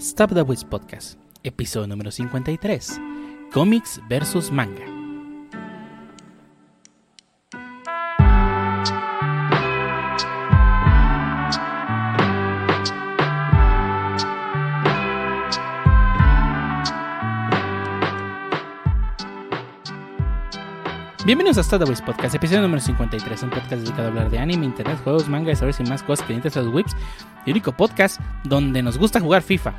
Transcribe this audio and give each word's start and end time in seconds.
Stop 0.00 0.32
the 0.32 0.42
Wiz 0.42 0.62
Podcast, 0.62 1.18
episodio 1.42 1.88
número 1.88 2.12
53, 2.12 3.00
Comics 3.52 4.00
versus 4.08 4.48
Manga. 4.52 4.84
Bienvenidos 21.28 21.58
a 21.58 21.60
Stop 21.60 21.84
the 21.84 22.02
Podcast, 22.06 22.34
episodio 22.36 22.62
número 22.62 22.80
53, 22.80 23.42
un 23.42 23.50
podcast 23.50 23.82
dedicado 23.82 24.04
a 24.04 24.06
hablar 24.06 24.30
de 24.30 24.38
anime, 24.38 24.64
internet, 24.64 24.98
juegos, 25.04 25.28
manga, 25.28 25.52
historias 25.52 25.78
y 25.80 25.82
más 25.82 26.02
cosas 26.02 26.24
que 26.26 26.32
a 26.32 26.62
los 26.62 26.72
whips. 26.72 26.96
Único 27.50 27.72
podcast 27.72 28.20
donde 28.44 28.82
nos 28.82 28.98
gusta 28.98 29.20
jugar 29.20 29.42
FIFA. 29.42 29.74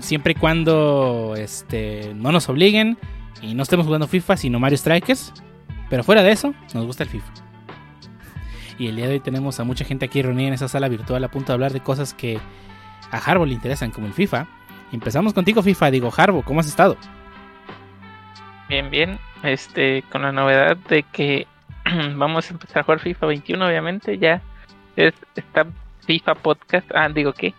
Siempre 0.00 0.32
y 0.32 0.34
cuando 0.34 1.34
este, 1.36 2.12
no 2.14 2.32
nos 2.32 2.48
obliguen 2.48 2.98
y 3.42 3.54
no 3.54 3.62
estemos 3.62 3.86
jugando 3.86 4.06
FIFA, 4.06 4.36
sino 4.36 4.60
Mario 4.60 4.78
Strikers. 4.78 5.32
Pero 5.90 6.04
fuera 6.04 6.22
de 6.22 6.32
eso, 6.32 6.54
nos 6.74 6.84
gusta 6.84 7.04
el 7.04 7.08
FIFA. 7.08 7.32
Y 8.78 8.86
el 8.86 8.96
día 8.96 9.06
de 9.06 9.14
hoy 9.14 9.20
tenemos 9.20 9.58
a 9.58 9.64
mucha 9.64 9.84
gente 9.84 10.04
aquí 10.04 10.22
reunida 10.22 10.48
en 10.48 10.54
esa 10.54 10.68
sala 10.68 10.88
virtual 10.88 11.24
a 11.24 11.30
punto 11.30 11.48
de 11.48 11.54
hablar 11.54 11.72
de 11.72 11.80
cosas 11.80 12.14
que 12.14 12.38
a 13.10 13.16
Harbo 13.16 13.46
le 13.46 13.54
interesan, 13.54 13.90
como 13.90 14.06
el 14.06 14.12
FIFA. 14.12 14.46
empezamos 14.92 15.34
contigo, 15.34 15.62
FIFA. 15.62 15.90
Digo, 15.90 16.12
Harbo, 16.16 16.42
¿cómo 16.42 16.60
has 16.60 16.68
estado? 16.68 16.96
Bien, 18.68 18.90
bien. 18.90 19.18
Este, 19.42 20.02
con 20.10 20.22
la 20.22 20.32
novedad 20.32 20.76
de 20.76 21.02
que 21.02 21.46
vamos 22.16 22.50
a 22.50 22.52
empezar 22.52 22.80
a 22.80 22.84
jugar 22.84 23.00
FIFA 23.00 23.26
21, 23.26 23.66
obviamente. 23.66 24.18
Ya 24.18 24.42
es, 24.96 25.14
está 25.34 25.66
FIFA 26.08 26.34
Podcast. 26.36 26.90
Ah, 26.94 27.10
digo, 27.10 27.34
¿qué? 27.34 27.52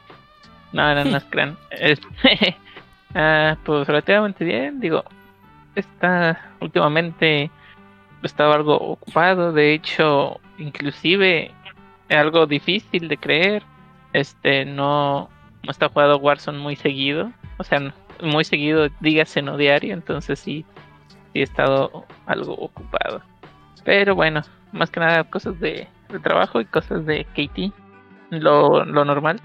No, 0.73 0.93
no, 0.95 1.05
no 1.05 1.17
es 1.17 1.29
gran. 1.29 1.55
ah, 3.15 3.55
pues 3.63 3.87
relativamente 3.87 4.43
bien. 4.43 4.79
Digo, 4.79 5.03
está 5.75 6.55
últimamente 6.59 7.43
he 7.43 8.25
estado 8.25 8.53
algo 8.53 8.75
ocupado. 8.75 9.53
De 9.53 9.75
hecho, 9.75 10.39
inclusive 10.57 11.51
algo 12.09 12.47
difícil 12.47 13.07
de 13.07 13.17
creer. 13.17 13.63
Este, 14.13 14.65
no, 14.65 15.29
no 15.63 15.71
está 15.71 15.89
jugando 15.89 16.17
Warzone 16.17 16.57
muy 16.57 16.75
seguido. 16.75 17.31
O 17.57 17.63
sea, 17.63 17.93
muy 18.23 18.45
seguido, 18.45 18.89
dígase 18.99 19.43
no 19.43 19.57
diario. 19.57 19.93
Entonces 19.93 20.39
sí 20.39 20.65
he 21.35 21.43
estado 21.43 22.03
algo 22.25 22.53
ocupado. 22.53 23.21
Pero 23.85 24.15
bueno, 24.15 24.41
más 24.71 24.89
que 24.89 25.01
nada 25.01 25.23
cosas 25.25 25.59
de, 25.59 25.87
trabajo 26.23 26.59
y 26.59 26.65
cosas 26.65 27.05
de 27.05 27.25
KT, 27.25 27.71
lo, 28.29 28.85
lo, 28.85 29.05
normal. 29.05 29.39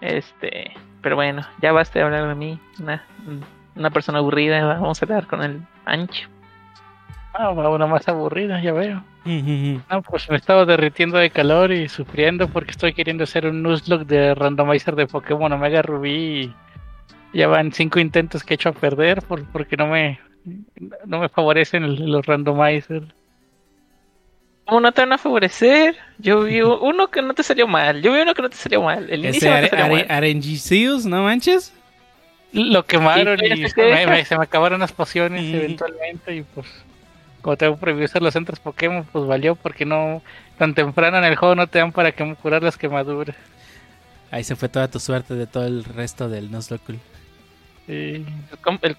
Este, 0.00 0.72
pero 1.02 1.16
bueno, 1.16 1.46
ya 1.60 1.72
basta 1.72 1.98
de 1.98 2.04
hablar 2.04 2.28
de 2.28 2.34
mí, 2.34 2.60
una, 2.80 3.04
una 3.74 3.90
persona 3.90 4.18
aburrida, 4.18 4.64
vamos 4.64 5.02
a 5.02 5.04
hablar 5.04 5.26
con 5.26 5.42
el 5.42 5.62
ancho. 5.84 6.28
Ah, 7.34 7.50
una 7.50 7.86
más 7.86 8.08
aburrida, 8.08 8.60
ya 8.60 8.72
veo. 8.72 9.04
no, 9.24 10.02
pues 10.02 10.28
me 10.28 10.36
estaba 10.36 10.64
derritiendo 10.64 11.18
de 11.18 11.30
calor 11.30 11.70
y 11.70 11.88
sufriendo 11.88 12.48
porque 12.48 12.72
estoy 12.72 12.94
queriendo 12.94 13.24
hacer 13.24 13.46
un 13.46 13.62
Nuzlocke 13.62 14.06
de 14.06 14.34
randomizer 14.34 14.96
de 14.96 15.06
Pokémon 15.06 15.52
Omega 15.52 15.82
Rubí. 15.82 16.52
Y 17.32 17.38
ya 17.38 17.46
van 17.46 17.70
cinco 17.72 18.00
intentos 18.00 18.42
que 18.42 18.54
he 18.54 18.56
hecho 18.56 18.70
a 18.70 18.72
perder 18.72 19.22
por, 19.22 19.44
porque 19.52 19.76
no 19.76 19.86
me 19.86 20.18
no 21.04 21.20
me 21.20 21.28
favorecen 21.28 22.10
los 22.10 22.26
randomizers. 22.26 23.06
¿Cómo 24.68 24.82
no 24.82 24.92
te 24.92 25.00
van 25.00 25.14
a 25.14 25.18
favorecer? 25.18 25.96
Yo 26.18 26.42
vi 26.42 26.60
uno 26.60 27.08
que 27.08 27.22
no 27.22 27.32
te 27.32 27.42
salió 27.42 27.66
mal. 27.66 28.02
Yo 28.02 28.12
vi 28.12 28.20
uno 28.20 28.34
que 28.34 28.42
no 28.42 28.50
te 28.50 28.56
salió 28.56 28.82
mal. 28.82 29.08
El 29.08 29.24
inicio 29.24 29.50
no 29.50 31.08
no 31.08 31.22
manches. 31.22 31.72
Lo 32.52 32.84
quemaron 32.84 33.42
y 33.42 33.48
se 33.68 34.06
me, 34.06 34.24
se 34.24 34.36
me, 34.36 34.44
acabaron 34.44 34.80
las 34.80 34.92
pociones 34.92 35.54
eventualmente 35.54 36.36
y 36.36 36.42
pues 36.42 36.66
como 37.42 37.56
tengo 37.58 37.76
prohibido 37.76 38.06
usar 38.06 38.22
los 38.22 38.32
centros 38.32 38.58
Pokémon 38.58 39.04
pues 39.04 39.26
valió 39.26 39.54
porque 39.54 39.84
no 39.84 40.22
tan 40.56 40.74
temprano 40.74 41.18
en 41.18 41.24
el 41.24 41.36
juego 41.36 41.54
no 41.54 41.66
te 41.66 41.78
dan 41.78 41.92
para 41.92 42.12
que, 42.12 42.34
curar 42.36 42.62
las 42.62 42.78
quemaduras. 42.78 43.36
Ahí 44.30 44.44
se 44.44 44.56
fue 44.56 44.70
toda 44.70 44.88
tu 44.88 44.98
suerte 44.98 45.34
de 45.34 45.46
todo 45.46 45.66
el 45.66 45.84
resto 45.84 46.28
del 46.28 46.50
Nuzlocke. 46.50 46.98
El, 47.86 48.26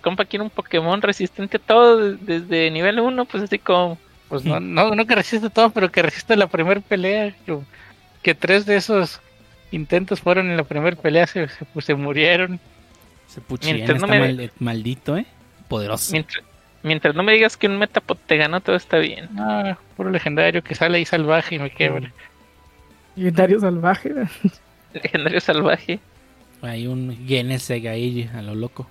compa, 0.02 0.26
quiere 0.26 0.44
un 0.44 0.50
Pokémon 0.50 1.02
resistente 1.02 1.58
a 1.58 1.60
todo 1.60 2.14
desde 2.14 2.72
nivel 2.72 3.00
1, 3.00 3.26
pues 3.26 3.44
así 3.44 3.60
como... 3.60 4.00
Pues 4.30 4.46
no, 4.46 4.60
no, 4.60 4.94
no 4.94 5.06
que 5.08 5.16
resiste 5.16 5.50
todo, 5.50 5.72
pero 5.72 5.92
que 5.92 6.04
resiste 6.04 6.36
la 6.36 6.48
primera 6.48 6.80
pelea. 6.82 7.36
Que, 8.22 8.36
tres 8.36 8.66
de 8.68 8.78
esos 8.78 9.20
intentos 9.72 10.22
fueron 10.22 10.52
en 10.52 10.58
la 10.58 10.64
primera 10.64 10.96
pelea, 10.96 11.26
se, 11.26 11.48
se, 11.48 11.66
pues, 11.66 11.86
se 11.86 11.96
murieron. 11.96 12.60
Se 13.28 13.42
puchieron, 13.42 13.98
no 13.98 14.08
maldito, 14.60 15.18
¿eh? 15.18 15.26
Poderoso. 15.68 16.16
Mientras, 16.82 17.14
no 17.16 17.24
me 17.24 17.34
digas 17.34 17.58
que 17.58 17.68
un 17.68 17.78
Metapod 17.78 18.18
te 18.26 18.38
ganó, 18.38 18.62
todo 18.62 18.76
está 18.76 18.98
bien. 19.00 19.30
Ah, 19.38 19.78
puro 19.98 20.12
legendario 20.12 20.64
que 20.64 20.76
sale 20.76 20.98
ahí 20.98 21.06
salvaje 21.06 21.56
y 21.56 21.60
me 21.60 21.72
quebra. 21.72 22.12
Legendario 23.16 23.60
salvaje. 23.60 24.14
legendario 24.94 25.42
salvaje. 25.42 26.00
Hay 26.62 26.88
un 26.88 27.28
Geneseg 27.28 27.88
ahí 27.88 28.30
a 28.34 28.42
lo 28.42 28.56
loco. 28.56 28.88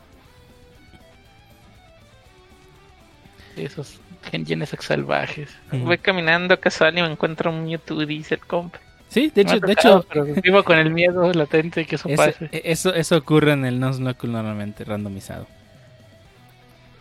Esos 3.56 4.00
Geneseg 4.22 4.82
salvajes. 4.82 5.50
Voy 5.72 5.98
caminando 5.98 6.58
casual 6.58 6.98
y 6.98 7.02
me 7.02 7.10
encuentro 7.10 7.50
un 7.50 7.64
Mewtwo, 7.64 8.04
dice 8.04 8.34
el 8.34 8.40
comp. 8.40 8.74
Sí, 9.08 9.32
de 9.34 9.42
hecho, 9.42 9.58
de 9.58 9.72
hecho. 9.72 10.06
vivo 10.42 10.62
con 10.64 10.78
el 10.78 10.90
miedo 10.90 11.32
latente 11.32 11.86
que 11.86 11.96
eso, 11.96 12.10
pase. 12.14 12.48
E, 12.52 12.62
eso, 12.66 12.94
eso 12.94 13.16
ocurre 13.16 13.52
en 13.52 13.64
el 13.64 13.80
Nuzlocke 13.80 14.24
normalmente, 14.24 14.84
randomizado. 14.84 15.46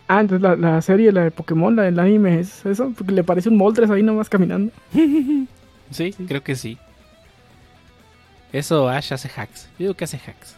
Ah, 0.06 0.20
entonces 0.20 0.40
la, 0.42 0.56
la, 0.56 0.80
serie, 0.80 1.12
la 1.12 1.24
de 1.24 1.30
Pokémon, 1.30 1.76
la 1.76 1.82
del 1.82 1.98
anime, 1.98 2.40
¿es 2.40 2.64
eso? 2.64 2.92
Porque 2.96 3.12
le 3.12 3.24
parece 3.24 3.50
un 3.50 3.58
Moltres 3.58 3.90
ahí 3.90 4.02
nomás 4.02 4.30
caminando. 4.30 4.72
sí, 5.90 6.14
creo 6.26 6.42
que 6.42 6.56
sí. 6.56 6.78
Eso 8.52 8.88
Ash 8.88 9.12
hace 9.12 9.28
hacks. 9.28 9.64
Yo 9.72 9.84
digo 9.84 9.94
que 9.94 10.04
hace 10.04 10.16
hacks. 10.16 10.56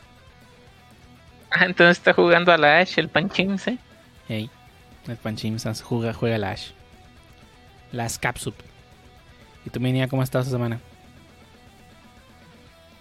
Ah, 1.51 1.65
entonces 1.65 1.99
está 1.99 2.13
jugando 2.13 2.53
a 2.53 2.59
la 2.59 2.79
Ash, 2.79 2.97
el 2.97 3.09
Panchimse. 3.09 3.79
Hey, 4.29 4.49
el 5.07 5.17
Panchimse 5.17 5.73
juega, 5.83 6.13
juega 6.13 6.39
la 6.39 6.51
Ash. 6.51 6.71
Las 7.93 8.19
Capsup. 8.19 8.55
¿Y 9.67 9.71
tú, 9.71 9.81
Minia, 9.81 10.09
cómo 10.09 10.23
estás 10.23 10.47
esta 10.47 10.57
semana? 10.57 10.81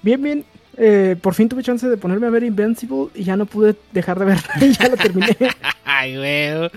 Bien, 0.02 0.22
bien. 0.22 0.46
Eh, 0.78 1.18
por 1.22 1.34
fin 1.34 1.50
tuve 1.50 1.62
chance 1.62 1.88
de 1.88 1.98
ponerme 1.98 2.28
a 2.28 2.30
ver 2.30 2.44
Invincible 2.44 3.08
y 3.14 3.24
ya 3.24 3.36
no 3.36 3.46
pude 3.46 3.76
dejar 3.92 4.18
de 4.20 4.26
verla. 4.26 4.50
ya 4.80 4.88
lo 4.88 4.98
terminé. 4.98 5.36
Ay, 5.84 6.16
güey. 6.16 6.72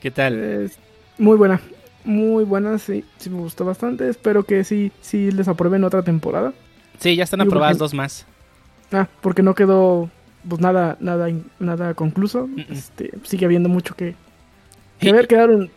¿Qué 0.00 0.10
tal? 0.10 0.70
muy 1.18 1.36
buena. 1.36 1.60
Muy 2.04 2.44
buena, 2.44 2.78
sí. 2.78 3.04
Sí 3.18 3.30
me 3.30 3.38
gustó 3.38 3.64
bastante. 3.64 4.08
Espero 4.08 4.44
que 4.44 4.64
sí, 4.64 4.92
sí 5.00 5.32
les 5.32 5.48
aprueben 5.48 5.82
otra 5.82 6.02
temporada. 6.02 6.52
Sí, 7.00 7.16
ya 7.16 7.24
están 7.24 7.40
aprobadas 7.40 7.78
dos 7.78 7.94
más. 7.94 8.26
Ah, 8.92 9.08
porque 9.20 9.42
no 9.42 9.54
quedó 9.54 10.08
pues 10.48 10.60
nada, 10.60 10.96
nada, 11.00 11.28
nada 11.58 11.94
concluso. 11.94 12.48
Este, 12.70 13.10
sigue 13.24 13.46
habiendo 13.46 13.68
mucho 13.68 13.94
que, 13.94 14.14
que 14.98 15.12
ver. 15.12 15.26
Quedaron 15.26 15.70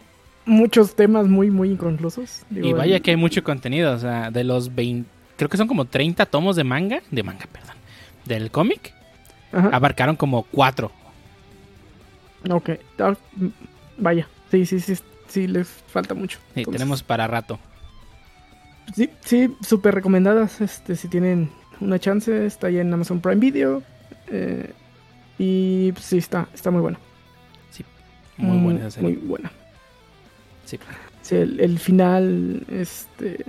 muchos 0.45 0.95
temas 0.95 1.27
muy, 1.27 1.51
muy 1.51 1.71
inconclusos. 1.71 2.43
y 2.51 2.73
vaya 2.73 2.99
que 2.99 3.11
hay 3.11 3.17
mucho 3.17 3.43
contenido. 3.43 3.93
O 3.93 3.99
sea, 3.99 4.31
de 4.31 4.43
los 4.43 4.73
20, 4.73 5.09
creo 5.37 5.49
que 5.49 5.57
son 5.57 5.67
como 5.67 5.85
30 5.85 6.25
tomos 6.25 6.55
de 6.55 6.63
manga, 6.63 7.01
de 7.11 7.23
manga, 7.23 7.45
perdón, 7.51 7.75
del 8.25 8.51
cómic, 8.51 8.93
abarcaron 9.51 10.15
como 10.15 10.43
cuatro. 10.43 10.91
Ok, 12.49 12.69
ah, 12.99 13.15
vaya, 13.97 14.27
sí, 14.49 14.65
sí, 14.65 14.79
sí, 14.79 14.95
sí, 15.27 15.47
les 15.47 15.67
falta 15.67 16.13
mucho. 16.13 16.39
Sí, 16.55 16.63
tenemos 16.65 17.03
para 17.03 17.27
rato. 17.27 17.59
Sí, 18.95 19.09
sí, 19.21 19.55
súper 19.61 19.93
recomendadas. 19.93 20.61
Este, 20.61 20.95
si 20.95 21.07
tienen 21.07 21.49
una 21.79 21.99
chance, 21.99 22.45
está 22.45 22.67
ahí 22.67 22.79
en 22.79 22.93
Amazon 22.93 23.19
Prime 23.19 23.37
Video. 23.39 23.83
Eh, 24.27 24.71
y 25.37 25.91
pues, 25.91 26.05
sí, 26.05 26.17
está, 26.17 26.47
está 26.53 26.71
muy 26.71 26.81
buena. 26.81 26.99
Muy 28.39 28.57
buena 28.57 28.79
esa 28.79 28.91
serie. 28.91 29.09
Muy 29.09 29.27
buena. 29.27 29.51
Sí. 30.65 30.79
sí 31.21 31.35
el, 31.35 31.79
final, 31.79 32.63
este. 32.71 33.45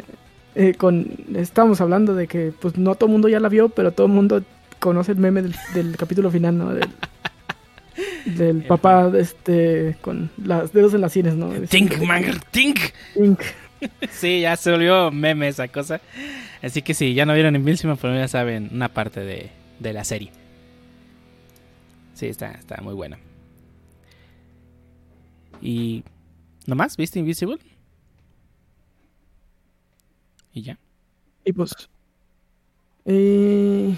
Eh, 0.57 0.75
con, 0.75 1.07
estábamos 1.37 1.81
hablando 1.81 2.15
de 2.15 2.27
que 2.27 2.53
pues 2.61 2.77
no 2.77 2.97
todo 2.97 3.07
el 3.07 3.13
mundo 3.13 3.29
ya 3.29 3.39
la 3.39 3.49
vio, 3.49 3.69
pero 3.69 3.93
todo 3.93 4.09
el 4.09 4.13
mundo 4.13 4.43
conoce 4.81 5.13
el 5.13 5.19
meme 5.19 5.43
del, 5.43 5.97
capítulo 5.99 6.31
final, 6.31 6.59
¿no? 6.59 6.75
Del, 6.75 6.89
del 8.25 8.63
papá 8.65 9.11
este 9.17 9.97
con 10.01 10.31
las 10.43 10.73
dedos 10.73 10.95
en 10.95 11.03
las 11.03 11.13
sienes, 11.13 11.37
¿no? 11.37 11.51
Tink, 11.69 11.99
man, 12.03 12.25
tink. 12.51 12.79
Tink. 13.15 13.41
sí, 14.11 14.41
ya 14.41 14.57
se 14.57 14.73
volvió 14.73 15.11
meme 15.11 15.49
esa 15.49 15.69
cosa. 15.69 16.01
Así 16.63 16.83
que 16.83 16.95
sí, 16.95 17.15
ya 17.15 17.25
no 17.25 17.35
vieron 17.35 17.55
Invincible, 17.55 17.97
pero 18.01 18.15
ya 18.15 18.29
saben 18.29 18.71
una 18.73 18.89
parte 18.89 19.21
de, 19.21 19.51
de 19.79 19.93
la 19.93 20.05
serie. 20.05 20.33
Sí, 22.15 22.27
está, 22.27 22.51
está 22.51 22.83
muy 22.83 22.95
buena. 22.95 23.19
Y... 25.61 26.05
¿Nomás? 26.67 26.97
¿Viste 26.97 27.19
Invisible? 27.19 27.59
Y 30.53 30.63
ya. 30.63 30.79
Y 31.45 31.53
pues... 31.53 31.73
Eh, 33.07 33.97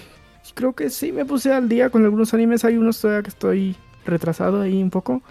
creo 0.53 0.73
que 0.73 0.89
sí 0.89 1.11
me 1.11 1.25
puse 1.25 1.51
al 1.51 1.69
día 1.69 1.89
con 1.89 2.03
algunos 2.03 2.33
animes. 2.33 2.65
Hay 2.65 2.77
unos 2.77 2.99
todavía 2.99 3.23
que 3.23 3.29
estoy 3.29 3.75
retrasado 4.05 4.61
ahí 4.61 4.81
un 4.81 4.89
poco. 4.89 5.21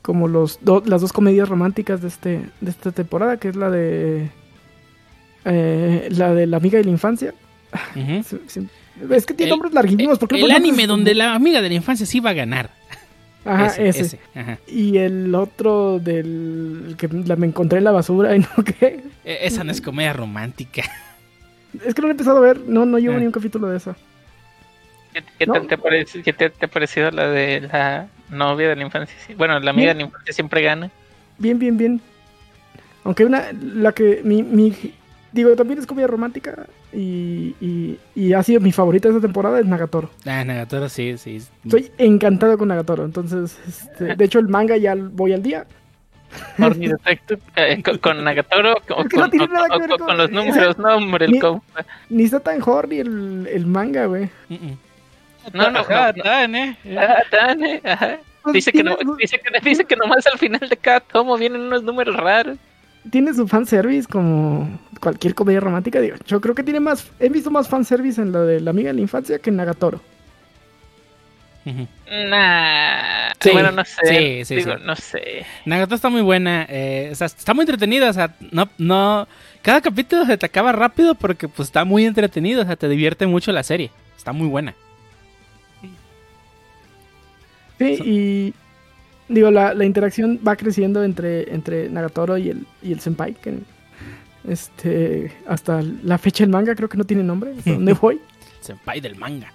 Como 0.00 0.28
los 0.28 0.58
las 0.86 1.02
dos 1.02 1.12
comedias 1.12 1.48
románticas 1.48 2.00
de 2.00 2.08
este 2.08 2.50
de 2.60 2.70
esta 2.70 2.90
temporada, 2.90 3.36
que 3.36 3.48
es 3.48 3.56
la 3.56 3.70
de 3.70 4.30
eh, 5.44 6.08
la 6.10 6.32
de 6.32 6.46
la 6.46 6.56
amiga 6.56 6.78
de 6.78 6.84
la 6.84 6.90
infancia. 6.90 7.34
Es 9.10 9.26
que 9.26 9.34
tiene 9.34 9.50
nombres 9.50 9.72
larguísimos. 9.72 10.20
¿por 10.20 10.32
el 10.32 10.52
anime 10.52 10.86
donde 10.86 11.16
la 11.16 11.34
amiga 11.34 11.60
de 11.60 11.68
la 11.68 11.74
infancia 11.74 12.06
sí 12.06 12.20
va 12.20 12.30
a 12.30 12.34
ganar. 12.34 12.70
Ajá, 13.44 13.66
ese. 13.76 14.18
Y 14.66 14.98
el 14.98 15.34
otro 15.34 15.98
del 15.98 16.96
que 16.98 17.08
me 17.08 17.46
encontré 17.46 17.78
en 17.78 17.84
la 17.84 17.92
basura 17.92 18.34
y 18.34 18.38
no 18.56 18.64
qué. 18.64 19.04
E, 19.24 19.46
esa 19.46 19.64
no 19.64 19.70
es 19.70 19.80
comedia 19.80 20.12
romántica. 20.12 20.82
Es 21.84 21.94
que 21.94 22.02
no 22.02 22.08
he 22.08 22.12
empezado 22.12 22.38
a 22.38 22.40
ver, 22.40 22.60
no, 22.60 22.86
no 22.86 22.98
llevo 22.98 23.16
ah. 23.16 23.18
ni 23.18 23.26
un 23.26 23.32
capítulo 23.32 23.68
de 23.68 23.76
esa. 23.76 23.96
¿Qué, 25.38 25.46
tal 25.46 25.66
te, 25.68 25.78
parece, 25.78 26.22
qué 26.22 26.32
te, 26.32 26.46
ha 26.46 26.68
parecido 26.68 27.10
la 27.12 27.28
de 27.28 27.60
la 27.60 28.08
novia 28.30 28.68
de 28.68 28.76
la 28.76 28.82
infancia? 28.82 29.16
Bueno, 29.36 29.60
la 29.60 29.70
amiga 29.70 29.88
de 29.88 29.94
la 29.94 30.02
infancia 30.02 30.32
siempre 30.32 30.60
gana. 30.62 30.90
Bien, 31.38 31.58
bien, 31.58 31.76
bien. 31.76 32.00
Aunque 33.04 33.24
una, 33.24 33.52
la 33.52 33.92
que 33.92 34.22
mi, 34.24 34.42
mi 34.42 34.72
Digo, 35.34 35.56
también 35.56 35.80
es 35.80 35.86
comedia 35.86 36.06
romántica 36.06 36.64
y, 36.94 37.98
y, 38.14 38.32
ha 38.32 38.42
sido 38.42 38.60
mi 38.60 38.72
favorita 38.72 39.08
de 39.08 39.16
esta 39.16 39.26
temporada 39.26 39.58
es 39.58 39.66
Nagatoro. 39.66 40.10
Ah, 40.26 40.44
Nagatoro 40.44 40.88
sí, 40.88 41.16
sí. 41.18 41.42
Estoy 41.64 41.90
encantado 41.98 42.56
con 42.56 42.68
Nagatoro, 42.68 43.04
entonces, 43.04 43.58
este, 43.66 44.16
de 44.16 44.24
hecho 44.24 44.38
el 44.38 44.48
manga 44.48 44.76
ya 44.76 44.94
voy 44.94 45.32
al 45.32 45.42
día. 45.42 45.66
Eh, 46.58 47.82
con, 48.00 48.24
Nagatoro 48.24 48.74
o 48.74 48.80
con, 48.80 49.08
con, 49.08 49.30
los 50.18 50.30
números, 50.30 50.78
no 50.78 50.96
hombre, 50.96 51.26
el 51.26 51.32
ni, 51.32 51.40
ni 52.10 52.24
está 52.24 52.40
tan 52.40 52.60
horny 52.60 52.98
el, 52.98 53.48
el 53.50 53.66
manga, 53.66 54.06
güey. 54.06 54.28
No, 55.52 55.70
no, 55.70 55.70
no, 55.70 55.84
tan, 55.84 56.56
eh. 56.56 56.76
Ah, 56.98 57.22
tan, 57.30 57.64
eh. 57.64 57.80
Pues 58.42 58.54
dice 58.54 58.72
que, 58.72 58.82
no, 58.82 58.96
dice, 59.18 59.38
que, 59.38 59.60
dice 59.60 59.84
que 59.84 59.96
nomás 59.96 60.26
al 60.26 60.38
final 60.38 60.68
de 60.68 60.76
cada 60.76 61.00
tomo 61.00 61.38
vienen 61.38 61.62
unos 61.62 61.82
números 61.82 62.16
raros 62.16 62.58
tiene 63.10 63.34
su 63.34 63.46
fanservice 63.46 64.08
como 64.08 64.68
cualquier 65.00 65.34
comedia 65.34 65.60
romántica. 65.60 66.00
Digo, 66.00 66.16
yo 66.26 66.40
creo 66.40 66.54
que 66.54 66.62
tiene 66.62 66.80
más. 66.80 67.10
He 67.18 67.28
visto 67.28 67.50
más 67.50 67.68
fanservice 67.68 68.20
en 68.20 68.32
la 68.32 68.40
de 68.40 68.60
la 68.60 68.70
amiga 68.70 68.88
de 68.88 68.94
la 68.94 69.00
infancia 69.00 69.38
que 69.38 69.50
en 69.50 69.56
Nagatoro. 69.56 70.00
Nah. 71.64 73.32
bueno, 73.52 73.72
no 73.72 73.84
sé. 73.84 74.44
Sí, 74.44 74.54
Digo, 74.54 74.76
no 74.76 74.94
sé. 74.96 75.46
Nagatoro 75.64 75.96
está 75.96 76.10
muy 76.10 76.22
buena. 76.22 76.66
Eh, 76.68 77.08
o 77.12 77.14
sea, 77.14 77.26
está 77.26 77.54
muy 77.54 77.62
entretenida. 77.62 78.10
O 78.10 78.12
sea, 78.12 78.34
no, 78.50 78.68
no. 78.78 79.26
Cada 79.62 79.80
capítulo 79.80 80.26
se 80.26 80.36
te 80.36 80.46
acaba 80.46 80.72
rápido 80.72 81.14
porque 81.14 81.48
pues 81.48 81.68
está 81.68 81.84
muy 81.84 82.04
entretenido. 82.04 82.62
O 82.62 82.66
sea, 82.66 82.76
te 82.76 82.88
divierte 82.88 83.26
mucho 83.26 83.52
la 83.52 83.62
serie. 83.62 83.90
Está 84.16 84.32
muy 84.32 84.48
buena. 84.48 84.74
Sí, 87.78 87.98
y 88.04 88.54
digo, 89.28 89.50
la, 89.50 89.74
la, 89.74 89.84
interacción 89.84 90.40
va 90.46 90.56
creciendo 90.56 91.04
entre, 91.04 91.52
entre 91.54 91.88
Nagatoro 91.88 92.36
y 92.38 92.50
el, 92.50 92.66
y 92.82 92.92
el 92.92 93.00
Senpai, 93.00 93.34
que 93.34 93.58
este, 94.48 95.32
hasta 95.46 95.82
la 96.02 96.18
fecha 96.18 96.44
del 96.44 96.50
manga 96.50 96.74
creo 96.74 96.88
que 96.88 96.98
no 96.98 97.04
tiene 97.04 97.22
nombre. 97.22 97.54
¿Dónde 97.64 97.92
voy? 98.00 98.20
senpai 98.60 99.00
del 99.00 99.16
manga. 99.16 99.52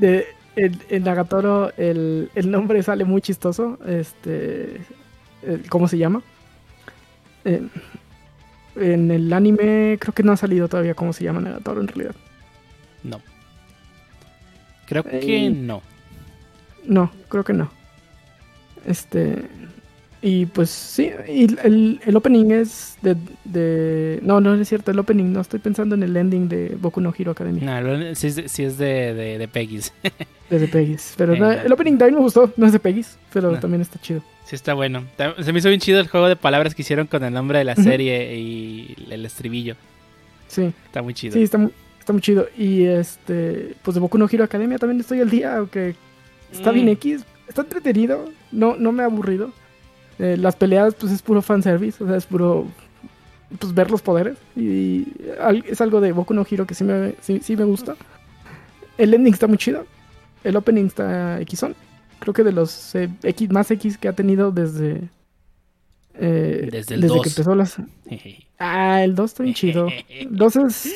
De, 0.00 0.26
el, 0.56 1.04
Nagatoro, 1.04 1.72
el, 1.76 2.30
el, 2.34 2.50
nombre 2.50 2.82
sale 2.82 3.04
muy 3.04 3.20
chistoso. 3.20 3.78
Este, 3.86 4.80
¿Cómo 5.68 5.88
se 5.88 5.98
llama? 5.98 6.22
en 8.76 9.10
el 9.10 9.32
anime 9.32 9.96
creo 9.98 10.12
que 10.12 10.22
no 10.22 10.32
ha 10.32 10.36
salido 10.36 10.68
todavía 10.68 10.94
cómo 10.94 11.14
se 11.14 11.24
llama 11.24 11.40
Nagatoro 11.40 11.80
en 11.80 11.88
realidad. 11.88 12.14
No. 13.02 13.20
Creo 14.86 15.04
que 15.04 15.50
no. 15.50 15.82
No, 16.84 17.10
creo 17.28 17.44
que 17.44 17.52
no. 17.52 17.70
Este. 18.86 19.44
Y 20.22 20.44
pues 20.46 20.68
sí, 20.68 21.10
y 21.28 21.44
el, 21.64 21.98
el 22.04 22.16
opening 22.16 22.50
es 22.50 22.98
de, 23.00 23.16
de, 23.44 24.20
No, 24.22 24.38
no 24.38 24.54
es 24.54 24.68
cierto, 24.68 24.90
el 24.90 24.98
opening, 24.98 25.32
no 25.32 25.40
estoy 25.40 25.60
pensando 25.60 25.94
en 25.94 26.02
el 26.02 26.14
ending 26.14 26.46
de 26.46 26.76
Boku 26.78 27.00
no 27.00 27.14
Hero 27.16 27.30
Academia. 27.30 27.80
No, 27.80 28.14
sí, 28.14 28.30
sí 28.30 28.64
es 28.64 28.76
de, 28.76 29.14
de, 29.14 29.38
de 29.38 29.48
Peggy's. 29.48 29.94
de 30.50 30.68
Peggy's, 30.68 31.14
pero 31.16 31.32
el 31.32 31.72
opening 31.72 31.96
también 31.96 32.16
me 32.16 32.20
gustó, 32.20 32.52
no 32.58 32.66
es 32.66 32.72
de 32.72 32.80
Peggy's, 32.80 33.16
pero 33.32 33.58
también 33.58 33.80
está 33.80 33.98
chido. 33.98 34.22
Sí, 34.44 34.56
está 34.56 34.74
bueno. 34.74 35.04
Se 35.42 35.52
me 35.52 35.60
hizo 35.60 35.68
bien 35.68 35.80
chido 35.80 36.00
el 36.00 36.08
juego 36.08 36.28
de 36.28 36.36
palabras 36.36 36.74
que 36.74 36.82
hicieron 36.82 37.06
con 37.06 37.24
el 37.24 37.32
nombre 37.32 37.58
de 37.58 37.64
la 37.64 37.76
serie 37.76 38.36
y 38.36 38.96
el 39.08 39.24
estribillo. 39.24 39.76
Sí. 40.48 40.72
Está 40.86 41.00
muy 41.02 41.14
chido. 41.14 41.34
Sí, 41.34 41.42
está, 41.44 41.70
está 41.98 42.12
muy 42.12 42.20
chido. 42.20 42.48
Y 42.58 42.82
este, 42.82 43.74
pues 43.82 43.94
de 43.94 44.00
Boku 44.00 44.18
no 44.18 44.28
Hero 44.30 44.44
Academia 44.44 44.76
también 44.76 45.00
estoy 45.00 45.20
al 45.20 45.30
día, 45.30 45.56
aunque 45.56 45.94
está 46.52 46.72
bien 46.72 46.86
mm. 46.86 46.90
X, 46.90 47.24
está 47.50 47.62
entretenido, 47.62 48.30
no, 48.52 48.76
no 48.76 48.92
me 48.92 49.02
ha 49.02 49.06
aburrido. 49.06 49.52
Eh, 50.18 50.36
las 50.38 50.56
peleas, 50.56 50.94
pues 50.94 51.12
es 51.12 51.20
puro 51.20 51.42
fanservice, 51.42 52.02
o 52.02 52.06
sea, 52.06 52.16
es 52.16 52.26
puro 52.26 52.66
pues 53.58 53.74
ver 53.74 53.90
los 53.90 54.02
poderes. 54.02 54.38
Y, 54.56 55.06
es 55.66 55.80
algo 55.80 56.00
de 56.00 56.12
Boku 56.12 56.34
no 56.34 56.46
Hero 56.48 56.66
que 56.66 56.74
sí 56.74 56.84
me, 56.84 57.14
sí, 57.20 57.56
me 57.56 57.64
gusta. 57.64 57.96
El 58.96 59.14
ending 59.14 59.32
está 59.32 59.46
muy 59.46 59.58
chido. 59.58 59.86
El 60.44 60.56
opening 60.56 60.86
está 60.86 61.38
Xon. 61.46 61.74
Creo 62.18 62.34
que 62.34 62.44
de 62.44 62.52
los 62.52 62.94
eh, 62.94 63.08
X, 63.22 63.50
más 63.50 63.70
X 63.70 63.98
que 63.98 64.08
ha 64.08 64.12
tenido 64.12 64.52
desde. 64.52 65.08
Eh, 66.14 66.68
desde 66.70 66.94
el 66.94 67.00
desde 67.00 67.20
que 67.22 67.28
empezó 67.30 67.54
las. 67.54 67.76
ah, 68.58 69.02
el 69.02 69.14
2 69.14 69.30
está 69.30 69.42
bien 69.42 69.54
chido. 69.54 69.88
El 70.08 70.36
2 70.36 70.56
es. 70.56 70.94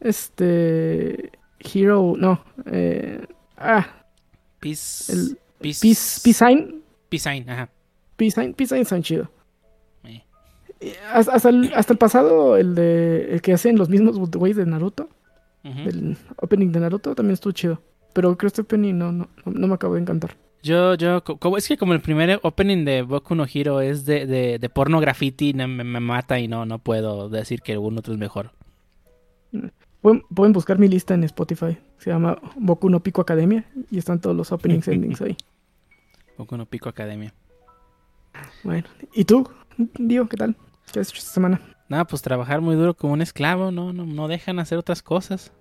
Este. 0.00 1.30
Hero. 1.60 2.14
No. 2.18 2.44
Eh, 2.66 3.24
ah. 3.56 3.97
Peace. 4.60 5.12
El, 5.12 5.38
Peace. 5.60 5.80
Peace. 5.80 6.20
Peace 6.22 6.38
Sign. 6.38 6.82
Peace 7.08 7.30
Sign, 7.30 7.48
ajá. 7.50 7.68
Peace 8.16 8.40
Sign, 8.40 8.54
Peace 8.54 8.74
Sign 8.74 8.84
son 8.84 9.02
chido. 9.02 9.30
Hasta, 11.12 11.48
el, 11.48 11.72
hasta 11.74 11.92
el 11.92 11.98
pasado, 11.98 12.56
el 12.56 12.76
de 12.76 13.32
el 13.32 13.42
que 13.42 13.52
hacen 13.52 13.76
los 13.76 13.88
mismos 13.88 14.16
güeyes 14.30 14.56
de 14.56 14.66
Naruto. 14.66 15.08
El 15.64 16.16
opening 16.36 16.70
de 16.70 16.80
Naruto 16.80 17.14
también 17.14 17.34
estuvo 17.34 17.52
chido. 17.52 17.82
Pero 18.14 18.36
creo 18.36 18.38
que 18.38 18.46
este 18.46 18.62
opening 18.62 18.94
no, 18.94 19.12
no, 19.12 19.28
no 19.44 19.66
me 19.66 19.74
acabó 19.74 19.94
de 19.94 20.00
encantar. 20.00 20.36
Yo, 20.62 20.94
yo, 20.94 21.22
como, 21.22 21.56
es 21.56 21.68
que 21.68 21.76
como 21.76 21.92
el 21.92 22.00
primer 22.00 22.40
opening 22.42 22.84
de 22.84 23.02
Boku 23.02 23.34
no 23.34 23.46
Hero 23.52 23.80
es 23.80 24.04
de, 24.06 24.26
de, 24.26 24.58
de 24.58 24.68
porno 24.68 25.00
graffiti, 25.00 25.52
me, 25.54 25.66
me, 25.66 26.00
mata 26.00 26.40
y 26.40 26.48
no, 26.48 26.66
no 26.66 26.78
puedo 26.78 27.28
decir 27.28 27.60
que 27.60 27.78
uno 27.78 28.00
otro 28.00 28.12
es 28.12 28.18
mejor. 28.18 28.52
Pueden, 30.00 30.52
buscar 30.52 30.78
mi 30.78 30.88
lista 30.88 31.14
en 31.14 31.24
Spotify. 31.24 31.76
Se 31.98 32.10
llama 32.10 32.38
Boku 32.56 32.88
no 32.88 33.00
Pico 33.00 33.20
Academia 33.20 33.64
y 33.90 33.98
están 33.98 34.20
todos 34.20 34.36
los 34.36 34.52
openings 34.52 34.86
endings 34.88 35.20
ahí. 35.20 35.36
Boku 36.36 36.56
no 36.56 36.66
Pico 36.66 36.88
Academia. 36.88 37.34
Bueno, 38.62 38.86
¿y 39.12 39.24
tú, 39.24 39.48
Dio, 39.98 40.28
qué 40.28 40.36
tal? 40.36 40.56
¿Qué 40.92 41.00
has 41.00 41.08
hecho 41.08 41.18
esta 41.18 41.32
semana? 41.32 41.60
Nada, 41.88 42.04
pues 42.04 42.22
trabajar 42.22 42.60
muy 42.60 42.76
duro 42.76 42.94
como 42.94 43.14
un 43.14 43.22
esclavo, 43.22 43.72
no, 43.72 43.92
no, 43.92 44.06
no 44.06 44.28
dejan 44.28 44.58
hacer 44.58 44.78
otras 44.78 45.02
cosas. 45.02 45.52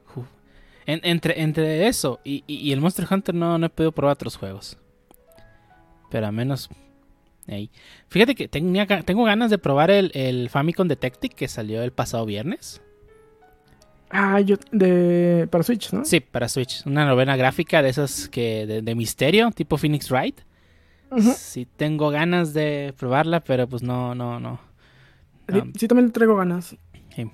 entre, 0.85 1.41
entre 1.41 1.87
eso 1.87 2.19
y, 2.23 2.71
el 2.71 2.79
Monster 2.79 3.07
Hunter 3.09 3.33
no, 3.33 3.57
no 3.57 3.65
he 3.65 3.69
podido 3.69 3.91
probar 3.91 4.13
otros 4.13 4.37
juegos. 4.37 4.77
Pero 6.09 6.27
a 6.27 6.31
menos 6.31 6.69
Fíjate 8.09 8.35
que 8.35 8.47
tenía, 8.47 8.85
tengo 9.03 9.23
ganas 9.23 9.49
de 9.49 9.57
probar 9.57 9.89
el, 9.89 10.11
el 10.13 10.49
Famicom 10.49 10.87
Detective 10.87 11.33
que 11.33 11.47
salió 11.47 11.81
el 11.81 11.91
pasado 11.91 12.25
viernes. 12.25 12.81
Ah, 14.09 14.39
yo, 14.39 14.55
de, 14.71 15.47
para 15.51 15.63
Switch, 15.63 15.91
¿no? 15.91 16.05
Sí, 16.05 16.19
para 16.19 16.47
Switch. 16.47 16.85
Una 16.85 17.05
novela 17.05 17.35
gráfica 17.35 17.81
de 17.81 17.89
esas 17.89 18.29
que 18.29 18.65
de, 18.65 18.95
misterio, 18.95 19.51
tipo 19.51 19.77
Phoenix 19.77 20.09
Wright. 20.09 20.39
Sí, 21.35 21.67
tengo 21.77 22.09
ganas 22.09 22.53
de 22.53 22.93
probarla, 22.97 23.41
pero 23.41 23.67
pues 23.67 23.83
no, 23.83 24.15
no, 24.15 24.39
no. 24.39 24.59
Sí, 25.77 25.87
también 25.87 26.11
traigo 26.11 26.35
ganas. 26.35 26.75
Sí. 27.15 27.31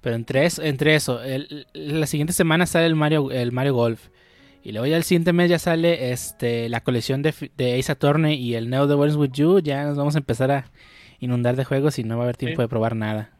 Pero 0.00 0.16
entre 0.16 0.46
eso, 0.46 0.62
entre 0.62 0.96
eso 0.96 1.20
la 1.72 2.06
siguiente 2.06 2.32
semana 2.32 2.66
sale 2.66 2.86
el 2.86 2.96
Mario, 2.96 3.30
el 3.30 3.52
Mario 3.52 3.74
Golf. 3.74 4.08
Y 4.64 4.72
luego 4.72 4.86
ya 4.86 4.96
el 4.96 5.02
siguiente 5.04 5.32
mes 5.32 5.50
ya 5.50 5.58
sale 5.58 6.12
este 6.12 6.68
la 6.68 6.82
colección 6.82 7.22
de, 7.22 7.34
de 7.56 7.78
Ace 7.78 7.90
Attorney 7.90 8.34
y 8.34 8.54
el 8.54 8.70
Neo 8.70 8.86
The 8.86 8.94
Words 8.94 9.16
With 9.16 9.32
You. 9.32 9.60
Ya 9.60 9.84
nos 9.84 9.96
vamos 9.96 10.14
a 10.14 10.18
empezar 10.18 10.50
a 10.52 10.66
inundar 11.18 11.56
de 11.56 11.64
juegos 11.64 11.98
y 11.98 12.04
no 12.04 12.16
va 12.16 12.22
a 12.22 12.26
haber 12.26 12.36
tiempo 12.36 12.62
de 12.62 12.68
probar 12.68 12.94
nada. 12.94 13.30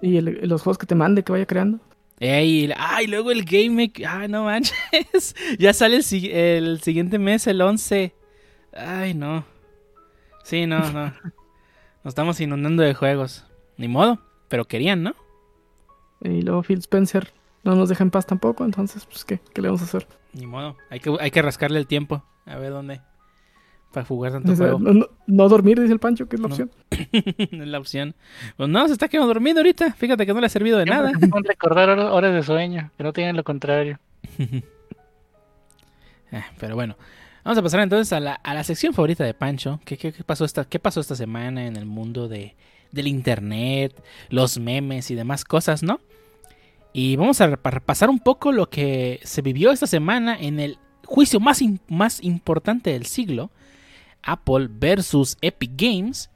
Y 0.00 0.20
los 0.20 0.62
juegos 0.62 0.78
que 0.78 0.86
te 0.86 0.94
mande, 0.94 1.22
que 1.22 1.32
vaya 1.32 1.46
creando. 1.46 1.80
Ey, 2.18 2.72
ay, 2.76 3.06
luego 3.06 3.30
el 3.30 3.44
Game 3.44 3.92
Ay, 4.06 4.28
no 4.28 4.44
manches. 4.44 5.34
ya 5.58 5.72
sale 5.72 5.96
el, 5.96 6.80
siguiente 6.80 7.18
mes, 7.18 7.46
el 7.46 7.60
11. 7.60 8.14
Ay, 8.72 9.14
no. 9.14 9.44
Sí, 10.44 10.66
no, 10.66 10.90
no. 10.92 11.06
Nos 12.04 12.12
estamos 12.12 12.40
inundando 12.40 12.82
de 12.82 12.94
juegos. 12.94 13.44
Ni 13.76 13.88
modo, 13.88 14.20
pero 14.48 14.64
querían, 14.64 15.02
¿no? 15.02 15.14
Y 16.22 16.40
luego 16.42 16.62
Phil 16.62 16.78
Spencer 16.78 17.32
no 17.62 17.74
nos 17.74 17.90
deja 17.90 18.02
en 18.04 18.10
paz 18.10 18.24
tampoco, 18.24 18.64
entonces, 18.64 19.04
pues, 19.04 19.24
¿qué, 19.24 19.40
¿Qué 19.52 19.60
le 19.60 19.68
vamos 19.68 19.82
a 19.82 19.84
hacer? 19.84 20.06
Ni 20.32 20.46
modo, 20.46 20.76
hay 20.88 21.00
que, 21.00 21.14
hay 21.20 21.30
que 21.30 21.42
rascarle 21.42 21.78
el 21.78 21.86
tiempo. 21.86 22.24
A 22.46 22.56
ver 22.56 22.70
dónde 22.70 23.02
para 23.96 24.04
jugar 24.04 24.32
tanto 24.32 24.54
juego. 24.54 24.78
No, 25.26 25.48
dormir, 25.48 25.80
dice 25.80 25.90
el 25.90 25.98
Pancho, 25.98 26.28
que 26.28 26.36
es 26.36 26.42
la 26.42 26.48
opción. 26.48 26.70
es 26.90 27.50
la 27.50 27.78
opción. 27.78 28.14
Pues 28.58 28.68
no, 28.68 28.86
se 28.86 28.92
está 28.92 29.08
quedando 29.08 29.28
dormido 29.28 29.60
ahorita. 29.60 29.94
Fíjate 29.94 30.26
que 30.26 30.34
no 30.34 30.40
le 30.40 30.44
ha 30.44 30.50
servido 30.50 30.76
de 30.76 30.84
nada. 30.84 31.12
recordar 31.44 31.98
horas 31.98 32.34
de 32.34 32.42
sueño, 32.42 32.90
que 32.94 33.04
no 33.04 33.14
tienen 33.14 33.36
lo 33.36 33.44
contrario. 33.44 33.98
Eh, 36.32 36.42
pero 36.58 36.74
bueno, 36.74 36.96
vamos 37.44 37.56
a 37.56 37.62
pasar 37.62 37.78
entonces 37.78 38.12
a 38.12 38.18
la, 38.18 38.34
a 38.34 38.52
la 38.52 38.64
sección 38.64 38.92
favorita 38.92 39.22
de 39.22 39.32
Pancho. 39.32 39.78
¿Qué, 39.84 39.96
qué, 39.96 40.12
pasó 40.26 40.44
esta, 40.44 40.64
¿Qué 40.64 40.80
pasó 40.80 40.98
esta 40.98 41.14
semana 41.14 41.66
en 41.66 41.76
el 41.76 41.86
mundo 41.86 42.26
de, 42.26 42.56
del 42.90 43.06
internet, 43.06 43.94
los 44.28 44.58
memes 44.58 45.08
y 45.12 45.14
demás 45.14 45.44
cosas, 45.44 45.84
no? 45.84 46.00
Y 46.92 47.14
vamos 47.14 47.40
a 47.40 47.46
repasar 47.46 48.10
un 48.10 48.18
poco 48.18 48.50
lo 48.50 48.68
que 48.68 49.20
se 49.22 49.40
vivió 49.40 49.70
esta 49.70 49.86
semana 49.86 50.36
en 50.36 50.58
el 50.58 50.78
juicio 51.04 51.38
más, 51.38 51.62
más 51.86 52.22
importante 52.24 52.90
del 52.90 53.06
siglo, 53.06 53.52
Apple 54.26 54.68
versus 54.70 55.38
Epic 55.40 55.70
Games. 55.76 56.30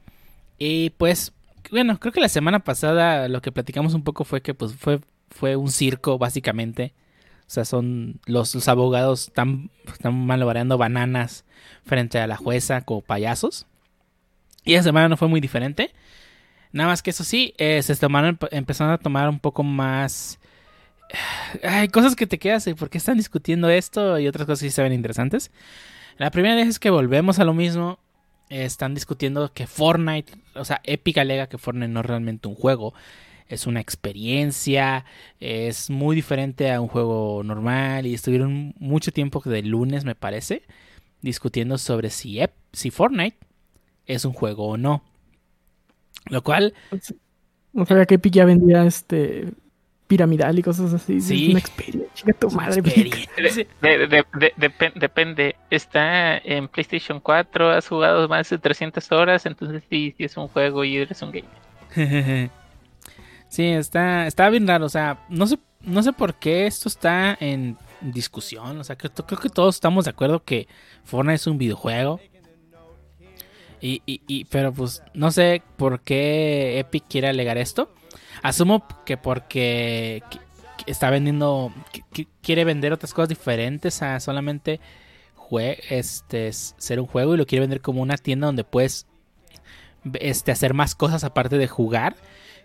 Y 0.57 0.91
pues, 0.91 1.33
bueno, 1.69 1.99
creo 1.99 2.11
que 2.11 2.19
la 2.19 2.29
semana 2.29 2.59
pasada 2.59 3.27
lo 3.27 3.41
que 3.41 3.51
platicamos 3.51 3.93
un 3.93 4.03
poco 4.03 4.23
fue 4.23 4.41
que 4.41 4.53
pues 4.53 4.73
fue, 4.73 4.99
fue 5.29 5.55
un 5.55 5.69
circo 5.69 6.17
básicamente. 6.17 6.93
O 7.41 7.53
sea, 7.53 7.65
son 7.65 8.19
los, 8.25 8.67
abogados 8.67 9.27
están, 9.27 9.69
están 9.85 10.25
malabareando 10.25 10.77
bananas 10.77 11.45
frente 11.85 12.17
a 12.19 12.27
la 12.27 12.37
jueza 12.37 12.81
como 12.81 13.01
payasos. 13.01 13.67
Y 14.63 14.73
esa 14.73 14.83
semana 14.83 15.09
no 15.09 15.17
fue 15.17 15.27
muy 15.27 15.41
diferente. 15.41 15.93
Nada 16.71 16.89
más 16.89 17.03
que 17.03 17.09
eso 17.09 17.23
sí, 17.23 17.53
eh, 17.57 17.83
se 17.83 17.95
tomaron, 17.97 18.39
empezaron 18.51 18.93
a 18.93 18.97
tomar 18.97 19.27
un 19.27 19.39
poco 19.39 19.63
más 19.63 20.39
hay 21.63 21.87
cosas 21.89 22.15
que 22.15 22.27
te 22.27 22.39
quedas, 22.39 22.67
¿por 22.77 22.89
qué 22.89 22.97
están 22.97 23.17
discutiendo 23.17 23.69
esto? 23.69 24.19
Y 24.19 24.27
otras 24.27 24.45
cosas 24.45 24.63
que 24.63 24.71
se 24.71 24.83
ven 24.83 24.93
interesantes. 24.93 25.51
La 26.17 26.31
primera 26.31 26.55
vez 26.55 26.67
es 26.67 26.79
que 26.79 26.89
volvemos 26.89 27.39
a 27.39 27.43
lo 27.43 27.53
mismo. 27.53 27.99
Están 28.49 28.93
discutiendo 28.93 29.53
que 29.53 29.65
Fortnite, 29.65 30.33
o 30.55 30.65
sea, 30.65 30.81
Epic 30.83 31.17
alega 31.17 31.47
que 31.47 31.57
Fortnite 31.57 31.87
no 31.87 32.01
es 32.01 32.05
realmente 32.05 32.49
un 32.49 32.55
juego, 32.55 32.93
es 33.47 33.65
una 33.65 33.79
experiencia, 33.79 35.05
es 35.39 35.89
muy 35.89 36.15
diferente 36.17 36.71
a 36.71 36.81
un 36.81 36.89
juego 36.89 37.43
normal 37.43 38.05
y 38.05 38.13
estuvieron 38.13 38.73
mucho 38.77 39.11
tiempo 39.11 39.41
de 39.45 39.61
lunes, 39.61 40.03
me 40.03 40.15
parece, 40.15 40.63
discutiendo 41.21 41.77
sobre 41.77 42.09
si, 42.09 42.39
si 42.73 42.91
Fortnite 42.91 43.37
es 44.05 44.25
un 44.25 44.33
juego 44.33 44.67
o 44.67 44.77
no. 44.77 45.03
Lo 46.29 46.43
cual... 46.43 46.73
No 47.73 47.85
sabía 47.85 48.05
que 48.05 48.15
Epic 48.15 48.33
ya 48.33 48.43
vendía 48.43 48.85
este 48.85 49.53
piramidal 50.11 50.59
y 50.59 50.61
cosas 50.61 50.93
así. 50.93 51.21
Sí. 51.21 51.45
Es 51.45 51.49
una 51.51 51.59
experiencia. 51.59 52.33
tu 52.39 52.51
madre. 52.51 52.81
depende. 54.95 55.55
Está 55.69 56.37
en 56.39 56.67
PlayStation 56.67 57.21
4, 57.21 57.71
has 57.71 57.87
jugado 57.87 58.27
más 58.27 58.49
de 58.49 58.57
300 58.57 59.09
horas, 59.13 59.45
entonces 59.45 59.83
sí, 59.89 60.13
sí 60.17 60.25
es 60.25 60.35
un 60.35 60.49
juego 60.49 60.83
y 60.83 60.97
eres 60.97 61.21
un 61.21 61.31
gamer. 61.31 61.49
sí, 63.47 63.63
está, 63.67 64.27
está 64.27 64.49
bien 64.49 64.67
raro. 64.67 64.85
O 64.85 64.89
sea, 64.89 65.25
no 65.29 65.47
sé, 65.47 65.57
no 65.79 66.03
sé 66.03 66.11
por 66.11 66.35
qué 66.35 66.67
esto 66.67 66.89
está 66.89 67.37
en 67.39 67.77
discusión. 68.01 68.81
O 68.81 68.83
sea, 68.83 68.97
creo, 68.97 69.13
creo 69.13 69.39
que 69.39 69.47
todos 69.47 69.75
estamos 69.75 70.03
de 70.03 70.11
acuerdo 70.11 70.43
que 70.43 70.67
Fortnite 71.05 71.35
es 71.35 71.47
un 71.47 71.57
videojuego. 71.57 72.19
Y, 73.79 74.01
y, 74.05 74.21
y, 74.27 74.43
pero 74.43 74.73
pues 74.73 75.03
no 75.13 75.31
sé 75.31 75.63
por 75.77 76.01
qué 76.01 76.79
Epic 76.79 77.05
quiere 77.07 77.29
alegar 77.29 77.57
esto. 77.57 77.93
Asumo 78.43 78.85
que 79.05 79.17
porque 79.17 80.23
está 80.85 81.09
vendiendo, 81.09 81.73
quiere 82.41 82.65
vender 82.65 82.93
otras 82.93 83.13
cosas 83.13 83.29
diferentes 83.29 84.01
a 84.01 84.19
solamente 84.19 84.79
este, 85.59 86.51
ser 86.53 86.99
un 86.99 87.07
juego 87.07 87.33
y 87.33 87.37
lo 87.37 87.45
quiere 87.45 87.61
vender 87.61 87.81
como 87.81 88.01
una 88.01 88.17
tienda 88.17 88.47
donde 88.47 88.63
puedes 88.63 89.05
este, 90.13 90.51
hacer 90.51 90.73
más 90.73 90.95
cosas 90.95 91.23
aparte 91.23 91.57
de 91.57 91.67
jugar. 91.67 92.15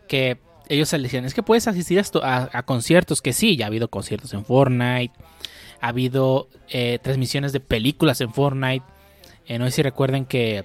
Que 0.09 0.39
ellos 0.69 0.89
se 0.89 0.99
decían, 0.99 1.25
es 1.25 1.35
que 1.35 1.43
puedes 1.43 1.67
asistir 1.67 2.01
a, 2.23 2.63
conciertos, 2.63 3.23
que 3.23 3.33
sí, 3.33 3.57
ya 3.57 3.67
ha 3.67 3.69
habido 3.69 3.89
conciertos 3.89 4.33
en 4.35 4.45
Fortnite, 4.45 5.13
ha 5.81 5.89
habido 5.89 6.49
eh, 6.69 6.99
transmisiones 7.03 7.53
de 7.53 7.61
películas 7.61 8.21
en 8.21 8.33
Fortnite. 8.33 8.85
Eh, 9.47 9.59
no 9.59 9.65
sé 9.67 9.73
si 9.73 9.83
recuerden 9.83 10.25
que, 10.25 10.65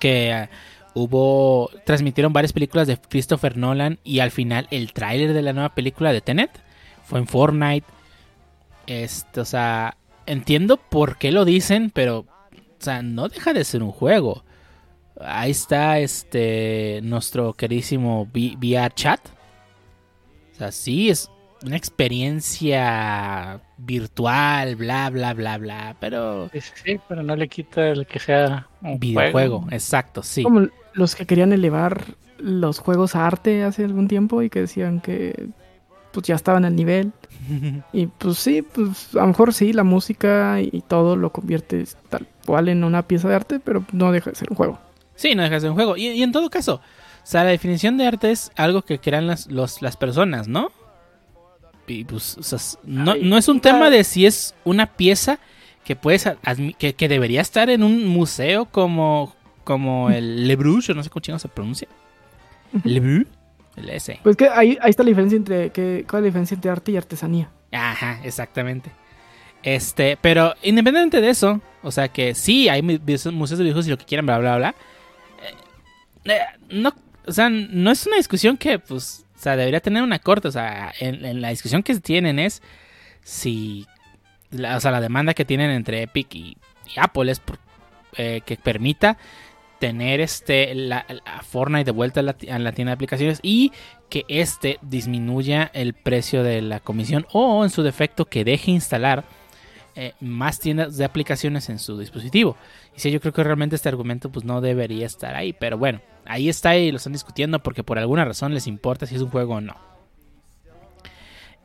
que 0.00 0.48
hubo 0.98 1.70
transmitieron 1.84 2.32
varias 2.32 2.52
películas 2.52 2.86
de 2.86 2.98
Christopher 2.98 3.56
Nolan 3.56 3.98
y 4.04 4.20
al 4.20 4.30
final 4.30 4.66
el 4.70 4.92
tráiler 4.92 5.32
de 5.32 5.42
la 5.42 5.52
nueva 5.52 5.74
película 5.74 6.12
de 6.12 6.20
Tenet 6.20 6.50
fue 7.04 7.18
en 7.18 7.26
Fortnite. 7.26 7.86
Este, 8.86 9.40
o 9.40 9.44
sea, 9.44 9.96
entiendo 10.26 10.76
por 10.76 11.18
qué 11.18 11.32
lo 11.32 11.44
dicen, 11.44 11.90
pero 11.90 12.20
o 12.20 12.26
sea, 12.78 13.02
no 13.02 13.28
deja 13.28 13.52
de 13.52 13.64
ser 13.64 13.82
un 13.82 13.92
juego. 13.92 14.44
Ahí 15.20 15.50
está 15.50 15.98
este 15.98 17.00
nuestro 17.02 17.52
queridísimo 17.54 18.28
VR 18.32 18.94
chat. 18.94 19.20
O 20.52 20.58
sea, 20.58 20.72
sí 20.72 21.10
es 21.10 21.30
una 21.64 21.76
experiencia 21.76 23.60
virtual, 23.78 24.76
bla, 24.76 25.08
bla, 25.10 25.34
bla, 25.34 25.56
bla, 25.58 25.96
pero... 26.00 26.50
Sí, 26.84 27.00
pero 27.08 27.22
no 27.22 27.36
le 27.36 27.48
quita 27.48 27.88
el 27.88 28.06
que 28.06 28.18
sea 28.18 28.66
un 28.82 28.98
videojuego, 28.98 29.66
exacto, 29.70 30.22
sí. 30.22 30.42
Como 30.42 30.68
los 30.92 31.14
que 31.14 31.26
querían 31.26 31.52
elevar 31.52 32.04
los 32.38 32.78
juegos 32.78 33.16
a 33.16 33.26
arte 33.26 33.62
hace 33.62 33.84
algún 33.84 34.08
tiempo 34.08 34.42
y 34.42 34.50
que 34.50 34.60
decían 34.60 35.00
que 35.00 35.48
pues 36.12 36.26
ya 36.26 36.34
estaban 36.34 36.64
al 36.64 36.74
nivel. 36.74 37.12
y 37.92 38.06
pues 38.06 38.38
sí, 38.38 38.62
pues 38.62 39.14
a 39.14 39.20
lo 39.20 39.28
mejor 39.28 39.54
sí, 39.54 39.72
la 39.72 39.84
música 39.84 40.60
y 40.60 40.82
todo 40.86 41.16
lo 41.16 41.30
convierte 41.30 41.84
tal 42.08 42.26
cual 42.46 42.68
en 42.68 42.84
una 42.84 43.06
pieza 43.06 43.28
de 43.28 43.34
arte, 43.34 43.60
pero 43.60 43.84
no 43.92 44.10
deja 44.12 44.30
de 44.30 44.36
ser 44.36 44.50
un 44.50 44.56
juego. 44.56 44.78
Sí, 45.14 45.34
no 45.34 45.42
deja 45.42 45.56
de 45.56 45.60
ser 45.60 45.70
un 45.70 45.76
juego. 45.76 45.96
Y, 45.96 46.22
en 46.22 46.32
todo 46.32 46.48
caso, 46.50 46.76
o 46.76 47.26
sea, 47.26 47.44
la 47.44 47.50
definición 47.50 47.98
de 47.98 48.06
arte 48.06 48.30
es 48.30 48.50
algo 48.56 48.82
que 48.82 48.98
crean 48.98 49.26
las, 49.26 49.48
las 49.50 49.96
personas, 49.96 50.48
¿no? 50.48 50.70
Pues, 52.08 52.78
no, 52.84 53.36
es 53.36 53.48
un 53.48 53.60
tema 53.60 53.90
de 53.90 54.04
si 54.04 54.26
es 54.26 54.54
una 54.64 54.86
pieza 54.86 55.38
que 55.84 55.96
puedes 55.96 56.28
que, 56.78 57.08
debería 57.08 57.40
estar 57.40 57.70
en 57.70 57.82
un 57.82 58.06
museo 58.06 58.66
como, 58.66 59.34
como 59.64 60.10
el 60.10 60.46
Le 60.46 60.56
Bruges, 60.56 60.94
no 60.94 61.02
sé 61.02 61.10
cómo 61.10 61.38
se 61.38 61.48
pronuncia. 61.48 61.88
Le 62.84 63.00
Bruges, 63.00 63.28
el 63.76 63.90
S. 63.90 64.20
Pues 64.22 64.36
que 64.36 64.48
ahí, 64.48 64.78
está 64.84 65.02
la 65.02 65.08
diferencia 65.08 65.36
entre 65.36 65.70
que, 65.70 66.04
¿cuál 66.08 66.20
es 66.20 66.22
la 66.24 66.26
diferencia 66.26 66.54
entre 66.54 66.70
arte 66.70 66.92
y 66.92 66.96
artesanía? 66.96 67.50
Ajá, 67.72 68.20
exactamente. 68.22 68.90
Este, 69.62 70.18
pero 70.20 70.54
independientemente 70.62 71.20
de 71.20 71.30
eso, 71.30 71.60
o 71.82 71.90
sea 71.90 72.08
que 72.08 72.34
sí 72.34 72.68
hay 72.68 72.82
museos 72.82 73.58
de 73.58 73.64
viejos 73.64 73.86
y 73.86 73.90
lo 73.90 73.98
que 73.98 74.04
quieran, 74.04 74.26
bla, 74.26 74.38
bla, 74.38 74.56
bla. 74.56 74.74
Eh, 76.24 76.32
eh, 76.32 76.40
no, 76.70 76.92
o 77.26 77.32
sea, 77.32 77.48
no 77.48 77.90
es 77.90 78.06
una 78.06 78.16
discusión 78.16 78.56
que, 78.56 78.78
pues, 78.78 79.24
o 79.38 79.40
sea, 79.40 79.56
debería 79.56 79.80
tener 79.80 80.02
una 80.02 80.18
corte. 80.18 80.48
O 80.48 80.52
sea, 80.52 80.92
en, 80.98 81.40
la 81.40 81.50
discusión 81.50 81.82
que 81.82 81.94
tienen 82.00 82.38
es 82.38 82.60
si. 83.22 83.86
La, 84.50 84.76
o 84.76 84.80
sea, 84.80 84.90
la 84.90 85.00
demanda 85.00 85.34
que 85.34 85.44
tienen 85.44 85.70
entre 85.70 86.02
Epic 86.02 86.34
y, 86.34 86.56
Apple 86.96 87.30
es 87.30 87.40
eh, 88.16 88.40
que 88.44 88.56
permita 88.56 89.18
tener 89.78 90.20
este 90.20 90.74
la, 90.74 91.04
Fortnite 91.46 91.84
de 91.84 91.90
vuelta 91.92 92.20
a 92.20 92.22
la, 92.22 92.32
tienda 92.34 92.72
de 92.72 92.92
aplicaciones 92.92 93.38
y 93.42 93.72
que 94.08 94.24
este 94.28 94.78
disminuya 94.82 95.70
el 95.74 95.92
precio 95.92 96.42
de 96.42 96.62
la 96.62 96.80
comisión 96.80 97.26
o 97.32 97.62
en 97.62 97.70
su 97.70 97.82
defecto 97.82 98.24
que 98.24 98.42
deje 98.42 98.70
instalar 98.70 99.24
eh, 100.00 100.14
más 100.20 100.60
tiendas 100.60 100.96
de 100.96 101.04
aplicaciones 101.04 101.68
en 101.70 101.80
su 101.80 101.98
dispositivo. 101.98 102.56
Y 102.96 103.00
si 103.00 103.10
yo 103.10 103.20
creo 103.20 103.32
que 103.32 103.42
realmente 103.42 103.74
este 103.74 103.88
argumento 103.88 104.30
pues 104.30 104.44
no 104.44 104.60
debería 104.60 105.04
estar 105.04 105.34
ahí, 105.34 105.52
pero 105.52 105.76
bueno, 105.76 106.00
ahí 106.24 106.48
está 106.48 106.76
y 106.76 106.92
lo 106.92 106.98
están 106.98 107.14
discutiendo 107.14 107.58
porque 107.58 107.82
por 107.82 107.98
alguna 107.98 108.24
razón 108.24 108.54
les 108.54 108.68
importa 108.68 109.06
si 109.06 109.16
es 109.16 109.22
un 109.22 109.30
juego 109.30 109.54
o 109.54 109.60
no. 109.60 109.74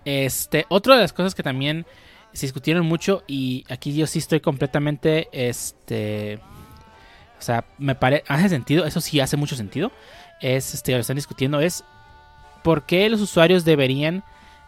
Este, 0.04 0.66
otra 0.70 0.96
de 0.96 1.02
las 1.02 1.14
cosas 1.14 1.36
que 1.36 1.44
también 1.44 1.86
se 2.32 2.48
discutieron 2.48 2.88
mucho 2.88 3.22
y 3.28 3.66
aquí 3.70 3.94
yo 3.94 4.08
sí 4.08 4.18
estoy 4.18 4.40
completamente, 4.40 5.30
este, 5.32 6.40
o 7.38 7.42
sea, 7.42 7.66
me 7.78 7.94
parece, 7.94 8.24
hace 8.30 8.50
sentido, 8.50 8.86
eso 8.86 9.00
sí 9.00 9.20
hace 9.20 9.38
mucho 9.38 9.56
sentido, 9.56 9.92
es, 10.42 10.74
este, 10.74 10.94
lo 10.94 10.98
están 10.98 11.18
discutiendo, 11.18 11.60
es 11.60 11.84
por 12.64 12.88
qué 12.88 13.08
los 13.10 13.22
usuarios 13.22 13.64
deberían, 13.64 14.24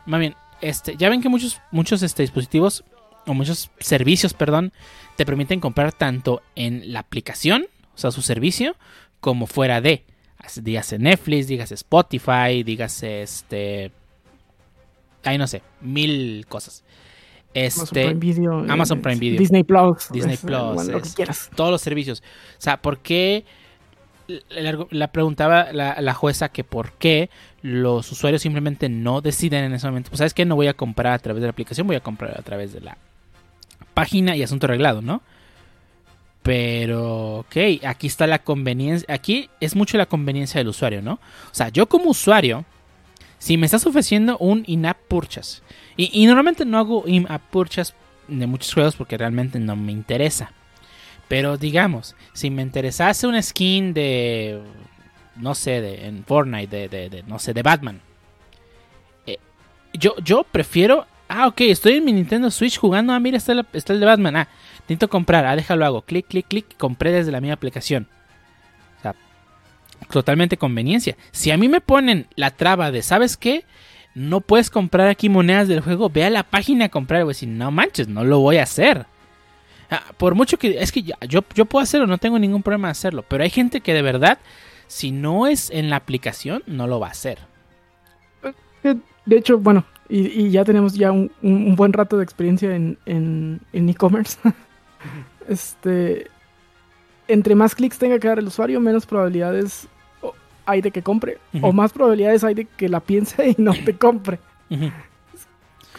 más 0.05 0.19
bien, 0.19 0.35
este, 0.61 0.97
ya 0.97 1.09
ven 1.09 1.23
que 1.23 1.29
muchos, 1.29 1.59
muchos 1.71 2.03
este, 2.03 2.21
dispositivos 2.21 2.83
o 3.25 3.33
muchos 3.33 3.71
servicios, 3.79 4.33
perdón, 4.33 4.73
te 5.15 5.25
permiten 5.25 5.59
comprar 5.59 5.93
tanto 5.93 6.41
en 6.55 6.93
la 6.93 6.99
aplicación, 6.99 7.67
o 7.93 7.97
sea, 7.97 8.11
su 8.11 8.21
servicio, 8.21 8.75
como 9.19 9.47
fuera 9.47 9.81
de. 9.81 10.03
Dígase 10.61 10.99
Netflix, 10.99 11.47
dígase 11.47 11.73
Spotify, 11.73 12.63
dígase 12.63 13.23
este. 13.23 13.91
Ahí 15.23 15.39
no 15.39 15.47
sé, 15.47 15.63
mil 15.81 16.45
cosas. 16.47 16.83
Este, 17.55 18.01
Amazon 18.03 18.19
Prime 18.19 18.19
Video. 18.19 18.53
Amazon 18.69 19.01
Prime 19.01 19.19
Video. 19.19 19.39
Disney 19.39 19.63
Plus. 19.63 20.11
Disney 20.11 20.37
Plus. 20.43 21.49
Todos 21.55 21.71
los 21.71 21.81
servicios. 21.81 22.21
O 22.57 22.61
sea, 22.61 22.81
¿por 22.81 22.99
qué? 22.99 23.45
La, 24.91 25.11
preguntaba 25.11 25.71
la, 25.71 26.01
la, 26.01 26.13
jueza 26.13 26.49
que 26.49 26.63
por 26.63 26.93
qué 26.93 27.29
los 27.61 28.11
usuarios 28.11 28.41
simplemente 28.41 28.89
no 28.89 29.21
deciden 29.21 29.63
en 29.63 29.73
ese 29.73 29.87
momento. 29.87 30.09
Pues 30.09 30.17
sabes 30.17 30.33
que 30.33 30.45
no 30.45 30.55
voy 30.55 30.67
a 30.67 30.73
comprar 30.73 31.13
a 31.13 31.19
través 31.19 31.41
de 31.41 31.47
la 31.47 31.51
aplicación, 31.51 31.87
voy 31.87 31.95
a 31.95 32.01
comprar 32.01 32.37
a 32.37 32.41
través 32.41 32.73
de 32.73 32.81
la 32.81 32.97
página 33.95 34.35
y 34.35 34.43
asunto 34.43 34.67
arreglado, 34.67 35.01
¿no? 35.01 35.23
Pero, 36.43 37.39
ok, 37.39 37.57
aquí 37.87 38.05
está 38.05 38.27
la 38.27 38.43
conveniencia. 38.43 39.11
Aquí 39.11 39.49
es 39.59 39.75
mucho 39.75 39.97
la 39.97 40.05
conveniencia 40.05 40.59
del 40.59 40.67
usuario, 40.67 41.01
¿no? 41.01 41.13
O 41.13 41.53
sea, 41.53 41.69
yo 41.69 41.87
como 41.89 42.11
usuario, 42.11 42.65
Si 43.39 43.57
me 43.57 43.65
estás 43.65 43.85
ofreciendo 43.85 44.37
un 44.37 44.63
in-app 44.65 44.97
purchase, 45.07 45.61
y, 45.97 46.25
normalmente 46.25 46.65
no 46.65 46.79
hago 46.79 47.03
in-app 47.05 47.43
purchase 47.51 47.93
de 48.27 48.47
muchos 48.47 48.73
juegos 48.73 48.95
porque 48.95 49.17
realmente 49.17 49.59
no 49.59 49.75
me 49.75 49.91
interesa. 49.91 50.51
Pero 51.27 51.57
digamos, 51.57 52.15
si 52.33 52.49
me 52.49 52.61
interesase 52.61 53.27
una 53.27 53.41
skin 53.41 53.93
de, 53.93 54.61
no 55.35 55.53
sé, 55.55 55.81
de, 55.81 56.07
en 56.07 56.23
Fortnite, 56.23 56.89
de, 56.89 57.23
no 57.27 57.39
sé, 57.39 57.53
de 57.53 57.61
Batman. 57.61 58.01
Eh, 59.27 59.37
yo, 59.93 60.15
yo 60.23 60.43
prefiero, 60.43 61.05
ah, 61.27 61.47
ok, 61.47 61.61
estoy 61.61 61.93
en 61.93 62.05
mi 62.05 62.13
Nintendo 62.13 62.51
Switch 62.51 62.77
jugando, 62.77 63.13
ah, 63.13 63.19
mira, 63.19 63.37
está, 63.37 63.53
el 63.53 63.99
de 63.99 64.05
Batman, 64.05 64.35
ah, 64.35 64.47
necesito 64.81 65.09
comprar, 65.09 65.45
ah, 65.45 65.55
déjalo 65.55 65.85
hago, 65.85 66.01
clic, 66.01 66.27
clic, 66.27 66.47
clic, 66.47 66.77
compré 66.77 67.11
desde 67.11 67.31
la 67.31 67.41
misma 67.41 67.53
aplicación 67.53 68.07
totalmente 70.09 70.57
conveniencia. 70.57 71.15
Si 71.31 71.51
a 71.51 71.57
mí 71.57 71.67
me 71.67 71.81
ponen 71.81 72.27
la 72.35 72.51
traba 72.51 72.91
de, 72.91 73.01
¿sabes 73.01 73.37
qué? 73.37 73.65
No 74.13 74.41
puedes 74.41 74.69
comprar 74.69 75.07
aquí 75.07 75.29
monedas 75.29 75.67
del 75.67 75.81
juego, 75.81 76.09
ve 76.09 76.23
a 76.23 76.29
la 76.29 76.43
página 76.43 76.85
a 76.85 76.89
comprar. 76.89 77.21
A 77.21 77.25
decir, 77.25 77.49
no 77.49 77.71
manches, 77.71 78.07
no 78.07 78.23
lo 78.23 78.39
voy 78.39 78.57
a 78.57 78.63
hacer. 78.63 79.05
Ah, 79.89 80.03
por 80.17 80.35
mucho 80.35 80.57
que, 80.57 80.79
es 80.79 80.91
que 80.91 81.03
yo, 81.03 81.43
yo 81.53 81.65
puedo 81.65 81.83
hacerlo, 81.83 82.07
no 82.07 82.17
tengo 82.17 82.39
ningún 82.39 82.63
problema 82.63 82.87
de 82.87 82.93
hacerlo. 82.93 83.25
Pero 83.27 83.43
hay 83.43 83.49
gente 83.49 83.81
que 83.81 83.93
de 83.93 84.01
verdad, 84.01 84.39
si 84.87 85.11
no 85.11 85.47
es 85.47 85.69
en 85.69 85.89
la 85.89 85.97
aplicación, 85.97 86.63
no 86.65 86.87
lo 86.87 86.99
va 86.99 87.07
a 87.07 87.11
hacer. 87.11 87.39
Eh, 88.83 88.95
de 89.25 89.37
hecho, 89.37 89.57
bueno, 89.57 89.85
y, 90.07 90.49
ya 90.49 90.63
tenemos 90.63 90.93
ya 90.93 91.11
un, 91.11 91.75
buen 91.75 91.93
rato 91.93 92.17
de 92.17 92.23
experiencia 92.23 92.75
en 92.75 93.59
e-commerce. 93.73 94.37
este, 95.47 96.27
entre 97.27 97.55
más 97.55 97.75
clics 97.75 97.97
tenga 97.97 98.19
que 98.19 98.27
dar 98.27 98.39
el 98.39 98.47
usuario, 98.47 98.79
menos 98.79 99.05
probabilidades 99.05 99.87
hay 100.65 100.81
de 100.81 100.91
que 100.91 101.01
compre. 101.01 101.37
O 101.61 101.71
más 101.71 101.93
probabilidades 101.93 102.43
hay 102.43 102.55
de 102.55 102.65
que 102.65 102.89
la 102.89 102.99
piense 102.99 103.49
y 103.49 103.55
no 103.57 103.73
te 103.73 103.95
compre. 103.95 104.39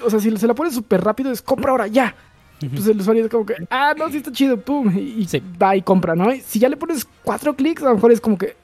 O 0.05 0.11
sea, 0.11 0.21
si 0.21 0.37
se 0.37 0.47
la 0.47 0.55
pones 0.55 0.75
súper 0.75 1.03
rápido, 1.03 1.31
es 1.31 1.43
compra 1.43 1.71
ahora, 1.71 1.87
ya. 1.87 2.15
Pues 2.59 2.87
el 2.87 3.01
usuario 3.01 3.25
es 3.25 3.31
como 3.31 3.45
que, 3.45 3.55
ah, 3.71 3.95
no, 3.97 4.09
sí 4.11 4.17
está 4.17 4.33
chido, 4.33 4.59
pum. 4.59 4.91
Y, 4.97 5.27
va 5.61 5.77
y 5.77 5.83
compra, 5.83 6.15
¿no? 6.15 6.31
si 6.45 6.59
ya 6.59 6.69
le 6.69 6.77
pones 6.77 7.07
cuatro 7.23 7.55
clics, 7.55 7.83
a 7.83 7.91
lo 7.91 7.95
mejor 7.95 8.13
es 8.13 8.21
como 8.21 8.39
que, 8.39 8.57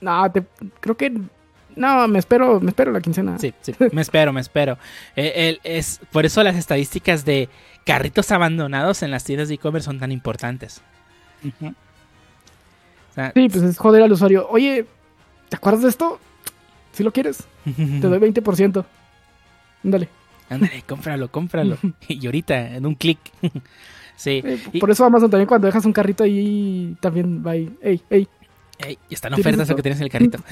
no, 0.00 0.30
te, 0.30 0.44
creo 0.80 0.96
que 0.96 1.20
no, 1.76 2.08
me 2.08 2.18
espero, 2.18 2.60
me 2.60 2.70
espero 2.70 2.92
la 2.92 3.00
quincena. 3.00 3.38
Sí, 3.38 3.52
sí, 3.60 3.74
me 3.92 4.02
espero, 4.02 4.32
me 4.32 4.40
espero. 4.40 4.78
Eh, 5.16 5.58
es, 5.64 6.00
por 6.12 6.24
eso 6.24 6.42
las 6.42 6.56
estadísticas 6.56 7.24
de 7.24 7.48
carritos 7.84 8.30
abandonados 8.30 9.02
en 9.02 9.10
las 9.10 9.24
tiendas 9.24 9.48
de 9.48 9.54
e-commerce 9.54 9.86
son 9.86 9.98
tan 9.98 10.12
importantes. 10.12 10.82
sí, 11.42 11.74
pues 13.48 13.62
es 13.62 13.78
joder 13.78 14.02
al 14.02 14.12
usuario. 14.12 14.48
Oye, 14.48 14.86
¿te 15.48 15.56
acuerdas 15.56 15.82
de 15.82 15.88
esto? 15.88 16.18
Si 16.92 17.02
lo 17.02 17.12
quieres, 17.12 17.44
te 17.64 18.06
doy 18.06 18.18
20%. 18.18 18.84
Ándale. 19.84 20.08
Ándale, 20.48 20.82
cómpralo, 20.86 21.30
cómpralo. 21.30 21.76
y 22.08 22.24
ahorita, 22.24 22.76
en 22.76 22.86
un 22.86 22.94
clic. 22.94 23.18
sí. 24.16 24.42
por 24.78 24.90
eso 24.90 25.04
Amazon 25.04 25.30
también 25.30 25.48
cuando 25.48 25.66
dejas 25.66 25.84
un 25.84 25.92
carrito 25.92 26.24
ahí, 26.24 26.96
también 27.00 27.44
va 27.44 27.52
ahí. 27.52 27.74
Ey, 27.80 28.02
ey. 28.10 28.28
Ey, 28.78 28.98
están 29.10 29.34
ofertas 29.34 29.68
lo 29.68 29.76
que 29.76 29.82
tienes 29.82 30.00
en 30.00 30.04
el 30.04 30.10
carrito. 30.10 30.38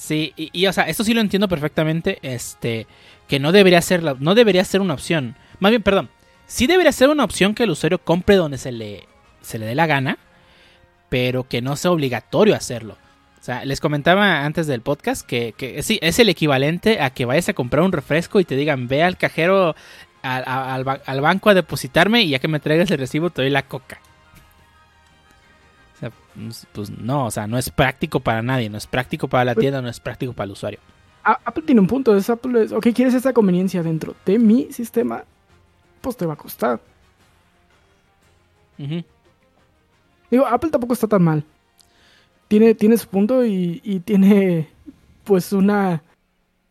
sí, 0.00 0.32
y, 0.36 0.66
o 0.66 0.72
sea, 0.72 0.84
esto 0.84 1.04
sí 1.04 1.14
lo 1.14 1.20
entiendo 1.20 1.48
perfectamente. 1.48 2.18
Este, 2.22 2.86
que 3.28 3.38
no 3.38 3.52
debería 3.52 3.80
ser 3.80 4.02
no 4.20 4.34
debería 4.34 4.64
ser 4.64 4.80
una 4.80 4.94
opción. 4.94 5.36
Más 5.58 5.70
bien, 5.70 5.82
perdón. 5.82 6.08
Sí 6.46 6.66
debería 6.66 6.92
ser 6.92 7.10
una 7.10 7.24
opción 7.24 7.54
que 7.54 7.62
el 7.62 7.70
usuario 7.70 7.98
compre 7.98 8.34
donde 8.34 8.58
se 8.58 8.72
le, 8.72 9.06
se 9.40 9.58
le 9.58 9.66
dé 9.66 9.74
la 9.76 9.86
gana 9.86 10.18
pero 11.10 11.46
que 11.46 11.60
no 11.60 11.76
sea 11.76 11.90
obligatorio 11.90 12.54
hacerlo. 12.54 12.96
O 13.38 13.42
sea, 13.42 13.64
les 13.66 13.80
comentaba 13.80 14.44
antes 14.44 14.66
del 14.66 14.80
podcast 14.80 15.26
que, 15.26 15.54
sí, 15.82 15.98
es 16.00 16.18
el 16.18 16.28
equivalente 16.28 17.02
a 17.02 17.10
que 17.10 17.24
vayas 17.24 17.48
a 17.50 17.54
comprar 17.54 17.82
un 17.82 17.92
refresco 17.92 18.40
y 18.40 18.44
te 18.44 18.56
digan, 18.56 18.86
ve 18.86 19.02
al 19.02 19.18
cajero, 19.18 19.74
al, 20.22 21.20
banco 21.20 21.50
a 21.50 21.54
depositarme 21.54 22.22
y 22.22 22.30
ya 22.30 22.38
que 22.38 22.48
me 22.48 22.60
traigas 22.60 22.90
el 22.90 22.98
recibo 22.98 23.30
te 23.30 23.42
doy 23.42 23.50
la 23.50 23.62
coca. 23.62 24.00
Pues, 26.34 26.66
pues 26.72 26.90
no, 26.90 27.26
o 27.26 27.30
sea, 27.30 27.46
no 27.46 27.58
es 27.58 27.70
práctico 27.70 28.20
para 28.20 28.42
nadie, 28.42 28.70
no 28.70 28.78
es 28.78 28.86
práctico 28.86 29.28
para 29.28 29.44
la 29.44 29.54
pues 29.54 29.64
tienda, 29.64 29.82
no 29.82 29.88
es 29.88 30.00
práctico 30.00 30.32
para 30.32 30.46
el 30.46 30.52
usuario. 30.52 30.78
Apple 31.22 31.62
tiene 31.64 31.80
un 31.80 31.86
punto, 31.86 32.16
es 32.16 32.30
Apple 32.30 32.74
ok, 32.74 32.88
quieres 32.94 33.14
esta 33.14 33.32
conveniencia 33.32 33.82
dentro 33.82 34.14
de 34.24 34.38
mi 34.38 34.72
sistema, 34.72 35.24
pues 36.00 36.16
te 36.16 36.26
va 36.26 36.34
a 36.34 36.36
costar. 36.36 36.80
Digo, 40.30 40.46
Apple 40.46 40.70
tampoco 40.70 40.94
está 40.94 41.06
tan 41.06 41.22
mal. 41.22 41.44
Tiene, 42.48 42.74
tiene 42.74 42.96
su 42.96 43.06
punto 43.06 43.44
y, 43.44 44.02
tiene 44.04 44.68
pues 45.24 45.52
una 45.52 46.02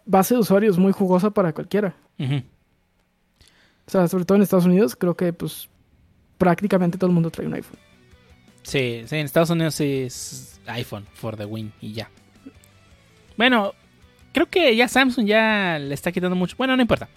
base 0.05 0.33
de 0.33 0.39
usuarios 0.41 0.77
muy 0.77 0.91
jugosa 0.91 1.29
para 1.29 1.53
cualquiera. 1.53 1.95
O 2.19 3.91
sea, 3.91 4.07
sobre 4.07 4.25
todo 4.25 4.35
en 4.37 4.41
Estados 4.41 4.65
Unidos, 4.65 4.95
creo 4.95 5.15
que 5.15 5.31
pues 5.31 5.69
prácticamente 6.37 6.97
todo 6.97 7.09
el 7.09 7.13
mundo 7.13 7.29
trae 7.29 7.47
un 7.47 7.53
iPhone. 7.53 7.88
Sí, 8.63 9.03
sí, 9.07 9.15
en 9.15 9.25
Estados 9.25 9.49
Unidos 9.49 9.79
es 9.79 10.59
iPhone 10.67 11.07
for 11.13 11.35
the 11.35 11.45
win 11.45 11.73
y 11.81 11.93
ya. 11.93 12.09
Bueno, 13.37 13.73
creo 14.33 14.47
que 14.47 14.75
ya 14.75 14.87
Samsung 14.87 15.25
ya 15.25 15.79
le 15.79 15.93
está 15.93 16.11
quitando 16.11 16.35
mucho. 16.35 16.55
Bueno, 16.57 16.75
no 16.75 16.81
importa. 16.81 17.09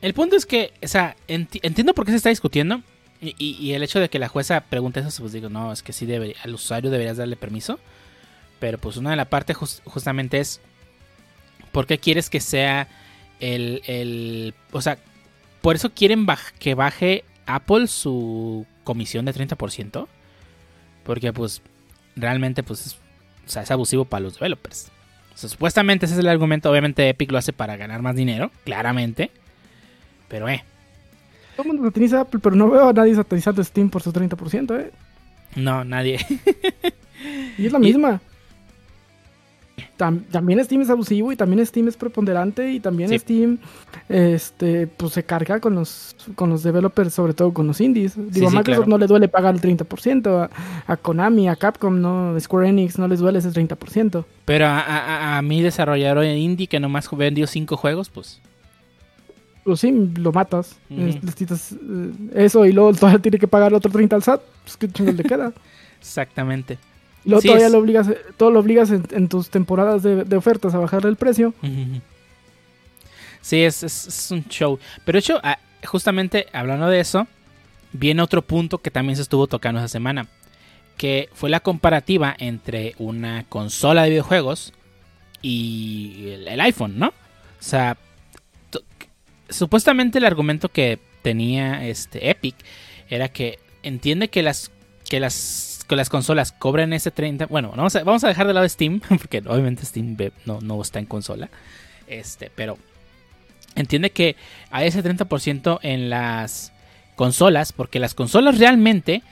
El 0.00 0.14
punto 0.14 0.36
es 0.36 0.46
que, 0.46 0.72
o 0.82 0.88
sea, 0.88 1.16
entiendo 1.28 1.94
por 1.94 2.04
qué 2.04 2.10
se 2.10 2.16
está 2.16 2.28
discutiendo. 2.28 2.82
Y, 3.20 3.72
el 3.72 3.84
hecho 3.84 4.00
de 4.00 4.10
que 4.10 4.18
la 4.18 4.26
jueza 4.26 4.62
pregunte 4.62 4.98
eso, 4.98 5.22
pues 5.22 5.32
digo, 5.32 5.48
no, 5.48 5.72
es 5.72 5.84
que 5.84 5.92
sí, 5.92 6.06
debe, 6.06 6.34
al 6.42 6.54
usuario 6.54 6.90
deberías 6.90 7.18
darle 7.18 7.36
permiso. 7.36 7.78
Pero 8.58 8.78
pues 8.78 8.96
una 8.96 9.10
de 9.10 9.16
las 9.16 9.28
partes 9.28 9.56
justamente 9.84 10.40
es, 10.40 10.60
¿por 11.70 11.86
qué 11.86 11.98
quieres 11.98 12.30
que 12.30 12.40
sea 12.40 12.88
el, 13.38 13.82
el... 13.86 14.54
O 14.72 14.82
sea, 14.82 14.98
por 15.60 15.76
eso 15.76 15.90
quieren 15.90 16.26
que 16.58 16.74
baje 16.74 17.24
Apple 17.46 17.86
su 17.86 18.66
comisión 18.82 19.24
de 19.24 19.34
30%. 19.34 20.08
Porque 21.04 21.32
pues 21.32 21.62
realmente 22.16 22.62
pues 22.62 22.86
es, 22.86 22.94
o 23.46 23.50
sea, 23.50 23.62
es 23.62 23.70
abusivo 23.70 24.04
para 24.04 24.22
los 24.22 24.34
developers. 24.34 24.90
supuestamente 25.34 26.06
ese 26.06 26.14
es 26.14 26.20
el 26.20 26.28
argumento. 26.28 26.70
Obviamente 26.70 27.08
Epic 27.08 27.30
lo 27.32 27.38
hace 27.38 27.52
para 27.52 27.76
ganar 27.76 28.02
más 28.02 28.16
dinero, 28.16 28.50
claramente. 28.64 29.30
Pero 30.28 30.48
eh, 30.48 30.64
todo 31.56 31.64
el 31.64 31.74
mundo 31.74 31.88
sataniza 31.88 32.20
Apple, 32.20 32.40
pero 32.42 32.56
no 32.56 32.70
veo 32.70 32.88
a 32.88 32.92
nadie 32.92 33.14
satanizando 33.14 33.62
Steam 33.62 33.90
por 33.90 34.02
su 34.02 34.12
30%, 34.12 34.80
¿eh? 34.80 34.90
No, 35.56 35.84
nadie. 35.84 36.18
y 37.58 37.66
es 37.66 37.72
la 37.72 37.78
misma. 37.78 38.20
También 39.96 40.64
Steam 40.64 40.82
es 40.82 40.90
abusivo 40.90 41.32
y 41.32 41.36
también 41.36 41.64
Steam 41.64 41.88
es 41.88 41.96
preponderante 41.96 42.72
y 42.72 42.80
también 42.80 43.16
Steam 43.18 43.58
este 44.08 44.86
pues 44.86 45.12
se 45.12 45.22
carga 45.22 45.60
con 45.60 45.74
los 45.74 46.16
con 46.34 46.50
los 46.50 46.62
developers, 46.62 47.14
sobre 47.14 47.34
todo 47.34 47.52
con 47.52 47.66
los 47.66 47.80
indies. 47.80 48.14
Digo, 48.16 48.48
a 48.48 48.50
Microsoft 48.50 48.88
no 48.88 48.98
le 48.98 49.06
duele 49.06 49.28
pagar 49.28 49.54
el 49.54 49.60
30%, 49.60 50.48
a, 50.86 50.96
Konami, 50.96 51.48
a 51.48 51.56
Capcom, 51.56 52.00
no, 52.00 52.38
Square 52.40 52.68
Enix 52.68 52.98
no 52.98 53.06
les 53.06 53.20
duele 53.20 53.38
ese 53.38 53.50
30%. 53.50 54.24
Pero 54.44 54.66
a, 54.66 54.80
a, 54.80 55.38
a 55.38 55.42
mi 55.42 55.62
desarrollador 55.62 56.24
indie 56.24 56.66
que 56.66 56.80
nomás 56.80 57.08
vendió 57.16 57.46
5 57.46 57.76
juegos, 57.76 58.08
pues 58.08 58.40
pues 59.64 59.80
sí, 59.80 59.92
lo 60.16 60.32
matas. 60.32 60.76
Eh, 60.90 61.20
eso 62.34 62.66
y 62.66 62.72
luego 62.72 62.92
todavía 62.94 63.20
tiene 63.20 63.38
que 63.38 63.46
pagar 63.46 63.72
otro 63.74 63.90
30 63.90 64.16
al 64.16 64.22
SAT. 64.22 64.40
Pues 64.64 64.76
qué 64.76 64.88
chingón 64.88 65.16
le 65.16 65.22
queda. 65.22 65.52
Exactamente. 66.00 66.78
Todavía 67.24 67.68
lo 67.68 67.78
obligas, 67.78 68.08
todo 68.36 68.50
lo 68.50 68.60
obligas 68.60 68.90
en, 68.90 69.28
tus 69.28 69.48
temporadas 69.48 70.02
de, 70.02 70.36
ofertas 70.36 70.74
a 70.74 70.78
bajarle 70.78 71.10
el 71.10 71.16
precio. 71.16 71.54
Sí, 73.40 73.62
es, 73.62 74.28
un 74.30 74.44
show. 74.48 74.78
Pero 75.04 75.16
de 75.16 75.20
hecho, 75.20 75.40
ah, 75.42 75.58
justamente 75.84 76.46
hablando 76.52 76.88
de 76.88 77.00
eso, 77.00 77.26
viene 77.92 78.22
otro 78.22 78.42
punto 78.42 78.78
que 78.78 78.90
también 78.90 79.16
se 79.16 79.22
estuvo 79.22 79.46
tocando 79.46 79.80
esa 79.80 79.88
semana. 79.88 80.26
Que 80.96 81.28
fue 81.32 81.50
la 81.50 81.60
comparativa 81.60 82.34
entre 82.38 82.94
una 82.98 83.44
consola 83.48 84.04
de 84.04 84.10
videojuegos 84.10 84.72
y 85.40 86.34
el 86.46 86.60
iPhone, 86.60 86.98
¿no? 86.98 87.08
O 87.08 87.64
sea, 87.64 87.96
supuestamente 89.48 90.18
el 90.18 90.24
argumento 90.24 90.68
que 90.68 90.98
tenía 91.22 91.86
este 91.86 92.30
Epic 92.30 92.56
era 93.08 93.28
que 93.28 93.58
entiende 93.82 94.28
que 94.28 94.42
las 94.42 94.70
que 95.08 95.20
las 95.20 95.71
que 95.84 95.96
las 95.96 96.08
consolas 96.08 96.52
cobran 96.52 96.92
ese 96.92 97.10
30, 97.10 97.46
bueno, 97.46 97.72
vamos 97.76 97.94
a, 97.96 98.04
vamos 98.04 98.24
a 98.24 98.28
dejar 98.28 98.46
de 98.46 98.54
lado 98.54 98.68
Steam 98.68 99.00
porque 99.08 99.42
obviamente 99.46 99.84
Steam 99.84 100.16
no, 100.46 100.60
no 100.60 100.80
está 100.80 100.98
en 100.98 101.06
consola. 101.06 101.50
Este, 102.06 102.50
pero 102.54 102.78
entiende 103.74 104.10
que 104.10 104.36
hay 104.70 104.88
ese 104.88 105.02
30% 105.02 105.78
en 105.82 106.10
las 106.10 106.72
consolas 107.16 107.72
porque 107.72 107.98
las 107.98 108.14
consolas 108.14 108.58
realmente 108.58 109.22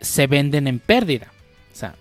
se 0.00 0.26
venden 0.26 0.66
en 0.66 0.78
pérdida. 0.78 1.32
O 1.72 1.76
sea, 1.76 1.94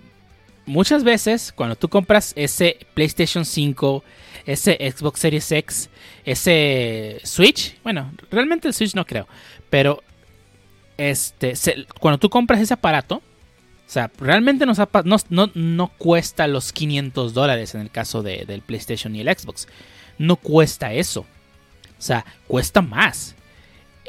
muchas 0.66 1.04
veces 1.04 1.52
cuando 1.52 1.76
tú 1.76 1.90
compras 1.90 2.34
ese 2.36 2.78
PlayStation 2.94 3.46
5, 3.46 4.04
ese 4.46 4.78
Xbox 4.92 5.20
Series 5.20 5.52
X, 5.52 5.90
ese 6.24 7.20
Switch, 7.24 7.78
bueno, 7.84 8.12
realmente 8.32 8.68
el 8.68 8.74
Switch 8.74 8.96
no 8.96 9.06
creo, 9.06 9.28
pero 9.70 10.04
este, 10.98 11.54
cuando 12.00 12.18
tú 12.18 12.30
compras 12.30 12.62
ese 12.62 12.74
aparato, 12.74 13.22
O 13.88 13.90
sea, 13.96 14.10
realmente 14.18 14.66
no, 14.66 14.74
no, 15.54 15.88
cuesta 15.98 16.48
los 16.48 16.74
500 16.74 17.34
dólares 17.34 17.76
en 17.76 17.82
el 17.82 17.92
caso 17.92 18.24
de, 18.24 18.46
del 18.46 18.62
PlayStation 18.62 19.16
y 19.16 19.22
el 19.22 19.28
Xbox. 19.28 19.68
No 20.18 20.38
cuesta 20.38 20.94
eso. 20.94 21.22
O 21.22 22.02
sea, 22.02 22.26
cuesta 22.48 22.82
más. 22.82 23.36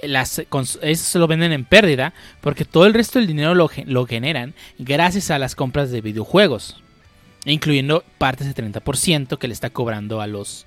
Las, 0.03 0.39
eso 0.39 0.79
se 0.83 1.19
lo 1.19 1.27
venden 1.27 1.53
en 1.53 1.65
pérdida 1.65 2.13
porque 2.41 2.65
todo 2.65 2.87
el 2.87 2.95
resto 2.95 3.19
del 3.19 3.29
dinero 3.29 3.55
lo, 3.55 4.07
generan 4.07 4.55
gracias 4.79 5.31
a 5.31 5.39
las 5.39 5.55
compras 5.55 5.91
de 5.91 6.01
videojuegos. 6.01 6.83
Incluyendo 7.45 8.03
partes 8.19 8.47
de 8.47 8.55
30% 8.55 9.39
que 9.39 9.47
le 9.47 9.55
está 9.55 9.71
cobrando 9.71 10.21
a 10.23 10.27
los 10.27 10.67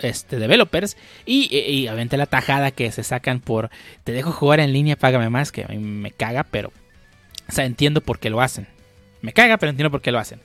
este, 0.00 0.38
developers. 0.38 0.96
Y, 1.24 1.48
y, 1.56 1.86
obviamente 1.86 2.16
la 2.16 2.26
tajada 2.26 2.72
que 2.72 2.90
se 2.90 3.04
sacan 3.04 3.38
por 3.38 3.70
te 4.02 4.12
dejo 4.12 4.32
jugar 4.32 4.58
en 4.58 4.72
línea, 4.72 4.96
págame 4.96 5.30
más, 5.30 5.52
que 5.52 5.62
a 5.62 5.68
mí 5.68 5.78
me 5.78 6.10
caga, 6.10 6.44
pero 6.44 6.72
o 7.48 7.52
sea, 7.52 7.64
entiendo 7.64 8.00
por 8.00 8.18
qué 8.18 8.30
lo 8.30 8.40
hacen. 8.40 8.66
Me 9.22 9.32
caga, 9.32 9.56
pero 9.56 9.70
entiendo 9.70 9.90
por 9.90 10.02
qué 10.02 10.12
lo 10.12 10.18
hacen. 10.18 10.40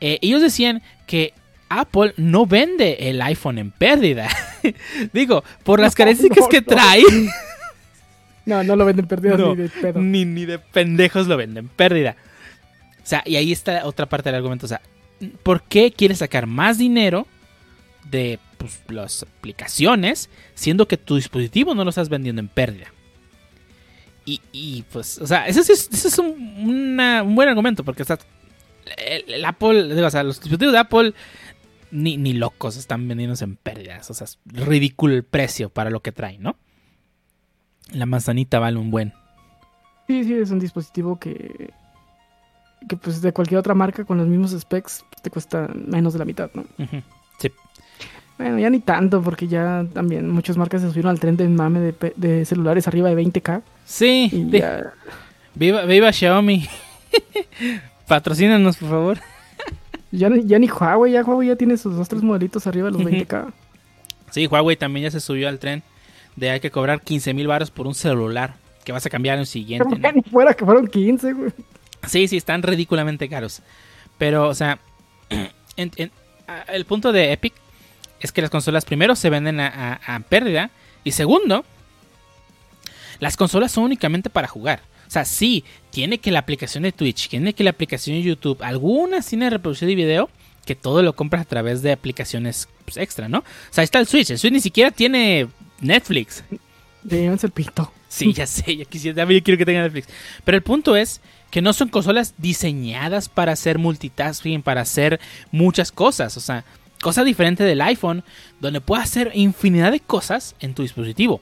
Eh, 0.00 0.18
ellos 0.20 0.42
decían 0.42 0.82
que 1.06 1.32
Apple 1.68 2.14
no 2.16 2.46
vende 2.46 3.08
el 3.08 3.22
iPhone 3.22 3.58
en 3.58 3.70
pérdida. 3.70 4.28
Digo, 5.12 5.44
por 5.64 5.80
las 5.80 5.94
características 5.94 6.48
que 6.48 6.62
trae. 6.62 7.02
no, 8.46 8.64
no 8.64 8.76
lo 8.76 8.84
venden 8.84 9.04
en 9.04 9.08
pérdida 9.08 9.36
ni 9.36 9.56
de 9.56 9.68
pedo. 9.68 10.00
Ni, 10.00 10.24
ni 10.24 10.44
de 10.44 10.58
pendejos 10.58 11.26
lo 11.26 11.36
venden 11.36 11.66
en 11.66 11.68
pérdida. 11.68 12.16
O 13.02 13.06
sea, 13.06 13.22
y 13.24 13.36
ahí 13.36 13.52
está 13.52 13.86
otra 13.86 14.06
parte 14.06 14.28
del 14.28 14.36
argumento. 14.36 14.66
O 14.66 14.68
sea, 14.68 14.80
¿por 15.42 15.62
qué 15.62 15.92
quieres 15.92 16.18
sacar 16.18 16.46
más 16.46 16.78
dinero 16.78 17.26
de 18.10 18.38
pues, 18.58 18.80
las 18.88 19.22
aplicaciones 19.22 20.30
siendo 20.54 20.88
que 20.88 20.96
tu 20.96 21.16
dispositivo 21.16 21.74
no 21.74 21.84
lo 21.84 21.90
estás 21.90 22.08
vendiendo 22.08 22.40
en 22.40 22.48
pérdida? 22.48 22.88
Y, 24.52 24.84
pues, 24.92 25.18
o 25.18 25.26
sea, 25.26 25.46
ese, 25.46 25.72
es 25.72 26.18
un, 26.18 26.96
buen 27.34 27.48
argumento, 27.48 27.84
porque 27.84 28.02
o 28.02 28.06
el, 28.96 29.44
Apple, 29.44 30.04
o 30.04 30.10
sea, 30.10 30.22
los 30.22 30.40
dispositivos 30.40 30.72
de 30.72 30.78
Apple 30.78 31.14
ni, 31.90 32.16
ni 32.16 32.34
locos 32.34 32.76
están 32.76 33.08
vendiéndose 33.08 33.44
en 33.44 33.56
pérdidas. 33.56 34.10
O 34.10 34.14
sea, 34.14 34.26
es 34.26 34.38
ridículo 34.46 35.14
el 35.14 35.24
precio 35.24 35.70
para 35.70 35.90
lo 35.90 36.00
que 36.00 36.12
traen, 36.12 36.42
¿no? 36.42 36.56
La 37.92 38.06
manzanita 38.06 38.58
vale 38.58 38.78
un 38.78 38.90
buen. 38.90 39.14
Sí, 40.06 40.24
sí, 40.24 40.34
es 40.34 40.50
un 40.50 40.58
dispositivo 40.58 41.18
que, 41.18 41.72
que 42.88 42.96
pues 42.96 43.22
de 43.22 43.32
cualquier 43.32 43.58
otra 43.58 43.74
marca 43.74 44.04
con 44.04 44.18
los 44.18 44.26
mismos 44.26 44.52
specs 44.58 45.04
te 45.22 45.30
cuesta 45.30 45.68
menos 45.74 46.12
de 46.12 46.18
la 46.18 46.24
mitad, 46.24 46.50
¿no? 46.54 46.64
Sí. 47.38 47.50
Bueno, 48.38 48.58
ya 48.58 48.70
ni 48.70 48.78
tanto, 48.78 49.20
porque 49.20 49.48
ya 49.48 49.84
también 49.92 50.30
muchas 50.30 50.56
marcas 50.56 50.80
se 50.80 50.88
subieron 50.88 51.10
al 51.10 51.18
tren 51.18 51.36
de 51.36 51.48
mame 51.48 51.80
de, 51.80 52.12
de 52.16 52.44
celulares 52.44 52.86
arriba 52.86 53.08
de 53.10 53.20
20k. 53.20 53.62
Sí, 53.84 54.30
viva, 55.54 55.84
viva 55.84 56.12
Xiaomi. 56.12 56.66
Patrocínanos, 58.06 58.76
por 58.76 58.88
favor. 58.88 59.18
Ya, 60.12 60.30
ya, 60.44 60.58
ni 60.58 60.68
Huawei, 60.68 61.12
ya 61.12 61.22
Huawei 61.22 61.48
ya 61.48 61.56
tiene 61.56 61.76
sus 61.76 61.96
dos, 61.96 62.08
tres 62.08 62.22
modelitos 62.22 62.66
arriba 62.66 62.90
de 62.90 62.92
los 62.92 63.02
20k. 63.02 63.52
Sí, 64.30 64.46
Huawei 64.46 64.76
también 64.76 65.04
ya 65.04 65.10
se 65.10 65.20
subió 65.20 65.48
al 65.48 65.58
tren 65.58 65.82
de 66.36 66.50
hay 66.50 66.60
que 66.60 66.70
cobrar 66.70 67.00
15 67.00 67.34
mil 67.34 67.48
baros 67.48 67.70
por 67.70 67.86
un 67.86 67.94
celular 67.94 68.54
que 68.84 68.92
vas 68.92 69.04
a 69.04 69.10
cambiar 69.10 69.34
en 69.34 69.40
el 69.40 69.46
siguiente. 69.46 69.98
¿no? 69.98 70.12
Ni 70.12 70.22
fuera 70.22 70.54
que 70.54 70.64
fueron 70.64 70.86
15, 70.86 71.32
güey. 71.32 71.50
Sí, 72.06 72.28
sí, 72.28 72.36
están 72.36 72.62
ridículamente 72.62 73.28
caros. 73.28 73.62
Pero, 74.16 74.48
o 74.48 74.54
sea, 74.54 74.78
el 75.76 76.84
punto 76.84 77.12
de 77.12 77.32
Epic 77.32 77.52
es 78.20 78.32
que 78.32 78.42
las 78.42 78.50
consolas 78.50 78.84
primero 78.84 79.16
se 79.16 79.30
venden 79.30 79.60
a, 79.60 80.22
pérdida 80.28 80.70
y 81.04 81.12
segundo, 81.12 81.64
las 83.20 83.36
consolas 83.36 83.72
son 83.72 83.84
únicamente 83.84 84.30
para 84.30 84.48
jugar. 84.48 84.82
O 85.06 85.10
sea, 85.10 85.24
sí, 85.24 85.64
tiene 85.90 86.18
que 86.18 86.30
la 86.30 86.40
aplicación 86.40 86.82
de 86.82 86.92
Twitch, 86.92 87.28
tiene 87.28 87.54
que 87.54 87.64
la 87.64 87.70
aplicación 87.70 88.16
de 88.16 88.22
YouTube, 88.22 88.62
algunas 88.62 89.26
tiene 89.26 89.48
reproducción 89.48 89.88
de 89.88 89.94
video, 89.94 90.30
que 90.66 90.74
todo 90.74 91.02
lo 91.02 91.14
compras 91.14 91.42
a 91.42 91.48
través 91.48 91.80
de 91.80 91.92
aplicaciones 91.92 92.68
pues, 92.84 92.98
extra, 92.98 93.28
¿no? 93.28 93.38
O 93.38 93.44
sea, 93.70 93.82
ahí 93.82 93.86
está 93.86 94.00
el 94.00 94.06
Switch, 94.06 94.30
el 94.30 94.38
Switch 94.38 94.52
ni 94.52 94.60
siquiera 94.60 94.90
tiene 94.90 95.48
Netflix. 95.80 96.44
Llévense 97.04 97.46
el 97.46 97.52
pito. 97.52 97.90
Sí, 98.08 98.32
ya 98.32 98.46
sé, 98.46 98.76
ya 98.76 98.84
quisiera, 98.84 99.24
yo 99.24 99.42
quiero 99.42 99.58
que 99.58 99.66
tenga 99.66 99.82
Netflix. 99.82 100.08
Pero 100.44 100.56
el 100.56 100.62
punto 100.62 100.96
es 100.96 101.20
que 101.50 101.62
no 101.62 101.72
son 101.72 101.88
consolas 101.88 102.34
diseñadas 102.38 103.28
para 103.28 103.52
hacer 103.52 103.78
multitasking, 103.78 104.62
para 104.62 104.82
hacer 104.82 105.20
muchas 105.50 105.92
cosas. 105.92 106.36
O 106.36 106.40
sea, 106.40 106.64
cosa 107.00 107.24
diferente 107.24 107.64
del 107.64 107.80
iPhone, 107.80 108.24
donde 108.60 108.80
puedes 108.80 109.04
hacer 109.04 109.30
infinidad 109.34 109.92
de 109.92 110.00
cosas 110.00 110.54
en 110.60 110.74
tu 110.74 110.82
dispositivo. 110.82 111.40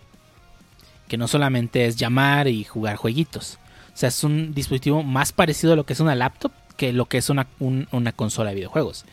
Que 1.08 1.16
no 1.16 1.28
solamente 1.28 1.86
es 1.86 1.96
llamar 1.96 2.48
y 2.48 2.64
jugar 2.64 2.96
jueguitos. 2.96 3.58
O 3.94 3.96
sea, 3.96 4.08
es 4.08 4.24
un 4.24 4.54
dispositivo 4.54 5.02
más 5.02 5.32
parecido 5.32 5.72
a 5.72 5.76
lo 5.76 5.86
que 5.86 5.92
es 5.92 6.00
una 6.00 6.14
laptop 6.14 6.52
que 6.76 6.92
lo 6.92 7.06
que 7.06 7.18
es 7.18 7.30
una, 7.30 7.46
una 7.58 8.12
consola 8.12 8.50
de 8.50 8.56
videojuegos. 8.56 9.04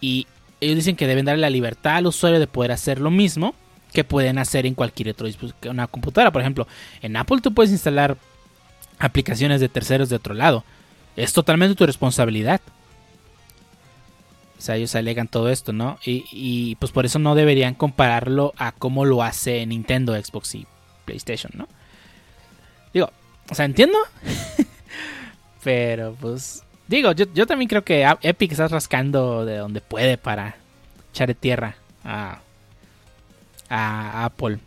Y 0.00 0.26
ellos 0.60 0.76
dicen 0.76 0.96
que 0.96 1.06
deben 1.06 1.26
darle 1.26 1.42
la 1.42 1.50
libertad 1.50 1.96
al 1.96 2.06
usuario 2.06 2.40
de 2.40 2.46
poder 2.46 2.72
hacer 2.72 3.00
lo 3.00 3.10
mismo 3.10 3.54
que 3.92 4.04
pueden 4.04 4.38
hacer 4.38 4.66
en 4.66 4.74
cualquier 4.74 5.10
otro 5.10 5.26
dispositivo. 5.26 5.72
Una 5.72 5.86
computadora, 5.86 6.30
por 6.30 6.40
ejemplo, 6.40 6.66
en 7.02 7.16
Apple 7.16 7.40
tú 7.42 7.52
puedes 7.52 7.72
instalar 7.72 8.16
aplicaciones 8.98 9.60
de 9.60 9.68
terceros 9.68 10.08
de 10.08 10.16
otro 10.16 10.34
lado. 10.34 10.64
Es 11.16 11.32
totalmente 11.32 11.74
tu 11.74 11.86
responsabilidad. 11.86 12.60
O 14.60 14.62
sea, 14.62 14.76
ellos 14.76 14.94
alegan 14.94 15.26
todo 15.26 15.48
esto, 15.48 15.72
¿no? 15.72 15.98
Y, 16.04 16.76
pues 16.76 16.92
por 16.92 17.06
eso 17.06 17.18
no 17.18 17.34
deberían 17.34 17.72
compararlo 17.72 18.52
a 18.58 18.72
cómo 18.72 19.06
lo 19.06 19.22
hace 19.22 19.64
Nintendo, 19.64 20.14
Xbox 20.22 20.54
y 20.54 20.66
PlayStation, 21.06 21.50
¿no? 21.56 21.66
Digo, 22.92 23.10
o 23.50 23.54
sea, 23.54 23.64
entiendo. 23.64 23.96
Pero 25.64 26.14
pues, 26.20 26.62
digo, 26.88 27.12
yo, 27.12 27.46
también 27.46 27.70
creo 27.70 27.84
que 27.84 28.06
Epic 28.20 28.52
está 28.52 28.68
rascando 28.68 29.46
de 29.46 29.56
donde 29.56 29.80
puede 29.80 30.18
para 30.18 30.56
echarle 31.10 31.34
tierra 31.34 31.76
a, 32.04 32.40
a 33.70 34.24
Apple. 34.26 34.58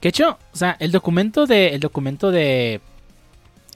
Que 0.00 0.08
hecho, 0.08 0.38
o 0.52 0.56
sea, 0.56 0.76
el 0.80 0.92
documento 0.92 1.46
de, 1.46 1.68
el 1.68 1.80
documento 1.80 2.30
de 2.30 2.82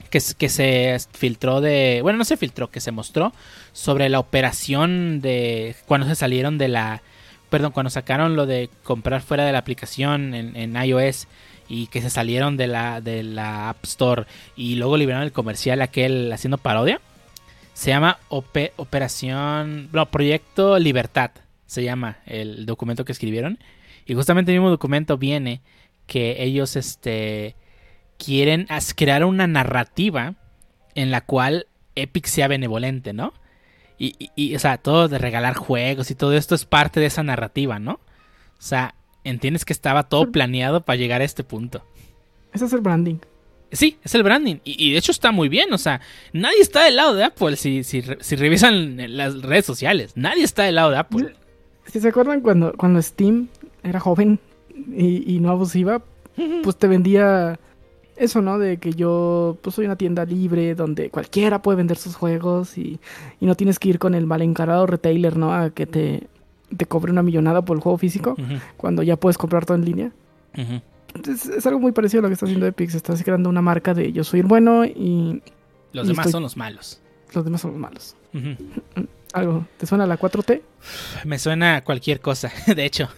que, 0.09 0.19
se 0.19 0.97
filtró 1.13 1.61
de. 1.61 1.99
Bueno, 2.01 2.17
no 2.17 2.25
se 2.25 2.37
filtró, 2.37 2.69
que 2.69 2.79
se 2.79 2.91
mostró 2.91 3.33
sobre 3.71 4.09
la 4.09 4.19
operación 4.19 5.21
de. 5.21 5.75
Cuando 5.85 6.07
se 6.07 6.15
salieron 6.15 6.57
de 6.57 6.67
la. 6.67 7.01
Perdón, 7.49 7.71
cuando 7.71 7.89
sacaron 7.89 8.35
lo 8.35 8.45
de 8.45 8.69
comprar 8.83 9.21
fuera 9.21 9.45
de 9.45 9.51
la 9.51 9.59
aplicación 9.59 10.35
en, 10.35 10.75
iOS 10.75 11.27
y 11.67 11.87
que 11.87 12.01
se 12.01 12.11
salieron 12.11 12.57
de 12.57 12.67
la, 12.67 13.01
de 13.01 13.23
la 13.23 13.69
App 13.69 13.83
Store 13.85 14.25
y 14.55 14.75
luego 14.75 14.97
liberaron 14.97 15.25
el 15.25 15.31
comercial 15.31 15.81
aquel 15.81 16.31
haciendo 16.31 16.59
parodia. 16.59 17.01
Se 17.73 17.89
llama 17.89 18.19
Operación. 18.27 19.89
No, 19.91 20.05
Proyecto 20.11 20.77
Libertad. 20.77 21.31
Se 21.65 21.83
llama 21.83 22.17
el 22.25 22.65
documento 22.65 23.05
que 23.05 23.13
escribieron. 23.13 23.57
Y 24.05 24.15
justamente 24.15 24.51
el 24.51 24.59
mismo 24.59 24.69
documento 24.69 25.17
viene 25.17 25.61
que 26.05 26.43
ellos 26.43 26.75
este 26.75 27.55
quieren 28.23 28.67
crear 28.95 29.25
una 29.25 29.47
narrativa 29.47 30.35
en 30.93 31.09
la 31.09 31.21
cual 31.21 31.67
Epic 31.95 32.25
sea 32.25 32.47
benevolente, 32.47 33.13
¿no? 33.13 33.33
Y, 34.01 34.55
o 34.55 34.59
sea, 34.59 34.77
todo 34.77 35.09
de 35.09 35.17
regalar 35.17 35.55
juegos 35.55 36.09
y 36.09 36.15
todo 36.15 36.33
esto 36.33 36.55
es 36.55 36.63
parte 36.63 37.01
de 37.01 37.07
esa 37.07 37.21
narrativa, 37.21 37.79
¿no? 37.79 37.93
O 37.93 38.61
sea, 38.61 38.95
entiendes 39.25 39.65
que 39.65 39.73
estaba 39.73 40.03
todo 40.03 40.31
planeado 40.31 40.85
para 40.85 40.95
llegar 40.95 41.19
a 41.19 41.25
este 41.25 41.43
punto. 41.43 41.83
Ese 42.53 42.65
es 42.65 42.73
el 42.73 42.79
branding. 42.79 43.17
Sí, 43.73 43.97
es 44.01 44.15
el 44.15 44.23
branding. 44.23 44.57
Y, 44.63 44.93
de 44.93 44.97
hecho 44.97 45.11
está 45.11 45.33
muy 45.33 45.49
bien. 45.49 45.73
O 45.73 45.77
sea, 45.77 45.99
nadie 46.31 46.61
está 46.61 46.85
del 46.85 46.95
lado 46.95 47.13
de 47.13 47.25
Apple 47.25 47.57
si, 47.57 47.83
si, 47.83 48.01
revisan 48.01 49.17
las 49.17 49.41
redes 49.41 49.65
sociales. 49.65 50.13
Nadie 50.15 50.45
está 50.45 50.63
del 50.63 50.75
lado 50.75 50.91
de 50.91 50.97
Apple. 50.97 51.35
Si 51.85 51.99
se 51.99 52.07
acuerdan 52.07 52.39
cuando, 52.39 52.73
cuando 52.77 53.01
Steam 53.01 53.49
era 53.83 53.99
joven 53.99 54.39
y, 54.95 55.35
y 55.35 55.39
no 55.39 55.49
abusiva, 55.51 56.01
pues 56.63 56.77
te 56.77 56.87
vendía 56.87 57.59
eso, 58.19 58.41
¿no? 58.41 58.59
De 58.59 58.77
que 58.77 58.93
yo 58.93 59.57
pues 59.61 59.75
soy 59.75 59.85
una 59.85 59.95
tienda 59.95 60.25
libre 60.25 60.75
donde 60.75 61.09
cualquiera 61.09 61.61
puede 61.61 61.77
vender 61.77 61.97
sus 61.97 62.15
juegos 62.15 62.77
y, 62.77 62.99
no 63.39 63.55
tienes 63.55 63.79
que 63.79 63.89
ir 63.89 63.99
con 63.99 64.13
el 64.13 64.27
mal 64.27 64.41
encarado 64.41 64.85
retailer, 64.85 65.37
¿no? 65.37 65.53
A 65.53 65.69
que 65.71 65.87
te, 65.87 66.27
te 66.75 66.85
cobre 66.85 67.11
una 67.11 67.23
millonada 67.23 67.63
por 67.63 67.77
el 67.77 67.81
juego 67.81 67.97
físico 67.97 68.35
cuando 68.77 69.01
ya 69.01 69.15
puedes 69.15 69.37
comprar 69.37 69.65
todo 69.65 69.77
en 69.77 69.85
línea. 69.85 70.11
es, 70.53 71.65
algo 71.65 71.79
muy 71.79 71.91
parecido 71.91 72.19
a 72.19 72.23
lo 72.23 72.27
que 72.27 72.33
está 72.33 72.45
haciendo 72.45 72.67
Epic. 72.67 72.89
Se 72.89 72.97
está 72.97 73.15
creando 73.15 73.49
una 73.49 73.61
marca 73.61 73.93
de 73.93 74.11
yo 74.11 74.23
soy 74.23 74.41
el 74.41 74.45
bueno 74.45 74.85
y... 74.85 75.41
Los 75.91 76.07
demás 76.07 76.29
son 76.29 76.43
los 76.43 76.57
malos. 76.57 77.01
Los 77.33 77.43
demás 77.45 77.61
son 77.61 77.71
los 77.71 77.79
malos. 77.79 78.15
¿Algo? 79.33 79.65
¿Te 79.77 79.85
suena 79.85 80.05
la 80.05 80.19
4T? 80.19 80.61
Me 81.25 81.39
suena 81.39 81.83
cualquier 81.83 82.19
cosa, 82.19 82.51
de 82.75 82.85
hecho. 82.85 83.09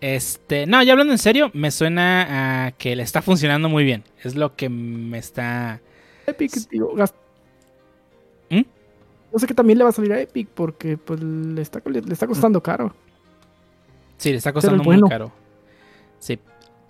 Este, 0.00 0.66
no, 0.66 0.82
ya 0.82 0.92
hablando 0.92 1.12
en 1.12 1.18
serio, 1.18 1.50
me 1.54 1.70
suena 1.70 2.66
a 2.66 2.72
que 2.72 2.94
le 2.94 3.02
está 3.02 3.22
funcionando 3.22 3.68
muy 3.68 3.84
bien. 3.84 4.04
Es 4.22 4.34
lo 4.34 4.54
que 4.54 4.68
me 4.68 5.18
está. 5.18 5.80
Epic, 6.26 6.52
digo, 6.70 6.94
¿Mm? 8.50 8.62
Yo 9.32 9.38
sé 9.38 9.46
que 9.46 9.54
también 9.54 9.78
le 9.78 9.84
va 9.84 9.90
a 9.90 9.92
salir 9.94 10.12
a 10.12 10.20
Epic 10.20 10.48
porque 10.48 10.96
pues 10.98 11.22
le 11.22 11.62
está, 11.62 11.80
le, 11.86 12.00
está 12.12 12.26
costando 12.26 12.62
caro. 12.62 12.94
Sí, 14.18 14.30
le 14.30 14.36
está 14.36 14.52
costando 14.52 14.82
muy 14.84 15.00
caro. 15.08 15.32
Sí, 16.18 16.38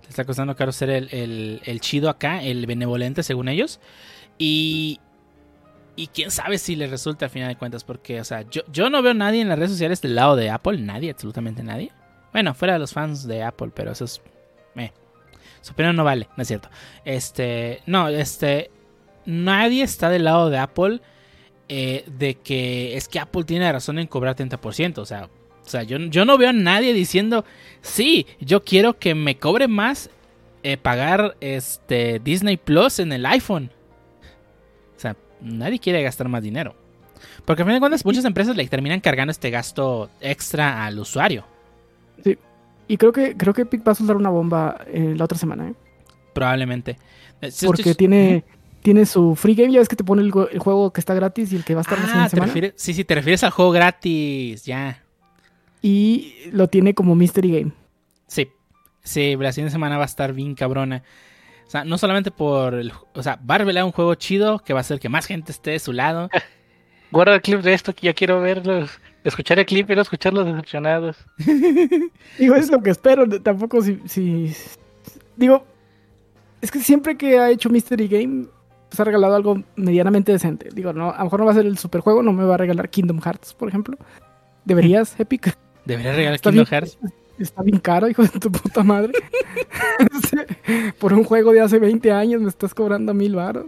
le 0.03 0.09
está 0.09 0.25
costando 0.25 0.55
caro 0.55 0.71
ser 0.71 0.89
el, 0.89 1.61
el, 1.63 1.79
chido 1.81 2.09
acá, 2.09 2.43
el 2.43 2.65
benevolente 2.65 3.23
según 3.23 3.47
ellos. 3.49 3.79
Y, 4.37 4.99
Y 5.95 6.07
quién 6.07 6.31
sabe 6.31 6.57
si 6.57 6.75
le 6.75 6.87
resulta 6.87 7.25
al 7.25 7.31
final 7.31 7.49
de 7.49 7.55
cuentas, 7.55 7.83
porque, 7.85 8.19
o 8.19 8.25
sea, 8.25 8.41
yo, 8.49 8.61
yo 8.71 8.89
no 8.89 9.01
veo 9.01 9.13
nadie 9.13 9.41
en 9.41 9.47
las 9.49 9.57
redes 9.57 9.71
sociales 9.71 10.01
del 10.01 10.15
lado 10.15 10.35
de 10.35 10.49
Apple, 10.49 10.77
nadie, 10.79 11.11
absolutamente 11.11 11.63
nadie. 11.63 11.91
Bueno, 12.35 12.53
fuera 12.53 12.73
de 12.73 12.79
los 12.79 12.91
fans 12.91 13.25
de 13.25 13.43
Apple, 13.43 13.71
pero 13.73 13.93
eso 13.93 14.03
es. 14.03 14.21
Eh, 14.75 14.91
su 15.61 15.71
opinión 15.71 15.95
no 15.95 16.03
vale, 16.03 16.27
no 16.35 16.41
es 16.41 16.49
cierto. 16.49 16.67
Este, 17.05 17.79
no, 17.85 18.09
este, 18.09 18.71
nadie 19.25 19.83
está 19.83 20.09
del 20.09 20.25
lado 20.25 20.49
de 20.49 20.57
Apple 20.57 20.99
eh, 21.69 22.03
de 22.07 22.35
que 22.35 22.97
es 22.97 23.07
que 23.07 23.19
Apple 23.19 23.45
tiene 23.45 23.71
razón 23.71 23.99
en 23.99 24.07
cobrar 24.07 24.35
30%. 24.35 24.97
O 24.97 25.05
sea, 25.05 25.29
o 25.65 25.69
sea 25.69 25.83
yo, 25.83 25.97
yo 25.97 26.25
no 26.25 26.37
veo 26.37 26.49
a 26.49 26.51
nadie 26.51 26.91
diciendo, 26.91 27.45
sí, 27.81 28.27
yo 28.41 28.65
quiero 28.65 28.99
que 28.99 29.15
me 29.15 29.37
cobre 29.37 29.69
más 29.69 30.09
eh, 30.63 30.75
pagar 30.75 31.37
este 31.39 32.19
Disney 32.19 32.57
Plus 32.57 32.99
en 32.99 33.13
el 33.13 33.25
iPhone. 33.27 33.71
O 34.97 34.99
sea, 34.99 35.15
nadie 35.39 35.79
quiere 35.79 36.03
gastar 36.03 36.27
más 36.27 36.43
dinero. 36.43 36.75
Porque 37.45 37.61
a 37.61 37.65
fin 37.65 37.75
de 37.75 37.79
cuentas 37.79 38.03
muchas 38.03 38.25
empresas 38.25 38.57
le 38.57 38.67
terminan 38.67 38.99
cargando 38.99 39.31
este 39.31 39.51
gasto 39.51 40.09
extra 40.19 40.85
al 40.85 40.99
usuario. 40.99 41.54
Sí. 42.23 42.37
Y 42.87 42.97
creo 42.97 43.11
que 43.11 43.35
creo 43.35 43.53
que 43.53 43.63
Epic 43.63 43.87
va 43.87 43.93
a 43.93 43.95
soltar 43.95 44.15
una 44.15 44.29
bomba 44.29 44.77
eh, 44.87 45.15
la 45.17 45.25
otra 45.25 45.37
semana, 45.37 45.69
¿eh? 45.69 45.73
Probablemente. 46.33 46.97
Porque 47.65 47.95
tiene 47.95 48.43
tiene 48.85 49.07
su 49.07 49.35
free 49.35 49.55
game, 49.55 49.71
ya 49.73 49.79
ves 49.79 49.89
que 49.89 49.95
te 49.95 50.03
pone 50.03 50.21
el, 50.21 50.31
juego 50.31 50.93
que 50.93 50.99
está 50.99 51.15
gratis 51.15 51.51
y 51.51 51.55
el 51.55 51.63
que 51.63 51.73
va 51.73 51.79
a 51.79 51.81
estar 51.81 51.97
la 51.97 52.25
ah, 52.25 52.29
semana. 52.29 52.53
sí, 52.75 52.93
sí, 52.93 53.03
te 53.03 53.15
refieres 53.15 53.43
al 53.43 53.49
juego 53.49 53.71
gratis, 53.71 54.63
ya. 54.63 55.01
Y 55.81 56.35
lo 56.51 56.67
tiene 56.67 56.93
como 56.93 57.15
mystery 57.15 57.51
game. 57.51 57.71
Sí, 58.27 58.51
sí, 59.01 59.35
la 59.37 59.51
siguiente 59.53 59.71
semana 59.71 59.97
va 59.97 60.03
a 60.03 60.05
estar 60.05 60.33
bien 60.33 60.53
cabrona. 60.53 61.01
O 61.65 61.69
sea, 61.69 61.83
no 61.83 61.97
solamente 61.97 62.29
por 62.29 62.75
el, 62.75 62.93
o 63.15 63.23
sea, 63.23 63.39
va 63.49 63.55
a 63.55 63.57
revelar 63.57 63.85
un 63.85 63.91
juego 63.91 64.13
chido 64.13 64.59
que 64.59 64.73
va 64.73 64.81
a 64.81 64.81
hacer 64.81 64.99
que 64.99 65.09
más 65.09 65.25
gente 65.25 65.51
esté 65.51 65.71
de 65.71 65.79
su 65.79 65.91
lado. 65.91 66.29
Guarda 67.11 67.33
el 67.33 67.41
clip 67.41 67.61
de 67.61 67.73
esto 67.73 67.93
que 67.95 68.05
ya 68.05 68.13
quiero 68.13 68.39
verlos. 68.39 68.91
Escuchar 69.25 69.59
el 69.59 69.65
clip 69.65 69.89
y 69.89 69.95
no 69.95 70.03
escuchar 70.03 70.33
los 70.33 70.45
decepcionados. 70.45 71.17
digo, 72.39 72.55
es 72.55 72.71
lo 72.71 72.81
que 72.81 72.91
espero. 72.91 73.27
Tampoco 73.41 73.81
si, 73.81 73.99
si. 74.05 74.53
Digo, 75.35 75.65
es 76.61 76.71
que 76.71 76.79
siempre 76.79 77.17
que 77.17 77.39
ha 77.39 77.49
hecho 77.49 77.69
Mystery 77.69 78.07
Game 78.07 78.45
ha 78.99 79.03
regalado 79.03 79.35
algo 79.35 79.61
medianamente 79.75 80.31
decente. 80.31 80.69
Digo, 80.73 80.93
no, 80.93 81.11
a 81.11 81.17
lo 81.17 81.23
mejor 81.25 81.39
no 81.39 81.45
va 81.45 81.51
a 81.51 81.55
ser 81.55 81.65
el 81.65 81.77
super 81.77 82.01
juego, 82.01 82.23
no 82.23 82.33
me 82.33 82.43
va 82.43 82.55
a 82.55 82.57
regalar 82.57 82.89
Kingdom 82.89 83.19
Hearts, 83.19 83.53
por 83.53 83.67
ejemplo. 83.67 83.97
¿Deberías, 84.63 85.15
Epic? 85.19 85.57
¿Deberías 85.85 86.15
regalar 86.15 86.39
Kingdom 86.39 86.65
Hearts? 86.65 86.97
Está 87.37 87.63
bien 87.63 87.79
caro, 87.79 88.07
hijo 88.07 88.23
de 88.23 88.29
tu 88.29 88.51
puta 88.51 88.83
madre. 88.83 89.11
por 90.99 91.13
un 91.13 91.23
juego 91.23 91.51
de 91.51 91.61
hace 91.61 91.79
20 91.79 92.11
años 92.11 92.41
me 92.41 92.47
estás 92.47 92.73
cobrando 92.73 93.13
mil 93.13 93.35
baros. 93.35 93.65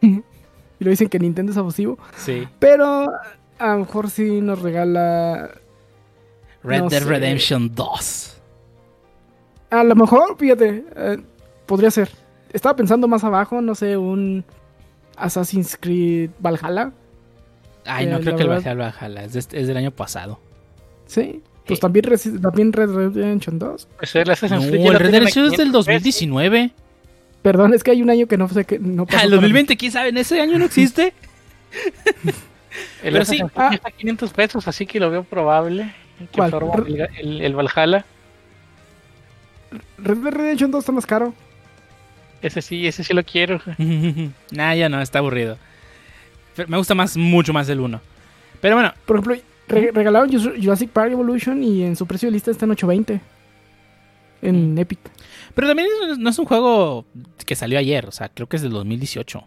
y 0.00 0.22
lo 0.78 0.90
dicen 0.90 1.08
que 1.08 1.18
Nintendo 1.18 1.52
es 1.52 1.58
abusivo. 1.58 1.98
Sí. 2.16 2.48
Pero 2.58 3.10
a 3.58 3.72
lo 3.72 3.78
mejor 3.80 4.10
sí 4.10 4.40
nos 4.40 4.60
regala. 4.60 5.50
Red 6.62 6.84
Dead 6.84 7.04
Redemption 7.04 7.74
2. 7.74 8.36
A 9.70 9.84
lo 9.84 9.94
mejor, 9.94 10.36
fíjate, 10.38 10.84
eh, 10.96 11.18
podría 11.66 11.90
ser 11.90 12.08
estaba 12.54 12.76
pensando 12.76 13.08
más 13.08 13.24
abajo, 13.24 13.60
no 13.60 13.74
sé, 13.74 13.96
un 13.96 14.44
Assassin's 15.16 15.76
Creed 15.78 16.30
Valhalla. 16.38 16.92
Ay, 17.84 18.06
no 18.06 18.20
creo 18.20 18.36
que 18.36 18.42
el 18.44 18.48
Valhalla, 18.48 19.24
es, 19.24 19.48
del 19.50 19.76
año 19.76 19.90
pasado. 19.90 20.38
Sí, 21.06 21.42
pues 21.66 21.80
también, 21.80 22.04
también 22.40 22.72
Red 22.72 22.90
Redemption 22.90 23.58
2. 23.58 23.88
Pues 23.98 24.14
el 24.14 24.30
Assassin's 24.30 24.66
Creed. 24.66 24.84
No, 24.84 24.92
el 24.92 24.98
Red 24.98 25.10
Redemption 25.10 25.46
es 25.46 25.58
del 25.58 25.72
2019. 25.72 26.70
Perdón, 27.42 27.74
es 27.74 27.82
que 27.82 27.90
hay 27.90 28.00
un 28.00 28.08
año 28.08 28.26
que 28.26 28.38
no 28.38 28.48
sé 28.48 28.64
que 28.64 28.78
no. 28.78 29.04
Ah, 29.12 29.24
el 29.24 29.30
2020, 29.32 29.76
¿quién 29.76 29.90
sabe? 29.90 30.10
¿En 30.10 30.16
ese 30.16 30.40
año 30.40 30.56
no 30.58 30.64
existe? 30.64 31.12
el 33.02 33.12
Pero 33.12 33.24
sí. 33.24 33.40
Ah, 33.54 33.70
está 33.72 33.90
500 33.90 34.32
pesos, 34.32 34.68
así 34.68 34.86
que 34.86 35.00
lo 35.00 35.10
veo 35.10 35.24
probable. 35.24 35.94
¿Cuál? 36.32 36.54
El, 36.86 37.08
el, 37.18 37.40
el, 37.40 37.54
Valhalla. 37.54 38.04
Red 39.98 40.18
Redemption 40.22 40.70
2 40.70 40.78
está 40.80 40.92
más 40.92 41.06
caro. 41.06 41.34
Ese 42.42 42.62
sí, 42.62 42.86
ese 42.86 43.02
sí 43.02 43.14
lo 43.14 43.24
quiero. 43.24 43.60
nah, 44.50 44.74
ya 44.74 44.88
no, 44.88 45.00
está 45.00 45.18
aburrido. 45.18 45.58
Me 46.68 46.76
gusta 46.76 46.94
más, 46.94 47.16
mucho 47.16 47.52
más 47.52 47.68
el 47.68 47.80
1. 47.80 48.00
Pero 48.60 48.76
bueno. 48.76 48.92
Por 49.06 49.16
ejemplo, 49.16 49.36
regalaron 49.66 50.30
Jurassic 50.30 50.90
Park 50.90 51.12
Evolution 51.12 51.62
y 51.62 51.82
en 51.82 51.96
su 51.96 52.06
precio 52.06 52.28
de 52.28 52.32
lista 52.32 52.50
está 52.50 52.66
en 52.66 52.72
820. 52.72 53.20
En 54.42 54.78
Epic. 54.78 55.00
Pero 55.54 55.68
también 55.68 55.88
no 56.18 56.30
es 56.30 56.38
un 56.38 56.44
juego 56.44 57.06
que 57.46 57.54
salió 57.54 57.78
ayer, 57.78 58.06
o 58.06 58.12
sea, 58.12 58.28
creo 58.28 58.48
que 58.48 58.56
es 58.56 58.62
del 58.62 58.72
2018. 58.72 59.44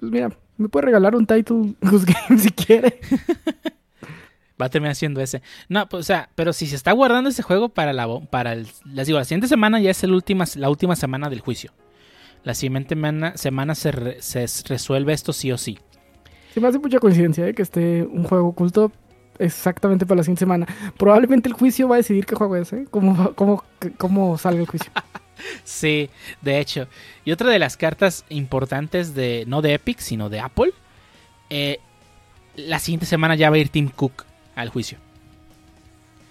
Pues 0.00 0.12
mira, 0.12 0.30
me 0.56 0.68
puede 0.68 0.86
regalar 0.86 1.16
un 1.16 1.26
Title 1.26 1.74
Goose 1.80 2.06
Game 2.06 2.38
si 2.40 2.50
quiere. 2.50 3.00
va 4.60 4.66
a 4.66 4.70
terminar 4.70 4.94
siendo 4.94 5.20
ese. 5.20 5.42
No, 5.68 5.88
pues, 5.88 6.00
o 6.00 6.04
sea, 6.04 6.30
pero 6.34 6.52
si 6.52 6.66
se 6.66 6.76
está 6.76 6.92
guardando 6.92 7.30
ese 7.30 7.42
juego 7.42 7.68
para 7.68 7.92
la 7.92 8.08
para 8.30 8.52
el, 8.52 8.68
les 8.84 9.06
digo, 9.06 9.18
la 9.18 9.24
siguiente 9.24 9.48
semana 9.48 9.80
ya 9.80 9.90
es 9.90 10.02
el 10.04 10.12
última, 10.12 10.44
la 10.56 10.70
última 10.70 10.96
semana 10.96 11.28
del 11.28 11.40
juicio. 11.40 11.72
La 12.42 12.54
siguiente 12.54 12.94
semana, 13.36 13.74
se, 13.74 14.46
resuelve 14.68 15.12
esto 15.14 15.32
sí 15.32 15.50
o 15.50 15.56
sí. 15.56 15.78
Sí, 16.52 16.60
me 16.60 16.68
hace 16.68 16.78
mucha 16.78 17.00
coincidencia 17.00 17.48
¿eh? 17.48 17.54
que 17.54 17.62
esté 17.62 18.02
un 18.02 18.24
juego 18.24 18.48
oculto 18.48 18.92
exactamente 19.38 20.04
para 20.04 20.18
la 20.18 20.22
siguiente 20.24 20.40
semana. 20.40 20.66
Probablemente 20.98 21.48
el 21.48 21.54
juicio 21.54 21.88
va 21.88 21.96
a 21.96 21.98
decidir 21.98 22.26
qué 22.26 22.34
juego 22.34 22.56
es, 22.56 22.72
¿eh? 22.74 22.86
Cómo, 22.90 23.32
cómo, 23.34 23.64
cómo 23.96 24.36
salga 24.36 24.60
el 24.60 24.66
juicio. 24.66 24.92
sí, 25.64 26.10
de 26.40 26.60
hecho. 26.60 26.88
Y 27.24 27.32
otra 27.32 27.50
de 27.50 27.58
las 27.58 27.76
cartas 27.76 28.24
importantes 28.28 29.14
de, 29.14 29.44
no 29.46 29.62
de 29.62 29.74
Epic, 29.74 29.98
sino 29.98 30.28
de 30.28 30.40
Apple, 30.40 30.72
eh, 31.50 31.78
la 32.56 32.78
siguiente 32.78 33.06
semana 33.06 33.34
ya 33.34 33.50
va 33.50 33.56
a 33.56 33.58
ir 33.58 33.68
Tim 33.68 33.88
Cook 33.88 34.24
al 34.54 34.68
juicio. 34.68 34.98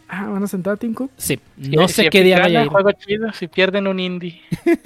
Ah, 0.08 0.28
¿van 0.28 0.44
a 0.44 0.48
sentar 0.48 0.74
a 0.74 0.78
Tim 0.78 0.94
Cook? 0.94 1.12
Sí, 1.18 1.40
no 1.58 1.88
sé 1.88 2.10
qué 2.10 2.24
día 2.24 2.40
vaya 2.40 2.62
a 2.62 2.64
ir. 2.66 2.70
juego 2.70 2.92
chido 2.92 3.32
si 3.34 3.48
pierden 3.48 3.88
un 3.88 4.00
indie. 4.00 4.42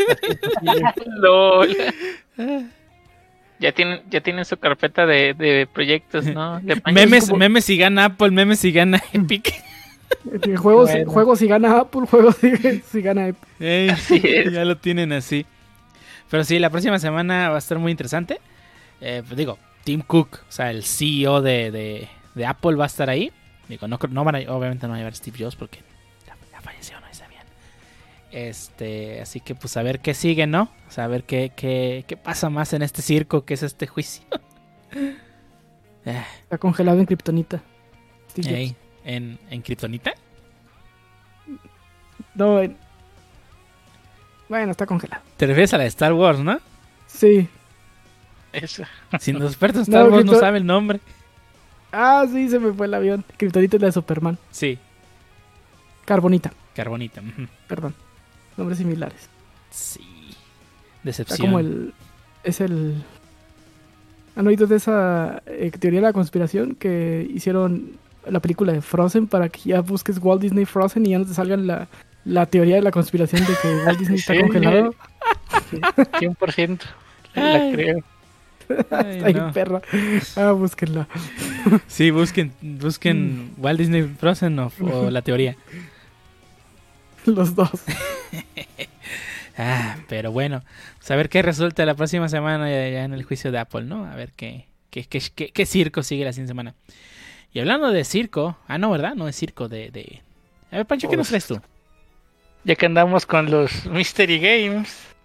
Ya 3.60 3.72
tienen, 3.72 4.02
ya 4.12 4.22
tienen 4.22 4.46
su 4.46 4.58
carpeta 4.58 5.08
de, 5.08 5.34
de 5.34 5.68
proyectos, 5.72 6.26
¿no? 6.26 6.62
memes, 6.94 7.32
memes 7.34 7.66
si 7.66 7.76
gana 7.76 8.06
Apple, 8.06 8.30
memes 8.30 8.60
si 8.60 8.72
gana 8.72 9.02
Epic. 9.14 9.52
Juegos, 10.58 10.90
juegos 11.08 11.40
si 11.40 11.48
gana 11.48 11.80
Apple, 11.80 12.08
juegos 12.08 12.38
si, 12.92 13.02
gana 13.02 13.28
Epic. 13.28 14.52
ya 14.52 14.66
lo 14.66 14.78
tienen 14.78 15.12
así. 15.14 15.46
Pero 16.30 16.44
sí, 16.44 16.60
la 16.60 16.70
próxima 16.70 17.00
semana 17.00 17.50
va 17.50 17.56
a 17.56 17.60
estar 17.60 17.80
muy 17.80 17.92
interesante. 17.92 18.40
Eh, 19.00 19.24
pues 19.26 19.38
digo, 19.38 19.58
Tim 19.84 20.02
Cook, 20.02 20.40
o 20.48 20.52
sea, 20.52 20.72
el 20.72 20.84
CEO 20.84 21.42
de, 21.42 22.08
de 22.36 22.46
Apple 22.46 22.76
va 22.76 22.86
a 22.86 22.88
estar 22.88 23.10
ahí. 23.10 23.32
Digo, 23.68 23.88
no, 23.88 24.00
no 24.10 24.24
van 24.24 24.36
a, 24.36 24.40
obviamente 24.54 24.88
no 24.88 24.92
va 24.92 24.96
a 24.96 25.00
llevar 25.00 25.16
Steve 25.16 25.38
Jobs 25.40 25.56
porque 25.56 25.80
ya, 26.26 26.62
falleció, 26.62 27.00
no 27.02 27.08
está 27.08 27.28
bien. 27.28 27.42
Este, 28.32 29.22
así 29.22 29.42
que 29.42 29.56
pues 29.56 29.76
a 29.78 29.84
ver 29.84 30.00
qué 30.00 30.14
sigue, 30.14 30.48
¿no? 30.48 30.70
O 30.88 30.92
sea, 30.92 31.06
a 31.06 31.08
ver 31.08 31.24
qué, 31.24 31.52
qué, 31.56 32.06
qué 32.08 32.16
pasa 32.16 32.50
más 32.50 32.74
en 32.74 32.82
este 32.82 33.02
circo 33.02 33.44
que 33.44 33.56
es 33.56 33.64
este 33.64 33.88
juicio. 33.88 34.24
está 36.06 36.58
congelado 36.58 37.00
en 37.00 37.06
Kryptonita. 37.06 37.62
¿En, 39.08 39.40
¿En 39.50 39.62
Kryptonita? 39.62 40.12
No, 42.36 42.60
Bueno, 44.50 44.72
está 44.72 44.86
congelado. 44.86 45.24
Te 45.38 45.48
refieres 45.48 45.74
a 45.74 45.78
la 45.78 45.84
de 45.84 45.90
Star 45.90 46.12
Wars, 46.12 46.40
¿no? 46.40 46.60
Sí. 47.08 47.48
Eso. 48.52 48.84
Si 49.18 49.32
los 49.32 49.50
expertos 49.52 49.84
Star 49.88 50.10
Wars 50.10 50.26
no 50.26 50.36
saben 50.36 50.64
el 50.64 50.68
nombre. 50.68 51.00
Ah, 51.94 52.26
sí, 52.30 52.50
se 52.50 52.60
me 52.60 52.74
fue 52.74 52.88
el 52.88 52.94
avión. 52.94 53.24
Kryptonita 53.38 53.78
es 53.78 53.82
la 53.82 53.88
de 53.88 53.92
Superman. 53.94 54.38
Sí. 54.52 54.78
Carbonita. 56.04 56.52
Carbonita. 56.76 57.22
Perdón. 57.70 57.96
Nombres 58.58 58.78
similares. 58.78 59.30
Sí. 59.70 60.36
Decepción. 61.04 61.36
Está 61.36 61.42
como 61.46 61.60
el. 61.60 61.94
Es 62.44 62.60
el. 62.60 63.02
¿Han 64.36 64.48
oído 64.48 64.68
de 64.68 64.76
esa 64.76 65.42
eh, 65.46 65.72
teoría 65.80 66.02
de 66.02 66.08
la 66.08 66.14
conspiración 66.14 66.76
que 66.76 67.26
hicieron 67.34 67.98
la 68.30 68.40
película 68.40 68.74
de 68.74 68.82
Frozen 68.82 69.28
para 69.28 69.50
que 69.50 69.60
ya 69.66 69.82
busques 69.82 70.18
Walt 70.22 70.42
Disney 70.42 70.66
Frozen 70.66 71.06
y 71.06 71.10
ya 71.10 71.20
no 71.20 71.26
te 71.26 71.34
salgan 71.34 71.68
la, 71.68 71.88
la 72.26 72.46
teoría 72.46 72.76
de 72.76 72.82
la 72.82 72.92
conspiración 72.92 73.42
de 73.46 73.54
que 73.62 73.86
Walt 73.86 74.00
Disney 74.00 74.20
está 74.20 74.40
congelado? 74.40 74.94
100%. 75.72 76.80
La 77.36 77.72
creo. 77.72 78.04
Ay, 78.92 79.36
perra. 79.54 79.82
Ah, 80.36 80.52
búsquenla. 80.52 81.08
Sí, 81.88 82.12
busquen, 82.12 82.52
busquen 82.62 83.54
mm. 83.58 83.64
Walt 83.64 83.80
Disney 83.80 84.04
Frozen 84.04 84.60
o, 84.60 84.72
la 85.10 85.22
teoría. 85.22 85.56
Los 87.26 87.56
dos. 87.56 87.70
ah, 89.58 89.98
pero 90.08 90.32
bueno, 90.32 90.64
pues 90.98 91.12
a 91.12 91.16
ver 91.16 91.30
qué 91.30 91.42
resulta 91.42 91.86
la 91.86 91.96
próxima 91.96 92.30
semana 92.30 92.70
ya, 92.70 93.04
en 93.04 93.14
el 93.14 93.24
juicio 93.24 93.52
de 93.52 93.60
Apple, 93.60 93.84
¿no? 93.84 94.06
A 94.06 94.16
ver 94.16 94.34
qué, 94.36 94.68
qué, 94.90 95.06
qué, 95.06 95.52
qué, 95.52 95.66
circo 95.66 96.04
sigue 96.04 96.26
la 96.26 96.34
siguiente 96.34 96.52
semana. 96.52 96.76
Y 97.54 97.60
hablando 97.60 97.92
de 97.92 98.04
circo, 98.04 98.58
ah, 98.68 98.78
no, 98.78 98.92
¿verdad? 98.92 99.16
No 99.16 99.26
de 99.26 99.34
circo, 99.34 99.68
de... 99.68 99.90
de... 99.90 100.22
A 100.72 100.78
ver, 100.78 100.86
Pancho, 100.86 101.10
¿qué 101.10 101.18
nos 101.18 101.30
traes 101.30 101.48
tú? 101.48 101.60
Ya 102.64 102.76
que 102.76 102.86
andamos 102.86 103.26
con 103.26 103.50
los 103.50 103.86
Mystery 103.86 104.40
Games, 104.40 105.16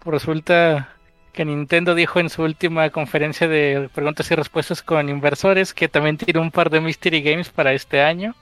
pues 0.00 0.12
resulta 0.12 0.90
que 1.32 1.44
Nintendo 1.44 1.94
dijo 1.94 2.20
en 2.20 2.30
su 2.30 2.42
última 2.42 2.88
conferencia 2.90 3.48
de 3.48 3.90
preguntas 3.92 4.30
y 4.30 4.34
respuestas 4.34 4.82
con 4.82 5.08
inversores 5.08 5.74
que 5.74 5.88
también 5.88 6.16
tiene 6.16 6.38
un 6.40 6.50
par 6.50 6.70
de 6.70 6.80
Mystery 6.80 7.22
Games 7.22 7.48
para 7.48 7.72
este 7.72 8.00
año. 8.00 8.34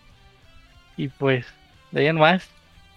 Y 0.96 1.08
pues, 1.08 1.46
de 1.90 2.02
ahí 2.02 2.06
en 2.08 2.16
más. 2.16 2.48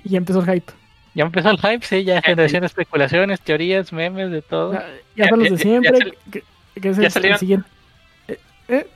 Y 0.03 0.09
ya 0.09 0.17
empezó 0.17 0.41
el 0.41 0.51
hype. 0.51 0.73
Ya 1.13 1.23
empezó 1.23 1.49
el 1.49 1.57
hype, 1.57 1.85
sí, 1.85 2.03
ya 2.03 2.21
generación 2.21 2.65
especulaciones, 2.65 3.39
teorías, 3.39 3.93
memes, 3.93 4.31
de 4.31 4.41
todo. 4.41 4.73
Ya, 5.15 5.29
son 5.29 5.39
los 5.39 5.51
de 5.51 5.57
siempre. 5.57 6.13
que, 6.29 6.43
es 6.89 6.97
el, 6.97 7.38
siguiente. 7.38 7.67
Eh, 8.27 8.39
eh. 8.67 8.88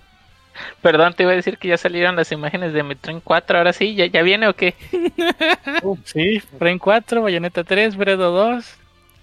Perdón, 0.81 1.13
te 1.13 1.23
iba 1.23 1.31
a 1.31 1.35
decir 1.35 1.57
que 1.57 1.67
ya 1.67 1.77
salieron 1.77 2.15
las 2.15 2.31
imágenes 2.31 2.73
de 2.73 2.83
Metroid 2.83 3.19
4, 3.23 3.57
ahora 3.57 3.73
sí, 3.73 3.95
¿ya, 3.95 4.05
ya 4.05 4.21
viene 4.21 4.47
o 4.47 4.55
qué? 4.55 4.75
sí, 6.05 6.41
Metroid 6.53 6.79
4, 6.79 7.21
Bayonetta 7.21 7.63
3, 7.63 7.95
Bredo 7.95 8.31
2. 8.31 8.65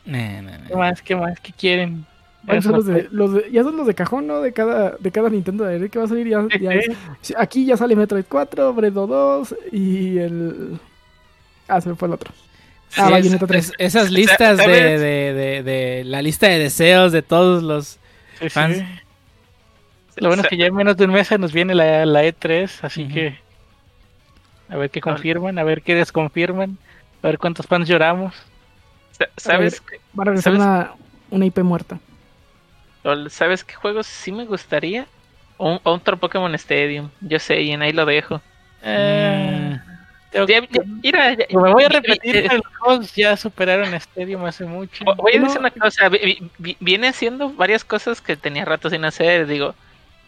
¿Qué 0.05 0.77
más? 0.77 1.03
¿Qué 1.03 1.17
más? 1.17 1.41
¿Qué 1.41 1.53
quieren? 1.53 2.07
ya 2.47 2.63
son 2.63 3.77
los 3.77 3.87
de 3.87 3.95
cajón, 3.95 4.27
¿no? 4.27 4.41
De 4.41 4.53
cada, 4.53 4.97
de 4.99 5.11
cada 5.11 5.29
Nintendo 5.29 5.65
de 5.65 5.89
que 5.89 5.99
va 5.99 6.05
a 6.05 6.09
salir. 6.09 6.29
Ya, 6.29 6.47
aquí 7.39 7.67
ya 7.67 7.77
sale 7.77 7.97
Metroid 7.97 8.25
4, 8.29 8.73
Bredo 8.73 9.07
2 9.07 9.55
y 9.73 10.19
el. 10.19 10.79
Ah, 11.69 11.81
se 11.81 11.89
me 11.89 11.97
fue 11.97 12.09
el 12.09 12.15
otro. 12.15 12.33
Ah, 12.97 13.11
Bayonetta 13.11 13.47
3. 13.47 13.73
esas 13.79 14.11
listas 14.11 14.59
de, 14.59 14.99
de, 14.99 15.63
de, 15.65 16.05
la 16.05 16.23
lista 16.23 16.47
de 16.47 16.61
deseos 16.61 17.11
de 17.11 17.23
todos 17.23 17.63
los 17.63 17.99
fans. 18.51 18.85
Lo 20.17 20.29
bueno 20.29 20.43
es 20.43 20.49
que 20.49 20.57
ya 20.57 20.67
en 20.67 20.75
menos 20.75 20.97
de 20.97 21.05
un 21.05 21.13
mes 21.13 21.31
nos 21.39 21.53
viene 21.53 21.75
la, 21.75 22.07
la 22.07 22.25
E3, 22.25 22.71
así 22.83 23.07
que 23.07 23.39
a 24.69 24.77
ver 24.77 24.91
qué 24.91 25.01
confirman, 25.01 25.59
a 25.59 25.65
ver 25.65 25.83
qué 25.83 25.95
desconfirman, 25.95 26.79
a 27.23 27.27
ver 27.27 27.39
cuántos 27.39 27.67
fans 27.67 27.89
lloramos. 27.89 28.35
¿Sabes? 29.37 29.83
Va 30.19 30.23
a 30.23 30.27
regresar 30.27 30.55
una, 30.55 30.93
una, 31.31 31.47
IP 31.47 31.59
muerta. 31.59 31.99
¿Sabes 33.29 33.63
qué 33.63 33.75
juegos 33.75 34.07
sí 34.07 34.33
me 34.33 34.45
gustaría? 34.45 35.07
Un, 35.59 35.81
otro 35.85 36.17
Pokémon 36.17 36.55
Stadium. 36.55 37.11
Yo 37.21 37.39
sé, 37.39 37.63
y 37.63 37.73
en 37.73 37.83
ahí 37.83 37.93
lo 37.93 38.05
dejo. 38.05 38.41
Eh, 38.83 39.79
me 40.35 41.73
voy 41.73 41.85
a 41.85 41.89
repetir 41.89 42.49
que 42.49 42.57
los 42.57 42.77
juegos 42.79 43.15
ya 43.15 43.37
superaron 43.37 43.95
Stadium 43.95 44.45
hace 44.45 44.65
mucho. 44.65 45.05
Voy 45.17 45.37
a 45.37 45.41
decir 45.41 45.59
una 45.59 45.71
cosa. 45.71 46.11
Viene 46.81 47.09
haciendo 47.09 47.51
varias 47.51 47.85
cosas 47.85 48.21
que 48.21 48.37
tenía 48.37 48.65
rato 48.65 48.91
sin 48.91 49.05
hacer. 49.05 49.47
Digo, 49.47 49.75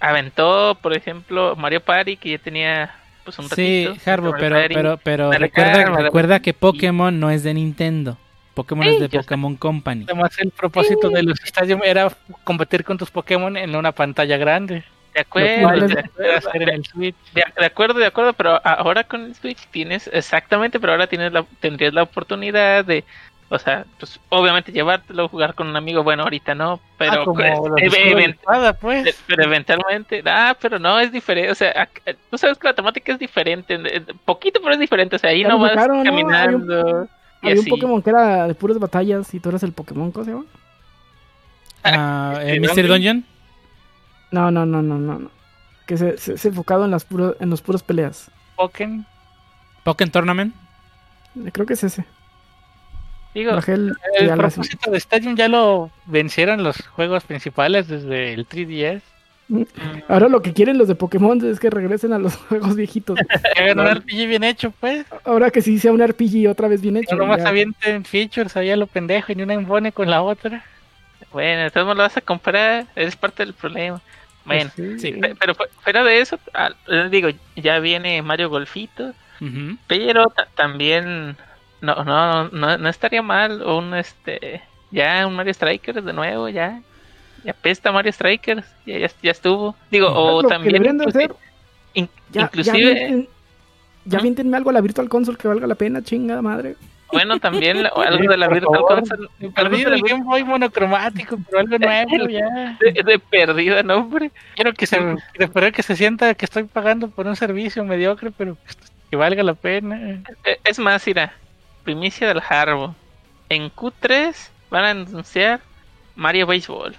aventó, 0.00 0.76
por 0.80 0.94
ejemplo, 0.94 1.56
Mario 1.56 1.80
Party, 1.80 2.16
que 2.16 2.30
ya 2.30 2.38
tenía 2.38 2.94
pues 3.24 3.38
un 3.38 3.48
ratito. 3.48 3.94
Sí, 3.94 4.10
Harbo, 4.10 4.32
pero, 4.38 4.56
pero, 4.68 4.98
pero 5.02 5.32
recuerda, 5.32 5.84
recuerda 6.00 6.40
que 6.40 6.54
Pokémon 6.54 7.18
no 7.18 7.30
es 7.30 7.42
de 7.42 7.54
Nintendo. 7.54 8.16
Pokémon 8.54 8.86
es 8.88 9.00
de 9.00 9.08
Pokémon 9.08 9.54
Company. 9.56 10.04
Además, 10.04 10.36
el 10.38 10.50
propósito 10.50 11.10
de 11.10 11.22
los 11.22 11.40
estadios 11.44 11.80
era 11.84 12.10
competir 12.42 12.84
con 12.84 12.98
tus 12.98 13.10
Pokémon 13.10 13.56
en 13.56 13.76
una 13.76 13.92
pantalla 13.92 14.36
grande. 14.36 14.82
De 15.14 15.20
acuerdo, 15.20 15.86
de, 15.86 17.64
acuerdo, 17.64 17.98
de 17.98 18.06
acuerdo, 18.06 18.32
pero 18.34 18.60
ahora 18.64 19.04
con 19.04 19.24
el 19.24 19.34
Switch 19.34 19.66
tienes 19.70 20.08
exactamente, 20.12 20.78
pero 20.78 20.92
ahora 20.92 21.06
tienes 21.06 21.32
la, 21.32 21.44
tendrías 21.60 21.94
la 21.94 22.02
oportunidad 22.02 22.84
de, 22.84 23.04
o 23.50 23.58
sea, 23.58 23.86
pues 23.98 24.20
obviamente 24.28 24.72
llevártelo, 24.72 25.28
jugar 25.28 25.54
con 25.54 25.68
un 25.68 25.76
amigo, 25.76 26.02
bueno, 26.02 26.24
ahorita 26.24 26.54
no, 26.54 26.80
pero, 26.98 27.22
ah, 27.22 28.74
pues, 28.78 28.78
pues. 28.80 29.24
pero 29.26 29.44
eventualmente, 29.44 30.22
ah, 30.26 30.54
pero 30.60 30.78
no, 30.78 31.00
es 31.00 31.10
diferente, 31.10 31.50
o 31.50 31.54
sea, 31.54 31.88
tú 32.30 32.36
sabes 32.36 32.58
que 32.58 32.68
la 32.68 32.74
temática 32.74 33.12
es 33.12 33.18
diferente, 33.18 33.78
poquito, 34.26 34.60
pero 34.60 34.74
es 34.74 34.80
diferente, 34.80 35.16
o 35.16 35.18
sea, 35.18 35.30
ahí 35.30 35.44
no 35.44 35.58
vas 35.58 35.74
caminando. 36.04 37.08
Había 37.40 37.60
un 37.60 37.66
Pokémon 37.66 38.02
que 38.02 38.10
era 38.10 38.48
de 38.48 38.54
puras 38.54 38.78
batallas 38.78 39.32
y 39.32 39.40
tú 39.40 39.48
eras 39.48 39.62
el 39.62 39.72
Pokémon, 39.72 40.10
¿cómo 40.12 40.24
se 40.24 40.32
llama? 40.32 40.44
Ah, 41.84 42.40
¿El 42.42 42.60
Mystery 42.60 42.88
Dungeon? 42.88 43.24
No, 44.30 44.50
no, 44.50 44.66
no, 44.66 44.82
no, 44.82 44.98
no. 44.98 45.30
Que 45.86 45.96
se, 45.96 46.18
se, 46.18 46.48
enfocado 46.48 46.84
en 46.84 46.90
las 46.90 47.04
puras, 47.04 47.34
en 47.40 47.48
los 47.48 47.62
puros 47.62 47.82
peleas. 47.82 48.30
Pokémon. 48.56 49.06
Pokémon 49.84 50.10
Tournament. 50.10 50.54
Eh, 51.46 51.50
creo 51.52 51.64
que 51.64 51.74
es 51.74 51.84
ese. 51.84 52.04
Digo, 53.34 53.52
el 53.66 53.96
propósito 54.36 54.90
de 54.90 54.98
Stadium 54.98 55.36
ya 55.36 55.48
lo 55.48 55.90
vencieron 56.06 56.62
los 56.62 56.86
juegos 56.88 57.24
principales 57.24 57.86
desde 57.88 58.32
el 58.32 58.48
3DS. 58.48 59.02
Ahora 60.08 60.28
lo 60.28 60.42
que 60.42 60.52
quieren 60.52 60.76
los 60.76 60.88
de 60.88 60.94
Pokémon 60.94 61.42
es 61.46 61.58
que 61.58 61.70
regresen 61.70 62.12
a 62.12 62.18
los 62.18 62.36
juegos 62.48 62.76
viejitos. 62.76 63.18
un 63.18 63.86
RPG 63.86 64.26
bien 64.26 64.44
hecho, 64.44 64.72
pues. 64.78 65.06
Ahora 65.24 65.50
que 65.50 65.62
sí 65.62 65.78
sea 65.78 65.92
un 65.92 66.06
RPG 66.06 66.48
otra 66.48 66.68
vez 66.68 66.80
bien 66.80 66.96
hecho. 66.96 67.16
No 67.16 67.26
más 67.26 67.44
avienten 67.44 68.04
features 68.04 68.56
allá 68.56 68.76
lo 68.76 68.86
pendejo 68.86 69.32
y 69.32 69.36
ni 69.36 69.42
una 69.42 69.54
embone 69.54 69.92
con 69.92 70.10
la 70.10 70.22
otra. 70.22 70.64
Bueno, 71.32 71.62
entonces 71.62 71.96
lo 71.96 72.02
vas 72.02 72.16
a 72.16 72.20
comprar, 72.20 72.86
es 72.94 73.16
parte 73.16 73.44
del 73.44 73.54
problema. 73.54 74.00
Bueno, 74.44 74.70
pues 74.74 75.02
sí. 75.02 75.14
pero 75.38 75.54
fuera 75.82 76.02
de 76.04 76.20
eso, 76.20 76.38
digo, 77.10 77.28
ya 77.54 77.80
viene 77.80 78.22
Mario 78.22 78.48
Golfito, 78.48 79.12
pero 79.86 80.32
también 80.54 81.36
no, 81.80 82.04
no, 82.04 82.48
no, 82.48 82.78
no 82.78 82.88
estaría 82.88 83.22
mal 83.22 83.62
un 83.62 83.94
este 83.94 84.62
ya 84.90 85.26
un 85.26 85.36
Mario 85.36 85.54
Strikers 85.54 86.04
de 86.04 86.12
nuevo, 86.12 86.48
ya 86.48 86.80
ya 87.44 87.52
pesta 87.52 87.92
Mario 87.92 88.12
Strikers, 88.12 88.66
ya, 88.84 88.98
ya, 88.98 89.30
estuvo. 89.30 89.76
Digo, 89.90 90.08
o 90.08 90.42
también. 90.42 90.84
Inclusive, 90.84 91.34
ya, 92.30 92.42
inclusive 92.42 93.28
ya, 94.04 94.20
ya 94.20 94.56
algo 94.56 94.70
a 94.70 94.72
la 94.72 94.80
Virtual 94.80 95.08
Console 95.08 95.38
que 95.38 95.48
valga 95.48 95.66
la 95.66 95.74
pena, 95.74 96.02
chingada 96.02 96.42
madre. 96.42 96.76
Bueno, 97.12 97.38
también 97.38 97.86
algo 97.96 98.30
de 98.30 98.36
la 98.36 98.48
Virtual 98.48 98.82
Console. 98.82 99.28
Perdido 99.54 99.92
el 99.92 100.02
Game 100.02 100.24
Boy 100.24 100.44
monocromático, 100.44 101.38
pero 101.46 101.60
algo 101.60 101.78
nuevo 101.78 102.28
ya. 102.28 102.76
De, 102.80 103.02
de 103.02 103.18
perdida, 103.18 103.82
no, 103.82 103.98
hombre. 103.98 104.30
Quiero 104.54 104.72
que 104.72 104.86
se, 104.86 104.98
espero 105.34 105.72
que 105.72 105.82
se 105.82 105.96
sienta 105.96 106.34
que 106.34 106.44
estoy 106.44 106.64
pagando 106.64 107.08
por 107.08 107.26
un 107.26 107.36
servicio 107.36 107.84
mediocre, 107.84 108.30
pero 108.30 108.56
que 109.10 109.16
valga 109.16 109.42
la 109.42 109.54
pena. 109.54 110.22
E, 110.44 110.58
es 110.64 110.78
más, 110.78 111.06
mira, 111.06 111.32
primicia 111.88 112.28
del 112.28 112.42
Harbo. 112.46 112.94
En 113.48 113.74
Q3 113.74 114.34
van 114.68 114.84
a 114.84 114.90
anunciar 114.90 115.62
Mario 116.16 116.46
Baseball. 116.46 116.94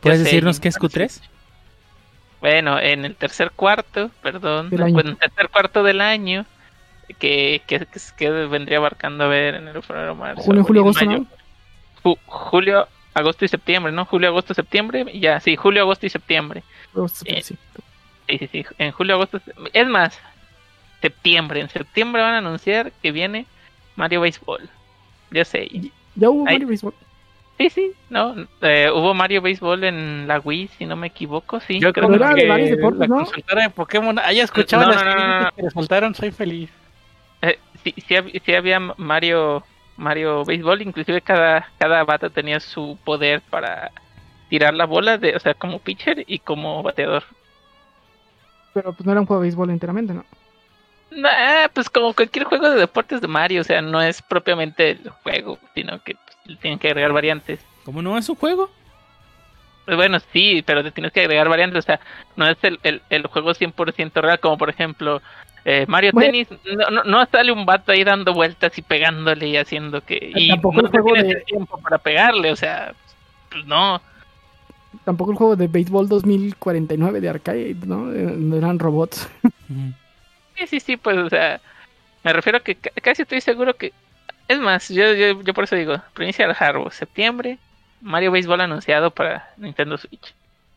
¿Puedes 0.00 0.22
decirnos 0.22 0.60
qué 0.60 0.68
es 0.68 0.78
Q3? 0.78 1.20
Bueno, 2.40 2.78
en 2.78 3.04
el 3.04 3.16
tercer 3.16 3.50
cuarto, 3.50 4.12
perdón, 4.22 4.68
en 4.70 5.08
el 5.08 5.16
tercer 5.16 5.48
cuarto 5.48 5.82
del 5.82 6.00
año, 6.00 6.46
que, 7.18 7.62
que, 7.66 7.84
que, 8.16 8.30
vendría 8.30 8.78
abarcando 8.78 9.24
a 9.24 9.26
ver 9.26 9.56
en 9.56 9.66
el 9.66 9.82
febrero, 9.82 10.14
marzo. 10.14 10.42
Julio, 10.42 10.62
julio, 10.62 10.82
agosto, 10.82 11.04
¿no? 11.04 11.26
julio, 12.26 12.88
agosto 13.14 13.44
y 13.44 13.48
septiembre, 13.48 13.90
¿no? 13.90 14.04
Julio, 14.04 14.28
agosto, 14.28 14.54
septiembre, 14.54 15.04
ya, 15.18 15.40
sí, 15.40 15.56
julio, 15.56 15.82
agosto 15.82 16.06
y 16.06 16.10
septiembre. 16.10 16.62
Eh, 17.24 17.42
sí. 17.42 17.56
sí, 18.28 18.48
sí, 18.52 18.64
en 18.78 18.92
julio, 18.92 19.16
agosto, 19.16 19.40
es 19.72 19.88
más, 19.88 20.16
septiembre, 21.00 21.60
en 21.60 21.68
septiembre 21.68 22.22
van 22.22 22.34
a 22.34 22.38
anunciar 22.38 22.92
que 23.02 23.10
viene 23.10 23.46
Mario 23.96 24.20
Baseball. 24.20 24.68
Ya 25.30 25.44
sé. 25.44 25.68
Ya 26.14 26.30
hubo 26.30 26.44
Mario 26.44 26.68
Baseball. 26.68 26.94
Sí, 27.58 27.70
sí, 27.70 27.92
no, 28.10 28.34
eh, 28.62 28.90
hubo 28.92 29.14
Mario 29.14 29.42
Baseball 29.42 29.84
en 29.84 30.26
la 30.26 30.40
Wii, 30.40 30.68
si 30.78 30.86
no 30.86 30.96
me 30.96 31.08
equivoco, 31.08 31.60
sí. 31.60 31.78
Yo 31.78 31.92
creo 31.92 32.08
que 32.08 32.18
la 32.18 33.08
consultora 33.08 33.62
de 33.62 33.70
Pokémon 33.70 34.18
haya 34.18 34.42
escuchado 34.42 34.90
las 34.90 35.52
que 35.54 35.62
resultaron, 35.62 36.14
soy 36.14 36.30
feliz. 36.32 36.70
Eh, 37.42 37.58
sí, 37.84 37.94
sí, 38.44 38.54
había 38.54 38.80
Mario 38.80 39.62
Mario 39.96 40.44
Baseball, 40.44 40.82
inclusive 40.82 41.20
cada, 41.20 41.68
cada 41.78 42.02
bata 42.04 42.30
tenía 42.30 42.58
su 42.58 42.98
poder 43.04 43.42
para 43.42 43.92
tirar 44.48 44.74
la 44.74 44.86
bola, 44.86 45.18
de, 45.18 45.36
o 45.36 45.38
sea, 45.38 45.54
como 45.54 45.78
pitcher 45.78 46.24
y 46.26 46.38
como 46.38 46.82
bateador. 46.82 47.24
Pero 48.74 48.92
pues 48.92 49.06
no 49.06 49.12
era 49.12 49.20
un 49.20 49.26
juego 49.26 49.40
de 49.40 49.46
béisbol 49.46 49.70
enteramente, 49.70 50.14
¿no? 50.14 50.24
Nah, 51.16 51.68
pues 51.72 51.90
como 51.90 52.14
cualquier 52.14 52.44
juego 52.44 52.70
de 52.70 52.80
deportes 52.80 53.20
de 53.20 53.28
Mario, 53.28 53.60
o 53.60 53.64
sea, 53.64 53.82
no 53.82 54.00
es 54.00 54.22
propiamente 54.22 54.90
el 54.90 55.10
juego, 55.22 55.58
sino 55.74 56.02
que 56.02 56.16
tienen 56.60 56.78
que 56.78 56.88
agregar 56.88 57.12
variantes. 57.12 57.60
¿Cómo 57.84 58.02
no 58.02 58.16
es 58.16 58.28
un 58.28 58.36
juego? 58.36 58.70
Pues 59.84 59.96
bueno, 59.96 60.18
sí, 60.32 60.62
pero 60.64 60.82
te 60.82 60.92
tienes 60.92 61.12
que 61.12 61.20
agregar 61.20 61.48
variantes, 61.48 61.80
o 61.80 61.82
sea, 61.82 62.00
no 62.36 62.48
es 62.48 62.56
el, 62.62 62.78
el, 62.84 63.02
el 63.10 63.26
juego 63.26 63.50
100% 63.50 64.12
real, 64.20 64.38
como 64.38 64.56
por 64.56 64.70
ejemplo 64.70 65.20
eh, 65.64 65.84
Mario 65.86 66.12
Tennis, 66.12 66.48
no, 66.90 67.04
no, 67.04 67.26
sale 67.26 67.52
un 67.52 67.64
vato 67.64 67.92
ahí 67.92 68.02
dando 68.02 68.34
vueltas 68.34 68.76
y 68.78 68.82
pegándole 68.82 69.46
y 69.46 69.56
haciendo 69.56 70.00
que... 70.00 70.32
Y 70.34 70.48
tampoco 70.48 70.82
no 70.82 70.88
el 70.88 70.88
juego 70.88 71.14
de... 71.14 71.36
tiempo 71.46 71.78
para 71.78 71.98
pegarle, 71.98 72.50
o 72.50 72.56
sea, 72.56 72.94
pues 73.50 73.64
no. 73.66 74.00
Tampoco 75.04 75.30
el 75.30 75.36
juego 75.36 75.56
de 75.56 75.68
Béisbol 75.68 76.08
2049 76.08 77.20
de 77.20 77.28
arcade, 77.28 77.76
¿no? 77.86 78.12
Eh, 78.12 78.58
eran 78.58 78.78
robots. 78.78 79.28
Sí, 80.56 80.66
sí, 80.66 80.80
sí, 80.80 80.96
pues, 80.96 81.16
o 81.16 81.28
sea, 81.28 81.60
me 82.24 82.32
refiero 82.32 82.58
a 82.58 82.60
que 82.62 82.76
casi 82.76 83.22
estoy 83.22 83.40
seguro 83.40 83.74
que 83.74 83.92
es 84.48 84.58
más, 84.58 84.88
yo, 84.88 85.12
yo, 85.14 85.54
por 85.54 85.64
eso 85.64 85.76
digo, 85.76 85.96
primicia 86.14 86.46
del 86.46 86.54
hardware, 86.54 86.92
septiembre, 86.92 87.58
Mario 88.00 88.32
Baseball 88.32 88.60
anunciado 88.60 89.10
para 89.10 89.50
Nintendo 89.56 89.96
Switch. 89.96 90.34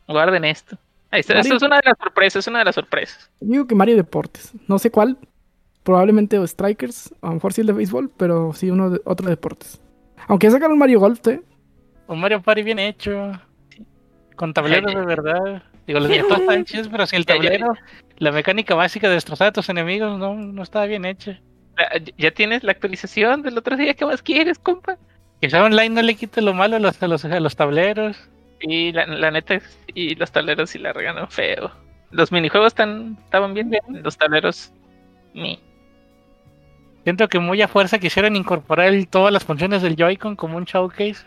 Guarden 0.08 0.46
esto. 0.46 0.78
Ahí 1.12 1.22
está, 1.22 1.40
es 1.40 1.50
una 1.62 1.78
de 1.78 1.82
las 1.86 1.98
sorpresas, 1.98 2.40
es 2.40 2.48
una 2.48 2.60
de 2.60 2.66
las 2.66 2.76
sorpresas. 2.76 3.30
Digo 3.40 3.68
que 3.68 3.76
Mario 3.76 3.96
Deportes, 3.96 4.54
no 4.68 4.80
sé 4.80 4.92
cuál, 4.92 5.18
probablemente 5.84 6.38
o 6.40 6.46
Strikers, 6.46 7.14
a 7.22 7.28
lo 7.28 7.34
mejor 7.36 7.54
sí 7.54 7.62
el 7.62 7.68
de 7.68 7.74
béisbol, 7.74 8.12
pero 8.18 8.54
sí 8.54 8.70
uno 8.70 8.90
de, 8.90 9.02
otro 9.06 9.26
de 9.26 9.32
deportes. 9.32 9.82
Aunque 10.28 10.50
sacaron 10.50 10.78
Mario 10.78 11.00
Golf, 11.00 11.26
¿eh? 11.28 11.42
Un 12.08 12.20
Mario 12.20 12.42
Party 12.42 12.64
bien 12.64 12.80
hecho. 12.80 13.32
Con 14.36 14.54
tableros 14.54 14.94
de 14.94 15.06
verdad. 15.06 15.64
Digo, 15.88 16.00
los 16.00 16.10
directores 16.10 16.42
están 16.42 16.66
chidos, 16.66 16.88
pero 16.90 17.06
si 17.06 17.16
el 17.16 17.26
tablero, 17.26 17.74
la 18.18 18.32
mecánica 18.32 18.76
básica 18.76 19.08
de 19.08 19.16
destrozar 19.16 19.48
a 19.48 19.52
tus 19.52 19.70
enemigos 19.70 20.18
no, 20.18 20.36
no 20.36 20.64
estaba 20.64 20.86
bien 20.86 21.06
hecha. 21.06 21.40
Ya 22.18 22.32
tienes 22.32 22.64
la 22.64 22.72
actualización 22.72 23.42
del 23.42 23.58
otro 23.58 23.76
día, 23.76 23.94
¿qué 23.94 24.06
más 24.06 24.22
quieres, 24.22 24.58
compa? 24.58 24.98
Que 25.42 25.50
sea 25.50 25.64
online 25.64 25.90
no 25.90 26.02
le 26.02 26.16
quite 26.16 26.42
lo 26.42 26.54
malo 26.54 26.78
a 26.78 26.80
los, 26.80 27.02
a 27.04 27.08
los, 27.08 27.26
a 27.26 27.40
los 27.40 27.56
tableros. 27.56 28.30
Y 28.62 28.94
la, 28.94 29.06
la 29.06 29.32
neta, 29.32 29.60
y 29.94 30.16
los 30.16 30.32
tableros 30.32 30.70
sí 30.70 30.80
la 30.80 30.94
regalan 30.94 31.30
feo. 31.30 31.72
Los 32.12 32.32
minijuegos 32.32 32.68
están, 32.68 33.18
estaban 33.26 33.54
bien, 33.54 33.70
bien, 33.70 33.84
los 33.90 34.18
tableros, 34.18 34.72
ni. 35.34 35.60
Siento 37.04 37.28
que 37.28 37.40
muy 37.40 37.62
a 37.62 37.68
fuerza 37.68 38.00
quisieron 38.00 38.36
incorporar 38.36 38.94
todas 39.10 39.34
las 39.34 39.44
funciones 39.44 39.82
del 39.82 39.98
Joy-Con 39.98 40.38
como 40.38 40.58
un 40.58 40.64
showcase. 40.64 41.26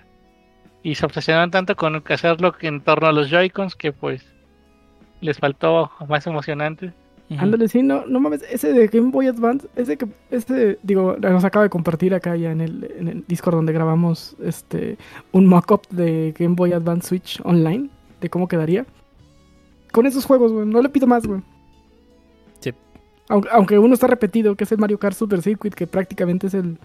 Y 0.83 0.95
se 0.95 1.05
obsesionaron 1.05 1.51
tanto 1.51 1.77
con 1.77 2.03
hacerlo 2.09 2.55
en 2.61 2.81
torno 2.81 3.09
a 3.09 3.13
los 3.13 3.31
Joy-Cons 3.31 3.77
que 3.77 3.93
pues 3.93 4.25
les 5.21 5.39
faltó 5.39 5.91
más 6.09 6.27
emocionante. 6.27 6.93
Ándale, 7.37 7.69
sí, 7.69 7.83
no, 7.83 8.07
no 8.07 8.21
mames, 8.21 8.43
ese 8.51 8.73
de 8.73 8.87
Game 8.87 9.11
Boy 9.11 9.27
Advance, 9.27 9.69
ese 9.77 9.99
que, 9.99 10.09
ese, 10.31 10.79
digo, 10.83 11.17
nos 11.19 11.45
acaba 11.45 11.65
de 11.65 11.69
compartir 11.69 12.15
acá 12.15 12.35
ya 12.37 12.51
en 12.51 12.63
el, 12.63 12.91
en 12.99 13.09
el 13.09 13.25
Discord 13.29 13.57
donde 13.57 13.75
grabamos 13.75 14.35
este 14.43 14.97
un 15.33 15.45
mock-up 15.45 15.83
de 15.91 16.35
Game 16.39 16.55
Boy 16.55 16.73
Advance 16.73 17.09
Switch 17.09 17.39
online, 17.45 17.91
de 18.23 18.31
cómo 18.31 18.49
quedaría. 18.49 18.87
Con 19.93 20.07
esos 20.07 20.25
juegos, 20.25 20.53
güey, 20.55 20.67
no 20.67 20.81
le 20.81 20.89
pido 20.89 21.07
más, 21.07 21.27
güey. 21.27 21.43
Sí. 22.61 22.73
Aunque, 23.29 23.49
aunque 23.53 23.79
uno 23.79 23.93
está 23.93 24.07
repetido, 24.07 24.57
que 24.57 24.65
es 24.65 24.73
el 24.73 24.79
Mario 24.79 24.99
Kart 24.99 25.15
Super 25.15 25.43
Circuit, 25.43 25.75
que 25.75 25.87
prácticamente 25.87 26.47
es 26.47 26.55
el 26.55 26.79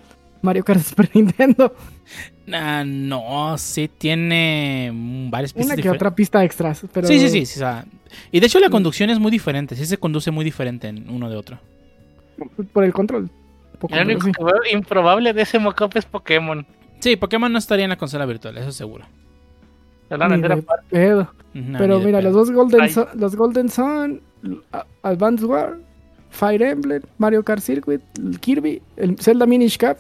Mario 0.44 0.64
Kart 0.64 0.82
Super 0.82 1.10
Nintendo. 1.14 1.74
Ah, 2.52 2.84
no, 2.86 3.58
sí 3.58 3.90
tiene 3.98 4.92
varias 5.32 5.54
pistas. 5.54 5.74
Una 5.74 5.82
que 5.82 5.90
otra 5.90 6.14
pista 6.14 6.44
extras, 6.44 6.86
pero... 6.94 7.08
Sí, 7.08 7.18
sí, 7.18 7.30
sí. 7.30 7.46
sí 7.46 7.60
o 7.60 7.60
sea, 7.60 7.86
y 8.32 8.40
de 8.40 8.46
hecho 8.46 8.60
la 8.60 8.70
conducción 8.70 9.10
es 9.10 9.18
muy 9.18 9.32
diferente, 9.32 9.76
sí 9.76 9.86
se 9.86 9.98
conduce 9.98 10.30
muy 10.30 10.46
diferente 10.46 10.90
en 10.90 11.10
uno 11.10 11.30
de 11.30 11.38
otro. 11.38 11.60
Por 12.72 12.84
el 12.84 12.94
control. 12.94 13.30
Lo 13.90 14.02
único 14.02 14.30
improbable 14.72 15.34
de 15.34 15.42
ese 15.42 15.60
mockup 15.60 15.96
es 15.98 16.06
Pokémon. 16.06 16.66
Sí, 17.00 17.16
Pokémon 17.16 17.52
no 17.52 17.58
estaría 17.60 17.86
en 17.86 17.90
la 17.90 17.98
consola 17.98 18.26
virtual, 18.26 18.58
eso 18.58 18.72
seguro. 18.72 19.06
Pero 20.10 20.28
mira, 22.00 22.22
los 22.22 22.34
dos 22.34 22.52
Golden 22.52 22.90
Sun, 22.90 23.06
los 23.16 23.36
Golden 23.36 23.70
Sun, 23.70 24.22
Advance 25.02 25.46
War, 25.46 25.78
Fire 26.30 26.62
Emblem, 26.62 27.02
Mario 27.18 27.44
Kart 27.44 27.62
Circuit, 27.62 28.02
Kirby, 28.40 28.82
el 28.98 29.18
Zelda 29.18 29.46
Minish 29.46 29.78
Cap, 29.78 30.00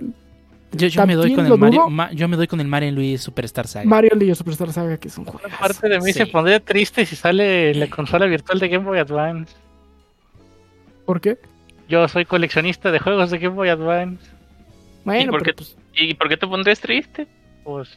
yo, 0.73 1.07
me 1.07 1.15
doy 1.15 1.33
con 1.33 1.45
el 1.45 1.57
Mario, 1.57 1.87
yo 2.13 2.27
me 2.27 2.37
doy 2.37 2.47
con 2.47 2.59
el 2.59 2.67
Mario 2.67 2.91
Luigi 2.91 3.17
Superstar 3.17 3.67
Saga. 3.67 3.85
Mario 3.85 4.11
Luigi 4.15 4.35
Superstar 4.35 4.71
Saga, 4.71 4.97
que 4.97 5.07
es 5.07 5.17
un 5.17 5.25
juego. 5.25 5.47
Parte 5.59 5.89
de 5.89 5.99
mí 5.99 6.13
se 6.13 6.25
pondría 6.27 6.59
triste 6.59 7.05
si 7.05 7.15
sale 7.15 7.73
la 7.75 7.87
consola 7.87 8.25
virtual 8.25 8.59
de 8.59 8.67
Game 8.67 8.85
Boy 8.85 8.99
Advance. 8.99 9.55
¿Por 11.05 11.21
qué? 11.21 11.37
Yo 11.89 12.07
soy 12.07 12.25
coleccionista 12.25 12.91
de 12.91 12.99
juegos 12.99 13.31
de 13.31 13.39
Game 13.39 13.55
Boy 13.55 13.69
Advance. 13.69 14.25
Bueno, 15.05 15.23
¿Y 15.23 15.27
por, 15.31 15.43
qué, 15.43 15.53
pues, 15.53 15.75
¿y 15.93 16.13
por 16.13 16.29
qué 16.29 16.37
te 16.37 16.47
pondrías 16.47 16.79
triste? 16.79 17.27
Pues 17.63 17.89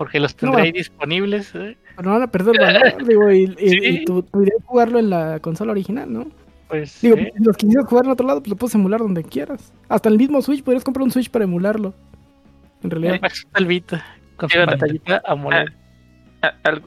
porque 0.00 0.18
los 0.18 0.34
tendré 0.34 0.62
ahí 0.62 0.72
disponibles. 0.72 1.54
¿eh? 1.54 1.76
No 2.02 2.12
van 2.12 2.22
a 2.22 2.30
perder 2.30 2.58
valor, 2.58 3.06
digo, 3.06 3.30
y, 3.30 3.54
y, 3.58 4.04
tú 4.06 4.24
podrías 4.24 4.56
jugarlo 4.64 4.98
en 4.98 5.10
la 5.10 5.40
consola 5.40 5.72
original, 5.72 6.10
¿no? 6.10 6.26
Pues, 6.70 7.00
Digo, 7.00 7.16
si 7.16 7.42
los 7.42 7.56
quisieras 7.56 7.86
jugar 7.86 8.04
en 8.04 8.12
otro 8.12 8.24
lado, 8.24 8.40
pues 8.40 8.50
lo 8.50 8.56
puedes 8.56 8.74
emular 8.76 9.00
donde 9.00 9.24
quieras. 9.24 9.72
Hasta 9.88 10.08
el 10.08 10.16
mismo 10.16 10.40
Switch, 10.40 10.62
podrías 10.62 10.84
comprar 10.84 11.02
un 11.02 11.10
Switch 11.10 11.28
para 11.28 11.44
emularlo. 11.44 11.92
En 12.84 12.90
realidad. 12.90 13.20
con 14.36 14.48
su 14.48 14.56
pantallita 14.56 15.20
a 15.26 15.34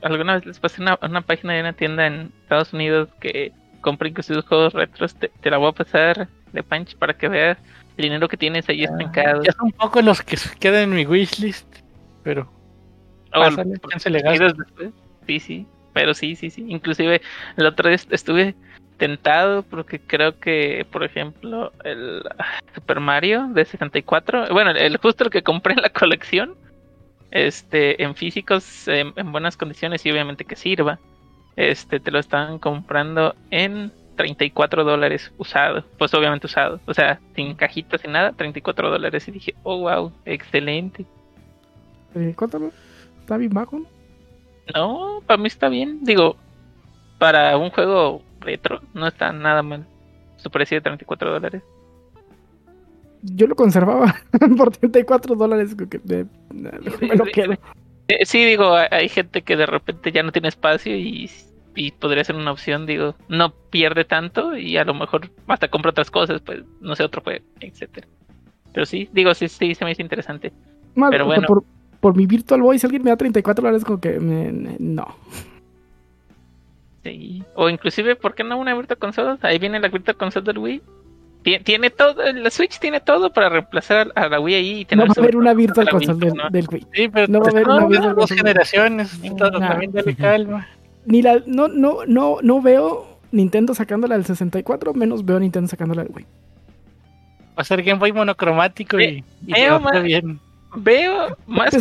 ¿Alguna 0.02 0.36
vez 0.36 0.46
les 0.46 0.60
pasé 0.60 0.82
una, 0.82 0.98
una, 1.02 1.22
página 1.22 1.54
de 1.54 1.60
una 1.60 1.74
tienda 1.74 2.08
en 2.08 2.32
Estados 2.44 2.74
Unidos 2.74 3.10
que 3.20 3.52
compra 3.82 4.08
inclusive 4.08 4.42
juegos 4.42 4.74
retros? 4.74 5.16
Te, 5.16 5.32
la 5.50 5.58
voy 5.58 5.70
a 5.70 5.74
pasar 5.74 6.30
de 6.54 6.64
punch 6.64 6.96
para 6.96 7.14
que 7.14 7.28
veas 7.28 7.58
el 7.98 8.04
dinero 8.04 8.30
que 8.30 8.38
tienes 8.38 8.68
ahí 8.70 8.86
ah, 8.86 8.90
estancado. 8.90 9.44
Ya 9.44 9.52
son 9.52 9.66
un 9.66 9.72
poco 9.74 10.02
los 10.02 10.22
que 10.22 10.38
quedan 10.60 10.84
en 10.84 10.96
mi 10.96 11.06
wishlist, 11.06 11.68
pero... 12.24 12.50
Oh, 13.36 13.50
Sí, 15.28 15.40
sí, 15.40 15.68
pero 15.94 16.14
sí, 16.14 16.36
sí, 16.36 16.50
sí. 16.50 16.66
Inclusive 16.68 17.22
el 17.58 17.66
otro 17.66 17.90
día 17.90 18.00
estuve 18.10 18.56
tentado 18.98 19.64
porque 19.64 20.00
creo 20.00 20.40
que, 20.40 20.86
por 20.92 21.04
ejemplo, 21.04 21.72
el 21.84 22.24
Super 22.74 23.00
Mario 23.00 23.48
de 23.54 23.66
64, 23.66 24.48
bueno, 24.52 24.72
el 24.72 24.98
justo 24.98 25.24
el 25.24 25.30
que 25.30 25.44
compré 25.44 25.74
en 25.74 25.82
la 25.82 25.90
colección, 25.94 26.56
este, 27.32 28.02
en 28.04 28.16
físicos, 28.16 28.88
en, 28.88 29.14
buenas 29.32 29.58
condiciones 29.58 30.06
y 30.06 30.12
obviamente 30.12 30.46
que 30.46 30.56
sirva, 30.56 31.00
este, 31.56 32.00
te 32.00 32.12
lo 32.12 32.20
estaban 32.20 32.60
comprando 32.60 33.36
en 33.52 33.92
34 34.16 34.84
dólares 34.84 35.32
usado, 35.38 35.84
pues 35.98 36.14
obviamente 36.14 36.46
usado, 36.48 36.80
o 36.86 36.94
sea, 36.94 37.20
sin 37.36 37.56
cajitas, 37.56 38.02
sin 38.02 38.12
nada, 38.12 38.32
34 38.34 38.90
dólares 38.90 39.28
y 39.28 39.32
dije, 39.32 39.56
oh 39.64 39.80
wow, 39.80 40.12
excelente. 40.26 41.06
¿Cuánto? 42.36 42.72
¿Está 43.22 43.38
bien 43.38 43.54
bajo? 43.54 43.82
No, 44.74 45.22
para 45.26 45.38
mí 45.38 45.48
está 45.48 45.68
bien, 45.70 46.04
digo, 46.04 46.38
para 47.18 47.58
un 47.58 47.72
juego 47.72 48.22
retro, 48.44 48.82
no 48.94 49.08
está 49.08 49.32
nada 49.32 49.64
mal. 49.64 49.86
Su 50.38 50.50
precio 50.50 50.78
de 50.78 50.82
34 50.82 51.32
dólares. 51.32 51.64
Yo 53.24 53.48
lo 53.48 53.56
conservaba 53.56 54.16
por 54.58 54.76
34 54.76 55.36
dólares. 55.36 55.76
Que 55.76 56.26
me, 56.54 57.16
lo 57.16 57.26
quedo. 57.26 57.54
Eh, 58.10 58.26
sí, 58.26 58.44
digo, 58.44 58.76
hay 58.76 59.08
gente 59.08 59.42
que 59.42 59.56
de 59.56 59.66
repente 59.66 60.12
ya 60.12 60.24
no 60.24 60.32
tiene 60.32 60.50
espacio 60.50 60.96
y, 60.96 61.30
podría 62.00 62.24
ser 62.24 62.36
una 62.36 62.52
opción, 62.52 62.86
digo, 62.86 63.16
no 63.30 63.54
pierde 63.72 64.06
tanto 64.06 64.56
y 64.58 64.78
a 64.78 64.84
lo 64.84 64.94
mejor 64.94 65.32
hasta 65.48 65.70
compra 65.70 65.92
otras 65.92 66.12
cosas, 66.12 66.42
pues 66.42 66.64
no 66.82 66.96
sé, 66.96 67.04
otro 67.04 67.22
juego, 67.22 67.44
etcétera. 67.62 68.08
Pero 68.74 68.86
sí, 68.86 69.10
digo, 69.14 69.34
sí, 69.34 69.48
sí, 69.48 69.74
se 69.74 69.86
me 69.86 69.92
hizo 69.92 70.02
interesante. 70.02 70.52
Pero 71.10 71.26
bueno. 71.26 71.48
Por, 71.48 71.64
por, 72.00 72.16
mi 72.16 72.26
Virtual 72.26 72.62
Boy, 72.62 72.78
si 72.78 72.86
alguien 72.86 73.04
me 73.04 73.10
da 73.10 73.18
34 73.18 73.62
dólares, 73.64 73.86
como 73.86 74.02
que 74.02 74.20
no. 74.20 75.16
O 77.56 77.70
inclusive, 77.70 78.16
¿por 78.16 78.36
qué 78.36 78.44
no 78.44 78.58
una 78.58 78.74
Virtual 78.74 78.98
Console? 78.98 79.38
Ahí 79.42 79.60
viene 79.60 79.80
la 79.80 79.90
Virtual 79.90 80.16
Console 80.16 80.46
del 80.46 80.58
Wii. 80.58 80.82
Tiene, 81.66 81.90
todo, 81.90 82.24
la 82.32 82.50
Switch 82.50 82.80
tiene 82.80 83.02
todo 83.02 83.34
para 83.34 83.50
reemplazar 83.50 84.14
a 84.16 84.30
la 84.30 84.40
Wii 84.40 84.56
ahí 84.56 84.80
y 84.80 84.86
tener 84.86 85.08
No 85.08 85.14
va 85.14 85.16
a 85.18 85.22
haber 85.22 85.36
una 85.36 85.54
Virtual 85.54 85.90
Console 85.90 86.32
del, 86.52 86.66
Wii. 86.72 86.88
Sí, 86.94 87.10
pero 87.10 87.28
no 87.28 87.42
va 87.42 87.48
a 87.48 87.50
haber 87.50 87.68
una 87.68 87.86
Virtual 87.86 88.16
Dos 88.16 88.32
generaciones, 88.32 89.20
también 89.38 89.92
dale 89.92 90.16
calma. 90.16 90.68
Ni 91.06 91.22
la, 91.22 91.44
no, 91.46 91.68
no, 91.68 92.06
no, 92.08 92.38
no 92.42 92.62
veo 92.62 93.20
Nintendo 93.32 93.74
sacándola 93.74 94.16
del 94.16 94.26
64, 94.26 94.94
menos 94.94 95.26
veo 95.26 95.38
Nintendo 95.38 95.68
sacándola 95.68 96.04
del 96.04 96.14
Wii. 96.16 96.26
Va 97.58 97.62
a 97.62 97.64
ser 97.66 97.84
Game 97.84 98.00
Boy 98.00 98.14
monocromático 98.14 98.98
y, 99.00 99.22
veo, 99.42 99.82
más, 99.82 100.02
bien. 100.02 100.40
veo 100.78 101.38
más 101.46 101.76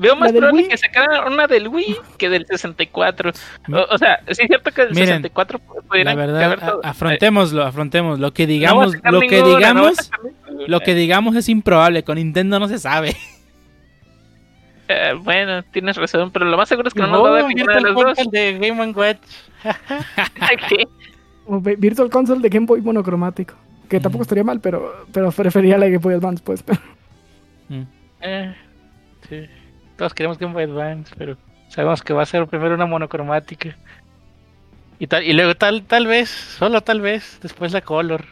Veo 0.00 0.16
más 0.16 0.32
probable 0.32 0.66
que 0.66 0.78
sacaran 0.78 1.30
una 1.30 1.46
del 1.46 1.68
Wii 1.68 1.94
que 2.16 2.30
del 2.30 2.46
64. 2.46 3.32
O, 3.90 3.98
sea, 3.98 4.20
sí 4.28 4.42
es 4.42 4.48
cierto 4.48 4.70
que 4.72 4.86
del 4.86 4.94
64 4.94 5.58
pudiera 5.58 6.14
la 6.14 6.16
verdad, 6.16 6.80
afrontémoslo, 6.82 7.62
afrontémoslo. 7.62 8.28
Lo 8.28 8.32
que 8.32 8.46
digamos, 8.46 8.94
lo 9.04 9.20
que 9.20 9.42
digamos, 9.42 10.10
lo 10.66 10.80
que 10.80 10.94
digamos 10.94 11.36
es 11.36 11.50
improbable. 11.50 12.02
Con 12.02 12.16
Nintendo 12.16 12.58
no 12.58 12.66
se 12.68 12.78
sabe. 12.78 13.14
Eh, 14.92 15.12
bueno, 15.22 15.62
tienes 15.64 15.96
razón, 15.96 16.32
pero 16.32 16.46
lo 16.46 16.56
más 16.56 16.68
seguro 16.68 16.88
es 16.88 16.94
que 16.94 17.00
no, 17.00 17.06
nos 17.08 17.24
va 17.24 17.28
a 17.28 17.42
dar 17.42 17.46
ninguna 17.46 17.74
de 17.74 17.80
las 17.80 17.94
dos. 17.94 18.30
de 18.32 18.58
Game 18.58 18.92
Watch. 18.92 19.18
¿Qué? 20.68 20.88
Virtual 21.76 22.10
Console 22.10 22.40
de 22.40 22.48
Game 22.48 22.66
Boy 22.66 22.80
monocromático. 22.80 23.54
Que 23.88 24.00
tampoco 24.00 24.22
estaría 24.22 24.42
mal, 24.42 24.60
pero, 24.60 25.04
pero 25.12 25.30
prefería 25.30 25.78
la 25.78 25.86
Game 25.86 25.98
Boy 25.98 26.14
Advance, 26.14 26.42
pues. 26.42 26.64
Mm. 27.68 27.82
Eh, 28.22 28.54
sí. 29.28 29.59
Todos 30.00 30.14
queremos 30.14 30.38
Game 30.38 30.54
Boy 30.54 30.62
Advance, 30.62 31.14
pero 31.18 31.36
sabemos 31.68 32.02
que 32.02 32.14
va 32.14 32.22
a 32.22 32.24
ser 32.24 32.46
primero 32.46 32.74
una 32.74 32.86
monocromática. 32.86 33.76
Y, 34.98 35.06
tal, 35.06 35.24
y 35.24 35.34
luego 35.34 35.54
tal, 35.54 35.82
tal 35.82 36.06
vez, 36.06 36.30
solo 36.30 36.80
tal 36.80 37.02
vez, 37.02 37.38
después 37.42 37.70
la 37.72 37.82
Color. 37.82 38.24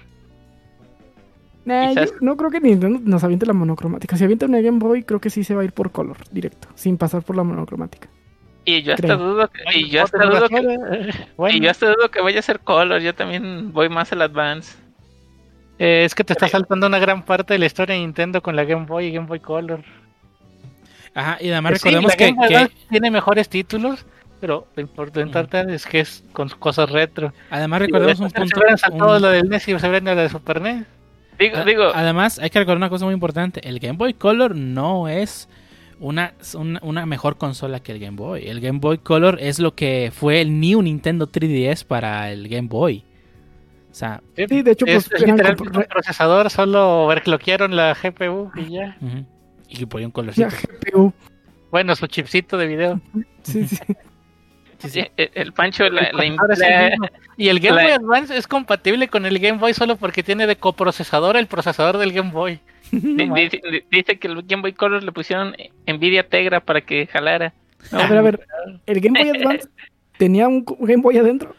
no 1.67 2.37
creo 2.39 2.51
que 2.51 2.61
Nintendo 2.61 2.99
nos 3.05 3.23
aviente 3.23 3.45
la 3.45 3.53
monocromática. 3.53 4.17
Si 4.17 4.25
avienta 4.25 4.47
una 4.47 4.63
Game 4.63 4.79
Boy, 4.79 5.03
creo 5.03 5.21
que 5.21 5.29
sí 5.29 5.45
se 5.45 5.55
va 5.55 5.61
a 5.61 5.65
ir 5.67 5.73
por 5.73 5.93
Color 5.93 6.17
directo, 6.31 6.69
sin 6.75 6.97
pasar 6.97 7.21
por 7.21 7.37
la 7.37 7.43
monocromática. 7.43 8.09
Y 8.65 8.81
yo 8.81 8.95
hasta 8.95 9.17
dudo 9.17 9.51
que, 9.51 9.79
y 9.79 9.91
yo 9.91 10.05
hasta 10.05 10.25
dudo 10.25 10.49
que, 10.49 11.51
y 11.51 11.61
yo 11.61 11.71
hasta 11.71 11.89
dudo 11.89 12.11
que 12.11 12.23
vaya 12.23 12.39
a 12.39 12.43
ser 12.43 12.61
Color. 12.61 13.03
Yo 13.03 13.15
también 13.15 13.75
voy 13.75 13.91
más 13.91 14.11
al 14.11 14.23
Advance. 14.23 14.75
Eh, 15.79 16.05
es 16.07 16.15
que 16.15 16.25
te 16.25 16.33
está 16.33 16.49
saltando 16.49 16.87
una 16.87 16.99
gran 16.99 17.27
parte 17.27 17.53
de 17.53 17.59
la 17.59 17.67
historia 17.67 17.95
de 17.95 18.01
Nintendo 18.01 18.41
con 18.43 18.57
la 18.57 18.65
Game 18.65 18.87
Boy 18.87 19.09
y 19.09 19.13
Game 19.13 19.27
Boy 19.27 19.41
Color. 19.41 19.85
Ajá, 21.19 21.37
y 21.41 21.51
además 21.51 21.73
pues 21.73 21.83
recordemos 21.83 22.15
que, 22.15 22.71
tiene 22.89 23.11
mejores 23.11 23.49
títulos, 23.49 24.07
pero 24.41 24.69
lo 24.77 24.83
importante 25.21 25.75
es 25.75 25.85
que 25.85 25.99
es 25.99 26.23
con 26.33 26.49
cosas 26.49 26.89
retro. 26.91 27.33
Además 27.51 27.81
recordemos 27.81 28.21
un 28.21 28.31
punto... 28.31 28.61
todo 28.97 29.19
lo 29.19 29.29
del 29.29 29.49
NES 29.49 29.67
y 29.67 29.79
se 29.81 29.89
vende 29.89 30.15
lo 30.15 30.21
de 30.21 30.29
Super 30.29 30.61
NES. 30.61 30.87
Digo, 31.37 31.65
digo. 31.65 31.91
Además, 31.93 32.39
hay 32.39 32.51
que 32.51 32.61
recordar 32.61 32.77
una 32.77 32.89
cosa 32.89 33.05
muy 33.05 33.15
importante. 33.15 33.69
El 33.69 33.81
Game 33.81 33.99
Boy 33.99 34.15
Color 34.15 34.55
no 34.55 35.09
es 35.09 35.49
una, 35.99 36.35
una, 36.83 37.05
mejor 37.05 37.37
consola 37.37 37.81
que 37.81 37.91
el 37.91 37.99
Game 37.99 38.17
Boy. 38.17 38.47
El 38.47 38.61
Game 38.61 38.79
Boy 38.79 38.99
Color 38.99 39.39
es 39.41 39.59
lo 39.59 39.75
que 39.75 40.13
fue 40.15 40.41
el 40.41 40.61
New 40.61 40.83
Nintendo 40.83 41.27
3DS 41.27 41.85
para 41.85 42.31
el 42.31 42.47
Game 42.47 42.69
Boy. 42.69 43.03
O 43.91 43.95
sea, 43.95 44.23
sí, 44.37 44.63
de 44.63 44.71
hecho, 44.71 44.87
pues, 44.87 45.11
el 45.11 45.87
procesador, 45.89 46.49
solo 46.51 47.07
overclockearon 47.07 47.75
la 47.75 47.97
GPU 48.01 48.53
y 48.55 48.75
ya. 48.75 48.97
Y 49.69 49.77
que 49.77 49.87
ponía 49.87 50.07
un 50.07 50.13
colorcito. 50.13 50.49
La 50.49 50.57
GPU. 50.57 51.13
Bueno, 51.71 51.95
su 51.95 52.07
chipcito 52.07 52.57
de 52.57 52.67
video. 52.67 53.01
Sí, 53.43 53.67
sí. 53.67 53.77
sí, 54.79 55.05
el 55.17 55.53
Pancho 55.53 55.89
la, 55.91 56.11
Y 57.37 57.49
el 57.49 57.61
Game 57.61 57.83
Boy 57.83 57.93
Advance 57.93 58.37
es 58.37 58.47
compatible 58.47 59.09
con 59.09 59.27
el 59.27 59.39
Game 59.39 59.59
Boy 59.59 59.75
solo 59.75 59.97
porque 59.97 60.23
tiene 60.23 60.47
de 60.47 60.57
coprocesador 60.57 61.37
el 61.37 61.47
procesador 61.47 61.99
del 61.99 62.13
Game 62.13 62.31
Boy. 62.31 62.61
Dice, 62.91 64.19
que 64.19 64.29
el 64.29 64.43
Game 64.45 64.63
Boy 64.63 64.73
Color 64.73 65.03
le 65.03 65.13
pusieron 65.13 65.55
Nvidia 65.87 66.27
Tegra 66.27 66.61
para 66.61 66.81
que 66.81 67.07
jalara. 67.07 67.53
a 67.93 68.07
ver, 68.07 68.19
a 68.19 68.23
ver. 68.23 68.47
¿El 68.87 69.01
Game 69.01 69.23
Boy 69.23 69.39
Advance 69.39 69.69
tenía 70.17 70.49
un 70.49 70.65
Game 70.65 71.03
Boy 71.03 71.19
adentro? 71.19 71.55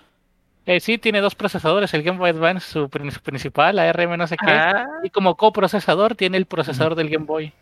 Eh, 0.66 0.80
sí, 0.80 0.98
tiene 0.98 1.22
dos 1.22 1.36
procesadores. 1.36 1.94
El 1.94 2.04
Game 2.04 2.18
Boy 2.18 2.30
Advance, 2.30 2.68
su, 2.68 2.90
principal, 2.90 3.76
la 3.76 3.92
RM 3.92 4.18
no 4.18 4.28
sé 4.28 4.38
qué. 4.38 4.52
Ah. 4.52 4.86
Y 5.04 5.10
como 5.10 5.36
coprocesador 5.36 6.16
tiene 6.16 6.38
el 6.38 6.46
procesador 6.46 6.96
del 6.96 7.10
Game 7.10 7.26
Boy. 7.26 7.54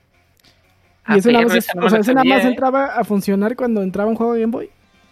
¿Y 1.09 1.19
eso, 1.19 1.31
nada 1.31 1.45
más, 1.45 1.67
o 1.75 2.03
sea, 2.03 2.13
nada 2.13 2.23
más 2.23 2.45
entraba 2.45 2.85
a 2.87 3.03
funcionar 3.03 3.55
cuando 3.55 3.81
entraba 3.81 4.09
un 4.09 4.15
juego 4.15 4.33
de 4.33 4.41
Game 4.41 4.51
Boy? 4.51 4.69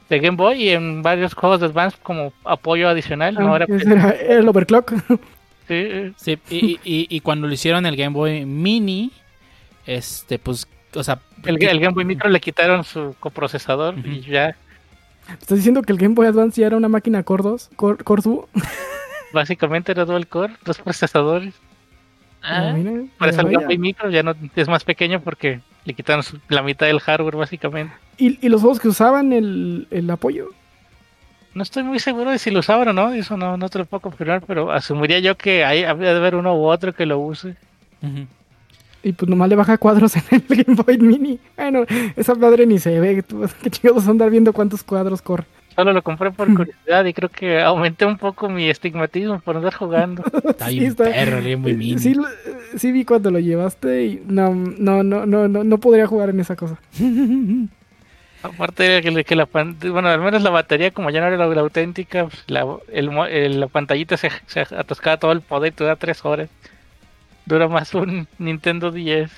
De 0.10 0.20
Game 0.20 0.38
Boy 0.38 0.64
y 0.64 0.70
en 0.70 1.02
varios 1.02 1.34
juegos 1.34 1.60
de 1.62 1.68
Advance 1.68 1.98
como 2.04 2.34
apoyo 2.44 2.90
adicional. 2.90 3.38
Ah, 3.40 3.66
era, 3.66 4.10
el 4.12 4.48
overclock. 4.48 4.94
Sí, 5.68 6.14
sí 6.18 6.38
y, 6.52 6.80
y, 6.84 7.20
cuando 7.22 7.48
lo 7.48 7.54
hicieron 7.54 7.88
el 7.88 7.96
Game 7.96 8.14
Boy 8.14 8.46
Mini, 8.46 9.12
este, 9.88 10.38
pues, 10.38 10.68
o 10.94 11.04
sea... 11.04 11.20
El, 11.44 11.58
Game 11.58 11.90
Boy 11.90 12.06
Micro 12.06 12.30
le 12.30 12.40
quitaron 12.40 12.84
su 12.84 13.16
coprocesador 13.20 13.96
y 13.98 14.22
ya... 14.22 14.56
¿Estás 15.28 15.58
diciendo 15.58 15.82
que 15.82 15.92
el 15.92 15.98
Game 15.98 16.14
Boy 16.14 16.28
Advance 16.28 16.62
ya 16.62 16.68
era 16.68 16.78
una 16.78 16.88
máquina 16.88 17.24
Core 17.24 17.42
2? 17.42 17.72
Core, 17.76 18.04
core 18.04 18.22
Básicamente 19.34 19.92
era 19.92 20.06
dual 20.06 20.28
core, 20.28 20.54
dos 20.64 20.78
procesadores. 20.78 21.56
Ah, 22.48 22.76
por 23.18 23.30
eso 23.30 23.42
el 23.42 23.52
Game 23.52 23.66
Boy 23.66 23.78
Micro 23.78 24.10
ya 24.10 24.22
no 24.22 24.36
es 24.56 24.68
más 24.68 24.84
pequeño 24.84 25.20
porque 25.22 25.62
le 25.84 25.94
quitaron 25.94 26.24
la 26.48 26.62
mitad 26.62 26.86
del 26.86 27.00
hardware 27.00 27.36
básicamente. 27.36 27.94
¿Y, 28.18 28.48
los 28.48 28.62
juegos 28.62 28.80
que 28.80 28.88
usaban 28.88 29.34
el, 29.34 29.88
el 29.92 30.10
apoyo? 30.10 30.50
No 31.54 31.64
estoy 31.64 31.84
muy 31.84 32.00
seguro 32.00 32.32
de 32.32 32.38
si 32.38 32.52
lo 32.52 32.60
usaban 32.60 32.90
o 32.90 32.94
no, 32.94 33.14
eso 33.14 33.38
no, 33.38 33.58
no 33.58 33.70
te 33.70 33.80
lo 33.80 33.86
puedo 33.86 34.02
confirmar, 34.02 34.44
pero 34.46 34.72
asumiría 34.72 35.20
yo 35.20 35.38
que 35.38 35.64
hay, 35.64 35.84
habría 35.84 36.12
de 36.12 36.18
haber 36.18 36.36
uno 36.36 36.56
u 36.56 36.66
otro 36.66 36.94
que 36.94 37.06
lo 37.06 37.18
use. 37.20 37.56
Y 39.02 39.14
pues 39.14 39.30
nomás 39.30 39.50
le 39.50 39.56
baja 39.56 39.78
cuadros 39.78 40.16
en 40.16 40.24
el 40.32 40.44
Game 40.66 40.82
Boy 40.82 40.98
Mini. 40.98 41.40
Bueno, 41.56 41.86
esa 42.16 42.36
madre 42.36 42.66
ni 42.66 42.78
se 42.78 43.00
ve. 43.00 43.24
Qué 43.64 43.70
chingados 43.70 44.08
andar 44.08 44.30
viendo 44.30 44.52
cuántos 44.52 44.84
cuadros 44.84 45.22
corre. 45.22 45.46
Solo 45.76 45.94
lo 45.94 46.02
compré 46.02 46.32
por 46.32 46.48
curiosidad 46.56 47.06
y 47.06 47.14
creo 47.14 47.30
que 47.30 47.62
aumenté 47.62 48.06
un 48.06 48.18
poco 48.18 48.50
mi 48.50 48.70
estigmatismo 48.70 49.40
por 49.40 49.58
andar 49.58 49.74
jugando. 49.74 50.24
Está 50.50 50.70
bien 50.70 50.96
perro, 50.96 51.42
muy 51.58 51.74
mini. 51.74 52.00
Sí, 52.00 52.16
sí, 52.78 52.92
vi 52.92 53.06
cuando 53.06 53.32
lo 53.32 53.40
llevaste 53.40 54.06
y 54.06 54.24
no, 54.26 54.54
no, 54.54 55.04
no, 55.04 55.26
no, 55.26 55.48
no, 55.48 55.64
no 55.64 55.78
podría 55.78 56.08
jugar 56.08 56.30
en 56.30 56.40
esa 56.40 56.56
cosa. 56.56 56.78
Aparte 58.44 59.02
de 59.02 59.24
que, 59.24 59.36
la 59.36 59.46
bueno, 59.46 60.10
al 60.10 60.22
menos 60.22 60.44
la 60.44 60.52
batería, 60.52 60.92
como 60.92 61.10
ya 61.10 61.20
no 61.20 61.28
era 61.28 61.38
la, 61.38 61.62
auténtica, 61.62 62.28
pues, 62.28 62.44
la, 62.48 62.78
la 62.94 63.68
pantallita 63.68 64.18
se, 64.18 64.30
se, 64.46 64.62
atascaba 64.62 65.18
todo 65.18 65.32
el 65.32 65.42
poder 65.42 65.74
y 65.74 65.76
te 65.76 65.84
da 65.84 65.96
tres 65.96 66.24
horas. 66.24 66.50
Dura 67.46 67.68
más 67.68 67.94
un 67.96 68.28
Nintendo 68.38 68.92
10. 68.92 69.32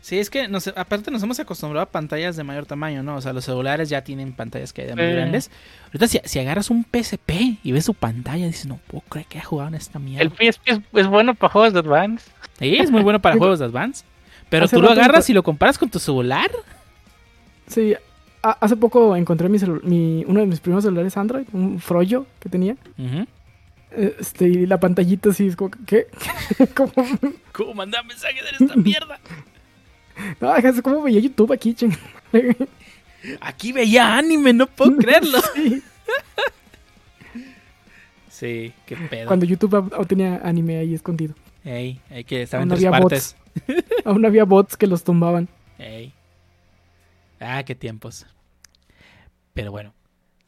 Sí, 0.00 0.18
es 0.18 0.30
que 0.30 0.48
nos, 0.48 0.66
aparte 0.68 1.10
nos 1.10 1.22
hemos 1.22 1.38
acostumbrado 1.40 1.84
a 1.84 1.90
pantallas 1.90 2.34
de 2.34 2.42
mayor 2.42 2.64
tamaño, 2.64 3.02
¿no? 3.02 3.16
O 3.16 3.20
sea, 3.20 3.34
los 3.34 3.44
celulares 3.44 3.90
ya 3.90 4.02
tienen 4.02 4.32
pantallas 4.32 4.72
que 4.72 4.82
hay 4.82 4.88
de 4.88 4.96
muy 4.96 5.12
grandes. 5.12 5.50
Ahorita 5.86 6.06
si, 6.24 6.38
agarras 6.38 6.70
un 6.70 6.84
PSP 6.84 7.58
y 7.62 7.72
ves 7.72 7.84
su 7.84 7.92
pantalla, 7.92 8.46
dices, 8.46 8.66
no 8.66 8.80
puedo 8.86 9.02
creer 9.08 9.26
que 9.26 9.38
ha 9.38 9.44
jugado 9.44 9.68
en 9.68 9.74
esta 9.74 9.98
mierda. 9.98 10.22
El 10.22 10.30
PSP 10.30 10.68
es, 10.92 11.06
bueno 11.06 11.34
para 11.34 11.52
juegos 11.52 11.74
de 11.74 11.80
Advance. 11.80 12.30
Sí, 12.58 12.76
es 12.76 12.90
muy 12.90 13.02
bueno 13.02 13.20
para 13.20 13.36
juegos 13.38 13.58
de 13.58 13.66
Advance. 13.66 14.04
Pero 14.48 14.68
tú 14.68 14.80
lo 14.80 14.90
agarras 14.90 15.28
y 15.28 15.34
lo 15.34 15.42
comparas 15.42 15.78
con 15.78 15.90
tu 15.90 15.98
celular. 15.98 16.50
Sí, 17.66 17.94
hace 18.42 18.76
poco 18.76 19.14
encontré 19.16 19.48
mi, 19.48 20.24
uno 20.26 20.40
de 20.40 20.46
mis 20.46 20.60
primeros 20.60 20.82
celulares 20.82 21.16
Android, 21.16 21.46
un 21.52 21.78
Froyo 21.78 22.26
que 22.40 22.48
tenía. 22.48 22.76
Este, 23.90 24.46
y 24.46 24.66
la 24.66 24.80
pantallita 24.80 25.30
así 25.30 25.48
es 25.48 25.56
como, 25.56 25.70
¿qué? 25.86 26.06
¿Cómo? 26.74 26.92
¿Cómo 27.52 27.74
mandar 27.74 28.04
mensajes 28.06 28.42
de 28.42 28.64
esta 28.64 28.76
mierda? 28.76 29.20
no, 30.40 30.56
es 30.56 30.82
como 30.82 31.02
veía 31.02 31.20
YouTube 31.20 31.52
aquí, 31.52 31.74
ching. 31.74 31.96
Aquí 33.40 33.72
veía 33.72 34.16
anime, 34.16 34.52
no 34.52 34.66
puedo 34.66 34.96
creerlo. 34.96 35.40
sí. 35.54 35.82
sí, 38.28 38.72
qué 38.86 38.96
pedo. 38.96 39.26
Cuando 39.26 39.46
YouTube 39.46 39.74
aún 39.74 40.06
tenía 40.06 40.40
anime 40.42 40.78
ahí 40.78 40.94
escondido. 40.94 41.34
Ey, 41.64 42.00
hay 42.10 42.24
que 42.24 42.42
estar 42.42 42.62
en 42.62 42.68
tres 42.68 42.84
partes. 42.84 43.36
Bots. 43.66 43.84
aún 44.04 44.24
había 44.24 44.44
bots 44.44 44.76
que 44.76 44.86
los 44.86 45.04
tumbaban. 45.04 45.48
Ey. 45.78 46.12
Ah, 47.40 47.62
qué 47.64 47.74
tiempos. 47.74 48.26
Pero 49.54 49.70
bueno. 49.70 49.94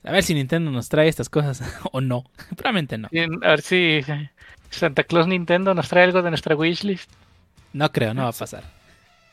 A 0.05 0.11
ver 0.11 0.25
si 0.25 0.35
Nintendo 0.35 0.71
nos 0.71 0.89
trae 0.89 1.09
estas 1.09 1.29
cosas 1.29 1.63
o 1.93 2.01
no. 2.01 2.25
Probablemente 2.57 2.99
no. 2.99 3.09
A 3.43 3.49
ver 3.49 3.63
si 3.63 4.01
Santa 4.71 5.05
Claus 5.05 5.27
Nintendo 5.27 5.75
nos 5.75 5.89
trae 5.89 6.05
algo 6.05 6.23
de 6.23 6.31
nuestra 6.31 6.55
wishlist. 6.55 7.11
No 7.73 7.91
creo, 7.93 8.15
no 8.15 8.23
va 8.23 8.29
a 8.29 8.33
pasar. 8.33 8.65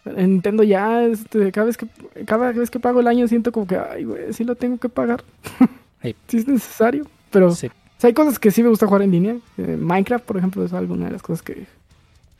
Nintendo 0.05 0.63
ya, 0.63 1.03
este, 1.03 1.51
cada 1.51 1.67
vez 1.67 1.77
que 1.77 1.87
cada 2.25 2.51
vez 2.51 2.69
que 2.69 2.79
pago 2.79 2.99
el 2.99 3.07
año 3.07 3.27
siento 3.27 3.51
como 3.51 3.67
que, 3.67 3.77
ay, 3.77 4.05
güey, 4.05 4.33
sí 4.33 4.43
lo 4.43 4.55
tengo 4.55 4.77
que 4.77 4.89
pagar. 4.89 5.23
Sí. 6.01 6.15
es 6.37 6.47
necesario. 6.47 7.05
Pero 7.29 7.53
hay 8.01 8.13
cosas 8.13 8.39
que 8.39 8.51
sí 8.51 8.63
me 8.63 8.69
gusta 8.69 8.87
jugar 8.87 9.01
en 9.01 9.11
línea. 9.11 9.35
Eh, 9.57 9.75
Minecraft, 9.77 10.23
por 10.23 10.37
ejemplo, 10.37 10.63
es 10.63 10.71
alguna 10.71 11.07
de 11.07 11.11
las 11.11 11.21
cosas 11.21 11.41
que, 11.41 11.65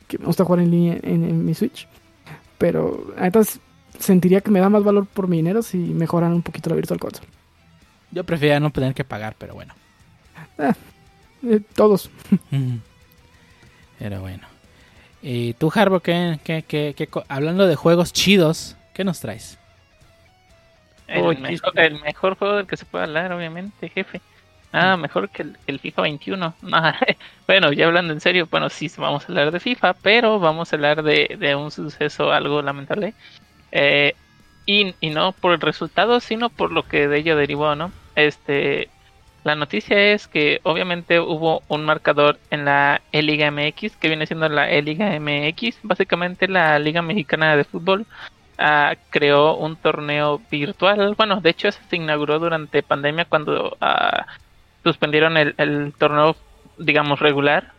que 0.08 0.16
me 0.16 0.24
gusta 0.24 0.46
jugar 0.46 0.60
en 0.62 0.70
línea 0.70 0.98
en, 1.02 1.24
en 1.24 1.44
mi 1.44 1.52
Switch. 1.52 1.86
Pero 2.56 3.12
entonces 3.18 3.60
sentiría 3.98 4.40
que 4.40 4.50
me 4.50 4.60
da 4.60 4.70
más 4.70 4.82
valor 4.82 5.06
por 5.06 5.28
mi 5.28 5.36
dinero 5.36 5.62
si 5.62 5.76
mejoran 5.76 6.32
un 6.32 6.42
poquito 6.42 6.70
la 6.70 6.76
Virtual 6.76 6.98
Console. 6.98 7.28
Yo 8.10 8.24
prefería 8.24 8.58
no 8.58 8.70
tener 8.70 8.94
que 8.94 9.04
pagar, 9.04 9.36
pero 9.38 9.54
bueno. 9.54 9.74
Eh, 10.58 10.72
eh, 11.44 11.60
todos. 11.74 12.10
pero 13.98 14.20
bueno. 14.20 14.49
¿Y 15.22 15.54
tú, 15.54 15.70
Harbo, 15.74 16.00
qué, 16.00 16.38
qué, 16.44 16.64
qué, 16.66 17.08
hablando 17.28 17.66
de 17.66 17.76
juegos 17.76 18.12
chidos, 18.12 18.76
qué 18.94 19.04
nos 19.04 19.20
traes? 19.20 19.58
El, 21.06 22.00
mejor, 22.00 22.36
juego 22.36 22.56
del 22.56 22.66
que 22.66 22.76
se 22.76 22.84
puede 22.84 23.04
hablar, 23.04 23.32
obviamente, 23.32 23.88
jefe. 23.88 24.20
Ah, 24.72 24.96
mejor 24.96 25.28
que 25.28 25.44
el, 25.66 25.78
FIFA 25.80 26.02
21. 26.02 26.54
bueno, 27.46 27.72
ya 27.72 27.86
hablando 27.86 28.12
en 28.12 28.20
serio, 28.20 28.46
bueno, 28.50 28.70
sí 28.70 28.90
vamos 28.96 29.24
a 29.24 29.26
hablar 29.28 29.50
de 29.50 29.58
FIFA, 29.58 29.94
pero 29.94 30.38
vamos 30.38 30.72
a 30.72 30.76
hablar 30.76 31.02
de, 31.02 31.36
de 31.38 31.56
un 31.56 31.72
suceso 31.72 32.30
algo 32.30 32.62
lamentable 32.62 33.14
eh, 33.72 34.14
y, 34.66 34.94
no 35.10 35.32
por 35.32 35.52
el 35.52 35.60
resultado, 35.60 36.20
sino 36.20 36.48
por 36.48 36.70
lo 36.70 36.84
que 36.84 37.08
de 37.08 37.18
ello 37.18 37.36
derivó, 37.36 37.74
¿no? 37.74 37.90
Este, 38.14 38.88
la 39.44 39.54
noticia 39.54 40.12
es 40.12 40.28
que 40.28 40.60
obviamente 40.64 41.18
hubo 41.18 41.62
un 41.68 41.84
marcador 41.84 42.38
en 42.50 42.64
la 42.66 43.00
E-Liga 43.12 43.50
MX, 43.50 43.96
que 43.96 44.08
viene 44.08 44.26
siendo 44.26 44.48
la 44.48 44.70
E-Liga 44.70 45.18
MX, 45.18 45.78
básicamente 45.82 46.46
la 46.46 46.78
Liga 46.78 47.00
Mexicana 47.02 47.56
de 47.56 47.64
Fútbol. 47.64 48.06
Ah, 48.58 48.94
creó 49.08 49.56
un 49.56 49.76
torneo 49.76 50.42
virtual. 50.50 51.14
Bueno, 51.16 51.40
de 51.40 51.50
hecho 51.50 51.72
se 51.72 51.96
inauguró 51.96 52.38
durante 52.38 52.82
pandemia 52.82 53.24
cuando 53.24 53.76
ah, 53.80 54.26
suspendieron 54.84 55.36
el, 55.38 55.94
torneo, 55.96 56.36
digamos, 56.78 57.20
regular. 57.20 57.72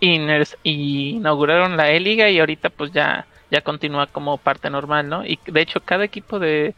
Y, 0.00 0.18
y 0.62 1.10
inauguraron 1.16 1.76
la 1.76 1.90
E-Liga 1.90 2.30
y 2.30 2.38
ahorita 2.40 2.70
pues 2.70 2.92
ya 2.92 3.26
ya 3.50 3.60
continúa 3.60 4.06
como 4.06 4.38
parte 4.38 4.70
normal, 4.70 5.08
¿no? 5.08 5.24
Y 5.24 5.38
de 5.46 5.60
hecho 5.60 5.80
cada 5.80 6.04
equipo 6.04 6.38
de 6.38 6.74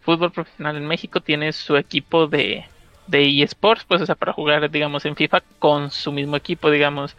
fútbol 0.00 0.30
profesional 0.30 0.76
en 0.76 0.86
México 0.86 1.20
tiene 1.20 1.52
su 1.52 1.76
equipo 1.76 2.26
de, 2.28 2.66
de 3.10 3.42
eSports, 3.42 3.84
pues 3.84 4.00
o 4.00 4.06
sea, 4.06 4.14
para 4.14 4.32
jugar, 4.32 4.70
digamos, 4.70 5.04
en 5.04 5.16
FIFA 5.16 5.42
con 5.58 5.90
su 5.90 6.12
mismo 6.12 6.36
equipo, 6.36 6.70
digamos. 6.70 7.16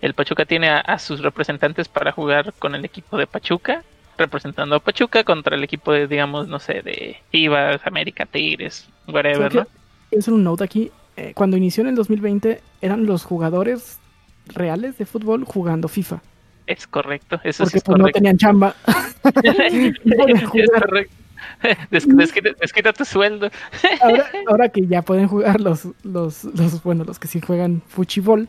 El 0.00 0.14
Pachuca 0.14 0.44
tiene 0.44 0.68
a, 0.68 0.98
sus 0.98 1.20
representantes 1.20 1.88
para 1.88 2.10
jugar 2.10 2.52
con 2.58 2.74
el 2.74 2.84
equipo 2.84 3.16
de 3.16 3.26
Pachuca, 3.26 3.84
representando 4.18 4.76
a 4.76 4.80
Pachuca 4.80 5.22
contra 5.22 5.56
el 5.56 5.62
equipo 5.62 5.92
de, 5.92 6.08
digamos, 6.08 6.48
no 6.48 6.58
sé, 6.58 6.82
de 6.82 7.16
Chivas, 7.30 7.80
América, 7.84 8.26
Tigres, 8.26 8.88
whatever, 9.06 9.54
¿no? 9.54 9.66
Es 10.10 10.28
un 10.28 10.42
note 10.42 10.64
aquí. 10.64 10.90
Eh, 11.16 11.32
cuando 11.34 11.56
inició 11.56 11.82
en 11.82 11.90
el 11.90 11.94
2020 11.94 12.60
eran 12.80 13.06
los 13.06 13.24
jugadores 13.24 13.98
reales 14.46 14.98
de 14.98 15.06
fútbol 15.06 15.44
jugando 15.44 15.88
FIFA. 15.88 16.20
Es 16.66 16.86
correcto, 16.86 17.40
eso 17.44 17.64
Porque 17.64 17.78
es 17.78 17.84
pues, 17.84 17.96
correcto. 17.96 17.98
no 17.98 18.12
tenían 18.12 18.38
chamba. 18.38 18.74
es 19.42 20.42
correcto. 20.48 21.21
desquita 21.90 22.92
tu 22.92 23.04
sueldo. 23.04 23.50
ahora, 24.00 24.26
ahora, 24.48 24.68
que 24.68 24.86
ya 24.86 25.02
pueden 25.02 25.28
jugar 25.28 25.60
los, 25.60 25.88
los, 26.02 26.44
los, 26.44 26.82
bueno, 26.82 27.04
los 27.04 27.18
que 27.18 27.28
sí 27.28 27.40
juegan 27.40 27.82
fuchibol, 27.88 28.48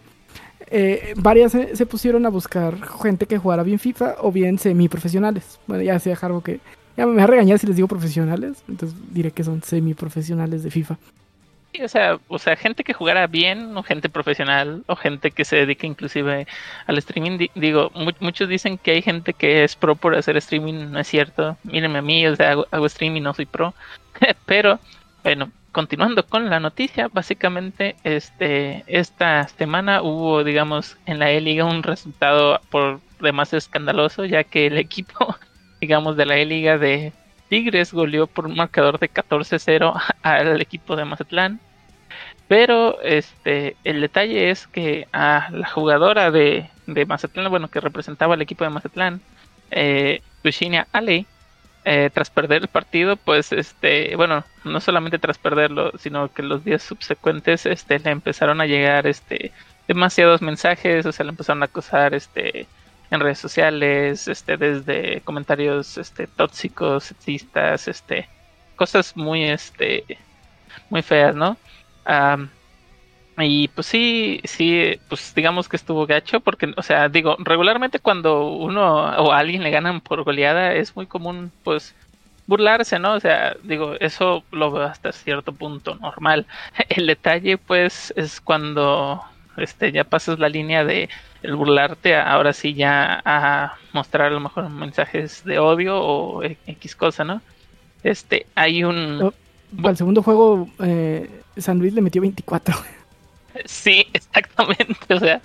eh, 0.76 1.14
varias 1.18 1.52
se, 1.52 1.86
pusieron 1.86 2.26
a 2.26 2.30
buscar 2.30 2.78
gente 3.02 3.28
que 3.28 3.38
jugara 3.38 3.64
bien 3.64 3.80
FIFA 3.80 4.16
o 4.22 4.32
bien 4.32 4.58
semiprofesionales. 4.58 5.60
Bueno, 5.68 5.84
ya 5.84 6.00
sea 6.00 6.18
algo 6.22 6.41
que 6.41 6.60
Ya 6.98 7.06
me 7.06 7.16
va 7.16 7.24
a 7.24 7.28
regañar 7.28 7.60
si 7.60 7.68
les 7.68 7.76
digo 7.76 7.88
profesionales, 7.88 8.64
entonces 8.68 8.98
diré 9.12 9.32
que 9.32 9.44
son 9.44 9.62
semiprofesionales 9.62 10.64
de 10.64 10.72
FIFA. 10.72 10.98
O 11.82 11.88
sea, 11.88 12.19
o 12.28 12.39
sea, 12.39 12.55
gente 12.55 12.84
que 12.84 12.93
jugara 12.93 13.28
bien, 13.28 13.76
o 13.78 13.84
gente 13.84 14.09
profesional, 14.09 14.84
o 14.88 14.95
gente 14.95 15.32
que 15.32 15.45
se 15.45 15.57
dedique 15.57 15.88
inclusive 15.88 16.47
al 16.86 16.97
streaming. 16.97 17.47
digo, 17.55 17.91
muchos 18.19 18.47
dicen 18.47 18.78
que 18.78 18.91
hay 18.91 19.01
gente 19.01 19.34
que 19.34 19.63
es 19.63 19.76
pro 19.76 19.95
por 19.95 20.15
hacer 20.15 20.38
streaming, 20.38 20.91
no 20.91 20.99
es 20.99 21.07
cierto. 21.07 21.57
Mírenme 21.63 21.99
a 21.99 22.01
mí, 22.01 22.28
o 22.28 22.36
sea, 22.36 22.51
hago, 22.51 22.67
hago 22.71 22.86
streaming, 22.86 23.21
no 23.21 23.34
soy 23.34 23.45
pro. 23.45 23.74
Pero, 24.45 24.80
bueno, 25.24 25.51
continuando 25.74 26.26
con 26.26 26.49
la 26.49 26.59
noticia, 26.59 27.09
básicamente 27.11 27.95
este 28.03 28.84
esta 28.88 29.47
semana 29.49 30.01
hubo, 30.01 30.43
digamos, 30.43 30.97
en 31.05 31.19
la 31.19 31.32
E-Liga 31.32 31.65
un 31.65 31.84
resultado 31.84 32.61
por 32.69 33.01
demás 33.19 33.53
escandaloso, 33.53 34.24
ya 34.26 34.43
que 34.43 34.67
el 34.67 34.78
equipo, 34.88 35.36
digamos, 35.82 36.15
de 36.15 36.26
la 36.26 36.38
E-Liga 36.38 36.78
de 36.78 37.11
Tigres 37.54 37.93
goleó 37.93 38.26
por 38.26 38.47
un 38.47 38.56
marcador 38.56 38.97
de 38.97 39.12
14-0 39.12 40.01
al 40.24 40.60
equipo 40.60 40.95
de 40.95 41.06
Mazatlán. 41.06 41.60
Pero 42.47 42.99
este 43.04 43.78
el 43.84 44.01
detalle 44.01 44.49
es 44.49 44.66
que 44.66 45.08
a 45.14 45.49
la 45.51 45.68
jugadora 45.70 46.32
de, 46.32 46.68
de 46.88 47.06
Mazatlán, 47.06 47.51
bueno, 47.51 47.68
que 47.68 47.80
representaba 47.80 48.34
al 48.34 48.41
equipo 48.41 48.64
de 48.64 48.72
Mazatlán, 48.72 49.22
eh, 49.70 50.24
Ale, 50.93 51.28
eh, 51.86 52.10
tras 52.12 52.32
perder 52.32 52.64
el 52.64 52.70
partido, 52.70 53.18
pues 53.18 53.51
este, 53.51 54.16
bueno, 54.16 54.43
no 54.64 54.80
solamente 54.80 55.20
tras 55.20 55.38
perderlo, 55.38 55.91
sino 55.99 56.34
que 56.34 56.41
los 56.41 56.66
días 56.66 56.82
subsecuentes, 56.82 57.68
este, 57.68 57.99
le 57.99 58.10
empezaron 58.10 58.62
a 58.62 58.66
llegar, 58.66 59.06
este, 59.06 59.51
demasiados 59.88 60.41
mensajes, 60.41 61.06
o 61.06 61.12
sea, 61.12 61.24
le 61.24 61.30
empezaron 61.30 61.62
a 61.62 61.68
acosar, 61.68 62.16
este, 62.16 62.66
en 63.14 63.20
redes 63.20 63.39
sociales, 63.39 64.28
este, 64.28 64.57
desde 64.57 65.22
comentarios, 65.22 65.97
este, 65.97 66.26
tóxicos, 66.28 67.05
sexistas, 67.05 67.88
este, 67.88 68.28
cosas 68.76 69.16
muy, 69.16 69.43
este, 69.43 70.03
muy 70.89 71.01
feas, 71.03 71.36
¿no? 71.36 71.57
y 73.38 73.68
pues 73.70 73.88
sí, 73.88 74.41
sí, 74.43 74.99
pues 75.09 75.34
digamos 75.36 75.70
que 75.70 75.76
estuvo 75.76 76.05
gacho, 76.07 76.39
porque, 76.39 76.74
o 76.76 76.82
sea, 76.84 77.09
digo, 77.09 77.36
regularmente 77.39 77.99
cuando 77.99 78.47
uno 78.47 78.86
o 79.18 79.32
alguien 79.32 79.64
le 79.64 79.72
ganan 79.72 80.01
por 80.01 80.24
goleada 80.24 80.74
es 80.74 80.95
muy 80.95 81.05
común, 81.07 81.51
pues, 81.64 81.95
burlarse, 82.47 82.99
¿no? 82.99 83.14
O 83.14 83.20
sea, 83.20 83.55
digo, 83.64 83.95
eso 83.99 84.43
lo 84.51 84.72
veo 84.72 84.84
hasta 84.84 85.11
cierto 85.11 85.53
punto 85.53 85.95
normal. 85.95 86.45
El 86.89 87.07
detalle, 87.07 87.57
pues, 87.57 88.14
es 88.16 88.41
cuando 88.41 89.24
este 89.57 89.91
ya 89.91 90.03
pasas 90.03 90.39
la 90.39 90.49
línea 90.49 90.84
de 90.84 91.09
el 91.44 91.56
burlarte, 91.56 92.16
ahora 92.16 92.54
sí 92.54 92.74
ya 92.74 93.22
a 93.24 93.78
mostrar 93.91 94.28
a 94.28 94.34
lo 94.34 94.39
mejor 94.39 94.70
mensajes 94.70 95.44
de 95.44 95.60
odio 95.60 96.00
o 96.00 96.41
X 96.44 96.96
cosa, 96.96 97.24
¿no? 97.24 97.41
Este, 98.04 98.48
hay 98.56 98.84
un... 98.84 99.22
Oh, 99.22 99.34
al 99.88 99.98
segundo 99.98 100.24
juego, 100.24 100.70
eh, 100.84 101.30
San 101.58 101.80
Luis 101.80 101.94
le 101.94 102.02
metió 102.02 102.22
24. 102.22 102.76
Sí, 103.66 104.08
exactamente. 104.14 105.14
O 105.14 105.20
sea, 105.20 105.39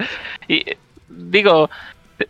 y 0.48 0.64
digo, 1.08 1.68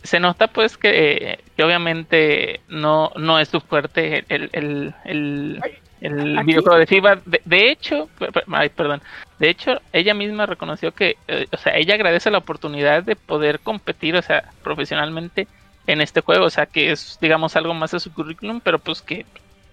se 0.02 0.20
nota 0.20 0.48
pues 0.48 0.76
que, 0.76 1.38
que 1.56 1.62
obviamente 1.62 2.60
no, 2.68 3.12
no 3.16 3.38
es 3.38 3.48
su 3.48 3.60
fuerte 3.60 4.24
el, 4.28 4.50
el, 4.52 4.94
el, 5.04 5.60
el 6.00 6.44
videojuego 6.44 6.78
de 6.78 6.86
FIFA. 6.86 7.18
De, 7.44 7.70
hecho, 7.70 8.08
ay, 8.52 8.68
perdón, 8.68 9.02
de 9.38 9.50
hecho, 9.50 9.80
ella 9.92 10.14
misma 10.14 10.46
reconoció 10.46 10.92
que, 10.92 11.16
eh, 11.28 11.46
o 11.52 11.56
sea, 11.56 11.76
ella 11.76 11.94
agradece 11.94 12.30
la 12.30 12.38
oportunidad 12.38 13.02
de 13.02 13.16
poder 13.16 13.60
competir, 13.60 14.16
o 14.16 14.22
sea, 14.22 14.50
profesionalmente 14.62 15.48
en 15.86 16.00
este 16.00 16.20
juego, 16.20 16.46
o 16.46 16.50
sea, 16.50 16.66
que 16.66 16.92
es, 16.92 17.18
digamos, 17.20 17.56
algo 17.56 17.74
más 17.74 17.92
de 17.92 18.00
su 18.00 18.12
currículum, 18.12 18.60
pero 18.60 18.78
pues 18.78 19.02
que 19.02 19.26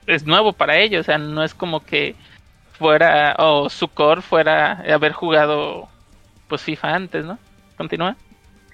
es 0.08 0.26
nuevo 0.26 0.54
para 0.54 0.78
ella, 0.78 1.00
o 1.00 1.04
sea, 1.04 1.18
no 1.18 1.44
es 1.44 1.54
como 1.54 1.84
que 1.84 2.16
fuera, 2.78 3.36
o 3.40 3.70
su 3.70 3.88
core 3.88 4.22
fuera 4.22 4.84
haber 4.94 5.14
jugado 5.14 5.90
pues 6.48 6.62
FIFA 6.62 6.96
antes, 6.96 7.26
¿no? 7.26 7.38
Continúa. 7.78 8.16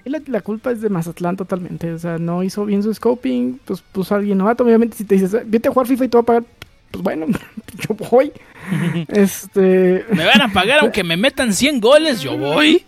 La, 0.04 0.20
la, 0.26 0.40
culpa 0.40 0.72
es 0.72 0.80
de 0.80 0.88
Mazatlán 0.88 1.36
totalmente. 1.36 1.92
O 1.92 1.98
sea, 1.98 2.18
no 2.18 2.42
hizo 2.42 2.64
bien 2.64 2.82
su 2.82 2.92
scoping, 2.92 3.60
pues 3.64 3.82
puso 3.82 4.14
a 4.14 4.18
alguien 4.18 4.38
novato. 4.38 4.64
Obviamente, 4.64 4.96
si 4.96 5.04
te 5.04 5.14
dices, 5.14 5.36
vete 5.48 5.68
a 5.68 5.72
jugar 5.72 5.86
FIFA 5.86 6.04
y 6.04 6.08
te 6.08 6.16
va 6.16 6.22
a 6.22 6.26
pagar, 6.26 6.44
pues 6.92 7.02
bueno, 7.02 7.26
yo 7.88 7.94
voy. 8.10 8.32
este. 9.08 10.04
Me 10.10 10.24
van 10.24 10.42
a 10.42 10.52
pagar 10.52 10.80
aunque 10.80 11.02
me 11.02 11.16
metan 11.16 11.52
100 11.52 11.80
goles, 11.80 12.20
yo 12.20 12.38
voy. 12.38 12.84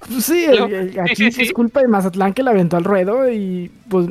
Pues 0.00 0.24
sí, 0.24 0.46
aquí 1.00 1.26
es 1.26 1.52
culpa 1.52 1.80
de 1.80 1.88
Mazatlán 1.88 2.32
que 2.32 2.42
la 2.42 2.50
aventó 2.50 2.76
al 2.76 2.84
ruedo 2.84 3.30
y 3.30 3.70
pues. 3.88 4.08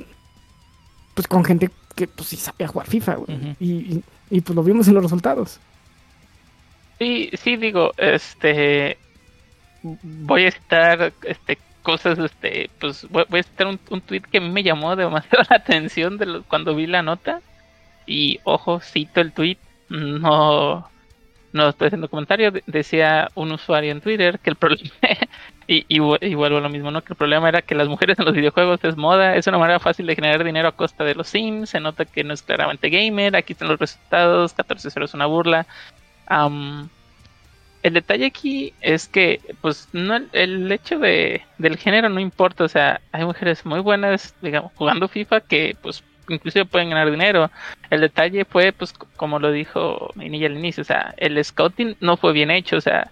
Pues 1.14 1.28
con 1.28 1.44
gente 1.44 1.70
que 1.96 2.08
pues 2.08 2.30
sí 2.30 2.38
sabía 2.38 2.70
jugar 2.70 2.88
FIFA, 2.88 3.16
güey. 3.16 3.56
y, 3.60 4.02
y 4.30 4.42
pues 4.42 4.56
lo 4.56 4.64
vimos 4.64 4.88
en 4.88 4.94
los 4.94 5.04
resultados. 5.04 5.60
Sí, 7.00 7.30
sí, 7.34 7.58
digo, 7.58 7.92
este 7.98 8.98
voy 9.84 10.44
a 10.44 10.48
estar 10.50 11.14
este 11.24 11.58
cosas 11.84 12.20
este 12.20 12.70
pues 12.80 13.08
voy, 13.10 13.26
a 13.32 13.38
estar 13.40 13.68
un, 13.68 13.80
un 13.90 14.02
tweet 14.02 14.22
que 14.32 14.40
me 14.40 14.64
llamó 14.64 14.96
demasiado 14.96 15.44
la 15.50 15.56
atención 15.58 16.18
de 16.18 16.42
cuando 16.48 16.76
vi 16.76 16.88
la 16.88 17.02
nota 17.02 17.42
y 18.06 18.40
ojo 18.44 18.80
cito 18.80 19.22
el 19.22 19.32
tweet 19.32 19.58
no 19.90 20.90
no 21.54 21.68
estoy 21.68 21.88
haciendo 21.88 22.10
comentario 22.10 22.54
decía 22.66 23.30
un 23.36 23.52
usuario 23.52 23.92
en 23.92 24.02
Twitter 24.02 24.40
que 24.40 24.50
el 24.50 24.56
problema 24.56 24.90
y, 25.68 26.00
vuelvo 26.00 26.58
a 26.58 26.62
lo 26.62 26.70
mismo 26.70 26.92
no 26.92 27.02
que 27.04 27.14
el 27.14 27.18
problema 27.18 27.50
era 27.50 27.62
que 27.62 27.76
las 27.76 27.88
mujeres 27.88 28.20
en 28.20 28.26
los 28.26 28.34
videojuegos 28.34 28.84
es 28.84 28.98
moda 28.98 29.36
es 29.36 29.48
una 29.48 29.58
manera 29.58 29.80
fácil 29.80 30.06
de 30.06 30.16
generar 30.16 30.44
dinero 30.44 30.70
a 30.70 30.72
costa 30.74 31.04
de 31.04 31.16
los 31.16 31.28
sims 31.28 31.70
se 31.70 31.80
nota 31.80 32.06
que 32.06 32.24
no 32.24 32.34
es 32.34 32.42
claramente 32.42 32.90
gamer 32.90 33.36
aquí 33.36 33.54
están 33.54 33.68
los 33.68 33.80
resultados 33.80 34.56
14-0 34.56 35.04
es 35.04 35.14
una 35.14 35.26
burla 35.26 35.68
el 37.84 37.94
detalle 37.94 38.28
aquí 38.28 38.74
es 38.82 39.08
que, 39.08 39.42
pues, 39.62 39.90
no 39.92 40.20
el 40.34 40.72
hecho 40.72 41.00
de, 41.00 41.42
del 41.58 41.78
género 41.78 42.10
no 42.10 42.20
importa. 42.20 42.64
O 42.64 42.68
sea, 42.68 43.02
hay 43.12 43.26
mujeres 43.26 43.66
muy 43.66 43.80
buenas, 43.80 44.36
digamos, 44.42 44.72
jugando 44.76 45.08
FIFA 45.08 45.42
que, 45.42 45.76
pues, 45.82 46.04
inclusive 46.34 46.66
pueden 46.66 46.90
ganar 46.90 47.10
dinero. 47.12 47.52
El 47.90 48.02
detalle 48.02 48.46
fue, 48.46 48.72
pues, 48.72 48.94
como 48.94 49.40
lo 49.40 49.52
dijo 49.52 50.12
Minilla 50.16 50.48
al 50.48 50.58
inicio, 50.58 50.82
o 50.82 50.86
sea, 50.86 51.14
el 51.18 51.44
scouting 51.44 51.96
no 52.00 52.18
fue 52.18 52.34
bien 52.34 52.52
hecho. 52.52 52.78
O 52.78 52.82
sea, 52.82 53.12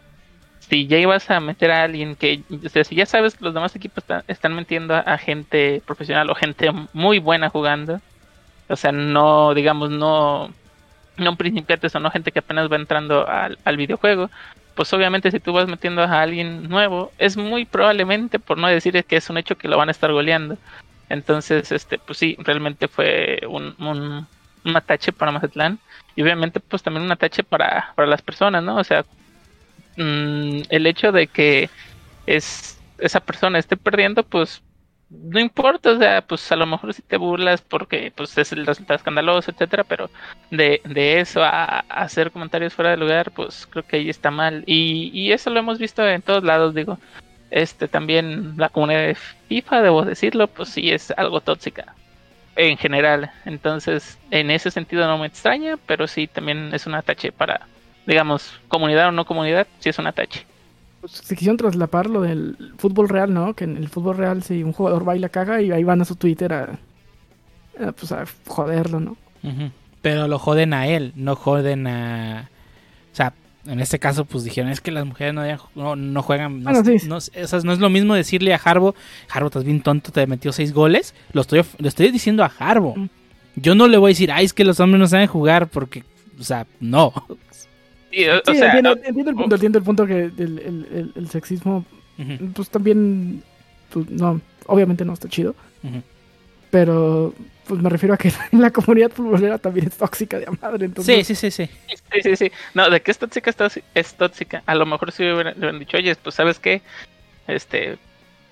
si 0.59 0.87
ya 0.87 0.97
ibas 0.97 1.29
a 1.31 1.39
meter 1.39 1.71
a 1.71 1.83
alguien 1.83 2.15
que, 2.15 2.43
o 2.65 2.69
sea, 2.69 2.83
si 2.83 2.95
ya 2.95 3.05
sabes 3.05 3.35
que 3.35 3.45
los 3.45 3.53
demás 3.53 3.75
equipos 3.75 4.03
están 4.27 4.55
metiendo 4.55 4.95
a, 4.95 5.17
gente 5.17 5.81
profesional 5.85 6.29
o 6.29 6.35
gente 6.35 6.69
muy 6.93 7.19
buena 7.19 7.49
jugando, 7.49 7.99
o 8.67 8.75
sea, 8.75 8.91
no, 8.91 9.53
digamos, 9.53 9.89
no 9.89 10.53
no 11.17 11.35
principiantes 11.35 11.93
o 11.95 11.99
no 11.99 12.11
gente 12.11 12.31
que 12.31 12.39
apenas 12.39 12.71
va 12.71 12.77
entrando 12.77 13.27
al, 13.27 13.57
al, 13.65 13.75
videojuego, 13.75 14.29
pues 14.75 14.93
obviamente 14.93 15.31
si 15.31 15.41
tú 15.41 15.51
vas 15.51 15.67
metiendo 15.67 16.01
a 16.01 16.21
alguien 16.21 16.69
nuevo, 16.69 17.11
es 17.17 17.35
muy 17.35 17.65
probablemente, 17.65 18.39
por 18.39 18.57
no 18.57 18.67
decir 18.67 19.03
que 19.03 19.17
es 19.17 19.29
un 19.29 19.37
hecho 19.37 19.57
que 19.57 19.67
lo 19.67 19.77
van 19.77 19.89
a 19.89 19.91
estar 19.91 20.11
goleando. 20.13 20.57
Entonces, 21.09 21.71
este, 21.71 21.97
pues 21.97 22.17
sí, 22.19 22.37
realmente 22.39 22.87
fue 22.87 23.41
un, 23.47 23.75
un, 23.79 24.27
un 24.65 24.77
atache 24.77 25.11
para 25.11 25.31
Mazatlán 25.31 25.79
y 26.15 26.21
obviamente 26.21 26.59
pues 26.59 26.83
también 26.83 27.05
un 27.05 27.11
atache 27.11 27.43
para, 27.43 27.93
para 27.95 28.07
las 28.07 28.21
personas, 28.21 28.63
¿no? 28.63 28.77
O 28.77 28.83
sea, 28.83 29.03
mmm, 29.97 30.61
el 30.69 30.87
hecho 30.87 31.11
de 31.11 31.27
que 31.27 31.69
es 32.25 32.79
esa 32.99 33.19
persona 33.19 33.59
esté 33.59 33.77
perdiendo, 33.77 34.23
pues 34.23 34.61
no 35.09 35.39
importa, 35.39 35.91
o 35.91 35.97
sea, 35.97 36.21
pues 36.21 36.51
a 36.51 36.55
lo 36.55 36.67
mejor 36.67 36.93
si 36.93 37.01
te 37.01 37.17
burlas 37.17 37.61
porque 37.61 38.13
pues 38.15 38.37
es 38.37 38.51
el 38.51 38.65
resultado 38.65 38.97
escandaloso, 38.97 39.49
etcétera, 39.49 39.83
pero 39.83 40.09
de, 40.51 40.81
de 40.85 41.19
eso 41.19 41.43
a, 41.43 41.79
hacer 41.89 42.31
comentarios 42.31 42.75
fuera 42.75 42.91
de 42.91 42.97
lugar, 42.97 43.31
pues 43.31 43.65
creo 43.67 43.83
que 43.83 43.97
ahí 43.97 44.09
está 44.09 44.29
mal. 44.29 44.63
Y, 44.67 45.09
y 45.13 45.31
eso 45.31 45.49
lo 45.49 45.59
hemos 45.59 45.79
visto 45.79 46.07
en 46.07 46.21
todos 46.21 46.43
lados, 46.43 46.75
digo. 46.75 46.99
Este 47.51 47.87
también 47.87 48.55
la 48.57 48.69
comunidad 48.69 49.01
de 49.01 49.17
FIFA, 49.47 49.81
debo 49.81 50.03
decirlo, 50.03 50.47
pues 50.47 50.69
sí 50.69 50.91
es 50.91 51.11
algo 51.11 51.41
tóxica 51.41 51.95
en 52.55 52.77
general. 52.77 53.31
Entonces, 53.45 54.17
en 54.31 54.51
ese 54.51 54.71
sentido 54.71 55.07
no 55.07 55.17
me 55.17 55.27
extraña, 55.27 55.77
pero 55.85 56.07
sí 56.07 56.27
también 56.27 56.73
es 56.73 56.85
un 56.85 56.95
atache 56.95 57.31
para, 57.31 57.67
digamos, 58.05 58.59
comunidad 58.67 59.07
o 59.07 59.11
no 59.11 59.25
comunidad, 59.25 59.67
sí 59.79 59.89
es 59.89 59.99
un 59.99 60.07
atache 60.07 60.45
pues, 60.99 61.13
se 61.13 61.35
quisieron 61.35 61.57
traslapar 61.57 62.09
lo 62.09 62.21
del 62.21 62.73
fútbol 62.77 63.09
real, 63.09 63.33
¿no? 63.33 63.53
Que 63.53 63.63
en 63.63 63.77
el 63.77 63.89
fútbol 63.89 64.17
real 64.17 64.43
si 64.43 64.63
un 64.63 64.73
jugador 64.73 65.05
baila 65.05 65.29
caga 65.29 65.61
y 65.61 65.71
ahí 65.71 65.83
van 65.83 66.01
a 66.01 66.05
su 66.05 66.15
Twitter 66.15 66.51
a, 66.53 66.79
pues 67.93 68.11
a 68.11 68.25
joderlo, 68.47 68.99
¿no? 68.99 69.17
Pero 70.01 70.27
lo 70.27 70.39
joden 70.39 70.73
a 70.73 70.87
él, 70.87 71.13
no 71.15 71.35
joden 71.35 71.87
a... 71.87 72.49
En 73.65 73.79
este 73.79 73.99
caso 73.99 74.25
pues 74.25 74.43
dijeron, 74.43 74.71
es 74.71 74.81
que 74.81 74.91
las 74.91 75.05
mujeres 75.05 75.33
no, 75.75 75.95
no, 75.95 76.23
juegan... 76.23 76.63
No, 76.63 76.71
no, 76.71 77.17
es 77.17 77.63
lo 77.79 77.89
mismo 77.89 78.13
decirle 78.13 78.53
a 78.53 78.57
Harbo, 78.63 78.95
Harbo, 79.29 79.47
estás 79.47 79.63
bien 79.63 79.81
tonto, 79.81 80.11
te 80.11 80.25
metió 80.27 80.51
seis 80.51 80.73
goles. 80.73 81.13
Lo 81.33 81.41
estoy, 81.41 81.63
lo 81.77 81.87
estoy 81.87 82.11
diciendo 82.11 82.43
a 82.43 82.51
Harbo. 82.57 82.95
Yo 83.55 83.75
no 83.75 83.87
le 83.87 83.97
voy 83.97 84.09
a 84.09 84.13
decir, 84.13 84.31
ay, 84.31 84.45
es 84.45 84.53
que 84.53 84.63
los 84.63 84.79
hombres 84.79 84.99
no 84.99 85.07
saben 85.07 85.27
jugar 85.27 85.67
porque... 85.67 86.03
O 86.39 86.43
sea, 86.43 86.65
no. 86.79 87.13
Sí, 88.11 88.23
entiendo, 88.23 88.93
el 88.93 89.35
punto, 89.35 89.55
entiendo 89.55 89.77
el 89.77 89.83
punto 89.83 90.07
que 90.07 90.31
el, 90.35 91.27
sexismo, 91.29 91.85
pues 92.55 92.67
también, 92.69 93.43
pues, 93.91 94.09
no, 94.09 94.41
obviamente 94.65 95.05
no 95.05 95.13
está 95.13 95.29
chido. 95.29 95.53
Pero, 96.71 97.35
pues 97.69 97.83
me 97.83 97.89
refiero 97.89 98.15
a 98.15 98.17
que 98.17 98.33
la 98.51 98.71
comunidad 98.71 99.11
futbolera 99.11 99.59
también 99.59 99.87
es 99.87 99.95
tóxica 99.95 100.39
de 100.39 100.47
madre. 100.59 100.87
Entonces... 100.87 101.27
Sí, 101.27 101.35
sí, 101.35 101.51
sí, 101.51 101.67
sí. 101.67 101.71
Sí, 102.11 102.21
sí, 102.23 102.35
sí. 102.35 102.51
No, 102.73 102.89
de 102.89 102.99
que 102.99 103.11
es 103.11 103.19
tóxica, 103.19 103.53
es 103.93 104.15
tóxica. 104.15 104.63
A 104.65 104.73
lo 104.73 104.87
mejor 104.87 105.11
si 105.11 105.23
le 105.23 105.35
hubieran 105.35 105.77
dicho, 105.77 105.97
oye, 105.97 106.15
pues 106.15 106.33
sabes 106.33 106.57
qué, 106.57 106.81
este, 107.47 107.99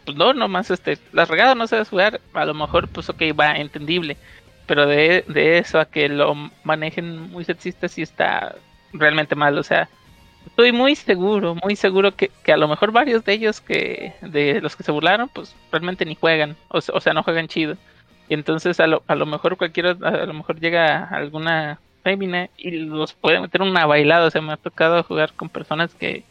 pues 0.05 0.15
no, 0.15 0.33
nomás, 0.33 0.69
este, 0.69 0.99
las 1.13 1.29
regadas 1.29 1.57
no 1.57 1.65
sabes 1.65 1.89
jugar, 1.89 2.21
a 2.33 2.45
lo 2.45 2.53
mejor, 2.53 2.87
pues 2.89 3.09
ok, 3.09 3.23
va, 3.37 3.57
entendible. 3.57 4.17
Pero 4.67 4.85
de, 4.85 5.25
de 5.27 5.57
eso 5.57 5.79
a 5.79 5.85
que 5.85 6.07
lo 6.09 6.35
manejen 6.63 7.31
muy 7.31 7.43
sexista 7.43 7.87
sí 7.87 8.03
está 8.03 8.55
realmente 8.93 9.35
mal, 9.35 9.57
o 9.57 9.63
sea, 9.63 9.89
estoy 10.45 10.71
muy 10.71 10.95
seguro, 10.95 11.55
muy 11.55 11.75
seguro 11.75 12.15
que, 12.15 12.29
que, 12.43 12.53
a 12.53 12.57
lo 12.57 12.67
mejor 12.67 12.91
varios 12.91 13.25
de 13.25 13.33
ellos 13.33 13.61
que 13.61 14.13
de 14.21 14.61
los 14.61 14.75
que 14.75 14.83
se 14.83 14.91
burlaron, 14.91 15.27
pues 15.29 15.55
realmente 15.71 16.05
ni 16.05 16.13
juegan, 16.13 16.55
o, 16.69 16.77
o 16.77 17.01
sea, 17.01 17.13
no 17.13 17.23
juegan 17.23 17.47
chido. 17.47 17.77
Y 18.29 18.33
entonces 18.33 18.79
a 18.79 18.87
lo, 18.87 19.03
a 19.07 19.15
lo 19.15 19.25
mejor 19.25 19.57
cualquiera, 19.57 19.91
a 19.91 20.25
lo 20.25 20.33
mejor 20.33 20.59
llega 20.59 21.05
alguna 21.05 21.79
fémina 22.03 22.49
y 22.57 22.71
los 22.71 23.13
puede 23.13 23.39
meter 23.39 23.61
una 23.61 23.85
bailada. 23.85 24.27
O 24.27 24.31
sea, 24.31 24.41
me 24.41 24.53
ha 24.53 24.57
tocado 24.57 25.03
jugar 25.03 25.33
con 25.33 25.49
personas 25.49 25.93
que 25.93 26.23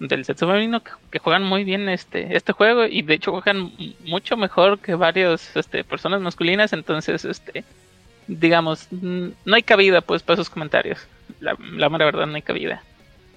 del 0.00 0.24
sexo 0.24 0.46
femenino 0.46 0.82
que, 0.82 1.18
juegan 1.20 1.44
muy 1.44 1.62
bien 1.62 1.88
este 1.88 2.36
este 2.36 2.52
juego 2.52 2.84
y 2.84 3.02
de 3.02 3.14
hecho 3.14 3.30
juegan 3.30 3.72
mucho 4.04 4.36
mejor 4.36 4.80
que 4.80 4.94
varios 4.94 5.56
este 5.56 5.82
personas 5.84 6.20
masculinas. 6.20 6.72
Entonces, 6.72 7.24
este 7.24 7.64
digamos, 8.26 8.88
no 8.90 9.54
hay 9.54 9.62
cabida 9.62 10.00
pues 10.00 10.22
para 10.22 10.34
esos 10.34 10.50
comentarios. 10.50 11.06
La, 11.40 11.56
la 11.76 11.88
mera 11.88 12.04
verdad 12.04 12.26
no 12.26 12.34
hay 12.34 12.42
cabida. 12.42 12.82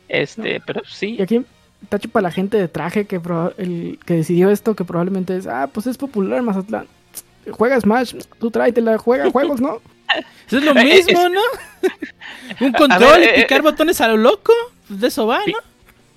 Este, 0.08 0.62
pero 0.66 0.82
sí. 0.86 1.16
Y 1.20 1.22
aquí 1.22 1.46
tacho 1.90 2.10
para 2.10 2.24
la 2.24 2.32
gente 2.32 2.58
de 2.58 2.68
traje 2.68 3.06
que 3.06 3.22
el 3.58 4.00
que 4.06 4.14
decidió 4.16 4.50
esto 4.50 4.76
que 4.76 4.84
probablemente 4.84 5.36
es, 5.36 5.48
ah, 5.48 5.70
pues 5.72 5.88
es 5.88 5.98
popular 5.98 6.40
en 6.40 6.46
Mazatlán 6.46 6.88
juega 7.52 7.80
Smash, 7.80 8.16
tú 8.40 8.52
tráetela, 8.52 8.98
juega 8.98 9.30
juegos, 9.32 9.62
¿no? 9.62 9.82
Eso 10.48 10.58
es 10.58 10.64
lo 10.64 10.74
mismo, 10.74 11.30
¿no? 11.30 11.42
Un 12.66 12.72
control 12.72 13.22
y 13.22 13.26
eh, 13.26 13.34
picar 13.36 13.60
eh, 13.60 13.64
botones 13.64 14.00
a 14.02 14.08
lo 14.08 14.18
loco, 14.18 14.54
de 14.88 15.08
eso 15.08 15.28
va, 15.28 15.40
¿no? 15.46 15.58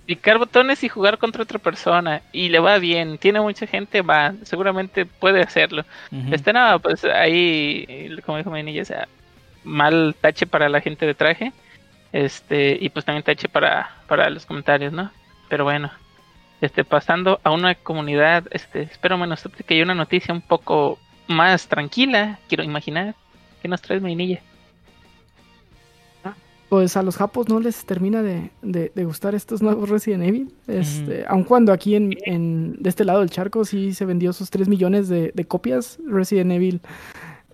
Picar 0.07 0.39
botones 0.39 0.83
y 0.85 0.89
jugar 0.89 1.19
contra 1.19 1.43
otra 1.43 1.59
persona 1.59 2.23
y 2.33 2.49
le 2.49 2.59
va 2.59 2.79
bien, 2.79 3.19
tiene 3.19 3.41
mucha 3.41 3.67
gente, 3.67 4.03
va, 4.03 4.35
seguramente 4.43 5.07
puede 5.07 5.41
hacerlo. 5.41 5.85
Este 6.33 6.53
nada, 6.53 6.79
pues 6.79 7.05
ahí, 7.05 8.17
como 8.27 8.39
dijo 8.39 8.51
mi 8.51 8.63
niña, 8.63 8.85
sea, 8.85 9.07
mal 9.63 10.17
tache 10.21 10.47
para 10.47 10.69
la 10.69 10.81
gente 10.81 11.07
de 11.07 11.15
traje, 11.15 11.53
este, 12.13 12.77
y 12.81 12.89
pues 12.89 13.05
también 13.05 13.23
tache 13.23 13.49
para, 13.49 13.91
para 14.09 14.31
los 14.31 14.47
comentarios, 14.47 14.93
¿no? 14.93 15.13
Pero 15.49 15.63
bueno, 15.65 15.93
este, 16.61 16.85
pasando 16.85 17.41
a 17.45 17.51
una 17.51 17.75
comunidad, 17.75 18.45
este, 18.51 18.83
espero 18.83 19.17
menos 19.17 19.43
que 19.67 19.75
haya 19.75 19.85
una 19.85 19.95
noticia 19.95 20.35
un 20.35 20.43
poco 20.43 20.99
más 21.31 21.67
tranquila, 21.69 22.39
quiero 22.49 22.65
imaginar. 22.65 23.15
¿Qué 23.63 23.69
nos 23.69 23.81
traes, 23.81 24.03
Mainilla? 24.03 24.43
Pues 26.71 26.97
a 26.97 27.03
los 27.03 27.17
japos 27.17 27.49
no 27.49 27.59
les 27.59 27.85
termina 27.85 28.23
de, 28.23 28.93
gustar 29.05 29.35
estos 29.35 29.61
nuevos 29.61 29.89
Resident 29.89 30.23
Evil. 30.23 30.53
Este, 30.69 31.25
Aun 31.27 31.43
cuando 31.43 31.73
aquí 31.73 31.97
en, 31.97 32.77
de 32.79 32.89
este 32.89 33.05
lado 33.05 33.21
del 33.21 33.31
charco 33.31 33.65
sí 33.65 33.93
se 33.93 34.05
vendió 34.05 34.33
sus 34.33 34.51
3 34.51 34.69
millones 34.69 35.09
de, 35.09 35.33
copias 35.49 35.99
Resident 36.07 36.53
Evil 36.53 36.81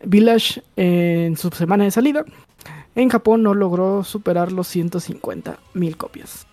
Village 0.05 0.63
en 0.77 1.39
su 1.39 1.49
semana 1.49 1.85
de 1.85 1.93
salida. 1.93 2.27
En 2.95 3.09
Japón 3.09 3.43
no 3.43 3.55
logró 3.55 4.05
superar 4.05 4.53
los 4.53 4.69
150 4.69 5.59
mil 5.73 5.97
copias. 5.97 6.47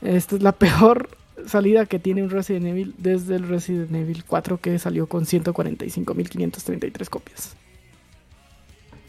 Esta 0.00 0.36
es 0.36 0.42
la 0.42 0.52
peor 0.58 1.08
salida 1.46 1.86
que 1.86 1.98
tiene 1.98 2.22
un 2.22 2.30
Resident 2.30 2.66
Evil 2.66 2.94
desde 2.98 3.36
el 3.36 3.48
Resident 3.48 3.94
Evil 3.94 4.24
4 4.24 4.58
que 4.58 4.78
salió 4.78 5.06
con 5.06 5.24
145.533 5.24 7.08
copias. 7.08 7.56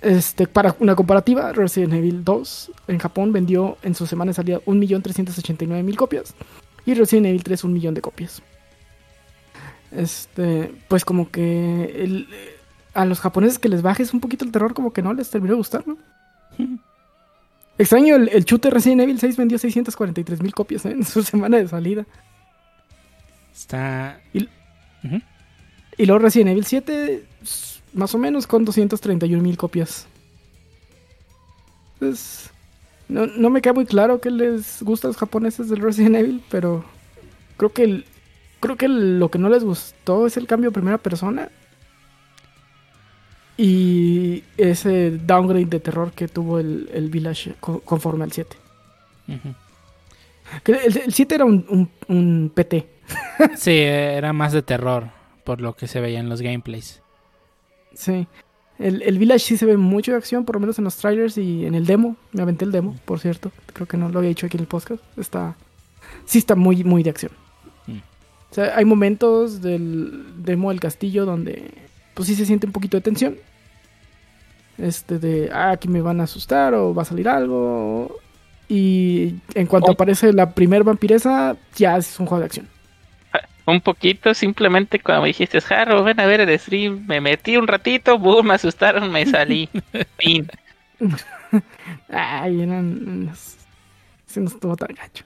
Este, 0.02 0.48
para 0.48 0.76
una 0.80 0.96
comparativa, 0.96 1.52
Resident 1.52 1.94
Evil 1.94 2.24
2 2.24 2.72
en 2.90 3.00
Japón 3.00 3.32
vendió 3.32 3.78
en 3.82 3.96
su 3.96 4.06
semana 4.06 4.30
de 4.30 4.36
salida 4.36 4.60
1.389.000 4.66 5.96
copias 5.96 6.36
y 6.86 6.94
Resident 6.94 7.28
Evil 7.28 7.44
3 7.44 7.64
un 7.64 7.74
millón 7.74 7.94
de 7.94 8.02
copias. 8.02 8.42
Este, 9.92 10.74
pues 10.88 11.06
como 11.06 11.32
que 11.32 12.28
a 12.94 13.06
los 13.06 13.20
japoneses 13.20 13.60
que 13.60 13.70
les 13.70 13.82
bajes 13.82 14.14
un 14.14 14.20
poquito 14.20 14.46
el 14.46 14.52
terror 14.52 14.74
como 14.74 14.94
que 14.94 15.02
no 15.02 15.14
les 15.14 15.30
terminó 15.30 15.54
de 15.54 15.58
gustar, 15.58 15.88
¿no? 15.88 15.98
Extraño, 17.78 18.16
el, 18.16 18.30
el 18.30 18.46
chute 18.46 18.70
Resident 18.70 19.02
Evil 19.02 19.20
6 19.20 19.36
vendió 19.38 19.58
643 19.58 20.42
mil 20.42 20.54
copias 20.54 20.86
¿eh? 20.86 20.92
en 20.96 21.04
su 21.04 21.24
semana 21.24 21.58
de 21.58 21.68
salida. 21.68 22.06
Está. 23.54 24.22
Y, 24.34 24.48
luego 26.06 26.20
Resident 26.20 26.52
Evil 26.52 26.66
7, 26.66 27.24
más 27.94 28.14
o 28.16 28.18
menos 28.18 28.48
con 28.48 28.66
231 28.66 29.42
mil 29.42 29.58
copias. 29.58 30.08
Pues, 32.00 32.50
no, 33.08 33.28
no, 33.28 33.50
me 33.50 33.62
queda 33.62 33.74
muy 33.74 33.86
claro 33.86 34.20
que 34.20 34.32
les 34.32 34.82
gusta 34.82 35.08
a 35.08 35.10
los 35.10 35.18
japoneses 35.18 35.70
del 35.70 35.80
Resident 35.80 36.16
Evil, 36.16 36.44
pero 36.50 36.84
creo 37.58 37.72
que 37.72 38.04
creo 38.60 38.78
que 38.78 38.88
lo 38.88 39.30
que 39.30 39.38
no 39.38 39.50
les 39.50 39.64
gustó 39.64 40.26
es 40.26 40.38
el 40.38 40.48
cambio 40.48 40.72
de 40.72 40.74
primera 40.74 40.98
persona 40.98 41.50
y 43.58 44.44
ese 44.58 45.12
downgrade 45.12 45.66
de 45.66 45.80
terror 45.80 46.12
que 46.12 46.28
tuvo 46.28 46.60
el, 46.60 46.90
el 46.94 47.10
Village 47.10 47.56
conforme 47.60 48.26
al 48.26 48.32
7. 48.32 48.58
el, 50.66 51.14
7 51.14 51.36
era 51.36 51.46
un, 51.46 51.90
un, 52.08 52.52
PT. 52.54 52.88
sí, 53.56 53.72
era 53.72 54.34
más 54.34 54.52
de 54.52 54.62
terror, 54.62 55.06
por 55.44 55.62
lo 55.62 55.74
que 55.74 55.88
se 55.88 56.02
veía 56.02 56.20
en 56.20 56.28
los 56.28 56.42
gameplays. 56.42 57.02
Sí. 57.94 58.28
El, 58.78 59.02
el, 59.04 59.18
Village 59.18 59.40
sí 59.40 59.58
se 59.58 59.66
ve 59.66 59.78
mucho 59.78 60.12
de 60.12 60.18
acción, 60.18 60.44
por 60.44 60.56
lo 60.56 60.60
menos 60.60 60.78
en 60.78 60.84
los 60.84 60.98
trailers 60.98 61.38
y 61.38 61.66
en 61.66 61.76
el 61.76 61.86
demo. 61.86 62.18
Me 62.34 62.42
aventé 62.42 62.66
el 62.66 62.74
demo, 62.74 62.98
por 63.06 63.22
cierto. 63.22 63.54
Creo 63.72 63.88
que 63.88 63.96
no 63.96 64.10
lo 64.10 64.20
había 64.20 64.30
dicho 64.30 64.48
aquí 64.48 64.58
en 64.58 64.62
el 64.62 64.68
podcast. 64.68 65.02
Está. 65.18 65.56
Sí 66.26 66.40
está 66.40 66.56
muy, 66.56 66.84
muy 66.84 67.02
de 67.02 67.10
acción. 67.10 67.32
Mm. 67.88 68.00
O 68.52 68.54
sea, 68.54 68.76
hay 68.76 68.84
momentos 68.84 69.62
del 69.62 70.44
demo 70.44 70.72
del 70.72 70.82
castillo 70.82 71.26
donde 71.26 71.72
pues 72.16 72.28
sí 72.28 72.36
se 72.36 72.46
siente 72.46 72.66
un 72.66 72.74
poquito 72.74 72.98
de 72.98 73.02
tensión. 73.02 73.38
Este 74.80 75.20
de, 75.20 75.52
ah, 75.54 75.72
aquí 75.72 75.88
me 75.88 76.02
van 76.02 76.20
a 76.20 76.24
asustar 76.24 76.74
o 76.74 76.94
va 76.96 77.04
a 77.04 77.06
salir 77.06 77.30
algo. 77.30 78.20
Y 78.68 79.36
en 79.54 79.68
cuanto 79.68 79.92
aparece 79.92 80.34
la 80.34 80.52
primer 80.52 80.84
vampiresa, 80.84 81.56
ya 81.76 81.98
es 81.98 82.20
un 82.20 82.26
juego 82.26 82.40
de 82.40 82.46
acción. 82.46 82.68
Un 83.68 83.82
poquito, 83.82 84.34
simplemente 84.34 85.00
cuando 85.00 85.24
me 85.24 85.30
dijiste, 85.30 85.60
Harrow, 85.70 86.04
ven 86.04 86.20
a 86.20 86.26
ver 86.26 86.42
el 86.42 86.60
stream, 86.60 87.06
me 87.08 87.20
metí 87.20 87.58
un 87.58 87.68
ratito, 87.68 88.18
boom, 88.18 88.48
me 88.48 88.54
asustaron, 88.56 89.12
me 89.12 89.26
salí. 89.26 89.70
fin. 90.18 90.48
Ay, 92.10 92.62
eran. 92.62 93.32
Se 94.26 94.42
nos 94.42 94.54
estuvo 94.54 94.76
tan 94.76 94.90
gacho. 94.96 95.26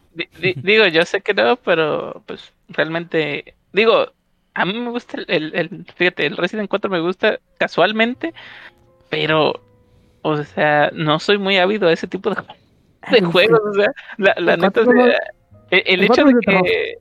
digo, 0.64 0.88
yo 0.88 1.04
sé 1.04 1.22
que 1.22 1.34
no, 1.34 1.56
pero 1.58 2.24
pues 2.26 2.54
realmente. 2.70 3.56
Digo, 3.74 4.12
a 4.54 4.66
mí 4.66 4.74
me 4.74 4.90
gusta 4.90 5.20
el, 5.28 5.54
el, 5.56 5.86
fíjate, 5.96 6.26
el 6.26 6.38
Resident 6.38 6.70
4 6.70 6.90
me 6.90 7.00
gusta 7.00 7.40
casualmente, 7.58 8.34
pero, 9.10 9.62
o 10.22 10.44
sea, 10.44 10.92
no 10.94 11.20
soy 11.20 11.38
muy 11.38 11.58
ávido 11.58 11.88
a 11.88 11.94
ese 11.94 12.08
tipo 12.08 12.30
de, 12.30 12.42
de 13.12 13.22
juegos, 13.22 13.60
o 13.64 13.74
sea, 13.74 13.92
la, 14.18 14.36
la 14.38 14.58
neta, 14.58 14.82
el, 15.72 16.04
hecho 16.04 16.24
de 16.24 16.34
que... 16.46 16.96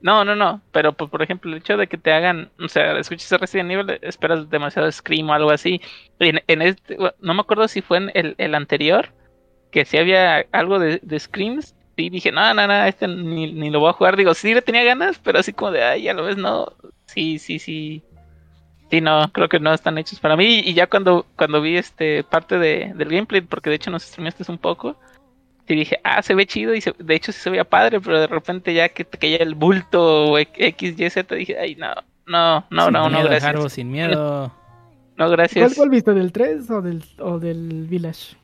No, 0.00 0.24
no, 0.24 0.34
no, 0.34 0.60
pero 0.72 0.92
pues, 0.94 1.08
por 1.10 1.22
ejemplo, 1.22 1.50
el 1.50 1.58
hecho 1.58 1.76
de 1.76 1.86
que 1.86 1.96
te 1.96 2.12
hagan, 2.12 2.50
o 2.58 2.66
sea, 2.66 2.98
escuches 2.98 3.30
Resident 3.30 3.70
Evil, 3.70 3.98
esperas 4.02 4.50
demasiado 4.50 4.90
Scream 4.90 5.30
o 5.30 5.32
algo 5.32 5.50
así. 5.50 5.80
En, 6.18 6.42
en 6.48 6.60
este, 6.60 6.96
no 7.20 7.34
me 7.34 7.40
acuerdo 7.40 7.68
si 7.68 7.82
fue 7.82 7.98
en 7.98 8.10
el, 8.14 8.34
el 8.38 8.56
anterior, 8.56 9.10
que 9.70 9.84
si 9.84 9.98
había 9.98 10.44
algo 10.50 10.80
de, 10.80 10.98
de 11.02 11.20
Screams, 11.20 11.76
y 11.96 12.10
dije, 12.10 12.32
no, 12.32 12.54
no, 12.54 12.66
no, 12.66 12.84
este 12.84 13.06
ni, 13.06 13.52
ni, 13.52 13.70
lo 13.70 13.80
voy 13.80 13.90
a 13.90 13.94
jugar. 13.94 14.16
Digo, 14.16 14.34
sí 14.34 14.54
le 14.54 14.62
tenía 14.62 14.82
ganas, 14.84 15.18
pero 15.18 15.38
así 15.38 15.52
como 15.52 15.72
de, 15.72 15.82
ay, 15.82 16.02
ya 16.02 16.14
lo 16.14 16.24
ves, 16.24 16.36
no. 16.36 16.72
Sí, 17.06 17.38
sí, 17.38 17.58
sí. 17.58 18.02
Sí, 18.90 19.00
no, 19.00 19.30
creo 19.32 19.48
que 19.48 19.58
no 19.58 19.72
están 19.72 19.98
hechos 19.98 20.20
para 20.20 20.36
mí. 20.36 20.60
Y 20.64 20.74
ya 20.74 20.86
cuando, 20.86 21.26
cuando 21.36 21.60
vi 21.60 21.76
este 21.76 22.24
parte 22.24 22.58
de, 22.58 22.92
del 22.94 23.08
gameplay, 23.08 23.40
porque 23.40 23.70
de 23.70 23.76
hecho 23.76 23.90
nos 23.90 24.02
streameaste 24.02 24.50
un 24.50 24.58
poco, 24.58 24.96
y 25.68 25.76
dije, 25.76 25.98
ah, 26.04 26.22
se 26.22 26.34
ve 26.34 26.46
chido. 26.46 26.74
Y 26.74 26.82
de 26.98 27.14
hecho 27.14 27.32
sí 27.32 27.40
se 27.40 27.50
veía 27.50 27.64
padre, 27.64 28.00
pero 28.00 28.20
de 28.20 28.26
repente 28.26 28.74
ya 28.74 28.88
que 28.88 29.04
te 29.04 29.18
caía 29.18 29.38
el 29.38 29.54
bulto 29.54 30.32
o 30.32 30.38
X, 30.38 30.94
Y, 30.98 31.10
Z, 31.10 31.34
dije, 31.34 31.58
ay, 31.58 31.76
no, 31.76 31.94
no, 32.26 32.64
no, 32.70 32.90
no, 32.90 33.08
no, 33.08 33.24
gracias. 33.24 33.72
sin 33.72 33.90
miedo. 33.90 34.52
No, 35.16 35.30
gracias. 35.30 35.74
¿Cuál, 35.74 35.90
viste, 35.90 36.12
del 36.14 36.32
3 36.32 36.70
o 36.70 36.82
del, 36.82 37.04
o 37.18 37.38
del 37.38 37.86
Village? 37.86 38.36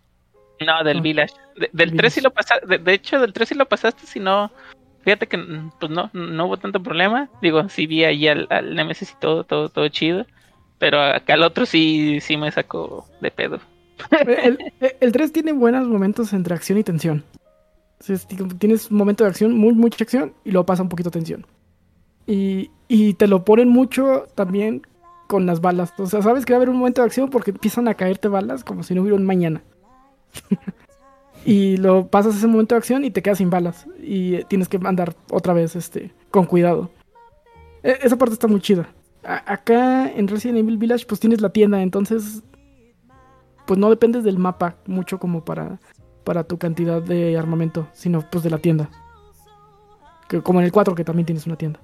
No, 0.67 0.85
del 0.85 1.01
Village. 1.01 1.35
del 1.73 1.97
3 1.97 2.13
sí 2.13 2.21
lo 2.21 2.31
pasaste, 2.31 2.79
de, 2.79 2.93
hecho 2.93 3.21
del 3.21 3.33
3 3.33 3.49
sí 3.49 3.55
lo 3.55 3.67
pasaste, 3.67 4.07
si 4.07 4.21
no, 4.21 4.51
fíjate 5.03 5.27
que 5.27 5.39
pues 5.79 5.91
no, 5.91 6.11
no 6.13 6.47
hubo 6.47 6.57
tanto 6.57 6.83
problema. 6.83 7.29
Digo, 7.41 7.69
sí 7.69 7.87
vi 7.87 8.05
ahí 8.05 8.29
al, 8.29 8.47
al 8.51 8.75
Nemesis 8.75 9.13
y 9.13 9.21
todo, 9.21 9.45
todo, 9.45 9.69
todo 9.69 9.89
chido. 9.89 10.27
Pero 10.79 11.01
acá 11.01 11.35
el 11.35 11.43
otro 11.43 11.67
sí, 11.67 12.21
sí 12.21 12.37
me 12.37 12.51
sacó 12.53 13.07
de 13.21 13.31
pedo. 13.31 13.61
El, 14.27 14.59
el 15.01 15.13
3 15.13 15.33
tiene 15.33 15.53
buenos 15.53 15.87
momentos 15.89 16.33
entre 16.33 16.55
acción 16.55 16.79
y 16.79 16.85
tensión. 16.85 17.25
tienes 18.59 18.91
un 18.91 18.97
momento 18.97 19.25
de 19.25 19.31
acción, 19.31 19.57
muy, 19.57 19.75
mucha 19.75 20.05
acción, 20.05 20.35
y 20.45 20.53
luego 20.53 20.67
pasa 20.67 20.83
un 20.83 20.89
poquito 20.89 21.11
de 21.11 21.15
tensión. 21.15 21.47
Y, 22.27 22.71
y 22.87 23.15
te 23.15 23.27
lo 23.27 23.45
ponen 23.45 23.69
mucho 23.69 24.27
también 24.35 24.83
con 25.29 25.47
las 25.47 25.61
balas. 25.61 25.93
O 25.99 26.07
sea, 26.07 26.23
sabes 26.23 26.45
que 26.45 26.53
va 26.53 26.57
a 26.57 26.59
haber 26.59 26.71
un 26.71 26.77
momento 26.77 27.03
de 27.03 27.07
acción 27.07 27.29
porque 27.29 27.53
empiezan 27.53 27.89
a 27.89 27.95
caerte 27.95 28.29
balas 28.29 28.65
como 28.65 28.83
si 28.83 28.95
no 28.95 29.03
hubiera 29.03 29.17
un 29.17 29.25
mañana. 29.25 29.63
y 31.45 31.77
lo 31.77 32.09
pasas 32.09 32.37
ese 32.37 32.47
momento 32.47 32.75
de 32.75 32.79
acción 32.79 33.05
y 33.05 33.11
te 33.11 33.23
quedas 33.23 33.39
sin 33.39 33.51
balas. 33.51 33.87
Y 34.03 34.45
tienes 34.45 34.69
que 34.69 34.79
andar 34.85 35.15
otra 35.31 35.53
vez 35.53 35.77
este, 35.77 36.13
con 36.31 36.47
cuidado. 36.47 36.91
E, 37.83 37.99
esa 38.03 38.17
parte 38.17 38.35
está 38.35 38.47
muy 38.47 38.61
chida. 38.61 38.89
acá 39.23 40.11
en 40.11 40.29
Resident 40.29 40.59
Evil 40.59 40.79
Village 40.79 41.07
pues 41.07 41.21
tienes 41.21 41.41
la 41.41 41.51
tienda, 41.51 41.83
entonces 41.83 42.43
pues 43.67 43.79
no 43.79 43.91
dependes 43.91 44.25
del 44.25 44.39
mapa 44.39 44.77
mucho 44.87 45.19
como 45.19 45.45
para, 45.45 45.79
para 46.25 46.45
tu 46.45 46.59
cantidad 46.59 47.03
de 47.03 47.37
armamento, 47.37 47.87
sino 47.93 48.23
pues 48.31 48.43
de 48.43 48.51
la 48.51 48.59
tienda. 48.59 48.89
Que, 50.29 50.43
como 50.43 50.61
en 50.61 50.67
el 50.67 50.73
4 50.73 50.95
que 50.95 51.05
también 51.05 51.27
tienes 51.27 51.47
una 51.47 51.57
tienda. 51.57 51.81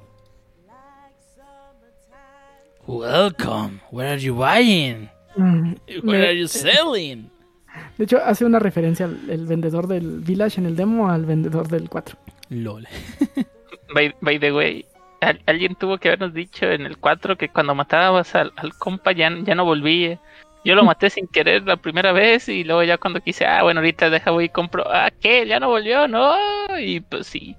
Welcome. 2.86 3.80
Where 3.90 4.12
are 4.12 4.20
you 4.20 4.34
buying? 4.34 5.08
Mm, 5.36 5.74
Where 6.02 6.26
are 6.26 6.38
you 6.38 6.46
selling? 6.48 7.30
De 7.98 8.04
hecho, 8.04 8.18
hace 8.24 8.44
una 8.44 8.58
referencia 8.58 9.06
el 9.06 9.46
vendedor 9.46 9.86
del 9.86 10.20
Village 10.20 10.60
en 10.60 10.66
el 10.66 10.76
demo 10.76 11.10
al 11.10 11.24
vendedor 11.26 11.68
del 11.68 11.88
4. 11.88 12.16
LOL. 12.50 12.86
by, 14.20 14.38
the 14.38 14.52
way, 14.52 14.84
alguien 15.46 15.74
tuvo 15.74 15.98
que 15.98 16.08
habernos 16.08 16.34
dicho 16.34 16.66
en 16.66 16.86
el 16.86 16.98
4 16.98 17.36
que 17.36 17.48
cuando 17.48 17.74
matabas 17.74 18.34
al, 18.34 18.52
compa 18.78 19.12
ya, 19.12 19.30
ya, 19.42 19.54
no 19.54 19.64
volvía. 19.64 20.18
Yo 20.64 20.74
lo 20.74 20.84
maté 20.84 21.10
sin 21.10 21.28
querer 21.28 21.64
la 21.64 21.76
primera 21.76 22.12
vez 22.12 22.48
y 22.48 22.64
luego 22.64 22.82
ya 22.82 22.96
cuando 22.96 23.20
quise, 23.20 23.44
ah, 23.44 23.62
bueno, 23.62 23.80
ahorita 23.80 24.08
deja 24.08 24.30
voy 24.30 24.44
y 24.44 24.48
compro, 24.48 24.84
ah, 24.90 25.10
¿qué? 25.20 25.46
Ya 25.46 25.60
no 25.60 25.68
volvió, 25.68 26.08
no. 26.08 26.34
Y 26.80 27.00
pues 27.00 27.26
sí. 27.26 27.54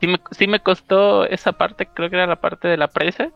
Sí 0.00 0.06
me, 0.06 0.20
sí 0.32 0.46
me 0.46 0.60
costó 0.60 1.24
esa 1.24 1.52
parte, 1.52 1.86
creo 1.86 2.10
que 2.10 2.16
era 2.16 2.26
la 2.26 2.40
parte 2.40 2.68
de 2.68 2.76
la 2.76 2.88
presa 2.88 3.30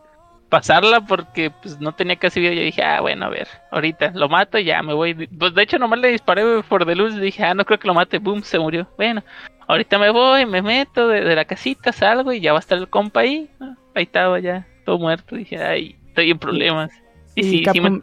pasarla 0.49 1.03
porque 1.03 1.51
pues 1.51 1.81
no 1.81 1.93
tenía 1.93 2.17
casi 2.17 2.41
vida. 2.41 2.53
Yo 2.53 2.63
dije, 2.63 2.83
ah, 2.83 3.01
bueno, 3.01 3.27
a 3.27 3.29
ver, 3.29 3.49
ahorita 3.71 4.13
lo 4.15 4.29
mato 4.29 4.59
y 4.59 4.65
ya 4.65 4.83
me 4.83 4.95
voy. 4.95 5.27
Pues 5.27 5.55
de 5.55 5.63
hecho 5.63 5.79
nomás 5.79 5.99
le 6.01 6.09
disparé 6.09 6.63
por 6.63 6.85
de 6.85 6.95
luz 6.95 7.15
y 7.15 7.21
dije, 7.21 7.45
ah, 7.45 7.55
no 7.55 7.65
creo 7.65 7.79
que 7.79 7.87
lo 7.87 7.95
mate, 7.95 8.19
boom, 8.19 8.43
se 8.43 8.59
murió. 8.59 8.89
Bueno, 8.97 9.23
ahorita 9.67 9.99
me 9.99 10.11
voy, 10.11 10.47
me 10.47 10.63
meto 10.63 11.09
de, 11.09 11.35
la 11.35 11.45
casita, 11.45 11.93
salgo 11.93 12.33
y 12.33 12.41
ya 12.41 12.53
va 12.53 12.59
a 12.59 12.61
estar 12.61 12.79
el 12.79 12.89
compa 12.89 13.21
ahí. 13.21 13.51
ahí 13.95 14.05
estaba 14.05 14.39
ya, 14.41 14.67
todo 14.85 14.99
muerto. 14.99 15.37
Dije, 15.37 15.63
ay, 15.63 15.97
estoy 16.09 16.31
en 16.31 16.39
problemas. 16.39 16.91
Y, 17.35 17.43
sí, 17.45 17.63
Capcom, 17.63 18.03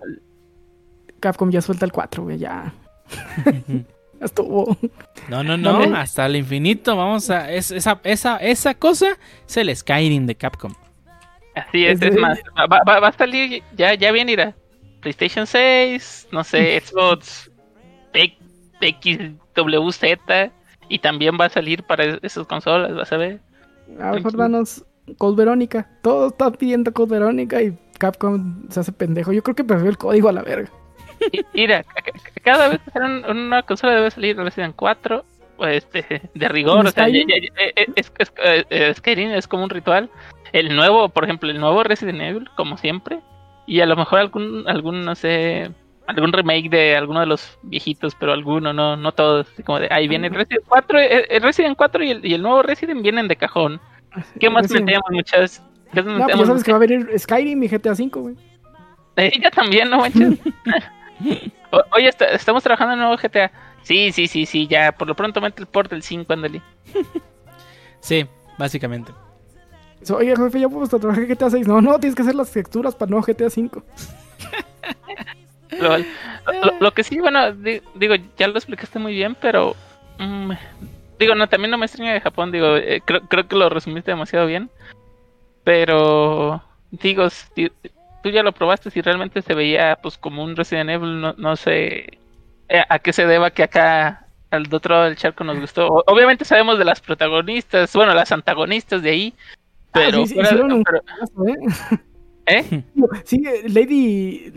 Capcom 1.20 1.52
ya 1.52 1.62
suelta 1.62 1.86
el 1.86 1.92
4, 1.92 2.24
güey, 2.24 2.38
ya. 2.40 2.74
Estuvo. 4.22 4.78
No, 5.28 5.44
no, 5.44 5.58
no, 5.58 5.96
hasta 5.96 6.26
el 6.26 6.38
infinito. 6.38 6.96
Vamos 6.96 7.30
a. 7.30 7.52
esa, 7.52 8.00
esa, 8.04 8.38
esa 8.38 8.74
cosa 8.74 9.18
es 9.46 9.58
el 9.58 9.76
Skyrim 9.76 10.26
de 10.26 10.36
Capcom. 10.36 10.74
Así 11.56 11.86
es, 11.86 12.02
es, 12.02 12.20
más, 12.20 12.40
va, 12.72 13.08
a 13.08 13.12
salir, 13.14 13.64
ya, 13.76 13.94
ya 13.94 14.12
viene 14.12 14.34
ir 14.34 14.42
a 14.42 14.54
PlayStation 15.02 15.48
6, 15.48 16.30
no 16.32 16.44
sé, 16.44 16.80
Xbox 16.86 17.50
XWZ 18.82 20.04
y 20.90 21.00
también 21.00 21.38
va 21.40 21.46
a 21.46 21.50
salir 21.50 21.84
para 21.84 22.04
esas 22.22 22.46
consolas, 22.48 22.94
vas 22.96 23.12
a 23.12 23.18
ver. 23.18 23.40
A 24.00 24.12
ver, 24.12 24.24
danos 24.34 24.86
Code 25.18 25.38
Verónica. 25.38 25.88
Todos 26.02 26.32
están 26.32 26.54
pidiendo 26.54 26.94
Code 26.94 27.12
Verónica 27.12 27.62
y 27.62 27.78
Capcom 27.98 28.70
se 28.70 28.80
hace 28.80 28.92
pendejo. 28.92 29.32
Yo 29.32 29.44
creo 29.44 29.56
que 29.56 29.64
perdió 29.64 29.90
el 29.90 29.98
código 29.98 30.30
a 30.30 30.34
la 30.34 30.42
verga. 30.42 30.70
Mira, 31.54 31.86
cada 32.44 32.70
vez 32.70 32.82
que 32.92 33.00
una 33.00 33.64
consola 33.64 33.96
debe 33.96 34.12
salir 34.12 34.38
Resident 34.38 34.76
4 34.76 35.24
este, 35.60 36.22
de 36.34 36.48
rigor. 36.50 36.86
O 36.88 36.92
sea, 36.92 37.08
es, 37.08 38.98
Skyrim 38.98 39.32
es 39.32 39.48
como 39.48 39.64
un 39.64 39.70
ritual 39.70 40.10
el 40.56 40.74
nuevo, 40.74 41.10
por 41.10 41.26
ejemplo, 41.26 41.50
el 41.50 41.60
nuevo 41.60 41.84
Resident 41.84 42.22
Evil, 42.22 42.50
como 42.56 42.78
siempre, 42.78 43.20
y 43.68 43.82
a 43.82 43.86
lo 43.86 43.98
mejor 43.98 44.20
algún, 44.20 44.64
algún, 44.68 45.04
no 45.04 45.14
sé, 45.14 45.70
algún 46.08 46.32
remake 46.32 46.70
de 46.70 46.96
alguno 46.96 47.20
de 47.20 47.26
los 47.26 47.60
viejitos, 47.64 48.16
pero 48.16 48.32
alguno, 48.32 48.72
no, 48.72 48.96
no 48.96 49.12
todos. 49.12 49.48
Como 49.66 49.82
de, 49.82 49.90
ahí 49.92 50.08
viene 50.08 50.28
el 50.28 50.34
Resident 50.34 50.64
4, 50.66 51.00
eh, 51.00 51.26
el, 51.30 51.42
Resident 51.42 51.76
4 51.76 52.04
y 52.06 52.12
el, 52.12 52.26
y 52.26 52.34
el, 52.34 52.42
nuevo 52.42 52.62
Resident 52.62 53.02
vienen 53.02 53.28
de 53.28 53.36
cajón. 53.36 53.82
¿Qué 54.40 54.50
más 54.50 54.72
metemos, 54.72 55.04
muchas? 55.12 55.62
¿Qué 55.94 56.02
no, 56.02 56.26
pues 56.26 56.38
ya 56.38 56.46
sabes 56.46 56.64
que 56.64 56.72
va 56.72 56.78
a 56.78 56.80
venir 56.80 57.10
Skyrim 57.20 57.62
y 57.62 57.68
GTA 57.68 57.94
5, 57.94 58.22
güey. 58.22 58.36
Ella 59.18 59.52
también, 59.52 59.90
¿no 59.90 59.98
manches? 59.98 60.40
Oye, 61.92 62.12
estamos 62.32 62.64
trabajando 62.64 62.94
en 62.94 63.00
el 63.00 63.08
nuevo 63.08 63.22
GTA. 63.22 63.52
Sí, 63.86 64.12
sí, 64.12 64.28
sí, 64.28 64.48
sí, 64.48 64.66
ya, 64.66 64.92
por 64.92 65.08
lo 65.08 65.16
pronto 65.16 65.40
mete 65.40 65.62
el 65.62 65.68
port 65.68 65.92
del 65.92 66.02
5, 66.02 66.34
ándale. 66.34 66.60
sí, 68.00 68.26
básicamente. 68.58 69.12
Oye, 70.10 70.36
jefe, 70.36 70.60
ya 70.60 70.68
podemos 70.68 70.90
trabajar 70.90 71.28
GTA 71.28 71.52
6. 71.52 71.68
No, 71.68 71.82
no, 71.82 72.00
tienes 72.00 72.16
que 72.16 72.24
hacer 72.24 72.34
las 72.34 72.52
texturas 72.52 72.96
para 72.96 73.12
no 73.12 73.22
GTA 73.22 73.48
5. 73.48 73.84
lo, 76.80 76.94
que 76.96 77.04
sí, 77.04 77.20
bueno, 77.20 77.52
digo, 77.54 78.16
ya 78.36 78.48
lo 78.48 78.58
explicaste 78.58 78.98
muy 78.98 79.14
bien, 79.14 79.38
pero. 79.40 79.76
Mm, 80.18 80.54
digo, 81.20 81.36
no, 81.36 81.48
también 81.48 81.70
no 81.70 81.78
me 81.78 81.86
extraña 81.86 82.14
de 82.14 82.22
Japón, 82.22 82.52
digo, 82.52 82.78
eh, 82.78 83.04
creo, 83.06 83.22
creo 83.22 83.48
que 83.48 83.56
lo 83.56 83.70
resumiste 83.70 84.10
demasiado 84.10 84.48
bien. 84.48 84.72
Pero. 85.64 86.64
Digo, 86.90 87.28
tú 88.24 88.30
ya 88.30 88.42
lo 88.42 88.52
probaste, 88.52 88.90
si 88.90 89.02
realmente 89.02 89.44
se 89.44 89.54
veía 89.54 90.00
pues 90.02 90.18
como 90.18 90.44
un 90.44 90.56
Resident 90.56 90.90
Evil, 90.90 91.22
no, 91.22 91.36
no 91.38 91.56
sé 91.56 92.18
a 92.90 93.00
qué 93.00 93.14
se 93.14 93.26
deba 93.26 93.52
que 93.52 93.64
acá 93.64 94.28
al 94.52 94.74
otro 94.74 94.96
lado 94.96 95.06
del 95.06 95.16
charco 95.16 95.44
nos 95.44 95.60
gustó. 95.60 95.88
obviamente 96.08 96.46
sabemos 96.46 96.78
de 96.78 96.86
las 96.86 97.02
protagonistas, 97.02 97.94
bueno, 97.94 98.14
las 98.14 98.32
antagonistas 98.32 99.02
de 99.02 99.10
ahí, 99.10 99.34
pero, 99.94 100.24
¿eh? 100.24 101.54
¿Eh? 102.48 102.84
Sí, 103.24 103.44
Lady 103.68 104.52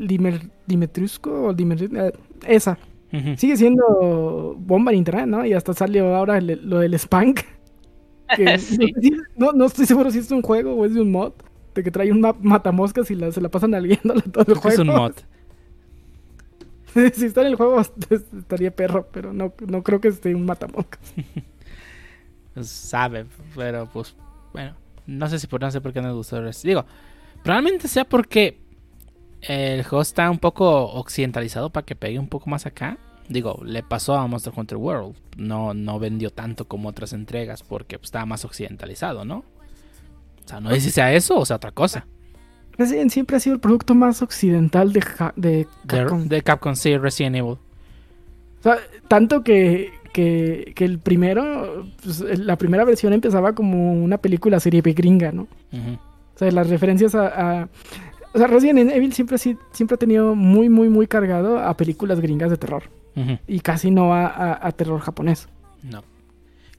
Dimetrusco 0.67 1.31
o 1.31 1.53
eh, 1.53 2.13
esa. 2.47 2.77
Sigue 3.37 3.57
siendo 3.57 4.57
bomba 4.59 4.93
en 4.93 4.99
internet, 4.99 5.27
¿no? 5.27 5.47
Y 5.47 5.55
hasta 5.55 5.73
salió 5.73 6.15
ahora 6.15 6.41
lo 6.41 6.81
del 6.81 6.95
Spank. 6.99 7.41
no, 9.37 9.53
no, 9.53 9.65
estoy 9.65 9.87
seguro 9.87 10.11
si 10.11 10.19
es 10.19 10.31
un 10.31 10.43
juego 10.43 10.75
o 10.75 10.85
es 10.85 10.93
de 10.93 11.01
un 11.01 11.11
mod. 11.11 11.33
De 11.75 11.83
que 11.83 11.91
trae 11.91 12.11
un 12.11 12.21
matamoscas 12.43 13.11
y 13.11 13.15
la, 13.15 13.31
se 13.31 13.41
la 13.41 13.49
pasan 13.49 13.75
alguiéndola 13.77 14.21
todo 14.23 14.53
el 14.53 14.59
juego. 14.59 14.75
Es 14.75 14.79
un 14.81 14.89
mod. 14.89 15.13
si 17.15 17.27
está 17.27 17.43
en 17.43 17.49
el 17.49 17.57
juego 17.57 17.81
estaría 18.11 18.75
perro, 18.75 19.09
pero 19.13 19.33
no, 19.33 19.53
no 19.67 19.83
creo 19.83 20.01
que 20.01 20.09
esté 20.09 20.35
un 20.35 20.45
matamoscas. 20.45 21.01
Pues 22.55 22.69
sabe, 22.69 23.27
pero 23.55 23.89
pues 23.93 24.15
bueno. 24.53 24.75
No 25.07 25.27
sé 25.29 25.39
si 25.39 25.47
por 25.47 25.63
no 25.63 25.71
sé 25.71 25.81
por 25.81 25.95
qué 25.95 26.03
no 26.03 26.09
me 26.09 26.15
gustó 26.15 26.39
Digo, 26.63 26.85
probablemente 27.43 27.89
sea 27.89 28.05
porque 28.05 28.61
el 29.41 29.83
juego 29.83 30.03
está 30.03 30.31
un 30.31 30.39
poco 30.39 30.85
occidentalizado 30.93 31.71
para 31.71 31.87
que 31.87 31.97
pegue 31.97 32.19
un 32.19 32.29
poco 32.29 32.51
más 32.51 32.67
acá. 32.67 32.99
Digo, 33.27 33.61
le 33.65 33.83
pasó 33.83 34.17
a 34.17 34.27
Monster 34.27 34.53
Hunter 34.55 34.77
World. 34.77 35.17
No, 35.39 35.73
no 35.73 35.99
vendió 35.99 36.31
tanto 36.31 36.67
como 36.67 36.91
otras 36.91 37.15
entregas 37.15 37.63
porque 37.63 37.99
estaba 38.03 38.27
más 38.27 38.45
occidentalizado, 38.45 39.25
¿no? 39.25 39.45
O 40.45 40.49
sea, 40.49 40.61
no 40.61 40.71
sé 40.71 40.81
si 40.81 40.91
sea 40.91 41.13
eso 41.15 41.39
o 41.39 41.47
sea 41.47 41.57
otra 41.57 41.71
cosa. 41.73 42.07
Resident 42.79 43.11
siempre 43.11 43.37
ha 43.37 43.41
sido 43.41 43.55
el 43.55 43.61
producto 43.61 43.95
más 43.97 44.23
occidental 44.23 44.93
de, 44.93 45.05
de 45.35 45.67
Capcom. 45.87 46.29
De, 46.29 46.43
Capcom, 46.43 46.77
sí, 46.77 46.97
Resident 46.97 47.37
Evil. 47.37 47.59
O 48.61 48.63
sea, 48.63 48.79
tanto 49.09 49.43
que, 49.43 49.93
que, 50.13 50.73
el 50.77 51.01
primero, 51.01 51.87
pues, 52.03 52.21
la 52.21 52.57
primera 52.57 52.85
versión 52.85 53.13
empezaba 53.13 53.53
como 53.53 53.93
una 53.93 54.19
película 54.19 54.61
serie 54.61 54.81
gringa, 54.81 55.33
¿no? 55.33 55.49
O 55.73 56.39
sea, 56.39 56.51
las 56.53 56.71
referencias 56.71 57.17
a, 57.17 57.69
O 58.33 58.39
sea, 58.39 58.47
Resident 58.47 58.93
Evil 58.93 59.13
siempre, 59.13 59.39
siempre 59.39 59.95
ha 59.95 59.99
tenido 59.99 60.37
muy, 60.37 60.69
muy, 60.69 60.89
muy 60.89 61.09
cargado 61.09 61.59
a 61.59 61.77
películas 61.77 62.21
gringas 62.21 62.51
de 62.51 62.57
terror. 62.57 62.85
Y 63.49 63.59
casi 63.59 63.91
no 63.91 64.15
a, 64.15 64.71
terror 64.77 65.01
japonés. 65.01 65.49
No. 65.83 66.05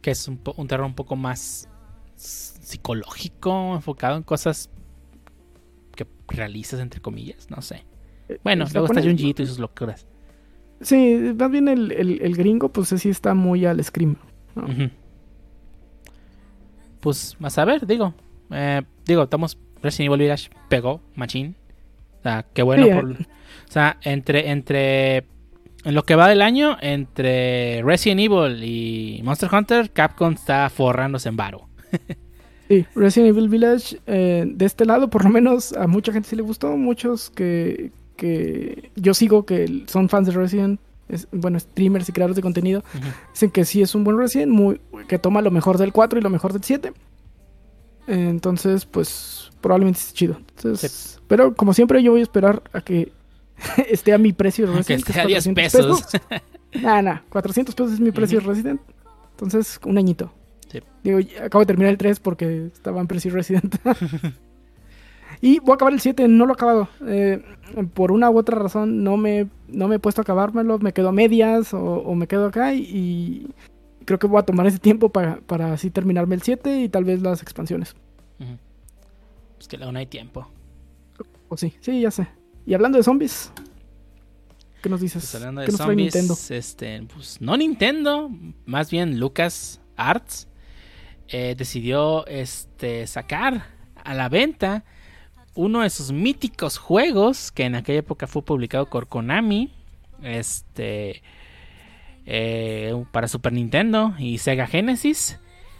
Que 0.02 0.12
es 0.12 0.26
un, 0.30 0.40
un 0.56 0.68
terror 0.70 0.86
un 0.86 0.96
poco 0.96 1.18
más 1.18 1.68
psicológico, 2.16 3.76
enfocado 3.76 4.16
en 4.16 4.24
cosas 4.24 4.70
que 6.30 6.38
realizas, 6.38 6.80
entre 6.80 7.02
comillas, 7.02 7.50
no 7.50 7.62
sé. 7.62 7.84
Eh, 8.30 8.40
bueno, 8.44 8.66
luego 8.72 8.88
está 8.88 9.02
Junjito 9.02 9.44
y 9.44 9.48
sus 9.48 9.60
locuras. 9.60 10.08
Sí, 10.82 11.34
más 11.38 11.52
bien 11.52 11.68
el, 11.68 11.92
el, 11.92 12.36
gringo, 12.36 12.70
pues 12.70 12.88
sí 12.88 13.10
está 13.10 13.34
muy 13.34 13.66
al 13.66 13.84
scream. 13.84 14.16
Pues, 17.02 17.36
más 17.40 17.58
a 17.58 17.66
ver, 17.66 17.86
digo. 17.86 18.14
Eh, 18.52 18.82
digo, 19.06 19.24
estamos. 19.24 19.58
Resident 19.82 20.08
Evil 20.08 20.20
Village 20.20 20.50
pegó, 20.68 21.02
machín. 21.16 21.56
O 22.20 22.24
sea, 22.24 22.46
qué 22.54 22.64
bueno. 22.64 22.88
por, 22.88 23.12
o 23.12 23.16
sea, 23.70 23.98
entre, 24.04 24.52
entre. 24.52 25.26
En 25.86 25.96
lo 25.96 26.04
que 26.04 26.16
va 26.16 26.28
del 26.28 26.42
año, 26.42 26.78
entre 26.82 27.82
Resident 27.84 28.20
Evil 28.20 28.64
y 28.64 29.22
Monster 29.24 29.50
Hunter, 29.54 29.92
Capcom 29.92 30.34
está 30.34 30.70
forrándose 30.70 31.30
en 31.30 31.38
varo. 31.38 31.70
sí, 32.70 32.86
Resident 32.96 33.30
Evil 33.30 33.50
Village, 33.50 34.00
eh, 34.08 34.46
de 34.48 34.66
este 34.66 34.86
lado, 34.86 35.10
por 35.10 35.24
lo 35.24 35.30
menos 35.30 35.74
a 35.74 35.88
mucha 35.88 36.14
gente 36.14 36.30
sí 36.30 36.36
le 36.36 36.44
gustó. 36.44 36.78
Muchos 36.78 37.30
que, 37.32 37.92
que 38.16 38.92
yo 38.96 39.14
sigo 39.14 39.46
que 39.46 39.84
son 39.88 40.08
fans 40.08 40.28
de 40.28 40.34
Resident, 40.34 40.80
bueno, 41.32 41.60
streamers 41.60 42.08
y 42.08 42.12
creadores 42.12 42.36
de 42.36 42.44
contenido, 42.44 42.84
dicen 43.34 43.50
que 43.50 43.66
sí 43.66 43.82
es 43.82 43.96
un 43.96 44.04
buen 44.04 44.18
Resident, 44.18 44.52
muy, 44.52 44.80
que 45.08 45.18
toma 45.18 45.42
lo 45.42 45.52
mejor 45.52 45.78
del 45.78 45.92
4 45.92 46.20
y 46.20 46.22
lo 46.22 46.30
mejor 46.30 46.54
del 46.54 46.64
7. 46.64 46.94
entonces, 48.08 48.86
pues 48.86 49.52
probablemente 49.62 50.00
es 50.00 50.14
chido. 50.14 50.38
Entonces, 50.56 51.20
Pero 51.28 51.56
como 51.56 51.74
siempre, 51.74 52.02
yo 52.04 52.12
voy 52.12 52.22
a 52.22 52.24
esperar 52.24 52.62
a 52.72 52.82
que 52.82 53.12
esté 53.90 54.14
a 54.14 54.18
mi 54.18 54.34
precio 54.34 54.68
de 54.68 54.74
Resident. 54.74 55.04
Que 55.04 55.12
esté 55.12 55.22
a 55.22 55.26
10 55.26 55.48
pesos. 55.56 56.04
Nah, 56.72 57.02
nah, 57.02 57.22
400 57.30 57.74
pesos 57.74 57.94
es 57.94 58.00
mi 58.00 58.12
precio 58.12 58.40
de 58.40 58.46
Resident. 58.46 58.80
Entonces, 59.32 59.80
un 59.84 59.98
añito. 59.98 60.32
Digo, 61.04 61.20
acabo 61.44 61.62
de 61.62 61.66
terminar 61.66 61.92
el 61.92 61.98
3 61.98 62.20
porque 62.20 62.68
estaba 62.68 63.02
en 63.02 63.08
precio 63.08 63.32
Resident. 63.32 63.76
y 65.42 65.60
voy 65.60 65.72
a 65.72 65.76
acabar 65.76 65.94
el 65.94 66.00
7, 66.00 66.28
no 66.28 66.46
lo 66.46 66.54
he 66.54 66.56
acabado. 66.56 66.90
Eh, 67.08 67.44
por 67.94 68.12
una 68.12 68.30
u 68.30 68.38
otra 68.38 68.58
razón 68.60 69.04
no 69.04 69.18
me, 69.18 69.48
no 69.68 69.88
me 69.88 69.96
he 69.96 70.00
puesto 70.00 70.22
a 70.22 70.24
acabármelo, 70.24 70.80
me 70.80 70.94
quedo 70.94 71.10
a 71.10 71.12
medias 71.12 71.74
o, 71.74 72.14
me 72.16 72.28
quedo 72.28 72.48
acá 72.48 72.74
y, 72.74 73.48
creo 74.06 74.20
que 74.20 74.28
voy 74.28 74.40
a 74.40 74.44
tomar 74.44 74.68
ese 74.68 74.80
tiempo 74.80 75.10
para, 75.10 75.38
para 75.42 75.74
así 75.74 75.90
terminarme 75.90 76.36
el 76.36 76.42
7 76.42 76.82
y 76.82 76.90
tal 76.90 77.06
vez 77.06 77.22
las 77.22 77.42
expansiones. 77.42 77.96
Pues 79.58 79.68
que 79.68 79.84
aún 79.84 79.98
hay 79.98 80.06
tiempo. 80.06 80.48
O 81.50 81.58
sí, 81.58 81.74
sí, 81.82 82.02
ya 82.02 82.12
sé. 82.12 82.28
Y 82.66 82.74
hablando 82.74 82.98
de 82.98 83.04
zombies, 83.04 83.52
¿qué 84.82 84.90
nos 84.90 85.02
dices? 85.02 85.24
Pues 85.24 85.36
hablando 85.36 85.62
de 85.62 85.72
zombies, 85.72 86.14
Nintendo? 86.16 86.38
Este, 86.50 87.02
pues 87.14 87.42
no 87.42 87.58
Nintendo, 87.58 88.32
más 88.66 88.92
bien 88.92 89.20
Lucas 89.20 89.82
Arts 89.96 90.49
eh, 91.32 91.56
decidió 91.58 92.26
este, 92.28 93.08
sacar 93.08 93.66
a 94.04 94.14
la 94.14 94.30
venta 94.30 94.84
uno 95.56 95.82
de 95.82 95.90
sus 95.90 96.12
míticos 96.12 96.78
juegos 96.78 97.52
que 97.52 97.66
en 97.66 97.76
aquella 97.76 98.00
época 98.00 98.28
fue 98.28 98.42
publicado 98.42 98.86
por 98.86 99.08
Konami. 99.08 99.72
Este. 100.24 101.22
Eh, 102.26 102.94
para 103.12 103.28
Super 103.28 103.54
Nintendo 103.54 104.14
y 104.18 104.38
Sega 104.38 104.68
Genesis. 104.68 105.40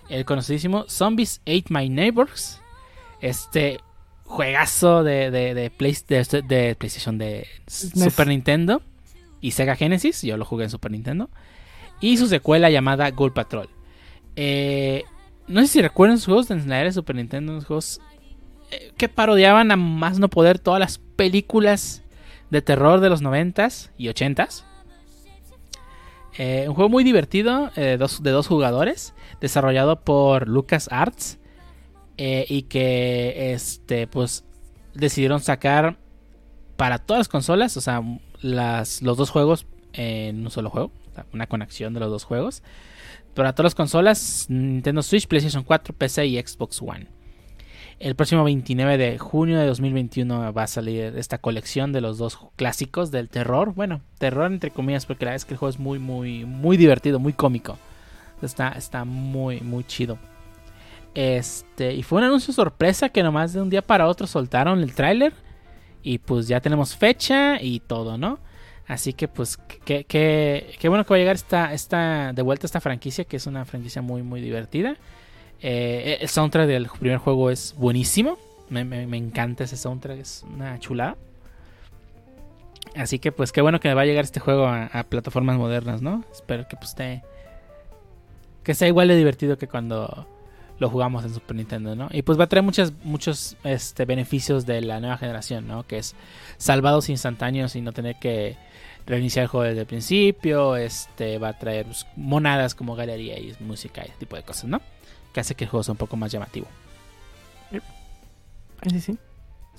El 0.10 0.26
conocidísimo 0.26 0.86
Zombies 0.90 1.42
Ate 1.42 1.66
My 1.70 1.90
Neighbors. 1.90 2.62
Este 3.22 3.80
juegazo 4.26 5.04
de, 5.04 5.32
de, 5.32 5.54
de, 5.54 5.70
PlayStation 5.72 7.18
de 7.18 7.48
Super 7.68 8.28
Nintendo 8.28 8.82
y 9.42 9.52
Sega 9.52 9.76
Genesis. 9.76 10.22
Yo 10.22 10.38
lo 10.38 10.46
jugué 10.46 10.66
en 10.66 10.70
Super 10.70 10.92
Nintendo. 10.92 11.30
Y 12.02 12.18
su 12.18 12.28
secuela 12.28 12.70
llamada 12.70 13.12
Gold 13.12 13.34
Patrol. 13.34 13.70
Eh, 14.36 15.04
no 15.50 15.62
sé 15.62 15.68
si 15.68 15.82
recuerdan 15.82 16.18
sus 16.18 16.28
juegos 16.28 16.52
en 16.52 16.70
la 16.70 16.78
de 16.78 16.92
Super 16.92 17.16
Nintendo. 17.16 17.54
Los 17.54 17.66
juegos 17.66 18.00
eh, 18.72 18.94
que 18.98 19.10
parodiaban 19.10 19.72
a 19.72 19.76
más 19.76 20.20
no 20.20 20.30
poder 20.30 20.60
todas 20.60 20.80
las 20.80 21.00
películas 21.00 22.04
de 22.50 22.62
terror 22.62 23.00
de 23.02 23.10
los 23.10 23.22
90s 23.22 23.90
y 23.98 24.08
80s. 24.08 24.64
Eh, 26.38 26.66
un 26.70 26.76
juego 26.76 26.90
muy 26.90 27.04
divertido 27.04 27.70
de 27.76 27.98
dos 27.98 28.48
jugadores, 28.48 29.14
desarrollado 29.42 30.00
por 30.02 30.48
Lucas 30.48 30.88
Arts 30.90 31.38
eh, 32.18 32.46
y 32.48 32.64
que 32.64 33.52
este 33.54 34.08
pues 34.08 34.46
decidieron 34.94 35.42
sacar 35.42 35.98
para 36.78 37.00
todas 37.00 37.22
las 37.22 37.28
consolas, 37.28 37.76
o 37.76 37.82
sea, 37.82 38.02
las, 38.42 39.02
los 39.02 39.18
dos 39.18 39.32
juegos 39.32 39.66
en 39.92 40.44
un 40.44 40.52
solo 40.52 40.70
juego, 40.70 40.92
una 41.34 41.48
conexión 41.48 41.94
de 41.94 42.00
los 42.00 42.10
dos 42.10 42.24
juegos. 42.24 42.64
Para 43.40 43.54
todas 43.54 43.68
las 43.68 43.76
consolas, 43.76 44.48
Nintendo 44.50 45.02
Switch, 45.02 45.26
PlayStation 45.26 45.64
4, 45.64 45.96
PC 45.96 46.26
y 46.26 46.42
Xbox 46.42 46.82
One. 46.82 47.08
El 47.98 48.14
próximo 48.14 48.44
29 48.44 48.98
de 48.98 49.18
junio 49.18 49.58
de 49.58 49.66
2021 49.66 50.52
va 50.52 50.64
a 50.64 50.68
salir 50.68 51.16
esta 51.16 51.38
colección 51.38 51.94
de 51.94 52.02
los 52.02 52.18
dos 52.18 52.38
clásicos 52.58 53.12
del 53.12 53.30
terror. 53.30 53.74
Bueno, 53.74 54.02
terror 54.18 54.52
entre 54.52 54.72
comillas, 54.72 55.06
porque 55.06 55.24
la 55.24 55.32
verdad 55.32 55.38
es 55.38 55.46
que 55.46 55.54
el 55.54 55.58
juego 55.58 55.70
es 55.70 55.80
muy, 55.80 56.00
muy, 56.00 56.44
muy 56.44 56.76
divertido, 56.76 57.18
muy 57.18 57.32
cómico. 57.32 57.78
Está, 58.42 58.72
está 58.72 59.06
muy, 59.06 59.62
muy 59.62 59.86
chido. 59.86 60.20
Este, 61.16 61.94
y 61.94 62.04
fue 62.04 62.18
un 62.18 62.26
anuncio 62.26 62.54
sorpresa 62.54 63.08
que 63.08 63.24
nomás 63.24 63.54
de 63.54 63.62
un 63.62 63.70
día 63.70 63.82
para 63.82 64.08
otro 64.08 64.28
soltaron 64.28 64.82
el 64.82 64.94
tráiler. 64.94 65.32
Y 66.04 66.18
pues 66.18 66.50
ya 66.50 66.60
tenemos 66.60 66.94
fecha 66.94 67.62
y 67.62 67.80
todo, 67.80 68.18
¿no? 68.18 68.38
Así 68.90 69.14
que 69.14 69.28
pues 69.28 69.56
qué 69.86 70.04
que, 70.04 70.90
bueno 70.90 71.06
que 71.06 71.12
va 71.12 71.18
a 71.18 71.20
llegar 71.20 71.36
esta, 71.36 71.74
esta, 71.76 72.34
de 72.34 72.42
vuelta 72.42 72.66
esta 72.66 72.82
franquicia, 72.82 73.24
que 73.24 73.38
es 73.38 73.46
una 73.46 73.64
franquicia 73.64 74.02
muy, 74.02 74.24
muy 74.24 74.42
divertida. 74.42 74.98
Eh, 75.62 76.18
el 76.20 76.28
soundtrack 76.28 76.68
del 76.68 76.90
primer 77.00 77.20
juego 77.20 77.52
es 77.52 77.76
buenísimo. 77.78 78.40
Me, 78.72 78.82
encanta 79.16 79.66
ese 79.66 79.78
soundtrack, 79.78 80.18
es 80.18 80.44
una 80.52 80.80
chulada. 80.80 81.18
Así 82.96 83.20
que 83.20 83.32
pues 83.32 83.52
qué 83.52 83.62
bueno 83.62 83.80
que 83.80 83.94
va 83.94 84.02
a 84.02 84.06
llegar 84.06 84.24
este 84.24 84.40
juego 84.40 84.66
a, 84.68 85.06
plataformas 85.08 85.58
modernas, 85.58 86.02
¿no? 86.02 86.24
Espero 86.32 86.68
que 86.68 86.76
pues 86.76 86.90
esté... 86.90 87.22
Que 88.64 88.74
sea 88.74 88.88
igual 88.88 89.08
de 89.08 89.16
divertido 89.16 89.60
que 89.60 89.68
cuando 89.68 90.28
lo 90.80 90.90
jugamos 90.90 91.24
en 91.26 91.34
Super 91.36 91.56
Nintendo, 91.56 91.96
¿no? 91.96 92.10
Y 92.12 92.24
pues 92.24 92.40
va 92.40 92.46
a 92.46 92.48
traer 92.48 92.64
muchos, 92.64 92.92
muchos 93.04 93.56
este, 93.64 94.06
beneficios 94.06 94.66
de 94.66 94.82
la 94.82 95.00
nueva 95.00 95.18
generación, 95.18 95.68
¿no? 95.68 95.86
Que 95.86 96.00
es 96.00 96.16
salvados 96.58 97.08
instantáneos 97.10 97.76
y 97.76 97.82
no 97.82 97.92
tener 97.92 98.16
que 98.16 98.58
reiniciar 99.10 99.44
el 99.44 99.50
juego 99.50 99.66
desde 99.66 99.82
el 99.82 99.88
principio. 99.88 100.78
Este 100.78 101.38
va 101.38 101.50
a 101.50 101.58
traer 101.58 101.86
pues, 101.88 102.08
monadas 102.16 102.76
como 102.76 102.96
galería 102.96 103.38
y 103.38 103.54
música 103.60 104.04
y 104.06 104.10
ese 104.10 104.20
tipo 104.20 104.36
de 104.36 104.44
cosas, 104.44 104.66
¿no? 104.66 104.82
Que 105.34 105.42
hace 105.42 105.56
que 105.56 105.66
el 105.66 105.70
juego 105.70 105.84
sea 105.84 105.92
un 105.94 105.98
poco 105.98 106.16
más 106.16 106.32
llamativo. 106.32 106.68
Sí, 108.84 108.90
sí. 108.92 109.02
sí. 109.02 109.18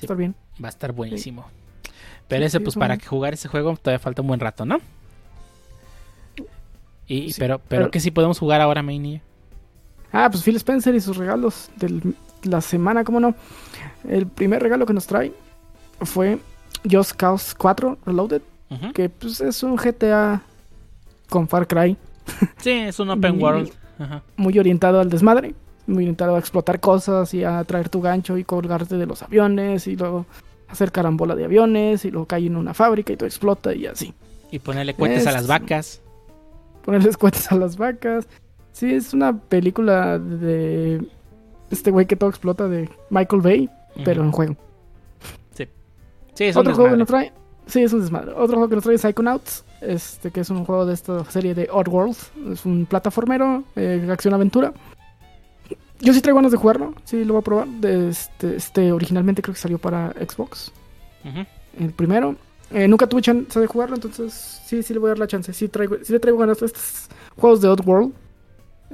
Está 0.03 0.15
bien. 0.15 0.35
Va 0.63 0.69
a 0.69 0.71
estar 0.71 0.93
buenísimo. 0.93 1.47
Pero 2.29 2.45
ese, 2.45 2.61
pues 2.61 2.77
para 2.77 2.97
que 2.97 3.07
jugar 3.07 3.35
ese 3.35 3.49
juego 3.49 3.77
todavía 3.77 3.99
falta 3.99 4.23
un 4.23 4.29
buen 4.29 4.41
rato, 4.41 4.65
¿no? 4.65 4.79
Y, 7.07 7.35
pero, 7.35 7.61
pero, 7.67 7.91
que 7.91 7.99
si 7.99 8.13
podemos 8.13 8.39
jugar 8.39 8.61
ahora, 8.61 8.83
Mania. 8.83 9.21
Ah, 10.13 10.29
pues 10.31 10.45
Phil 10.45 10.55
Spencer 10.57 10.95
y 10.95 11.01
sus 11.01 11.17
regalos 11.17 11.71
de 11.77 12.15
la 12.45 12.61
semana, 12.61 13.03
¿cómo 13.03 13.19
no? 13.19 13.35
El 14.09 14.29
primer 14.29 14.63
regalo 14.63 14.87
que 14.87 14.93
nos 14.93 15.09
trae 15.09 15.33
fue 16.03 16.39
Just 16.89 17.13
Cause 17.13 17.55
4 17.59 17.99
Reloaded, 18.07 18.43
que 18.95 19.09
pues 19.09 19.41
es 19.41 19.63
un 19.63 19.77
GTA 19.77 20.43
con 21.29 21.49
Far 21.49 21.67
Cry. 21.67 21.97
Sí, 22.59 22.71
es 22.71 23.01
un 23.01 23.11
open 23.11 23.43
world. 23.43 23.71
Muy 24.37 24.59
orientado 24.59 25.01
al 25.01 25.11
desmadre, 25.11 25.55
muy 25.87 26.05
orientado 26.05 26.37
a 26.37 26.39
explotar 26.39 26.81
cosas 26.81 27.35
y 27.35 27.45
a 27.45 27.63
traer 27.65 27.89
tu 27.89 28.01
gancho 28.01 28.39
y 28.39 28.45
colgarte 28.45 28.97
de 28.97 29.07
los 29.07 29.23
aviones 29.23 29.87
y 29.87 29.97
luego 29.97 30.27
hacer 30.69 30.93
carambola 30.93 31.35
de 31.35 31.45
aviones 31.45 32.05
y 32.05 32.11
luego 32.11 32.27
cae 32.27 32.47
en 32.47 32.57
una 32.57 32.73
fábrica 32.73 33.13
y 33.13 33.17
todo 33.17 33.27
explota 33.27 33.75
y 33.75 33.87
así. 33.87 34.15
Y 34.51 34.59
ponerle 34.59 34.95
cuentas 34.95 35.27
a 35.27 35.33
las 35.33 35.47
vacas. 35.47 36.01
Ponerles 36.85 37.17
cuentas 37.19 37.51
a 37.53 37.57
las 37.57 37.77
vacas. 37.77 38.27
Sí, 38.73 38.95
es 38.95 39.13
una 39.13 39.37
película 39.37 40.19
de 40.19 41.05
este 41.71 41.91
güey 41.91 42.07
que 42.07 42.17
todo 42.17 42.31
explota 42.31 42.69
de 42.69 42.89
Michael 43.11 43.43
Bay, 43.43 43.71
pero 44.05 44.23
en 44.23 44.31
juego. 44.31 44.57
Sí. 45.55 45.67
Sí, 46.35 46.45
es 46.45 46.57
Otro 46.57 46.75
juego 46.75 46.91
que 46.91 46.97
nos 46.97 47.09
trae. 47.09 47.33
Sí, 47.71 47.83
es 47.83 47.93
un 47.93 48.01
desmadre. 48.01 48.33
Otro 48.33 48.57
juego 48.57 48.69
que 48.69 48.75
nos 48.75 48.85
trae 48.85 48.97
es 48.97 49.03
Psychonauts, 49.03 49.65
este 49.81 50.31
que 50.31 50.41
es 50.41 50.51
un 50.51 50.65
juego 50.65 50.87
de 50.87 50.95
esta 50.95 51.25
serie 51.31 51.55
de 51.55 51.69
Odd 51.73 51.89
Worlds. 51.89 52.31
Es 52.53 52.67
un 52.67 52.87
plataformero, 52.87 53.65
eh, 53.77 54.07
acción-aventura. 54.11 54.73
Yo 56.01 56.13
sí 56.13 56.21
traigo 56.21 56.37
ganas 56.37 56.53
de 56.53 56.59
jugarlo, 56.59 56.95
sí 57.05 57.25
lo 57.25 57.35
voy 57.35 57.41
a 57.41 57.45
probar. 57.45 57.69
Este, 57.83 58.57
este 58.57 58.93
originalmente 58.93 59.43
creo 59.43 59.55
que 59.55 59.61
salió 59.61 59.79
para 59.79 60.13
Xbox. 60.13 60.73
El 61.79 61.93
primero. 61.93 62.37
Eh, 62.73 62.87
nunca 62.87 63.07
tuve 63.07 63.21
chance 63.21 63.59
de 63.59 63.67
jugarlo, 63.67 63.97
entonces 63.97 64.61
sí, 64.65 64.83
sí 64.83 64.93
le 64.95 65.01
voy 65.01 65.09
a 65.09 65.11
dar 65.11 65.19
la 65.19 65.27
chance. 65.27 65.53
Sí, 65.53 65.69
traigo, 65.69 65.97
sí 66.03 66.13
le 66.13 66.21
traigo 66.21 66.39
ganas 66.39 66.63
a 66.63 66.67
estos 66.67 67.09
juegos 67.37 67.61
de 67.61 67.69
Odd 67.69 67.87
World 67.87 68.13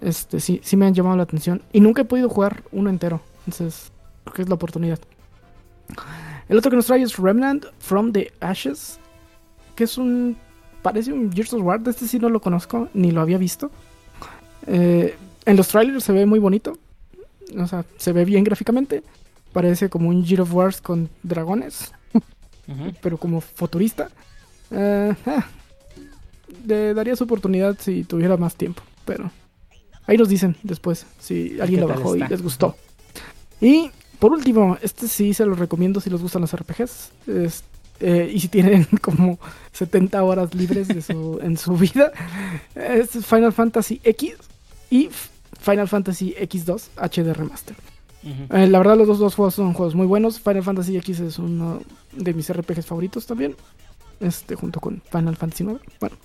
este, 0.00 0.40
sí, 0.40 0.60
sí 0.62 0.76
me 0.76 0.86
han 0.86 0.94
llamado 0.94 1.16
la 1.16 1.22
atención. 1.22 1.62
Y 1.72 1.80
nunca 1.80 2.02
he 2.02 2.04
podido 2.04 2.28
jugar 2.28 2.62
uno 2.72 2.90
entero. 2.90 3.20
Entonces, 3.46 3.92
creo 4.24 4.34
que 4.34 4.42
es 4.42 4.48
la 4.48 4.54
oportunidad. 4.54 4.98
El 6.48 6.58
otro 6.58 6.70
que 6.70 6.76
nos 6.76 6.86
trae 6.86 7.02
es 7.02 7.16
Remnant 7.16 7.66
from 7.78 8.12
the 8.12 8.32
Ashes. 8.40 8.98
Que 9.74 9.84
es 9.84 9.98
un. 9.98 10.36
Parece 10.82 11.12
un 11.12 11.32
Gears 11.32 11.52
of 11.54 11.62
War. 11.62 11.80
Este 11.86 12.06
sí 12.06 12.18
no 12.18 12.28
lo 12.28 12.40
conozco, 12.40 12.88
ni 12.94 13.10
lo 13.10 13.20
había 13.20 13.38
visto. 13.38 13.70
Eh, 14.66 15.16
en 15.44 15.56
los 15.56 15.68
trailers 15.68 16.04
se 16.04 16.12
ve 16.12 16.26
muy 16.26 16.38
bonito. 16.38 16.78
O 17.58 17.66
sea, 17.66 17.84
se 17.96 18.12
ve 18.12 18.24
bien 18.24 18.44
gráficamente. 18.44 19.02
Parece 19.52 19.88
como 19.88 20.08
un 20.08 20.24
Gears 20.24 20.42
of 20.42 20.54
War 20.54 20.74
con 20.82 21.08
dragones. 21.22 21.92
Pero 23.02 23.18
como 23.18 23.40
futurista. 23.40 24.08
Eh, 24.70 25.14
le 26.66 26.94
daría 26.94 27.16
su 27.16 27.24
oportunidad 27.24 27.76
si 27.78 28.04
tuviera 28.04 28.36
más 28.36 28.54
tiempo. 28.54 28.82
Pero 29.04 29.30
Ahí 30.06 30.16
nos 30.16 30.28
dicen 30.28 30.56
después 30.62 31.06
si 31.18 31.58
alguien 31.60 31.80
lo 31.80 31.88
bajó 31.88 32.16
y 32.16 32.20
les 32.20 32.42
gustó. 32.42 32.76
Y 33.60 33.90
por 34.18 34.32
último, 34.32 34.78
este 34.82 35.08
sí 35.08 35.34
se 35.34 35.46
los 35.46 35.58
recomiendo 35.58 36.00
si 36.00 36.10
les 36.10 36.20
gustan 36.20 36.42
los 36.42 36.54
RPGs. 36.54 37.12
Eh, 38.00 38.30
y 38.32 38.40
si 38.40 38.48
tienen 38.48 38.84
como 39.00 39.38
70 39.72 40.22
horas 40.22 40.54
libres 40.54 40.88
de 40.88 41.02
su, 41.02 41.38
en 41.42 41.56
su 41.56 41.76
vida. 41.76 42.12
Es 42.74 43.10
Final 43.24 43.52
Fantasy 43.52 44.00
X 44.04 44.34
y 44.90 45.08
Final 45.60 45.88
Fantasy 45.88 46.34
X2 46.38 46.88
HD 46.96 47.32
Remaster. 47.34 47.76
Eh, 48.50 48.66
la 48.66 48.78
verdad, 48.78 48.96
los 48.96 49.06
dos, 49.06 49.18
dos, 49.20 49.34
juegos 49.36 49.54
son 49.54 49.72
juegos 49.72 49.94
muy 49.94 50.06
buenos. 50.06 50.40
Final 50.40 50.64
Fantasy 50.64 50.96
X 50.96 51.20
es 51.20 51.38
uno 51.38 51.80
de 52.12 52.34
mis 52.34 52.52
RPGs 52.52 52.86
favoritos 52.86 53.26
también. 53.26 53.54
Este, 54.20 54.56
junto 54.56 54.80
con 54.80 55.02
Final 55.10 55.36
Fantasy 55.36 55.64
9. 55.64 55.80
Bueno. 56.00 56.16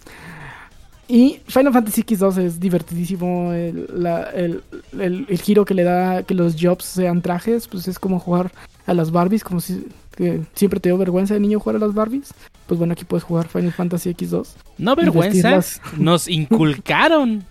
Y 1.14 1.42
Final 1.48 1.74
Fantasy 1.74 2.04
X2 2.04 2.38
es 2.38 2.60
divertidísimo. 2.60 3.52
El, 3.52 3.88
la- 3.94 4.30
el- 4.32 4.64
el- 4.98 5.26
el 5.28 5.42
giro 5.42 5.66
que 5.66 5.74
le 5.74 5.84
da 5.84 6.24
que 6.24 6.34
los 6.34 6.56
jobs 6.58 6.86
sean 6.86 7.22
trajes, 7.22 7.68
pues 7.68 7.88
es 7.90 8.00
como 8.00 8.18
jugar 8.20 8.52
a 8.86 8.94
las 8.94 9.12
Barbies, 9.12 9.44
como 9.44 9.60
si 9.60 9.88
que 10.16 10.42
siempre 10.54 10.80
te 10.80 10.90
dio 10.90 10.98
vergüenza 10.98 11.34
de 11.34 11.40
niño 11.42 11.60
jugar 11.60 11.76
a 11.76 11.80
las 11.80 11.94
Barbies. 11.94 12.34
Pues 12.66 12.78
bueno, 12.78 12.94
aquí 12.94 13.04
puedes 13.04 13.24
jugar 13.26 13.48
Final 13.50 13.74
Fantasy 13.74 14.12
X2. 14.12 14.48
No 14.78 14.96
vergüenza, 14.96 15.60
nos 15.98 16.30
inculcaron 16.30 17.44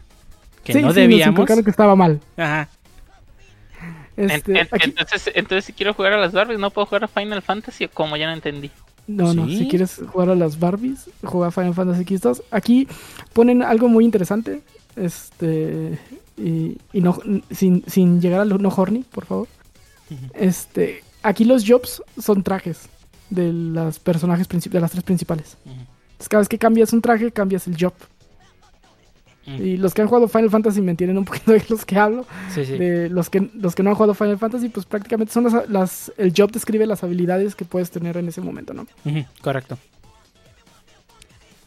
que 0.65 0.73
Sí, 0.73 0.79
no 0.79 0.81
sí, 0.81 0.87
nos 0.87 0.95
debíamos. 0.95 1.33
inculcaron 1.35 1.63
que 1.65 1.71
estaba 1.71 1.95
mal. 1.95 2.19
Ajá. 2.39 2.67
Este, 4.17 4.53
en- 4.53 4.69
aquí- 4.71 4.85
entonces, 4.85 5.31
entonces, 5.35 5.65
si 5.67 5.73
quiero 5.73 5.95
jugar 5.95 6.13
a 6.15 6.19
las 6.19 6.33
Barbies, 6.33 6.59
¿no 6.59 6.71
puedo 6.71 6.87
jugar 6.87 7.05
a 7.05 7.09
Final 7.09 7.43
Fantasy 7.43 7.85
o 7.85 7.91
como 7.91 8.17
ya 8.17 8.27
no 8.27 8.33
entendí? 8.33 8.71
No, 9.17 9.35
no, 9.35 9.49
si 9.49 9.69
quieres 9.69 10.01
jugar 10.13 10.31
a 10.31 10.35
las 10.35 10.59
Barbies, 10.59 11.11
juega 11.23 11.51
Final 11.51 11.75
Fantasy 11.75 12.05
X2. 12.05 12.43
Aquí 12.51 12.89
ponen 13.33 13.63
algo 13.63 13.89
muy 13.89 14.05
interesante. 14.05 14.63
Este. 14.97 15.99
Y, 16.37 16.79
y 16.93 17.01
no, 17.01 17.19
sin, 17.51 17.85
sin 17.87 18.21
llegar 18.21 18.41
al 18.41 18.63
no 18.63 18.69
horny, 18.69 19.05
por 19.05 19.27
favor. 19.27 19.49
Este. 20.35 21.03
Aquí 21.23 21.45
los 21.45 21.65
jobs 21.67 22.03
son 22.19 22.43
trajes 22.43 22.89
de 23.29 23.53
las 23.53 23.99
personajes 23.99 24.49
de 24.49 24.81
las 24.81 24.91
tres 24.91 25.05
principales. 25.05 25.57
Entonces, 25.65 26.29
cada 26.29 26.41
vez 26.41 26.49
que 26.49 26.59
cambias 26.59 26.93
un 26.93 27.01
traje, 27.01 27.31
cambias 27.31 27.67
el 27.67 27.77
job. 27.79 27.93
Mm. 29.47 29.63
Y 29.63 29.77
los 29.77 29.95
que 29.95 30.03
han 30.03 30.09
jugado 30.09 30.29
Final 30.29 30.51
Fantasy 30.51 30.83
me 30.83 30.91
entienden 30.91 31.19
un 31.19 31.25
poquito 31.25 31.53
de 31.53 31.65
los 31.69 31.85
que 31.85 31.99
hablo. 31.99 32.27
Sí, 32.55 32.65
sí. 32.65 32.77
De 32.77 33.09
los 33.09 33.31
que, 33.31 33.51
los 33.55 33.75
que 33.75 33.83
no 33.83 33.91
han 33.91 33.97
jugado 33.97 34.15
Final 34.15 34.39
Fantasy, 34.39 34.69
pues 34.69 34.87
prácticamente 34.87 35.33
son 35.33 35.45
las, 35.45 35.69
las. 35.69 36.13
El 36.17 36.33
job 36.37 36.51
describe 36.51 36.87
las 36.87 37.03
habilidades 37.03 37.55
que 37.55 37.65
puedes 37.65 37.91
tener 37.91 38.17
en 38.17 38.29
ese 38.29 38.41
momento, 38.41 38.75
¿no? 38.75 38.87
Correcto. 39.41 39.79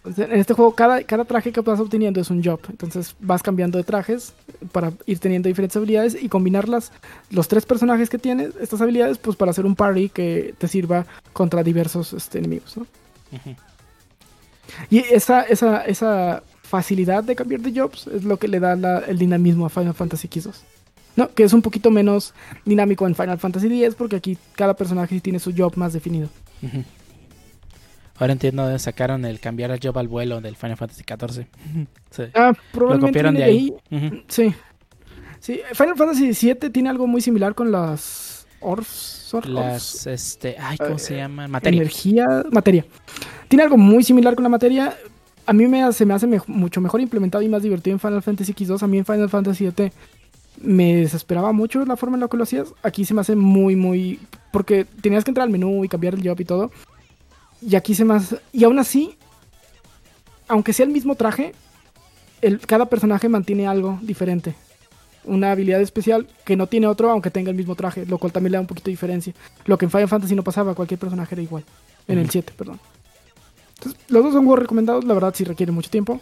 En 0.05 0.33
este 0.33 0.53
juego, 0.53 0.75
cada, 0.75 1.01
cada 1.03 1.23
traje 1.23 1.53
que 1.53 1.61
vas 1.61 1.79
obteniendo 1.79 2.19
es 2.19 2.29
un 2.29 2.43
job. 2.43 2.59
Entonces 2.69 3.15
vas 3.21 3.41
cambiando 3.41 3.77
de 3.77 3.85
trajes 3.85 4.33
para 4.73 4.91
ir 5.05 5.19
teniendo 5.19 5.47
diferentes 5.47 5.77
habilidades 5.77 6.21
y 6.21 6.27
combinarlas, 6.27 6.91
los 7.29 7.47
tres 7.47 7.65
personajes 7.65 8.09
que 8.09 8.17
tienes, 8.17 8.51
estas 8.59 8.81
habilidades, 8.81 9.17
pues 9.17 9.37
para 9.37 9.51
hacer 9.51 9.65
un 9.65 9.75
party 9.75 10.09
que 10.09 10.55
te 10.57 10.67
sirva 10.67 11.05
contra 11.31 11.63
diversos 11.63 12.11
este, 12.11 12.39
enemigos. 12.39 12.75
¿no? 12.75 12.85
Y 14.89 14.99
esa, 14.99 15.43
esa, 15.43 15.85
esa 15.85 16.43
facilidad 16.77 17.23
de 17.23 17.35
cambiar 17.35 17.61
de 17.61 17.71
jobs 17.79 18.07
es 18.07 18.23
lo 18.23 18.37
que 18.37 18.47
le 18.47 18.59
da 18.59 18.75
la- 18.75 18.97
el 19.07 19.19
dinamismo 19.19 19.67
a 19.67 19.69
Final 19.69 19.93
Fantasy 19.93 20.27
X2. 20.27 20.55
No, 21.15 21.29
que 21.35 21.43
es 21.43 21.53
un 21.53 21.61
poquito 21.61 21.91
menos 21.91 22.33
dinámico 22.65 23.05
en 23.05 23.13
Final 23.13 23.37
Fantasy 23.37 23.67
X 23.83 23.93
porque 23.93 24.15
aquí 24.15 24.39
cada 24.55 24.73
personaje 24.75 25.19
tiene 25.19 25.37
su 25.37 25.53
job 25.55 25.73
más 25.77 25.93
definido. 25.93 26.29
Ahora 28.17 28.33
entiendo 28.33 28.63
dónde 28.63 28.79
sacaron 28.79 29.23
el 29.25 29.39
cambiar 29.39 29.69
el 29.69 29.79
job 29.83 29.97
al 29.99 30.07
vuelo 30.07 30.41
del 30.41 30.55
Final 30.55 30.77
Fantasy 30.77 31.03
XIV. 31.03 31.45
Sí. 32.09 32.23
Ah, 32.33 32.51
Lo 32.55 32.71
probablemente 32.71 33.07
copiaron 33.07 33.35
de 33.35 33.43
ahí. 33.43 33.73
Sí. 34.27 34.53
Sí, 35.39 35.59
Final 35.73 35.95
Fantasy 35.95 36.31
VII 36.31 36.71
tiene 36.71 36.89
algo 36.89 37.05
muy 37.05 37.21
similar 37.21 37.53
con 37.53 37.71
las 37.71 38.47
Orfs. 38.61 39.31
Orfs, 39.33 39.49
Las, 39.49 40.07
este, 40.07 40.55
ay, 40.59 40.77
¿cómo 40.77 40.95
Eh, 40.95 40.99
se 40.99 41.17
llama? 41.17 41.47
Materia. 41.47 41.81
Energía, 41.81 42.25
materia. 42.51 42.85
Tiene 43.49 43.63
algo 43.63 43.77
muy 43.77 44.03
similar 44.03 44.35
con 44.35 44.43
la 44.43 44.49
materia. 44.49 44.95
A 45.45 45.53
mí 45.53 45.67
me, 45.67 45.91
se 45.91 46.05
me 46.05 46.13
hace 46.13 46.27
mucho 46.47 46.79
mejor 46.81 47.01
implementado 47.01 47.41
y 47.43 47.49
más 47.49 47.63
divertido 47.63 47.93
en 47.95 47.99
Final 47.99 48.21
Fantasy 48.21 48.53
X2. 48.53 48.81
A 48.81 48.87
mí 48.87 48.97
en 48.97 49.05
Final 49.05 49.29
Fantasy 49.29 49.69
VII 49.69 49.91
me 50.61 50.95
desesperaba 50.95 51.51
mucho 51.51 51.83
la 51.85 51.97
forma 51.97 52.15
en 52.15 52.21
la 52.21 52.27
que 52.27 52.37
lo 52.37 52.43
hacías. 52.43 52.73
Aquí 52.83 53.05
se 53.05 53.13
me 53.13 53.21
hace 53.21 53.35
muy, 53.35 53.75
muy... 53.75 54.19
Porque 54.51 54.85
tenías 54.85 55.23
que 55.23 55.31
entrar 55.31 55.45
al 55.45 55.51
menú 55.51 55.83
y 55.83 55.89
cambiar 55.89 56.13
el 56.15 56.27
job 56.27 56.39
y 56.39 56.45
todo. 56.45 56.71
Y 57.61 57.75
aquí 57.75 57.93
se 57.95 58.05
me 58.05 58.13
hace... 58.15 58.37
Y 58.53 58.63
aún 58.63 58.79
así, 58.79 59.17
aunque 60.47 60.71
sea 60.73 60.85
el 60.85 60.91
mismo 60.91 61.15
traje, 61.15 61.53
el, 62.41 62.59
cada 62.59 62.85
personaje 62.85 63.27
mantiene 63.27 63.67
algo 63.67 63.99
diferente. 64.01 64.55
Una 65.25 65.51
habilidad 65.51 65.81
especial 65.81 66.27
que 66.45 66.55
no 66.55 66.67
tiene 66.67 66.87
otro 66.87 67.09
aunque 67.09 67.31
tenga 67.31 67.49
el 67.49 67.55
mismo 67.55 67.75
traje, 67.75 68.05
lo 68.05 68.17
cual 68.17 68.31
también 68.31 68.51
le 68.51 68.57
da 68.57 68.61
un 68.61 68.67
poquito 68.67 68.85
de 68.85 68.91
diferencia. 68.91 69.33
Lo 69.65 69.77
que 69.77 69.85
en 69.85 69.91
Final 69.91 70.09
Fantasy 70.09 70.35
no 70.35 70.43
pasaba, 70.43 70.75
cualquier 70.75 70.99
personaje 70.99 71.35
era 71.35 71.41
igual. 71.41 71.63
En 72.07 72.17
el 72.17 72.25
Ujú. 72.25 72.33
7, 72.33 72.53
perdón. 72.57 72.79
Entonces, 73.83 74.01
los 74.09 74.23
dos 74.23 74.33
son 74.33 74.45
juegos 74.45 74.59
recomendados, 74.59 75.03
la 75.03 75.13
verdad 75.13 75.33
sí 75.35 75.43
requiere 75.43 75.71
mucho 75.71 75.89
tiempo. 75.89 76.21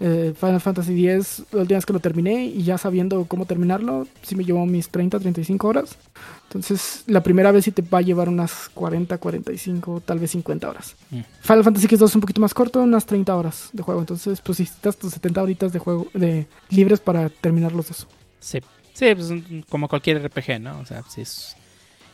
Eh, 0.00 0.34
Final 0.36 0.60
Fantasy 0.60 1.08
X, 1.08 1.44
última 1.52 1.78
vez 1.78 1.86
que 1.86 1.92
lo 1.92 2.00
terminé 2.00 2.46
y 2.46 2.64
ya 2.64 2.76
sabiendo 2.76 3.24
cómo 3.26 3.46
terminarlo, 3.46 4.08
sí 4.22 4.34
me 4.34 4.44
llevó 4.44 4.66
mis 4.66 4.88
30, 4.88 5.20
35 5.20 5.68
horas. 5.68 5.96
Entonces, 6.44 7.04
la 7.06 7.22
primera 7.22 7.52
vez 7.52 7.64
sí 7.66 7.70
te 7.70 7.82
va 7.82 7.98
a 7.98 8.02
llevar 8.02 8.28
unas 8.28 8.68
40, 8.74 9.16
45, 9.18 10.02
tal 10.04 10.18
vez 10.18 10.32
50 10.32 10.68
horas. 10.68 10.96
Mm. 11.10 11.20
Final 11.40 11.64
Fantasy 11.64 11.86
X2 11.86 12.04
es 12.04 12.14
un 12.16 12.20
poquito 12.20 12.40
más 12.40 12.52
corto, 12.52 12.82
unas 12.82 13.06
30 13.06 13.36
horas 13.36 13.70
de 13.72 13.82
juego. 13.82 14.00
Entonces, 14.00 14.40
pues 14.40 14.56
sí, 14.56 14.64
necesitas 14.64 14.96
tus 14.96 15.12
70 15.12 15.42
horitas 15.42 15.72
de 15.72 15.78
juego 15.78 16.08
de 16.14 16.48
libres 16.70 16.98
para 16.98 17.28
terminar 17.28 17.72
los 17.72 17.88
dos. 17.88 18.08
Sí, 18.40 18.58
sí 18.92 19.14
pues, 19.14 19.32
como 19.68 19.88
cualquier 19.88 20.20
RPG, 20.26 20.60
¿no? 20.60 20.80
O 20.80 20.86
sea, 20.86 21.04
sí 21.08 21.20
es 21.20 21.56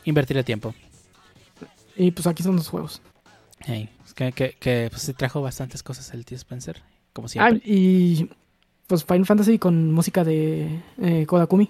invertir 0.05 0.37
el 0.37 0.45
tiempo. 0.45 0.75
Y 1.97 2.11
pues 2.11 2.27
aquí 2.27 2.43
son 2.43 2.55
los 2.55 2.69
juegos. 2.69 3.01
Ey, 3.65 3.83
es 3.83 3.98
que, 4.13 4.31
que, 4.31 4.55
que, 4.59 4.87
pues, 4.89 5.01
sí 5.03 5.13
trajo 5.13 5.41
bastantes 5.41 5.83
cosas 5.83 6.13
el 6.13 6.25
tío 6.25 6.35
Spencer, 6.37 6.81
como 7.13 7.25
Ah, 7.27 7.29
siempre. 7.29 7.61
y 7.65 8.29
pues 8.87 9.03
Final 9.05 9.25
Fantasy 9.25 9.59
con 9.59 9.91
música 9.91 10.23
de 10.23 10.81
eh, 11.01 11.25
Kodakumi. 11.27 11.69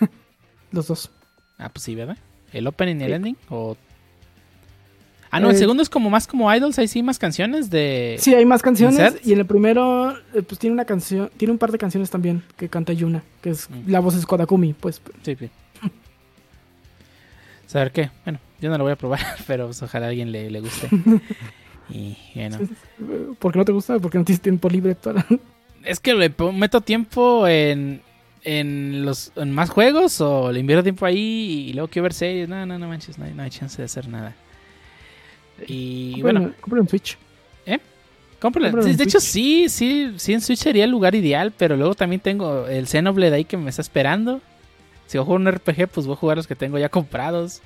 los 0.72 0.86
dos. 0.86 1.10
Ah, 1.58 1.68
pues 1.68 1.82
sí, 1.84 1.94
¿verdad? 1.94 2.16
¿El 2.52 2.66
opening 2.66 2.96
y 3.00 3.04
el 3.04 3.08
Sí. 3.10 3.14
ending? 3.14 3.36
O... 3.48 3.76
Ah, 5.32 5.38
no, 5.38 5.50
el 5.50 5.54
Eh, 5.56 5.58
segundo 5.60 5.80
es 5.82 5.88
como 5.88 6.10
más 6.10 6.26
como 6.26 6.52
Idols, 6.52 6.78
ahí 6.80 6.88
sí 6.88 7.02
más 7.04 7.18
canciones 7.18 7.70
de... 7.70 8.16
Sí, 8.18 8.34
hay 8.34 8.44
más 8.44 8.62
canciones. 8.62 8.98
¿Insert? 8.98 9.24
Y 9.26 9.32
en 9.32 9.38
el 9.38 9.46
primero, 9.46 10.10
eh, 10.34 10.42
pues 10.42 10.58
tiene 10.58 10.74
una 10.74 10.84
canción, 10.84 11.30
tiene 11.36 11.52
un 11.52 11.58
par 11.58 11.70
de 11.70 11.78
canciones 11.78 12.10
también 12.10 12.42
que 12.56 12.68
canta 12.68 12.92
Yuna, 12.92 13.22
que 13.40 13.50
es 13.50 13.70
Mm. 13.70 13.88
la 13.90 14.00
voz 14.00 14.16
es 14.16 14.26
Kodakumi, 14.26 14.72
pues. 14.72 15.00
Sí, 15.22 15.36
sí. 15.36 15.48
¿Saber 17.66 17.92
qué? 17.92 18.10
Bueno, 18.24 18.40
yo 18.60 18.70
no 18.70 18.78
lo 18.78 18.84
voy 18.84 18.92
a 18.92 18.96
probar, 18.96 19.20
pero 19.46 19.66
pues, 19.66 19.82
ojalá 19.82 20.06
a 20.06 20.08
alguien 20.08 20.32
le, 20.32 20.50
le 20.50 20.60
guste. 20.60 20.88
Y 21.92 22.16
bueno, 22.34 22.58
eh, 22.60 23.26
¿Por 23.38 23.52
qué 23.52 23.58
no 23.58 23.64
te 23.64 23.72
gusta? 23.72 23.98
Porque 23.98 24.18
no 24.18 24.24
tienes 24.24 24.40
tiempo 24.40 24.68
libre 24.68 24.94
para. 24.94 25.26
es 25.84 26.00
que 26.00 26.14
le 26.14 26.32
meto 26.52 26.80
tiempo 26.80 27.46
en, 27.48 28.02
en 28.42 29.04
los 29.04 29.32
en 29.36 29.50
más 29.52 29.70
juegos 29.70 30.20
o 30.20 30.52
le 30.52 30.60
invierto 30.60 30.82
tiempo 30.82 31.06
ahí 31.06 31.66
y 31.68 31.72
luego 31.72 31.88
quiero 31.88 32.04
ver 32.04 32.14
series. 32.14 32.48
No, 32.48 32.64
no, 32.66 32.78
no 32.78 32.88
manches, 32.88 33.18
no 33.18 33.24
hay, 33.24 33.34
no 33.34 33.42
hay 33.42 33.50
chance 33.50 33.76
de 33.78 33.84
hacer 33.86 34.08
nada. 34.08 34.34
Y 35.66 36.22
bueno, 36.22 36.52
Compra 36.60 36.80
un 36.80 36.88
Switch. 36.88 37.18
en 38.40 38.96
de 38.96 39.04
hecho, 39.04 39.20
sí, 39.20 39.68
sí, 39.68 40.14
sí, 40.16 40.32
en 40.32 40.40
Switch 40.40 40.60
sería 40.60 40.84
el 40.84 40.90
lugar 40.90 41.14
ideal, 41.14 41.52
pero 41.56 41.76
luego 41.76 41.94
también 41.94 42.20
tengo 42.20 42.66
el 42.66 42.86
Xenoblade 42.86 43.34
ahí 43.34 43.44
que 43.44 43.58
me 43.58 43.68
está 43.68 43.82
esperando. 43.82 44.40
Si 45.06 45.18
voy 45.18 45.24
a 45.24 45.26
jugar 45.26 45.40
un 45.40 45.52
RPG, 45.52 45.88
pues 45.88 46.06
voy 46.06 46.14
a 46.14 46.16
jugar 46.16 46.36
los 46.38 46.46
que 46.46 46.56
tengo 46.56 46.78
ya 46.78 46.88
comprados. 46.88 47.60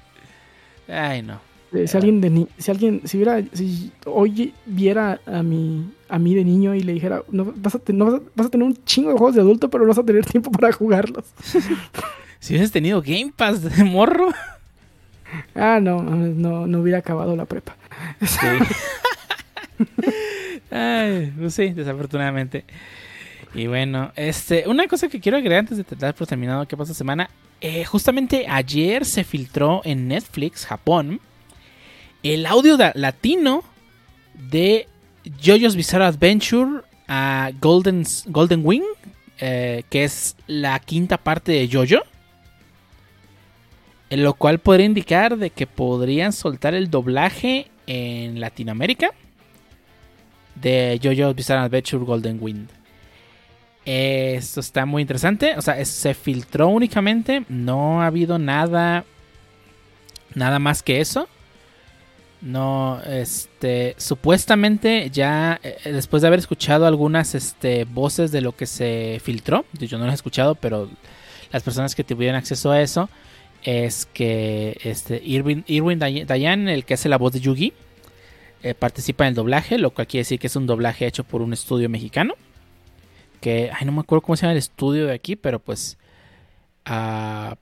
Ay, 0.89 1.22
no. 1.22 1.41
Si 1.87 1.97
alguien 1.97 2.20
de 2.20 2.31
ni- 2.31 2.49
si 2.59 2.70
alguien 2.70 3.03
si 3.05 3.16
hubiera 3.16 3.43
si 3.53 3.91
hoy 4.07 4.55
viera 4.66 5.20
a 5.27 5.43
mi 5.43 5.91
a 6.09 6.18
mí 6.18 6.35
de 6.35 6.45
niño 6.45 6.75
y 6.75 6.81
le 6.81 6.93
dijera 6.93 7.22
no 7.30 7.53
vas 7.57 7.75
a, 7.75 7.79
te- 7.79 7.92
no 7.92 8.05
vas 8.07 8.14
a, 8.14 8.21
vas 8.34 8.46
a 8.46 8.51
tener 8.51 8.67
un 8.67 8.76
chingo 8.84 9.11
de 9.11 9.17
juegos 9.18 9.34
de 9.34 9.41
adulto 9.41 9.68
pero 9.71 9.84
no 9.84 9.88
vas 9.88 9.99
a 9.99 10.05
tener 10.05 10.25
tiempo 10.34 10.51
para 10.51 10.72
jugarlos 10.72 11.25
Si 12.41 12.53
hubieses 12.53 12.71
tenido 12.72 13.01
Game 13.03 13.33
Pass 13.37 13.63
de 13.63 13.84
morro. 13.84 14.29
ah 15.55 15.80
no 15.80 16.03
no 16.03 16.67
no 16.67 16.80
hubiera 16.80 16.99
acabado 16.99 17.34
la 17.37 17.45
prepa 17.46 17.75
Ay, 20.71 21.33
pues 21.38 21.55
sí, 21.55 21.71
desafortunadamente. 21.71 22.64
Y 23.55 23.67
bueno, 23.67 24.13
este, 24.17 24.64
una 24.68 24.87
cosa 24.88 25.09
que 25.09 25.21
quiero 25.21 25.37
agregar 25.38 25.61
antes 25.61 25.79
de 25.79 25.84
dar 25.96 26.14
por 26.14 26.26
terminado 26.26 26.67
qué 26.67 26.76
pasó 26.76 26.92
semana. 26.95 27.30
eh, 27.61 27.84
justamente 27.84 28.46
ayer 28.49 29.05
se 29.05 29.25
filtró 29.25 29.80
en 29.84 30.09
Netflix, 30.09 30.67
Japón, 30.67 31.21
el 32.25 32.46
audio 32.46 32.79
latino 32.95 33.63
de 34.51 34.88
JoJo's 35.42 35.76
Bizarre 35.76 36.07
Adventure 36.07 36.80
a 37.07 37.51
Golden, 37.61 38.05
Golden 38.26 38.63
Wing, 38.64 38.83
eh, 39.38 39.84
que 39.91 40.05
es 40.05 40.34
la 40.46 40.79
quinta 40.80 41.18
parte 41.18 41.53
de 41.53 41.68
JoJo. 41.68 42.03
En 44.09 44.25
lo 44.25 44.34
cual 44.34 44.59
podría 44.59 44.87
indicar 44.87 45.37
de 45.37 45.51
que 45.51 45.67
podrían 45.67 46.33
soltar 46.33 46.75
el 46.75 46.91
doblaje 46.91 47.71
en 47.87 48.41
Latinoamérica 48.41 49.11
de 50.55 50.99
JoJo's 51.03 51.37
Bizarre 51.37 51.61
Adventure 51.61 52.05
Golden 52.05 52.38
Wind. 52.41 52.71
Esto 53.84 54.61
está 54.61 54.87
muy 54.87 55.03
interesante. 55.03 55.57
O 55.59 55.63
sea, 55.63 55.84
se 55.84 56.14
filtró 56.14 56.68
únicamente. 56.68 57.45
No 57.51 58.01
ha 58.01 58.07
habido 58.07 58.38
nada. 58.38 59.05
Nada 60.34 60.59
más 60.59 60.83
que 60.83 61.03
eso. 61.03 61.29
No, 62.45 63.00
este. 63.03 63.95
Supuestamente 63.96 65.08
ya. 65.11 65.58
eh, 65.62 65.79
después 65.92 66.21
de 66.21 66.29
haber 66.29 66.38
escuchado 66.38 66.87
algunas 66.87 67.34
este, 67.34 67.84
voces 67.84 68.33
de 68.33 68.42
lo 68.42 68.54
que 68.54 68.66
se 68.66 69.18
filtró. 69.25 69.64
Yo 69.72 69.96
no 69.99 70.04
las 70.04 70.12
he 70.12 70.16
escuchado, 70.16 70.54
pero 70.54 70.91
las 71.50 71.62
personas 71.62 71.95
que 71.95 72.04
tuvieron 72.04 72.37
acceso 72.37 72.71
a 72.71 72.80
eso. 72.83 73.08
Es 73.62 74.04
que 74.04 74.79
este 74.84 75.22
Irwin, 75.25 75.64
Irwin 75.66 75.99
Day- 75.99 76.25
Dayan, 76.26 76.68
el 76.68 76.84
que 76.84 76.95
hace 76.95 77.08
la 77.08 77.16
voz 77.16 77.33
de 77.33 77.41
Yugi, 77.41 77.72
eh, 78.62 78.75
participa 78.75 79.25
en 79.25 79.29
el 79.30 79.34
doblaje, 79.34 79.79
lo 79.79 79.91
cual 79.91 80.07
quiere 80.07 80.21
decir 80.21 80.38
que 80.38 80.49
es 80.49 80.57
un 80.57 80.66
doblaje 80.66 81.07
hecho 81.07 81.25
por 81.25 81.41
un 81.41 81.54
estudio 81.54 81.88
mexicano. 81.88 82.34
Que, 83.41 83.71
ay, 83.72 83.87
no 83.87 83.92
me 83.92 84.00
acuerdo 84.00 84.21
cómo 84.21 84.37
se 84.37 84.42
llama 84.42 84.53
el 84.53 84.58
estudio 84.58 85.07
de 85.07 85.14
aquí, 85.14 85.34
pero 85.34 85.61
pues... 85.61 85.96
Uh, 86.87 87.54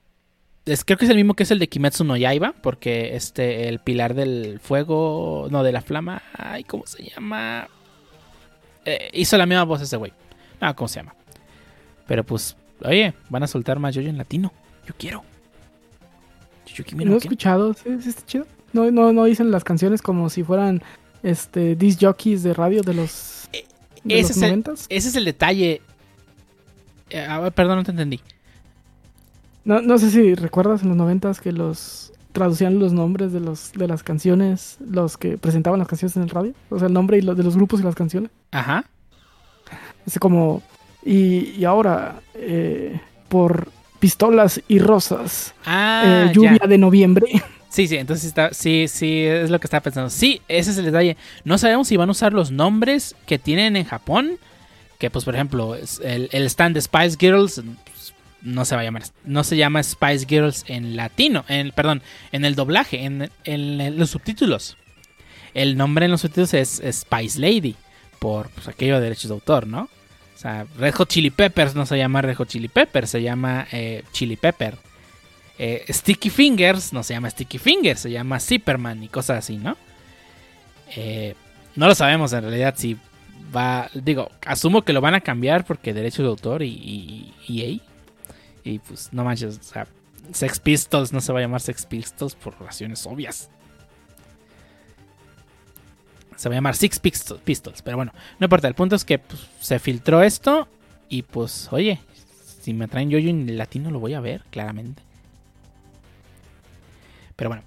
es, 0.65 0.85
creo 0.85 0.97
que 0.97 1.05
es 1.05 1.11
el 1.11 1.17
mismo 1.17 1.33
que 1.33 1.43
es 1.43 1.51
el 1.51 1.59
de 1.59 1.67
Kimetsu 1.67 2.03
no 2.03 2.15
Yaiba, 2.15 2.53
porque 2.61 3.15
este, 3.15 3.67
el 3.67 3.79
pilar 3.79 4.13
del 4.13 4.59
fuego, 4.61 5.47
no, 5.51 5.63
de 5.63 5.71
la 5.71 5.81
flama, 5.81 6.23
ay, 6.37 6.63
¿cómo 6.63 6.85
se 6.85 7.03
llama? 7.03 7.67
Eh, 8.85 9.09
hizo 9.13 9.37
la 9.37 9.45
misma 9.45 9.63
voz 9.63 9.81
ese 9.81 9.97
güey. 9.97 10.13
No, 10.61 10.75
¿cómo 10.75 10.87
se 10.87 10.99
llama? 10.99 11.15
Pero 12.07 12.23
pues, 12.23 12.55
oye, 12.83 13.13
van 13.29 13.43
a 13.43 13.47
soltar 13.47 13.79
más 13.79 13.95
yoyo 13.95 14.09
en 14.09 14.17
latino. 14.17 14.53
Yo 14.85 14.93
quiero. 14.97 15.23
no 16.95 17.13
he 17.13 17.17
escuchado, 17.17 17.73
¿sí, 17.73 17.89
está 18.07 18.25
chido. 18.25 18.47
No, 18.71 18.89
no, 18.89 19.13
no 19.13 19.25
dicen 19.25 19.51
las 19.51 19.63
canciones 19.63 20.01
como 20.01 20.29
si 20.29 20.43
fueran 20.43 20.81
este 21.21 21.75
disc 21.75 22.01
jockeys 22.01 22.43
de 22.43 22.53
radio 22.53 22.81
de 22.81 22.93
los, 22.93 23.47
eh, 23.53 23.65
ese, 24.07 24.33
es 24.33 24.41
el, 24.41 24.63
ese 24.89 25.09
es 25.09 25.15
el 25.15 25.25
detalle. 25.25 25.81
Eh, 27.09 27.27
perdón, 27.53 27.77
no 27.77 27.83
te 27.83 27.91
entendí. 27.91 28.19
No, 29.65 29.81
no 29.81 29.97
sé 29.97 30.11
si 30.11 30.35
recuerdas 30.35 30.83
en 30.83 30.89
los 30.89 30.97
noventas 30.97 31.39
que 31.39 31.51
los 31.51 32.11
traducían 32.33 32.79
los 32.79 32.91
nombres 32.91 33.31
de 33.31 33.39
los 33.39 33.71
de 33.73 33.87
las 33.87 34.03
canciones, 34.03 34.77
los 34.85 35.17
que 35.17 35.37
presentaban 35.37 35.79
las 35.79 35.87
canciones 35.87 36.17
en 36.17 36.23
el 36.23 36.29
radio, 36.29 36.53
o 36.69 36.79
sea, 36.79 36.87
el 36.87 36.93
nombre 36.93 37.17
y 37.17 37.21
lo, 37.21 37.35
de 37.35 37.43
los 37.43 37.55
grupos 37.55 37.79
y 37.79 37.83
las 37.83 37.95
canciones. 37.95 38.31
Ajá. 38.51 38.85
Es 40.05 40.19
como 40.19 40.61
y, 41.05 41.63
ahora 41.63 42.21
eh, 42.33 42.99
por 43.29 43.69
pistolas 43.99 44.61
y 44.67 44.79
rosas, 44.79 45.53
ah, 45.65 46.25
eh, 46.27 46.31
lluvia 46.33 46.67
de 46.67 46.77
noviembre. 46.77 47.27
Sí, 47.73 47.87
sí, 47.87 47.97
entonces 47.97 48.25
está, 48.25 48.53
sí, 48.53 48.85
sí, 48.87 49.23
es 49.23 49.49
lo 49.49 49.59
que 49.59 49.65
estaba 49.65 49.81
pensando. 49.81 50.11
Sí, 50.11 50.43
ese 50.47 50.69
es 50.69 50.77
el 50.77 50.85
detalle. 50.85 51.17
No 51.43 51.57
sabemos 51.57 51.87
si 51.87 51.97
van 51.97 52.07
a 52.07 52.11
usar 52.11 52.31
los 52.31 52.51
nombres 52.51 53.15
que 53.25 53.39
tienen 53.39 53.75
en 53.75 53.83
Japón. 53.83 54.33
Que 54.99 55.09
pues, 55.09 55.25
por 55.25 55.33
ejemplo, 55.33 55.73
el, 55.73 56.29
el 56.31 56.45
stand 56.45 56.75
de 56.75 56.81
Spice 56.81 57.17
Girls 57.19 57.63
no 58.43 58.65
se 58.65 58.75
va 58.75 58.81
a 58.81 58.83
llamar, 58.83 59.03
no 59.23 59.43
se 59.43 59.57
llama 59.57 59.81
Spice 59.81 60.25
Girls 60.27 60.65
en 60.67 60.95
latino, 60.95 61.45
en, 61.47 61.71
perdón, 61.71 62.01
en 62.31 62.45
el 62.45 62.55
doblaje, 62.55 63.05
en, 63.05 63.97
los 63.97 64.09
subtítulos. 64.09 64.77
El 65.53 65.77
nombre 65.77 66.05
en 66.05 66.11
los 66.11 66.21
subtítulos 66.21 66.53
es, 66.53 66.81
Spice 66.91 67.39
Lady, 67.39 67.75
por 68.19 68.49
pues, 68.49 68.67
aquello 68.67 68.95
de 68.95 69.01
derechos 69.01 69.29
de 69.29 69.35
autor, 69.35 69.67
¿no? 69.67 69.83
O 70.35 70.37
sea, 70.37 70.65
Red 70.77 70.95
Hot 70.95 71.09
Chili 71.09 71.29
Peppers 71.29 71.73
no 71.73 71.85
se 71.85 71.97
llama 71.97 72.21
Red 72.21 72.35
Hot 72.35 72.49
Chili 72.49 72.67
Peppers, 72.67 73.11
se 73.11 73.21
llama 73.21 73.67
eh, 73.71 74.03
Chili 74.11 74.35
Pepper. 74.35 74.77
Eh, 75.57 75.85
Sticky 75.87 76.29
Fingers 76.29 76.91
no 76.91 77.03
se 77.03 77.13
llama 77.13 77.29
Sticky 77.29 77.59
Fingers, 77.59 78.01
se 78.01 78.11
llama 78.11 78.39
Zipperman 78.39 79.03
y 79.03 79.07
cosas 79.07 79.39
así, 79.39 79.57
¿no? 79.57 79.77
Eh, 80.95 81.35
no 81.75 81.87
lo 81.87 81.95
sabemos 81.95 82.33
en 82.33 82.41
realidad 82.41 82.73
si 82.75 82.97
va, 83.55 83.89
digo, 83.93 84.31
asumo 84.45 84.81
que 84.81 84.93
lo 84.93 84.99
van 84.99 85.13
a 85.13 85.21
cambiar 85.21 85.63
porque 85.63 85.93
derechos 85.93 86.23
de 86.23 86.29
autor 86.29 86.63
y, 86.63 87.33
y 87.47 87.81
y 88.63 88.79
pues 88.79 89.09
no 89.11 89.23
manches, 89.23 89.59
o 89.59 89.63
sea, 89.63 89.87
Sex 90.31 90.59
Pistols 90.59 91.11
no 91.11 91.21
se 91.21 91.33
va 91.33 91.39
a 91.39 91.41
llamar 91.41 91.61
Sex 91.61 91.85
Pistols 91.85 92.35
por 92.35 92.59
razones 92.59 93.05
obvias. 93.05 93.49
Se 96.35 96.49
va 96.49 96.55
a 96.55 96.57
llamar 96.57 96.75
Six 96.75 96.99
Pistols, 96.99 97.81
pero 97.81 97.97
bueno, 97.97 98.13
no 98.39 98.45
importa. 98.45 98.67
El 98.67 98.73
punto 98.73 98.95
es 98.95 99.05
que 99.05 99.19
pues, 99.19 99.47
se 99.59 99.79
filtró 99.79 100.23
esto 100.23 100.67
y 101.09 101.21
pues, 101.21 101.67
oye, 101.71 101.99
si 102.61 102.73
me 102.73 102.87
traen 102.87 103.09
yo 103.09 103.17
en 103.17 103.57
latino 103.57 103.91
lo 103.91 103.99
voy 103.99 104.13
a 104.13 104.19
ver, 104.19 104.43
claramente. 104.49 105.03
Pero 107.35 107.49
bueno, 107.49 107.63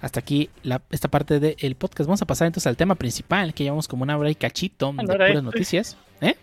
hasta 0.00 0.20
aquí 0.20 0.50
esta 0.90 1.08
parte 1.08 1.40
del 1.40 1.74
podcast. 1.74 2.06
Vamos 2.06 2.22
a 2.22 2.26
pasar 2.26 2.46
entonces 2.46 2.66
al 2.66 2.76
tema 2.76 2.94
principal, 2.94 3.54
que 3.54 3.64
llevamos 3.64 3.88
como 3.88 4.02
una 4.02 4.16
hora 4.16 4.30
y 4.30 4.34
cachito 4.34 4.92
de 4.92 5.04
puras 5.04 5.30
este. 5.30 5.42
noticias. 5.42 5.96
¿Eh? 6.20 6.36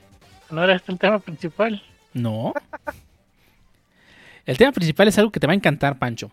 No 0.50 0.64
era 0.64 0.76
este 0.76 0.92
el 0.92 1.00
tema 1.00 1.20
principal. 1.20 1.82
No. 2.16 2.54
El 4.46 4.58
tema 4.58 4.72
principal 4.72 5.08
es 5.08 5.18
algo 5.20 5.32
que 5.32 5.40
te 5.40 5.48
va 5.48 5.54
a 5.54 5.56
encantar, 5.56 6.00
Pancho. 6.00 6.32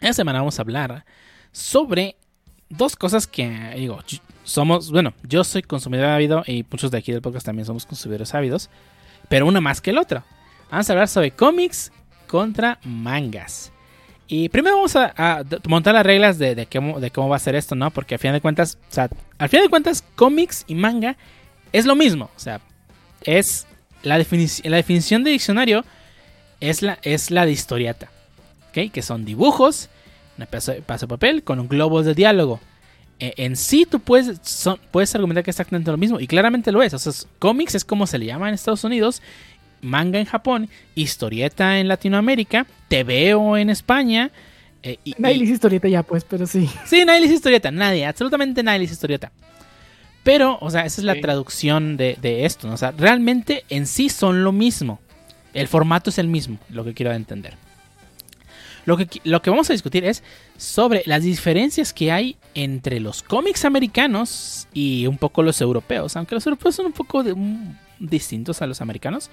Esta 0.00 0.12
semana 0.12 0.40
vamos 0.40 0.58
a 0.58 0.62
hablar 0.62 1.04
sobre 1.50 2.16
dos 2.68 2.94
cosas 2.94 3.26
que, 3.26 3.72
digo, 3.76 3.98
somos, 4.44 4.90
bueno, 4.90 5.14
yo 5.22 5.44
soy 5.44 5.62
consumidor 5.62 6.06
ávido 6.06 6.44
y 6.46 6.64
muchos 6.70 6.90
de 6.90 6.98
aquí 6.98 7.10
del 7.10 7.22
podcast 7.22 7.46
también 7.46 7.64
somos 7.64 7.86
consumidores 7.86 8.34
ávidos, 8.34 8.68
pero 9.28 9.46
una 9.46 9.60
más 9.60 9.80
que 9.80 9.90
el 9.90 9.98
otro. 9.98 10.22
Vamos 10.70 10.88
a 10.88 10.92
hablar 10.92 11.08
sobre 11.08 11.30
cómics 11.30 11.90
contra 12.26 12.78
mangas. 12.84 13.72
Y 14.26 14.48
primero 14.48 14.76
vamos 14.76 14.96
a, 14.96 15.44
montar 15.68 15.94
las 15.94 16.04
reglas 16.04 16.38
de, 16.38 16.66
cómo, 16.70 17.00
de, 17.00 17.10
cómo, 17.10 17.28
va 17.28 17.36
a 17.36 17.38
ser 17.38 17.54
esto, 17.54 17.74
¿no? 17.74 17.90
Porque 17.90 18.16
al 18.16 18.18
final 18.18 18.34
de 18.34 18.40
cuentas, 18.40 18.78
o 18.90 18.92
sea, 18.92 19.08
al 19.38 19.48
final 19.48 19.66
de 19.66 19.70
cuentas, 19.70 20.04
cómics 20.16 20.64
y 20.66 20.74
manga 20.74 21.16
es 21.72 21.86
lo 21.86 21.94
mismo. 21.94 22.30
O 22.36 22.38
sea, 22.38 22.60
es 23.22 23.66
la, 24.02 24.18
definición 24.18 25.24
de 25.24 25.30
diccionario 25.30 25.84
es 26.60 26.82
la, 26.82 26.98
es 27.02 27.30
la 27.30 27.46
de 27.46 27.52
historieta. 27.52 28.10
Que 28.72 29.02
son 29.02 29.24
dibujos, 29.24 29.90
un 30.38 30.46
paso 30.46 30.72
de 30.72 31.08
papel 31.08 31.42
con 31.42 31.60
un 31.60 31.68
globo 31.68 32.02
de 32.02 32.14
diálogo. 32.14 32.60
E, 33.20 33.34
en 33.36 33.56
sí 33.56 33.86
tú 33.88 34.00
puedes, 34.00 34.40
puedes 34.90 35.14
argumentar 35.14 35.44
que 35.44 35.50
es 35.50 35.56
exactamente 35.56 35.90
lo 35.90 35.98
mismo. 35.98 36.18
Y 36.20 36.26
claramente 36.26 36.72
lo 36.72 36.82
es. 36.82 36.94
O 36.94 36.98
sea, 36.98 37.12
cómics 37.38 37.74
es 37.74 37.84
como 37.84 38.06
se 38.06 38.18
le 38.18 38.26
llama 38.26 38.48
en 38.48 38.54
Estados 38.54 38.84
Unidos. 38.84 39.22
Manga 39.82 40.18
en 40.18 40.24
Japón. 40.24 40.68
Historieta 40.94 41.78
en 41.78 41.88
Latinoamérica. 41.88 42.66
TVO 42.88 43.56
en 43.56 43.70
España. 43.70 44.30
Eh, 44.82 44.98
nadie 45.18 45.40
dice 45.40 45.52
historieta 45.52 45.88
ya, 45.88 46.02
pues, 46.02 46.24
pero 46.24 46.46
sí. 46.46 46.68
Sí, 46.86 47.04
nadie 47.04 47.26
historieta. 47.26 47.70
Nadie, 47.70 48.06
absolutamente 48.06 48.62
nadie 48.62 48.84
historieta. 48.84 49.30
Pero, 50.22 50.58
o 50.60 50.70
sea, 50.70 50.84
esa 50.84 51.00
es 51.00 51.04
la 51.04 51.20
traducción 51.20 51.96
de, 51.96 52.44
esto. 52.44 52.68
¿no? 52.68 52.74
O 52.74 52.76
sea, 52.76 52.92
realmente 52.92 53.64
en 53.68 53.86
sí 53.86 54.08
son 54.08 54.44
lo 54.44 54.52
mismo. 54.52 55.00
El 55.52 55.68
formato 55.68 56.10
es 56.10 56.18
el 56.18 56.28
mismo, 56.28 56.58
lo 56.70 56.84
que 56.84 56.94
quiero 56.94 57.12
entender. 57.12 57.56
Lo 58.84 58.96
que, 58.96 59.08
lo 59.24 59.42
que 59.42 59.50
vamos 59.50 59.70
a 59.70 59.74
discutir 59.74 60.04
es 60.04 60.22
sobre 60.56 61.02
las 61.06 61.22
diferencias 61.22 61.92
que 61.92 62.10
hay 62.10 62.36
entre 62.54 63.00
los 63.00 63.22
cómics 63.22 63.64
americanos 63.64 64.66
y 64.72 65.06
un 65.06 65.18
poco 65.18 65.42
los 65.42 65.60
europeos. 65.60 66.16
Aunque 66.16 66.34
los 66.34 66.46
europeos 66.46 66.74
son 66.74 66.86
un 66.86 66.92
poco 66.92 67.22
distintos 67.98 68.62
a 68.62 68.66
los 68.66 68.80
americanos. 68.80 69.30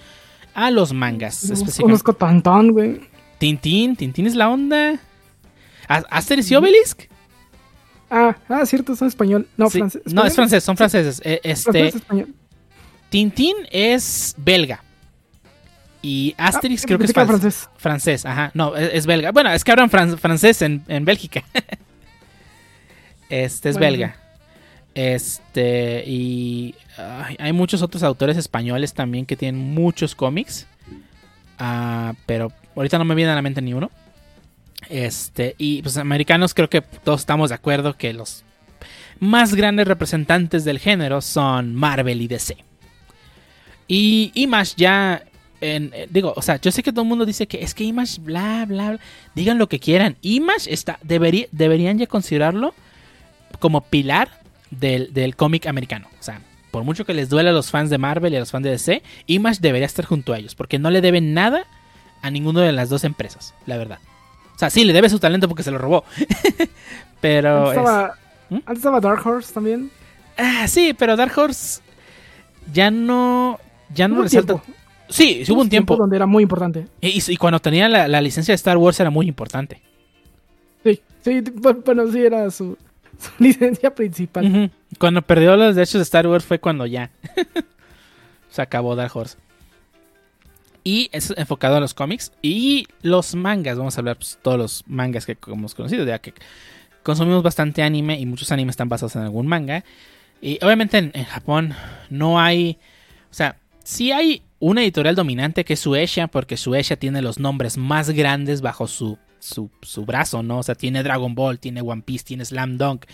A 0.54 0.72
los 0.72 0.94
mangas. 0.94 1.50
No 1.50 1.84
conozco 1.84 2.14
Tantán, 2.14 2.72
güey. 2.72 3.02
Tintín, 3.38 3.96
Tintín 3.96 4.28
es 4.28 4.36
la 4.36 4.50
onda. 4.50 5.00
¿Asterix 5.88 6.52
y 6.52 6.56
Obelisk? 6.56 7.10
Ah, 8.10 8.36
ah, 8.48 8.66
cierto, 8.66 8.96
son 8.96 9.08
español. 9.08 9.48
No, 9.56 9.70
francés. 9.70 10.02
No, 10.06 10.26
es 10.26 10.36
francés, 10.36 10.64
son 10.64 10.76
franceses. 10.76 11.22
Eh, 11.24 11.40
este, 11.44 11.88
español. 11.88 12.34
Tintín 13.10 13.56
es 13.72 14.36
belga. 14.38 14.84
Y 16.02 16.34
Asterix 16.38 16.84
ah, 16.84 16.88
creo 16.88 17.00
que 17.00 17.06
es 17.06 17.14
francés. 17.14 17.70
Francés, 17.78 18.26
ajá. 18.26 18.52
No, 18.54 18.76
es, 18.76 19.06
belga. 19.06 19.32
Bueno, 19.32 19.52
es 19.52 19.64
que 19.64 19.72
hablan 19.72 19.90
francés 19.90 20.62
en, 20.62 20.84
en 20.88 21.06
Bélgica. 21.06 21.44
este 23.30 23.70
es 23.70 23.78
belga. 23.78 24.16
Este, 24.96 26.04
y 26.06 26.76
hay 26.98 27.54
muchos 27.54 27.82
otros 27.82 28.04
autores 28.04 28.38
españoles 28.38 28.94
también 28.94 29.26
que 29.26 29.36
tienen 29.36 29.74
muchos 29.74 30.16
cómics. 30.16 30.68
Ah, 31.58 32.14
pero 32.26 32.52
ahorita 32.76 32.98
no 32.98 33.06
me 33.06 33.16
viene 33.16 33.32
a 33.32 33.36
la 33.36 33.42
mente 33.42 33.62
ni 33.62 33.74
uno. 33.74 33.92
Este, 34.88 35.56
y 35.58 35.82
pues 35.82 35.98
americanos 35.98 36.54
creo 36.54 36.70
que 36.70 36.82
todos 36.82 37.20
estamos 37.20 37.50
de 37.50 37.56
acuerdo 37.56 37.98
que 37.98 38.14
los 38.14 38.44
más 39.20 39.54
grandes 39.54 39.88
representantes 39.88 40.64
del 40.64 40.80
género 40.80 41.22
son 41.22 41.76
Marvel 41.76 42.22
y 42.22 42.28
DC. 42.28 42.58
Y 43.88 44.32
Image 44.36 44.74
ya 44.78 45.24
en, 45.62 45.92
eh, 45.94 46.08
digo, 46.10 46.34
o 46.36 46.42
sea, 46.42 46.60
yo 46.62 46.72
sé 46.72 46.84
que 46.84 46.92
todo 46.92 47.02
el 47.02 47.10
mundo 47.10 47.26
dice 47.26 47.48
que 47.48 47.62
es 47.62 47.74
que 47.74 47.84
Image, 47.84 48.22
bla, 48.22 48.66
bla, 48.66 48.92
bla. 48.92 49.00
Digan 49.36 49.58
lo 49.58 49.68
que 49.68 49.80
quieran. 49.80 50.16
Image 50.22 50.72
está, 50.72 51.00
debería, 51.04 51.48
deberían 51.52 51.98
ya 51.98 52.08
considerarlo 52.08 52.74
como 53.60 53.82
pilar 53.82 54.30
del, 54.72 55.14
del 55.14 55.36
cómic 55.36 55.68
americano. 55.68 56.08
O 56.20 56.24
sea, 56.24 56.42
por 56.72 56.84
mucho 56.84 57.06
que 57.06 57.14
les 57.14 57.30
duele 57.30 57.50
a 57.50 57.54
los 57.54 57.72
fans 57.72 57.90
de 57.90 57.98
Marvel 57.98 58.34
y 58.34 58.38
a 58.38 58.40
los 58.40 58.52
fans 58.52 58.64
de 58.64 58.72
DC, 58.72 59.04
Image 59.28 59.60
debería 59.60 59.86
estar 59.86 60.06
junto 60.06 60.34
a 60.34 60.40
ellos. 60.40 60.56
Porque 60.56 60.80
no 60.80 60.90
le 60.92 61.02
deben 61.02 61.34
nada 61.34 61.66
a 62.22 62.32
ninguna 62.32 62.62
de 62.62 62.72
las 62.72 62.90
dos 62.90 63.04
empresas, 63.04 63.54
la 63.66 63.78
verdad. 63.78 64.00
O 64.60 64.64
sea, 64.68 64.70
sí, 64.70 64.84
le 64.84 64.92
debe 64.92 65.08
su 65.08 65.20
talento 65.20 65.48
porque 65.48 65.64
se 65.64 65.72
lo 65.72 65.78
robó. 65.78 66.04
pero. 67.22 67.72
¿Mm? 68.50 68.56
Antes 68.56 68.78
estaba, 68.80 69.00
Dark 69.00 69.26
Horse 69.26 69.54
también. 69.54 69.90
Ah, 70.38 70.68
sí, 70.68 70.94
pero 71.00 71.16
Dark 71.16 71.32
Horse 71.38 71.82
ya 72.74 72.92
no. 72.92 73.58
Ya 73.96 74.10
no 74.10 74.22
resalta. 74.22 74.62
Sí, 75.08 75.46
sí 75.46 75.52
hubo 75.54 75.62
un 75.62 75.70
tiempo. 75.70 75.96
Donde 75.96 76.18
era 76.18 76.26
muy 76.26 76.44
importante. 76.44 76.88
Y, 77.00 77.38
cuando 77.38 77.62
tenía 77.62 77.88
la, 77.88 78.20
licencia 78.20 78.52
de 78.52 78.58
Star 78.58 78.76
Wars 78.76 79.00
era 79.00 79.10
muy 79.10 79.30
importante. 79.30 79.82
Sí, 80.84 81.02
sí, 81.22 81.42
bueno, 81.54 82.12
sí 82.12 82.20
era 82.20 82.52
su, 82.52 82.78
licencia 83.40 83.96
principal. 83.96 84.70
Cuando 85.00 85.22
perdió 85.22 85.56
los 85.56 85.74
derechos 85.74 86.00
de 86.00 86.04
Star 86.04 86.28
Wars 86.28 86.44
fue 86.44 86.60
cuando 86.60 86.86
ya 86.86 87.12
se 88.50 88.62
acabó 88.62 88.98
Dark 88.98 89.16
Horse. 89.16 89.38
Y 90.90 91.08
es 91.12 91.32
enfocado 91.38 91.76
a 91.76 91.80
los 91.80 91.94
cómics 91.94 92.32
y 92.42 92.88
los 93.04 93.36
mangas. 93.36 93.78
Vamos 93.78 93.96
a 93.96 94.02
hablar 94.02 94.16
pues, 94.16 94.40
todos 94.42 94.58
los 94.58 94.84
mangas 94.88 95.28
que 95.28 95.38
hemos 95.46 95.76
conocido, 95.76 96.04
ya 96.04 96.18
que 96.18 96.34
consumimos 97.04 97.44
bastante 97.44 97.84
anime 97.84 98.20
y 98.20 98.26
muchos 98.26 98.52
animes 98.52 98.74
están 98.74 98.90
basados 98.90 99.16
en 99.16 99.22
algún 99.22 99.46
manga. 99.46 99.84
Y 100.42 100.58
obviamente 100.64 100.98
en, 100.98 101.26
Japón 101.26 101.76
no 102.10 102.40
hay 102.40 102.80
O 103.30 103.34
sea, 103.36 103.58
sí 103.84 104.12
hay 104.12 104.42
una 104.58 104.82
editorial 104.82 105.14
dominante 105.14 105.64
que 105.64 105.74
es 105.74 105.80
Suecia, 105.80 106.26
porque 106.26 106.58
Suecia 106.58 106.98
tiene 106.98 107.22
los 107.22 107.38
nombres 107.38 107.78
más 107.78 108.10
grandes 108.10 108.62
bajo 108.62 108.88
su, 108.88 109.20
su, 109.38 109.70
su 109.84 110.06
brazo, 110.08 110.42
¿no? 110.42 110.58
O 110.58 110.64
sea, 110.64 110.74
tiene 110.74 111.04
Dragon 111.04 111.36
Ball, 111.36 111.60
tiene 111.60 111.82
One 111.82 112.02
Piece, 112.02 112.24
tiene 112.24 112.46
Slam 112.46 112.80
Dunk, 112.80 113.06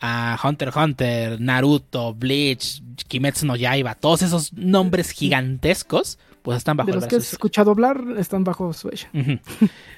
a 0.00 0.38
Hunter 0.44 0.68
x 0.68 0.76
Hunter, 0.76 1.40
Naruto, 1.40 2.12
Bleach, 2.12 2.82
Kimetsu 3.08 3.46
no 3.46 3.56
Yaiba, 3.56 3.94
todos 3.94 4.20
esos 4.20 4.52
nombres 4.52 5.12
gigantescos, 5.12 6.18
pues 6.46 6.58
están 6.58 6.76
bajo 6.76 6.86
de 6.86 6.94
los 6.94 7.06
que 7.08 7.16
has 7.16 7.32
escuchado 7.32 7.72
hablar, 7.72 8.04
están 8.18 8.44
bajo 8.44 8.72
Suecia. 8.72 9.10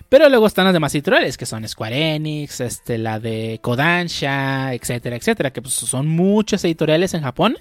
Pero 0.09 0.31
luego 0.31 0.47
están 0.47 0.65
las 0.65 0.73
demás 0.73 0.95
editoriales, 0.95 1.37
que 1.37 1.45
son 1.45 1.69
Square 1.69 2.15
Enix, 2.15 2.63
este, 2.63 2.97
la 2.97 3.21
de 3.21 3.59
Kodansha, 3.61 4.73
etcétera, 4.73 5.17
etcétera, 5.17 5.53
que 5.53 5.61
pues 5.61 5.75
son 5.75 6.09
muchas 6.09 6.65
editoriales 6.65 7.13
en 7.13 7.21
Japón, 7.21 7.59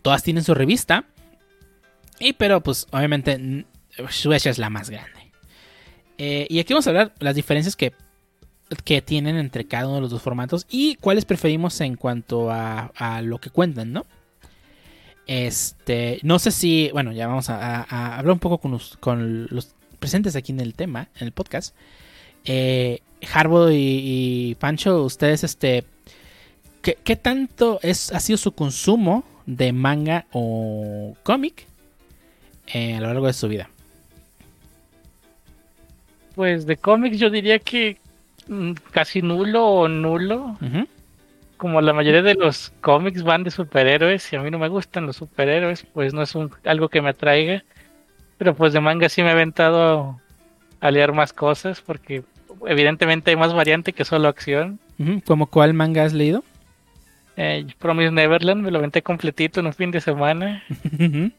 todas 0.00 0.22
tienen 0.22 0.42
su 0.42 0.54
revista, 0.54 1.04
y 2.18 2.32
pero 2.32 2.62
pues 2.62 2.86
obviamente 2.92 3.66
Suecia 4.08 4.50
es 4.50 4.56
la 4.56 4.70
más 4.70 4.88
grande. 4.88 5.32
Eh, 6.16 6.46
y 6.48 6.60
aquí 6.60 6.72
vamos 6.72 6.86
a 6.86 6.90
hablar 6.90 7.12
las 7.18 7.34
diferencias 7.34 7.76
que 7.76 7.92
que 8.84 9.02
tienen 9.02 9.36
entre 9.36 9.66
cada 9.66 9.86
uno 9.86 9.96
de 9.96 10.00
los 10.00 10.10
dos 10.10 10.22
formatos 10.22 10.64
y 10.70 10.94
cuáles 10.94 11.26
preferimos 11.26 11.78
en 11.82 11.96
cuanto 11.96 12.50
a, 12.50 13.20
lo 13.22 13.38
que 13.38 13.50
cuentan, 13.50 13.92
¿no? 13.92 14.06
Este, 15.30 16.18
no 16.24 16.40
sé 16.40 16.50
si, 16.50 16.90
bueno, 16.92 17.12
ya 17.12 17.28
vamos 17.28 17.50
a, 17.50 18.16
hablar 18.18 18.32
un 18.32 18.40
poco 18.40 18.58
con 18.58 19.46
los, 19.50 19.74
presentes 20.00 20.34
aquí 20.34 20.50
en 20.50 20.58
el 20.58 20.74
tema, 20.74 21.08
en 21.16 21.28
el 21.28 21.32
podcast. 21.32 21.72
Eh, 22.44 23.00
Harbo 23.32 23.70
y, 23.70 24.56
Pancho, 24.58 25.04
ustedes, 25.04 25.44
este, 25.44 25.84
¿qué, 26.82 27.16
tanto 27.16 27.78
es, 27.82 28.12
ha 28.12 28.18
sido 28.18 28.38
su 28.38 28.50
consumo 28.52 29.22
de 29.46 29.72
manga 29.72 30.26
o 30.32 31.14
cómic 31.22 31.64
eh, 32.66 32.96
a 32.96 33.00
lo 33.00 33.06
largo 33.06 33.28
de 33.28 33.32
su 33.32 33.46
vida? 33.46 33.70
Pues 36.34 36.66
de 36.66 36.76
cómics 36.76 37.18
yo 37.18 37.30
diría 37.30 37.60
que 37.60 37.98
Mm, 38.50 38.72
casi 38.90 39.22
nulo 39.22 39.64
o 39.64 39.88
nulo. 39.88 40.58
Como 41.60 41.82
la 41.82 41.92
mayoría 41.92 42.22
de 42.22 42.36
los 42.36 42.72
cómics 42.80 43.22
van 43.22 43.44
de 43.44 43.50
superhéroes 43.50 44.32
y 44.32 44.36
a 44.36 44.40
mí 44.40 44.50
no 44.50 44.58
me 44.58 44.68
gustan 44.68 45.04
los 45.04 45.16
superhéroes, 45.16 45.84
pues 45.92 46.14
no 46.14 46.22
es 46.22 46.34
algo 46.64 46.88
que 46.88 47.02
me 47.02 47.10
atraiga. 47.10 47.62
Pero 48.38 48.54
pues 48.54 48.72
de 48.72 48.80
manga 48.80 49.10
sí 49.10 49.22
me 49.22 49.28
he 49.28 49.32
aventado 49.32 50.18
a 50.80 50.90
leer 50.90 51.12
más 51.12 51.34
cosas 51.34 51.82
porque 51.82 52.22
evidentemente 52.66 53.30
hay 53.30 53.36
más 53.36 53.52
variante 53.52 53.92
que 53.92 54.06
solo 54.06 54.28
acción. 54.28 54.80
¿Como 55.26 55.48
cuál 55.48 55.74
manga 55.74 56.02
has 56.02 56.14
leído? 56.14 56.42
Eh, 57.36 57.66
Promise 57.78 58.10
Neverland, 58.10 58.62
me 58.62 58.70
lo 58.70 58.78
aventé 58.78 59.02
completito 59.02 59.60
en 59.60 59.66
un 59.66 59.74
fin 59.74 59.90
de 59.90 60.00
semana. 60.00 60.64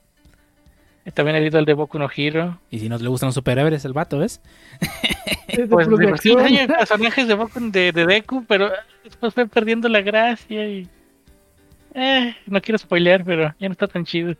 También 1.15 1.35
he 1.35 1.41
leído 1.41 1.57
el 1.57 1.65
de 1.65 1.73
Boku 1.73 1.97
no 1.97 2.07
Hero. 2.15 2.59
Y 2.69 2.77
si 2.77 2.89
no 2.89 2.99
le 2.99 3.09
gustan 3.09 3.29
los 3.29 3.33
superhéroes, 3.33 3.85
el 3.85 3.93
vato, 3.93 4.19
¿ves? 4.19 4.39
pues 5.69 5.87
sí, 6.21 6.35
hay 6.37 6.67
personajes 6.67 7.27
de 7.27 7.33
Boku 7.33 7.59
de, 7.71 7.91
de 7.91 8.05
Deku, 8.05 8.45
pero 8.47 8.71
después 9.03 9.33
fue 9.33 9.47
perdiendo 9.47 9.89
la 9.89 10.01
gracia 10.01 10.67
y. 10.67 10.87
Eh, 11.93 12.35
no 12.45 12.61
quiero 12.61 12.77
spoilear, 12.77 13.23
pero 13.23 13.53
ya 13.59 13.67
no 13.67 13.73
está 13.73 13.87
tan 13.87 14.05
chido. 14.05 14.33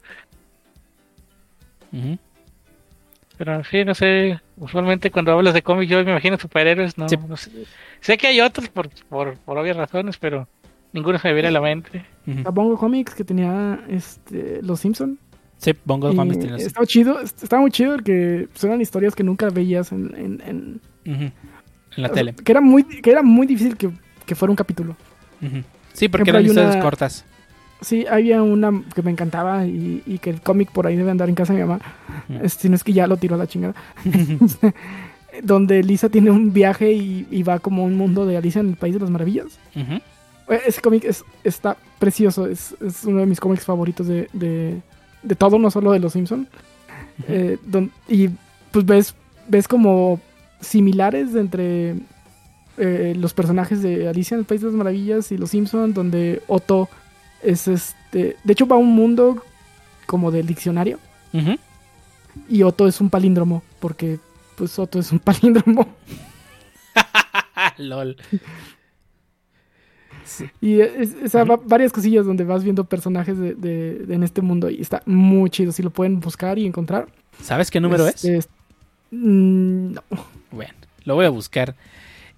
Pero 3.38 3.64
sí, 3.66 3.84
no 3.84 3.94
sé. 3.94 4.40
Usualmente 4.58 5.12
cuando 5.12 5.34
hablas 5.34 5.54
de 5.54 5.62
cómics, 5.62 5.90
yo 5.90 6.04
me 6.04 6.12
imagino 6.12 6.38
superhéroes, 6.38 6.98
no, 6.98 7.08
no 7.28 7.38
sé. 7.38 7.52
sé. 8.00 8.18
que 8.18 8.28
hay 8.28 8.40
otros 8.40 8.70
por, 8.70 8.90
por, 9.10 9.38
por 9.40 9.58
obvias 9.58 9.76
razones, 9.76 10.18
pero 10.18 10.48
ninguno 10.94 11.20
se 11.20 11.28
me 11.28 11.34
viene 11.34 11.50
a 11.50 11.52
la 11.52 11.62
mente. 11.62 12.06
Uh 12.28 12.78
Comics 12.78 13.16
que 13.16 13.24
tenía 13.24 13.80
este, 13.90 14.62
Los 14.62 14.80
Simpson 14.80 15.18
Sí, 15.62 15.76
Bongo 15.86 16.10
Estaba 16.58 16.88
chido, 16.88 17.20
estaba 17.22 17.62
muy 17.62 17.70
chido 17.70 17.94
porque 17.94 18.48
eran 18.64 18.82
historias 18.82 19.14
que 19.14 19.24
nunca 19.24 19.50
veías 19.50 19.92
en, 19.92 20.16
en, 20.16 20.42
en... 20.48 20.82
la 21.96 22.10
tele. 22.10 22.34
Que 22.34 22.52
era 22.52 22.62
muy, 22.62 22.84
que 22.84 23.12
era 23.12 23.22
muy 23.22 23.48
difícil 23.48 23.78
que, 23.78 23.90
que 24.26 24.36
fuera 24.36 24.52
un 24.52 24.56
capítulo. 24.56 24.96
Sí, 25.94 26.08
porque 26.08 26.30
eran 26.30 26.46
historias 26.46 26.78
cortas. 26.78 27.26
Sí, 27.82 28.06
había 28.06 28.44
una 28.44 28.84
que 28.94 29.02
me 29.02 29.10
encantaba 29.10 29.66
y, 29.66 30.04
y 30.06 30.20
que 30.20 30.30
el 30.30 30.42
cómic 30.42 30.72
por 30.72 30.86
ahí 30.86 30.96
debe 30.96 31.10
andar 31.10 31.30
en 31.30 31.36
casa 31.36 31.54
de 31.54 31.60
mi 31.60 31.66
mamá. 31.66 31.82
Si 32.48 32.70
no 32.70 32.76
es 32.76 32.84
que 32.84 32.94
ya 32.94 33.08
lo 33.08 33.18
tiró 33.18 33.36
a 33.36 33.40
la 33.40 33.48
chingada. 33.48 33.74
Donde 35.44 35.82
Lisa 35.82 36.10
tiene 36.10 36.30
un 36.30 36.54
viaje 36.54 36.92
y, 36.92 37.44
va 37.44 37.60
como 37.60 37.84
un 37.84 37.96
mundo 37.96 38.26
de 38.26 38.38
Alicia 38.38 38.62
en 38.62 38.70
el 38.70 38.76
País 38.76 38.94
de 38.94 39.00
las 39.00 39.10
Maravillas. 39.10 39.60
Ese 40.66 40.82
cómic 40.82 41.06
es, 41.06 41.24
está 41.44 41.78
precioso. 41.98 42.46
Es, 42.46 42.76
es, 42.82 43.04
uno 43.06 43.22
de 43.22 43.26
mis 43.26 43.40
cómics 43.40 43.66
favoritos 43.66 44.08
de, 44.08 44.28
de 45.24 45.36
todo, 45.36 45.58
no 45.58 45.72
solo 45.72 45.92
de 45.92 46.00
los 46.00 46.14
Simpson. 46.14 46.48
Eh, 47.28 47.58
y 48.08 48.30
pues 48.72 48.86
ves, 48.86 49.16
ves 49.48 49.68
como 49.68 50.20
similares 50.62 51.36
entre 51.36 51.96
eh, 52.78 53.14
los 53.18 53.34
personajes 53.34 53.82
de 53.82 54.08
Alicia 54.08 54.36
en 54.36 54.40
el 54.40 54.46
País 54.46 54.62
de 54.62 54.68
las 54.68 54.76
Maravillas 54.76 55.32
y 55.32 55.38
los 55.38 55.50
Simpson, 55.50 55.94
donde 55.94 56.42
Otto 56.48 56.90
es 57.44 57.68
este. 57.68 58.38
De 58.44 58.54
hecho, 58.54 58.66
va 58.66 58.76
a 58.76 58.80
un 58.80 58.96
mundo 58.96 59.44
como 60.06 60.32
del 60.32 60.48
diccionario. 60.48 61.00
Y 62.50 62.64
Otto 62.64 62.88
es 62.88 63.02
un 63.02 63.10
palíndromo, 63.10 63.64
porque 63.80 64.20
pues 64.56 64.78
Otto 64.80 65.00
es 65.00 65.12
un 65.12 65.20
palíndromo. 65.20 65.88
LOL. 67.78 68.18
Y 70.62 70.80
es, 70.80 71.14
varias 71.66 71.92
cosillas 71.92 72.26
donde 72.26 72.46
vas 72.46 72.64
viendo 72.64 72.86
personajes 72.86 73.38
de, 73.38 74.06
en 74.08 74.24
este 74.24 74.42
mundo 74.42 74.70
y 74.70 74.82
está 74.82 75.04
muy 75.06 75.50
chido. 75.50 75.72
Si 75.72 75.84
lo 75.84 75.90
pueden 75.90 76.20
buscar 76.20 76.58
y 76.58 76.66
encontrar. 76.66 77.10
¿Sabes 77.42 77.70
qué 77.70 77.80
número 77.80 78.08
es? 78.08 78.48
Mm, 79.12 79.94
no. 79.94 80.04
Bueno, 80.52 80.74
lo 81.06 81.16
voy 81.16 81.26
a 81.26 81.30
buscar. 81.30 81.76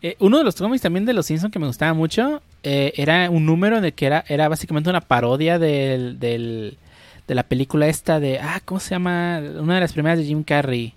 Eh, 0.01 0.15
uno 0.19 0.37
de 0.37 0.43
los 0.43 0.55
cómics 0.55 0.81
también 0.81 1.05
de 1.05 1.13
los 1.13 1.25
Simpsons 1.25 1.51
que 1.51 1.59
me 1.59 1.67
gustaba 1.67 1.93
mucho 1.93 2.41
eh, 2.61 2.93
era 2.97 3.29
un 3.29 3.45
número 3.45 3.79
de 3.79 3.93
que 3.93 4.05
era, 4.05 4.25
era 4.27 4.49
básicamente 4.49 4.89
una 4.89 5.01
parodia 5.01 5.59
del, 5.59 6.19
de 6.19 6.77
la 7.27 7.43
película 7.43 7.87
esta 7.87 8.19
de. 8.19 8.39
Ah, 8.39 8.61
¿cómo 8.65 8.79
se 8.79 8.91
llama? 8.91 9.41
Una 9.59 9.75
de 9.75 9.81
las 9.81 9.93
primeras 9.93 10.19
de 10.19 10.25
Jim 10.25 10.43
Carrey. 10.43 10.93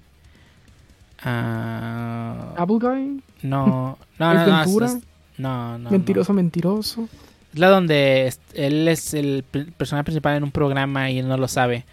Uh, 1.24 2.55
¿Apple 2.56 2.78
Guy? 2.80 3.22
No, 3.43 3.98
no, 4.18 4.34
no, 4.34 4.47
no, 4.47 5.01
no, 5.38 5.78
no. 5.78 5.90
Mentiroso, 5.90 6.32
mentiroso. 6.32 7.09
Es 7.52 7.59
la 7.59 7.68
donde 7.68 8.32
él 8.55 8.88
es 8.88 9.14
el 9.14 9.44
personaje 9.76 10.05
principal 10.05 10.36
en 10.36 10.44
un 10.44 10.51
programa 10.51 11.10
y 11.10 11.20
él 11.20 11.28
no 11.28 11.36
lo 11.36 11.48
sabe. 11.48 11.84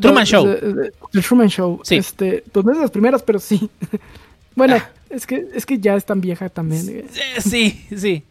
Truman 0.00 0.24
Show. 0.24 0.46
El 0.46 1.22
Truman 1.22 1.48
Show. 1.48 1.80
Sí. 1.82 1.96
Este, 1.96 2.44
pues 2.52 2.64
no 2.64 2.72
es 2.72 2.78
de 2.78 2.82
las 2.82 2.90
primeras, 2.90 3.22
pero 3.22 3.38
sí. 3.38 3.68
bueno, 4.58 4.76
ah. 4.76 4.90
es 5.08 5.26
que 5.26 5.46
es 5.54 5.64
que 5.64 5.78
ya 5.78 5.94
es 5.94 6.04
tan 6.04 6.20
vieja 6.20 6.48
también. 6.48 7.06
Sí, 7.38 7.86
sí. 7.96 8.24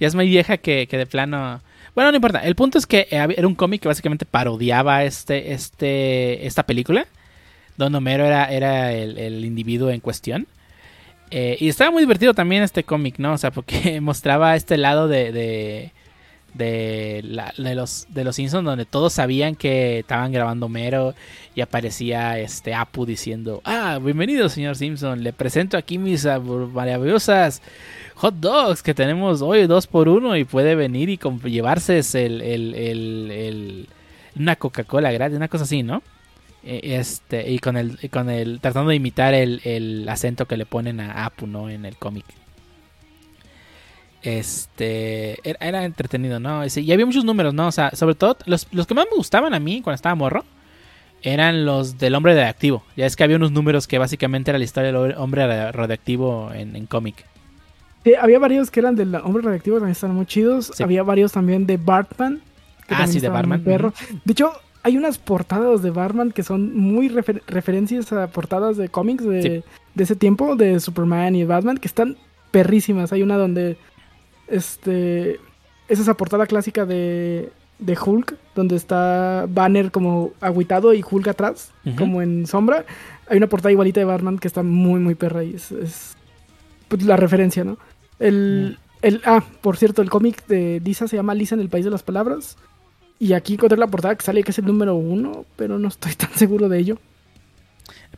Ya 0.00 0.06
es 0.06 0.14
muy 0.14 0.28
vieja 0.28 0.56
que, 0.56 0.86
que 0.88 0.96
de 0.96 1.06
plano. 1.06 1.60
Bueno, 1.94 2.10
no 2.10 2.16
importa. 2.16 2.40
El 2.40 2.54
punto 2.54 2.78
es 2.78 2.86
que 2.86 3.06
era 3.10 3.46
un 3.46 3.54
cómic 3.54 3.82
que 3.82 3.88
básicamente 3.88 4.24
parodiaba 4.24 5.04
este, 5.04 5.52
este, 5.52 6.46
esta 6.46 6.64
película. 6.64 7.06
Don 7.76 7.94
Homero 7.94 8.24
era, 8.24 8.46
era 8.46 8.92
el, 8.92 9.18
el 9.18 9.44
individuo 9.44 9.90
en 9.90 10.00
cuestión. 10.00 10.46
Eh, 11.30 11.56
y 11.60 11.68
estaba 11.68 11.90
muy 11.90 12.02
divertido 12.02 12.34
también 12.34 12.62
este 12.62 12.84
cómic, 12.84 13.18
¿no? 13.18 13.32
O 13.32 13.38
sea, 13.38 13.50
porque 13.50 14.00
mostraba 14.00 14.56
este 14.56 14.76
lado 14.76 15.08
de, 15.08 15.32
de, 15.32 15.92
de, 16.58 17.22
los, 17.74 18.06
de 18.10 18.24
los 18.24 18.36
Simpsons 18.36 18.64
donde 18.64 18.84
todos 18.84 19.12
sabían 19.14 19.54
que 19.54 20.00
estaban 20.00 20.32
grabando 20.32 20.68
Mero 20.68 21.14
y 21.54 21.60
aparecía 21.60 22.38
este 22.38 22.74
Apu 22.74 23.06
diciendo, 23.06 23.62
ah, 23.64 23.98
bienvenido 24.02 24.48
señor 24.48 24.76
Simpson, 24.76 25.22
le 25.22 25.32
presento 25.32 25.76
aquí 25.76 25.96
mis 25.96 26.26
maravillosas 26.74 27.62
hot 28.16 28.34
dogs 28.34 28.82
que 28.82 28.94
tenemos 28.94 29.40
hoy 29.40 29.66
dos 29.66 29.86
por 29.86 30.08
uno 30.08 30.36
y 30.36 30.44
puede 30.44 30.74
venir 30.74 31.08
y 31.08 31.18
llevarse 31.48 32.00
el, 32.00 32.42
el, 32.42 33.88
una 34.36 34.56
Coca-Cola 34.56 35.12
gratis, 35.12 35.36
una 35.36 35.48
cosa 35.48 35.64
así, 35.64 35.82
¿no? 35.82 36.02
E, 36.64 36.96
este, 36.96 37.50
y 37.50 37.60
con 37.60 37.76
el, 37.76 38.10
con 38.10 38.28
el, 38.28 38.60
tratando 38.60 38.90
de 38.90 38.96
imitar 38.96 39.34
el, 39.34 40.06
acento 40.08 40.46
que 40.46 40.56
le 40.56 40.66
ponen 40.66 41.00
a 41.00 41.24
Apu, 41.24 41.46
¿no? 41.46 41.70
En 41.70 41.84
el 41.84 41.96
cómic. 41.96 42.24
Este, 44.22 45.38
era, 45.44 45.84
entretenido, 45.84 46.40
¿no? 46.40 46.62
Y 46.64 46.92
había 46.92 47.06
muchos 47.06 47.24
números, 47.24 47.54
¿no? 47.54 47.68
O 47.68 47.72
sea, 47.72 47.90
sobre 47.94 48.14
todo, 48.14 48.36
los, 48.46 48.66
que 48.66 48.94
más 48.94 49.06
me 49.10 49.16
gustaban 49.16 49.54
a 49.54 49.60
mí 49.60 49.80
cuando 49.80 49.94
estaba 49.94 50.14
morro 50.14 50.44
eran 51.22 51.64
los 51.64 51.98
del 51.98 52.14
hombre 52.14 52.34
radioactivo. 52.34 52.82
Ya 52.96 53.06
es 53.06 53.16
que 53.16 53.24
había 53.24 53.36
unos 53.36 53.52
números 53.52 53.86
que 53.86 53.98
básicamente 53.98 54.50
era 54.50 54.58
la 54.58 54.64
historia 54.64 54.92
del 54.92 55.14
hombre 55.16 55.72
radioactivo 55.72 56.50
en, 56.52 56.86
cómic. 56.86 57.24
había 58.20 58.38
varios 58.38 58.70
que 58.70 58.80
eran 58.80 58.94
del 58.94 59.14
hombre 59.16 59.42
radioactivo, 59.42 59.76
también 59.76 59.92
estaban 59.92 60.16
muy 60.16 60.26
chidos. 60.26 60.80
Había 60.80 61.02
varios 61.02 61.32
también 61.32 61.66
de 61.66 61.76
Bartman. 61.76 62.40
ah, 62.88 63.06
sí, 63.06 63.20
de 63.20 63.28
Bartman. 63.28 63.62
Perro. 63.62 63.92
De 64.24 64.32
hecho, 64.32 64.52
hay 64.82 64.96
unas 64.96 65.18
portadas 65.18 65.82
de 65.82 65.90
Batman 65.90 66.32
que 66.32 66.42
son 66.42 66.76
muy 66.76 67.08
referencias 67.08 68.12
a 68.12 68.26
portadas 68.28 68.76
de 68.76 68.88
cómics 68.88 69.24
de, 69.24 69.62
ese 69.96 70.16
tiempo, 70.16 70.56
de 70.56 70.80
Superman 70.80 71.34
y 71.34 71.44
Batman, 71.44 71.78
que 71.78 71.88
están 71.88 72.16
perrísimas. 72.50 73.12
Hay 73.12 73.22
una 73.22 73.36
donde 73.36 73.76
este 74.50 75.40
es 75.88 76.00
esa 76.00 76.14
portada 76.14 76.46
clásica 76.46 76.84
de 76.84 77.50
de 77.78 77.96
Hulk, 77.96 78.36
donde 78.54 78.76
está 78.76 79.46
Banner 79.48 79.90
como 79.90 80.32
agüitado 80.40 80.94
y 80.94 81.04
Hulk 81.08 81.28
atrás, 81.28 81.72
como 81.96 82.22
en 82.22 82.46
sombra. 82.46 82.84
Hay 83.28 83.36
una 83.36 83.46
portada 83.46 83.72
igualita 83.72 84.00
de 84.00 84.04
Batman 84.04 84.38
que 84.38 84.48
está 84.48 84.62
muy, 84.62 85.00
muy 85.00 85.14
perra 85.14 85.44
y 85.44 85.54
es, 85.54 86.16
pues, 86.88 87.02
la 87.04 87.16
referencia, 87.16 87.64
¿no? 87.64 87.78
El, 88.18 88.78
el, 89.02 89.22
ah, 89.24 89.44
por 89.60 89.76
cierto, 89.76 90.02
el 90.02 90.10
cómic 90.10 90.44
de 90.46 90.80
Lisa 90.84 91.06
se 91.06 91.16
llama 91.16 91.34
Lisa 91.34 91.54
en 91.54 91.60
el 91.60 91.68
País 91.68 91.84
de 91.84 91.90
las 91.90 92.02
Palabras. 92.02 92.56
Y 93.20 93.32
aquí 93.32 93.54
encontré 93.54 93.78
la 93.78 93.88
portada 93.88 94.14
que 94.14 94.24
sale 94.24 94.42
que 94.42 94.52
es 94.52 94.58
el 94.58 94.66
número 94.66 94.94
uno, 94.94 95.44
pero 95.56 95.78
no 95.78 95.88
estoy 95.88 96.12
tan 96.16 96.32
seguro 96.32 96.68
de 96.68 96.78
ello. 96.78 96.98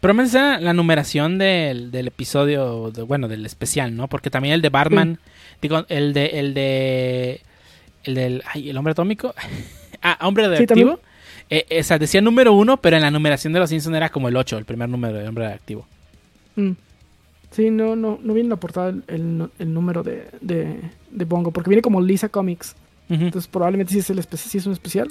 Pero 0.00 0.14
me 0.14 0.26
la 0.26 0.72
numeración 0.72 1.36
del, 1.36 1.90
episodio, 1.92 2.90
bueno, 3.06 3.28
del 3.28 3.44
especial, 3.44 3.94
¿no? 3.94 4.08
Porque 4.08 4.30
también 4.30 4.54
el 4.54 4.62
de 4.62 4.70
Batman, 4.70 5.18
digo, 5.60 5.84
el 5.88 6.14
de, 6.14 6.26
el 6.26 6.54
de, 6.54 7.40
el 8.04 8.14
del, 8.14 8.42
ay, 8.46 8.70
el 8.70 8.76
hombre 8.78 8.92
atómico, 8.92 9.34
ah, 10.02 10.18
hombre 10.22 10.48
reactivo, 10.48 11.00
eh, 11.50 11.66
eh, 11.68 11.80
o 11.80 11.82
sea, 11.82 11.98
decía 11.98 12.22
número 12.22 12.54
uno, 12.54 12.78
pero 12.78 12.96
en 12.96 13.02
la 13.02 13.10
numeración 13.10 13.52
de 13.52 13.58
los 13.58 13.68
Simpsons 13.68 13.94
era 13.94 14.08
como 14.08 14.28
el 14.28 14.36
8, 14.36 14.56
el 14.56 14.64
primer 14.64 14.88
número 14.88 15.18
de 15.18 15.28
hombre 15.28 15.46
reactivo. 15.46 15.86
Mm. 16.56 16.70
Sí, 17.50 17.70
no, 17.70 17.96
no, 17.96 18.18
no 18.22 18.32
viene 18.32 18.46
en 18.46 18.50
la 18.50 18.56
portada 18.56 18.94
el, 19.08 19.50
número 19.58 20.02
de, 20.02 20.28
de, 20.40 21.24
Bongo, 21.24 21.50
porque 21.50 21.68
viene 21.68 21.82
como 21.82 22.00
Lisa 22.00 22.28
Comics. 22.28 22.76
Entonces 23.08 23.48
probablemente 23.48 23.92
sí 23.92 23.98
es, 23.98 24.08
el 24.08 24.22
sí 24.22 24.58
es 24.58 24.66
un 24.66 24.72
especial. 24.72 25.10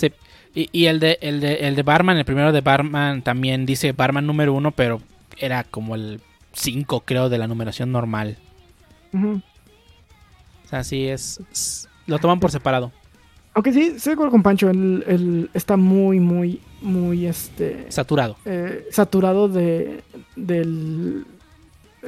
Sí. 0.00 0.12
Y, 0.52 0.86
el, 0.86 0.98
de, 0.98 1.18
el, 1.20 1.40
de, 1.40 1.54
el 1.66 1.76
de 1.76 1.82
Barman, 1.84 2.16
el 2.16 2.24
primero 2.24 2.50
de 2.50 2.60
Barman 2.60 3.22
también 3.22 3.66
dice 3.66 3.92
Barman 3.92 4.26
número 4.26 4.52
uno, 4.52 4.72
pero 4.72 5.00
era 5.38 5.62
como 5.62 5.94
el 5.94 6.20
5 6.54 7.02
creo 7.06 7.28
de 7.28 7.38
la 7.38 7.46
numeración 7.46 7.92
normal. 7.92 8.36
O 9.12 10.68
sea, 10.68 10.82
sí 10.82 11.06
es, 11.06 11.88
Lo 12.06 12.18
toman 12.18 12.40
por 12.40 12.50
separado. 12.50 12.90
Aunque 13.54 13.72
sí, 13.72 13.92
estoy 13.96 14.14
de 14.14 14.30
con 14.30 14.42
Pancho. 14.42 14.70
El, 14.70 15.50
está 15.54 15.76
muy, 15.76 16.20
muy, 16.20 16.60
muy 16.80 17.26
este. 17.26 17.86
Saturado. 17.90 18.36
Eh, 18.44 18.86
saturado 18.90 19.48
de. 19.48 20.02
del 20.36 21.26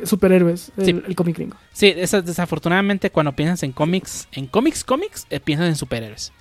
superhéroes, 0.05 0.73
el, 0.79 1.05
el 1.07 1.15
cómic 1.15 1.37
gringo. 1.37 1.57
Sí, 1.73 1.93
desafortunadamente 1.93 3.11
cuando 3.11 3.33
piensas 3.33 3.63
en 3.63 3.73
cómics, 3.73 4.27
en 4.33 4.47
cómics, 4.47 4.85
cómics, 4.85 5.27
eh, 5.29 5.39
piensas 5.39 5.69
en 5.69 5.77
superhéroes. 5.77 6.33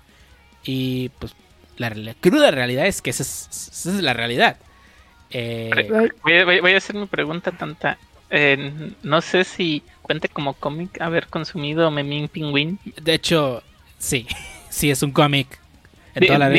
Y 0.63 1.09
pues 1.19 1.35
la, 1.77 1.91
cruda 2.19 2.51
realidad 2.51 2.85
es 2.85 3.01
que 3.01 3.09
esa 3.09 3.23
es, 3.23 3.85
la 4.01 4.13
realidad. 4.13 4.57
Eh, 5.31 5.71
voy, 6.23 6.73
a, 6.73 6.77
hacer 6.77 6.95
mi 6.95 7.05
pregunta 7.07 7.51
tanta. 7.51 7.97
Eh, 8.29 8.93
no 9.03 9.21
sé 9.21 9.43
si 9.43 9.83
cuente 10.01 10.29
como 10.29 10.53
cómic 10.53 11.01
haber 11.01 11.27
consumido 11.27 11.89
Memín 11.91 12.27
Pingüín. 12.27 12.79
De 13.01 13.13
hecho, 13.13 13.63
sí, 13.97 14.27
sí 14.69 14.91
es 14.91 15.01
un 15.03 15.11
cómic. 15.11 15.59
En 16.13 16.27
toda 16.27 16.39
la 16.39 16.51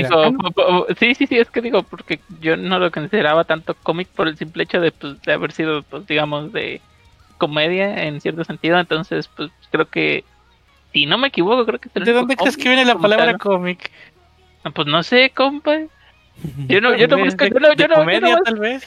sí, 0.98 1.14
sí, 1.14 1.26
sí, 1.26 1.38
es 1.38 1.50
que 1.50 1.60
digo, 1.60 1.82
porque 1.82 2.20
yo 2.40 2.56
no 2.56 2.78
lo 2.78 2.90
consideraba 2.90 3.44
tanto 3.44 3.74
cómic 3.74 4.08
por 4.08 4.26
el 4.26 4.38
simple 4.38 4.62
hecho 4.62 4.80
de, 4.80 4.92
pues, 4.92 5.20
de 5.20 5.32
haber 5.32 5.52
sido, 5.52 5.82
pues, 5.82 6.06
digamos, 6.06 6.54
de 6.54 6.80
comedia 7.36 8.04
en 8.04 8.20
cierto 8.20 8.44
sentido. 8.44 8.78
Entonces, 8.78 9.28
pues 9.36 9.50
creo 9.70 9.86
que, 9.86 10.24
si 10.93 11.06
no 11.06 11.19
me 11.19 11.28
equivoco, 11.28 11.64
creo 11.66 11.78
que... 11.81 11.89
¿De 12.01 12.12
dónde 12.12 12.36
crees 12.36 12.56
que 12.56 12.69
viene 12.69 12.85
la 12.85 12.97
palabra 12.97 13.39
cómic? 13.39 13.90
Ah, 14.64 14.70
pues 14.70 14.86
no 14.86 15.02
sé, 15.02 15.31
compa. 15.35 15.78
Yo 16.69 16.81
no, 16.81 16.97
yo 16.97 17.09
no 17.09 17.19
busco, 17.19 17.44
yo 17.47 17.60
no, 17.60 17.74
yo 17.74 17.89
no, 17.89 17.94
comedia, 17.97 18.39
tal 18.44 18.59
vez. 18.59 18.85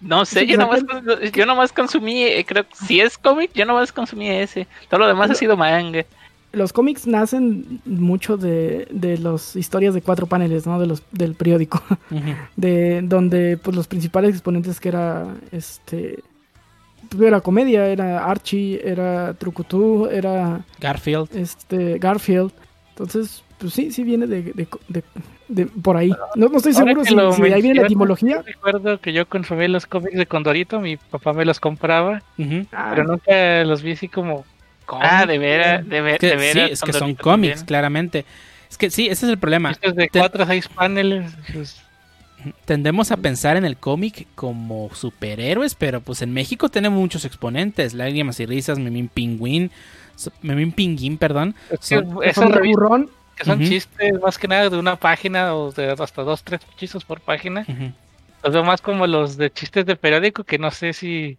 No 0.00 0.24
sé, 0.24 0.46
yo 0.46 0.56
nomás, 0.56 0.84
yo 1.32 1.46
nomás 1.46 1.72
consumí, 1.72 2.22
eh, 2.22 2.44
creo 2.46 2.64
que 2.64 2.74
si 2.74 3.00
es 3.00 3.18
cómic, 3.18 3.50
yo 3.54 3.64
nomás 3.64 3.90
consumí 3.90 4.28
ese. 4.28 4.66
Todo 4.88 5.00
lo 5.00 5.08
demás 5.08 5.30
ha 5.30 5.34
sido 5.34 5.56
manga. 5.56 6.04
Los 6.52 6.72
cómics 6.72 7.06
nacen 7.06 7.80
mucho 7.84 8.36
de, 8.36 8.86
de 8.90 9.18
las 9.18 9.54
historias 9.56 9.94
de 9.94 10.00
cuatro 10.00 10.26
paneles, 10.26 10.66
¿no? 10.66 10.78
De 10.78 10.86
los, 10.86 11.02
del 11.10 11.34
periódico. 11.34 11.82
De 12.56 13.02
donde 13.02 13.58
pues 13.58 13.76
los 13.76 13.86
principales 13.86 14.30
exponentes 14.30 14.80
que 14.80 14.88
era 14.88 15.26
este 15.52 16.22
era 17.20 17.40
comedia, 17.40 17.86
era 17.86 18.24
Archie, 18.24 18.80
era 18.84 19.34
Trucutú, 19.34 20.08
era 20.10 20.60
Garfield. 20.80 21.28
Este, 21.34 21.98
Garfield. 21.98 22.52
Entonces, 22.90 23.42
pues 23.58 23.74
sí, 23.74 23.90
sí 23.90 24.04
viene 24.04 24.26
de, 24.26 24.66
de, 25.48 25.66
por 25.66 25.96
ahí. 25.96 26.10
No, 26.36 26.48
no 26.48 26.56
estoy 26.56 26.72
seguro 26.74 27.04
si, 27.04 27.14
de 27.14 27.54
ahí 27.54 27.62
viene 27.62 27.80
la 27.80 27.86
etimología. 27.86 28.42
Recuerdo 28.42 29.00
que 29.00 29.12
yo 29.12 29.26
consumí 29.26 29.68
los 29.68 29.86
cómics 29.86 30.16
de 30.16 30.26
Condorito, 30.26 30.80
mi 30.80 30.96
papá 30.96 31.32
me 31.32 31.44
los 31.44 31.60
compraba, 31.60 32.22
ah. 32.72 32.90
pero 32.90 33.04
nunca 33.04 33.64
los 33.64 33.82
vi 33.82 33.92
así 33.92 34.08
como... 34.08 34.44
Ah, 34.90 35.26
de 35.26 35.38
veras, 35.38 35.86
de, 35.86 36.00
ver, 36.00 36.18
de 36.18 36.52
Sí, 36.52 36.60
es 36.72 36.80
que 36.80 36.94
son 36.94 37.14
cómics, 37.14 37.62
claramente. 37.62 38.24
Es 38.70 38.78
que 38.78 38.90
sí, 38.90 39.06
ese 39.06 39.26
es 39.26 39.32
el 39.32 39.38
problema. 39.38 39.72
Es 39.82 39.94
de 39.94 40.08
cuatro 40.08 40.44
a 40.44 40.46
seis 40.46 40.66
paneles. 40.68 41.30
Pues. 41.52 41.82
Tendemos 42.64 43.10
a 43.10 43.16
pensar 43.16 43.56
en 43.56 43.64
el 43.64 43.76
cómic 43.76 44.26
como 44.34 44.90
superhéroes, 44.94 45.74
pero 45.74 46.00
pues 46.00 46.22
en 46.22 46.32
México 46.32 46.68
tenemos 46.68 46.98
muchos 46.98 47.24
exponentes. 47.24 47.94
Lágrimas 47.94 48.38
y 48.40 48.46
risas, 48.46 48.78
Memín 48.78 49.08
Pingüín, 49.08 49.70
Memín 50.42 50.72
Pinguín, 50.72 51.18
perdón. 51.18 51.54
Es, 51.70 51.90
un 51.90 53.10
que 53.36 53.44
son 53.44 53.60
chistes 53.60 54.20
más 54.20 54.36
que 54.36 54.48
nada 54.48 54.68
de 54.68 54.76
una 54.76 54.96
página 54.96 55.54
o 55.54 55.70
de 55.70 55.92
hasta 55.92 56.22
dos, 56.22 56.42
tres 56.42 56.60
chistes 56.76 57.04
por 57.04 57.20
página. 57.20 57.64
Los 58.42 58.52
veo 58.52 58.64
más 58.64 58.80
como 58.80 59.06
los 59.06 59.36
de 59.36 59.50
chistes 59.50 59.86
de 59.86 59.96
periódico 59.96 60.44
que 60.44 60.58
no 60.58 60.70
sé 60.70 60.92
si 60.92 61.38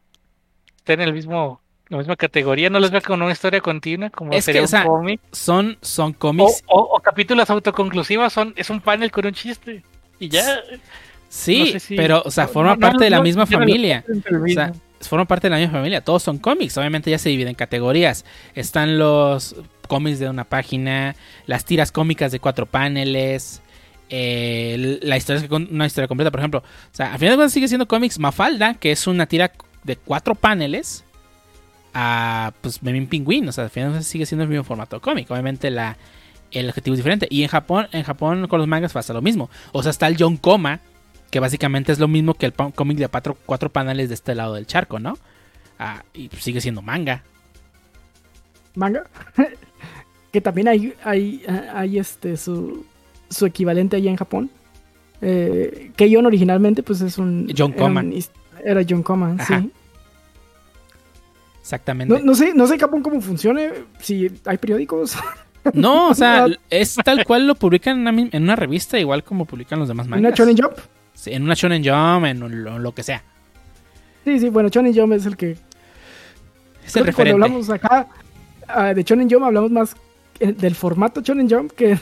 estén 0.77 1.01
en 1.01 1.09
el 1.09 1.13
mismo 1.13 1.61
la 1.89 1.97
misma 1.97 2.15
categoría, 2.15 2.69
no 2.69 2.79
les 2.79 2.91
veo 2.91 3.01
como 3.01 3.23
una 3.23 3.33
historia 3.33 3.61
continua, 3.61 4.11
como 4.11 4.31
es 4.31 4.45
sería 4.45 4.61
un 4.61 4.83
cómic. 4.85 5.21
Son, 5.31 5.75
son 5.81 6.13
cómics. 6.13 6.63
O, 6.67 6.99
capítulos 7.03 7.49
autoconclusivos, 7.49 8.31
son, 8.31 8.53
es 8.55 8.69
un 8.69 8.79
panel 8.79 9.11
con 9.11 9.25
un 9.25 9.33
chiste. 9.33 9.83
Y 10.19 10.29
ya. 10.29 10.61
Sí, 11.29 11.75
pero, 11.95 12.23
o 12.25 12.31
sea, 12.31 12.47
forma 12.47 12.75
parte 12.75 13.03
de 13.03 13.09
la 13.09 13.21
misma 13.21 13.45
familia. 13.45 14.03
O 14.07 14.47
sea, 14.47 14.73
forma 15.01 15.25
parte 15.25 15.47
de 15.47 15.51
la 15.51 15.57
misma 15.57 15.79
familia. 15.79 16.01
Todos 16.01 16.23
son 16.23 16.39
cómics. 16.39 16.77
Obviamente 16.77 17.11
ya 17.11 17.19
se 17.19 17.29
dividen 17.29 17.49
en 17.49 17.55
categorías. 17.55 18.25
Están 18.55 18.97
los 18.97 19.55
cómics 19.87 20.19
de 20.19 20.29
una 20.29 20.43
página, 20.43 21.15
las 21.45 21.65
tiras 21.65 21.91
cómicas 21.91 22.31
de 22.31 22.39
cuatro 22.39 22.65
paneles, 22.65 23.61
eh, 24.09 24.99
la 25.01 25.17
historia 25.17 25.47
una 25.51 25.85
historia 25.85 26.07
completa, 26.07 26.31
por 26.31 26.39
ejemplo. 26.39 26.59
O 26.59 26.95
sea, 26.95 27.13
al 27.13 27.19
final 27.19 27.33
de 27.33 27.37
cuentas 27.37 27.53
sigue 27.53 27.67
siendo 27.67 27.87
cómics 27.87 28.19
Mafalda, 28.19 28.73
que 28.75 28.91
es 28.91 29.07
una 29.07 29.25
tira 29.27 29.51
de 29.83 29.95
cuatro 29.95 30.35
paneles, 30.35 31.03
a 31.93 32.53
pues 32.61 32.81
Memín 32.81 33.07
Pingüín. 33.07 33.47
O 33.47 33.51
sea, 33.51 33.65
al 33.65 33.69
final 33.69 33.89
de 33.89 33.93
cuentas 33.93 34.07
sigue 34.07 34.25
siendo 34.25 34.43
el 34.43 34.49
mismo 34.49 34.63
formato 34.63 34.99
cómic. 34.99 35.29
Obviamente 35.29 35.69
la, 35.69 35.97
el 36.51 36.69
objetivo 36.69 36.93
es 36.93 36.99
diferente. 36.99 37.27
Y 37.29 37.43
en 37.43 37.49
Japón, 37.49 37.87
en 37.91 38.03
Japón 38.03 38.47
con 38.47 38.59
los 38.59 38.67
mangas 38.67 38.93
pasa 38.93 39.13
lo 39.13 39.21
mismo. 39.21 39.49
O 39.71 39.83
sea, 39.83 39.91
está 39.91 40.07
el 40.07 40.17
John 40.17 40.37
Koma, 40.37 40.79
que 41.31 41.39
básicamente 41.39 41.91
es 41.91 41.99
lo 41.99 42.07
mismo 42.07 42.33
que 42.33 42.45
el 42.45 42.53
cómic 42.53 42.97
de 42.97 43.07
cuatro, 43.07 43.37
cuatro 43.45 43.69
paneles 43.69 44.09
de 44.09 44.15
este 44.15 44.35
lado 44.35 44.55
del 44.55 44.67
charco, 44.67 44.99
¿no? 44.99 45.17
Ah, 45.77 46.03
y 46.13 46.29
sigue 46.39 46.61
siendo 46.61 46.81
manga. 46.81 47.23
¿Manga? 48.75 49.03
que 50.31 50.41
también 50.41 50.67
hay, 50.67 50.93
hay, 51.03 51.43
hay 51.73 51.99
este 51.99 52.37
su, 52.37 52.85
su 53.29 53.45
equivalente 53.45 53.95
allá 53.95 54.09
en 54.09 54.17
Japón. 54.17 54.49
Eh, 55.21 55.91
que 55.95 56.09
John 56.13 56.25
originalmente 56.25 56.83
pues 56.83 57.01
es 57.01 57.17
un... 57.17 57.51
John 57.55 57.73
Coman. 57.73 58.13
Era, 58.63 58.81
John 58.87 59.03
Coman, 59.03 59.39
sí. 59.45 59.71
Exactamente. 61.61 62.21
No, 62.23 62.35
sé, 62.35 62.53
no 62.53 62.65
sé 62.67 62.79
Japón 62.79 63.03
cómo 63.03 63.21
funcione, 63.21 63.71
si 63.99 64.31
hay 64.45 64.57
periódicos. 64.57 65.15
No, 65.73 66.09
o 66.09 66.13
sea, 66.13 66.47
es 66.69 66.95
tal 66.95 67.25
cual 67.25 67.47
lo 67.47 67.55
publican 67.55 67.99
en 67.99 68.07
una, 68.07 68.29
en 68.31 68.43
una, 68.43 68.55
revista, 68.55 68.99
igual 68.99 69.23
como 69.23 69.45
publican 69.45 69.79
los 69.79 69.87
demás 69.87 70.07
mangas. 70.07 70.19
¿En 70.19 70.25
una 70.25 70.35
Shonen 70.35 70.57
Jump? 70.57 70.77
Sí, 71.13 71.31
en 71.31 71.43
una 71.43 71.53
Shonen 71.53 71.83
Jump, 71.83 72.25
en 72.25 72.83
lo, 72.83 72.91
que 72.93 73.03
sea. 73.03 73.23
Sí, 74.23 74.39
sí, 74.39 74.49
bueno, 74.49 74.69
Shonen 74.69 74.95
Jump 74.95 75.13
es 75.13 75.25
el 75.25 75.37
que... 75.37 75.57
Es 76.85 76.95
el 76.95 77.05
referente. 77.05 77.37
Cuando 77.37 77.45
hablamos 77.45 77.69
acá 77.69 78.07
uh, 78.75 78.95
de 78.95 79.03
Shonen 79.03 79.29
Jump 79.29 79.43
hablamos 79.43 79.71
más 79.71 79.95
eh, 80.39 80.53
del 80.53 80.75
formato 80.75 81.21
Shonen 81.21 81.49
Jump 81.49 81.71
que 81.73 81.99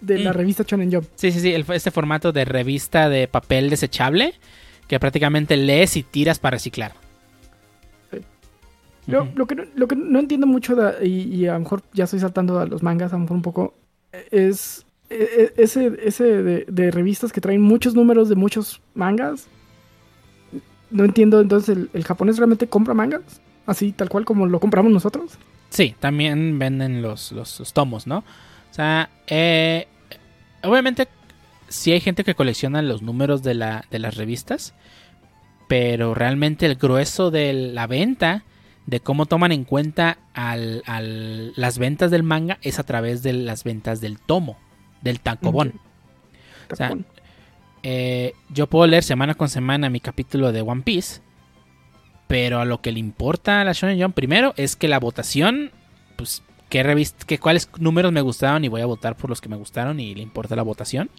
de 0.00 0.18
la 0.18 0.30
mm. 0.32 0.34
revista 0.34 0.64
Shonen 0.66 0.92
Jump. 0.92 1.06
Sí, 1.14 1.30
sí, 1.32 1.40
sí, 1.40 1.54
este 1.54 1.90
formato 1.90 2.32
de 2.32 2.44
revista 2.44 3.08
de 3.08 3.28
papel 3.28 3.70
desechable 3.70 4.34
que 4.88 5.00
prácticamente 5.00 5.56
lees 5.56 5.96
y 5.96 6.02
tiras 6.02 6.38
para 6.38 6.56
reciclar. 6.56 7.05
Lo, 9.06 9.46
que 9.46 9.54
no, 9.54 9.64
lo, 9.74 9.88
que 9.88 9.96
no, 9.96 10.18
entiendo 10.18 10.46
mucho, 10.46 10.76
y, 11.02 11.46
a 11.46 11.54
lo 11.54 11.60
mejor 11.60 11.82
ya 11.92 12.04
estoy 12.04 12.20
saltando 12.20 12.58
a 12.58 12.66
los 12.66 12.82
mangas, 12.82 13.12
a 13.12 13.16
lo 13.16 13.20
mejor 13.22 13.36
un 13.36 13.42
poco, 13.42 13.74
es 14.30 14.84
e, 15.08 15.52
e, 15.56 15.62
ese, 15.62 15.92
ese 16.02 16.24
de, 16.24 16.90
revistas 16.90 17.32
que 17.32 17.40
traen 17.40 17.62
muchos 17.62 17.94
números 17.94 18.28
de 18.28 18.34
muchos 18.34 18.80
mangas. 18.94 19.48
No 20.90 21.04
entiendo, 21.04 21.40
entonces, 21.40 21.76
¿el, 21.76 21.90
¿el 21.92 22.04
japonés 22.04 22.38
realmente 22.38 22.68
compra 22.68 22.94
mangas? 22.94 23.40
Así, 23.66 23.92
tal 23.92 24.08
cual 24.08 24.24
como 24.24 24.46
lo 24.46 24.60
compramos 24.60 24.92
nosotros. 24.92 25.38
Sí, 25.70 25.94
también 25.98 26.58
venden 26.58 27.02
los, 27.02 27.32
los, 27.32 27.72
tomos, 27.72 28.06
¿no? 28.06 28.18
O 28.18 28.74
sea, 28.74 29.10
eh, 29.26 29.88
obviamente 30.62 31.08
sí 31.68 31.92
hay 31.92 32.00
gente 32.00 32.24
que 32.24 32.34
colecciona 32.34 32.82
los 32.82 33.02
números 33.02 33.42
de, 33.42 33.54
la, 33.54 33.84
de 33.90 33.98
las 33.98 34.16
revistas, 34.16 34.74
pero 35.68 36.14
realmente 36.14 36.66
el 36.66 36.76
grueso 36.76 37.30
de 37.30 37.52
la 37.52 37.86
venta, 37.86 38.44
de 38.86 39.00
cómo 39.00 39.26
toman 39.26 39.52
en 39.52 39.64
cuenta 39.64 40.18
al, 40.32 41.52
las 41.56 41.78
ventas 41.78 42.10
del 42.10 42.22
manga, 42.22 42.58
es 42.62 42.78
a 42.78 42.84
través 42.84 43.22
de 43.22 43.32
las 43.32 43.64
ventas 43.64 44.00
del 44.00 44.18
tomo 44.18 44.56
del 45.02 45.20
tacobón. 45.20 45.80
O 46.70 46.76
sea, 46.76 46.96
eh, 47.82 48.32
yo 48.48 48.68
puedo 48.68 48.86
leer 48.86 49.02
semana 49.02 49.34
con 49.34 49.48
semana 49.48 49.90
mi 49.90 50.00
capítulo 50.00 50.52
de 50.52 50.62
One 50.62 50.82
Piece, 50.82 51.20
pero 52.26 52.60
a 52.60 52.64
lo 52.64 52.80
que 52.80 52.92
le 52.92 52.98
importa 52.98 53.60
a 53.60 53.64
la 53.64 53.72
Shonen 53.72 54.00
Jump 54.00 54.14
primero 54.14 54.54
es 54.56 54.76
que 54.76 54.88
la 54.88 54.98
votación, 54.98 55.70
pues, 56.16 56.42
qué 56.68 56.82
revista, 56.82 57.26
que 57.26 57.38
cuáles 57.38 57.68
números 57.78 58.12
me 58.12 58.20
gustaron 58.20 58.64
y 58.64 58.68
voy 58.68 58.80
a 58.80 58.86
votar 58.86 59.16
por 59.16 59.30
los 59.30 59.40
que 59.40 59.48
me 59.48 59.56
gustaron 59.56 60.00
y 60.00 60.14
le 60.14 60.22
importa 60.22 60.56
la 60.56 60.62
votación. 60.62 61.10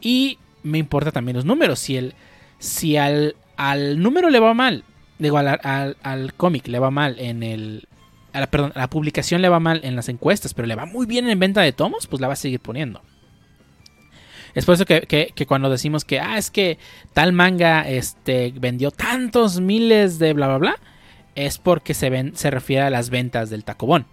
Y 0.00 0.38
me 0.62 0.78
importa 0.78 1.10
también 1.10 1.36
los 1.36 1.44
números. 1.44 1.80
Si 1.80 1.96
el, 1.96 2.14
si 2.58 2.96
al, 2.96 3.34
al 3.56 4.00
número 4.00 4.30
le 4.30 4.38
va 4.38 4.54
mal, 4.54 4.84
digo, 5.18 5.38
al, 5.38 5.96
al, 6.02 6.34
cómic 6.34 6.66
le 6.68 6.78
va 6.78 6.90
mal 6.90 7.18
en 7.18 7.42
el, 7.42 7.88
a 8.32 8.40
la, 8.40 8.46
perdón, 8.48 8.72
a 8.74 8.80
la 8.80 8.90
publicación 8.90 9.42
le 9.42 9.48
va 9.48 9.60
mal 9.60 9.80
en 9.84 9.96
las 9.96 10.08
encuestas, 10.08 10.54
pero 10.54 10.66
le 10.66 10.74
va 10.74 10.86
muy 10.86 11.06
bien 11.06 11.28
en 11.28 11.38
venta 11.38 11.60
de 11.60 11.72
tomos, 11.72 12.06
pues 12.06 12.20
la 12.20 12.28
va 12.28 12.34
a 12.34 12.36
seguir 12.36 12.60
poniendo. 12.60 13.02
Es 14.54 14.64
por 14.64 14.74
eso 14.74 14.86
que, 14.86 15.32
cuando 15.46 15.70
decimos 15.70 16.04
que, 16.04 16.20
ah, 16.20 16.38
es 16.38 16.50
que 16.50 16.78
tal 17.12 17.32
manga 17.32 17.88
este, 17.88 18.52
vendió 18.58 18.90
tantos 18.90 19.60
miles 19.60 20.18
de 20.18 20.32
bla, 20.32 20.48
bla, 20.48 20.58
bla, 20.58 20.76
es 21.34 21.58
porque 21.58 21.94
se, 21.94 22.10
ven, 22.10 22.34
se 22.34 22.50
refiere 22.50 22.82
a 22.82 22.90
las 22.90 23.10
ventas 23.10 23.50
del 23.50 23.64
Tacobón. 23.64 24.06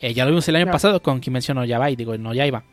Eh, 0.00 0.14
ya 0.14 0.24
lo 0.24 0.30
vimos 0.30 0.48
el 0.48 0.56
año 0.56 0.70
pasado 0.70 1.02
con 1.02 1.20
Kimetsu 1.20 1.54
no 1.54 1.64
Yaiba, 1.64 1.86
digo, 1.88 2.16
no 2.18 2.34
Yaiba, 2.34 2.64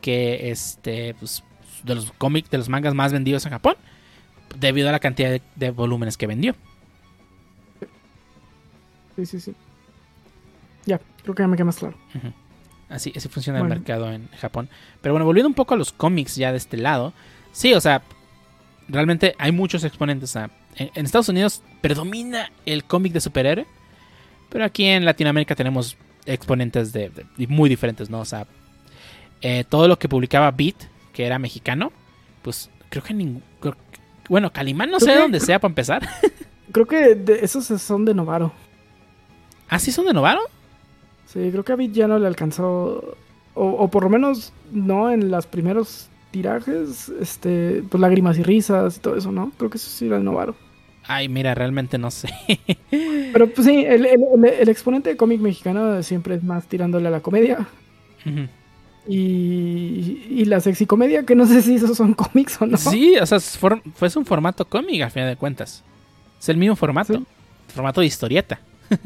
que 0.00 0.50
este, 0.50 1.14
pues, 1.14 1.42
de 1.84 1.94
los 1.94 2.12
cómics, 2.12 2.50
de 2.50 2.58
los 2.58 2.68
mangas 2.68 2.94
más 2.94 3.12
vendidos 3.12 3.44
en 3.46 3.52
Japón, 3.52 3.76
debido 4.54 4.88
a 4.88 4.92
la 4.92 5.00
cantidad 5.00 5.40
de, 5.54 5.70
volúmenes 5.70 6.16
que 6.16 6.26
vendió. 6.26 6.54
Sí, 9.16 9.26
sí, 9.26 9.40
sí. 9.40 9.54
Ya, 10.84 11.00
creo 11.22 11.34
que 11.34 11.42
ya 11.42 11.48
me 11.48 11.56
queda 11.56 11.64
más 11.64 11.78
claro. 11.78 11.96
Así, 12.88 13.12
así 13.16 13.28
funciona 13.28 13.58
el 13.58 13.66
mercado 13.66 14.12
en 14.12 14.28
Japón. 14.40 14.68
Pero 15.00 15.14
bueno, 15.14 15.24
volviendo 15.24 15.48
un 15.48 15.54
poco 15.54 15.74
a 15.74 15.76
los 15.76 15.92
cómics 15.92 16.36
ya 16.36 16.52
de 16.52 16.58
este 16.58 16.76
lado. 16.76 17.12
Sí, 17.52 17.72
o 17.74 17.80
sea, 17.80 18.02
realmente 18.88 19.34
hay 19.38 19.52
muchos 19.52 19.84
exponentes. 19.84 20.36
en, 20.36 20.50
Estados 20.94 21.28
Unidos 21.28 21.62
predomina 21.80 22.50
el 22.66 22.84
cómic 22.84 23.12
de 23.12 23.20
superhéroe. 23.20 23.66
Pero 24.48 24.64
aquí 24.64 24.84
en 24.84 25.04
Latinoamérica 25.04 25.54
tenemos 25.54 25.96
exponentes 26.24 26.92
de, 26.92 27.10
muy 27.48 27.68
diferentes, 27.68 28.10
¿no? 28.10 28.20
O 28.20 28.24
sea, 28.24 28.46
eh, 29.40 29.64
todo 29.68 29.88
lo 29.88 29.98
que 29.98 30.08
publicaba 30.08 30.50
Beat, 30.50 30.76
que 31.12 31.26
era 31.26 31.38
mexicano, 31.38 31.92
pues 32.42 32.70
creo 32.88 33.02
que 33.02 33.14
ningún... 33.14 33.42
Bueno, 34.28 34.52
Calimán 34.52 34.90
no 34.90 35.00
sé 35.00 35.12
de 35.12 35.18
dónde 35.18 35.40
sea 35.40 35.58
para 35.58 35.70
empezar. 35.70 36.08
Creo 36.72 36.86
que 36.86 37.24
esos 37.42 37.64
son 37.80 38.04
de 38.04 38.14
Novaro. 38.14 38.52
¿Ah, 39.68 39.78
sí 39.78 39.92
son 39.92 40.06
de 40.06 40.12
Novaro? 40.12 40.40
Sí, 41.26 41.48
creo 41.50 41.64
que 41.64 41.72
a 41.72 41.76
Bit 41.76 41.92
ya 41.92 42.06
no 42.06 42.18
le 42.18 42.26
alcanzó, 42.26 43.16
o, 43.54 43.90
por 43.90 44.04
lo 44.04 44.10
menos 44.10 44.52
no 44.70 45.10
en 45.10 45.30
los 45.30 45.46
primeros 45.46 46.08
tirajes, 46.30 47.08
este, 47.20 47.82
pues 47.88 48.00
lágrimas 48.00 48.38
y 48.38 48.42
risas 48.42 48.96
y 48.96 49.00
todo 49.00 49.16
eso, 49.16 49.32
¿no? 49.32 49.50
Creo 49.56 49.70
que 49.70 49.78
eso 49.78 49.90
sí 49.90 50.06
era 50.06 50.18
el 50.18 50.24
Novaro. 50.24 50.54
Ay, 51.04 51.28
mira, 51.28 51.54
realmente 51.54 51.98
no 51.98 52.10
sé. 52.10 52.28
Pero 52.90 53.48
pues 53.50 53.66
sí, 53.66 53.84
el, 53.84 54.06
exponente 54.68 55.10
de 55.10 55.16
cómic 55.16 55.40
mexicano 55.40 56.02
siempre 56.02 56.36
es 56.36 56.42
más 56.42 56.66
tirándole 56.66 57.08
a 57.08 57.10
la 57.10 57.20
comedia. 57.20 57.66
Y, 59.08 60.26
y, 60.30 60.44
la 60.46 60.60
sexicomedia, 60.60 61.24
que 61.24 61.34
no 61.34 61.46
sé 61.46 61.62
si 61.62 61.76
esos 61.76 61.96
son 61.96 62.14
cómics 62.14 62.60
o 62.60 62.66
no. 62.66 62.76
Sí, 62.76 63.16
o 63.16 63.26
sea, 63.26 63.40
fue 63.40 63.80
un 64.16 64.26
formato 64.26 64.64
cómic 64.64 65.02
a 65.02 65.10
final 65.10 65.28
de 65.28 65.36
cuentas. 65.36 65.82
Es 66.40 66.48
el 66.48 66.56
mismo 66.56 66.76
formato. 66.76 67.22
Formato 67.74 68.00
de 68.00 68.06
historieta. 68.06 68.60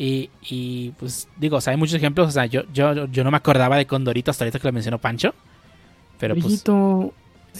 Y, 0.00 0.92
pues 0.96 1.26
digo, 1.36 1.56
o 1.56 1.60
sea, 1.60 1.72
hay 1.72 1.76
muchos 1.76 1.96
ejemplos. 1.96 2.28
O 2.28 2.30
sea, 2.30 2.46
yo, 2.46 2.62
yo, 2.72 3.06
yo 3.06 3.24
no 3.24 3.32
me 3.32 3.36
acordaba 3.36 3.76
de 3.76 3.86
Condorito 3.86 4.30
hasta 4.30 4.44
ahorita 4.44 4.60
que 4.60 4.68
lo 4.68 4.72
mencionó 4.72 4.98
Pancho. 4.98 5.34
Pero 6.20 6.36
pues. 6.36 6.64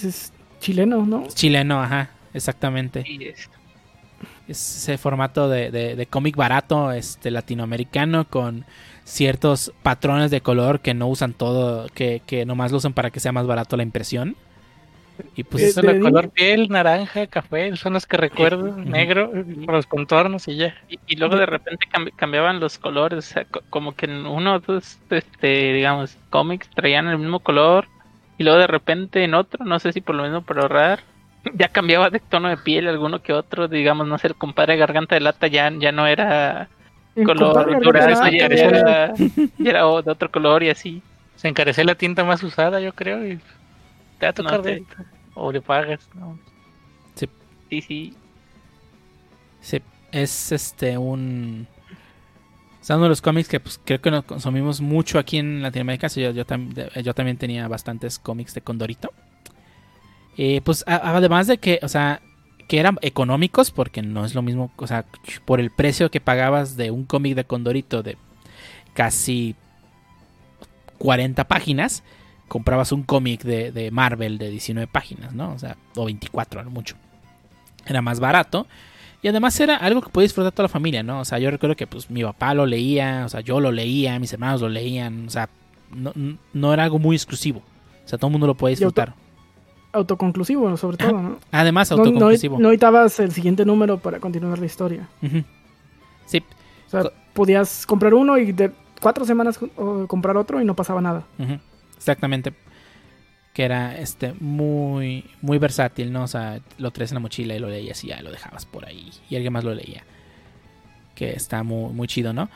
es 0.01 0.31
chileno, 0.61 1.05
¿no? 1.05 1.27
chileno, 1.33 1.81
ajá, 1.81 2.11
exactamente. 2.33 3.03
es. 3.09 3.49
ese 4.47 4.97
formato 4.97 5.49
de, 5.49 5.69
de, 5.69 6.05
cómic 6.05 6.37
barato, 6.37 6.93
este 6.93 7.29
latinoamericano, 7.29 8.25
con 8.29 8.65
ciertos 9.09 9.73
patrones 9.81 10.29
de 10.29 10.41
color 10.41 10.81
que 10.81 10.93
no 10.93 11.07
usan 11.07 11.33
todo, 11.33 11.87
que, 11.93 12.21
que 12.25 12.45
nomás 12.45 12.71
lo 12.71 12.77
usan 12.77 12.93
para 12.93 13.09
que 13.09 13.19
sea 13.19 13.31
más 13.31 13.47
barato 13.47 13.75
la 13.75 13.83
impresión. 13.83 14.35
Y 15.35 15.43
pues 15.43 15.73
son 15.73 15.85
de 15.85 15.99
color 15.99 16.29
piel, 16.29 16.69
naranja, 16.69 17.27
café, 17.27 17.75
son 17.75 17.93
los 17.93 18.05
que 18.05 18.15
recuerdo, 18.15 18.77
negro, 18.77 19.31
los 19.67 19.85
contornos 19.85 20.47
y 20.47 20.55
ya. 20.55 20.75
Y, 20.87 21.17
luego 21.17 21.35
de 21.35 21.45
repente 21.45 21.87
cambiaban 22.15 22.61
los 22.61 22.77
colores, 22.77 23.17
o 23.17 23.33
sea, 23.33 23.45
como 23.69 23.95
que 23.95 24.05
en 24.05 24.25
uno 24.25 24.55
o 24.55 24.59
dos, 24.59 24.99
este, 25.09 25.73
digamos, 25.73 26.17
cómics 26.29 26.69
traían 26.69 27.07
el 27.07 27.17
mismo 27.17 27.39
color 27.39 27.87
y 28.37 28.43
luego 28.43 28.59
de 28.59 28.67
repente 28.67 29.23
en 29.25 29.33
otro, 29.33 29.65
no 29.65 29.79
sé 29.79 29.91
si 29.91 29.99
por 29.99 30.15
lo 30.15 30.23
mismo 30.23 30.41
para 30.43 30.61
ahorrar, 30.61 30.99
ya 31.53 31.67
cambiaba 31.67 32.09
de 32.09 32.19
tono 32.19 32.47
de 32.47 32.57
piel 32.57 32.87
alguno 32.87 33.21
que 33.21 33.33
otro, 33.33 33.67
digamos, 33.67 34.07
no 34.07 34.17
sé, 34.19 34.27
el 34.27 34.35
compadre 34.35 34.77
Garganta 34.77 35.15
de 35.15 35.21
Lata 35.21 35.47
ya, 35.47 35.69
ya 35.77 35.91
no 35.91 36.07
era 36.07 36.69
color 37.23 37.81
dorado, 37.83 38.31
ya, 38.31 38.45
era, 38.45 39.13
de 40.01 40.11
otro 40.11 40.31
color 40.31 40.63
y 40.63 40.69
así. 40.69 41.01
Se 41.35 41.47
encareció 41.47 41.83
la 41.83 41.95
tinta 41.95 42.23
más 42.23 42.43
usada, 42.43 42.79
yo 42.79 42.93
creo, 42.93 43.25
y 43.25 43.39
te 44.17 44.25
va 44.25 44.29
a 44.29 44.33
tocar 44.33 44.61
de... 44.61 44.83
O 45.35 45.51
le 45.51 45.61
pagas, 45.61 46.09
¿no? 46.15 46.37
Sí. 47.15 47.29
Sí, 47.69 47.81
sí. 47.81 48.13
Sí, 49.61 49.81
es 50.11 50.51
este 50.51 50.97
un... 50.97 51.67
Es 52.81 52.89
uno 52.89 53.03
de 53.03 53.09
los 53.09 53.21
cómics 53.21 53.47
que 53.47 53.59
pues, 53.59 53.79
creo 53.83 54.01
que 54.01 54.11
nos 54.11 54.23
consumimos 54.25 54.81
mucho 54.81 55.19
aquí 55.19 55.37
en 55.37 55.61
Latinoamérica. 55.61 56.07
Yo, 56.07 56.31
yo, 56.31 56.43
yo 57.03 57.13
también 57.13 57.37
tenía 57.37 57.67
bastantes 57.67 58.19
cómics 58.19 58.53
de 58.53 58.61
Condorito. 58.61 59.11
Y 60.35 60.61
pues 60.61 60.83
además 60.87 61.47
de 61.47 61.57
que, 61.57 61.79
o 61.81 61.87
sea, 61.89 62.21
que 62.69 62.79
eran 62.79 62.99
económicos, 63.01 63.71
porque 63.71 64.03
no 64.03 64.23
es 64.23 64.35
lo 64.35 64.43
mismo, 64.43 64.71
o 64.77 64.85
sea, 64.85 65.03
por 65.43 65.59
el 65.59 65.71
precio 65.71 66.11
que 66.11 66.21
pagabas 66.21 66.77
de 66.77 66.91
un 66.91 67.03
cómic 67.03 67.35
de 67.35 67.43
Condorito 67.43 68.03
de 68.03 68.15
casi 68.93 69.55
40 70.99 71.47
páginas, 71.47 72.03
comprabas 72.47 72.91
un 72.91 73.01
cómic 73.01 73.41
de, 73.41 73.89
Marvel 73.91 74.37
de 74.37 74.51
19 74.51 74.85
páginas, 74.85 75.33
¿no? 75.33 75.51
O 75.51 75.57
sea, 75.57 75.77
o 75.95 76.05
24 76.05 76.61
a 76.61 76.63
lo 76.63 76.69
mucho. 76.69 76.95
Era 77.87 78.03
más 78.03 78.19
barato. 78.19 78.67
Y 79.23 79.29
además 79.29 79.59
era 79.59 79.75
algo 79.75 80.01
que 80.01 80.09
podía 80.09 80.25
disfrutar 80.25 80.51
toda 80.51 80.65
la 80.65 80.69
familia, 80.69 81.01
¿no? 81.01 81.21
O 81.21 81.25
sea, 81.25 81.39
yo 81.39 81.49
recuerdo 81.49 81.75
que 81.75 81.87
pues 81.87 82.11
mi 82.11 82.21
papá 82.21 82.53
lo 82.53 82.67
leía, 82.67 83.23
o 83.25 83.29
sea, 83.29 83.41
yo 83.41 83.59
lo 83.59 83.71
leía, 83.71 84.19
mis 84.19 84.31
hermanos 84.31 84.61
lo 84.61 84.69
leían, 84.69 85.25
o 85.27 85.31
sea, 85.31 85.49
no, 86.53 86.73
era 86.73 86.83
algo 86.83 86.99
muy 86.99 87.15
exclusivo. 87.15 87.63
O 88.05 88.07
sea, 88.07 88.19
todo 88.19 88.27
el 88.27 88.33
mundo 88.33 88.45
lo 88.45 88.53
podía 88.53 88.73
disfrutar. 88.73 89.15
Autoconclusivo, 89.91 90.75
sobre 90.77 90.97
todo, 90.97 91.21
¿no? 91.21 91.39
Además, 91.51 91.91
autoconclusivo. 91.91 92.59
No, 92.59 92.69
necesitabas 92.69 93.19
el 93.19 93.31
siguiente 93.31 93.65
número 93.65 93.97
para 93.97 94.19
continuar 94.19 94.59
la 94.59 94.65
historia. 94.65 95.07
Sí. 96.25 96.43
O 96.87 96.89
sea, 96.89 97.03
podías 97.33 97.85
comprar 97.85 98.13
uno 98.13 98.37
y 98.37 98.51
de 98.51 98.71
cuatro 99.01 99.25
semanas 99.25 99.59
comprar 100.07 100.37
otro 100.37 100.61
y 100.61 100.65
no 100.65 100.75
pasaba 100.75 101.01
nada. 101.01 101.23
Exactamente. 101.97 102.53
Que 103.53 103.63
era 103.63 103.97
este 103.97 104.33
muy 104.39 105.25
muy 105.41 105.57
versátil, 105.57 106.11
¿no? 106.11 106.23
O 106.23 106.27
sea, 106.27 106.59
lo 106.77 106.91
traes 106.91 107.11
en 107.11 107.15
la 107.15 107.19
mochila 107.19 107.55
y 107.55 107.59
lo 107.59 107.69
leías 107.69 108.03
y 108.03 108.07
ya 108.07 108.21
lo 108.21 108.31
dejabas 108.31 108.65
por 108.65 108.85
ahí. 108.85 109.09
Y 109.29 109.35
alguien 109.35 109.53
más 109.53 109.63
lo 109.63 109.73
leía. 109.73 110.03
Que 111.15 111.31
está 111.31 111.63
muy, 111.63 111.91
muy 111.93 112.07
chido, 112.07 112.31
¿no? 112.31 112.49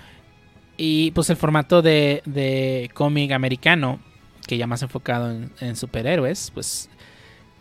Y 0.78 1.12
pues 1.12 1.30
el 1.30 1.38
formato 1.38 1.82
de, 1.82 2.22
de 2.26 2.90
cómic 2.94 3.32
americano, 3.32 4.00
que 4.48 4.58
ya 4.58 4.68
más 4.68 4.82
enfocado 4.82 5.32
en, 5.60 5.76
superhéroes, 5.76 6.52
pues 6.52 6.90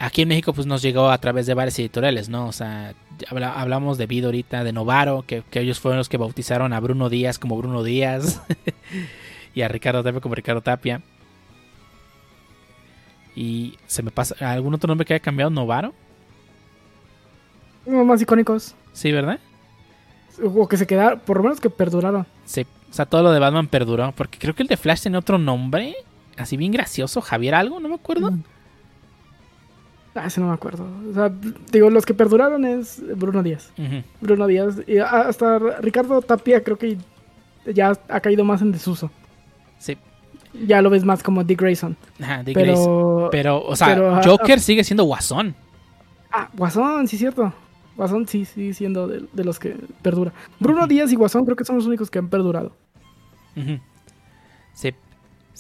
aquí 0.03 0.23
en 0.23 0.29
México 0.29 0.53
pues 0.53 0.67
nos 0.67 0.83
llegó 0.83 1.11
a 1.11 1.19
través 1.19 1.47
de 1.47 1.55
varias 1.55 1.79
editoriales, 1.79 2.29
¿no? 2.29 2.49
O 2.49 2.53
sea, 2.53 2.95
hablamos 3.31 3.99
de 3.99 4.07
Vida 4.07 4.27
ahorita, 4.27 4.65
de 4.65 4.73
Novaro, 4.73 5.25
que, 5.27 5.43
que, 5.49 5.61
ellos 5.61 5.79
fueron 5.79 5.99
los 5.99 6.09
que 6.09 6.17
bautizaron 6.17 6.73
a 6.73 6.81
Bruno 6.81 7.09
Díaz 7.09 7.39
como 7.39 7.57
Bruno 7.57 7.85
Díaz 7.85 8.43
y 9.55 9.63
a 9.63 9.69
Ricardo 9.69 10.03
Tapia 10.03 10.21
como 10.21 10.35
Ricardo 10.35 10.61
Tapia. 10.61 11.03
Y 13.37 13.79
se 13.87 14.03
me 14.03 14.11
pasa. 14.11 14.35
¿Algún 14.53 14.75
otro 14.75 14.89
nombre 14.89 15.07
que 15.07 15.15
haya 15.15 15.23
cambiado? 15.23 15.51
¿Novaro? 15.51 15.95
Unos 17.87 18.05
más 18.05 18.21
icónicos. 18.21 18.75
Sí, 18.93 19.13
¿verdad? 19.13 19.39
O 20.43 20.69
que 20.69 20.77
se 20.77 20.87
quedaron, 20.87 21.21
por 21.21 21.39
lo 21.39 21.45
menos 21.45 21.61
que 21.61 21.71
perduraron. 21.71 22.27
Sí, 22.45 22.67
o 22.91 22.93
sea, 22.93 23.07
todo 23.07 23.23
lo 23.23 23.31
de 23.31 23.39
Batman 23.39 23.69
perduró. 23.69 24.13
Porque 24.13 24.39
creo 24.39 24.55
que 24.55 24.63
el 24.63 24.69
de 24.69 24.77
Flash 24.77 25.03
tiene 25.03 25.17
otro 25.17 25.39
nombre. 25.39 25.95
Así 26.37 26.57
bien 26.57 26.73
gracioso. 26.73 27.21
Javier 27.21 27.55
algo, 27.55 27.81
no 27.81 27.89
me 27.89 27.95
acuerdo. 27.95 28.33
Mm. 28.33 28.43
Ah, 30.15 30.27
ese 30.27 30.41
no 30.41 30.49
me 30.49 30.55
acuerdo. 30.55 30.87
O 31.11 31.15
sea, 31.15 31.33
digo, 31.71 31.89
los 31.89 32.05
que 32.05 32.13
perduraron 32.13 32.65
es 32.65 33.03
Bruno 33.17 33.43
Díaz. 33.43 33.73
Bruno 34.21 34.47
Díaz. 34.47 34.77
Y 34.87 34.99
hasta 34.99 35.59
Ricardo 35.81 36.21
Tapia 36.21 36.63
creo 36.63 36.77
que 36.77 36.99
ya 37.73 37.93
ha 38.09 38.21
caído 38.21 38.45
más 38.45 38.61
en 38.61 38.73
desuso. 38.73 39.11
Sí, 39.79 39.97
ya 40.67 40.83
lo 40.83 40.91
ves 40.91 41.05
más 41.05 41.23
como 41.23 41.45
Dick 41.45 41.61
Grayson. 41.61 41.97
Ajá, 42.21 42.43
Dick 42.43 42.55
pero, 42.55 42.73
Grayson. 42.73 43.29
Pero, 43.31 43.65
o 43.65 43.75
sea, 43.75 44.21
Joker 44.23 44.61
sigue 44.61 44.85
siendo 44.85 45.05
Guasón. 45.05 45.55
Ah, 46.31 46.49
Guasón, 46.53 47.09
sí, 47.09 47.17
cierto. 47.17 47.53
Guasón 47.97 48.27
sí 48.27 48.45
sigue 48.45 48.75
siendo 48.75 49.07
de, 49.07 49.45
los 49.45 49.59
que 49.59 49.77
perdura. 50.03 50.33
Bruno 50.61 50.87
Díaz 50.87 51.13
y 51.13 51.17
Guasón 51.17 51.45
creo 51.45 51.57
que 51.57 51.65
son 51.65 51.77
los 51.77 51.87
únicos 51.87 52.11
que 52.11 52.19
han 52.19 52.29
perdurado. 52.29 52.73
Sí. 54.75 54.95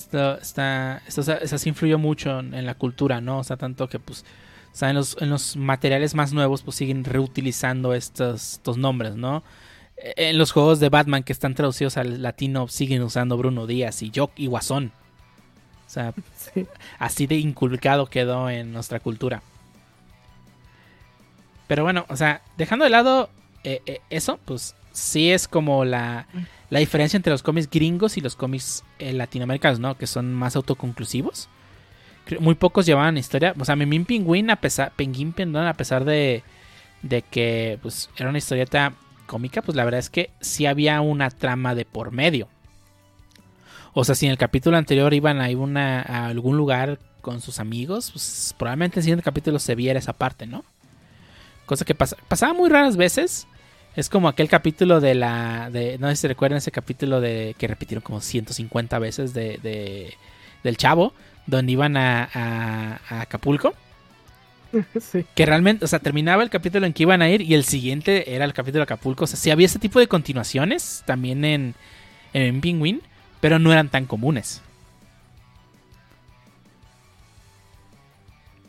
Esto, 0.03 0.39
está, 0.39 1.03
esto, 1.07 1.23
se 1.23 1.69
influyó 1.69 1.99
mucho 1.99 2.41
en 2.41 2.66
la 2.66 2.74
cultura, 2.74 3.20
¿no? 3.20 3.39
O 3.39 3.45
sea, 3.45 3.57
tanto 3.57 3.89
que 3.89 3.99
pues 3.99 4.24
o 4.73 4.74
sea, 4.77 4.89
en 4.89 4.97
los, 4.97 5.16
en 5.20 5.29
los 5.29 5.57
materiales 5.57 6.15
más 6.15 6.33
nuevos 6.33 6.62
pues 6.62 6.77
siguen 6.77 7.05
reutilizando 7.05 7.93
estos, 7.93 8.55
estos 8.55 8.79
nombres, 8.79 9.16
¿no? 9.16 9.43
E, 9.97 10.31
en 10.31 10.39
los 10.39 10.51
juegos 10.51 10.81
de 10.81 10.89
Batman 10.89 11.23
que 11.23 11.33
están 11.33 11.55
traducidos 11.55 11.99
al 11.99 12.23
latino 12.23 12.69
siguen 12.69 13.03
usando 13.03 13.37
Bruno 13.37 13.66
Díaz 13.66 14.03
y 14.03 14.11
Jock 14.15 14.33
y 14.37 14.47
Guasón. 14.47 14.93
O 15.87 15.91
sea, 15.91 16.15
así 16.99 17.27
de 17.27 17.37
inculcado 17.37 18.07
quedó 18.07 18.49
en 18.49 18.73
nuestra 18.73 18.99
cultura. 18.99 19.43
Pero 21.66 21.85
bueno, 21.85 22.07
o 22.09 22.16
sea, 22.16 22.43
dejando 22.57 22.85
de 22.85 22.91
lado 22.91 23.29
eh, 23.65 23.83
eh, 23.87 24.01
eso, 24.09 24.39
pues 24.45 24.74
sí 24.93 25.31
es 25.31 25.49
como 25.49 25.85
la, 25.85 26.27
la, 26.73 26.78
diferencia 26.81 27.16
entre 27.16 27.31
los 27.32 27.43
cómics 27.43 27.69
gringos 27.70 28.16
y 28.16 28.20
los 28.20 28.36
cómics 28.36 28.85
eh, 28.99 29.12
latinoamericanos, 29.12 29.78
¿no? 29.78 29.97
Que 29.97 30.07
son 30.07 30.32
más 30.32 30.57
autoconclusivos 30.57 31.49
muy 32.40 32.55
pocos 32.55 32.86
llevaban 32.86 33.19
historia. 33.19 33.55
O 33.59 33.65
sea, 33.65 33.77
Memín 33.77 34.05
Pingüín, 34.05 34.51
a 34.51 34.57
pesar, 34.57 34.93
Penguin 34.94 35.32
perdón, 35.32 35.66
a 35.66 35.74
pesar 35.74 36.05
de, 36.05 36.43
de 37.03 37.23
que 37.23 37.78
pues, 37.82 38.11
era 38.16 38.28
una 38.28 38.39
historieta 38.39 38.94
cómica, 39.27 39.62
pues 39.62 39.77
la 39.77 39.85
verdad 39.85 40.01
es 40.01 40.11
que 40.11 40.31
sí 40.40 40.66
había 40.66 41.01
una 41.01 41.31
trama 41.31 41.74
de 41.74 41.85
por 41.85 42.12
medio. 42.12 42.49
O 43.94 44.05
sea, 44.05 44.15
si 44.15 44.27
en 44.27 44.32
el 44.32 44.39
capítulo 44.39 44.77
anterior 44.77 45.12
iban 45.12 45.40
a, 45.40 45.49
una, 45.51 46.01
a 46.03 46.27
algún 46.27 46.57
lugar 46.57 46.99
con 47.20 47.40
sus 47.40 47.59
amigos, 47.61 48.11
pues 48.11 48.55
probablemente 48.59 48.97
en 48.97 49.01
el 49.01 49.05
siguiente 49.05 49.23
capítulo 49.23 49.59
se 49.59 49.74
viera 49.74 49.99
esa 49.99 50.15
parte, 50.15 50.47
¿no? 50.47 50.65
Cosa 51.66 51.85
que 51.85 51.94
pasaba 51.94 52.55
muy 52.55 52.69
raras 52.69 52.97
veces. 52.97 53.47
Es 53.94 54.09
como 54.09 54.28
aquel 54.28 54.48
capítulo 54.48 55.01
de 55.01 55.14
la. 55.14 55.69
De, 55.70 55.98
no 55.98 56.09
sé 56.09 56.16
si 56.16 56.20
se 56.23 56.28
recuerdan 56.28 56.59
ese 56.59 56.70
capítulo 56.70 57.20
de 57.20 57.55
que 57.59 57.66
repitieron 57.66 58.02
como 58.02 58.20
150 58.20 58.98
veces 58.98 59.35
de, 59.35 59.59
de 59.59 60.14
del 60.62 60.77
chavo 60.77 61.12
donde 61.47 61.73
iban 61.73 61.97
a, 61.97 63.01
Acapulco. 63.09 63.74
Sí. 64.98 65.27
Que 65.35 65.44
realmente, 65.44 65.85
o 65.85 65.89
sea, 65.89 65.98
terminaba 65.98 66.43
el 66.43 66.48
capítulo 66.48 66.86
en 66.86 66.94
que 66.94 67.02
iban 67.02 67.20
a 67.20 67.28
ir 67.28 67.43
y 67.43 67.52
el 67.52 67.64
siguiente 67.64 68.35
era 68.35 68.47
el 68.47 68.55
capítulo 68.55 68.78
de 68.78 68.85
Acapulco. 68.85 69.24
O 69.24 69.27
sea, 69.27 69.36
sí 69.36 69.51
había 69.51 69.66
ese 69.66 69.78
tipo 69.78 69.98
de 69.98 70.09
continuaciones 70.09 71.02
también 71.05 71.44
en, 71.44 71.74
en 72.32 72.62
Penguin, 72.62 73.02
pero 73.43 73.59
no 73.59 73.70
eran 73.70 73.90
tan 73.90 74.06
comunes. 74.06 74.62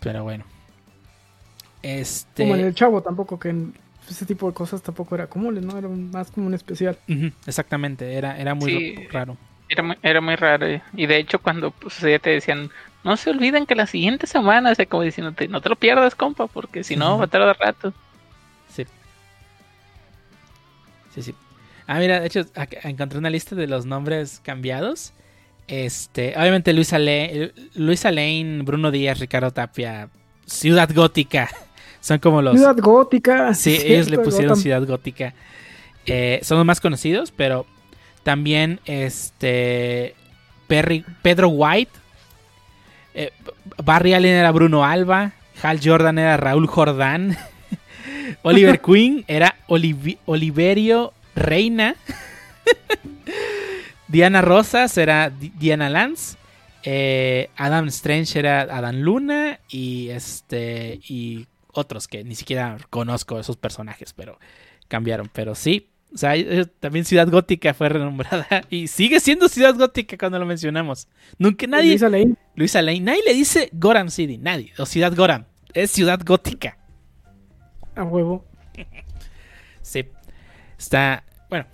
Pero 0.01 0.23
bueno. 0.23 0.43
Este... 1.81 2.43
Como 2.43 2.55
en 2.55 2.65
el 2.65 2.75
Chavo 2.75 3.01
tampoco, 3.01 3.39
que 3.39 3.55
ese 4.09 4.25
tipo 4.25 4.47
de 4.47 4.53
cosas 4.53 4.81
tampoco 4.81 5.15
era 5.15 5.27
común, 5.27 5.59
¿no? 5.65 5.77
Era 5.77 5.87
más 5.87 6.31
como 6.31 6.47
un 6.47 6.53
especial. 6.53 6.97
exactamente, 7.45 8.13
era, 8.13 8.39
era 8.39 8.53
muy 8.55 9.07
raro. 9.11 9.37
Era 9.69 9.83
muy, 9.83 9.97
era 10.01 10.21
muy 10.21 10.35
raro. 10.35 10.67
Y 10.93 11.05
de 11.05 11.17
hecho, 11.17 11.39
cuando 11.39 11.71
pues, 11.71 11.99
ya 11.99 12.19
te 12.19 12.29
decían, 12.29 12.69
no 13.03 13.17
se 13.17 13.29
olviden 13.29 13.65
que 13.65 13.75
la 13.75 13.87
siguiente 13.87 14.27
semana, 14.27 14.71
o 14.71 14.75
sea, 14.75 14.85
como 14.85 15.03
diciéndote, 15.03 15.47
no 15.47 15.61
te 15.61 15.69
lo 15.69 15.75
pierdas, 15.75 16.15
compa, 16.15 16.47
porque 16.47 16.83
si 16.83 16.95
no, 16.95 17.17
va 17.17 17.25
a 17.25 17.27
tardar 17.27 17.57
rato. 17.59 17.93
Sí. 18.69 18.85
Sí, 21.13 21.21
sí. 21.21 21.35
Ah, 21.85 21.99
mira, 21.99 22.19
de 22.19 22.27
hecho, 22.27 22.45
encontré 22.83 23.19
una 23.19 23.29
lista 23.29 23.55
de 23.55 23.67
los 23.67 23.85
nombres 23.85 24.41
cambiados. 24.43 25.13
Este, 25.67 26.33
obviamente 26.37 26.73
Luisa, 26.73 26.99
Le 26.99 27.53
Luisa 27.75 28.11
Lane, 28.11 28.61
Bruno 28.63 28.91
Díaz, 28.91 29.19
Ricardo 29.19 29.51
Tapia, 29.51 30.09
Ciudad 30.45 30.89
Gótica. 30.93 31.49
Son 32.03 32.19
como 32.19 32.41
los. 32.41 32.57
Ciudad 32.57 32.75
Gótica. 32.77 33.53
Sí, 33.53 33.79
ellos 33.85 34.09
le 34.09 34.19
pusieron 34.19 34.57
Ciudad 34.57 34.85
Gótica. 34.85 35.33
Eh, 36.05 36.41
son 36.43 36.57
los 36.57 36.65
más 36.65 36.81
conocidos, 36.81 37.31
pero 37.31 37.65
también 38.23 38.81
este 38.83 40.13
Pedro 40.67 41.47
White. 41.47 41.91
Eh, 43.13 43.31
Barry 43.81 44.13
Allen 44.13 44.35
era 44.35 44.51
Bruno 44.51 44.83
Alba. 44.83 45.31
Hal 45.61 45.79
Jordan 45.81 46.19
era 46.19 46.35
Raúl 46.35 46.67
Jordán. 46.67 47.37
Oliver 48.41 48.81
Queen 48.85 49.23
era 49.29 49.55
Oliverio 49.67 51.13
Reina. 51.35 51.95
Diana 54.09 54.41
Rosas 54.41 54.97
era 54.97 55.29
Diana 55.29 55.89
Lance. 55.89 56.35
Eh, 56.83 57.49
Adam 57.55 57.87
Strange 57.87 58.37
era 58.37 58.63
Adam 58.63 58.97
Luna. 58.97 59.61
Y 59.69 60.09
este. 60.09 60.99
Y 61.07 61.47
otros 61.73 62.07
que 62.07 62.23
ni 62.23 62.35
siquiera 62.35 62.77
conozco 62.89 63.39
esos 63.39 63.57
personajes, 63.57 64.13
pero 64.13 64.39
cambiaron. 64.87 65.29
Pero 65.33 65.55
sí, 65.55 65.89
o 66.13 66.17
sea, 66.17 66.33
también 66.79 67.05
Ciudad 67.05 67.27
Gótica 67.27 67.73
fue 67.73 67.89
renombrada 67.89 68.47
y 68.69 68.87
sigue 68.87 69.19
siendo 69.19 69.49
Ciudad 69.49 69.75
Gótica 69.75 70.17
cuando 70.17 70.39
lo 70.39 70.45
mencionamos. 70.45 71.07
Nunca 71.37 71.65
nadie. 71.65 71.89
Luisa 71.89 72.09
Lane. 72.09 72.35
Luisa 72.55 72.81
Lane. 72.81 72.99
Nadie 72.99 73.23
le 73.25 73.33
dice 73.33 73.69
Goram 73.73 74.09
City, 74.09 74.37
nadie. 74.37 74.71
O 74.77 74.85
Ciudad 74.85 75.13
Goram. 75.15 75.45
Es 75.73 75.91
Ciudad 75.91 76.19
Gótica. 76.23 76.77
A 77.95 78.03
huevo. 78.03 78.45
sí. 79.81 80.05
Está. 80.77 81.23
Bueno. 81.49 81.65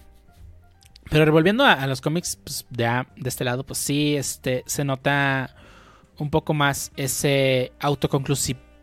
Pero 1.09 1.25
revolviendo 1.25 1.65
a, 1.65 1.85
los 1.87 1.99
cómics 1.99 2.37
pues, 2.37 2.65
de, 2.69 2.85
de 3.17 3.29
este 3.29 3.43
lado, 3.43 3.65
pues 3.65 3.79
sí, 3.79 4.15
este, 4.15 4.63
se 4.67 4.85
nota 4.85 5.55
un 6.17 6.29
poco 6.29 6.53
más 6.53 6.91
ese 6.95 7.73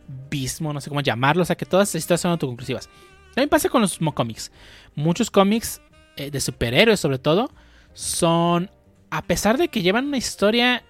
autoconclusivismo, 0.07 0.73
no 0.73 0.81
sé 0.81 0.89
cómo 0.89 1.01
llamarlo. 1.01 1.43
O 1.43 1.47
sea, 1.47 1.57
que 1.57 1.67
todas 1.67 1.95
estas 1.95 2.21
son 2.21 2.33
autoconclusivas. 2.33 2.89
También 3.35 3.49
pasa 3.49 3.69
con 3.69 3.83
los 3.83 3.99
cómics. 4.15 4.51
Muchos 4.95 5.31
cómics 5.31 5.81
eh, 6.17 6.31
de 6.31 6.41
superhéroes, 6.41 7.01
sobre 7.01 7.19
todo, 7.19 7.51
son. 7.93 8.71
A 9.11 9.23
pesar 9.23 9.57
de 9.57 9.69
que 9.69 9.83
llevan 9.83 10.07
una 10.07 10.17
historia, 10.17 10.83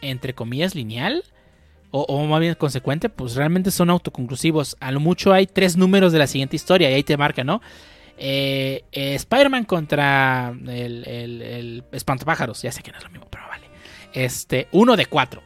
entre 0.00 0.34
comillas, 0.34 0.74
lineal, 0.74 1.24
o, 1.90 2.24
más 2.26 2.40
bien 2.40 2.54
consecuente, 2.54 3.08
pues 3.08 3.36
realmente 3.36 3.70
son 3.70 3.90
autoconclusivos. 3.90 4.76
A 4.80 4.90
lo 4.90 5.00
mucho 5.00 5.32
hay 5.32 5.46
tres 5.46 5.76
números 5.76 6.12
de 6.12 6.18
la 6.18 6.26
siguiente 6.26 6.56
historia 6.56 6.90
y 6.90 6.94
ahí 6.94 7.02
te 7.04 7.16
marca, 7.16 7.44
¿no? 7.44 7.60
Eh, 8.16 8.84
eh, 8.92 9.14
Spider-Man 9.14 9.64
contra 9.64 10.52
el, 10.66 11.04
el, 11.06 11.84
espantapájaros. 11.92 12.62
Ya 12.62 12.72
sé 12.72 12.82
que 12.82 12.90
no 12.90 12.98
es 12.98 13.04
lo 13.04 13.10
mismo, 13.10 13.26
pero 13.30 13.44
vale. 13.48 13.66
Este, 14.12 14.68
uno 14.72 14.96
de 14.96 15.06
cuatro. 15.06 15.42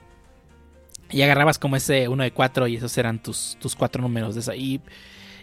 Y 1.11 1.23
agarrabas 1.23 1.59
como 1.59 1.77
ese 1.77 2.09
uno 2.09 2.23
de 2.23 2.33
cuatro 2.33 2.67
y 2.67 2.77
esos 2.77 2.97
eran 2.99 3.23
tus, 3.23 3.57
tus 3.61 3.75
cuatro 3.75 4.03
números 4.03 4.35
de 4.35 4.41
esa. 4.41 4.57
Y 4.57 4.81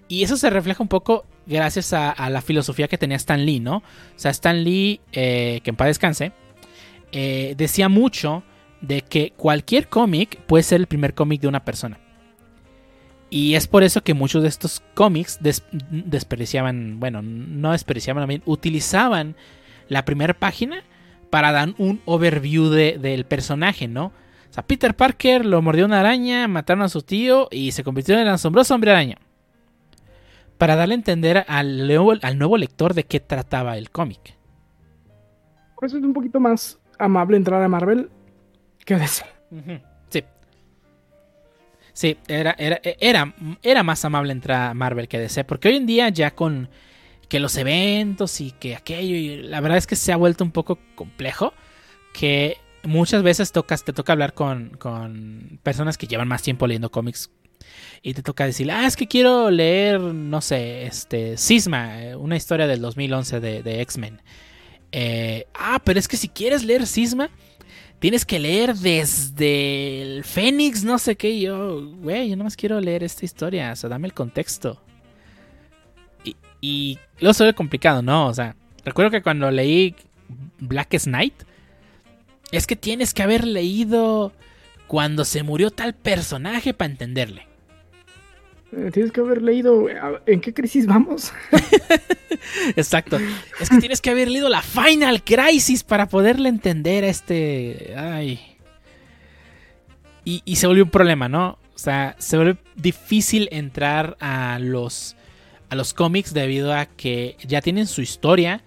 y 0.08 0.24
eso 0.24 0.38
se 0.38 0.50
refleja 0.50 0.84
un 0.84 0.90
poco 0.90 1.26
gracias 1.48 1.94
a, 1.94 2.30
la 2.30 2.42
filosofía 2.42 2.88
que 2.88 2.98
tenía 2.98 3.18
Stan 3.18 3.44
Lee, 3.44 3.60
¿no? 3.60 3.78
O 3.78 3.84
sea, 4.16 4.32
Stan 4.32 4.64
Lee, 4.64 5.02
eh, 5.12 5.62
que 5.64 5.72
en 5.72 5.76
paz 5.76 5.88
descanse, 5.88 6.32
eh, 7.12 7.56
decía 7.58 7.90
mucho 7.90 8.44
de 8.82 9.02
que 9.02 9.34
cualquier 9.36 9.88
cómic 9.88 10.40
puede 10.42 10.64
ser 10.64 10.82
el 10.82 10.88
primer 10.88 11.14
cómic 11.16 11.42
de 11.42 11.48
una 11.48 11.66
persona. 11.66 12.00
Y 13.32 13.56
es 13.56 13.68
por 13.68 13.84
eso 13.84 14.04
que 14.04 14.14
muchos 14.14 14.44
de 14.44 14.50
estos 14.50 14.84
cómics 14.94 15.40
desperdiciaban, 15.42 17.00
bueno, 17.00 17.22
no 17.24 17.72
desperdiciaban, 17.72 18.22
también 18.22 18.44
utilizaban 18.46 19.36
la 19.90 20.06
primera 20.06 20.36
página 20.36 20.84
para 21.32 21.52
dar 21.52 21.74
un 21.80 22.02
overview 22.06 22.70
del 22.70 23.26
personaje, 23.26 23.88
¿no? 23.88 24.14
Sea, 24.56 24.66
Peter 24.66 24.96
Parker 24.96 25.46
lo 25.46 25.62
mordió 25.62 25.86
una 25.86 26.00
araña, 26.00 26.48
mataron 26.48 26.84
a 26.84 26.88
su 26.88 27.02
tío 27.02 27.50
y 27.52 27.74
se 27.74 27.84
convirtió 27.84 28.16
en 28.16 28.22
el 28.22 28.30
asombroso 28.30 28.74
hombre 28.74 28.92
araña 28.92 29.18
para 30.58 30.78
darle 30.78 30.94
a 30.94 30.96
entender 30.96 31.44
al 31.50 31.86
nuevo, 31.86 32.14
al 32.22 32.38
nuevo 32.38 32.56
lector 32.56 32.94
de 32.94 33.04
qué 33.04 33.20
trataba 33.20 33.78
el 33.78 33.90
cómic. 33.90 34.38
Por 35.76 35.88
eso 35.88 35.98
es 35.98 36.04
un 36.06 36.14
poquito 36.14 36.40
más 36.40 36.80
amable 36.98 37.36
entrar 37.36 37.62
a 37.62 37.68
Marvel 37.68 38.10
que 38.86 38.96
DC. 38.96 39.26
Sí. 40.08 40.24
Sí, 41.92 42.18
era, 42.30 42.56
era, 42.58 42.80
era, 42.82 43.36
era 43.62 43.84
más 43.84 44.06
amable 44.06 44.32
entrar 44.32 44.70
a 44.70 44.74
Marvel 44.74 45.10
que 45.10 45.20
DC, 45.20 45.44
porque 45.44 45.68
hoy 45.68 45.76
en 45.76 45.86
día 45.86 46.08
ya 46.08 46.32
con 46.32 46.70
que 47.28 47.42
los 47.42 47.58
eventos 47.58 48.40
y 48.40 48.52
que 48.52 48.78
aquello, 48.78 49.16
y 49.18 49.42
la 49.42 49.60
verdad 49.60 49.78
es 49.78 49.86
que 49.86 49.98
se 49.98 50.14
ha 50.14 50.16
vuelto 50.16 50.46
un 50.46 50.52
poco 50.52 50.80
complejo, 50.96 51.52
que 52.14 52.56
muchas 52.86 53.24
veces 53.24 53.52
te 53.52 53.94
toca 53.94 54.14
hablar 54.14 54.34
con, 54.34 54.70
con 54.78 55.60
personas 55.64 55.98
que 55.98 56.08
llevan 56.08 56.28
más 56.28 56.42
tiempo 56.42 56.68
leyendo 56.68 56.92
cómics 56.92 57.30
y 58.02 58.14
te 58.14 58.22
toca 58.22 58.46
decir, 58.46 58.72
ah, 58.72 58.86
es 58.86 58.96
que 58.96 59.08
quiero 59.08 59.50
leer, 59.50 60.00
no 60.00 60.42
sé, 60.42 60.86
este, 60.86 61.38
Sisma, 61.38 62.04
eh, 62.04 62.16
una 62.16 62.36
historia 62.36 62.68
del 62.68 62.82
2011 62.82 63.40
de, 63.40 63.82
X-Men. 63.82 64.22
Eh, 64.92 65.48
ah, 65.54 65.82
pero 65.84 66.00
es 66.00 66.08
que 66.08 66.18
si 66.18 66.30
quieres 66.30 66.64
leer 66.64 66.86
Sisma, 66.86 67.30
tienes 68.00 68.26
que 68.26 68.40
leer 68.40 68.76
desde 68.76 70.02
el 70.02 70.24
Fénix, 70.24 70.84
no 70.84 71.00
sé 71.00 71.16
qué. 71.16 71.40
yo, 71.40 71.84
güey, 71.98 72.30
yo 72.30 72.38
más 72.38 72.56
quiero 72.56 72.80
leer 72.80 73.04
esta 73.04 73.26
historia, 73.26 73.72
o 73.72 73.76
sea, 73.76 73.90
dame 73.90 74.08
el 74.08 74.14
contexto. 74.14 74.82
Y, 76.24 76.36
y 76.62 77.00
luego 77.20 77.34
se 77.34 77.54
complicado, 77.54 78.02
¿no? 78.02 78.28
O 78.28 78.34
sea, 78.34 78.56
recuerdo 78.84 79.12
que 79.12 79.24
cuando 79.24 79.50
leí 79.50 79.96
Blackest 80.60 81.08
Night, 81.08 81.34
es 82.58 82.68
que 82.68 82.76
tienes 82.76 83.14
que 83.14 83.24
haber 83.24 83.46
leído 83.46 84.32
cuando 84.88 85.26
se 85.26 85.44
murió 85.44 85.72
tal 85.72 85.94
personaje 85.94 86.74
para 86.74 86.92
entenderle. 86.92 87.48
Eh, 88.72 88.90
tienes 88.92 89.12
que 89.12 89.22
haber 89.22 89.42
leído 89.42 89.88
en 90.26 90.42
qué 90.42 90.54
crisis 90.54 90.86
vamos. 90.86 91.32
Exacto. 92.76 93.18
Es 93.60 93.70
que 93.70 93.78
tienes 93.78 94.02
que 94.02 94.10
haber 94.10 94.30
leído 94.30 94.50
la 94.50 94.62
Final 94.62 95.24
Crisis 95.24 95.84
para 95.84 96.08
poderle 96.08 96.50
entender 96.50 97.04
a 97.04 97.08
este. 97.08 97.94
Ay. 97.98 98.40
Y, 100.24 100.42
y 100.44 100.56
se 100.56 100.68
volvió 100.68 100.84
un 100.84 100.90
problema, 100.90 101.30
¿no? 101.30 101.60
O 101.76 101.78
sea, 101.78 102.16
se 102.20 102.38
vuelve 102.38 102.58
difícil 102.76 103.48
entrar 103.52 104.18
a 104.20 104.58
los, 104.60 105.16
a 105.70 105.76
los 105.76 105.94
cómics 105.94 106.34
debido 106.34 106.74
a 106.74 106.86
que 106.86 107.38
ya 107.46 107.62
tienen 107.62 107.86
su 107.86 108.02
historia 108.02 108.64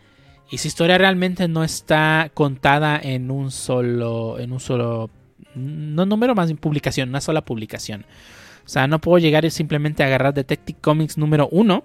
y 0.51 0.59
su 0.59 0.69
historia 0.69 0.99
realmente 0.99 1.49
no 1.49 1.63
está 1.63 2.31
contada 2.33 2.99
en 3.03 3.31
un 3.31 3.51
solo, 3.51 4.39
en 4.39 4.53
un 4.53 4.61
solo, 4.61 5.11
no 5.55 6.07
número 6.07 6.35
más 6.35 6.51
en 6.51 6.57
publicación, 6.57 7.11
una 7.11 7.21
sola 7.21 7.45
publicación. 7.45 8.07
O 8.65 8.69
sea, 8.69 8.87
no 8.87 9.01
puedo 9.01 9.19
llegar 9.19 9.45
y 9.45 9.51
simplemente 9.51 10.03
agarrar 10.03 10.35
Detective 10.35 10.79
Comics 10.81 11.19
número 11.19 11.49
uno 11.51 11.85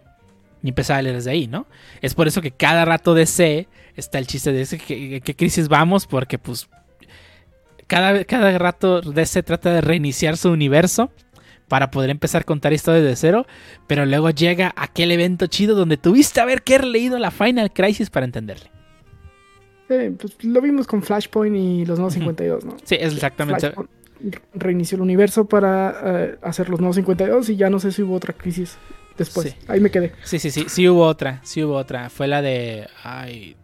y 0.61 0.69
empezar 0.69 0.99
a 0.99 1.01
leer 1.01 1.15
desde 1.15 1.31
ahí, 1.31 1.47
¿no? 1.47 1.67
Es 2.01 2.13
por 2.13 2.27
eso 2.27 2.41
que 2.41 2.51
cada 2.51 2.85
rato 2.85 3.13
DC 3.13 3.67
está 3.95 4.17
el 4.17 4.27
chiste 4.27 4.51
de 4.53 4.61
ese, 4.61 4.77
¿qué, 4.77 5.21
qué 5.21 5.35
crisis 5.35 5.67
vamos? 5.67 6.07
Porque 6.07 6.37
pues 6.37 6.69
cada, 7.87 8.23
cada 8.23 8.57
rato 8.57 9.01
DC 9.01 9.43
trata 9.43 9.73
de 9.73 9.81
reiniciar 9.81 10.37
su 10.37 10.49
universo 10.49 11.11
para 11.73 11.89
poder 11.89 12.11
empezar 12.11 12.43
a 12.43 12.45
contar 12.45 12.71
historias 12.71 13.03
de 13.03 13.15
cero, 13.15 13.47
pero 13.87 14.05
luego 14.05 14.29
llega 14.29 14.75
aquel 14.75 15.09
evento 15.09 15.47
chido 15.47 15.75
donde 15.75 15.97
tuviste 15.97 16.39
a 16.39 16.45
ver 16.45 16.61
que 16.61 16.75
haber 16.75 16.85
leído 16.85 17.17
la 17.17 17.31
Final 17.31 17.73
Crisis 17.73 18.11
para 18.11 18.27
entenderle. 18.27 18.69
Sí, 19.87 19.95
pues 20.19 20.43
lo 20.43 20.61
vimos 20.61 20.85
con 20.85 21.01
Flashpoint 21.01 21.55
y 21.55 21.83
los 21.83 21.97
nuevos 21.97 22.13
52, 22.13 22.63
¿no? 22.63 22.77
Sí, 22.83 22.95
es 22.99 23.15
exactamente. 23.15 23.73
reinició 24.53 24.97
el 24.97 25.01
universo 25.01 25.45
para 25.45 25.95
eh, 26.03 26.37
hacer 26.43 26.69
los 26.69 26.79
nuevos 26.79 26.95
52 26.97 27.49
y 27.49 27.55
ya 27.55 27.71
no 27.71 27.79
sé 27.79 27.91
si 27.91 28.03
hubo 28.03 28.13
otra 28.13 28.33
crisis 28.33 28.77
después. 29.17 29.55
Ahí 29.67 29.79
me 29.79 29.89
quedé. 29.89 30.11
Sí, 30.21 30.37
sí, 30.37 30.51
sí, 30.51 30.65
sí 30.67 30.87
hubo 30.87 31.07
otra, 31.07 31.39
sí 31.41 31.63
hubo 31.63 31.73
otra. 31.73 32.11
Fue 32.11 32.27
la 32.27 32.43
de... 32.43 32.87
Ay, 33.03 33.55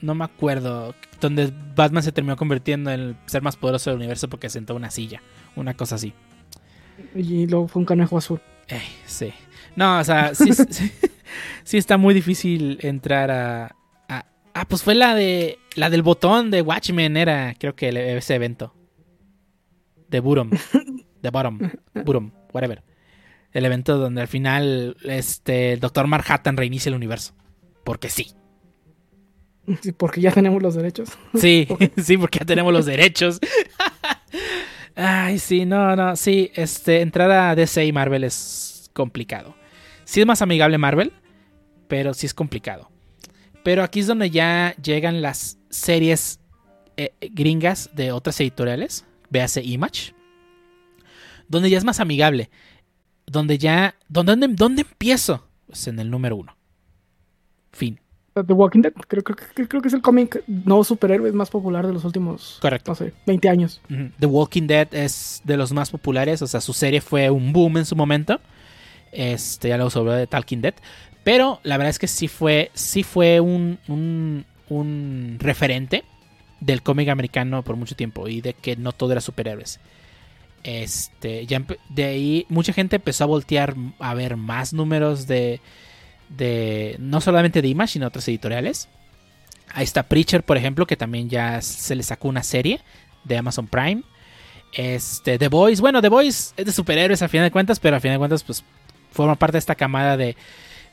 no 0.00 0.14
me 0.14 0.24
acuerdo, 0.24 0.94
donde 1.20 1.52
Batman 1.76 2.02
se 2.02 2.12
terminó 2.12 2.38
convirtiendo 2.38 2.90
en 2.90 3.00
el 3.00 3.16
ser 3.26 3.42
más 3.42 3.56
poderoso 3.56 3.90
del 3.90 3.98
universo 3.98 4.30
porque 4.30 4.48
sentó 4.48 4.74
una 4.74 4.90
silla, 4.90 5.20
una 5.54 5.74
cosa 5.74 5.96
así. 5.96 6.14
Y 7.14 7.46
luego 7.46 7.68
fue 7.68 7.80
un 7.80 7.86
conejo 7.86 8.18
azul. 8.18 8.40
Eh, 8.68 8.82
sí. 9.06 9.32
No, 9.76 9.98
o 9.98 10.04
sea, 10.04 10.34
sí, 10.34 10.50
sí, 11.64 11.78
está 11.78 11.96
muy 11.96 12.14
difícil 12.14 12.78
entrar 12.82 13.30
a, 13.30 13.76
Ah, 14.54 14.66
pues 14.68 14.82
fue 14.82 14.94
la 14.94 15.14
de. 15.14 15.58
La 15.76 15.90
del 15.90 16.02
botón 16.02 16.50
de 16.50 16.62
Watchmen, 16.62 17.16
era, 17.16 17.54
creo 17.58 17.76
que 17.76 18.16
ese 18.16 18.34
evento. 18.34 18.74
De 20.08 20.20
Burum. 20.20 20.50
De 21.22 21.30
Bottom. 21.30 21.60
Burum, 22.04 22.32
whatever. 22.52 22.82
El 23.52 23.64
evento 23.64 23.96
donde 23.96 24.22
al 24.22 24.28
final 24.28 24.96
este, 25.04 25.72
el 25.74 25.80
Doctor 25.80 26.06
Manhattan 26.08 26.56
reinicia 26.56 26.90
el 26.90 26.96
universo. 26.96 27.34
Porque 27.84 28.08
sí. 28.08 28.32
Sí, 29.80 29.92
porque 29.92 30.20
ya 30.20 30.32
tenemos 30.32 30.62
los 30.62 30.74
derechos. 30.74 31.10
Sí, 31.36 31.68
sí, 32.02 32.16
porque 32.16 32.40
ya 32.40 32.44
tenemos 32.44 32.72
los 32.72 32.86
derechos. 32.86 33.38
Ay, 34.94 35.38
sí, 35.38 35.64
no, 35.64 35.96
no, 35.96 36.16
sí, 36.16 36.50
este, 36.54 37.00
entrar 37.00 37.30
a 37.30 37.54
DC 37.54 37.84
y 37.84 37.92
Marvel 37.92 38.24
es 38.24 38.90
complicado. 38.92 39.54
Sí 40.04 40.20
es 40.20 40.26
más 40.26 40.42
amigable 40.42 40.78
Marvel, 40.78 41.12
pero 41.88 42.14
sí 42.14 42.26
es 42.26 42.34
complicado. 42.34 42.90
Pero 43.62 43.82
aquí 43.82 44.00
es 44.00 44.06
donde 44.06 44.30
ya 44.30 44.74
llegan 44.82 45.22
las 45.22 45.58
series 45.70 46.40
eh, 46.96 47.14
gringas 47.32 47.90
de 47.94 48.12
otras 48.12 48.40
editoriales, 48.40 49.04
véase 49.28 49.62
Image, 49.62 50.14
donde 51.48 51.70
ya 51.70 51.78
es 51.78 51.84
más 51.84 52.00
amigable, 52.00 52.50
donde 53.26 53.58
ya, 53.58 53.94
¿dónde, 54.08 54.34
dónde 54.48 54.82
empiezo? 54.82 55.46
Pues 55.66 55.86
en 55.86 55.98
el 55.98 56.10
número 56.10 56.36
uno. 56.36 56.56
Fin. 57.72 57.99
The 58.34 58.52
Walking 58.52 58.82
Dead, 58.82 58.92
creo, 59.08 59.24
creo, 59.24 59.82
que 59.82 59.88
es 59.88 59.94
el 59.94 60.02
cómic 60.02 60.44
no 60.46 60.84
superhéroe 60.84 61.32
más 61.32 61.50
popular 61.50 61.86
de 61.86 61.92
los 61.92 62.04
últimos 62.04 62.58
Correcto. 62.60 62.92
No 62.92 62.94
sé, 62.94 63.12
20 63.26 63.48
años. 63.48 63.80
The 64.18 64.26
Walking 64.26 64.68
Dead 64.68 64.88
es 64.94 65.42
de 65.44 65.56
los 65.56 65.72
más 65.72 65.90
populares, 65.90 66.40
o 66.40 66.46
sea, 66.46 66.60
su 66.60 66.72
serie 66.72 67.00
fue 67.00 67.28
un 67.30 67.52
boom 67.52 67.78
en 67.78 67.86
su 67.86 67.96
momento. 67.96 68.40
Este, 69.10 69.68
ya 69.68 69.76
luego 69.76 69.90
sobre 69.90 70.14
de 70.14 70.26
Talking 70.28 70.62
Dead. 70.62 70.74
Pero 71.24 71.60
la 71.64 71.76
verdad 71.76 71.90
es 71.90 71.98
que 71.98 72.06
sí 72.06 72.28
fue, 72.28 72.70
sí 72.72 73.02
fue 73.02 73.40
un, 73.40 73.78
un, 73.88 74.44
un 74.68 75.36
referente 75.40 76.04
del 76.60 76.82
cómic 76.82 77.08
americano 77.08 77.62
por 77.62 77.76
mucho 77.76 77.96
tiempo 77.96 78.28
y 78.28 78.40
de 78.40 78.54
que 78.54 78.76
no 78.76 78.92
todo 78.92 79.12
era 79.12 79.20
superhéroes. 79.20 79.80
Este, 80.62 81.46
ya 81.46 81.62
de 81.88 82.04
ahí 82.04 82.46
mucha 82.48 82.72
gente 82.72 82.96
empezó 82.96 83.24
a 83.24 83.26
voltear 83.26 83.74
a 83.98 84.14
ver 84.14 84.36
más 84.36 84.72
números 84.72 85.26
de, 85.26 85.60
de 86.36 86.96
no 86.98 87.20
solamente 87.20 87.60
de 87.60 87.68
Image, 87.68 87.94
sino 87.94 88.06
otras 88.06 88.26
editoriales. 88.28 88.88
Ahí 89.72 89.84
está 89.84 90.04
Preacher, 90.04 90.42
por 90.42 90.56
ejemplo, 90.56 90.86
que 90.86 90.96
también 90.96 91.28
ya 91.28 91.60
se 91.60 91.94
le 91.94 92.02
sacó 92.02 92.28
una 92.28 92.42
serie 92.42 92.80
de 93.24 93.36
Amazon 93.36 93.66
Prime. 93.66 94.02
Este, 94.72 95.38
The 95.38 95.48
Boys, 95.48 95.80
bueno, 95.80 96.00
The 96.00 96.08
Boys 96.08 96.54
es 96.56 96.66
de 96.66 96.72
superhéroes 96.72 97.22
a 97.22 97.28
final 97.28 97.46
de 97.46 97.50
cuentas, 97.50 97.80
pero 97.80 97.96
a 97.96 98.00
final 98.00 98.16
de 98.16 98.20
cuentas, 98.20 98.42
pues 98.42 98.64
forma 99.12 99.34
parte 99.34 99.54
de 99.54 99.58
esta 99.58 99.74
camada 99.74 100.16
de, 100.16 100.36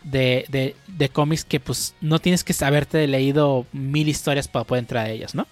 de, 0.03 0.75
de, 0.87 1.09
cómics 1.09 1.45
que 1.45 1.59
pues 1.59 1.95
no 2.01 2.19
tienes 2.19 2.43
que 2.43 2.53
haberte 2.65 3.05
leído 3.07 3.65
mil 3.73 4.07
historias 4.07 4.47
para 4.47 4.65
poder 4.65 4.83
entrar 4.83 5.05
a 5.05 5.09
ellas, 5.09 5.35
¿no? 5.35 5.47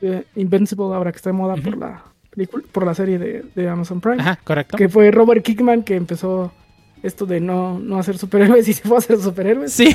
Eh, 0.00 0.24
Invincible 0.36 0.94
ahora 0.94 1.12
que 1.12 1.16
está 1.16 1.30
de 1.30 1.34
moda 1.34 1.56
por 1.56 1.76
la 1.76 2.02
por 2.72 2.86
la 2.86 2.94
serie 2.94 3.18
de, 3.18 3.44
de, 3.54 3.68
Amazon 3.68 4.00
Prime. 4.00 4.16
Ajá, 4.18 4.38
correcto. 4.42 4.78
Que 4.78 4.88
fue 4.88 5.10
Robert 5.10 5.44
Kickman 5.44 5.82
que 5.82 5.96
empezó 5.96 6.50
esto 7.02 7.26
de 7.26 7.40
no, 7.40 7.78
no 7.78 7.98
hacer 7.98 8.18
superhéroes 8.18 8.68
y 8.68 8.72
se 8.72 8.82
fue 8.82 8.96
a 8.96 8.98
hacer 8.98 9.20
superhéroes. 9.20 9.72
Sí. 9.72 9.94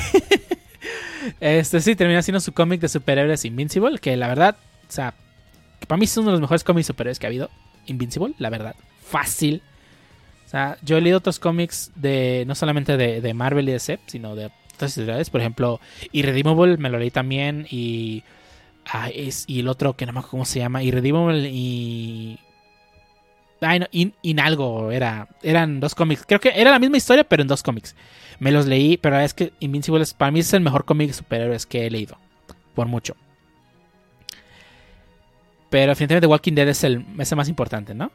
este 1.39 1.81
sí, 1.81 1.95
terminó 1.95 2.19
haciendo 2.19 2.39
su 2.39 2.53
cómic 2.53 2.81
de 2.81 2.89
superhéroes 2.89 3.45
Invincible, 3.45 3.99
que 3.99 4.15
la 4.17 4.27
verdad, 4.27 4.57
o 4.87 4.91
sea, 4.91 5.13
para 5.87 5.97
mí 5.97 6.05
es 6.05 6.17
uno 6.17 6.27
de 6.27 6.31
los 6.33 6.41
mejores 6.41 6.63
cómics 6.63 6.87
superhéroes 6.87 7.19
que 7.19 7.27
ha 7.27 7.29
habido. 7.29 7.49
Invincible, 7.85 8.33
la 8.37 8.49
verdad. 8.49 8.75
Fácil. 9.01 9.61
O 10.45 10.49
sea, 10.49 10.77
yo 10.81 10.97
he 10.97 11.01
leído 11.01 11.19
otros 11.19 11.39
cómics 11.39 11.91
de 11.95 12.43
no 12.47 12.55
solamente 12.55 12.97
de, 12.97 13.33
Marvel 13.33 13.69
y 13.69 13.71
de 13.71 13.79
Sep, 13.79 14.01
sino 14.07 14.35
de 14.35 14.51
otras 14.75 14.97
editoriales. 14.97 15.29
Por 15.29 15.39
ejemplo, 15.41 15.79
Irredeemable 16.11 16.77
me 16.77 16.89
lo 16.89 16.99
leí 16.99 17.11
también. 17.11 17.65
Y. 17.69 18.23
Ah, 18.85 19.09
es, 19.09 19.45
y 19.47 19.59
el 19.59 19.67
otro 19.67 19.95
que 19.95 20.05
no 20.05 20.13
me 20.13 20.19
acuerdo 20.19 20.31
cómo 20.31 20.45
se 20.45 20.59
llama. 20.59 20.83
Irredeemable 20.83 21.49
y 21.49 22.39
Ay, 23.61 23.79
no, 23.79 23.87
in, 23.91 24.39
algo 24.39 24.91
era. 24.91 25.27
Eran 25.41 25.79
dos 25.79 25.95
cómics. 25.95 26.23
Creo 26.27 26.39
que 26.39 26.51
era 26.55 26.71
la 26.71 26.79
misma 26.79 26.97
historia, 26.97 27.23
pero 27.23 27.41
en 27.41 27.47
dos 27.47 27.63
cómics. 27.63 27.95
Me 28.39 28.51
los 28.51 28.67
leí, 28.67 28.97
pero 28.97 29.19
es 29.19 29.33
que 29.33 29.53
Invincible 29.59 30.03
para 30.17 30.31
mí 30.31 30.41
es 30.41 30.53
el 30.53 30.61
mejor 30.61 30.85
cómic 30.85 31.07
de 31.07 31.13
superhéroes 31.13 31.65
que 31.65 31.85
he 31.85 31.89
leído. 31.89 32.17
Por 32.75 32.87
mucho. 32.87 33.15
Pero 35.69 35.91
definitivamente 35.91 36.27
Walking 36.27 36.53
Dead 36.53 36.67
es 36.69 36.83
el, 36.83 37.03
es 37.17 37.35
más 37.35 37.49
importante, 37.49 37.93
¿no? 37.93 38.11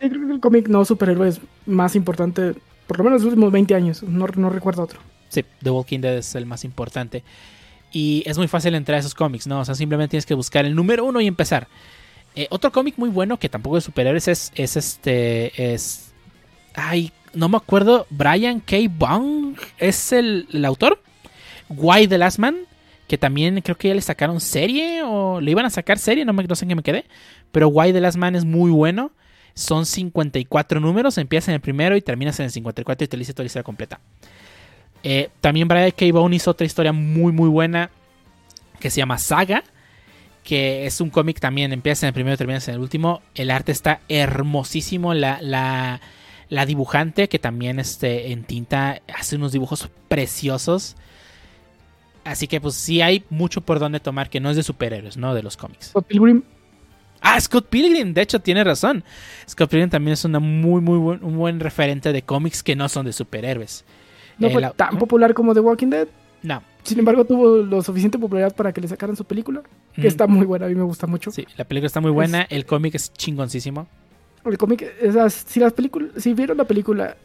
Yo 0.00 0.08
creo 0.08 0.26
que 0.26 0.32
el 0.32 0.40
cómic 0.40 0.68
no 0.68 0.84
superhéroes 0.84 1.40
más 1.66 1.94
importante, 1.94 2.54
por 2.86 2.98
lo 2.98 3.04
menos 3.04 3.20
los 3.20 3.28
últimos 3.28 3.52
20 3.52 3.74
años. 3.74 4.02
No, 4.02 4.26
no 4.26 4.50
recuerdo 4.50 4.82
otro. 4.82 5.00
Sí, 5.28 5.44
The 5.62 5.70
Walking 5.70 6.00
Dead 6.00 6.16
es 6.16 6.34
el 6.34 6.46
más 6.46 6.64
importante. 6.64 7.22
Y 7.92 8.22
es 8.26 8.38
muy 8.38 8.48
fácil 8.48 8.74
entrar 8.74 8.96
a 8.96 9.00
esos 9.00 9.14
cómics, 9.14 9.46
¿no? 9.46 9.60
O 9.60 9.64
sea, 9.64 9.74
simplemente 9.74 10.12
tienes 10.12 10.26
que 10.26 10.34
buscar 10.34 10.64
el 10.64 10.74
número 10.74 11.04
uno 11.04 11.20
y 11.20 11.26
empezar. 11.26 11.68
Eh, 12.34 12.46
otro 12.50 12.72
cómic 12.72 12.94
muy 12.96 13.10
bueno 13.10 13.38
que 13.38 13.48
tampoco 13.48 13.76
es 13.76 13.84
superhéroes 13.84 14.28
es, 14.28 14.52
es 14.54 14.76
este. 14.76 15.74
Es. 15.74 16.12
Ay, 16.74 17.12
no 17.34 17.48
me 17.48 17.56
acuerdo. 17.56 18.06
Brian 18.10 18.60
K. 18.60 18.76
Bong 18.90 19.56
es 19.78 20.12
el, 20.12 20.46
autor. 20.64 21.00
Why 21.68 22.06
the 22.08 22.18
Last 22.18 22.38
Man. 22.38 22.56
Que 23.06 23.18
también 23.18 23.60
creo 23.60 23.76
que 23.76 23.88
ya 23.88 23.94
le 23.94 24.00
sacaron 24.00 24.40
serie. 24.40 25.02
O 25.02 25.40
le 25.40 25.50
iban 25.50 25.66
a 25.66 25.70
sacar 25.70 25.98
serie. 25.98 26.24
No, 26.24 26.32
me, 26.32 26.44
no 26.44 26.54
sé 26.54 26.64
en 26.64 26.70
qué 26.70 26.74
me 26.74 26.82
quedé. 26.82 27.04
Pero 27.50 27.68
Why 27.68 27.92
the 27.92 28.00
Last 28.00 28.16
Man 28.16 28.34
es 28.34 28.44
muy 28.44 28.70
bueno. 28.70 29.12
Son 29.54 29.84
54 29.84 30.80
números. 30.80 31.18
Empiezas 31.18 31.48
en 31.48 31.54
el 31.54 31.60
primero 31.60 31.96
y 31.96 32.00
terminas 32.00 32.40
en 32.40 32.44
el 32.44 32.50
54 32.50 33.04
y 33.04 33.08
te 33.08 33.16
dice 33.18 33.34
toda 33.34 33.44
la 33.44 33.48
historia 33.48 33.64
completa. 33.64 34.00
Eh, 35.02 35.28
también 35.42 35.68
Brian 35.68 35.90
K. 35.90 36.06
Bong 36.12 36.32
hizo 36.32 36.50
otra 36.50 36.64
historia 36.64 36.92
muy, 36.92 37.32
muy 37.32 37.50
buena. 37.50 37.90
Que 38.80 38.88
se 38.88 38.98
llama 38.98 39.18
Saga 39.18 39.62
que 40.44 40.86
es 40.86 41.00
un 41.00 41.10
cómic 41.10 41.40
también, 41.40 41.72
empieza 41.72 42.06
en 42.06 42.08
el 42.08 42.14
primero 42.14 42.34
y 42.34 42.38
termina 42.38 42.58
en 42.64 42.74
el 42.74 42.80
último. 42.80 43.22
El 43.34 43.50
arte 43.50 43.72
está 43.72 44.00
hermosísimo. 44.08 45.14
La, 45.14 45.38
la, 45.40 46.66
dibujante, 46.66 47.28
que 47.28 47.38
también 47.38 47.78
este, 47.78 48.32
en 48.32 48.44
tinta 48.44 49.00
hace 49.14 49.36
unos 49.36 49.52
dibujos 49.52 49.88
preciosos. 50.08 50.96
Así 52.24 52.46
que 52.46 52.60
pues 52.60 52.74
sí 52.74 53.00
hay 53.00 53.24
mucho 53.30 53.62
por 53.62 53.78
donde 53.78 54.00
tomar 54.00 54.30
que 54.30 54.40
no 54.40 54.50
es 54.50 54.56
de 54.56 54.62
superhéroes, 54.62 55.16
¿no? 55.16 55.34
De 55.34 55.42
los 55.42 55.56
cómics. 55.56 55.86
Scott 55.86 56.06
Pilgrim. 56.06 56.42
Ah, 57.20 57.40
Scott 57.40 57.68
Pilgrim, 57.68 58.12
de 58.12 58.22
hecho 58.22 58.40
tiene 58.40 58.64
razón. 58.64 59.04
Scott 59.48 59.70
Pilgrim 59.70 59.90
también 59.90 60.12
es 60.12 60.24
una 60.24 60.40
muy, 60.40 60.80
muy 60.80 60.98
buen, 60.98 61.24
un 61.24 61.36
buen 61.36 61.60
referente 61.60 62.12
de 62.12 62.22
cómics 62.22 62.62
que 62.62 62.76
no 62.76 62.88
son 62.88 63.06
de 63.06 63.12
superhéroes. 63.12 63.84
No 64.38 64.50
fue 64.50 64.70
tan 64.76 64.98
popular 64.98 65.34
como 65.34 65.54
The 65.54 65.60
Walking 65.60 65.88
Dead. 65.88 66.08
No. 66.42 66.62
Sin 66.82 66.98
embargo, 66.98 67.24
tuvo 67.24 67.58
lo 67.58 67.82
suficiente 67.82 68.18
popularidad 68.18 68.54
para 68.54 68.72
que 68.72 68.80
le 68.80 68.88
sacaran 68.88 69.14
su 69.14 69.24
película, 69.24 69.62
que 69.94 70.06
está 70.06 70.26
muy 70.26 70.46
buena, 70.46 70.66
a 70.66 70.68
mí 70.68 70.74
me 70.74 70.82
gusta 70.82 71.06
mucho. 71.06 71.30
Sí, 71.30 71.46
la 71.56 71.64
película 71.64 71.86
está 71.86 72.00
muy 72.00 72.10
buena, 72.10 72.42
el 72.50 72.66
cómic 72.66 72.94
es 72.94 73.12
chingoncísimo. 73.12 73.86
el 74.44 74.58
cómic, 74.58 74.84
si 75.28 75.60
las 75.60 75.72
películas, 75.72 76.10
si 76.16 76.34
vieron 76.34 76.56
la 76.56 76.64
película 76.64 77.16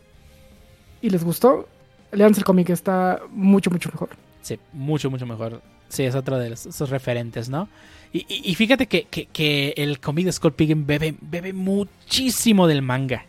y 1.01 1.09
les 1.09 1.23
gustó, 1.23 1.67
leanse 2.11 2.41
el 2.41 2.45
cómic, 2.45 2.69
está 2.69 3.21
mucho, 3.29 3.69
mucho 3.69 3.89
mejor. 3.89 4.09
Sí, 4.41 4.59
mucho, 4.73 5.09
mucho 5.09 5.25
mejor. 5.25 5.61
Sí, 5.89 6.03
es 6.03 6.15
otro 6.15 6.37
de 6.37 6.53
esos 6.53 6.89
referentes, 6.89 7.49
¿no? 7.49 7.69
Y, 8.13 8.55
fíjate 8.55 8.87
que, 8.87 9.73
el 9.77 9.99
cómic 9.99 10.25
de 10.25 10.31
Skull 10.31 10.53
bebe, 10.57 11.15
bebe 11.21 11.53
muchísimo 11.53 12.67
del 12.67 12.81
manga. 12.81 13.25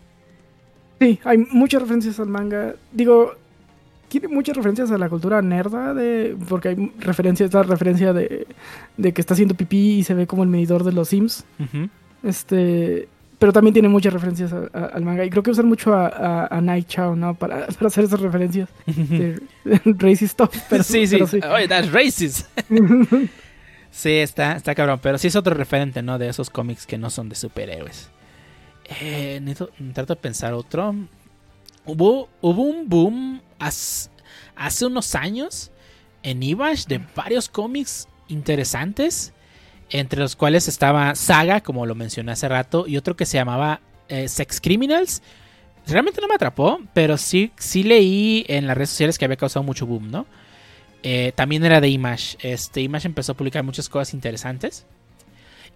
Sí, 1.01 1.19
hay 1.25 1.39
muchas 1.39 1.83
referencias 1.83 2.19
al 2.21 2.29
manga. 2.29 2.75
Digo, 2.93 3.35
tiene 4.09 4.29
muchas 4.29 4.57
referencias 4.57 4.91
a 4.91 4.99
la 4.99 5.09
cultura 5.09 5.41
nerda, 5.43 5.95
de, 5.95 6.37
porque 6.49 6.69
hay 6.69 6.93
referencias, 6.99 7.47
esta 7.47 7.63
referencia 7.63 8.13
de, 8.13 8.47
de, 8.97 9.13
que 9.13 9.21
está 9.21 9.35
haciendo 9.35 9.55
pipí 9.55 9.99
y 9.99 10.05
se 10.05 10.15
ve 10.15 10.27
como 10.27 10.43
el 10.43 10.49
medidor 10.49 10.85
de 10.85 10.93
los 10.93 11.09
Sims. 11.09 11.45
Este 12.23 13.09
pero 13.39 13.53
también 13.53 13.73
tiene 13.73 13.89
muchas 13.89 14.13
referencias 14.13 14.53
al 14.53 15.05
manga. 15.05 15.25
Y 15.25 15.31
creo 15.31 15.43
que 15.43 15.51
usan 15.51 15.67
mucho 15.67 15.95
a, 15.95 16.47
a, 16.47 16.61
Night 16.61 16.89
Chao, 16.89 17.15
¿no? 17.15 17.35
Para, 17.39 17.67
hacer 17.67 18.05
esas 18.05 18.21
referencias 18.21 18.69
de, 18.87 19.41
racist 19.85 20.33
stuff. 20.33 20.55
sí, 20.83 21.07
sí. 21.07 21.21
Oye, 21.49 21.69
that's 21.69 21.93
racist. 21.93 22.49
sí, 23.91 24.11
está, 24.11 24.57
está 24.57 24.75
cabrón. 24.75 24.99
Pero 25.03 25.19
sí 25.19 25.29
es 25.29 25.37
otro 25.37 25.55
referente, 25.55 26.03
¿no? 26.03 26.19
De 26.19 26.29
esos 26.29 26.51
cómics 26.51 26.87
que 26.87 26.99
no 26.99 27.11
son 27.11 27.29
de 27.29 27.37
superhéroes. 27.37 28.11
Eh, 29.01 29.41
trato 29.93 30.15
de 30.15 30.21
pensar 30.21 30.55
otro. 30.55 30.95
Hubo, 31.89 32.29
un 32.43 32.87
boom 32.87 33.41
hace, 33.59 34.11
unos 34.85 35.15
años 35.15 35.71
en 36.23 36.43
Ibash 36.43 36.85
de 36.85 37.01
varios 37.17 37.49
cómics 37.49 38.09
interesantes 38.29 39.33
entre 39.89 40.21
los 40.21 40.37
cuales 40.37 40.69
estaba 40.69 41.15
Saga, 41.15 41.63
como 41.63 41.87
lo 41.87 41.95
mencioné 41.95 42.33
hace 42.33 42.47
rato, 42.47 42.87
y 42.87 42.99
otro 42.99 43.17
que 43.17 43.25
se 43.25 43.39
llamaba 43.39 43.81
eh, 44.09 44.29
Sex 44.29 44.61
Criminals. 44.61 45.23
Realmente 45.87 46.21
no 46.21 46.29
me 46.29 46.35
atrapó, 46.35 46.79
pero 46.93 47.17
sí, 47.17 47.53
sí 47.57 47.83
leí 47.83 48.45
en 48.49 48.67
las 48.67 48.77
redes 48.77 48.91
sociales 48.91 49.17
que 49.17 49.25
había 49.25 49.39
causado 49.39 49.63
mucho 49.63 49.87
boom, 49.87 50.11
¿no? 50.11 50.27
Eh, 51.03 51.33
también 51.35 51.65
era 51.65 51.81
de 51.81 51.89
Image. 51.89 52.37
Este, 52.43 52.83
Image 52.83 53.07
empezó 53.07 53.33
a 53.33 53.35
publicar 53.35 53.65
muchas 53.65 53.89
cosas 53.89 54.13
interesantes. 54.13 54.85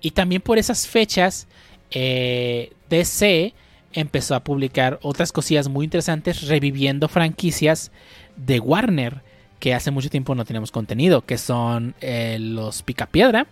Y 0.03 0.11
también 0.11 0.43
por 0.43 0.59
esas 0.59 0.87
fechas, 0.87 1.47
eh, 1.91 2.71
DC 2.91 3.55
empezó 3.93 4.35
a 4.35 4.45
publicar 4.45 4.99
otras 5.03 5.33
cosillas 5.33 5.69
muy 5.69 5.85
interesantes, 5.85 6.47
reviviendo 6.49 7.09
franquicias 7.09 7.93
de 8.37 8.61
Warner, 8.61 9.23
que 9.59 9.75
hace 9.75 9.91
mucho 9.91 10.11
tiempo 10.11 10.35
no 10.35 10.45
teníamos 10.45 10.71
contenido, 10.71 11.25
que 11.25 11.39
son 11.39 11.95
los 12.01 12.83
Picapiedra 12.83 13.47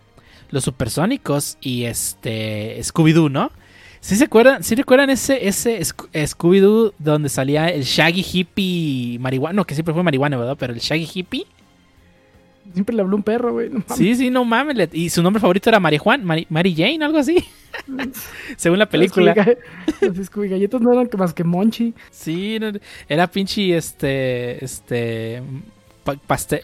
los 0.51 0.65
supersónicos 0.65 1.57
y 1.61 1.85
este 1.85 2.79
Scooby-Doo, 2.81 3.31
¿no? 3.31 3.51
¿Sí 4.01 4.17
se 4.17 4.25
acuerdan? 4.25 4.65
¿Sí 4.65 4.75
recuerdan 4.75 5.11
ese, 5.11 5.47
ese 5.47 5.81
Scooby-Doo 5.81 6.95
donde 6.99 7.29
salía 7.29 7.69
el 7.69 7.83
Shaggy 7.83 8.25
Hippie 8.33 9.19
marihuana? 9.19 9.55
No, 9.55 9.65
que 9.65 9.75
siempre 9.75 9.93
fue 9.93 10.03
marihuana, 10.03 10.37
¿verdad? 10.37 10.57
Pero 10.59 10.73
el 10.73 10.81
Shaggy 10.81 11.09
Hippie. 11.13 11.47
Siempre 12.73 12.95
le 12.95 13.03
habló 13.03 13.17
un 13.17 13.23
perro, 13.23 13.53
güey. 13.53 13.71
sí, 13.97 14.15
sí, 14.15 14.31
no 14.31 14.45
mames. 14.45 14.89
Y 14.93 15.11
su 15.11 15.23
nombre 15.23 15.41
favorito 15.41 15.69
era 15.69 15.81
Marijuan, 15.81 16.25
Mary, 16.25 16.75
Jane, 16.75 17.05
algo 17.05 17.19
así. 17.19 17.45
Según 18.57 18.79
la 18.79 18.89
película. 18.89 19.35
Scooby 20.25 20.49
galletas 20.49 20.81
no 20.81 20.93
eran 20.93 21.09
más 21.17 21.35
que 21.35 21.45
Monchi. 21.45 21.95
Sí, 22.11 22.59
era 23.09 23.27
pinche 23.27 23.77
este. 23.77 24.65
Este. 24.65 25.43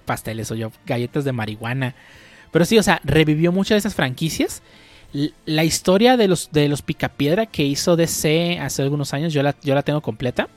pasteles 0.05 0.51
o 0.51 0.55
yo. 0.55 0.73
Galletas 0.85 1.25
de 1.25 1.33
marihuana. 1.33 1.95
Pero 2.53 2.65
sí, 2.65 2.79
o 2.79 2.83
sea, 2.83 3.01
revivió 3.05 3.53
muchas 3.53 3.77
de 3.77 3.79
esas 3.79 3.95
franquicias. 3.95 4.63
La 5.45 5.65
historia 5.65 6.17
de 6.17 6.29
los, 6.29 6.51
de 6.53 6.69
los 6.69 6.83
Picapiedra 6.83 7.47
que 7.47 7.65
hizo 7.65 7.97
DC 7.97 8.59
hace 8.61 8.83
algunos 8.83 9.15
años, 9.15 9.33
yo 9.33 9.43
la, 9.43 9.55
yo 9.63 9.75
la 9.75 9.83
tengo 9.83 10.01
completa. 10.01 10.49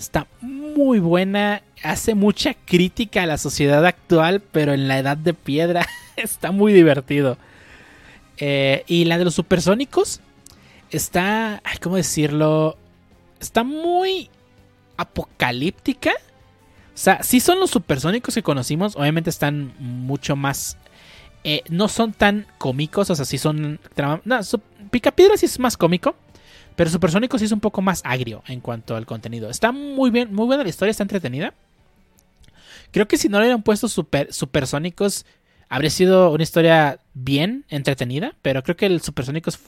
Está 0.00 0.26
muy 0.40 0.98
buena. 0.98 1.62
Hace 1.82 2.14
mucha 2.14 2.54
crítica 2.54 3.22
a 3.22 3.26
la 3.26 3.36
sociedad 3.36 3.84
actual, 3.84 4.40
pero 4.40 4.72
en 4.72 4.88
la 4.88 4.98
edad 4.98 5.18
de 5.18 5.34
piedra. 5.34 5.86
está 6.16 6.52
muy 6.52 6.72
divertido. 6.72 7.36
Eh, 8.38 8.82
y 8.86 9.04
la 9.04 9.18
de 9.18 9.26
los 9.26 9.34
supersónicos 9.34 10.20
está, 10.90 11.62
¿cómo 11.82 11.96
decirlo? 11.96 12.78
Está 13.40 13.62
muy 13.62 14.30
apocalíptica. 14.96 16.12
O 16.12 16.98
sea, 17.02 17.22
sí 17.22 17.38
son 17.38 17.60
los 17.60 17.70
supersónicos 17.70 18.34
que 18.34 18.42
conocimos. 18.42 18.96
Obviamente 18.96 19.28
están 19.28 19.74
mucho 19.78 20.34
más 20.34 20.78
eh, 21.42 21.62
no 21.70 21.88
son 21.88 22.12
tan 22.12 22.46
cómicos, 22.58 23.08
o 23.08 23.14
sea, 23.14 23.24
sí 23.24 23.38
son... 23.38 23.80
No, 24.24 24.40
Picapiedra 24.90 25.36
sí 25.36 25.46
es 25.46 25.58
más 25.58 25.76
cómico, 25.76 26.14
pero 26.76 26.90
Supersónico 26.90 27.38
sí 27.38 27.44
es 27.44 27.52
un 27.52 27.60
poco 27.60 27.82
más 27.82 28.02
agrio 28.04 28.42
en 28.46 28.60
cuanto 28.60 28.96
al 28.96 29.06
contenido. 29.06 29.50
Está 29.50 29.72
muy 29.72 30.10
bien, 30.10 30.34
muy 30.34 30.46
buena 30.46 30.62
la 30.62 30.68
historia, 30.68 30.90
está 30.90 31.02
entretenida. 31.02 31.54
Creo 32.90 33.06
que 33.06 33.16
si 33.16 33.28
no 33.28 33.38
le 33.38 33.44
hubieran 33.44 33.62
puesto 33.62 33.88
super, 33.88 34.32
Supersónicos, 34.32 35.26
habría 35.68 35.90
sido 35.90 36.32
una 36.32 36.42
historia 36.42 36.98
bien 37.14 37.64
entretenida, 37.68 38.34
pero 38.42 38.62
creo 38.62 38.76
que 38.76 38.86
el 38.86 39.00
Supersónicos 39.00 39.60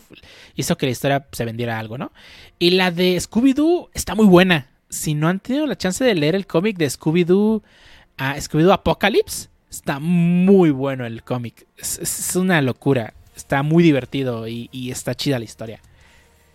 hizo 0.56 0.76
que 0.76 0.86
la 0.86 0.92
historia 0.92 1.26
se 1.32 1.44
vendiera 1.44 1.78
algo, 1.78 1.98
¿no? 1.98 2.12
Y 2.58 2.70
la 2.70 2.90
de 2.90 3.16
Scooby-Doo 3.16 3.90
está 3.94 4.14
muy 4.14 4.26
buena. 4.26 4.68
Si 4.88 5.14
no 5.14 5.28
han 5.28 5.40
tenido 5.40 5.66
la 5.66 5.76
chance 5.76 6.04
de 6.04 6.14
leer 6.14 6.34
el 6.34 6.46
cómic 6.46 6.76
de 6.76 6.86
Scooby-Doo, 6.86 7.62
uh, 7.62 8.40
Scooby-Doo 8.40 8.72
Apocalypse, 8.72 9.48
Está 9.72 9.98
muy 10.00 10.70
bueno 10.70 11.06
el 11.06 11.22
cómic. 11.22 11.66
Es, 11.78 12.36
una 12.36 12.60
locura. 12.60 13.14
Está 13.34 13.62
muy 13.62 13.82
divertido 13.82 14.46
y, 14.46 14.68
está 14.90 15.14
chida 15.14 15.38
la 15.38 15.46
historia. 15.46 15.80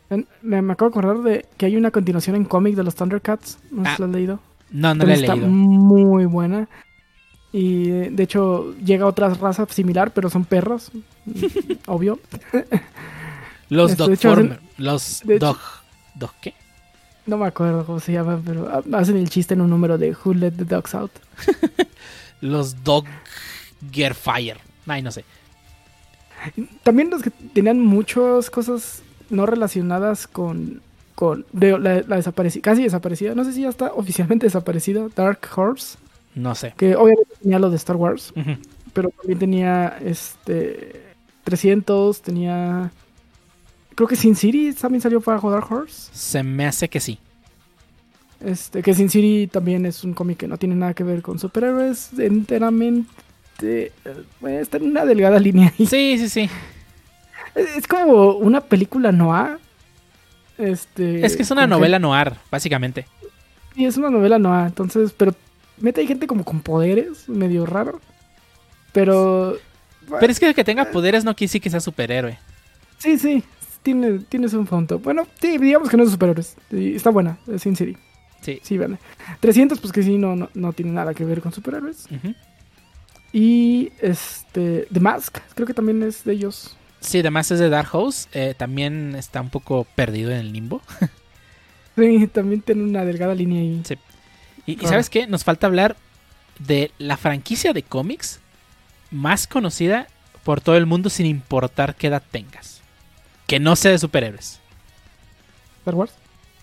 Me, 0.10 0.72
acabo 0.72 0.90
de 0.90 1.00
acordar 1.00 1.18
de 1.24 1.46
que 1.58 1.66
hay 1.66 1.76
una 1.76 1.92
continuación 1.92 2.36
en 2.36 2.46
cómic 2.46 2.76
de 2.76 2.84
los 2.84 2.96
Thundercats. 2.96 3.60
¿No 3.72 3.84
ah, 3.86 3.96
lo 4.00 4.06
has 4.06 4.12
leído? 4.12 4.40
No, 4.72 4.96
no 4.96 5.06
la 5.06 5.14
he 5.14 5.16
está 5.16 5.36
leído. 5.36 5.50
muy 5.50 6.26
buena. 6.26 6.68
Y 7.52 7.90
de 7.90 8.24
hecho 8.24 8.74
llega 8.78 9.06
otra 9.06 9.30
raza 9.34 9.66
similar, 9.70 10.12
pero 10.14 10.30
son 10.30 10.46
perros. 10.46 10.92
obvio. 11.88 12.20
Los 13.70 13.92
este, 13.92 14.28
Dog 14.28 14.60
Los 14.78 15.22
Dog. 15.40 15.58
¿Dog 16.16 16.32
qué? 16.42 16.54
No 17.26 17.38
me 17.38 17.48
acuerdo 17.48 17.86
cómo 17.86 18.00
se 18.00 18.14
llama, 18.14 18.42
pero 18.44 18.70
hacen 18.94 19.18
el 19.18 19.30
chiste 19.30 19.54
en 19.54 19.62
un 19.62 19.70
número 19.70 19.98
de 19.98 20.16
Who 20.16 20.34
Let 20.34 20.52
the 20.52 20.64
Dogs 20.64 20.96
Out. 20.96 21.12
los 22.42 22.82
Dog 22.84 23.06
Fire. 24.14 24.58
Ay, 24.88 25.02
no 25.02 25.12
sé. 25.12 25.26
También 26.84 27.10
los 27.10 27.22
que 27.22 27.30
tenían 27.30 27.80
muchas 27.80 28.50
cosas 28.50 29.04
no 29.30 29.46
relacionadas 29.46 30.28
con, 30.28 30.82
con 31.16 31.46
la, 31.54 32.02
desaparecida, 32.02 32.62
casi 32.62 32.84
desaparecida, 32.84 33.36
no 33.36 33.44
sé 33.44 33.54
si 33.54 33.62
ya 33.62 33.70
está 33.70 33.92
oficialmente 33.94 34.46
desaparecida, 34.46 35.08
Dark 35.16 35.40
Horse. 35.56 35.98
No 36.36 36.54
sé. 36.56 36.74
Que 36.78 36.96
obviamente 36.96 37.34
tenía 37.42 37.60
lo 37.60 37.70
de 37.70 37.78
Star 37.78 37.96
Wars, 37.96 38.34
pero 38.94 39.10
también 39.10 39.40
tenía 39.40 39.98
este 40.00 41.02
300, 41.44 42.22
tenía 42.22 42.92
creo 43.96 44.08
que 44.08 44.16
Sin 44.16 44.36
City 44.36 44.74
también 44.74 45.02
salió 45.02 45.20
para 45.20 45.40
Dark 45.40 45.72
Horse. 45.72 46.12
Se 46.14 46.44
me 46.44 46.68
hace 46.68 46.88
que 46.88 47.00
sí. 47.00 47.18
Este, 48.40 48.84
que 48.84 48.94
Sin 48.94 49.10
City 49.10 49.48
también 49.48 49.88
es 49.88 50.04
un 50.04 50.14
cómic 50.14 50.38
que 50.38 50.48
no 50.48 50.58
tiene 50.58 50.76
nada 50.76 50.94
que 50.94 51.04
ver 51.04 51.24
con 51.24 51.40
superhéroes, 51.40 52.12
enteramente 52.20 53.08
eh, 53.64 53.92
está 54.62 54.78
en 54.78 54.84
una 54.84 55.06
delgada 55.06 55.40
línea 55.40 55.74
Sí, 55.78 56.18
sí, 56.20 56.30
sí. 56.30 56.50
Es, 57.58 57.88
como 57.88 58.34
una 58.34 58.62
película 58.62 59.12
noir. 59.12 59.60
Este, 60.58 61.26
es 61.26 61.36
que 61.36 61.44
es 61.44 61.52
una 61.52 61.68
novela 61.68 62.00
noir, 62.00 62.34
básicamente. 62.52 63.06
Sí, 63.76 63.86
es 63.86 63.98
una 63.98 64.10
novela 64.10 64.40
noir, 64.40 64.68
entonces, 64.68 65.14
pero 65.16 65.36
mete 65.80 66.02
hay 66.02 66.08
gente 66.08 66.28
como 66.28 66.44
con 66.44 66.62
poderes, 66.62 67.28
medio 67.30 67.66
raro. 67.66 68.00
Pero. 68.92 69.58
Pero 70.20 70.32
es 70.32 70.40
que 70.40 70.48
el 70.48 70.56
que 70.56 70.64
tenga 70.64 70.86
poderes 70.86 71.24
no 71.24 71.36
quiere 71.36 71.50
decir 71.50 71.62
que 71.62 71.70
sea 71.70 71.80
superhéroe. 71.80 72.40
Sí, 72.98 73.18
sí, 73.20 73.44
tiene, 73.84 74.20
tienes 74.20 74.54
un 74.54 74.66
fondo. 74.66 75.00
Bueno, 75.00 75.28
sí, 75.40 75.58
digamos 75.58 75.90
que 75.90 75.98
no 75.98 76.04
es 76.04 76.12
superhéroes. 76.12 76.56
Está 76.72 77.10
buena, 77.10 77.38
Sin 77.58 77.76
City. 77.76 77.98
Sí. 78.42 78.60
Sí, 78.64 78.78
vale. 78.78 78.98
300, 79.40 79.80
pues 79.80 79.92
que 79.92 80.04
sí, 80.04 80.18
no, 80.18 80.50
no, 80.54 80.74
tiene 80.74 80.92
nada 80.92 81.14
que 81.14 81.26
ver 81.26 81.42
con 81.42 81.52
superhéroes. 81.52 82.08
Y 83.34 83.92
este. 84.00 84.88
The 84.92 85.00
Mask, 85.00 85.38
creo 85.54 85.68
que 85.68 85.74
también 85.74 86.02
es 86.04 86.24
de 86.24 86.34
ellos. 86.34 86.78
Sí, 87.08 87.24
Mask 87.24 87.52
es 87.52 87.60
de 87.60 87.70
Dark 87.70 87.88
House. 87.90 88.28
Eh, 88.34 88.54
también 88.58 89.16
está 89.16 89.40
un 89.40 89.50
poco 89.50 89.88
perdido 89.96 90.32
en 90.32 90.38
el 90.38 90.52
limbo. 90.52 90.82
sí, 91.96 92.28
también 92.28 92.62
tiene 92.62 92.84
una 92.84 93.06
delgada 93.06 93.34
línea 93.34 93.62
ahí. 93.62 93.82
Sí. 93.86 93.98
Y, 94.66 94.86
ah. 94.86 94.90
¿sabes 94.90 95.10
qué? 95.10 95.26
Nos 95.26 95.46
falta 95.46 95.68
hablar 95.68 95.96
de 96.60 96.92
la 96.98 97.16
franquicia 97.16 97.72
de 97.72 97.84
cómics 97.84 98.42
más 99.10 99.48
conocida 99.48 100.08
por 100.44 100.60
todo 100.60 100.76
el 100.76 100.86
mundo 100.86 101.10
sin 101.10 101.26
importar 101.26 101.96
qué 101.96 102.08
edad 102.08 102.24
tengas. 102.30 102.82
Que 103.48 103.60
no 103.60 103.78
sea 103.78 103.92
de 103.92 104.00
superhéroes. 104.00 104.60
¿Star 105.80 105.96
Wars? 105.96 106.14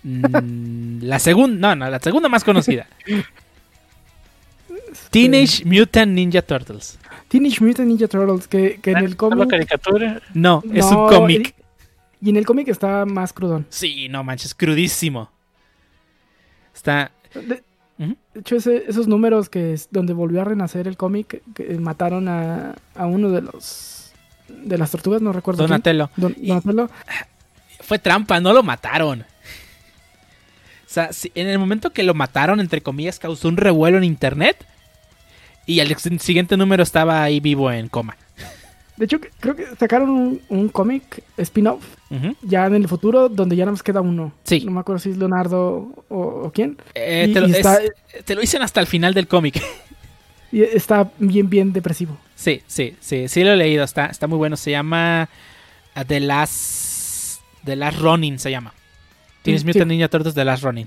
Mm, 0.02 1.02
la 1.02 1.18
segunda, 1.18 1.74
no, 1.74 1.84
no, 1.86 1.90
la 1.90 2.00
segunda 2.00 2.28
más 2.28 2.44
conocida. 2.44 2.86
Teenage 5.10 5.64
Mutant 5.64 6.12
Ninja 6.12 6.42
Turtles. 6.42 6.98
Teenage 7.35 7.65
Mutant 7.65 7.89
Ninja 7.89 8.06
Turtles, 8.06 8.47
que, 8.47 8.78
que 8.81 8.93
en 8.93 8.98
el 8.98 9.16
cómic. 9.16 9.51
caricatura? 9.51 10.23
No, 10.35 10.62
es 10.73 10.85
un 10.85 11.09
cómic. 11.09 11.52
Y 12.23 12.31
en 12.31 12.36
el 12.36 12.47
cómic 12.47 12.69
está 12.69 13.05
más 13.06 13.32
crudón. 13.32 13.66
Sí, 13.70 14.09
no 14.09 14.23
manches, 14.23 14.55
crudísimo. 14.55 15.28
Está. 16.73 17.11
De, 17.35 17.65
hecho, 18.36 18.55
esos 18.55 19.09
números 19.09 19.48
que 19.48 19.73
es 19.73 19.89
donde 19.90 20.12
volvió 20.12 20.43
a 20.43 20.44
renacer 20.44 20.86
el 20.86 20.97
cómic, 20.97 21.43
que 21.56 21.77
mataron 21.77 22.28
a, 22.28 22.77
a 22.94 23.06
uno 23.06 23.31
de 23.31 23.43
los. 23.43 24.12
de 24.48 24.78
las 24.78 24.93
tortugas, 24.93 25.20
no 25.20 25.32
recuerdo. 25.32 25.65
Donatello. 25.65 26.11
Donatello. 26.16 26.89
Fue 27.81 27.98
trampa, 27.98 28.39
no 28.39 28.52
lo 28.52 28.62
mataron. 28.62 29.23
O 29.23 29.24
sea, 30.86 31.11
en 31.35 31.48
el 31.48 31.59
momento 31.59 31.90
que 31.90 32.05
lo 32.05 32.15
mataron, 32.15 32.61
entre 32.61 32.81
comillas, 32.81 33.19
causó 33.19 33.48
un 33.48 33.56
revuelo 33.56 33.98
en 33.98 34.05
internet. 34.05 34.65
Y 35.66 35.80
el 35.80 35.96
siguiente 36.20 36.56
número 36.56 36.82
estaba 36.82 37.22
ahí 37.22 37.40
vivo 37.40 37.70
en 37.70 37.88
coma. 37.88 38.16
De 38.96 39.06
hecho, 39.06 39.18
creo 39.40 39.56
que 39.56 39.66
sacaron 39.76 40.40
un, 40.48 40.68
cómic 40.68 41.24
spin-off 41.36 41.84
ya 42.42 42.66
en 42.66 42.76
el 42.76 42.86
futuro 42.86 43.28
donde 43.28 43.56
ya 43.56 43.64
nada 43.64 43.72
más 43.72 43.82
queda 43.82 44.00
uno. 44.00 44.32
Sí. 44.44 44.62
No 44.64 44.70
me 44.70 44.80
acuerdo 44.80 45.00
si 45.00 45.10
es 45.10 45.16
Leonardo 45.16 46.04
o, 46.08 46.52
quién. 46.54 46.76
Eh, 46.94 47.28
te, 47.32 47.40
lo, 47.40 47.48
te, 48.24 48.34
lo, 48.36 48.40
dicen 48.40 48.62
hasta 48.62 48.80
el 48.80 48.86
final 48.86 49.14
del 49.14 49.26
cómic. 49.26 49.62
Y 50.52 50.62
está 50.62 51.10
bien, 51.18 51.50
bien 51.50 51.72
depresivo. 51.72 52.16
Sí, 52.36 52.62
sí, 52.68 52.94
sí, 53.00 53.26
sí 53.26 53.42
lo 53.42 53.54
he 53.54 53.56
leído. 53.56 53.82
Está, 53.82 54.06
está 54.06 54.28
muy 54.28 54.38
bueno. 54.38 54.56
Se 54.56 54.70
llama 54.70 55.28
uh, 55.96 56.04
The 56.04 56.20
Last, 56.20 57.40
The 57.64 57.74
Last 57.74 57.98
Running, 57.98 58.38
se 58.38 58.52
llama. 58.52 58.72
Tienes 59.42 59.64
mm, 59.64 59.66
Mutant 59.66 59.86
Ninja 59.88 60.06
Turtles 60.06 60.36
The 60.36 60.44
Last 60.44 60.62
Running. 60.62 60.86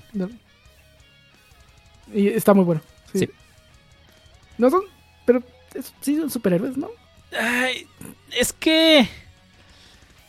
Y 2.14 2.28
está 2.28 2.54
muy 2.54 2.64
bueno. 2.64 2.80
Sí. 3.12 3.28
No 4.58 4.70
son, 4.70 4.82
pero 5.24 5.42
sí 6.00 6.16
son 6.16 6.30
superhéroes, 6.30 6.76
¿no? 6.76 6.88
Ay, 7.38 7.86
es 8.36 8.52
que. 8.52 9.08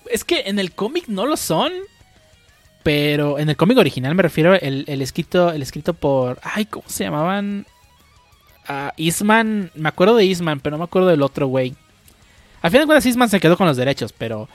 Es 0.10 0.24
que 0.24 0.44
en 0.46 0.60
el 0.60 0.72
cómic 0.72 1.08
no 1.08 1.26
lo 1.26 1.36
son. 1.38 1.72
Pero 2.84 3.40
en 3.40 3.50
el 3.50 3.58
cómic 3.58 3.78
original 3.78 4.16
me 4.16 4.24
refiero 4.24 4.54
el, 4.56 4.86
el 4.88 5.02
escrito. 5.02 5.52
El 5.52 5.62
escrito 5.62 5.94
por. 5.94 6.40
Ay, 6.44 6.66
¿cómo 6.66 6.88
se 6.88 7.04
llamaban? 7.04 7.66
Uh, 8.70 8.92
Eastman. 8.98 9.72
Me 9.76 9.90
acuerdo 9.90 10.16
de 10.16 10.26
Eastman, 10.26 10.60
pero 10.60 10.76
no 10.76 10.80
me 10.80 10.84
acuerdo 10.86 11.10
del 11.10 11.22
otro 11.22 11.48
güey. 11.48 11.76
Al 12.62 12.72
final 12.72 12.84
de 12.84 12.88
cuentas, 12.88 13.06
Eastman 13.06 13.30
se 13.30 13.40
quedó 13.40 13.58
con 13.58 13.68
los 13.68 13.78
derechos, 13.78 14.14
pero. 14.14 14.48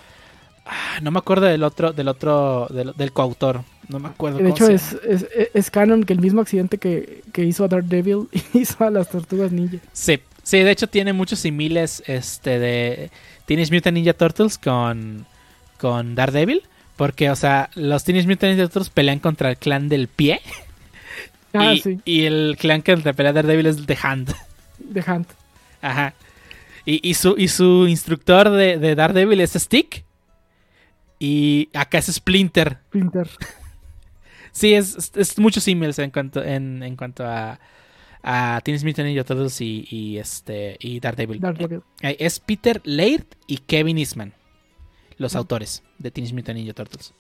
Ah, 0.67 0.99
no 1.03 1.11
me 1.11 1.19
acuerdo 1.19 1.47
del 1.47 1.63
otro, 1.63 1.93
del 1.93 2.09
otro, 2.09 2.69
del, 2.69 3.13
coautor. 3.13 3.63
No 3.89 3.99
me 3.99 4.09
acuerdo. 4.09 4.39
De 4.39 4.49
hecho, 4.49 4.69
es, 4.69 4.97
es, 5.07 5.27
es, 5.53 5.71
canon 5.71 6.05
que 6.05 6.15
el 6.15 6.21
mismo 6.21 6.41
accidente 6.41 6.79
que, 6.79 7.23
que 7.33 7.45
hizo 7.45 7.65
a 7.65 7.69
Daredevil 7.69 8.29
hizo 8.55 8.83
a 8.85 8.91
las 8.91 9.11
tortugas 9.11 9.53
ninja. 9.53 9.79
Sí, 9.93 10.21
Sí, 10.45 10.59
de 10.59 10.71
hecho 10.71 10.87
tiene 10.89 11.15
muchos 11.15 11.39
similes 11.39 12.03
este, 12.07 12.59
de 12.59 13.11
Teenage 13.47 13.73
Mutant 13.73 13.95
Ninja 13.95 14.13
Turtles 14.13 14.59
con, 14.59 15.27
con 15.79 16.15
Daredevil. 16.15 16.63
Porque, 16.97 17.31
o 17.31 17.35
sea, 17.35 17.71
los 17.75 18.05
Teenage 18.05 18.29
Mutant 18.29 18.53
Ninja 18.53 18.69
Turtles 18.69 18.91
pelean 18.91 19.19
contra 19.19 19.51
el 19.51 19.57
clan 19.57 19.89
del 19.89 20.07
pie. 20.07 20.41
Ah, 21.55 21.73
y, 21.73 21.81
sí. 21.81 22.01
y 22.05 22.25
el 22.25 22.57
clan 22.59 22.83
que 22.83 22.97
pelea 22.97 23.33
Daredevil 23.33 23.67
es 23.67 23.87
The 23.87 23.97
Hand. 24.03 24.35
The 24.93 25.03
Hand. 25.07 25.27
Ajá. 25.81 26.13
Y, 26.85 27.09
y, 27.09 27.15
su, 27.15 27.37
y 27.39 27.49
su 27.49 27.87
instructor 27.89 28.51
de, 28.51 28.77
de 28.77 28.95
Daredevil 28.95 29.41
es 29.41 29.53
Stick. 29.53 30.04
Y 31.19 31.69
acá 31.73 31.99
es 31.99 32.07
Splinter. 32.07 32.79
Splinter. 32.89 33.31
sí, 34.53 34.75
es, 34.75 35.13
es, 35.15 35.39
muchos 35.39 35.67
emails 35.69 35.99
en 35.99 36.11
cuanto, 36.11 36.43
en, 36.43 36.83
en 36.83 36.97
cuanto 36.97 37.25
a, 37.25 37.59
a 38.23 38.61
Teenage 38.65 38.87
Mutant 38.87 39.07
Ninja 39.07 39.25
Turtles 39.25 39.61
y, 39.61 40.19
este 40.19 40.77
y 40.81 40.99
Daredevil. 40.99 41.41
Es 42.01 42.41
Peter 42.41 42.81
Laird 42.85 43.27
y 43.47 43.59
Kevin 43.59 43.99
Eastman, 43.99 44.33
los 45.19 45.37
autores 45.37 45.83
de 45.99 46.11
Teenage 46.11 46.35
Mutant 46.35 46.59
Ninja 46.59 46.73
Turtles. 46.73 47.13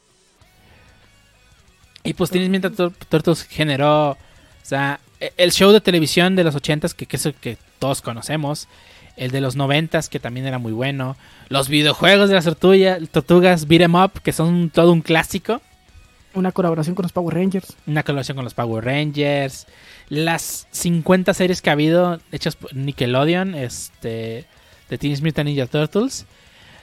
Y 2.03 2.15
pues 2.15 2.31
Teenage 2.31 2.51
Mutant 2.51 2.97
Turtles 3.09 3.45
generó, 3.45 4.11
o 4.13 4.19
sea, 4.63 5.01
e, 5.21 5.33
el 5.37 5.53
show 5.53 5.73
de 5.73 5.81
televisión 5.81 6.37
de 6.37 6.45
los 6.45 6.55
80s 6.55 6.95
que, 6.95 7.07
que 7.07 7.17
es 7.17 7.27
el 7.27 7.35
que 7.35 7.59
todos 7.79 8.03
conocemos, 8.03 8.67
el 9.17 9.31
de 9.31 9.41
los 9.41 9.57
90s 9.57 10.09
que 10.09 10.21
también 10.21 10.47
era 10.47 10.59
muy 10.59 10.73
bueno, 10.73 11.17
los 11.49 11.69
videojuegos 11.69 12.29
de 12.29 12.35
las 12.35 12.45
tortugas, 12.45 13.01
tortugas 13.11 13.67
beat 13.67 13.83
em 13.83 13.95
up 13.95 14.21
que 14.23 14.33
son 14.33 14.71
todo 14.71 14.93
un 14.93 15.03
clásico. 15.03 15.61
Una 16.35 16.51
colaboración 16.51 16.97
con 16.97 17.05
los 17.05 17.13
Power 17.13 17.35
Rangers. 17.37 17.75
Una 17.87 18.03
colaboración 18.03 18.35
con 18.37 18.45
los 18.45 18.55
Power 18.55 18.85
Rangers 18.85 19.67
las 20.09 20.67
50 20.71 21.35
series 21.35 21.63
que 21.63 21.71
ha 21.71 21.75
habido 21.75 22.21
hechas 22.33 22.57
por 22.57 22.75
Nickelodeon, 22.75 23.55
este, 23.55 24.47
de 24.89 24.99
Teenage 24.99 25.23
Mutant 25.23 25.49
Ninja 25.49 25.67
Turtles. 25.67 26.27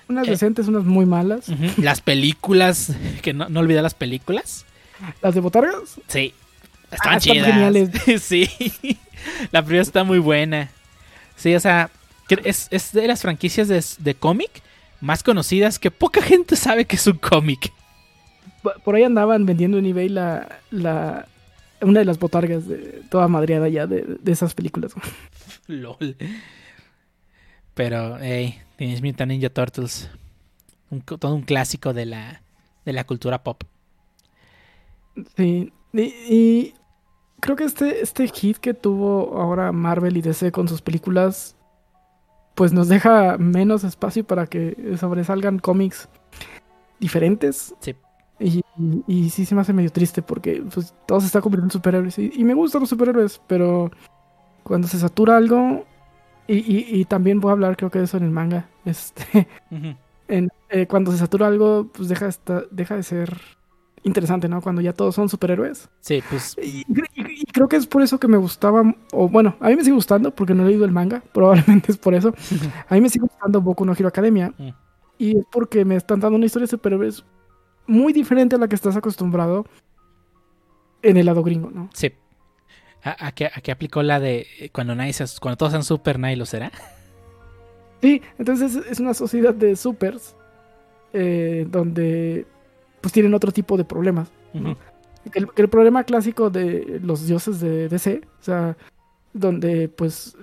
Unas 0.08 0.28
eh, 0.28 0.32
decentes, 0.32 0.68
unas 0.68 0.84
muy 0.84 1.06
malas. 1.06 1.46
Las 1.78 2.02
películas, 2.02 2.94
que 3.22 3.34
no, 3.34 3.50
no 3.50 3.62
las 3.64 3.94
películas. 3.94 4.66
¿Las 5.22 5.34
de 5.34 5.42
Botargas? 5.42 6.00
Sí. 6.08 6.34
Están 6.92 7.16
ah, 7.16 7.20
chidas. 7.20 7.48
geniales. 7.48 7.90
sí. 8.22 8.50
La 9.52 9.64
primera 9.64 9.82
está 9.82 10.04
muy 10.04 10.20
buena. 10.20 10.70
Sí, 11.36 11.56
o 11.56 11.60
sea, 11.60 11.90
es, 12.44 12.68
es 12.72 12.92
de 12.92 13.08
las 13.08 13.22
franquicias 13.22 13.68
de, 13.68 13.84
de 14.00 14.16
cómic 14.16 14.62
más 15.02 15.24
conocidas 15.24 15.80
que 15.80 15.92
poca 15.92 16.22
gente 16.22 16.56
sabe 16.56 16.86
que 16.86 16.96
es 16.96 17.08
un 17.08 17.18
cómic. 17.18 17.74
Por 18.84 18.96
ahí 18.96 19.04
andaban 19.04 19.46
vendiendo 19.46 19.80
en 19.80 19.88
eBay 19.88 20.10
la, 20.10 20.60
la, 20.70 21.28
una 21.82 22.00
de 22.00 22.06
las 22.06 22.20
botargas 22.20 22.68
de 22.68 23.02
toda 23.10 23.28
madreada 23.28 23.68
ya 23.68 23.88
de, 23.88 24.20
esas 24.26 24.54
películas. 24.54 24.94
LOL. 25.68 26.16
Pero, 27.74 28.18
hey, 28.20 28.60
tienes 28.78 29.02
Mutant 29.02 29.32
Ninja 29.32 29.50
Turtles. 29.50 30.10
todo 31.06 31.34
un 31.34 31.42
clásico 31.42 31.94
de 31.94 32.06
la, 32.06 32.44
de 32.86 32.94
la 32.94 33.04
cultura 33.04 33.44
pop. 33.44 33.64
Sí, 35.36 35.74
y, 35.94 36.74
creo 37.40 37.56
que 37.56 37.64
este, 37.64 38.02
este 38.02 38.28
hit 38.28 38.58
que 38.58 38.74
tuvo 38.74 39.42
ahora 39.42 39.72
Marvel 39.72 40.18
y 40.18 40.22
DC 40.22 40.52
con 40.52 40.68
sus 40.68 40.82
películas, 40.82 41.56
pues 42.56 42.74
nos 42.74 42.88
deja 42.88 43.38
menos 43.38 43.84
espacio 43.84 44.26
para 44.26 44.48
que 44.48 44.96
sobresalgan 45.00 45.60
cómics 45.60 46.10
diferentes. 47.00 47.76
Sí. 47.80 47.96
Y, 48.40 49.30
sí 49.30 49.46
se 49.46 49.54
me 49.54 49.62
hace 49.62 49.74
medio 49.74 49.92
triste 49.92 50.22
porque 50.24 50.64
pues, 50.74 50.96
todo 51.06 51.20
se 51.20 51.28
está 51.28 51.42
convirtiendo 51.42 51.68
en 51.68 51.72
superhéroes. 51.72 52.18
Y, 52.18 52.44
me 52.44 52.54
gustan 52.54 52.82
los 52.82 52.90
superhéroes, 52.90 53.42
pero 53.48 53.92
cuando 54.64 54.88
se 54.88 54.98
satura 54.98 55.38
algo, 55.38 55.86
y, 56.48 57.06
también 57.06 57.40
voy 57.40 57.50
a 57.50 57.54
hablar 57.54 57.78
creo 57.78 57.92
que 57.92 58.00
de 58.00 58.06
eso 58.06 58.18
en 58.18 58.24
el 58.24 58.32
manga, 58.32 58.68
este, 58.86 59.48
eh, 60.28 60.88
cuando 60.88 61.12
se 61.12 61.20
satura 61.20 61.48
algo, 61.48 61.90
pues 61.94 62.10
deja, 62.10 62.30
deja 62.72 62.96
de 62.96 63.04
ser 63.04 63.42
interesante, 64.04 64.50
¿no? 64.50 64.62
Cuando 64.62 64.82
ya 64.82 64.94
todos 64.94 65.16
son 65.16 65.30
superhéroes. 65.30 65.90
Sí, 66.00 66.24
pues. 66.30 66.58
Y, 66.62 66.84
creo 67.46 67.68
que 67.68 67.76
es 67.76 67.88
por 67.88 68.02
eso 68.02 68.20
que 68.20 68.28
me 68.28 68.38
gustaba, 68.38 68.84
o 69.12 69.30
bueno, 69.30 69.56
a 69.60 69.70
mí 69.70 69.76
me 69.76 69.84
sigue 69.84 69.96
gustando 69.96 70.34
porque 70.34 70.54
no 70.54 70.64
he 70.64 70.68
leído 70.68 70.86
el 70.86 70.92
manga, 70.92 71.24
probablemente 71.34 71.92
es 71.92 71.98
por 71.98 72.14
eso. 72.14 72.34
A 72.88 72.96
mí 72.96 73.02
me 73.02 73.10
sigue 73.10 73.24
gustando 73.24 73.62
Boku 73.62 73.86
no 73.86 73.94
Hero 73.94 74.08
Academia. 74.08 74.54
Mm. 74.58 74.70
Y 75.18 75.38
es 75.38 75.46
porque 75.52 75.86
me 75.86 75.96
están 75.96 76.20
dando 76.20 76.38
una 76.38 76.46
historia 76.46 76.66
de 76.66 76.72
superhéroes 76.72 77.24
muy 77.86 78.12
diferente 78.14 78.56
a 78.56 78.60
la 78.60 78.68
que 78.68 78.76
estás 78.76 78.96
acostumbrado 78.96 79.66
en 81.04 81.18
el 81.18 81.26
lado 81.26 81.44
gringo, 81.44 81.70
¿no? 81.72 81.90
Sí. 81.94 82.12
¿A, 83.04 83.32
qué, 83.32 83.72
aplicó 83.72 84.04
la 84.04 84.20
de 84.20 84.46
cuando, 84.74 84.94
nadie 84.94 85.14
cuando 85.40 85.58
todos 85.58 85.72
sean 85.72 85.84
super, 85.84 86.20
nadie 86.20 86.36
lo 86.36 86.46
será? 86.46 86.72
Sí, 88.02 88.22
entonces 88.38 88.76
es 88.76 89.00
una 89.00 89.14
sociedad 89.14 89.54
de 89.54 89.76
supers 89.76 90.36
eh, 91.14 91.68
donde 91.70 92.46
pues 93.00 93.12
tienen 93.12 93.34
otro 93.34 93.52
tipo 93.52 93.78
de 93.78 93.86
problemas. 93.86 94.32
El, 95.34 95.48
el, 95.56 95.70
problema 95.70 96.04
clásico 96.04 96.50
de 96.50 97.00
los 97.04 97.26
dioses 97.26 97.60
de 97.60 97.90
DC, 97.90 98.22
o 98.40 98.44
sea, 98.44 98.78
donde 99.34 99.88
pues 99.90 100.36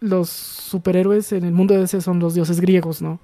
los 0.00 0.28
superhéroes 0.28 1.32
en 1.32 1.44
el 1.44 1.52
mundo 1.52 1.74
de 1.74 1.80
DC 1.80 2.00
son 2.00 2.18
los 2.18 2.34
dioses 2.34 2.60
griegos, 2.60 3.02
¿no? 3.02 3.20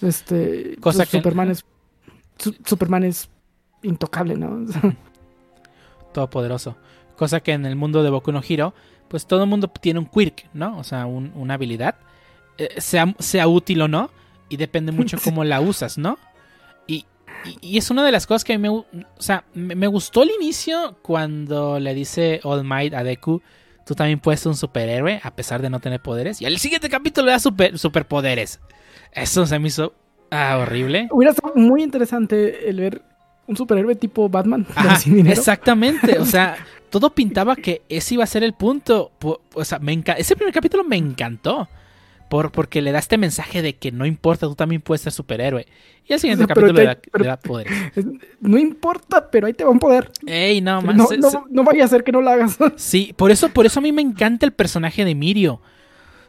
Este, 0.00 0.76
Cosa 0.80 1.04
que... 1.04 1.18
Superman 1.18 1.50
es 1.50 1.64
Superman 2.64 3.04
es 3.04 3.28
intocable, 3.82 4.36
¿no? 4.36 4.64
Todopoderoso. 6.12 6.76
Cosa 7.16 7.40
que 7.40 7.52
en 7.52 7.66
el 7.66 7.76
mundo 7.76 8.02
de 8.02 8.10
Boku 8.10 8.32
no 8.32 8.40
Hero, 8.46 8.74
pues 9.08 9.26
todo 9.26 9.42
el 9.42 9.48
mundo 9.48 9.68
tiene 9.68 9.98
un 9.98 10.06
quirk, 10.06 10.48
¿no? 10.54 10.78
O 10.78 10.84
sea, 10.84 11.06
una 11.06 11.54
habilidad. 11.54 11.96
Eh, 12.58 12.80
sea, 12.80 13.14
sea, 13.18 13.48
útil 13.48 13.82
o 13.82 13.88
no. 13.88 14.10
Y 14.48 14.56
depende 14.56 14.92
mucho 14.92 15.18
cómo 15.24 15.44
la 15.44 15.60
usas, 15.60 15.98
¿no? 15.98 16.18
Y, 17.44 17.74
y, 17.74 17.78
es 17.78 17.90
una 17.90 18.04
de 18.04 18.12
las 18.12 18.26
cosas 18.26 18.44
que 18.44 18.58
me... 18.58 18.68
O 18.68 18.84
sea, 19.18 19.44
me, 19.54 19.86
gustó 19.86 20.22
el 20.22 20.30
inicio 20.40 20.98
cuando 21.02 21.78
le 21.78 21.94
dice 21.94 22.40
All 22.44 22.64
Might 22.64 22.94
a 22.94 23.02
Deku, 23.02 23.42
tú 23.86 23.94
también 23.94 24.20
puedes 24.20 24.40
ser 24.40 24.50
un 24.50 24.56
superhéroe 24.56 25.20
a 25.22 25.34
pesar 25.34 25.62
de 25.62 25.70
no 25.70 25.80
tener 25.80 26.00
poderes. 26.00 26.42
Y 26.42 26.46
al 26.46 26.58
siguiente 26.58 26.88
capítulo 26.88 27.26
le 27.26 27.32
da 27.32 27.38
super, 27.38 27.78
superpoderes. 27.78 28.60
Eso 29.12 29.46
se 29.46 29.58
me 29.58 29.68
hizo 29.68 29.94
Ah, 30.30 30.58
horrible. 30.58 31.08
Hubiera 31.10 31.32
sido 31.32 31.52
muy 31.54 31.82
interesante 31.82 32.68
el 32.68 32.80
ver 32.80 33.02
un 33.46 33.56
superhéroe 33.56 33.94
tipo 33.94 34.28
Batman. 34.28 34.66
exactamente. 35.26 36.18
O 36.18 36.24
sea, 36.24 36.56
todo 36.90 37.10
pintaba 37.14 37.56
que 37.56 37.82
ese 37.88 38.14
iba 38.14 38.24
a 38.24 38.26
ser 38.26 38.42
el 38.42 38.52
punto. 38.52 39.12
O 39.54 39.64
sea, 39.64 39.80
ese 40.16 40.36
primer 40.36 40.54
capítulo 40.54 40.84
me 40.84 40.96
encantó. 40.96 41.68
Por, 42.28 42.52
porque 42.52 42.82
le 42.82 42.92
da 42.92 42.98
este 42.98 43.16
mensaje 43.16 43.62
de 43.62 43.76
que 43.76 43.90
no 43.90 44.04
importa, 44.04 44.46
tú 44.46 44.54
también 44.54 44.82
puedes 44.82 45.00
ser 45.02 45.12
superhéroe. 45.12 45.66
Y 46.06 46.12
el 46.12 46.20
siguiente 46.20 46.46
capítulo 46.46 46.72
le, 46.72 46.98
da, 47.24 47.36
poderes. 47.36 47.72
No 48.40 48.58
importa, 48.58 49.30
pero 49.30 49.46
ahí 49.46 49.52
te 49.52 49.64
va 49.64 49.70
un 49.70 49.78
poder. 49.78 50.10
Ey, 50.26 50.60
no, 50.60 50.80
no, 50.80 51.08
no, 51.50 51.64
vaya 51.64 51.84
a 51.84 51.88
ser 51.88 52.04
que 52.04 52.12
no 52.12 52.20
lo 52.20 52.30
hagas. 52.30 52.58
Sí, 52.76 53.14
por 53.16 53.30
eso, 53.30 53.48
por 53.50 53.66
eso 53.66 53.80
a 53.80 53.82
mí 53.82 53.92
me 53.92 54.02
encanta 54.02 54.46
el 54.46 54.52
personaje 54.52 55.04
de 55.04 55.14
Mirio. 55.14 55.60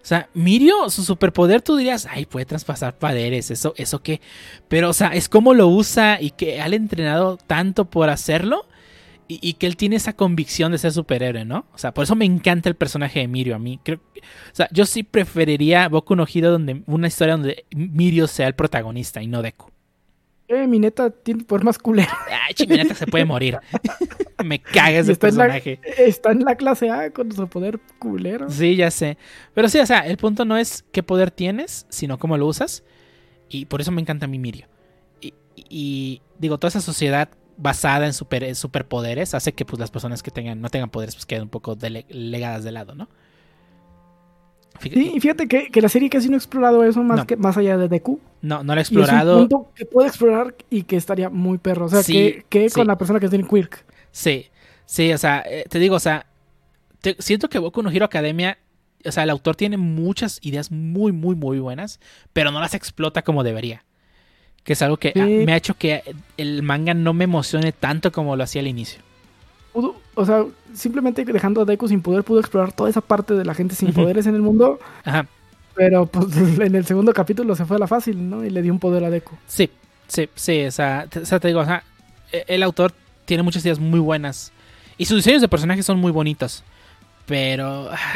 O 0.01 0.05
sea, 0.09 0.29
Mirio, 0.33 0.89
su 0.89 1.03
superpoder, 1.03 1.61
tú 1.61 1.75
dirías, 1.75 2.07
ay, 2.09 2.25
puede 2.25 2.45
traspasar 2.45 2.97
poderes, 2.97 3.51
eso, 3.51 3.73
eso 3.77 4.01
qué. 4.01 4.21
Pero, 4.67 4.89
o 4.89 4.93
sea, 4.93 5.09
es 5.09 5.27
como 5.27 5.53
lo 5.53 5.67
usa 5.67 6.21
y 6.21 6.31
que 6.31 6.61
ha 6.61 6.67
entrenado 6.67 7.37
tanto 7.37 7.85
por 7.85 8.09
hacerlo 8.09 8.65
y, 9.31 9.53
que 9.53 9.67
él 9.67 9.77
tiene 9.77 9.95
esa 9.95 10.13
convicción 10.13 10.71
de 10.71 10.79
ser 10.79 10.91
superhéroe, 10.91 11.45
¿no? 11.45 11.67
O 11.71 11.77
sea, 11.77 11.93
por 11.93 12.03
eso 12.03 12.15
me 12.15 12.25
encanta 12.25 12.67
el 12.67 12.75
personaje 12.75 13.19
de 13.19 13.27
Mirio 13.27 13.55
a 13.55 13.59
mí. 13.59 13.79
Creo, 13.83 13.99
o 13.99 14.55
sea, 14.55 14.67
yo 14.71 14.87
sí 14.87 15.03
preferiría 15.03 15.87
Boku 15.87 16.15
no 16.15 16.25
Hero 16.25 16.49
donde 16.49 16.81
una 16.87 17.07
historia 17.07 17.35
donde 17.35 17.65
Mirio 17.75 18.25
sea 18.25 18.47
el 18.47 18.55
protagonista 18.55 19.21
y 19.21 19.27
no 19.27 19.43
Deku. 19.43 19.69
Eh, 20.47 20.65
mi 20.65 20.79
neta 20.79 21.11
tiene 21.11 21.43
por 21.43 21.63
más 21.63 21.77
culero. 21.77 22.09
Ay, 22.27 22.67
mi 22.67 22.75
neta 22.75 22.95
se 22.95 23.05
puede 23.05 23.23
morir. 23.23 23.59
me 24.43 24.59
caga 24.59 24.97
ese 24.97 25.15
personaje. 25.15 25.79
está 25.95 26.31
en 26.31 26.43
la 26.43 26.55
clase 26.55 26.89
A 26.89 27.11
con 27.11 27.31
su 27.31 27.47
poder 27.47 27.79
culero. 27.99 28.49
Sí, 28.49 28.75
ya 28.75 28.89
sé. 28.89 29.19
Pero 29.53 29.69
sí, 29.69 29.77
o 29.77 29.85
sea, 29.85 30.07
el 30.07 30.17
punto 30.17 30.43
no 30.43 30.57
es 30.57 30.85
qué 30.91 31.03
poder 31.03 31.29
tienes, 31.29 31.85
sino 31.89 32.17
cómo 32.17 32.35
lo 32.35 32.47
usas. 32.47 32.83
Y 33.47 33.65
por 33.65 33.79
eso 33.79 33.91
me 33.91 34.01
encanta 34.01 34.25
a 34.25 34.27
mí 34.27 34.39
Mirio. 34.39 34.65
Y, 35.21 35.35
y 35.55 36.21
digo, 36.39 36.57
toda 36.57 36.69
esa 36.69 36.81
sociedad 36.81 37.29
basada 37.59 38.05
en, 38.05 38.13
super, 38.13 38.55
superpoderes 38.55 39.33
hace 39.33 39.53
que 39.53 39.65
pues 39.65 39.79
las 39.79 39.91
personas 39.91 40.23
que 40.23 40.31
tengan 40.31 40.61
no 40.61 40.69
tengan 40.69 40.89
poderes 40.89 41.15
pues 41.15 41.25
queden 41.25 41.43
un 41.43 41.49
poco 41.49 41.77
legadas 42.09 42.63
de 42.63 42.71
lado, 42.71 42.95
¿no? 42.95 43.09
sí, 44.81 45.11
y 45.15 45.19
fíjate 45.19 45.47
que, 45.47 45.81
la 45.81 45.89
serie 45.89 46.09
casi 46.09 46.29
no 46.29 46.35
ha 46.35 46.37
explorado 46.37 46.83
eso 46.85 47.03
más 47.03 47.25
que 47.25 47.35
más 47.35 47.57
allá 47.57 47.77
de 47.77 47.89
Deku. 47.89 48.19
No, 48.41 48.63
no 48.63 48.73
lo 48.73 48.79
ha 48.79 48.81
explorado. 48.81 49.35
es 49.35 49.41
un 49.41 49.49
punto 49.49 49.71
que 49.75 49.85
puede 49.85 50.07
explorar 50.07 50.55
y 50.69 50.83
que 50.83 50.95
estaría 50.95 51.29
muy 51.29 51.57
perro. 51.57 51.85
O 51.85 51.89
sea, 51.89 52.01
que, 52.01 52.69
con 52.73 52.87
la 52.87 52.97
persona 52.97 53.19
que 53.19 53.27
tiene 53.27 53.45
Quirk. 53.45 53.85
Sí, 54.11 54.47
sí, 54.85 55.11
o 55.11 55.17
sea, 55.17 55.43
eh, 55.45 55.65
te 55.69 55.79
digo, 55.79 55.95
o 55.95 55.99
sea, 55.99 56.27
siento 57.19 57.49
que 57.49 57.59
Boku 57.59 57.83
no 57.83 57.91
Hero 57.91 58.05
Academia, 58.05 58.57
o 59.03 59.11
sea, 59.11 59.23
el 59.23 59.29
autor 59.31 59.57
tiene 59.57 59.75
muchas 59.75 60.39
ideas 60.43 60.71
muy, 60.71 61.11
muy, 61.11 61.35
muy 61.35 61.59
buenas, 61.59 61.99
pero 62.31 62.51
no 62.51 62.61
las 62.61 62.73
explota 62.73 63.21
como 63.21 63.43
debería 63.43 63.83
que 64.63 64.73
es 64.73 64.81
algo 64.81 64.97
que 64.97 65.13
me 65.15 65.53
ha 65.53 65.57
hecho 65.57 65.73
que 65.73 66.03
el 66.37 66.63
manga 66.63 66.93
no 66.93 67.13
me 67.13 67.23
emocione 67.23 67.71
tanto 67.71 68.11
como 68.11 68.35
lo 68.35 68.43
hacía 68.43 68.61
al 68.61 68.67
inicio. 68.67 69.01
o 69.73 70.25
sea, 70.25 70.45
simplemente 70.73 71.25
dejando 71.25 71.61
a 71.61 71.65
Deku 71.65 71.87
sin 71.87 72.01
poder, 72.01 72.23
pudo 72.23 72.39
explorar 72.39 72.71
toda 72.73 72.89
esa 72.89 73.01
parte 73.01 73.33
de 73.33 73.45
la 73.45 73.53
gente 73.53 73.75
sin 73.75 73.93
poderes 73.93 74.27
en 74.27 74.35
el 74.35 74.41
mundo. 74.41 74.79
Ajá. 75.03 75.27
Pero 75.75 76.05
pues 76.07 76.27
en 76.59 76.75
el 76.75 76.85
segundo 76.85 77.13
capítulo 77.13 77.55
se 77.55 77.65
fue 77.65 77.77
a 77.77 77.79
la 77.79 77.87
fácil, 77.87 78.29
¿no? 78.29 78.43
Y 78.43 78.49
le 78.49 78.61
dio 78.61 78.73
un 78.73 78.79
poder 78.79 79.03
a 79.05 79.09
Deku. 79.09 79.35
Sí, 79.47 79.69
sí, 80.07 80.29
sí. 80.35 80.65
O 80.65 80.71
sea, 80.71 81.07
te, 81.07 81.47
digo, 81.47 81.61
o 81.61 81.65
sea, 81.65 81.83
e, 82.31 82.43
el 82.47 82.63
autor 82.63 82.91
tiene 83.25 83.43
muchas 83.43 83.63
ideas 83.63 83.79
muy 83.79 83.99
buenas. 83.99 84.51
Y 84.97 85.05
sus 85.05 85.17
diseños 85.17 85.41
de 85.41 85.47
personajes 85.47 85.85
son 85.85 85.97
muy 85.97 86.11
bonitos. 86.11 86.63
Pero. 87.25 87.89
Ah, 87.91 88.13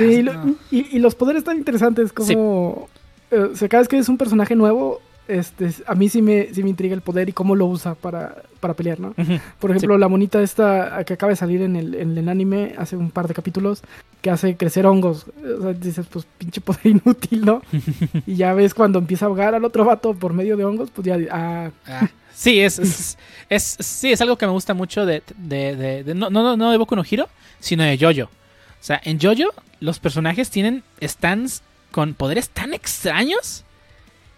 y, 0.72 1.00
los 1.00 1.16
poderes 1.16 1.40
están 1.40 1.58
interesantes, 1.58 2.12
como. 2.12 2.90
Eh, 3.32 3.50
o 3.54 3.56
sea, 3.56 3.70
cada 3.70 3.82
vez 3.82 3.88
que 3.88 3.98
es 3.98 4.10
un 4.10 4.18
personaje 4.18 4.56
nuevo, 4.56 5.02
este, 5.28 5.70
a 5.88 5.96
mí 5.96 6.10
sí 6.10 6.22
me, 6.22 6.54
sí 6.54 6.64
me 6.64 6.70
intriga 6.70 6.94
el 6.94 7.02
poder 7.02 7.30
y 7.30 7.34
cómo 7.34 7.56
lo 7.56 7.66
usa 7.66 7.96
para, 7.96 8.44
para 8.60 8.74
pelear, 8.74 9.00
¿no? 9.00 9.14
Por 9.60 9.72
ejemplo, 9.72 9.98
la 9.98 10.10
monita 10.10 10.42
esta 10.42 11.04
que 11.06 11.14
acaba 11.14 11.30
de 11.30 11.38
salir 11.38 11.62
en 11.62 11.76
el, 11.76 11.96
en 11.96 12.18
el 12.18 12.28
anime 12.28 12.76
hace 12.78 12.98
un 12.98 13.10
par 13.10 13.28
de 13.28 13.34
capítulos, 13.34 13.84
que 14.22 14.30
hace 14.30 14.58
crecer 14.58 14.86
hongos. 14.86 15.26
O 15.60 15.62
sea, 15.62 15.74
dices, 15.74 16.08
pues 16.10 16.26
pinche 16.38 16.60
poder 16.60 16.86
inútil, 16.88 17.46
¿no? 17.46 17.62
y 18.28 18.36
ya 18.36 18.54
ves 18.54 18.74
cuando 18.74 19.00
empieza 19.00 19.26
a 19.26 19.28
ahogar 19.30 19.56
al 19.56 19.64
otro 19.64 19.86
vato 19.86 20.14
por 20.14 20.34
medio 20.34 20.58
de 20.58 20.66
hongos, 20.66 20.90
pues 20.92 21.08
ya... 21.08 21.18
Ah. 21.32 21.72
ah 21.88 22.10
sí, 22.34 22.60
es, 22.60 23.18
es, 23.50 23.78
sí, 23.80 24.12
es 24.12 24.22
algo 24.22 24.38
que 24.38 24.46
me 24.46 24.52
gusta 24.52 24.74
mucho 24.74 25.06
de... 25.06 25.24
de, 25.38 26.04
de, 26.04 26.16
no, 26.16 26.30
no, 26.30 26.58
no 26.58 26.72
de 26.72 26.78
Boku 26.78 26.96
no 26.96 27.04
Hiro, 27.10 27.30
sino 27.60 27.84
de 27.84 27.98
Jojo. 27.98 28.30
O 28.30 28.86
sea, 28.86 29.00
en 29.06 29.20
Jojo 29.20 29.54
los 29.80 30.00
personajes 30.00 30.50
tienen 30.50 30.84
stands 31.02 31.62
con 31.92 32.14
poderes 32.14 32.50
tan 32.50 32.74
extraños 32.74 33.63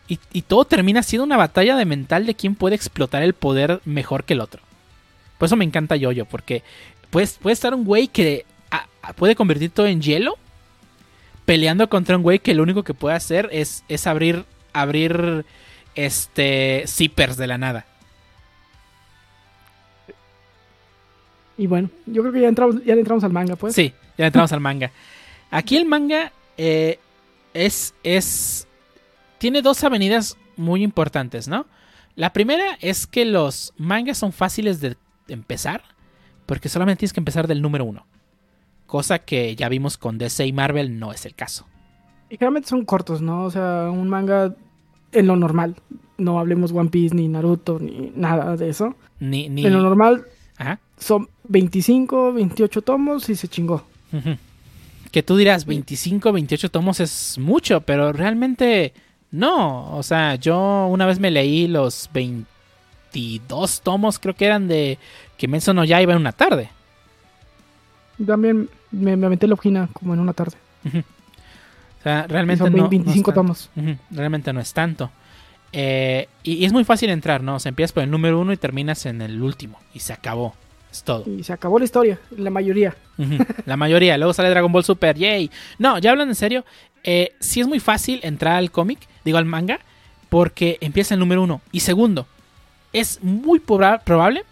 y, 0.08 0.42
todo 0.44 0.66
termina 0.66 1.02
siendo 1.02 1.24
una 1.24 1.38
batalla 1.38 1.76
de 1.76 1.86
mental 1.86 2.26
de 2.26 2.36
quién 2.36 2.56
puede 2.56 2.76
explotar 2.76 3.24
el 3.24 3.34
poder 3.34 3.82
mejor 3.86 4.24
que 4.24 4.34
el 4.34 4.42
otro. 4.42 4.62
Por 5.38 5.48
eso 5.48 5.56
me 5.56 5.66
encanta 5.66 5.96
Yoyo, 5.96 6.26
porque 6.26 6.64
puede, 7.10 7.28
puede 7.42 7.54
estar 7.54 7.74
un 7.74 7.86
güey 7.86 8.08
que 8.08 8.46
puede 9.16 9.36
convertir 9.36 9.72
todo 9.72 9.88
en 9.88 10.02
hielo 10.02 10.38
peleando 11.46 11.90
contra 11.90 12.18
un 12.18 12.24
güey 12.24 12.40
que 12.40 12.54
lo 12.54 12.64
único 12.64 12.84
que 12.84 12.94
puede 12.94 13.16
hacer 13.16 13.50
es, 13.52 13.84
es 13.88 14.08
abrir, 14.08 14.46
abrir 14.74 15.46
este 15.96 16.84
zippers 16.88 17.38
de 17.38 17.48
la 17.48 17.58
nada. 17.58 17.86
Y 21.58 21.68
bueno, 21.68 21.90
yo 22.06 22.22
creo 22.22 22.34
que 22.34 22.42
ya 22.42 22.50
entramos, 22.50 22.84
ya 22.84 22.94
entramos 22.94 23.24
al 23.24 23.32
manga, 23.32 23.56
pues. 23.56 23.74
Sí, 23.74 23.94
ya 24.18 24.28
entramos 24.28 24.52
al 24.52 24.60
manga. 24.60 24.92
Aquí 25.52 25.78
el 25.78 25.86
manga 25.86 26.32
eh, 26.58 27.00
es, 27.54 27.94
es 28.04 28.68
tiene 29.46 29.62
dos 29.62 29.84
avenidas 29.84 30.40
muy 30.56 30.82
importantes, 30.82 31.48
¿no? 31.48 31.68
La 32.16 32.34
primera 32.34 32.80
es 32.82 33.06
que 33.06 33.26
los 33.26 33.76
mangas 33.78 34.18
son 34.18 34.32
fáciles 34.32 34.82
de 34.82 34.98
empezar, 35.28 35.84
porque 36.48 36.68
solamente 36.68 37.02
tienes 37.02 37.14
que 37.14 37.20
empezar 37.20 37.46
del 37.46 37.62
número 37.62 37.86
uno. 37.86 38.08
Cosa 38.88 39.20
que 39.20 39.56
ya 39.56 39.70
vimos 39.70 40.00
con 40.00 40.18
DC 40.18 40.48
y 40.48 40.52
Marvel 40.52 40.98
no 40.98 41.12
es 41.12 41.28
el 41.28 41.36
caso. 41.36 41.68
Y 42.32 42.38
generalmente 42.38 42.70
son 42.70 42.86
cortos, 42.86 43.22
¿no? 43.22 43.44
O 43.44 43.52
sea, 43.52 43.92
un 43.92 44.10
manga 44.10 44.56
en 45.12 45.28
lo 45.28 45.36
normal. 45.36 45.76
No 46.18 46.40
hablemos 46.40 46.72
One 46.72 46.90
Piece, 46.90 47.14
ni 47.14 47.28
Naruto, 47.28 47.78
ni 47.78 48.14
nada 48.16 48.58
de 48.58 48.70
eso. 48.70 48.96
Ni, 49.20 49.48
ni... 49.48 49.64
En 49.64 49.74
lo 49.74 49.84
normal 49.84 50.26
son 50.98 51.30
25, 51.50 52.34
28 52.34 52.82
tomos 52.82 53.30
y 53.30 53.36
se 53.36 53.48
chingó. 53.48 53.86
Que 55.12 55.22
tú 55.22 55.38
dirás, 55.38 55.68
25, 55.68 56.32
28 56.32 56.72
tomos 56.72 57.00
es 57.00 57.38
mucho, 57.38 57.82
pero 57.82 58.12
realmente 58.12 58.92
no, 59.36 59.96
o 59.98 60.02
sea, 60.02 60.36
yo 60.36 60.88
una 60.88 61.06
vez 61.06 61.20
me 61.20 61.30
leí 61.30 61.68
los 61.68 62.10
22 62.14 63.82
tomos, 63.82 64.18
creo 64.18 64.34
que 64.34 64.46
eran 64.46 64.70
de 64.70 64.98
que 65.38 65.48
no 65.48 65.84
ya 65.84 66.02
iba 66.02 66.14
en 66.14 66.20
una 66.20 66.32
tarde. 66.32 66.70
También 68.26 68.70
me, 68.92 69.18
me 69.18 69.26
aventé 69.26 69.46
la 69.46 69.56
ojina 69.56 69.90
como 69.92 70.14
en 70.14 70.22
una 70.22 70.32
tarde. 70.32 70.56
O 70.86 72.04
sea, 72.04 72.28
realmente 72.28 72.70
no. 72.70 72.88
25 72.88 73.34
tomos. 73.34 73.70
Realmente 74.10 74.54
no 74.54 74.62
es 74.62 74.74
tanto. 74.74 75.12
Eh, 75.74 76.30
y, 76.44 76.64
es 76.64 76.72
muy 76.72 76.86
fácil 76.86 77.10
entrar, 77.10 77.44
¿no? 77.44 77.56
O 77.56 77.60
sea, 77.60 77.70
empiezas 77.70 77.92
por 77.92 78.04
el 78.04 78.12
número 78.12 78.40
uno 78.40 78.54
y 78.54 78.58
terminas 78.58 79.06
en 79.06 79.22
el 79.22 79.42
último. 79.42 79.80
Y 79.94 80.00
se 80.00 80.14
acabó. 80.14 80.56
Es 80.92 81.04
todo. 81.04 81.26
Y 81.30 81.44
se 81.44 81.52
acabó 81.52 81.78
la 81.78 81.86
historia, 81.86 82.20
la 82.38 82.52
mayoría. 82.52 82.96
La 83.66 83.76
mayoría. 83.76 84.18
Luego 84.18 84.34
sale 84.34 84.50
Dragon 84.50 84.72
Ball 84.72 84.86
Super, 84.86 85.18
yay. 85.18 85.52
No, 85.78 85.98
ya 85.98 86.12
hablan 86.12 86.30
en 86.30 86.36
serio. 86.36 86.64
Eh, 87.08 87.34
sí 87.40 87.62
es 87.62 87.68
muy 87.68 87.80
fácil 87.80 88.20
entrar 88.24 88.56
al 88.56 88.72
cómic 88.72 89.08
digo 89.26 89.40
al 89.40 89.46
manga, 89.46 89.80
porque 90.30 90.78
empieza 90.80 91.16
el 91.16 91.20
número 91.20 91.44
uno. 91.44 91.62
Y 91.72 91.82
segundo, 91.82 92.28
es 92.94 93.22
muy 93.22 93.60
probable 93.60 94.46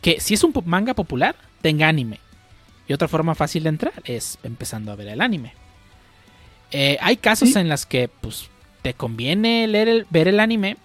que 0.00 0.18
si 0.18 0.34
es 0.34 0.42
un 0.42 0.52
manga 0.64 0.94
popular, 0.94 1.36
tenga 1.60 1.86
anime. 1.86 2.18
Y 2.88 2.92
otra 2.92 3.06
forma 3.06 3.34
fácil 3.34 3.64
de 3.64 3.68
entrar 3.68 3.92
es 4.04 4.38
empezando 4.42 4.90
a 4.90 4.96
ver 4.96 5.08
el 5.08 5.20
anime. 5.20 5.52
Eh, 6.72 6.96
hay 7.00 7.16
casos 7.16 7.54
en 7.54 7.68
los 7.68 7.86
que 7.86 8.08
pues, 8.08 8.48
te 8.82 8.94
conviene 8.94 9.66
leer 9.68 10.06
ver 10.10 10.28
el 10.28 10.40
anime 10.40 10.76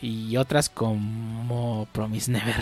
y 0.00 0.36
otras 0.36 0.68
como 0.68 1.88
Promise 1.92 2.30
Never. 2.30 2.56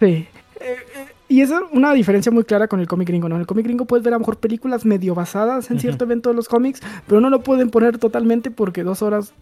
Sí. 0.00 0.06
Eh, 0.06 0.28
eh, 0.60 1.05
y 1.28 1.40
esa 1.40 1.56
es 1.56 1.62
una 1.72 1.92
diferencia 1.92 2.30
muy 2.30 2.44
clara 2.44 2.68
con 2.68 2.80
el 2.80 2.86
cómic 2.86 3.08
gringo, 3.08 3.28
¿no? 3.28 3.34
En 3.34 3.40
el 3.40 3.46
cómic 3.46 3.64
gringo 3.64 3.84
puedes 3.84 4.04
ver 4.04 4.12
a 4.12 4.16
lo 4.16 4.20
mejor 4.20 4.38
películas 4.38 4.84
medio 4.84 5.14
basadas 5.14 5.70
en 5.70 5.80
cierto 5.80 6.04
evento 6.04 6.30
de 6.30 6.36
los 6.36 6.48
cómics, 6.48 6.80
pero 7.06 7.20
no 7.20 7.30
lo 7.30 7.40
pueden 7.40 7.70
poner 7.70 7.98
totalmente 7.98 8.50
porque 8.50 8.84
dos 8.84 9.02
horas 9.02 9.32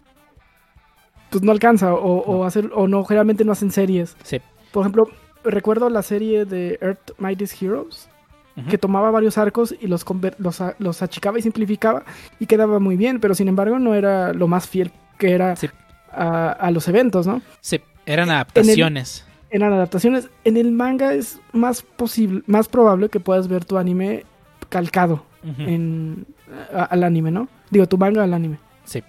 pues 1.29 1.43
no 1.43 1.51
alcanza 1.51 1.93
o, 1.93 2.43
hacer 2.45 2.71
o 2.73 2.87
no 2.87 3.03
generalmente 3.03 3.45
no 3.45 3.51
hacen 3.51 3.71
series. 3.71 4.15
Sí. 4.23 4.41
Por 4.71 4.81
ejemplo, 4.81 5.09
recuerdo 5.43 5.89
la 5.89 6.01
serie 6.01 6.45
de 6.45 6.79
Earth 6.81 7.11
Mightiest 7.19 7.61
Heroes 7.61 8.09
que 8.69 8.77
tomaba 8.77 9.11
varios 9.11 9.37
arcos 9.37 9.75
y 9.81 9.87
los, 9.87 10.05
los, 10.79 11.01
achicaba 11.01 11.37
y 11.37 11.41
simplificaba 11.41 12.05
y 12.39 12.45
quedaba 12.45 12.79
muy 12.79 12.95
bien, 12.95 13.19
pero 13.19 13.35
sin 13.35 13.49
embargo 13.49 13.79
no 13.79 13.93
era 13.93 14.31
lo 14.31 14.47
más 14.47 14.65
fiel 14.65 14.91
que 15.17 15.33
era 15.33 15.55
a, 16.13 16.71
los 16.71 16.87
eventos, 16.87 17.27
¿no? 17.27 17.41
Sí, 17.59 17.81
eran 18.05 18.29
adaptaciones 18.29 19.25
eran 19.55 19.71
adaptaciones. 19.73 20.29
En 20.43 20.57
el 20.57 20.71
manga 20.71 21.13
es 21.13 21.39
más 21.53 21.81
posible, 21.81 22.43
más 22.45 22.67
probable 22.67 23.09
que 23.09 23.19
puedas 23.19 23.47
ver 23.47 23.63
tu 23.63 23.77
anime 23.77 24.25
calcado 24.69 25.25
en, 25.43 26.25
al 26.73 27.03
anime, 27.03 27.31
¿no? 27.31 27.47
Digo, 27.69 27.87
tu 27.87 27.97
manga 27.97 28.23
al 28.23 28.33
anime. 28.33 28.57
Sí. 28.83 29.03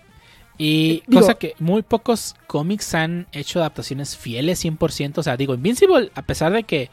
Y 0.59 1.03
eh, 1.09 1.13
cosa 1.13 1.35
que 1.35 1.55
muy 1.59 1.83
pocos 1.83 2.37
cómics 2.47 2.95
han 2.95 3.27
hecho 3.33 3.59
adaptaciones 3.59 4.17
fieles 4.17 4.65
100%. 4.65 5.19
O 5.19 5.23
sea, 5.23 5.37
digo, 5.37 5.55
Invincible, 5.55 6.13
a 6.15 6.23
pesar 6.23 6.53
de 6.53 6.63
que 6.63 6.91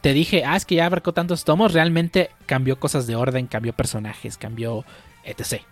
te 0.00 0.12
dije, 0.12 0.44
ah, 0.44 0.56
es 0.56 0.64
que 0.64 0.76
ya 0.76 0.86
abarcó 0.86 1.12
tantos 1.12 1.44
tomos, 1.44 1.72
realmente 1.72 2.30
cambió 2.46 2.78
cosas 2.78 3.06
de 3.06 3.16
orden, 3.16 3.46
cambió 3.46 3.72
personajes, 3.72 4.38
cambió 4.38 4.84
etc. 5.24 5.62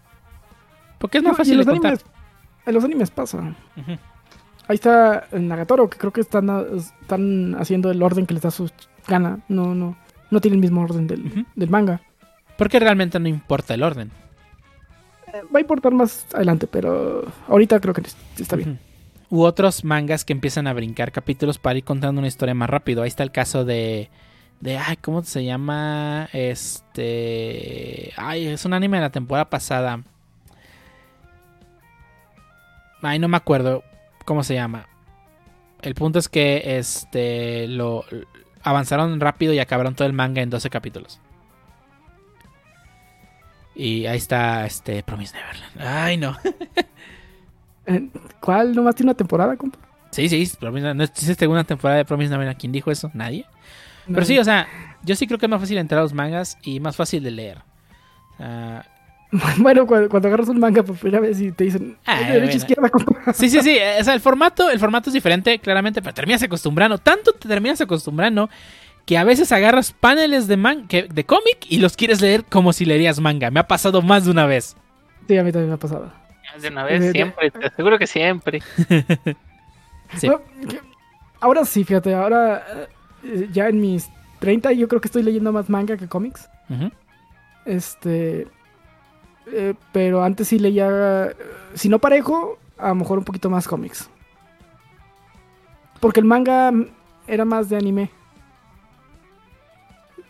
Porque 0.99 1.19
es 1.19 1.25
más 1.25 1.37
fácil 1.37 1.59
de 1.59 1.65
contar. 1.65 1.99
en 2.67 2.75
los 2.75 2.85
animes 2.85 3.11
pasa. 3.11 3.55
Ahí 4.71 4.77
está 4.77 5.27
Nagatoro, 5.33 5.91
que 5.91 5.99
creo 5.99 6.13
que 6.13 6.21
están, 6.21 6.49
están 7.03 7.57
haciendo 7.59 7.91
el 7.91 8.01
orden 8.05 8.25
que 8.25 8.35
les 8.35 8.45
da 8.45 8.53
su 8.53 8.71
gana. 9.09 9.41
No, 9.49 9.75
no, 9.75 9.97
no 10.31 10.41
tiene 10.41 10.55
el 10.55 10.61
mismo 10.61 10.81
orden 10.81 11.09
del, 11.09 11.45
del 11.57 11.71
manga. 11.71 12.01
Porque 12.57 12.79
realmente 12.79 13.19
no 13.19 13.27
importa 13.27 13.75
el 13.75 13.83
orden. 13.83 14.13
Eh, 15.27 15.43
va 15.53 15.59
a 15.59 15.61
importar 15.61 15.93
más 15.93 16.25
adelante, 16.33 16.69
pero 16.69 17.25
ahorita 17.49 17.81
creo 17.81 17.95
que 17.95 18.03
está 18.39 18.55
bien. 18.55 18.79
U 19.29 19.43
otros 19.43 19.83
mangas 19.83 20.25
que 20.25 20.33
empiezan 20.33 20.69
a 20.69 20.73
brincar 20.73 21.11
capítulos 21.11 21.59
para 21.59 21.77
ir 21.77 21.83
contando 21.83 22.21
una 22.21 22.29
historia 22.29 22.55
más 22.55 22.71
rápido. 22.71 23.03
Ahí 23.03 23.09
está 23.09 23.25
el 23.25 23.33
caso 23.33 23.65
de. 23.65 24.09
De. 24.61 24.79
Ay, 24.79 24.99
¿cómo 24.99 25.25
se 25.25 25.45
llama? 25.45 26.29
Este. 26.33 28.13
Ay, 28.17 28.47
es 28.47 28.65
un 28.65 28.75
anime 28.75 28.99
de 28.99 29.03
la 29.03 29.11
temporada 29.11 29.51
pasada. 29.51 30.05
Ay, 33.03 33.19
no 33.19 33.27
me 33.27 33.37
acuerdo 33.37 33.83
cómo 34.25 34.43
se 34.43 34.55
llama. 34.55 34.87
El 35.83 35.95
punto 35.95 36.19
es 36.19 36.29
que 36.29 36.79
este 36.79 37.67
lo 37.69 38.05
avanzaron 38.63 39.19
rápido 39.21 39.53
y 39.53 39.59
acabaron 39.59 39.95
todo 39.95 40.07
el 40.07 40.13
manga 40.13 40.43
en 40.43 40.51
12 40.51 40.71
capítulos. 40.71 41.21
Y 43.75 44.07
ahí 44.07 44.19
está 44.19 44.67
este 44.67 45.03
Promise 45.03 45.35
Neverland. 45.35 45.81
Ay, 45.81 46.17
no. 46.17 46.37
Eh, 47.87 48.09
¿Cuál 48.41 48.75
nomás 48.75 48.95
tiene 48.95 49.11
una 49.11 49.17
temporada, 49.17 49.57
compa? 49.57 49.79
Sí, 50.11 50.29
sí, 50.29 50.53
no 50.61 51.03
existe 51.03 51.35
segunda 51.35 51.65
temporada 51.65 51.97
de 51.97 52.05
Promise 52.05 52.31
Neverland. 52.31 52.59
¿Quién 52.59 52.73
dijo 52.73 52.91
eso? 52.91 53.11
Nadie. 53.15 53.47
Pero 54.07 54.25
sí, 54.27 54.39
o 54.39 54.45
sea, 54.45 54.69
yo 55.03 55.17
sí 55.17 55.27
creo 55.27 55.39
que 55.39 55.47
es 55.47 55.51
más 55.51 55.61
fácil 55.61 55.79
entrar 55.79 56.01
a 56.01 56.03
los 56.03 56.13
mangas 56.13 56.59
y 56.63 56.79
más 56.79 56.95
fácil 56.95 57.23
de 57.23 57.31
leer. 57.31 57.63
O 58.35 58.37
sea, 58.37 58.87
Bueno, 59.59 59.87
cuando, 59.87 60.29
agarras 60.29 60.49
un 60.49 60.59
manga 60.59 60.83
por 60.83 60.97
primera 60.97 61.21
vez 61.21 61.41
y 61.41 61.53
te 61.53 61.65
dicen 61.65 61.97
ah, 62.07 62.21
derecha, 62.21 62.57
izquierda, 62.57 62.91
Sí, 63.33 63.49
sí, 63.49 63.61
sí. 63.63 63.79
O 64.01 64.05
sea, 64.05 64.15
el 64.15 64.21
formato, 64.21 64.71
el 64.71 64.79
formato 64.79 65.11
es 65.11 65.15
diferente, 65.15 65.59
claramente, 65.59 66.03
pero 66.03 66.15
terminas 66.15 66.43
acostumbrando. 66.43 66.99
Tanto 66.99 67.33
te 67.33 67.49
terminas 67.49 67.81
acostumbrando 67.81 68.51
que 69.07 69.19
a 69.19 69.25
veces 69.25 69.53
agarras 69.53 69.93
paneles 69.93 70.47
de 70.49 70.57
man 70.57 70.87
de 70.89 71.25
cómic 71.25 71.59
y 71.69 71.79
los 71.79 71.97
quieres 71.97 72.21
leer 72.21 72.45
como 72.45 72.73
si 72.73 72.85
leerías 72.85 73.21
manga. 73.21 73.51
Me 73.51 73.61
ha 73.61 73.67
pasado 73.67 74.03
más 74.03 74.25
de 74.25 74.31
una 74.31 74.47
vez. 74.47 74.77
Sí, 75.29 75.39
a 75.39 75.45
mí 75.45 75.53
también 75.53 75.69
me 75.69 75.75
ha 75.75 75.79
pasado. 75.79 76.13
Más 76.53 76.63
de 76.63 76.69
una 76.69 76.85
vez, 76.85 77.13
siempre, 77.13 77.51
te 77.51 77.67
aseguro 77.67 77.99
que 77.99 78.07
siempre. 78.07 78.61
ahora 81.41 81.65
sí, 81.65 81.85
fíjate, 81.85 82.15
ahora 82.15 82.67
eh, 83.23 83.49
ya 83.53 83.69
en 83.69 83.81
mis 83.81 84.11
30 84.41 84.73
yo 84.73 84.89
creo 84.89 85.01
que 85.01 85.09
estoy 85.09 85.23
leyendo 85.23 85.53
más 85.53 85.69
manga 85.69 85.97
que 85.97 86.09
cómics. 86.09 86.49
Este 87.65 88.47
eh, 89.53 89.75
pero 89.93 90.23
antes 90.23 90.49
sí 90.49 90.59
leía, 90.59 91.35
si 91.75 91.89
no 91.89 91.99
parejo, 91.99 92.59
a 92.79 92.89
lo 92.89 92.95
mejor 92.97 93.19
un 93.19 93.25
poquito 93.25 93.51
más 93.51 93.69
cómics. 93.69 94.09
Porque 96.01 96.21
el 96.21 96.27
manga 96.27 96.73
era 97.27 97.45
más 97.45 97.69
de 97.69 97.77
anime. 97.77 98.11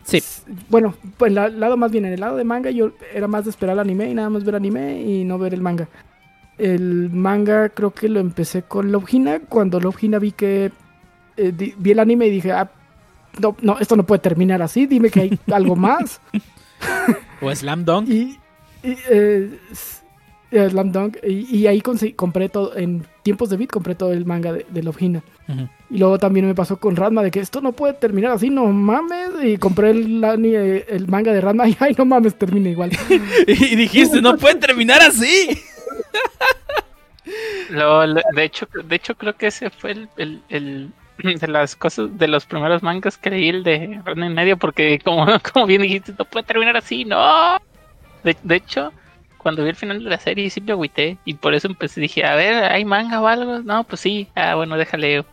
Sí. 0.03 0.21
Bueno, 0.69 0.93
pues 1.17 1.29
el 1.29 1.59
lado 1.59 1.77
más 1.77 1.91
bien, 1.91 2.05
en 2.05 2.13
el 2.13 2.19
lado 2.19 2.35
de 2.35 2.43
manga 2.43 2.71
yo 2.71 2.91
era 3.13 3.27
más 3.27 3.45
de 3.45 3.51
esperar 3.51 3.73
el 3.73 3.79
anime 3.79 4.09
y 4.09 4.13
nada 4.13 4.29
más 4.29 4.43
ver 4.43 4.55
anime 4.55 5.01
y 5.01 5.23
no 5.23 5.37
ver 5.37 5.53
el 5.53 5.61
manga. 5.61 5.87
El 6.57 7.09
manga 7.09 7.69
creo 7.69 7.91
que 7.91 8.09
lo 8.09 8.19
empecé 8.19 8.63
con 8.63 8.91
Love 8.91 9.13
Hina. 9.13 9.39
Cuando 9.39 9.79
Love 9.79 10.03
Hina 10.03 10.19
vi 10.19 10.31
que 10.31 10.71
eh, 11.37 11.53
vi 11.77 11.91
el 11.91 11.99
anime 11.99 12.27
y 12.27 12.31
dije, 12.31 12.51
ah, 12.51 12.69
no, 13.39 13.55
no, 13.61 13.79
esto 13.79 13.95
no 13.95 14.05
puede 14.05 14.19
terminar 14.19 14.61
así, 14.61 14.85
dime 14.85 15.09
que 15.09 15.21
hay 15.21 15.39
algo 15.51 15.75
más. 15.75 16.19
o 17.41 17.55
Slam 17.55 17.85
Dunk. 17.85 18.09
Y, 18.09 18.39
y, 18.83 18.97
eh, 19.09 19.49
Slam 20.51 20.91
Dunk. 20.91 21.17
Y, 21.23 21.67
ahí 21.67 21.81
compré 21.81 22.49
todo, 22.49 22.75
en 22.75 23.05
tiempos 23.23 23.49
de 23.49 23.57
beat 23.57 23.71
compré 23.71 23.95
todo 23.95 24.11
el 24.11 24.25
manga 24.25 24.53
de, 24.53 24.65
de 24.69 24.83
Love 24.83 25.01
Hina. 25.01 25.23
Y 25.89 25.97
luego 25.97 26.17
también 26.17 26.45
me 26.45 26.55
pasó 26.55 26.77
con 26.77 26.95
Ranma 26.95 27.23
de 27.23 27.31
que 27.31 27.41
esto 27.41 27.59
no 27.59 27.73
puede 27.73 27.93
terminar 27.93 28.31
así, 28.31 28.49
no 28.49 28.65
mames. 28.67 29.31
Y 29.43 29.57
compré 29.57 29.91
el, 29.91 30.23
el 30.23 31.07
manga 31.07 31.33
de 31.33 31.41
Ranma 31.41 31.67
y 31.69 31.75
ay, 31.79 31.95
no 31.97 32.05
mames, 32.05 32.35
termina 32.35 32.69
igual. 32.69 32.91
y 33.47 33.75
dijiste, 33.75 34.21
no 34.21 34.37
puede 34.37 34.55
terminar 34.55 35.01
así. 35.01 35.49
de 38.35 38.43
hecho, 38.43 38.67
de 38.83 38.95
hecho 38.95 39.15
creo 39.15 39.35
que 39.35 39.47
ese 39.47 39.69
fue 39.69 40.07
el, 40.17 40.41
el, 40.49 40.91
de 41.39 41.47
las 41.47 41.75
cosas, 41.75 42.17
de 42.17 42.27
los 42.27 42.45
primeros 42.45 42.83
mangas 42.83 43.17
que 43.17 43.29
leí 43.29 43.49
el 43.49 43.63
de 43.63 44.01
Ranma 44.05 44.27
en 44.27 44.33
medio, 44.33 44.57
porque 44.57 44.99
como, 45.03 45.25
como 45.53 45.65
bien 45.65 45.81
dijiste, 45.81 46.13
no 46.17 46.25
puede 46.25 46.45
terminar 46.45 46.77
así, 46.77 47.05
no. 47.05 47.57
De, 48.23 48.35
de 48.43 48.55
hecho, 48.55 48.91
cuando 49.37 49.63
vi 49.63 49.69
el 49.69 49.75
final 49.75 50.03
de 50.03 50.09
la 50.09 50.19
serie 50.19 50.49
sí 50.49 50.61
me 50.61 50.71
agüité 50.71 51.17
y 51.25 51.33
por 51.33 51.53
eso 51.53 51.67
empecé, 51.67 51.99
dije, 51.99 52.23
a 52.23 52.35
ver, 52.35 52.65
¿hay 52.65 52.85
manga 52.85 53.21
o 53.21 53.27
algo? 53.27 53.59
No, 53.59 53.83
pues 53.83 54.01
sí, 54.01 54.27
ah, 54.35 54.55
bueno, 54.55 54.77
déjale. 54.77 55.25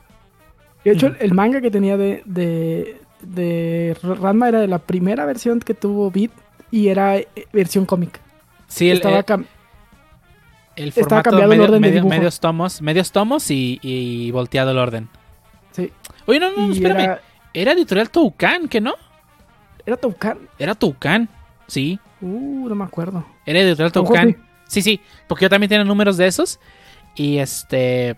De 0.85 0.93
hecho, 0.93 1.15
el 1.21 1.35
manga 1.35 1.61
que 1.61 1.71
tenía 1.71 1.97
de, 1.99 2.23
de, 2.25 3.01
de 3.21 3.97
Ranma 4.03 4.49
era 4.49 4.61
de 4.61 4.69
la 4.69 4.79
primera 4.79 5.27
versión 5.27 5.61
que 5.61 5.75
tuvo 5.75 6.11
Beat 6.11 6.31
y 6.71 6.89
era 6.89 7.19
eh, 7.19 7.27
versión 7.53 7.85
cómic. 7.85 8.21
Sí, 8.67 8.91
el, 8.91 8.99
estaba, 8.99 9.19
eh, 9.19 9.45
el 10.77 10.93
formato 10.93 11.31
cambiado 11.31 11.53
el 11.53 11.61
orden 11.61 11.83
de 11.83 12.03
medios 12.03 12.41
tomos, 12.41 12.81
medios 12.81 13.13
tomos 13.13 13.51
y, 13.51 13.79
y, 13.83 14.31
volteado 14.31 14.71
el 14.71 14.79
orden. 14.79 15.09
Sí. 15.73 15.93
Oye, 16.27 16.41
no, 16.41 16.51
no, 16.57 16.73
espérame. 16.73 17.01
Era, 17.01 17.21
era 17.53 17.73
editorial 17.73 18.11
Toucan, 18.11 18.69
¿qué 18.69 18.81
no? 18.81 18.95
¿Era 19.85 19.97
Toucan? 19.97 20.39
Era 20.59 20.75
Toucan, 20.75 21.29
sí. 21.67 21.99
Uh, 22.21 22.69
no 22.69 22.75
me 22.75 22.85
acuerdo. 22.85 23.25
Era 23.47 23.61
editorial 23.61 23.93
Toucan. 23.93 24.37
Sí. 24.67 24.83
sí, 24.83 25.01
porque 25.27 25.45
yo 25.45 25.51
también 25.51 25.69
tenía 25.69 25.85
números 25.85 26.17
de 26.17 26.27
esos. 26.27 26.61
Y 27.15 27.39
este. 27.39 28.11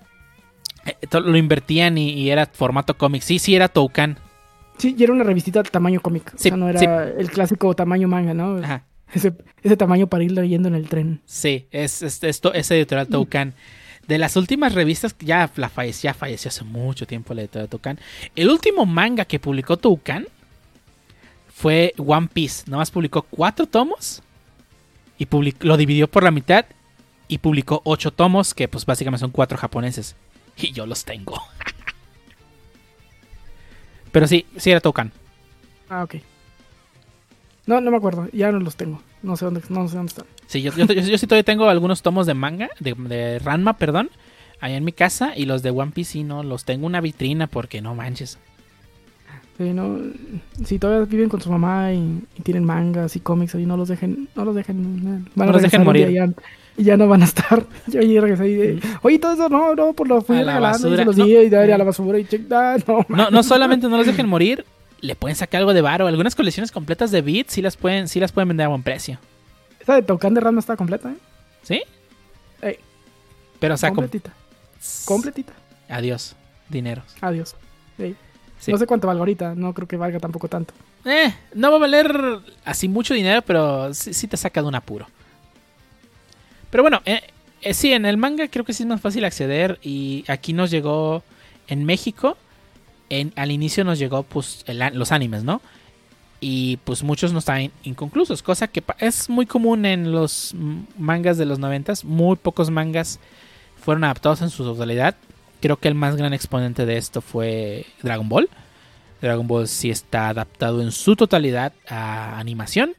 Eh, 0.86 0.96
lo 1.12 1.36
invertían 1.36 1.98
y, 1.98 2.30
era 2.30 2.46
formato 2.46 2.96
cómic. 2.96 3.22
Sí, 3.22 3.38
sí, 3.38 3.54
era 3.54 3.68
Toucan. 3.68 4.18
Sí, 4.78 4.94
y 4.98 5.04
era 5.04 5.12
una 5.12 5.24
revistita 5.24 5.62
de 5.62 5.70
tamaño 5.70 6.00
cómic. 6.00 6.32
Sí, 6.36 6.48
o 6.48 6.50
sea, 6.50 6.56
no 6.56 6.68
era 6.68 7.08
el 7.08 7.30
clásico 7.30 7.74
tamaño 7.74 8.08
manga, 8.08 8.32
¿no? 8.32 8.56
Ajá. 8.56 8.84
Ese, 9.12 9.34
ese, 9.62 9.76
tamaño 9.76 10.06
para 10.06 10.22
ir 10.22 10.32
leyendo 10.32 10.68
en 10.68 10.74
el 10.76 10.88
tren. 10.88 11.20
Sí, 11.24 11.66
es, 11.72 12.00
es, 12.02 12.22
esto, 12.22 12.54
es 12.54 12.70
editorial. 12.70 13.08
Toucan. 13.08 13.54
De 14.06 14.18
las 14.18 14.36
últimas 14.36 14.74
revistas, 14.74 15.14
ya, 15.18 15.50
la 15.56 15.70
ya 15.90 16.14
falleció 16.14 16.48
hace 16.48 16.64
mucho 16.64 17.06
tiempo 17.06 17.34
la 17.34 17.42
editorial 17.42 17.68
Toucan. 17.68 17.98
El 18.34 18.48
último 18.48 18.86
manga 18.86 19.24
que 19.24 19.38
publicó 19.38 19.76
Toucan 19.76 20.26
fue 21.60 21.92
One 21.98 22.28
Piece. 22.32 22.70
Nomás 22.70 22.90
publicó 22.90 23.22
cuatro 23.22 23.66
tomos 23.66 24.22
y 25.18 25.28
lo 25.60 25.76
dividió 25.76 26.08
por 26.08 26.22
la 26.22 26.30
mitad 26.30 26.64
y 27.28 27.38
publicó 27.38 27.82
ocho 27.84 28.12
tomos 28.12 28.54
que 28.54 28.66
pues 28.66 28.86
básicamente 28.86 29.20
son 29.20 29.30
cuatro 29.30 29.58
japoneses. 29.58 30.16
Y 30.56 30.72
yo 30.72 30.84
los 30.84 31.04
tengo. 31.04 31.40
Pero 34.12 34.26
sí, 34.26 34.46
sí 34.56 34.70
era 34.70 34.80
Toucan. 34.80 35.12
Ah, 35.88 36.02
ok. 36.02 36.16
No, 37.66 37.80
no 37.80 37.90
me 37.90 37.96
acuerdo. 37.96 38.28
Ya 38.32 38.52
no 38.52 38.58
los 38.58 38.76
tengo. 38.76 39.00
No 39.22 39.36
sé 39.36 39.44
dónde, 39.44 39.62
no 39.68 39.88
sé 39.88 39.96
dónde 39.96 40.10
están. 40.10 40.26
Sí, 40.46 40.60
yo, 40.60 40.72
sí 40.72 41.26
todavía 41.26 41.44
tengo 41.44 41.68
algunos 41.68 42.02
tomos 42.02 42.26
de 42.26 42.34
manga, 42.34 42.68
de, 42.78 42.94
de 42.94 43.38
Ranma, 43.38 43.74
perdón, 43.74 44.10
allá 44.60 44.76
en 44.76 44.84
mi 44.84 44.92
casa. 44.92 45.32
Y 45.36 45.46
los 45.46 45.62
de 45.62 45.70
One 45.70 45.92
Piece 45.92 46.12
sí, 46.12 46.24
no, 46.24 46.42
los 46.42 46.64
tengo 46.64 46.82
en 46.82 46.86
una 46.86 47.00
vitrina 47.00 47.46
porque 47.46 47.80
no 47.80 47.94
manches. 47.94 48.38
Sí, 49.60 49.74
no, 49.74 49.98
si 50.64 50.78
todavía 50.78 51.04
viven 51.04 51.28
con 51.28 51.42
su 51.42 51.50
mamá 51.50 51.92
y, 51.92 52.22
tienen 52.42 52.64
mangas 52.64 53.14
y 53.14 53.20
cómics 53.20 53.54
ahí, 53.54 53.66
no 53.66 53.76
los 53.76 53.88
dejen, 53.88 54.26
no 54.34 54.46
los 54.46 54.54
dejen, 54.54 55.26
van 55.34 55.48
no 55.48 55.52
los 55.52 55.60
dejen 55.60 55.84
morir. 55.84 56.08
Y 56.78 56.84
ya, 56.84 56.96
no 56.96 57.06
van 57.06 57.20
a 57.20 57.26
estar. 57.26 57.66
Yo 57.86 58.00
ahí 58.00 58.18
regresé 58.18 58.48
y 58.48 58.54
de, 58.54 58.80
oye, 59.02 59.18
todo 59.18 59.34
eso 59.34 59.50
no, 59.50 59.74
no, 59.74 59.92
por 59.92 60.08
lo 60.08 60.22
fui 60.22 60.38
a. 60.38 60.40
Y 60.40 60.44
los 61.04 61.18
no, 61.18 61.26
y 61.26 61.54
a 61.54 61.76
la 61.76 61.84
basura 61.84 62.18
y 62.18 62.26
ah, 62.52 62.78
no, 62.86 63.04
no, 63.10 63.30
no 63.30 63.42
solamente 63.42 63.86
no 63.86 63.98
los 63.98 64.06
dejen 64.06 64.30
morir, 64.30 64.64
le 65.02 65.14
pueden 65.14 65.36
sacar 65.36 65.58
algo 65.58 65.74
de 65.74 65.82
varo. 65.82 66.06
Algunas 66.06 66.34
colecciones 66.34 66.72
completas 66.72 67.10
de 67.10 67.20
Beat 67.20 67.48
sí 67.50 67.60
las 67.60 67.76
pueden, 67.76 68.08
sí 68.08 68.18
las 68.18 68.32
pueden 68.32 68.48
vender 68.48 68.64
a 68.64 68.68
buen 68.70 68.82
precio. 68.82 69.18
Esa 69.78 69.94
de 69.94 70.00
Tocan 70.00 70.32
de 70.32 70.40
está 70.58 70.74
completa, 70.74 71.10
¿eh? 71.10 71.16
¿Sí? 71.60 71.82
Ey. 72.62 72.78
Pero 73.58 73.74
o 73.74 73.76
sea, 73.76 73.90
completita. 73.90 74.32
Completita. 75.04 75.52
Adiós, 75.90 76.34
dinero. 76.70 77.02
Adiós. 77.20 77.54
Ey. 77.98 78.16
No 78.68 78.78
sé 78.78 78.86
cuánto 78.86 79.06
valga 79.06 79.20
ahorita, 79.20 79.54
no 79.54 79.72
creo 79.72 79.88
que 79.88 79.96
valga 79.96 80.18
tampoco 80.18 80.48
tanto. 80.48 80.74
Eh, 81.04 81.32
no 81.54 81.70
va 81.70 81.76
a 81.76 81.80
valer 81.80 82.40
así 82.64 82.88
mucho 82.88 83.14
dinero, 83.14 83.42
pero 83.42 83.92
sí, 83.94 84.26
te 84.26 84.36
saca 84.36 84.60
de 84.60 84.68
un 84.68 84.74
apuro. 84.74 85.06
Pero 86.70 86.82
bueno, 86.82 87.00
eh, 87.04 87.22
eh, 87.62 87.74
sí, 87.74 87.92
en 87.92 88.04
el 88.04 88.16
manga 88.16 88.48
creo 88.48 88.64
que 88.64 88.72
sí 88.72 88.82
es 88.82 88.88
más 88.88 89.00
fácil 89.00 89.24
acceder 89.24 89.78
y 89.82 90.24
aquí 90.28 90.52
nos 90.52 90.70
llegó 90.70 91.22
en 91.68 91.84
México. 91.84 92.36
En, 93.08 93.32
al 93.36 93.50
inicio 93.50 93.82
nos 93.82 93.98
llegó 93.98 94.22
pues 94.22 94.64
los 94.92 95.10
animes, 95.10 95.42
¿no? 95.42 95.60
Y 96.38 96.78
pues 96.84 97.02
muchos 97.02 97.32
no 97.32 97.38
estaban 97.38 97.70
inconclusos, 97.82 98.42
cosa 98.42 98.68
que 98.68 98.82
es 98.98 99.28
muy 99.28 99.46
común 99.46 99.84
en 99.84 100.12
los 100.12 100.54
mangas 100.96 101.36
de 101.38 101.44
los 101.44 101.58
noventas. 101.58 102.04
Muy 102.04 102.36
pocos 102.36 102.70
mangas 102.70 103.18
fueron 103.76 104.04
adaptados 104.04 104.42
en 104.42 104.50
su 104.50 104.64
totalidad. 104.64 105.16
Creo 105.60 105.76
que 105.76 105.88
el 105.88 105.94
más 105.94 106.16
gran 106.16 106.32
exponente 106.32 106.86
de 106.86 106.96
esto 106.96 107.20
fue 107.20 107.86
Dragon 108.02 108.28
Ball. 108.28 108.48
Dragon 109.20 109.46
Ball 109.46 109.68
sí 109.68 109.90
está 109.90 110.28
adaptado 110.28 110.82
en 110.82 110.92
su 110.92 111.16
totalidad 111.16 111.72
a 111.88 112.38
animación 112.38 112.94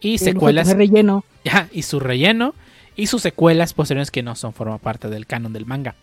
y 0.00 0.18
secuelas. 0.18 0.74
relleno. 0.74 1.24
y 1.72 1.82
su 1.82 2.00
relleno. 2.00 2.54
y 2.96 3.06
sus 3.06 3.22
secuelas 3.22 3.72
posteriores 3.72 4.10
que 4.10 4.22
no 4.22 4.34
son 4.34 4.52
forma 4.52 4.78
parte 4.78 5.08
del 5.08 5.26
canon 5.26 5.52
del 5.52 5.66
manga. 5.66 5.94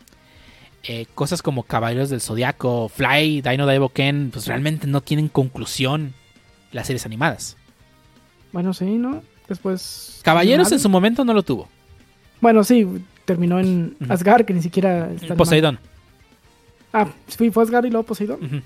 Eh, 0.83 1.05
cosas 1.15 1.41
como 1.41 1.63
Caballeros 1.63 2.09
del 2.09 2.21
Zodiaco, 2.21 2.87
Fly, 2.89 3.41
Dino 3.41 3.65
Daibo 3.65 3.89
Ken, 3.89 4.29
pues 4.31 4.47
realmente 4.47 4.87
no 4.87 5.01
tienen 5.01 5.27
conclusión 5.27 6.13
las 6.71 6.87
series 6.87 7.05
animadas. 7.05 7.57
Bueno, 8.51 8.73
sí, 8.73 8.85
¿no? 8.85 9.21
Después. 9.47 10.21
Caballeros 10.23 10.71
en 10.71 10.79
su 10.79 10.89
momento 10.89 11.25
no 11.25 11.33
lo 11.33 11.43
tuvo. 11.43 11.67
Bueno, 12.39 12.63
sí, 12.63 12.87
terminó 13.27 13.59
en 13.59 13.97
Asgard, 14.07 14.45
que 14.45 14.53
ni 14.53 14.61
siquiera 14.61 15.11
está 15.11 15.35
Poseidón. 15.35 15.77
Ah, 16.93 17.09
fue, 17.27 17.51
fue 17.51 17.63
Asgard 17.63 17.85
y 17.85 17.89
luego 17.89 18.05
Poseidón. 18.07 18.63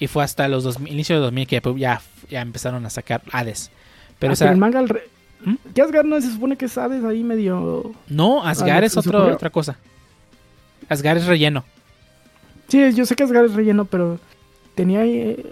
Y 0.00 0.06
fue 0.06 0.24
hasta 0.24 0.48
los 0.48 0.64
dos, 0.64 0.78
inicio 0.80 1.16
de 1.16 1.20
2000 1.20 1.46
que 1.46 1.62
ya, 1.76 2.00
ya 2.30 2.40
empezaron 2.40 2.84
a 2.86 2.90
sacar 2.90 3.22
Hades. 3.30 3.70
Pero, 4.18 4.32
ah, 4.40 4.44
el 4.46 4.56
manga. 4.56 4.82
¿Mm? 4.82 5.54
¿Qué 5.74 5.82
Asgard 5.82 6.06
no 6.06 6.18
se 6.20 6.32
supone 6.32 6.56
que 6.56 6.64
es 6.64 6.78
Hades 6.78 7.04
ahí 7.04 7.22
medio.? 7.22 7.92
No, 8.08 8.42
Asgard 8.42 8.84
es 8.84 8.96
otro, 8.96 9.34
otra 9.34 9.50
cosa. 9.50 9.76
Asgard 10.88 11.18
es 11.18 11.26
relleno. 11.26 11.64
Sí, 12.68 12.92
yo 12.94 13.04
sé 13.04 13.14
que 13.14 13.22
Asgard 13.22 13.44
es 13.44 13.54
relleno, 13.54 13.84
pero 13.84 14.18
tenía. 14.74 15.04
Eh, 15.04 15.44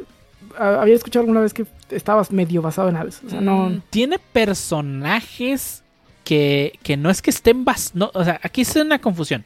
había 0.58 0.94
escuchado 0.94 1.22
alguna 1.22 1.40
vez 1.40 1.52
que 1.52 1.66
estabas 1.90 2.32
medio 2.32 2.62
basado 2.62 2.88
en 2.88 2.96
Hades. 2.96 3.20
O 3.26 3.28
sea, 3.28 3.42
no. 3.42 3.68
Mm, 3.68 3.82
tiene 3.90 4.18
personajes 4.18 5.83
que, 6.24 6.78
que 6.82 6.96
no 6.96 7.10
es 7.10 7.22
que 7.22 7.30
estén 7.30 7.64
basados. 7.64 7.94
No, 7.94 8.10
o 8.14 8.24
sea, 8.24 8.40
aquí 8.42 8.62
es 8.62 8.74
una 8.76 8.98
confusión. 8.98 9.44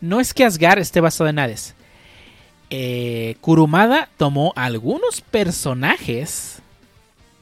No 0.00 0.20
es 0.20 0.34
que 0.34 0.44
Asgard 0.44 0.80
esté 0.80 1.00
basado 1.00 1.30
en 1.30 1.38
Hades. 1.38 1.74
Eh, 2.70 3.36
Kurumada 3.40 4.08
tomó 4.16 4.52
algunos 4.56 5.20
personajes 5.20 6.58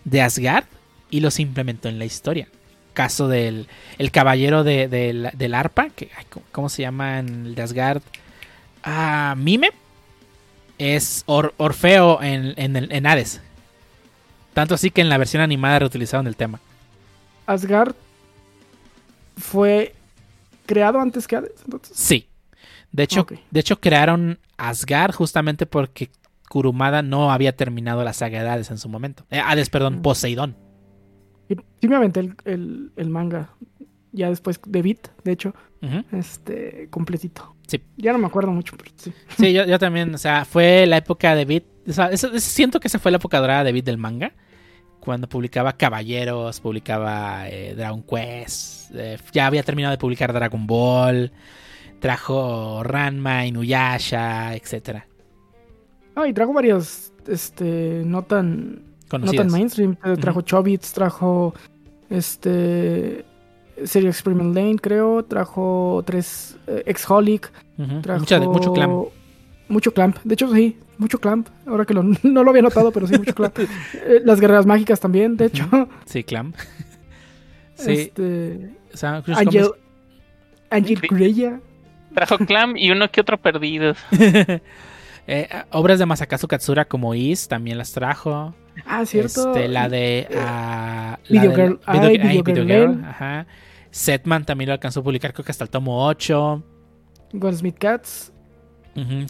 de 0.05 0.20
Asgard 0.20 0.65
y 1.11 1.20
los 1.20 1.41
implementó 1.41 1.89
en 1.89 1.99
la 1.99 2.05
historia. 2.05 2.49
Caso 2.93 3.29
del 3.29 3.69
el 3.99 4.11
caballero 4.11 4.65
de, 4.65 4.89
del 4.89 5.55
arpa, 5.55 5.89
que, 5.89 6.11
¿cómo 6.53 6.69
se 6.69 6.83
llama 6.83 7.19
en 7.19 7.47
el 7.47 7.55
de 7.55 7.62
Asgard? 7.62 8.03
Ah, 8.85 9.35
Mime. 9.37 9.70
Es 10.79 11.23
Orfeo 11.27 12.20
en, 12.23 12.55
en, 12.57 12.77
en 12.93 13.07
Hades. 13.07 13.41
Tanto 14.53 14.74
así 14.74 14.91
que 14.91 15.01
en 15.01 15.09
la 15.09 15.19
versión 15.19 15.43
animada 15.43 15.79
reutilizaron 15.79 16.27
el 16.27 16.37
tema. 16.37 16.61
Asgard 17.47 17.95
fue 19.36 19.94
creado 20.66 21.00
antes 21.00 21.26
que 21.26 21.36
Hades, 21.36 21.52
Sí. 21.90 22.28
De 22.90 23.04
hecho, 23.04 23.26
de 23.50 23.60
hecho, 23.60 23.80
crearon 23.80 24.38
Asgard 24.59 25.14
justamente 25.14 25.64
porque 25.64 26.10
Kurumada 26.48 27.00
no 27.00 27.32
había 27.32 27.56
terminado 27.56 28.04
la 28.04 28.12
saga 28.12 28.42
de 28.42 28.48
Hades 28.48 28.70
en 28.70 28.76
su 28.76 28.88
momento. 28.90 29.24
Eh, 29.30 29.40
Hades, 29.40 29.70
perdón, 29.70 29.98
mm. 29.98 30.02
Poseidón. 30.02 30.56
Sí, 31.48 31.88
me 31.88 31.96
aventé 31.96 32.20
el, 32.44 32.92
manga 33.09 33.50
ya 34.12 34.28
después 34.28 34.60
de 34.66 34.82
Beat, 34.82 35.09
de 35.24 35.32
hecho, 35.32 35.54
este, 36.12 36.88
completito. 36.90 37.56
Sí. 37.66 37.82
Ya 37.96 38.12
no 38.12 38.18
me 38.18 38.26
acuerdo 38.26 38.52
mucho, 38.52 38.76
pero 38.76 38.90
sí. 38.96 39.12
Sí, 39.38 39.52
yo, 39.54 39.78
también, 39.78 40.14
o 40.14 40.18
sea, 40.18 40.44
fue 40.44 40.86
la 40.86 40.98
época 40.98 41.34
de 41.34 41.46
Beat. 41.46 41.64
O 41.88 41.92
sea, 41.92 42.14
siento 42.16 42.78
que 42.78 42.88
esa 42.88 42.98
fue 42.98 43.10
la 43.10 43.16
época 43.16 43.40
dorada 43.40 43.64
de 43.64 43.72
Beat 43.72 43.86
del 43.86 43.98
manga. 43.98 44.32
Cuando 45.05 45.29
publicaba 45.29 45.73
Caballeros, 45.73 46.61
publicaba 46.61 47.49
eh, 47.49 47.74
Dragon 47.74 48.05
Quest. 48.05 48.93
Eh, 48.95 49.19
ya 49.33 49.47
había 49.47 49.65
terminado 49.65 49.91
de 49.91 49.99
publicar 49.99 50.33
Dragon 50.33 50.65
Ball. 50.65 51.33
Trajo 51.99 52.85
Ranma, 52.85 53.45
Inuyasha, 53.45 54.55
etc. 54.55 55.03
Ah, 56.15 56.29
y 56.29 56.33
trajo 56.33 56.53
varios, 56.53 57.12
este, 57.27 58.03
no 58.05 58.23
tan, 58.23 58.83
no 59.11 59.33
tan 59.33 59.51
mainstream. 59.51 59.97
Trajo 60.20 60.43
Chobits, 60.43 60.93
trajo, 60.93 61.53
este, 62.09 63.24
Serio 63.85 64.09
Experiment 64.09 64.55
Lane, 64.55 64.77
creo. 64.77 65.24
Trajo 65.24 66.05
tres, 66.07 66.57
eh, 66.69 66.85
Exholic. 66.87 67.51
trajo... 68.03 68.53
mucho 68.53 68.73
clamp. 68.73 69.09
Mucho 69.69 69.93
clamp. 69.93 70.19
De 70.23 70.35
hecho, 70.35 70.53
sí, 70.55 70.77
mucho 71.03 71.19
clamp. 71.19 71.49
Ahora 71.66 71.85
que 71.85 71.95
no 72.23 72.45
lo 72.45 72.51
había 72.51 72.62
notado, 72.62 72.91
pero 72.93 73.07
sí, 73.07 73.19
mucho 73.19 73.35
clamp. 73.35 73.59
Eh, 73.59 74.20
las 74.24 74.41
guerreras 74.41 74.66
mágicas 74.66 75.01
también, 75.01 75.37
de 75.37 75.47
hecho. 75.47 75.69
Sí, 76.05 76.24
clamp. 76.24 76.57
sí. 77.74 77.93
Este, 77.93 78.74
Angel, 79.37 79.70
Angel 80.70 81.01
Greya. 81.01 81.61
Trajo 82.15 82.39
Clam 82.39 82.77
y 82.77 82.91
uno 82.91 83.11
que 83.11 83.20
otro 83.20 83.41
perdidos. 83.41 83.99
Eh, 85.29 85.49
obras 85.70 86.01
de 86.01 86.05
Masakazu 86.05 86.49
Katsura 86.49 86.85
como 86.85 87.15
Is 87.15 87.47
también 87.47 87.79
las 87.79 87.93
trajo. 87.93 88.57
Ah, 88.85 89.07
cierto. 89.07 89.55
Este, 89.55 89.69
la 89.69 89.89
de. 89.89 90.27
Uh, 90.31 91.33
Video, 91.33 91.55
Girl. 91.55 91.81
Video, 91.87 92.66
Girl. 92.66 93.05
Ajá. 93.05 93.47
Setman 93.93 94.45
también 94.45 94.66
lo 94.66 94.74
alcanzó 94.74 94.99
a 94.99 95.05
publicar, 95.05 95.33
creo 95.33 95.45
que 95.45 95.53
hasta 95.53 95.62
el 95.62 95.70
tomo 95.70 96.05
8. 96.07 96.65
Goldsmith 97.35 97.79
Cats. 97.79 98.31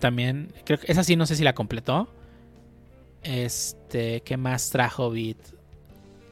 También. 0.00 0.52
Creo 0.64 0.78
que 0.78 0.90
esa 0.90 1.04
sí 1.04 1.16
no 1.16 1.26
sé 1.26 1.36
si 1.36 1.44
la 1.44 1.54
completó. 1.54 2.08
Este. 3.22 4.22
¿Qué 4.22 4.36
más 4.36 4.70
trajo 4.70 5.10
Beat? 5.10 5.38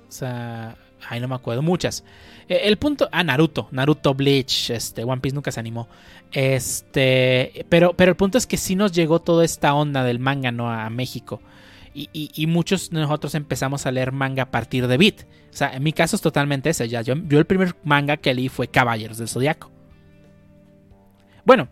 O 0.09 0.13
sea. 0.13 0.77
Ay, 1.09 1.21
no 1.21 1.29
me 1.29 1.35
acuerdo. 1.35 1.63
Muchas. 1.63 2.05
Eh, 2.49 2.63
el 2.65 2.77
punto. 2.77 3.09
Ah, 3.13 3.25
Naruto. 3.25 3.69
Naruto 3.71 4.15
Bleach. 4.15 4.71
Este. 4.71 5.05
One 5.05 5.21
Piece 5.21 5.35
nunca 5.35 5.53
se 5.53 5.61
animó. 5.61 5.89
Este. 6.33 7.67
Pero, 7.69 7.95
pero 7.95 8.11
el 8.11 8.17
punto 8.17 8.39
es 8.39 8.47
que 8.47 8.57
sí 8.57 8.77
nos 8.77 8.93
llegó 8.93 9.21
toda 9.21 9.45
esta 9.45 9.75
onda 9.75 10.05
del 10.05 10.19
manga, 10.19 10.51
¿no? 10.51 10.71
A 10.71 10.91
México. 10.91 11.41
Y, 11.93 12.47
muchos 12.47 12.91
de 12.91 13.01
nosotros 13.01 13.35
empezamos 13.35 13.85
a 13.85 13.91
leer 13.91 14.13
manga 14.13 14.45
a 14.45 14.51
partir 14.51 14.87
de 14.87 14.97
Beat. 14.97 15.23
O 15.23 15.57
sea, 15.57 15.75
en 15.75 15.83
mi 15.83 15.93
caso 15.93 16.15
es 16.15 16.23
totalmente 16.23 16.71
ese. 16.71 16.89
Ya, 16.89 17.03
yo, 17.03 17.15
el 17.15 17.47
primer 17.47 17.75
manga 17.83 18.17
que 18.17 18.33
leí 18.33 18.49
fue 18.49 18.69
Caballeros 18.69 19.19
del 19.19 19.29
Zodiaco. 19.29 19.71
Bueno, 21.45 21.69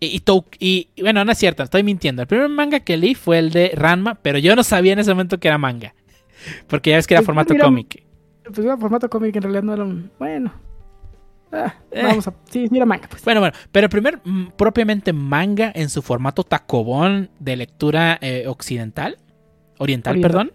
y, 0.00 0.22
y, 0.58 1.02
bueno, 1.02 1.24
no 1.24 1.32
es 1.32 1.38
cierto, 1.38 1.62
estoy 1.62 1.82
mintiendo. 1.82 2.22
El 2.22 2.28
primer 2.28 2.48
manga 2.48 2.80
que 2.80 2.96
leí 2.96 3.14
fue 3.14 3.38
el 3.38 3.50
de 3.50 3.72
Ranma, 3.74 4.16
pero 4.16 4.38
yo 4.38 4.54
no 4.54 4.62
sabía 4.62 4.92
en 4.92 4.98
ese 4.98 5.10
momento 5.10 5.38
que 5.38 5.48
era 5.48 5.58
manga. 5.58 5.94
Porque 6.68 6.90
ya 6.90 6.96
ves 6.96 7.06
que 7.06 7.14
era 7.14 7.20
pues, 7.20 7.26
formato 7.26 7.54
cómic 7.56 8.06
pues 8.52 8.58
era 8.66 8.76
formato 8.76 9.08
cómic, 9.08 9.34
en 9.36 9.42
realidad 9.42 9.62
no 9.62 9.72
era 9.72 9.84
un. 9.84 10.10
Bueno. 10.18 10.52
Ah, 11.52 11.74
eh. 11.90 12.02
Vamos 12.02 12.26
a. 12.28 12.34
Sí, 12.50 12.68
era 12.72 12.86
manga, 12.86 13.08
pues. 13.08 13.24
Bueno, 13.24 13.40
bueno. 13.40 13.56
Pero 13.72 13.86
el 13.86 13.90
primer 13.90 14.20
mm, 14.24 14.48
propiamente 14.56 15.12
manga 15.12 15.72
en 15.74 15.88
su 15.88 16.02
formato 16.02 16.44
tacobón 16.44 17.30
de 17.38 17.56
lectura 17.56 18.18
eh, 18.20 18.44
occidental. 18.46 19.18
Oriental, 19.78 20.20
perdón. 20.20 20.52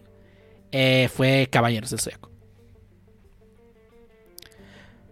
Eh, 0.71 1.09
fue 1.13 1.47
Caballeros 1.51 1.89
del 1.91 1.99
Zodiaco. 1.99 2.31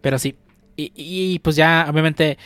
Pero 0.02 0.18
sí. 0.18 0.36
Y, 0.76 1.40
pues 1.40 1.56
ya, 1.56 1.88
obviamente. 1.90 2.38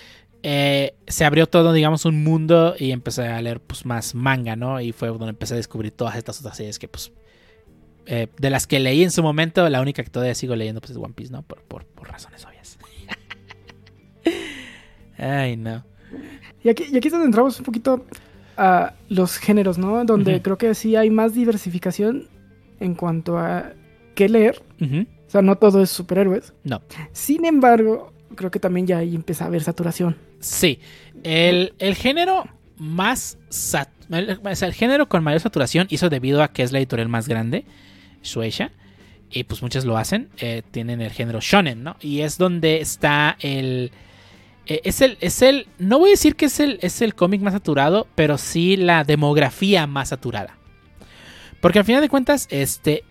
Se 0.44 1.26
abrió 1.26 1.48
todo, 1.48 1.72
digamos, 1.74 2.06
un 2.06 2.24
mundo 2.24 2.76
y 2.78 2.92
empecé 2.92 3.28
a 3.28 3.42
leer 3.42 3.62
pues 3.62 3.86
más 3.86 4.14
manga, 4.14 4.56
¿no? 4.56 4.82
Y 4.82 4.92
fue 4.92 5.08
donde 5.08 5.30
empecé 5.30 5.54
a 5.54 5.58
descubrir 5.58 5.92
todas 5.92 6.16
estas 6.16 6.40
otras 6.40 6.58
series 6.58 6.80
que 6.80 6.88
pues 6.88 7.12
eh, 8.06 8.28
de 8.38 8.50
las 8.50 8.68
que 8.68 8.80
leí 8.80 9.04
en 9.04 9.12
su 9.12 9.24
momento, 9.24 9.68
la 9.70 9.82
única 9.82 10.04
que 10.04 10.10
todavía 10.10 10.36
sigo 10.36 10.56
leyendo 10.56 10.82
pues, 10.82 10.92
es 10.92 10.98
One 10.98 11.14
Piece, 11.16 11.32
¿no? 11.32 11.42
Por, 11.44 11.62
por, 11.62 11.86
razones 12.04 12.46
obvias. 12.46 12.78
Ay, 15.18 15.56
no. 15.56 15.86
Y 16.64 16.70
aquí, 16.70 16.86
y 16.92 16.98
aquí 16.98 17.08
es 17.08 17.12
donde 17.12 17.28
entramos 17.28 17.58
un 17.60 17.66
poquito 17.66 18.06
a 18.58 18.94
los 19.10 19.38
géneros, 19.38 19.78
¿no? 19.78 20.04
Donde 20.04 20.42
creo 20.42 20.58
que 20.58 20.76
sí 20.76 20.96
hay 20.96 21.10
más 21.10 21.34
diversificación 21.34 22.28
en 22.80 22.94
cuanto 22.94 23.38
a 23.38 23.72
qué 24.16 24.30
leer. 24.30 24.62
O 24.82 25.30
sea, 25.30 25.42
no 25.42 25.58
todo 25.58 25.82
es 25.82 25.90
superhéroes. 25.90 26.54
No. 26.64 26.82
Sin 27.14 27.46
embargo, 27.46 28.12
creo 28.36 28.52
que 28.52 28.60
también 28.60 28.86
ya 28.86 28.98
ahí 28.98 29.16
empieza 29.16 29.46
a 29.46 29.48
haber 29.48 29.64
saturación. 29.64 30.18
Sí. 30.44 30.80
El, 31.24 31.74
el 31.80 31.96
género 31.96 32.46
más... 32.78 33.38
el 34.10 34.74
género 34.74 35.08
con 35.08 35.24
mayor 35.24 35.40
saturación, 35.40 35.88
hizo 35.90 36.10
debido 36.10 36.44
a 36.44 36.52
que 36.52 36.64
es 36.64 36.72
la 36.72 36.80
editorial 36.80 37.10
más 37.10 37.28
grande, 37.28 37.66
Shueisha. 38.24 38.72
Y 39.30 39.46
pues 39.46 39.62
muchos 39.62 39.86
lo 39.86 39.98
hacen. 39.98 40.30
Eh, 40.38 40.62
tienen 40.70 41.02
el 41.02 41.12
género 41.12 41.40
shonen, 41.42 41.84
¿no? 41.84 41.96
Y 42.02 42.22
es 42.22 42.38
donde 42.38 42.82
está 42.82 43.36
el... 43.40 43.92
Eh, 44.66 44.82
es 44.84 45.02
el, 45.02 45.18
es 45.22 45.42
el, 45.42 45.68
no 45.80 46.00
voy 46.00 46.10
a 46.10 46.12
decir 46.12 46.36
que 46.36 46.46
es 46.46 46.60
el, 46.60 46.78
es 46.82 47.02
el 47.02 47.16
cómic 47.16 47.42
más 47.42 47.54
saturado, 47.54 48.08
pero 48.16 48.38
sí 48.38 48.78
la 48.78 49.04
demografía 49.04 49.88
más 49.88 50.10
saturada. 50.10 50.58
Porque 51.62 51.80
al 51.80 51.86
final 51.86 52.02
de 52.02 52.10
cuentas, 52.10 52.48
este, 52.52 53.04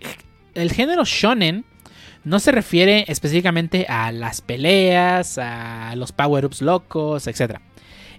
el 0.53 0.71
género 0.71 1.03
shonen 1.05 1.65
no 2.23 2.39
se 2.39 2.51
refiere 2.51 3.05
específicamente 3.07 3.85
a 3.89 4.11
las 4.11 4.41
peleas, 4.41 5.37
a 5.37 5.95
los 5.95 6.11
power-ups 6.11 6.61
locos, 6.61 7.27
etc. 7.27 7.59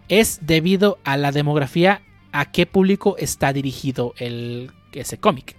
Es 0.09 0.41
debido 0.43 0.99
a 1.05 1.17
la 1.17 1.33
demografía 1.33 2.03
a 2.33 2.51
qué 2.51 2.67
público 2.67 3.17
está 3.19 3.53
dirigido 3.53 4.15
el, 4.19 4.71
ese 4.93 5.19
cómic. 5.19 5.57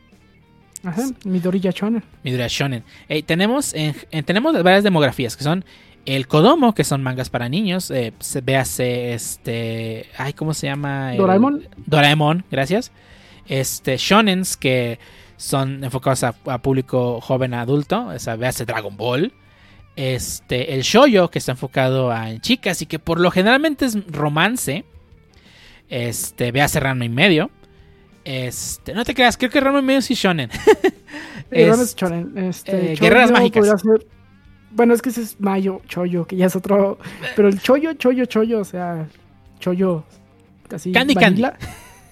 Ajá, 0.83 1.03
Midoriya 1.23 1.71
Shonen. 1.71 2.03
Midoriya 2.23 2.47
Shonen. 2.47 2.83
tenemos, 3.25 3.73
tenemos 4.25 4.63
varias 4.63 4.83
demografías 4.83 5.35
que 5.35 5.43
son 5.43 5.65
el 6.05 6.27
Kodomo, 6.27 6.73
que 6.73 6.83
son 6.83 7.03
mangas 7.03 7.29
para 7.29 7.49
niños. 7.49 7.89
Eh, 7.91 8.13
se, 8.19 8.41
véase 8.41 9.13
este. 9.13 10.05
Ay, 10.17 10.33
¿cómo 10.33 10.53
se 10.53 10.67
llama? 10.67 11.13
Doraemon. 11.15 11.67
Doraemon, 11.85 12.43
gracias. 12.51 12.91
Este, 13.47 13.97
Shonens, 13.97 14.57
que 14.57 14.99
son 15.37 15.83
enfocados 15.83 16.23
a, 16.23 16.33
público 16.59 17.19
joven 17.21 17.53
adulto. 17.53 18.07
O 18.07 18.19
sea, 18.19 18.35
véase 18.35 18.65
Dragon 18.65 18.95
Ball. 18.95 19.33
Este, 19.95 20.73
el 20.73 20.81
shoyo, 20.81 21.29
que 21.29 21.39
está 21.39 21.53
enfocado 21.53 22.13
en 22.15 22.41
chicas 22.41 22.81
y 22.81 22.85
que 22.85 22.99
por 22.99 23.19
lo 23.19 23.31
generalmente 23.31 23.85
es 23.85 23.95
romance. 24.07 24.85
Este, 25.89 26.51
a 26.61 26.79
Ranma 26.79 27.05
y 27.05 27.09
medio. 27.09 27.49
Este, 28.23 28.93
no 28.93 29.05
te 29.05 29.13
creas, 29.13 29.37
creo 29.37 29.51
que 29.51 29.59
Ranma 29.59 29.79
y 29.79 29.83
medio 29.83 30.01
sí 30.01 30.15
shonen. 30.15 30.49
es, 31.51 31.95
shonen. 31.95 32.37
Este, 32.37 32.93
eh, 32.93 32.95
guerreras 32.95 33.31
mágicas. 33.31 33.83
Bueno, 34.71 34.93
es 34.93 35.01
que 35.01 35.09
ese 35.09 35.21
es 35.21 35.39
Mayo, 35.39 35.81
Choyo, 35.87 36.25
que 36.25 36.35
ya 36.35 36.47
es 36.47 36.55
otro. 36.55 36.97
Pero 37.35 37.47
el 37.47 37.61
Choyo, 37.61 37.93
Choyo, 37.93 38.25
Choyo, 38.25 38.59
o 38.59 38.65
sea, 38.65 39.07
Choyo. 39.59 40.03
Casi 40.67 40.91
candy 40.91 41.15
Candy. 41.15 41.43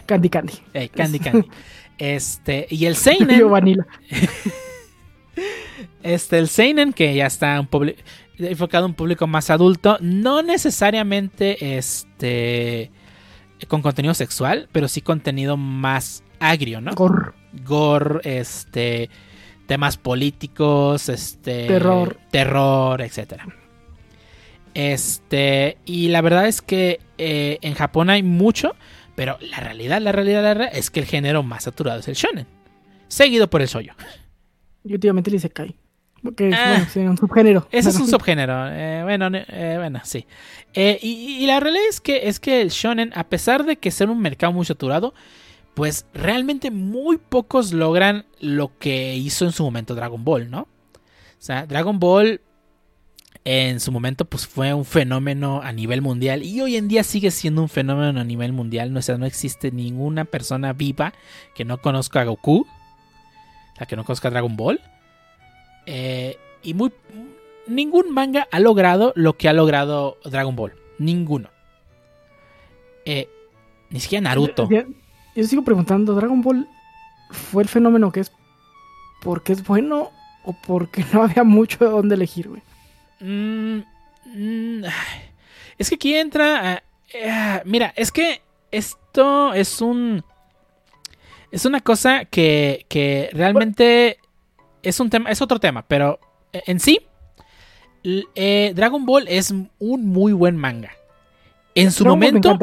Candy 0.05 0.29
Candy. 0.29 0.53
candy 0.95 1.19
Candy. 1.19 1.49
Este, 1.97 2.67
y 2.69 2.85
el 2.85 2.95
Seinen. 2.97 3.41
Este, 6.03 6.37
el 6.37 6.49
Seinen, 6.49 6.91
que 6.91 7.15
ya 7.15 7.25
está 7.25 7.59
un 7.59 7.93
enfocado 8.37 8.85
a 8.85 8.87
un 8.87 8.93
público 8.93 9.25
más 9.25 9.49
adulto, 9.49 9.97
no 10.01 10.41
necesariamente 10.41 11.77
este 11.77 12.91
con 13.69 13.81
contenido 13.81 14.13
sexual, 14.13 14.67
pero 14.73 14.89
sí 14.89 14.99
contenido 14.99 15.55
más 15.55 16.23
agrio, 16.39 16.81
¿no? 16.81 16.93
Gore. 16.93 17.31
Gore, 17.65 18.19
este 18.23 19.09
temas 19.65 19.97
políticos, 19.97 21.07
este 21.09 21.67
terror, 21.67 22.19
terror, 22.29 23.01
etcétera. 23.01 23.47
Este, 24.73 25.77
y 25.85 26.09
la 26.09 26.21
verdad 26.21 26.47
es 26.47 26.61
que 26.61 26.99
eh, 27.17 27.59
en 27.61 27.75
Japón 27.75 28.09
hay 28.09 28.23
mucho, 28.23 28.75
pero 29.15 29.37
la 29.41 29.59
realidad, 29.59 30.01
la 30.01 30.11
realidad, 30.11 30.43
la 30.43 30.53
realidad 30.53 30.77
es 30.77 30.89
que 30.89 30.99
el 30.99 31.05
género 31.05 31.43
más 31.43 31.63
saturado 31.63 31.99
es 31.99 32.07
el 32.07 32.15
shonen, 32.15 32.47
seguido 33.07 33.49
por 33.49 33.61
el 33.61 33.67
shoyo. 33.67 33.93
Y 34.83 34.93
últimamente 34.93 35.29
le 35.31 35.37
dice 35.37 35.49
Kai. 35.49 35.75
Porque 36.21 36.49
es 36.49 36.55
ah. 36.57 36.87
un 36.95 37.17
subgénero. 37.17 37.67
Ese 37.69 37.89
es 37.89 37.97
un 37.97 38.07
subgénero. 38.07 38.69
Eh, 38.69 39.01
bueno, 39.03 39.29
eh, 39.33 39.75
bueno, 39.77 39.99
sí. 40.05 40.25
y, 40.73 40.97
y, 41.01 41.45
la 41.45 41.59
realidad 41.59 41.85
es 41.89 41.99
que, 41.99 42.29
es 42.29 42.39
que 42.39 42.61
el 42.61 42.69
shonen, 42.69 43.11
a 43.13 43.25
pesar 43.25 43.65
de 43.65 43.75
que 43.75 43.91
ser 43.91 44.09
un 44.09 44.21
mercado 44.21 44.53
muy 44.53 44.65
saturado, 44.65 45.13
pues 45.73 46.05
realmente 46.13 46.71
muy 46.71 47.17
pocos 47.17 47.73
logran 47.73 48.25
lo 48.39 48.77
que 48.77 49.15
hizo 49.15 49.45
en 49.45 49.51
su 49.51 49.63
momento 49.63 49.95
Dragon 49.95 50.23
Ball, 50.23 50.49
¿no? 50.49 50.61
O 50.61 51.45
sea, 51.45 51.65
Dragon 51.65 51.99
Ball 51.99 52.41
en 53.45 53.79
su 53.79 53.91
momento 53.91 54.25
pues 54.25 54.47
fue 54.47 54.73
un 54.73 54.85
fenómeno 54.85 55.61
a 55.61 55.71
nivel 55.71 56.01
mundial 56.01 56.43
y 56.43 56.61
hoy 56.61 56.77
en 56.77 56.87
día 56.87 57.03
sigue 57.03 57.29
siendo 57.31 57.61
un 57.61 57.69
fenómeno 57.69 58.19
a 58.19 58.23
nivel 58.23 58.53
mundial. 58.53 58.93
No, 58.93 58.99
no 59.17 59.25
existe 59.25 59.71
ninguna 59.71 60.25
persona 60.25 60.73
viva 60.73 61.13
que 61.55 61.65
no 61.65 61.79
conozca 61.81 62.21
a 62.21 62.25
Goku, 62.25 62.65
sea, 63.77 63.87
que 63.87 63.95
no 63.95 64.05
conozca 64.05 64.29
a 64.29 64.31
Dragon 64.31 64.55
Ball. 64.55 64.79
Eh, 65.85 66.37
y 66.61 66.73
muy, 66.73 66.91
ningún 67.67 68.13
manga 68.13 68.47
ha 68.51 68.59
logrado 68.59 69.11
lo 69.15 69.33
que 69.37 69.49
ha 69.49 69.53
logrado 69.53 70.17
Dragon 70.23 70.55
Ball. 70.55 70.73
Ninguno. 70.97 71.49
Eh, 73.05 73.27
ni 73.89 73.99
siquiera 73.99 74.21
Naruto 74.21 74.69
yo 75.35 75.43
sigo 75.45 75.63
preguntando, 75.63 76.13
¿Dragon 76.15 76.41
Ball 76.41 76.67
fue 77.31 77.63
el 77.63 77.69
fenómeno 77.69 78.11
que 78.11 78.19
es 78.19 78.31
porque 79.21 79.53
es 79.53 79.65
bueno 79.65 80.11
o 80.43 80.55
porque 80.67 81.03
no 81.13 81.23
había 81.23 81.43
mucho 81.43 81.83
de 81.83 81.91
dónde 81.91 82.15
elegir, 82.15 82.49
güey? 82.49 82.61
Mm, 83.23 83.83
mm, 84.25 84.83
es 85.77 85.89
que 85.89 85.95
aquí 85.95 86.15
entra... 86.15 86.83
Eh, 87.13 87.61
mira, 87.65 87.93
es 87.95 88.11
que 88.11 88.41
esto 88.71 89.53
es 89.53 89.81
un... 89.81 90.23
Es 91.51 91.65
una 91.65 91.81
cosa 91.81 92.25
que, 92.25 92.85
que 92.89 93.29
realmente 93.31 94.17
es 94.81 94.99
un 94.99 95.09
tema, 95.09 95.29
es 95.29 95.41
otro 95.41 95.59
tema, 95.59 95.85
pero 95.87 96.19
en 96.51 96.79
sí, 96.79 96.99
eh, 98.03 98.73
Dragon 98.75 99.05
Ball 99.05 99.27
es 99.27 99.51
un 99.51 99.69
muy 100.07 100.33
buen 100.33 100.57
manga. 100.57 100.91
En 101.75 101.91
su 101.91 102.05
momento... 102.05 102.57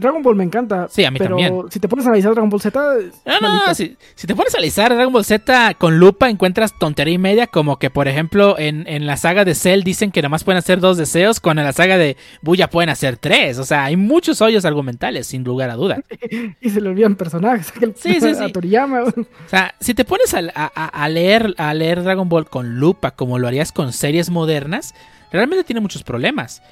Dragon 0.00 0.22
Ball 0.22 0.36
me 0.36 0.44
encanta. 0.44 0.88
Sí, 0.88 1.04
a 1.04 1.10
mí 1.10 1.18
pero 1.18 1.36
también. 1.36 1.70
Si 1.70 1.78
te 1.78 1.88
pones 1.88 2.06
a 2.06 2.08
analizar 2.08 2.32
Dragon 2.32 2.50
Ball 2.50 2.60
Z. 2.60 2.80
No, 3.26 3.40
no, 3.40 3.74
si, 3.74 3.96
te 4.26 4.34
pones 4.34 4.54
a 4.54 4.58
analizar 4.58 4.94
Dragon 4.94 5.12
Ball 5.12 5.24
Z 5.24 5.74
con 5.74 5.98
lupa, 5.98 6.28
encuentras 6.28 6.78
tontería 6.78 7.14
y 7.14 7.18
media. 7.18 7.46
Como 7.46 7.78
que, 7.78 7.90
por 7.90 8.08
ejemplo, 8.08 8.58
en, 8.58 9.06
la 9.06 9.16
saga 9.16 9.44
de 9.44 9.54
Cell 9.54 9.82
dicen 9.82 10.10
que 10.10 10.22
nada 10.22 10.30
más 10.30 10.44
pueden 10.44 10.58
hacer 10.58 10.80
dos 10.80 10.96
deseos. 10.96 11.40
Cuando 11.40 11.62
en 11.62 11.66
la 11.66 11.72
saga 11.72 11.98
de 11.98 12.16
Buya 12.42 12.68
pueden 12.70 12.90
hacer 12.90 13.16
tres. 13.16 13.58
O 13.58 13.64
sea, 13.64 13.84
hay 13.84 13.96
muchos 13.96 14.40
hoyos 14.40 14.64
argumentales, 14.64 15.26
sin 15.26 15.44
lugar 15.44 15.70
a 15.70 15.74
duda. 15.74 16.02
y 16.60 16.70
se 16.70 16.80
le 16.80 16.88
olvidan 16.88 17.16
personajes. 17.16 17.72
sí, 17.96 18.20
sí, 18.20 18.34
sí. 18.34 18.52
Toriyama. 18.52 19.02
O 19.02 19.12
sea, 19.46 19.74
si 19.80 19.94
te 19.94 20.04
pones 20.04 20.34
a, 20.34 21.08
leer, 21.08 21.54
a 21.58 21.74
leer 21.74 22.02
Dragon 22.02 22.28
Ball 22.28 22.48
con 22.48 22.78
lupa, 22.80 23.12
como 23.12 23.38
lo 23.38 23.46
harías 23.46 23.72
con 23.72 23.92
series 23.92 24.30
modernas, 24.30 24.94
realmente 25.30 25.64
tiene 25.64 25.80
muchos 25.80 26.02
problemas. 26.02 26.62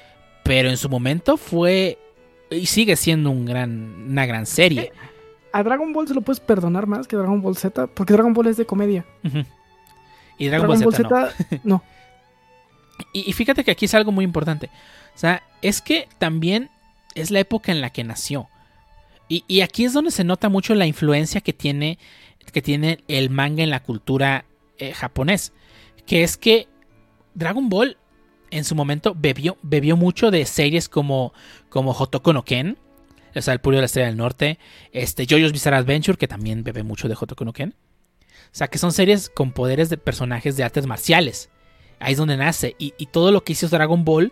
Pero 0.43 0.69
en 0.69 0.77
su 0.77 0.89
momento 0.89 1.37
fue 1.37 1.99
y 2.51 2.65
sigue 2.65 2.95
siendo 2.95 3.31
un 3.31 3.45
gran, 3.45 4.07
una 4.09 4.25
gran 4.25 4.45
serie. 4.45 4.81
Eh, 4.81 4.91
a 5.51 5.63
Dragon 5.63 5.93
Ball 5.93 6.07
se 6.07 6.13
lo 6.13 6.21
puedes 6.21 6.39
perdonar 6.39 6.87
más 6.87 7.07
que 7.07 7.15
Dragon 7.15 7.41
Ball 7.41 7.57
Z, 7.57 7.87
porque 7.87 8.13
Dragon 8.13 8.33
Ball 8.33 8.47
es 8.47 8.57
de 8.57 8.65
comedia. 8.65 9.05
Y 10.37 10.47
Dragon, 10.47 10.67
Ball, 10.67 10.93
Z, 10.93 11.33
no. 11.63 11.83
y, 13.13 13.31
fíjate 13.33 13.63
que 13.63 13.71
aquí 13.71 13.85
es 13.85 13.93
algo 13.93 14.11
muy 14.11 14.23
importante. 14.25 14.69
O 15.15 15.17
sea, 15.19 15.43
es 15.61 15.81
que 15.81 16.07
también 16.17 16.69
es 17.15 17.31
la 17.31 17.39
época 17.39 17.71
en 17.71 17.81
la 17.81 17.89
que 17.89 18.03
nació. 18.03 18.47
Y, 19.27 19.61
aquí 19.61 19.85
es 19.85 19.93
donde 19.93 20.09
se 20.09 20.23
nota 20.23 20.49
mucho 20.49 20.73
la 20.73 20.87
influencia 20.87 21.41
que 21.41 21.53
tiene, 21.53 21.99
que 22.51 22.63
tiene 22.63 23.03
el 23.07 23.29
manga 23.29 23.63
en 23.63 23.69
la 23.69 23.83
cultura 23.83 24.45
eh, 24.79 24.93
japonés. 24.93 25.53
Que 26.07 26.23
es 26.23 26.35
que 26.35 26.67
Dragon 27.35 27.69
Ball 27.69 27.97
en 28.51 28.63
su 28.63 28.75
momento 28.75 29.15
bebió, 29.17 29.57
bebió 29.61 29.97
mucho 29.97 30.31
de 30.31 30.45
series 30.45 30.89
como, 30.89 31.33
como 31.69 31.93
Hotoko 31.93 32.33
no 32.33 32.43
Ken, 32.43 32.77
o 33.35 33.41
sea, 33.41 33.53
El 33.53 33.59
Purio 33.59 33.77
de 33.77 33.81
la 33.81 33.85
Estrella 33.85 34.07
del 34.07 34.17
Norte, 34.17 34.59
este, 34.91 35.25
JoJo's 35.25 35.51
Bizarre 35.51 35.77
Adventure, 35.77 36.17
que 36.17 36.27
también 36.27 36.63
bebe 36.63 36.83
mucho 36.83 37.07
de 37.07 37.15
Hotoko 37.15 37.45
no 37.45 37.53
Ken. 37.53 37.75
O 38.51 38.55
sea, 38.55 38.67
que 38.67 38.79
son 38.79 38.91
series 38.91 39.29
con 39.29 39.51
poderes 39.51 39.89
de 39.89 39.97
personajes 39.97 40.57
de 40.57 40.63
artes 40.63 40.87
marciales. 40.87 41.49
Ahí 41.99 42.13
es 42.13 42.17
donde 42.17 42.37
nace. 42.37 42.75
Y, 42.79 42.91
todo 43.07 43.31
lo 43.31 43.43
que 43.43 43.53
hizo 43.53 43.67
Dragon 43.67 44.03
Ball 44.03 44.31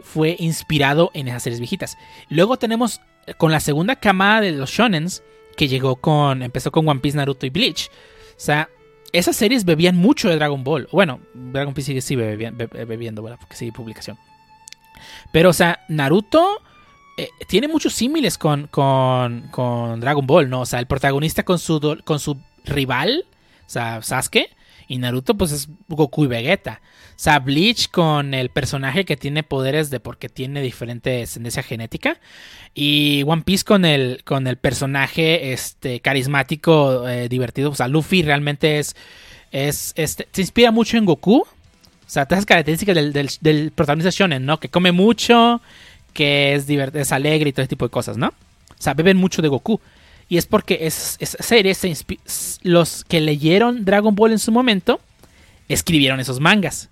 fue 0.00 0.34
inspirado 0.38 1.10
en 1.14 1.28
esas 1.28 1.44
series 1.44 1.60
viejitas. 1.60 1.96
Luego 2.28 2.56
tenemos 2.56 3.00
eh, 3.26 3.34
con 3.34 3.52
la 3.52 3.60
segunda 3.60 3.96
camada 3.96 4.40
de 4.40 4.52
los 4.52 4.70
shonens, 4.70 5.22
que 5.56 5.68
llegó 5.68 5.96
con, 5.96 6.42
empezó 6.42 6.72
con 6.72 6.88
One 6.88 7.00
Piece, 7.00 7.16
Naruto 7.16 7.46
y 7.46 7.50
Bleach. 7.50 7.88
O 7.88 8.40
sea, 8.40 8.68
esas 9.12 9.36
series 9.36 9.64
bebían 9.64 9.96
mucho 9.96 10.28
de 10.28 10.36
Dragon 10.36 10.64
Ball. 10.64 10.88
Bueno, 10.92 11.20
Dragon 11.34 11.74
Ball 11.74 11.84
sigue, 11.84 12.00
sigue 12.00 12.36
bebiendo, 12.36 13.22
¿verdad? 13.22 13.38
Porque 13.38 13.56
sigue 13.56 13.72
publicación. 13.72 14.18
Pero, 15.32 15.50
o 15.50 15.52
sea, 15.52 15.80
Naruto 15.88 16.62
eh, 17.16 17.28
tiene 17.46 17.68
muchos 17.68 17.92
símiles 17.92 18.38
con, 18.38 18.68
con, 18.68 19.48
con, 19.50 20.00
Dragon 20.00 20.26
Ball, 20.26 20.48
¿no? 20.48 20.62
O 20.62 20.66
sea, 20.66 20.78
el 20.80 20.86
protagonista 20.86 21.42
con 21.44 21.58
su, 21.58 22.00
con 22.04 22.20
su 22.20 22.38
rival, 22.64 23.24
o 23.66 23.70
sea, 23.70 24.02
Sasuke, 24.02 24.48
y 24.88 24.98
Naruto, 24.98 25.34
pues 25.34 25.52
es 25.52 25.68
Goku 25.88 26.24
y 26.24 26.28
Vegeta. 26.28 26.80
O 27.22 27.24
sea, 27.24 27.38
Bleach 27.38 27.88
con 27.88 28.34
el 28.34 28.48
personaje 28.48 29.04
que 29.04 29.16
tiene 29.16 29.44
poderes 29.44 29.90
de 29.90 30.00
porque 30.00 30.28
tiene 30.28 30.60
diferente 30.60 31.10
descendencia 31.10 31.62
genética. 31.62 32.18
Y 32.74 33.22
One 33.28 33.42
Piece 33.42 33.62
con 33.62 33.84
el, 33.84 34.24
con 34.24 34.48
el 34.48 34.56
personaje 34.56 35.52
este, 35.52 36.00
carismático, 36.00 37.08
eh, 37.08 37.28
divertido. 37.28 37.70
O 37.70 37.76
sea, 37.76 37.86
Luffy 37.86 38.22
realmente 38.22 38.80
es. 38.80 38.96
es 39.52 39.92
este, 39.94 40.26
se 40.32 40.40
inspira 40.40 40.72
mucho 40.72 40.96
en 40.96 41.04
Goku. 41.04 41.42
O 41.42 41.46
sea, 42.06 42.26
todas 42.26 42.40
esas 42.40 42.46
características 42.46 42.96
del, 42.96 43.12
del, 43.40 43.70
protagonista 43.70 44.10
Shonen, 44.10 44.44
¿no? 44.44 44.58
Que 44.58 44.68
come 44.68 44.90
mucho, 44.90 45.60
que 46.14 46.54
es, 46.54 46.68
es 46.68 47.12
alegre 47.12 47.50
y 47.50 47.52
todo 47.52 47.62
ese 47.62 47.68
tipo 47.68 47.84
de 47.84 47.92
cosas, 47.92 48.16
¿no? 48.16 48.30
O 48.30 48.82
sea, 48.82 48.94
beben 48.94 49.16
mucho 49.16 49.42
de 49.42 49.46
Goku. 49.46 49.80
Y 50.28 50.38
es 50.38 50.46
porque 50.46 50.88
es, 50.88 51.18
esa 51.20 51.40
serie, 51.40 51.72
los 52.64 53.04
que 53.04 53.20
leyeron 53.20 53.84
Dragon 53.84 54.12
Ball 54.12 54.32
en 54.32 54.40
su 54.40 54.50
momento, 54.50 54.98
escribieron 55.68 56.18
esos 56.18 56.40
mangas. 56.40 56.88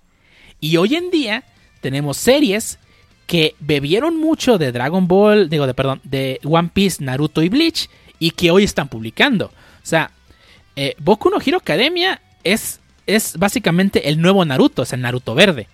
Y 0.61 0.77
hoy 0.77 0.95
en 0.95 1.09
día 1.09 1.43
tenemos 1.81 2.15
series 2.15 2.79
que 3.25 3.55
bebieron 3.59 4.17
mucho 4.17 4.57
de 4.57 4.71
Dragon 4.71 5.07
Ball, 5.07 5.49
digo, 5.49 5.65
de 5.65 5.73
perdón, 5.73 5.99
de 6.03 6.39
One 6.43 6.69
Piece, 6.73 7.03
Naruto 7.03 7.41
y 7.41 7.49
Bleach, 7.49 7.89
y 8.19 8.31
que 8.31 8.51
hoy 8.51 8.63
están 8.63 8.87
publicando. 8.87 9.47
O 9.47 9.51
sea, 9.83 10.11
eh, 10.75 10.95
Boku 10.99 11.29
no 11.29 11.37
Hero 11.43 11.57
Academia 11.57 12.21
es, 12.43 12.79
es 13.07 13.37
básicamente 13.37 14.09
el 14.09 14.21
nuevo 14.21 14.45
Naruto, 14.45 14.83
o 14.83 14.85
sea, 14.85 14.95
el 14.95 15.01
Naruto 15.01 15.33
verde. 15.33 15.67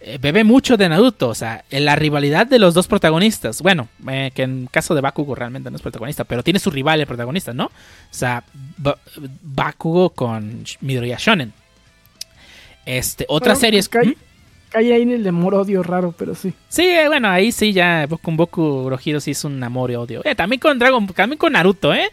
Eh, 0.00 0.18
bebe 0.20 0.42
mucho 0.42 0.76
de 0.76 0.88
Naruto, 0.88 1.28
o 1.28 1.34
sea, 1.34 1.64
la 1.70 1.94
rivalidad 1.94 2.46
de 2.46 2.58
los 2.58 2.74
dos 2.74 2.88
protagonistas. 2.88 3.62
Bueno, 3.62 3.88
eh, 4.08 4.32
que 4.34 4.42
en 4.42 4.66
caso 4.66 4.94
de 4.94 5.02
Bakugo 5.02 5.34
realmente 5.34 5.70
no 5.70 5.76
es 5.76 5.82
protagonista, 5.82 6.24
pero 6.24 6.42
tiene 6.42 6.58
su 6.58 6.70
rival 6.70 7.00
el 7.00 7.06
protagonista, 7.06 7.52
¿no? 7.52 7.66
O 7.66 7.70
sea, 8.10 8.42
Bakugo 9.42 10.10
con 10.10 10.64
Midoriya 10.80 11.18
Shonen. 11.18 11.52
Este, 12.90 13.24
otra 13.28 13.54
serie 13.54 13.78
es. 13.78 13.88
Cae, 13.88 14.16
ahí 14.74 15.02
en 15.02 15.12
el 15.12 15.26
amor-odio 15.26 15.82
raro, 15.84 16.12
pero 16.16 16.34
sí. 16.34 16.52
Sí, 16.68 16.82
eh, 16.82 17.06
bueno, 17.06 17.28
ahí 17.28 17.52
sí 17.52 17.72
ya 17.72 18.08
con 18.20 18.36
Boku 18.36 18.90
Rohiro 18.90 19.20
sí 19.20 19.30
es 19.30 19.44
un 19.44 19.62
amor 19.62 19.92
y 19.92 19.94
odio. 19.94 20.22
Eh, 20.24 20.34
también 20.34 20.58
con 20.58 20.76
Dragon, 20.76 21.06
también 21.08 21.38
con 21.38 21.52
Naruto, 21.52 21.94
¿eh? 21.94 22.10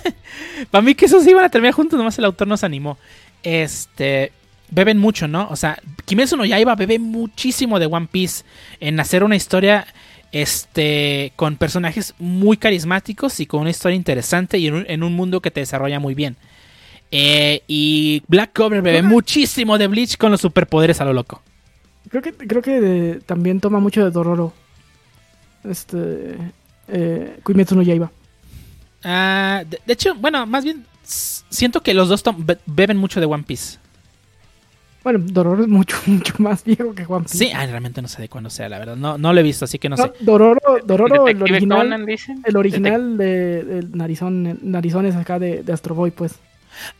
Para 0.70 0.80
mí 0.80 0.94
que 0.94 1.04
esos 1.04 1.26
iban 1.26 1.44
a 1.44 1.50
terminar 1.50 1.74
juntos, 1.74 1.98
nomás 1.98 2.18
el 2.18 2.24
autor 2.24 2.48
nos 2.48 2.64
animó. 2.64 2.96
Este. 3.42 4.32
beben 4.70 4.96
mucho, 4.96 5.28
¿no? 5.28 5.46
O 5.50 5.56
sea, 5.56 5.78
Kimetsu 6.06 6.38
no 6.38 6.46
Yaiba 6.46 6.74
bebe 6.74 6.98
muchísimo 6.98 7.78
de 7.78 7.86
One 7.86 8.08
Piece 8.10 8.44
en 8.80 8.98
hacer 9.00 9.22
una 9.22 9.36
historia 9.36 9.86
este 10.32 11.32
con 11.36 11.56
personajes 11.56 12.14
muy 12.18 12.56
carismáticos 12.56 13.40
y 13.40 13.46
con 13.46 13.60
una 13.60 13.70
historia 13.70 13.96
interesante 13.96 14.58
y 14.58 14.68
en 14.68 15.02
un, 15.02 15.12
mundo 15.12 15.40
que 15.40 15.50
te 15.50 15.60
desarrolla 15.60 16.00
muy 16.00 16.14
bien. 16.14 16.36
Eh, 17.10 17.62
y 17.66 18.22
Black 18.28 18.52
Cobra 18.54 18.80
bebe 18.80 19.02
muchísimo 19.02 19.78
de 19.78 19.86
Bleach 19.86 20.16
con 20.16 20.30
los 20.30 20.40
superpoderes 20.40 21.00
a 21.00 21.04
lo 21.04 21.12
loco. 21.12 21.42
Creo 22.10 22.22
que 22.22 22.32
creo 22.32 22.62
que 22.62 23.20
también 23.26 23.60
toma 23.60 23.80
mucho 23.80 24.04
de 24.04 24.10
Dororo. 24.10 24.52
Este 25.64 26.36
eh, 26.88 27.38
Kimetsu 27.44 27.74
no 27.74 27.82
Yaiba. 27.82 28.10
Ah, 29.04 29.62
de, 29.68 29.92
hecho, 29.92 30.14
bueno, 30.14 30.46
más 30.46 30.64
bien 30.64 30.84
siento 31.02 31.82
que 31.82 31.94
los 31.94 32.08
dos 32.08 32.22
beben 32.66 32.96
mucho 32.96 33.20
de 33.20 33.26
One 33.26 33.44
Piece. 33.44 33.78
Bueno, 35.04 35.20
Dororo 35.22 35.62
es 35.62 35.68
mucho, 35.68 35.96
mucho 36.06 36.34
más 36.38 36.64
viejo 36.64 36.94
que 36.94 37.04
One 37.06 37.24
Piece. 37.24 37.38
Sí, 37.38 37.50
ah, 37.54 37.64
realmente 37.66 38.02
no 38.02 38.08
sé 38.08 38.22
de 38.22 38.28
cuándo 38.28 38.50
sea, 38.50 38.68
la 38.68 38.78
verdad. 38.78 38.96
No, 38.96 39.16
no 39.16 39.32
lo 39.32 39.40
he 39.40 39.42
visto, 39.42 39.64
así 39.64 39.78
que 39.78 39.88
no, 39.88 39.96
sé. 39.96 40.12
Dororo, 40.20 40.60
Dororo 40.84 41.28
el 41.28 41.42
original, 41.42 42.06
el 42.44 42.56
original 42.56 43.16
de, 43.16 43.86
Narizón, 43.92 44.58
Narizones 44.62 45.14
acá 45.16 45.38
de, 45.38 45.62
de, 45.62 45.72
Astro 45.72 45.94
Boy, 45.94 46.10
pues. 46.10 46.34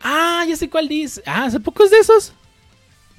Ah, 0.02 0.44
ya 0.48 0.56
sé 0.56 0.68
cuál 0.68 0.88
dice. 0.88 1.22
Ah, 1.26 1.44
¿hace 1.44 1.60
pocos 1.60 1.90
de 1.90 1.98
esos? 1.98 2.32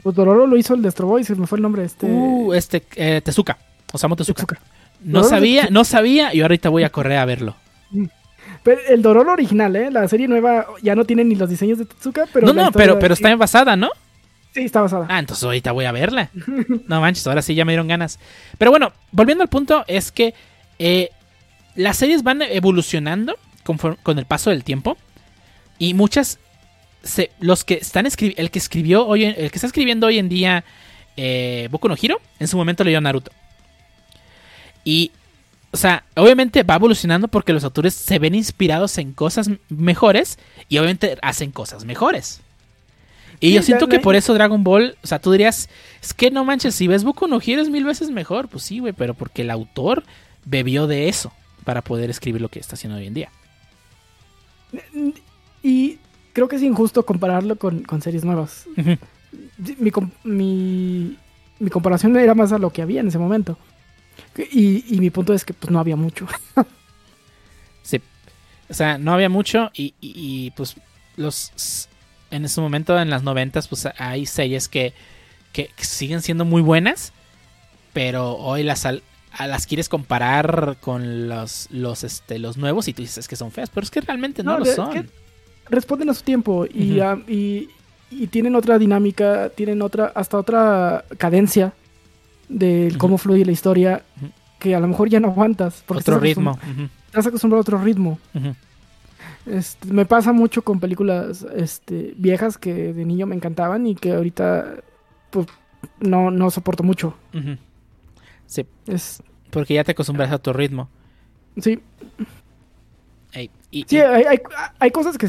Pues 0.04 0.16
Dororo 0.16 0.48
lo 0.48 0.58
hizo 0.58 0.74
el 0.74 0.82
de 0.82 0.88
Astro 0.88 1.08
Boy, 1.08 1.24
se 1.24 1.36
me 1.36 1.48
fue 1.48 1.58
el 1.58 1.62
nombre. 1.62 1.84
Este, 1.84 2.06
uh, 2.06 2.54
este, 2.54 2.84
eh, 2.96 3.22
Tezuka. 3.22 3.58
Osamu 3.92 4.16
Tezuka. 4.16 4.46
Tezuka. 4.46 4.62
No 5.02 5.24
sabía, 5.24 5.68
no 5.70 5.84
sabía 5.84 6.34
y 6.34 6.42
ahorita 6.42 6.70
voy 6.70 6.84
a 6.84 6.90
correr 6.90 7.18
a 7.18 7.26
verlo. 7.26 7.56
Pero 8.64 8.82
el 8.90 9.02
Dororo 9.02 9.32
original, 9.32 9.76
¿eh? 9.76 9.92
La 9.92 10.08
serie 10.08 10.28
nueva 10.28 10.68
ya 10.82 10.96
no 10.96 11.06
tiene 11.06 11.24
ni 11.24 11.36
los 11.36 11.50
diseños 11.50 11.78
de 11.78 11.86
Tezuka, 11.86 12.26
pero... 12.34 12.48
No, 12.48 12.54
no, 12.54 12.72
pero, 12.72 13.00
pero 13.00 13.14
está 13.14 13.34
basada, 13.36 13.76
¿no? 13.76 13.90
Sí, 14.54 14.62
está 14.62 14.82
basada. 14.82 15.06
Ah, 15.10 15.20
entonces 15.20 15.44
ahorita 15.44 15.72
voy 15.72 15.86
a 15.86 15.92
verla. 15.92 16.30
No 16.88 17.02
manches, 17.02 17.26
ahora 17.28 17.42
sí 17.42 17.56
ya 17.56 17.66
me 17.66 17.74
dieron 17.74 17.88
ganas. 17.88 18.20
Pero 18.58 18.72
bueno, 18.72 18.92
volviendo 19.12 19.44
al 19.44 19.50
punto, 19.50 19.86
es 19.88 20.12
que 20.12 20.34
eh, 20.80 21.10
las 21.76 21.98
series 21.98 22.24
van 22.24 22.42
evolucionando 22.42 23.38
con, 23.64 24.18
el 24.18 24.26
paso 24.26 24.50
del 24.50 24.64
tiempo. 24.64 24.98
Y 25.78 25.94
muchas. 25.94 26.40
Los 27.40 27.64
que 27.64 27.76
están 27.76 28.06
escribiendo. 28.06 28.42
El 28.42 28.52
que 28.52 28.60
escribió 28.60 29.06
hoy. 29.06 29.24
El 29.26 29.52
que 29.52 29.58
está 29.58 29.68
escribiendo 29.68 30.08
hoy 30.08 30.20
en 30.20 30.30
día. 30.30 30.64
Eh, 31.18 31.68
Boku 31.72 31.88
no 31.88 31.96
Hiro. 32.00 32.20
En 32.40 32.48
su 32.48 32.58
momento 32.58 32.84
leyó 32.84 33.02
Naruto. 33.02 33.32
Y. 34.84 35.12
O 35.72 35.78
sea, 35.78 36.04
obviamente 36.16 36.64
va 36.64 36.76
evolucionando 36.76 37.28
porque 37.28 37.54
los 37.54 37.64
autores 37.64 37.94
se 37.94 38.18
ven 38.18 38.34
inspirados 38.34 38.98
en 38.98 39.14
cosas 39.14 39.50
mejores. 39.70 40.40
Y 40.68 40.78
obviamente 40.78 41.18
hacen 41.22 41.52
cosas 41.52 41.86
mejores. 41.86 42.42
Y 43.40 43.54
yo 43.54 43.62
siento 43.62 43.88
que 43.88 44.00
por 44.00 44.16
eso 44.16 44.34
Dragon 44.34 44.64
Ball, 44.64 44.98
o 45.02 45.08
sea, 45.08 45.20
tú 45.20 45.32
dirías, 45.32 45.70
es 46.02 46.14
que 46.14 46.30
no 46.30 46.44
manches, 46.44 46.76
si 46.76 46.88
ves 46.88 47.06
Boku 47.06 47.28
no 47.28 47.40
Hero 47.40 47.62
es 47.62 47.70
mil 47.70 47.86
veces 47.86 48.10
mejor. 48.10 48.50
Pues 48.50 48.64
sí, 48.64 48.80
güey, 48.80 48.94
pero 48.94 49.14
porque 49.14 49.44
el 49.44 49.52
autor 49.52 50.04
bebió 50.44 50.88
de 50.88 51.08
eso 51.08 51.32
para 51.64 51.82
poder 51.82 52.10
escribir 52.10 52.42
lo 52.42 52.50
que 52.50 52.60
está 52.60 52.76
haciendo 52.76 52.98
hoy 52.98 53.08
en 53.08 53.14
día. 53.14 53.32
Y 55.64 56.00
creo 56.34 56.48
que 56.48 56.56
es 56.56 56.64
injusto 56.64 57.06
compararlo 57.06 57.56
con, 57.58 57.86
series 58.02 58.24
nuevas. 58.24 58.66
mi, 60.24 61.18
mi, 61.60 61.70
comparación 61.70 62.16
era 62.18 62.36
más 62.36 62.52
a 62.52 62.58
lo 62.58 62.72
que 62.72 62.82
había 62.82 63.02
en 63.02 63.08
ese 63.08 63.20
momento. 63.20 63.58
Y, 64.52 64.84
mi 65.00 65.10
punto 65.10 65.34
es 65.34 65.46
que 65.46 65.54
pues 65.54 65.72
no 65.72 65.80
había 65.80 65.96
mucho. 65.96 66.28
sí. 67.84 68.02
O 68.70 68.74
sea, 68.74 68.98
no 68.98 69.14
había 69.14 69.30
mucho 69.30 69.72
y, 69.74 69.94
y 70.00 70.52
pues 70.52 70.76
los 71.16 71.90
en 72.32 72.46
ese 72.46 72.62
momento, 72.62 73.00
en 73.00 73.10
las 73.10 73.24
noventas, 73.24 73.68
pues 73.68 73.88
hay 73.98 74.26
series 74.26 74.68
que, 74.68 74.94
que, 75.52 75.70
siguen 75.78 76.22
siendo 76.22 76.46
muy 76.46 76.62
buenas, 76.62 77.12
pero 77.94 78.36
hoy 78.36 78.64
las, 78.64 78.88
las 79.40 79.68
quieres 79.68 79.90
comparar 79.90 80.78
con 80.80 81.28
los, 81.28 81.68
los, 81.72 82.04
este, 82.04 82.40
los 82.40 82.58
nuevos 82.58 82.88
y 82.88 82.94
tú 82.94 83.02
dices 83.02 83.28
que 83.28 83.36
son 83.36 83.52
feas, 83.52 83.70
pero 83.70 83.84
es 83.84 83.92
que 83.92 84.02
realmente 84.02 84.44
no, 84.44 84.60
lo 84.60 84.66
son. 84.66 85.10
Responden 85.70 86.10
a 86.10 86.14
su 86.14 86.24
tiempo 86.24 86.66
y, 86.66 87.00
y, 87.28 88.28
tienen 88.28 88.56
otra 88.56 88.80
dinámica, 88.80 89.50
tienen 89.50 89.82
otra, 89.82 90.12
hasta 90.16 90.38
otra 90.38 91.06
cadencia 91.18 91.74
de 92.48 92.94
cómo 92.98 93.18
fluye 93.18 93.46
la 93.46 93.52
historia 93.52 94.04
que 94.60 94.76
a 94.76 94.80
lo 94.80 94.88
mejor 94.88 95.10
ya 95.10 95.20
no 95.20 95.30
aguantas. 95.30 95.84
Porque 95.86 96.02
otro 96.02 96.20
ritmo. 96.20 96.58
Estás 97.08 97.28
acostumbrado 97.28 97.60
a 97.60 97.62
otro 97.62 97.78
ritmo. 97.80 98.20
Este, 99.46 99.92
me 99.92 100.06
pasa 100.06 100.34
mucho 100.34 100.62
con 100.64 100.80
películas 100.80 101.46
este, 101.56 102.14
viejas 102.18 102.58
que 102.58 102.94
de 102.94 103.06
niño 103.06 103.26
me 103.26 103.36
encantaban 103.36 103.88
y 103.88 103.96
que 103.96 104.14
ahorita 104.14 104.76
pues, 105.32 105.48
no, 106.00 106.30
no 106.30 106.52
soporto 106.52 106.84
mucho. 106.84 107.16
Sí. 108.46 108.66
Es... 108.86 109.24
Porque 109.50 109.74
ya 109.74 109.84
te 109.84 109.94
acostumbras 109.94 110.32
a 110.32 110.38
tu 110.38 110.54
ritmo. 110.54 110.90
Sí. 111.60 111.80
sí, 113.88 113.98
Hay, 113.98 114.40
hay, 114.80 114.92
cosas 114.92 115.18
que 115.18 115.28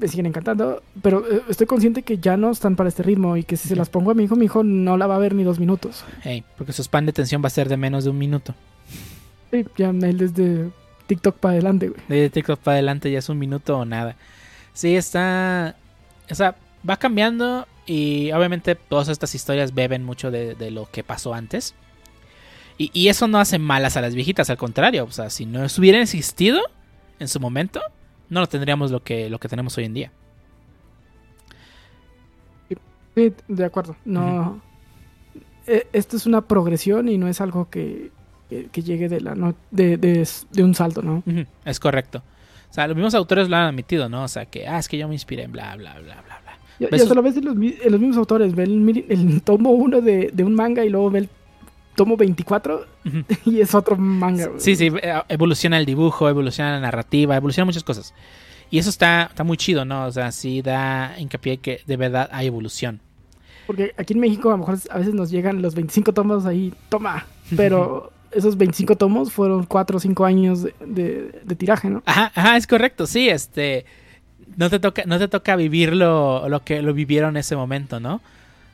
me 0.00 0.08
siguen 0.08 0.26
encantando, 0.26 0.82
pero 1.02 1.24
eh, 1.30 1.42
estoy 1.48 1.66
consciente 1.66 2.02
que 2.02 2.18
ya 2.18 2.36
no 2.36 2.50
están 2.50 2.76
para 2.76 2.88
este 2.88 3.02
ritmo 3.02 3.36
y 3.36 3.44
que 3.44 3.56
si 3.56 3.68
se 3.68 3.76
las 3.76 3.88
pongo 3.88 4.10
a 4.10 4.14
mi 4.14 4.24
hijo, 4.24 4.36
mi 4.36 4.46
hijo 4.46 4.64
no 4.64 4.96
la 4.96 5.06
va 5.06 5.16
a 5.16 5.18
ver 5.18 5.34
ni 5.34 5.44
dos 5.44 5.58
minutos. 5.58 6.04
porque 6.56 6.72
su 6.72 6.82
span 6.82 7.06
de 7.06 7.12
tensión 7.12 7.42
va 7.42 7.48
a 7.48 7.50
ser 7.50 7.68
de 7.68 7.76
menos 7.76 8.04
de 8.04 8.10
un 8.10 8.18
minuto. 8.18 8.54
Sí, 9.50 9.64
ya 9.76 9.90
él 9.90 10.18
desde 10.18 10.70
TikTok 11.06 11.36
para 11.36 11.52
adelante, 11.52 11.88
güey. 11.88 12.00
De 12.08 12.30
TikTok 12.30 12.60
para 12.60 12.76
adelante 12.76 13.10
ya 13.10 13.18
es 13.18 13.28
un 13.28 13.38
minuto 13.38 13.78
o 13.78 13.84
nada. 13.84 14.16
Sí, 14.72 14.96
está. 14.96 15.76
O 16.30 16.34
sea, 16.34 16.56
va 16.88 16.96
cambiando 16.96 17.66
y 17.86 18.30
obviamente 18.32 18.76
todas 18.76 19.08
estas 19.08 19.34
historias 19.34 19.74
beben 19.74 20.04
mucho 20.04 20.30
de, 20.30 20.70
lo 20.70 20.88
que 20.90 21.02
pasó 21.02 21.34
antes. 21.34 21.74
Y, 22.78 23.08
eso 23.08 23.28
no 23.28 23.38
hace 23.38 23.58
malas 23.58 23.98
a 23.98 24.00
las 24.00 24.14
viejitas, 24.14 24.48
al 24.48 24.56
contrario. 24.56 25.04
O 25.04 25.10
sea, 25.10 25.28
si 25.28 25.44
no 25.44 25.66
hubieran 25.76 26.00
existido 26.00 26.60
en 27.18 27.28
su 27.28 27.38
momento, 27.38 27.82
no 28.30 28.40
lo 28.40 28.46
tendríamos 28.46 28.90
lo 28.90 29.02
que, 29.02 29.28
lo 29.28 29.38
que 29.38 29.48
tenemos 29.48 29.76
hoy 29.76 29.84
en 29.84 29.94
día. 29.94 30.12
Sí, 33.14 33.32
de 33.48 33.64
acuerdo. 33.64 33.96
No. 34.04 34.60
E, 35.66 35.88
esto 35.92 36.16
es 36.16 36.26
una 36.26 36.40
progresión 36.40 37.08
y 37.08 37.18
no 37.18 37.28
es 37.28 37.40
algo 37.40 37.68
que, 37.68 38.10
que, 38.48 38.82
llegue 38.82 39.08
de, 39.08 39.20
la, 39.20 39.34
no, 39.34 39.54
de, 39.70 39.96
de, 39.96 40.64
un 40.64 40.74
salto, 40.74 41.02
¿no? 41.02 41.22
Es 41.64 41.80
correcto. 41.80 42.22
O 42.70 42.72
sea, 42.72 42.86
los 42.86 42.96
mismos 42.96 43.14
autores 43.14 43.48
lo 43.48 43.56
han 43.56 43.66
admitido, 43.66 44.08
¿no? 44.08 44.24
O 44.24 44.28
sea, 44.28 44.46
que, 44.46 44.66
ah, 44.66 44.78
es 44.78 44.88
que 44.88 44.96
yo 44.96 45.08
me 45.08 45.14
inspiré 45.14 45.42
en 45.42 45.52
bla, 45.52 45.74
bla, 45.76 45.94
bla, 45.94 46.22
bla, 46.22 46.40
bla. 46.40 46.58
Y, 46.78 46.94
hasta 46.94 47.14
lo 47.14 47.22
ves 47.22 47.36
en 47.36 47.44
los, 47.44 47.56
los, 47.56 48.00
mismos 48.00 48.16
autores. 48.16 48.54
Ve 48.54 48.62
el, 48.62 49.42
tomo 49.42 49.70
1 49.70 50.00
de, 50.00 50.30
de, 50.32 50.44
un 50.44 50.54
manga 50.54 50.84
y 50.84 50.88
luego 50.88 51.10
ve 51.10 51.18
el 51.18 51.28
tomo 52.00 52.16
24 52.16 52.86
y 53.44 53.60
es 53.60 53.74
otro 53.74 53.94
manga. 53.94 54.48
Sí, 54.56 54.74
sí, 54.74 54.90
eh, 55.02 55.22
evoluciona 55.28 55.76
el 55.76 55.84
dibujo, 55.84 56.30
evoluciona 56.30 56.72
la 56.72 56.80
narrativa, 56.80 57.36
evoluciona 57.36 57.66
muchas 57.66 57.84
cosas. 57.84 58.14
Y 58.70 58.78
eso 58.78 58.88
está, 58.88 59.24
está 59.24 59.44
muy 59.44 59.58
chido, 59.58 59.84
¿no? 59.84 60.06
O 60.06 60.10
sea, 60.10 60.32
sí 60.32 60.62
da 60.62 61.14
hincapié 61.18 61.58
que 61.58 61.82
de 61.86 61.96
verdad 61.98 62.30
hay 62.32 62.46
evolución. 62.46 63.00
Porque 63.66 63.92
aquí 63.98 64.14
en 64.14 64.20
México 64.20 64.48
a 64.48 64.52
lo 64.52 64.58
mejor 64.58 64.78
a 64.88 64.96
veces 64.96 65.12
nos 65.12 65.30
llegan 65.30 65.60
los 65.60 65.74
25 65.74 66.14
tomos 66.14 66.46
ahí, 66.46 66.72
toma. 66.88 67.26
Pero 67.54 68.10
esos 68.30 68.56
25 68.56 68.96
tomos 68.96 69.30
fueron 69.30 69.66
4 69.66 69.98
o 69.98 70.00
5 70.00 70.24
años 70.24 70.62
de, 70.62 71.56
tiraje, 71.58 71.90
¿no? 71.90 72.02
Ajá, 72.06 72.32
ajá, 72.34 72.56
es 72.56 72.66
correcto, 72.66 73.06
sí, 73.06 73.28
este 73.28 73.84
no 74.56 74.70
te 74.70 74.80
toca 74.80 75.04
no 75.04 75.18
te 75.18 75.28
toca 75.28 75.54
vivir 75.54 75.94
lo, 75.94 76.62
que 76.64 76.80
lo 76.80 76.94
vivieron 76.94 77.36
en 77.36 77.40
ese 77.40 77.56
momento, 77.56 78.00
¿no? 78.00 78.14
O 78.14 78.22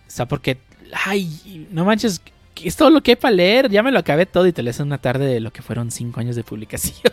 sea, 0.06 0.26
porque 0.26 0.58
ay, 1.04 1.66
no 1.72 1.84
manches, 1.84 2.22
es 2.64 2.76
todo 2.76 2.90
lo 2.90 3.02
que 3.02 3.12
hay 3.12 3.16
para 3.16 3.34
leer, 3.34 3.70
ya 3.70 3.82
me 3.82 3.92
lo 3.92 3.98
acabé 3.98 4.26
todo 4.26 4.46
y 4.46 4.52
te 4.52 4.62
lees 4.62 4.80
en 4.80 4.86
una 4.86 4.98
tarde 4.98 5.26
de 5.26 5.40
lo 5.40 5.52
que 5.52 5.62
fueron 5.62 5.90
5 5.90 6.20
años 6.20 6.36
de 6.36 6.44
publicación. 6.44 7.12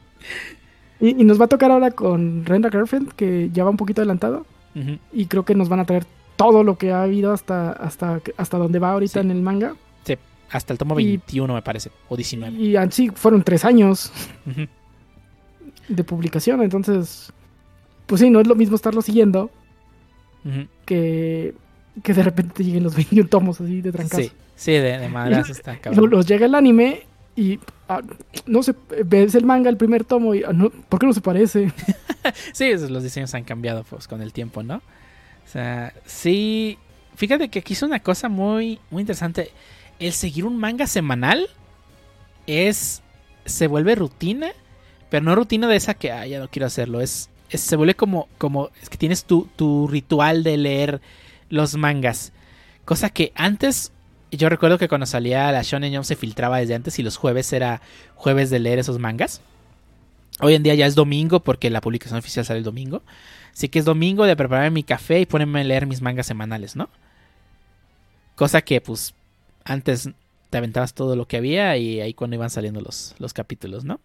y, 1.00 1.14
nos 1.24 1.40
va 1.40 1.46
a 1.46 1.48
tocar 1.48 1.70
ahora 1.70 1.90
con 1.90 2.44
Renda 2.44 2.70
Girlfriend, 2.70 3.12
que 3.12 3.50
ya 3.52 3.64
va 3.64 3.70
un 3.70 3.76
poquito 3.76 4.00
adelantado. 4.00 4.46
Y 5.12 5.26
creo 5.26 5.44
que 5.44 5.56
nos 5.56 5.68
van 5.68 5.80
a 5.80 5.84
traer 5.84 6.04
todo 6.36 6.62
lo 6.62 6.78
que 6.78 6.92
ha 6.92 7.02
habido 7.02 7.32
hasta, 7.32 7.72
hasta, 7.72 8.20
hasta 8.36 8.56
donde 8.56 8.78
va 8.78 8.92
ahorita 8.92 9.20
en 9.20 9.32
el 9.32 9.42
manga. 9.42 9.74
Hasta 10.50 10.72
el 10.72 10.78
tomo 10.78 10.96
21, 10.96 11.54
me 11.54 11.62
parece, 11.62 11.90
o 12.08 12.16
19. 12.16 12.58
Y 12.58 12.74
así 12.74 13.08
fueron 13.10 13.44
tres 13.44 13.64
años 13.64 14.12
de 15.88 16.04
publicación, 16.04 16.62
entonces, 16.62 17.32
pues 18.06 18.20
sí, 18.20 18.30
no 18.30 18.40
es 18.40 18.48
lo 18.48 18.56
mismo 18.56 18.74
estarlo 18.74 19.00
siguiendo 19.00 19.50
que, 20.84 21.54
que 22.02 22.14
de 22.14 22.22
repente 22.22 22.54
te 22.54 22.64
lleguen 22.64 22.82
los 22.82 22.96
21 22.96 23.28
tomos 23.28 23.60
así 23.60 23.80
de 23.80 23.92
trancazo. 23.92 24.22
Sí, 24.22 24.32
sí, 24.60 24.72
de, 24.72 24.98
de 24.98 25.08
madras 25.08 25.48
está 25.50 25.76
cabrón. 25.78 26.10
Los 26.10 26.26
llega 26.26 26.46
el 26.46 26.54
anime 26.54 27.06
y 27.36 27.58
ah, 27.88 28.02
no 28.46 28.62
sé, 28.62 28.74
ves 29.04 29.34
el 29.34 29.44
manga, 29.44 29.70
el 29.70 29.76
primer 29.76 30.04
tomo 30.04 30.34
y 30.34 30.44
ah, 30.44 30.52
no, 30.52 30.70
¿por 30.70 31.00
qué 31.00 31.06
no 31.06 31.12
se 31.12 31.20
parece? 31.20 31.72
sí, 32.52 32.72
los 32.88 33.02
diseños 33.02 33.34
han 33.34 33.44
cambiado 33.44 33.84
pues, 33.84 34.06
con 34.06 34.22
el 34.22 34.32
tiempo, 34.32 34.62
¿no? 34.62 34.76
O 34.76 35.52
sea, 35.52 35.92
sí, 36.04 36.78
fíjate 37.16 37.48
que 37.48 37.60
aquí 37.60 37.72
es 37.72 37.82
una 37.82 38.00
cosa 38.00 38.28
muy, 38.28 38.78
muy 38.90 39.00
interesante 39.00 39.50
el 40.00 40.12
seguir 40.12 40.46
un 40.46 40.56
manga 40.56 40.86
semanal 40.86 41.48
es. 42.46 43.02
se 43.44 43.66
vuelve 43.68 43.94
rutina, 43.94 44.50
pero 45.10 45.24
no 45.24 45.36
rutina 45.36 45.68
de 45.68 45.76
esa 45.76 45.94
que, 45.94 46.08
ya 46.08 46.38
no 46.40 46.48
quiero 46.48 46.66
hacerlo. 46.66 47.00
Es, 47.00 47.30
se 47.48 47.76
vuelve 47.76 47.94
como, 47.94 48.28
como. 48.38 48.70
Es 48.82 48.88
que 48.88 48.98
tienes 48.98 49.24
tu, 49.24 49.48
tu 49.56 49.86
ritual 49.86 50.42
de 50.42 50.56
leer 50.56 51.00
los 51.48 51.76
mangas. 51.76 52.32
Cosa 52.84 53.10
que 53.10 53.32
antes, 53.36 53.92
yo 54.30 54.48
recuerdo 54.48 54.78
que 54.78 54.88
cuando 54.88 55.06
salía 55.06 55.50
la 55.52 55.62
Shonen 55.62 55.94
Jump 55.94 56.04
se 56.04 56.16
filtraba 56.16 56.58
desde 56.58 56.74
antes 56.74 56.98
y 56.98 57.02
los 57.02 57.16
jueves 57.16 57.52
era 57.52 57.80
jueves 58.14 58.50
de 58.50 58.58
leer 58.58 58.78
esos 58.78 58.98
mangas. 58.98 59.40
Hoy 60.40 60.54
en 60.54 60.62
día 60.62 60.74
ya 60.74 60.86
es 60.86 60.94
domingo 60.94 61.40
porque 61.40 61.70
la 61.70 61.80
publicación 61.80 62.18
oficial 62.18 62.44
sale 62.44 62.58
el 62.58 62.64
domingo. 62.64 63.02
Así 63.52 63.68
que 63.68 63.78
es 63.78 63.84
domingo 63.84 64.24
de 64.24 64.36
preparar 64.36 64.70
mi 64.70 64.82
café 64.82 65.20
y 65.20 65.26
ponerme 65.26 65.60
a 65.60 65.64
leer 65.64 65.86
mis 65.86 66.00
mangas 66.00 66.26
semanales, 66.26 66.76
¿no? 66.76 66.88
Cosa 68.36 68.62
que 68.62 68.80
pues 68.80 69.14
antes 69.64 70.08
te 70.48 70.58
aventabas 70.58 70.94
todo 70.94 71.16
lo 71.16 71.26
que 71.26 71.36
había 71.36 71.76
y 71.76 72.00
ahí 72.00 72.14
cuando 72.14 72.36
iban 72.36 72.50
saliendo 72.50 72.80
los, 72.80 73.14
los 73.18 73.32
capítulos, 73.32 73.84
¿no? 73.84 74.00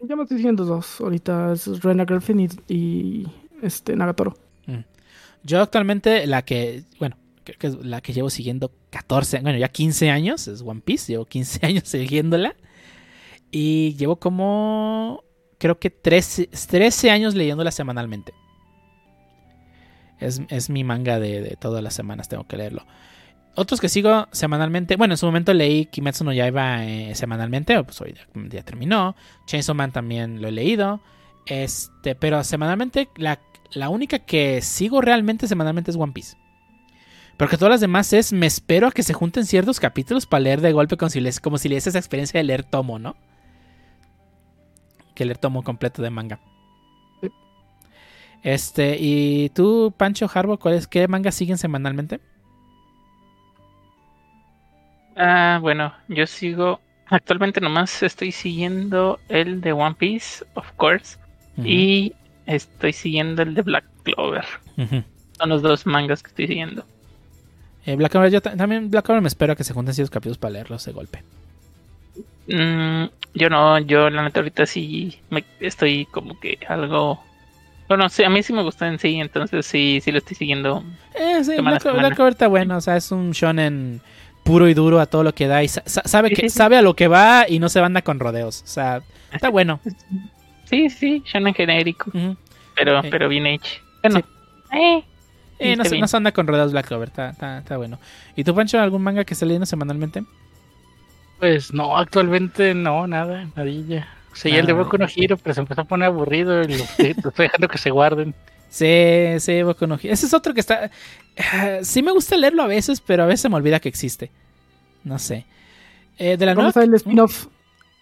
Ya 0.00 0.14
me 0.14 0.22
estoy 0.22 0.36
diciendo 0.38 0.64
dos. 0.64 1.00
Ahorita 1.00 1.52
es 1.52 1.82
Rena 1.82 2.04
Girlfriend 2.06 2.62
y, 2.68 3.26
este 3.62 3.96
Nagatoro. 3.96 4.36
Mm. 4.66 4.80
Yo 5.42 5.62
actualmente 5.62 6.26
la 6.26 6.42
que, 6.42 6.84
bueno, 6.98 7.16
creo 7.46 7.58
que 7.58 7.66
es 7.68 7.86
la 7.86 8.00
que 8.00 8.12
llevo 8.12 8.28
siguiendo 8.28 8.72
14, 8.90 9.40
bueno, 9.40 9.56
ya 9.56 9.68
15 9.68 10.10
años, 10.10 10.48
es 10.48 10.62
One 10.62 10.80
Piece, 10.84 11.12
llevo 11.12 11.24
15 11.24 11.60
años 11.66 11.84
siguiéndola. 11.88 12.56
Y 13.52 13.94
llevo 13.94 14.16
como, 14.16 15.22
creo 15.58 15.78
que 15.78 15.90
13, 15.90 16.48
13 16.48 17.10
años 17.10 17.34
leyéndola 17.34 17.70
semanalmente. 17.70 18.34
Es, 20.18 20.70
mi 20.70 20.82
manga 20.82 21.20
de, 21.20 21.56
todas 21.60 21.82
las 21.84 21.94
semanas, 21.94 22.28
tengo 22.28 22.44
que 22.44 22.56
leerlo. 22.56 22.84
Otros 23.54 23.80
que 23.80 23.88
sigo 23.88 24.28
semanalmente, 24.32 24.96
bueno, 24.96 25.14
en 25.14 25.18
su 25.18 25.26
momento 25.26 25.54
leí 25.54 25.86
Kimetsu 25.86 26.24
no 26.24 26.32
Yaiba 26.32 26.84
eh, 26.84 27.14
semanalmente, 27.14 27.82
pues 27.84 28.00
hoy 28.00 28.14
ya, 28.50 28.62
terminó. 28.62 29.14
Chainsaw 29.46 29.74
Man 29.74 29.92
también 29.92 30.42
lo 30.42 30.48
he 30.48 30.52
leído. 30.52 31.00
Este, 31.46 32.14
pero 32.14 32.42
semanalmente, 32.44 33.08
la, 33.16 33.38
la 33.72 33.88
única 33.88 34.18
que 34.18 34.60
sigo 34.62 35.00
realmente 35.00 35.46
semanalmente 35.46 35.90
es 35.90 35.96
One 35.96 36.12
Piece. 36.12 36.36
Porque 37.36 37.56
todas 37.58 37.70
las 37.70 37.80
demás 37.80 38.12
es, 38.12 38.32
me 38.32 38.46
espero 38.46 38.88
a 38.88 38.92
que 38.92 39.02
se 39.02 39.12
junten 39.12 39.44
ciertos 39.44 39.78
capítulos 39.78 40.26
para 40.26 40.40
leer 40.40 40.60
de 40.60 40.72
golpe 40.72 40.96
como 40.96 41.10
si, 41.10 41.20
les, 41.20 41.38
como 41.38 41.58
si 41.58 41.74
esa 41.74 41.98
experiencia 41.98 42.38
de 42.38 42.44
leer 42.44 42.64
tomo, 42.64 42.98
¿no? 42.98 43.14
Que 45.14 45.24
leer 45.26 45.38
tomo 45.38 45.62
completo 45.62 46.00
de 46.02 46.10
manga. 46.10 46.40
Este, 48.42 48.96
y 48.98 49.50
tú, 49.50 49.92
Pancho 49.96 50.30
Harbo, 50.32 50.58
¿qué 50.88 51.08
manga 51.08 51.32
siguen 51.32 51.58
semanalmente? 51.58 52.20
Ah, 55.16 55.58
bueno, 55.60 55.92
yo 56.08 56.26
sigo. 56.26 56.80
Actualmente 57.06 57.60
nomás 57.60 58.02
estoy 58.02 58.32
siguiendo 58.32 59.18
el 59.28 59.60
de 59.60 59.72
One 59.72 59.94
Piece, 59.94 60.44
of 60.54 60.70
course. 60.76 61.18
Y 61.64 62.12
estoy 62.46 62.92
siguiendo 62.92 63.42
el 63.42 63.54
de 63.54 63.62
Black 63.62 63.84
Clover. 64.02 64.44
Son 65.38 65.48
los 65.48 65.62
dos 65.62 65.86
mangas 65.86 66.22
que 66.22 66.28
estoy 66.28 66.46
siguiendo. 66.48 66.84
Eh, 67.86 67.96
Black 67.96 68.10
Clover, 68.10 68.30
yo 68.30 68.42
también 68.42 68.90
Black 68.90 69.04
Clover 69.04 69.22
me 69.22 69.28
espero 69.28 69.52
a 69.52 69.56
que 69.56 69.64
se 69.64 69.72
junten 69.72 69.92
esos 69.92 70.10
capítulos 70.10 70.38
para 70.38 70.54
leerlos 70.54 70.84
de 70.84 70.92
golpe. 70.92 71.22
Mm, 72.48 73.04
yo 73.34 73.48
no, 73.48 73.78
yo 73.78 74.10
la 74.10 74.22
neta 74.22 74.40
ahorita 74.40 74.66
sí 74.66 75.20
me 75.30 75.44
estoy 75.60 76.04
como 76.06 76.38
que 76.38 76.58
algo 76.68 77.20
bueno, 77.88 78.08
sí, 78.08 78.24
a 78.24 78.30
mí 78.30 78.42
sí 78.42 78.52
me 78.52 78.62
gusta 78.62 78.88
en 78.88 78.98
sí, 78.98 79.20
entonces 79.20 79.64
sí, 79.64 80.00
sí 80.02 80.10
lo 80.10 80.18
estoy 80.18 80.36
siguiendo. 80.36 80.82
Eh, 81.14 81.44
sí, 81.44 81.52
Black, 81.60 81.82
Clover 81.82 82.32
está 82.32 82.48
bueno, 82.48 82.76
o 82.76 82.80
sea, 82.80 82.96
es 82.96 83.12
un 83.12 83.30
shonen 83.30 84.00
puro 84.42 84.68
y 84.68 84.74
duro 84.74 85.00
a 85.00 85.06
todo 85.06 85.22
lo 85.22 85.34
que 85.34 85.46
da 85.46 85.62
y 85.62 85.68
sabe 85.68 86.30
que 86.30 86.50
sabe 86.50 86.76
a 86.76 86.82
lo 86.82 86.94
que 86.94 87.08
va 87.08 87.46
y 87.48 87.58
no 87.58 87.68
se 87.68 87.80
banda 87.80 88.02
con 88.02 88.18
rodeos, 88.18 88.62
o 88.62 88.66
sea, 88.66 89.02
está 89.32 89.48
bueno. 89.48 89.80
Sí, 90.68 90.90
sí, 90.90 91.22
shonen 91.24 91.54
genérico, 91.54 92.10
pero 92.74 93.00
pero 93.08 93.28
bien 93.28 93.46
hecho. 93.46 93.80
Bueno, 94.02 94.18
eh, 94.72 95.04
eh 95.58 95.76
no, 95.76 95.84
se, 95.84 95.98
no, 95.98 96.08
se, 96.08 96.16
anda 96.16 96.32
con 96.32 96.46
rodeos 96.46 96.72
Black 96.72 96.86
Clover, 96.86 97.08
está, 97.08 97.30
está, 97.30 97.58
está 97.58 97.76
bueno. 97.76 97.98
¿Y 98.34 98.44
tú, 98.44 98.54
Pancho, 98.54 98.78
algún 98.80 99.02
manga 99.02 99.24
que 99.24 99.34
esté 99.34 99.46
leyendo 99.46 99.66
semanalmente? 99.66 100.24
Pues 101.38 101.72
no, 101.72 101.96
actualmente 101.96 102.74
no, 102.74 103.06
nada, 103.06 103.48
nadilla. 103.56 104.08
Seguía 104.32 104.60
el 104.60 104.66
de 104.66 104.72
Boku 104.74 104.98
no 104.98 105.06
Hero, 105.14 105.38
pero 105.38 105.54
se 105.54 105.60
empezó 105.60 105.82
a 105.82 105.84
poner 105.84 106.08
aburrido 106.08 106.62
y 106.62 106.76
lo, 106.76 106.84
estoy 106.84 107.16
dejando 107.38 107.68
que 107.68 107.78
se 107.78 107.90
guarden. 107.90 108.34
Sí, 108.68 109.36
sí, 109.38 109.62
Boku 109.62 109.86
no 109.86 109.94
Hero. 109.94 110.12
Ese 110.12 110.26
es 110.26 110.34
otro 110.34 110.52
que 110.52 110.60
está... 110.60 110.90
sí 111.82 112.02
me 112.02 112.12
gusta 112.12 112.36
leerlo 112.36 112.62
a 112.62 112.66
veces, 112.66 113.00
pero 113.00 113.22
a 113.22 113.26
veces 113.26 113.50
me 113.50 113.56
olvida 113.56 113.80
que 113.80 113.88
existe. 113.88 114.30
No 115.04 115.18
sé. 115.18 115.46
Eh, 116.18 116.36
de 116.36 116.46
la 116.46 116.54
¿Cómo 116.54 116.68
está 116.68 116.82
el 116.82 116.94
spin-off? 116.94 117.46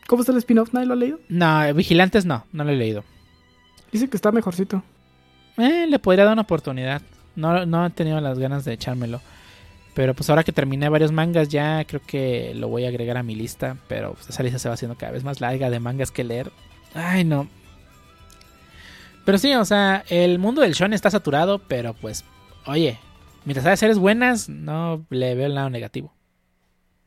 ¿Cómo 0.06 0.22
está 0.22 0.32
el 0.32 0.38
spin-off? 0.38 0.72
¿Nadie 0.72 0.86
lo 0.86 0.94
ha 0.94 0.96
leído? 0.96 1.20
No, 1.28 1.74
Vigilantes 1.74 2.24
no, 2.24 2.46
no 2.52 2.64
lo 2.64 2.70
he 2.70 2.76
leído. 2.76 3.04
Dice 3.92 4.08
que 4.08 4.16
está 4.16 4.32
mejorcito. 4.32 4.82
Eh, 5.56 5.86
le 5.88 5.98
podría 5.98 6.24
dar 6.24 6.32
una 6.32 6.42
oportunidad. 6.42 7.02
No, 7.36 7.66
no 7.66 7.86
he 7.86 7.90
tenido 7.90 8.20
las 8.20 8.38
ganas 8.38 8.64
de 8.64 8.74
echármelo. 8.74 9.20
Pero 9.94 10.14
pues 10.14 10.28
ahora 10.28 10.42
que 10.42 10.52
terminé 10.52 10.88
varios 10.88 11.12
mangas 11.12 11.48
ya 11.48 11.84
creo 11.84 12.00
que 12.04 12.52
lo 12.54 12.68
voy 12.68 12.84
a 12.84 12.88
agregar 12.88 13.16
a 13.16 13.22
mi 13.22 13.34
lista. 13.34 13.76
Pero 13.88 14.16
esa 14.28 14.42
lista 14.42 14.58
se 14.58 14.68
va 14.68 14.74
haciendo 14.74 14.96
cada 14.96 15.12
vez 15.12 15.24
más 15.24 15.40
larga 15.40 15.70
de 15.70 15.80
mangas 15.80 16.10
que 16.10 16.24
leer. 16.24 16.50
Ay 16.94 17.24
no. 17.24 17.48
Pero 19.24 19.38
sí, 19.38 19.54
o 19.54 19.64
sea, 19.64 20.04
el 20.08 20.38
mundo 20.38 20.60
del 20.60 20.74
shonen 20.74 20.92
está 20.92 21.10
saturado, 21.10 21.58
pero 21.58 21.94
pues, 21.94 22.24
oye, 22.66 22.98
mientras 23.44 23.66
hay 23.66 23.76
series 23.76 23.98
buenas, 23.98 24.48
no 24.50 25.06
le 25.08 25.34
veo 25.34 25.46
el 25.46 25.54
lado 25.54 25.70
negativo. 25.70 26.12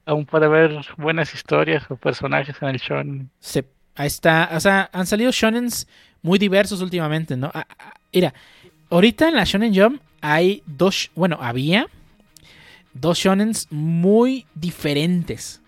Aún 0.05 0.25
puede 0.25 0.45
haber 0.45 0.79
buenas 0.97 1.33
historias 1.33 1.83
o 1.91 1.95
personajes 1.95 2.55
en 2.61 2.69
el 2.69 2.77
shonen. 2.77 3.29
Sí, 3.39 3.61
ahí 3.95 4.07
está. 4.07 4.49
O 4.53 4.59
sea, 4.59 4.89
han 4.93 5.05
salido 5.05 5.31
shonens 5.31 5.87
muy 6.21 6.39
diversos 6.39 6.81
últimamente, 6.81 7.37
¿no? 7.37 7.51
Ah, 7.53 7.67
ah, 7.77 7.93
mira, 8.13 8.33
ahorita 8.89 9.29
en 9.29 9.35
la 9.35 9.43
Shonen 9.43 9.75
Jump 9.75 10.01
hay 10.21 10.63
dos, 10.65 11.11
bueno, 11.15 11.37
había 11.41 11.87
dos 12.93 13.19
shonens 13.19 13.67
muy 13.69 14.45
diferentes. 14.55 15.61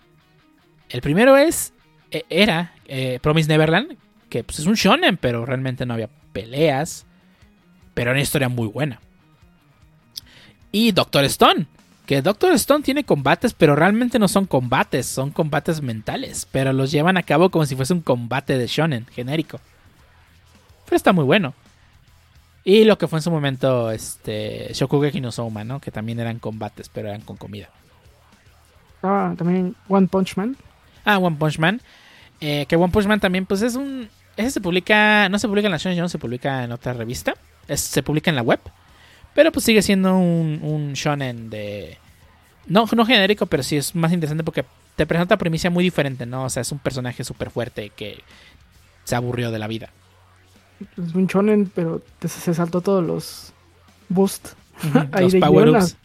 El 0.88 1.00
primero 1.00 1.36
es, 1.36 1.72
e, 2.10 2.24
era 2.28 2.74
eh, 2.86 3.18
Promise 3.22 3.48
Neverland, 3.48 3.96
que 4.28 4.44
pues, 4.44 4.58
es 4.58 4.66
un 4.66 4.74
shonen, 4.74 5.16
pero 5.16 5.46
realmente 5.46 5.86
no 5.86 5.94
había 5.94 6.10
peleas, 6.32 7.06
pero 7.94 8.10
era 8.10 8.16
una 8.16 8.22
historia 8.22 8.48
muy 8.48 8.68
buena. 8.68 9.00
Y 10.72 10.92
Doctor 10.92 11.24
Stone, 11.24 11.66
que 12.06 12.22
Doctor 12.22 12.52
Stone 12.54 12.82
tiene 12.82 13.04
combates, 13.04 13.54
pero 13.54 13.76
realmente 13.76 14.18
no 14.18 14.28
son 14.28 14.46
combates, 14.46 15.06
son 15.06 15.30
combates 15.30 15.80
mentales, 15.80 16.46
pero 16.50 16.72
los 16.72 16.90
llevan 16.90 17.16
a 17.16 17.22
cabo 17.22 17.50
como 17.50 17.66
si 17.66 17.76
fuese 17.76 17.92
un 17.92 18.00
combate 18.00 18.58
de 18.58 18.66
shonen 18.66 19.06
genérico. 19.06 19.60
Pero 20.84 20.96
está 20.96 21.12
muy 21.12 21.24
bueno. 21.24 21.54
Y 22.64 22.84
lo 22.84 22.98
que 22.98 23.08
fue 23.08 23.18
en 23.18 23.22
su 23.22 23.30
momento 23.30 23.90
este 23.90 24.70
Shokugeki 24.72 25.20
no 25.20 25.30
¿no? 25.64 25.80
Que 25.80 25.90
también 25.90 26.20
eran 26.20 26.38
combates, 26.38 26.88
pero 26.88 27.08
eran 27.08 27.22
con 27.22 27.36
comida. 27.36 27.70
Ah, 29.02 29.34
también 29.36 29.74
One 29.88 30.08
Punch 30.08 30.36
Man. 30.36 30.56
Ah, 31.04 31.18
One 31.18 31.36
Punch 31.36 31.58
Man. 31.58 31.80
Eh, 32.40 32.66
que 32.66 32.76
One 32.76 32.92
Punch 32.92 33.06
Man 33.06 33.20
también, 33.20 33.46
pues 33.46 33.62
es 33.62 33.76
un... 33.76 34.08
Ese 34.36 34.50
se 34.50 34.60
publica... 34.60 35.28
No 35.30 35.38
se 35.38 35.48
publica 35.48 35.68
en 35.68 35.72
la 35.72 35.78
Shonen 35.78 35.98
Jump, 35.98 36.10
se 36.10 36.18
publica 36.18 36.64
en 36.64 36.72
otra 36.72 36.92
revista. 36.92 37.34
se 37.66 38.02
publica 38.02 38.30
en 38.30 38.36
la 38.36 38.42
web. 38.42 38.60
Pero 39.34 39.52
pues 39.52 39.64
sigue 39.64 39.80
siendo 39.80 40.16
un, 40.16 40.60
un 40.62 40.92
shonen 40.92 41.48
de... 41.48 41.96
No, 42.66 42.84
no 42.94 43.06
genérico, 43.06 43.46
pero 43.46 43.62
sí 43.62 43.76
es 43.76 43.94
más 43.94 44.12
interesante 44.12 44.44
porque 44.44 44.64
te 44.96 45.06
presenta 45.06 45.34
una 45.34 45.38
premisa 45.38 45.70
muy 45.70 45.82
diferente, 45.82 46.26
¿no? 46.26 46.44
O 46.44 46.50
sea, 46.50 46.60
es 46.60 46.70
un 46.72 46.78
personaje 46.78 47.24
súper 47.24 47.50
fuerte 47.50 47.90
que 47.90 48.22
se 49.04 49.16
aburrió 49.16 49.50
de 49.50 49.58
la 49.58 49.66
vida 49.66 49.90
es 50.80 51.14
un 51.14 51.26
shonen, 51.26 51.70
pero 51.74 52.02
se 52.20 52.54
saltó 52.54 52.80
todos 52.80 53.04
los 53.04 53.52
boost. 54.08 54.48
los 55.20 55.34
power-ups. 55.34 55.96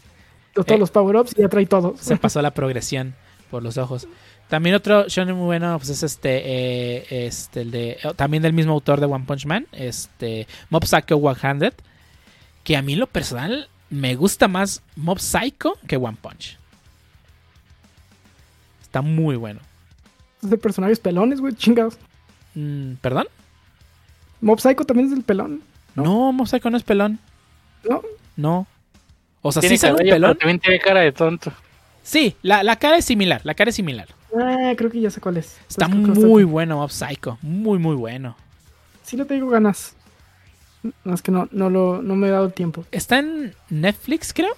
Todos 0.53 0.67
eh, 0.69 0.77
los 0.77 0.91
power-ups 0.91 1.33
y 1.37 1.41
ya 1.41 1.49
trae 1.49 1.65
todo. 1.65 1.95
Se 1.97 2.17
pasó 2.17 2.41
la 2.41 2.51
progresión 2.51 3.15
por 3.51 3.63
los 3.63 3.77
ojos. 3.77 4.07
También 4.49 4.75
otro 4.75 5.07
shonen 5.07 5.35
muy 5.35 5.45
bueno 5.45 5.77
pues 5.79 5.89
es 5.89 6.03
este, 6.03 6.41
eh, 6.45 7.27
este 7.27 7.61
el 7.61 7.71
de 7.71 7.97
oh, 8.03 8.13
también 8.13 8.43
del 8.43 8.53
mismo 8.53 8.73
autor 8.73 8.99
de 8.99 9.07
One 9.07 9.25
Punch 9.25 9.45
Man, 9.45 9.67
este 9.71 10.47
Mob 10.69 10.85
Psycho 10.85 11.19
100, 11.19 11.73
que 12.63 12.77
a 12.77 12.81
mí 12.81 12.95
lo 12.95 13.07
personal 13.07 13.69
me 13.89 14.15
gusta 14.15 14.47
más 14.47 14.83
Mob 14.95 15.19
Psycho 15.19 15.77
que 15.87 15.97
One 15.97 16.17
Punch. 16.21 16.59
Está 18.83 19.01
muy 19.01 19.35
bueno. 19.35 19.61
Es 20.43 20.49
de 20.49 20.57
personajes 20.57 20.99
pelones, 20.99 21.41
güey, 21.41 21.53
chingados. 21.55 21.97
Mm, 22.53 22.93
¿Perdón? 23.01 23.27
Mob 24.45 24.59
Psycho 24.59 24.85
también 24.85 25.07
es 25.07 25.17
el 25.17 25.24
pelón. 25.24 25.64
No, 25.95 26.32
Mob 26.32 26.48
Psycho 26.48 26.69
no 26.69 26.77
es 26.77 26.83
pelón. 26.83 27.17
No. 27.83 28.03
No. 28.35 28.67
O 29.41 29.51
sea, 29.51 29.64
sí 29.64 29.75
sale 29.75 29.93
un 29.93 30.07
pelón. 30.07 30.38
también 30.38 30.59
tiene 30.59 30.80
cara 30.80 30.99
de 30.99 31.11
tonto. 31.11 31.51
Sí, 32.03 32.35
la, 32.43 32.61
la, 32.61 32.75
cara 32.75 32.98
es 32.98 33.06
similar. 33.06 33.41
La 33.43 33.56
cara 33.56 33.69
es 33.69 33.75
similar. 33.75 34.07
Ah, 34.40 34.74
creo 34.77 34.91
que 34.91 35.01
ya 35.01 35.09
sé 35.09 35.19
cuál 35.19 35.38
es. 35.38 35.57
Está 35.67 35.88
muy 35.88 36.43
bueno 36.43 36.77
Mob 36.77 36.91
Psycho. 36.91 37.40
Muy, 37.41 37.80
muy 37.80 37.95
bueno. 37.95 38.35
Sí, 39.01 39.17
no 39.17 39.25
tengo 39.25 39.49
ganas. 39.49 39.95
No, 41.03 41.15
es 41.15 41.24
que 41.24 41.32
no, 41.32 41.49
no, 41.51 41.72
lo, 41.72 42.03
no 42.03 42.15
me 42.15 42.27
he 42.27 42.32
dado 42.32 42.51
tiempo. 42.51 42.85
¿Está 42.91 43.17
en 43.17 43.56
Netflix, 43.72 44.32
creo? 44.32 44.56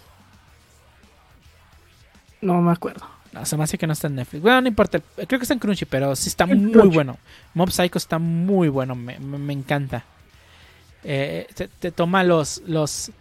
No 2.42 2.62
me 2.62 2.74
acuerdo. 2.74 3.08
No, 3.38 3.46
se 3.46 3.58
me 3.58 3.64
hace 3.64 3.78
que 3.78 3.88
no 3.88 3.94
está 3.94 4.08
en 4.08 4.16
Netflix. 4.16 4.42
Bueno, 4.42 4.62
no 4.62 4.68
importa. 4.68 5.00
Creo 5.00 5.40
que 5.40 5.44
está 5.44 5.54
en 5.54 5.60
Crunchy, 5.60 5.86
pero 5.86 6.16
sí 6.16 6.30
está 6.30 6.46
muy 6.46 6.88
bueno. 6.88 7.18
Mob 7.54 7.72
Psycho 7.72 7.98
está 7.98 8.20
muy 8.20 8.70
bueno. 8.70 8.96
Me, 8.96 9.20
me, 9.20 9.54
encanta. 9.54 10.04
Eh, 11.04 11.48
te, 11.80 11.92
toma 11.92 12.24
los, 12.24 12.62
los, 12.66 13.12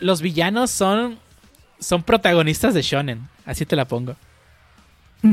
Los, 0.00 0.22
villanos 0.22 0.70
son, 0.70 1.18
son 1.78 2.02
protagonistas 2.02 2.74
de 2.74 2.82
shonen. 2.82 3.28
Así 3.44 3.66
te 3.66 3.76
la 3.76 3.86
pongo. 3.86 4.16
Mm. 5.22 5.32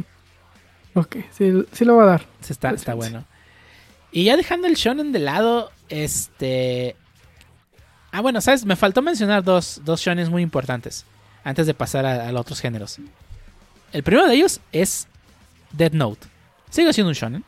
Ok, 0.96 1.18
sí, 1.32 1.52
sí 1.72 1.86
lo 1.86 1.98
va 1.98 2.04
a 2.04 2.08
dar. 2.08 2.26
está, 2.48 2.72
está 2.72 2.94
bueno. 2.94 3.26
Y 4.12 4.26
ya 4.26 4.36
dejando 4.36 4.68
el 4.68 4.76
shonen 4.76 5.12
de 5.12 5.20
lado, 5.20 5.72
este... 5.90 6.96
Ah, 8.12 8.20
bueno, 8.20 8.42
¿sabes? 8.42 8.66
Me 8.66 8.76
faltó 8.76 9.02
mencionar 9.02 9.44
dos, 9.44 9.82
dos 9.86 10.02
shonen 10.02 10.30
muy 10.30 10.42
importantes 10.42 11.06
antes 11.44 11.66
de 11.66 11.74
pasar 11.74 12.06
a, 12.06 12.28
a, 12.28 12.32
los 12.32 12.42
otros 12.42 12.60
géneros. 12.60 13.00
El 13.92 14.04
primero 14.04 14.28
de 14.28 14.36
ellos 14.36 14.62
es 14.72 15.08
Dead 15.72 15.92
Note. 15.92 16.28
Sigue 16.70 16.94
siendo 16.94 17.10
un 17.10 17.16
shonen, 17.16 17.44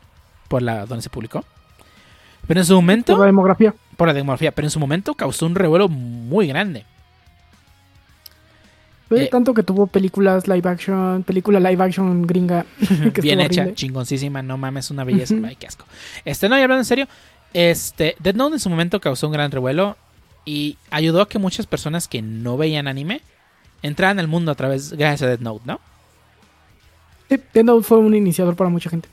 por 0.48 0.62
la 0.62 0.86
donde 0.86 1.02
se 1.02 1.10
publicó. 1.10 1.44
Pero 2.46 2.60
en 2.60 2.66
su 2.66 2.74
momento... 2.74 3.14
Por 3.14 3.20
la 3.20 3.26
demografía. 3.26 3.74
Por 3.96 4.08
la 4.08 4.14
demografía, 4.14 4.52
pero 4.52 4.66
en 4.66 4.70
su 4.70 4.78
momento 4.78 5.14
causó 5.14 5.46
un 5.46 5.54
revuelo 5.54 5.88
muy 5.88 6.46
grande. 6.46 6.84
Eh, 9.10 9.28
tanto 9.30 9.54
que 9.54 9.62
tuvo 9.62 9.86
películas 9.86 10.48
live 10.48 10.68
action, 10.68 11.22
película 11.22 11.60
live 11.60 11.82
action 11.84 12.26
gringa. 12.26 12.64
bien 13.22 13.40
hecha, 13.40 13.72
chingoncísima, 13.74 14.42
no 14.42 14.58
mames, 14.58 14.90
una 14.90 15.04
belleza. 15.04 15.34
Ay, 15.44 15.56
qué 15.56 15.66
asco. 15.66 15.84
Este, 16.24 16.48
no, 16.48 16.58
y 16.58 16.62
hablando 16.62 16.80
en 16.80 16.86
serio, 16.86 17.06
este, 17.52 18.16
Dead 18.18 18.34
Note 18.34 18.54
en 18.54 18.60
su 18.60 18.70
momento 18.70 19.00
causó 19.00 19.26
un 19.28 19.32
gran 19.32 19.50
revuelo 19.50 19.96
y 20.44 20.78
ayudó 20.90 21.22
a 21.22 21.28
que 21.28 21.38
muchas 21.38 21.66
personas 21.66 22.08
que 22.08 22.22
no 22.22 22.56
veían 22.56 22.88
anime 22.88 23.20
entraran 23.82 24.18
al 24.18 24.28
mundo 24.28 24.50
a 24.50 24.54
través, 24.54 24.92
gracias 24.92 25.22
a 25.22 25.26
Dead 25.26 25.40
Note, 25.40 25.62
¿no? 25.66 25.80
Sí, 27.36 27.42
Dead 27.52 27.64
Note 27.64 27.84
fue 27.84 27.98
un 27.98 28.14
iniciador 28.14 28.56
para 28.56 28.70
mucha 28.70 28.90
gente. 28.90 29.08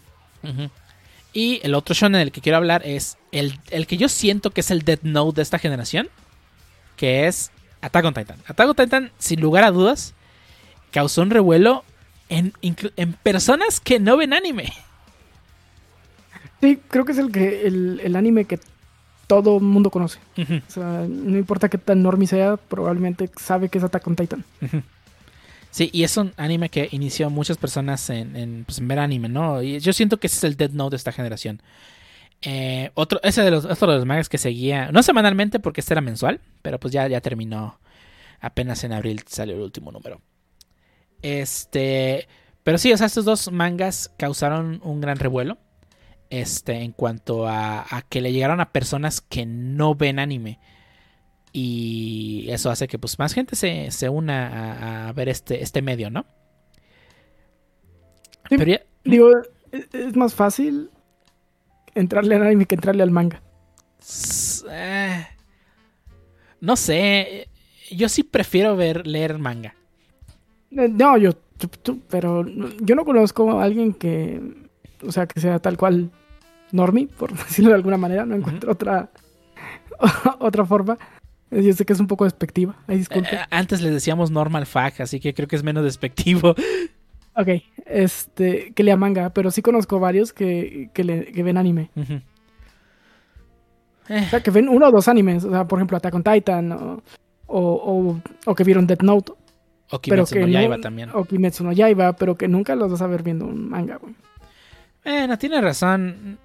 Y 1.34 1.62
el 1.64 1.76
otro 1.76 1.96
shonen 1.96 2.20
del 2.20 2.32
que 2.32 2.42
quiero 2.42 2.58
hablar 2.58 2.82
es 2.86 3.18
el, 3.32 3.58
el 3.70 3.88
que 3.88 3.98
yo 3.98 4.10
siento 4.10 4.52
que 4.52 4.62
es 4.62 4.72
el 4.72 4.82
Dead 4.82 5.00
Note 5.04 5.38
de 5.38 5.42
esta 5.44 5.60
generación, 5.60 6.10
que 6.98 7.28
es 7.28 7.52
Attack 7.82 8.06
on 8.06 8.14
Titan. 8.14 8.38
Attack 8.48 8.70
on 8.70 8.76
Titan, 8.76 9.12
sin 9.18 9.40
lugar 9.40 9.64
a 9.64 9.72
dudas, 9.72 10.14
causó 10.92 11.22
un 11.22 11.30
revuelo 11.30 11.84
en, 12.30 12.54
en 12.62 13.14
personas 13.14 13.80
que 13.80 14.00
no 14.00 14.18
ven 14.18 14.34
anime. 14.34 14.74
Sí, 16.62 16.80
creo 16.88 17.06
que 17.06 17.12
es 17.12 17.18
el 17.18 17.32
que 17.32 17.66
el, 17.66 18.16
anime 18.16 18.46
que 18.46 18.60
todo 19.26 19.58
el 19.58 19.64
mundo 19.64 19.90
conoce. 19.90 20.20
O 20.38 20.72
sea, 20.72 21.06
no 21.08 21.38
importa 21.38 21.70
qué 21.70 21.80
tan 21.80 22.00
enorme 22.00 22.28
sea, 22.28 22.58
probablemente 22.58 23.30
sabe 23.36 23.70
que 23.70 23.80
es 23.80 23.84
Attack 23.84 24.08
on 24.08 24.16
Titan. 24.16 24.46
Sí, 25.72 25.90
y 25.94 26.04
es 26.04 26.18
un 26.18 26.34
anime 26.38 26.70
que 26.70 26.90
inició 26.92 27.30
muchas 27.30 27.58
personas 27.58 28.10
en, 28.10 28.66
pues, 28.66 28.80
en, 28.80 28.88
ver 28.88 29.00
anime, 29.00 29.30
¿no? 29.30 29.62
Y 29.64 29.80
yo 29.80 29.94
siento 29.94 30.20
que 30.20 30.28
ese 30.28 30.38
es 30.38 30.44
el 30.44 30.58
Dead 30.58 30.72
Note 30.72 30.92
de 30.92 30.98
esta 30.98 31.12
generación. 31.14 31.62
Eh, 32.42 32.92
otro, 32.94 33.20
ese 33.24 33.42
de 33.42 33.52
los, 33.52 33.66
otro 33.66 33.92
de 33.92 33.98
los 33.98 34.06
mangas 34.06 34.28
que 34.28 34.38
seguía, 34.38 34.92
no 34.92 35.02
semanalmente 35.04 35.60
porque 35.60 35.82
este 35.82 35.94
era 35.94 36.02
mensual, 36.02 36.42
pero 36.62 36.80
pues 36.80 36.94
ya, 36.94 37.08
ya 37.08 37.22
terminó. 37.22 37.80
Apenas 38.42 38.84
en 38.84 38.94
abril 38.94 39.24
salió 39.28 39.56
el 39.56 39.62
último 39.62 39.92
número. 39.92 40.22
Este, 41.22 42.28
pero 42.64 42.78
sí, 42.78 42.92
o 42.92 42.98
sea, 42.98 43.08
estos 43.08 43.26
dos 43.26 43.52
mangas 43.52 44.12
causaron 44.18 44.82
un 44.84 45.02
gran 45.02 45.18
revuelo. 45.18 45.58
Este, 46.30 46.76
en 46.76 46.94
cuanto 46.94 47.46
a, 47.48 47.86
que 48.08 48.22
le 48.22 48.32
llegaron 48.32 48.62
a 48.62 48.72
personas 48.72 49.20
que 49.20 49.46
no 49.46 49.96
ven 49.96 50.18
anime. 50.18 50.60
Y 51.54 52.48
eso 52.50 52.70
hace 52.70 52.88
que 52.88 52.98
pues 52.98 53.20
más 53.20 53.34
gente 53.34 53.56
se, 53.56 54.10
una 54.10 55.08
a, 55.10 55.14
ver 55.14 55.30
este, 55.30 55.62
este 55.62 55.82
medio, 55.82 56.10
¿no? 56.10 56.26
Digo, 59.04 59.32
es 59.72 60.16
más 60.16 60.34
fácil 60.34 60.90
entrarle 61.96 62.36
al 62.36 62.44
anime 62.44 62.66
que 62.66 62.76
entrarle 62.76 63.04
al 63.04 63.12
manga. 63.12 63.42
Eh, 64.70 65.28
no 66.60 66.76
sé. 66.76 67.48
Yo 67.92 68.08
sí 68.10 68.24
prefiero 68.24 68.76
ver 68.76 69.06
leer 69.06 69.38
manga. 69.38 69.76
Eh, 70.72 70.88
no, 70.90 71.18
yo, 71.18 71.32
pero 72.10 72.46
yo 72.80 72.96
no 72.96 73.04
conozco 73.04 73.60
a 73.60 73.64
alguien 73.64 73.94
que, 73.94 74.42
o 75.06 75.12
sea, 75.12 75.28
que 75.28 75.40
sea 75.40 75.60
tal 75.60 75.78
cual 75.78 76.12
normie, 76.72 77.08
por 77.08 77.34
decirlo 77.38 77.72
de 77.72 77.76
alguna 77.76 77.98
manera. 77.98 78.26
No 78.26 78.36
encuentro 78.36 78.72
otra 78.72 79.10
otra 80.40 80.66
forma. 80.66 80.98
Yo 81.52 81.74
sé 81.74 81.86
que 81.86 81.94
es 81.94 82.00
un 82.00 82.08
poco 82.08 82.24
despectiva. 82.24 82.76
disculpe. 82.88 83.36
Eh, 83.36 83.40
antes 83.50 83.82
le 83.82 83.92
decíamos 83.92 84.32
normal 84.32 84.66
fag, 84.66 85.02
así 85.02 85.20
que 85.20 85.34
creo 85.34 85.48
que 85.48 85.58
es 85.58 85.64
menos 85.64 85.84
despectivo. 85.84 86.56
Ok, 87.34 87.48
este, 87.86 88.74
que 88.74 88.84
lea 88.84 88.98
manga, 88.98 89.30
pero 89.30 89.52
sí 89.52 89.62
conozco 89.62 90.02
varios 90.02 90.34
que, 90.34 90.90
que, 90.94 91.06
le, 91.06 91.32
que 91.32 91.44
ven 91.44 91.58
anime. 91.58 91.90
O 94.10 94.30
sea, 94.30 94.42
que 94.44 94.52
ven 94.52 94.68
uno 94.68 94.88
o 94.88 94.92
dos 94.92 95.08
animes, 95.08 95.46
o 95.46 95.50
sea, 95.50 95.66
por 95.66 95.80
ejemplo, 95.80 95.96
Attack 95.96 96.14
on 96.14 96.24
Titan, 96.24 96.72
o, 96.74 97.02
o, 97.48 98.22
o, 98.46 98.56
que 98.56 98.66
vieron 98.66 98.86
Death 98.86 99.04
Note. 99.04 99.32
O 99.92 100.00
Kimetsu 100.00 100.40
no 100.40 100.48
Yaiba 100.48 100.78
también. 100.80 101.10
O 101.14 101.24
Kimetsu 101.24 101.64
no 101.64 101.72
Yaiba, 101.72 102.14
pero 102.14 102.36
que 102.36 102.50
nunca 102.50 102.76
los 102.76 102.92
vas 102.92 103.02
a 103.02 103.08
ver 103.08 103.24
viendo 103.24 103.46
un 103.46 103.70
manga, 103.70 103.96
güey. 103.96 104.14
Bueno, 105.04 105.38
tiene 105.38 105.62
razón. 105.62 106.38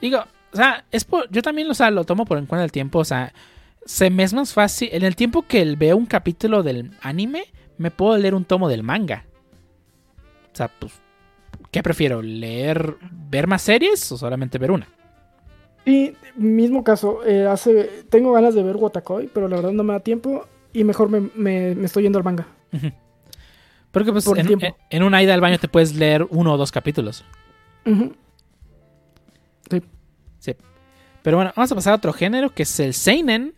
Digo, 0.00 0.24
o 0.52 0.56
sea, 0.56 0.84
es 0.90 1.06
yo 1.30 1.42
también 1.42 1.70
o 1.70 1.74
sea, 1.74 1.90
lo 1.90 2.04
tomo 2.04 2.26
por 2.26 2.36
en 2.36 2.46
cuenta 2.46 2.64
el 2.64 2.72
tiempo, 2.72 2.98
o 2.98 3.04
sea, 3.04 3.32
se 3.86 4.10
me 4.10 4.22
es 4.22 4.32
más 4.32 4.52
fácil, 4.52 4.88
en 4.92 5.02
el 5.02 5.16
tiempo 5.16 5.42
que 5.42 5.64
veo 5.76 5.96
un 5.96 6.06
capítulo 6.06 6.62
del 6.62 6.92
anime, 7.00 7.44
me 7.78 7.90
puedo 7.90 8.16
leer 8.16 8.34
un 8.34 8.44
tomo 8.44 8.68
del 8.68 8.82
manga. 8.82 9.24
O 10.52 10.56
sea, 10.56 10.68
pues, 10.68 10.92
¿qué 11.70 11.82
prefiero? 11.82 12.22
¿Leer, 12.22 12.96
ver 13.28 13.46
más 13.46 13.62
series 13.62 14.12
o 14.12 14.16
solamente 14.16 14.58
ver 14.58 14.70
una? 14.70 14.86
Y 15.84 16.14
mismo 16.36 16.84
caso, 16.84 17.24
eh, 17.26 17.46
hace, 17.46 18.04
tengo 18.08 18.32
ganas 18.32 18.54
de 18.54 18.62
ver 18.62 18.76
Watakoi, 18.76 19.28
pero 19.32 19.48
la 19.48 19.56
verdad 19.56 19.72
no 19.72 19.82
me 19.82 19.94
da 19.94 20.00
tiempo 20.00 20.46
y 20.72 20.84
mejor 20.84 21.08
me, 21.10 21.72
estoy 21.84 22.04
yendo 22.04 22.18
al 22.18 22.24
manga. 22.24 22.46
Porque 23.90 24.12
pues 24.12 24.26
en, 24.90 25.02
una 25.02 25.22
ida 25.22 25.34
al 25.34 25.40
baño 25.40 25.58
te 25.58 25.68
puedes 25.68 25.94
leer 25.94 26.26
uno 26.30 26.54
o 26.54 26.56
dos 26.56 26.72
capítulos. 26.72 27.24
Sí. 29.70 29.82
Sí. 30.38 30.56
Pero 31.22 31.36
bueno, 31.36 31.52
vamos 31.54 31.70
a 31.72 31.74
pasar 31.74 31.92
a 31.92 31.96
otro 31.96 32.12
género 32.12 32.50
que 32.50 32.62
es 32.62 32.80
el 32.80 32.94
Seinen. 32.94 33.54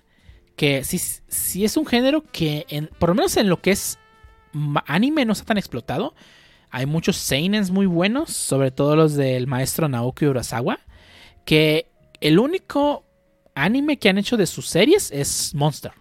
Que 0.57 0.85
sí, 0.85 1.65
es 1.65 1.77
un 1.77 1.87
género 1.87 2.25
que, 2.31 2.67
en, 2.69 2.89
por 2.99 3.09
lo 3.11 3.15
menos 3.17 3.37
en 3.37 3.49
lo 3.49 3.61
que 3.61 3.73
es 3.73 3.99
anime, 4.87 5.25
no 5.25 5.33
está 5.33 5.47
tan 5.47 5.59
explotado. 5.59 6.15
Hay 6.71 6.87
muchos 6.87 7.17
seinens 7.17 7.71
muy 7.71 7.87
buenos, 7.87 8.31
sobre 8.31 8.71
todo 8.71 8.97
los 8.97 9.15
del 9.15 9.47
maestro 9.47 9.89
Naoki 9.89 10.27
Urasawa, 10.27 10.81
que 11.45 11.87
el 12.21 12.39
único 12.39 13.05
anime 13.55 13.99
que 13.99 14.09
han 14.09 14.19
hecho 14.19 14.37
de 14.37 14.47
sus 14.47 14.69
series 14.69 15.11
es 15.11 15.55
Monster. 15.55 15.93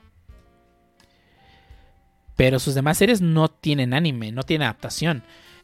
Pero 2.36 2.60
sus 2.60 2.74
demás 2.74 2.98
series 2.98 3.22
no 3.22 3.50
tienen 3.50 3.94
anime, 3.94 4.32
no 4.32 4.44
tienen 4.44 4.66
adaptación. 4.66 5.24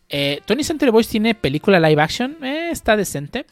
Eh, 0.09 0.41
Tony 0.45 0.63
Center 0.63 0.91
Boys 0.91 1.07
tiene 1.07 1.35
película 1.35 1.79
live 1.79 2.01
action, 2.01 2.43
eh, 2.43 2.69
está 2.71 2.97
decente. 2.97 3.45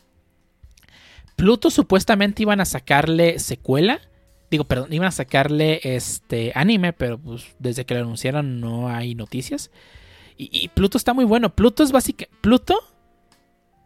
Pluto 1.35 1.69
supuestamente 1.69 2.43
iban 2.43 2.61
a 2.61 2.65
sacarle 2.65 3.39
secuela. 3.39 4.01
Digo, 4.49 4.63
perdón, 4.63 4.93
iban 4.93 5.07
a 5.07 5.11
sacarle 5.11 5.81
este 5.83 6.53
anime, 6.55 6.93
pero 6.93 7.17
pues 7.17 7.55
desde 7.59 7.85
que 7.85 7.95
lo 7.95 8.01
anunciaron 8.01 8.61
no 8.61 8.89
hay 8.89 9.13
noticias. 9.13 9.71
Y, 10.37 10.69
Pluto 10.69 10.97
está 10.97 11.13
muy 11.13 11.25
bueno. 11.25 11.53
Pluto 11.53 11.83
es 11.83 11.91
básicamente. 11.91 12.37
Pluto 12.41 12.79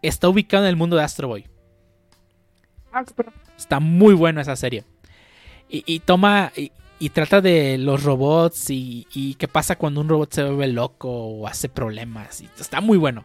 está 0.02 0.28
ubicado 0.28 0.66
en 0.66 0.70
el 0.70 0.76
mundo 0.76 0.98
de 0.98 1.04
Astro 1.04 1.30
Boy. 1.30 1.46
Ah, 2.92 3.06
está 3.58 3.80
muy 3.80 4.14
bueno 4.14 4.42
esa 4.42 4.56
serie. 4.58 4.84
Y, 5.70 6.00
toma. 6.02 6.52
Y, 7.00 7.10
trata 7.10 7.40
de 7.40 7.78
los 7.78 8.04
robots 8.04 8.70
y, 8.70 9.08
y, 9.14 9.36
qué 9.36 9.48
pasa 9.48 9.78
cuando 9.78 10.02
un 10.02 10.10
robot 10.10 10.34
se 10.34 10.44
vuelve 10.44 10.68
loco 10.68 11.10
o 11.10 11.48
hace 11.48 11.70
problemas. 11.70 12.42
Y 12.42 12.50
está 12.60 12.82
muy 12.82 12.98
bueno. 12.98 13.24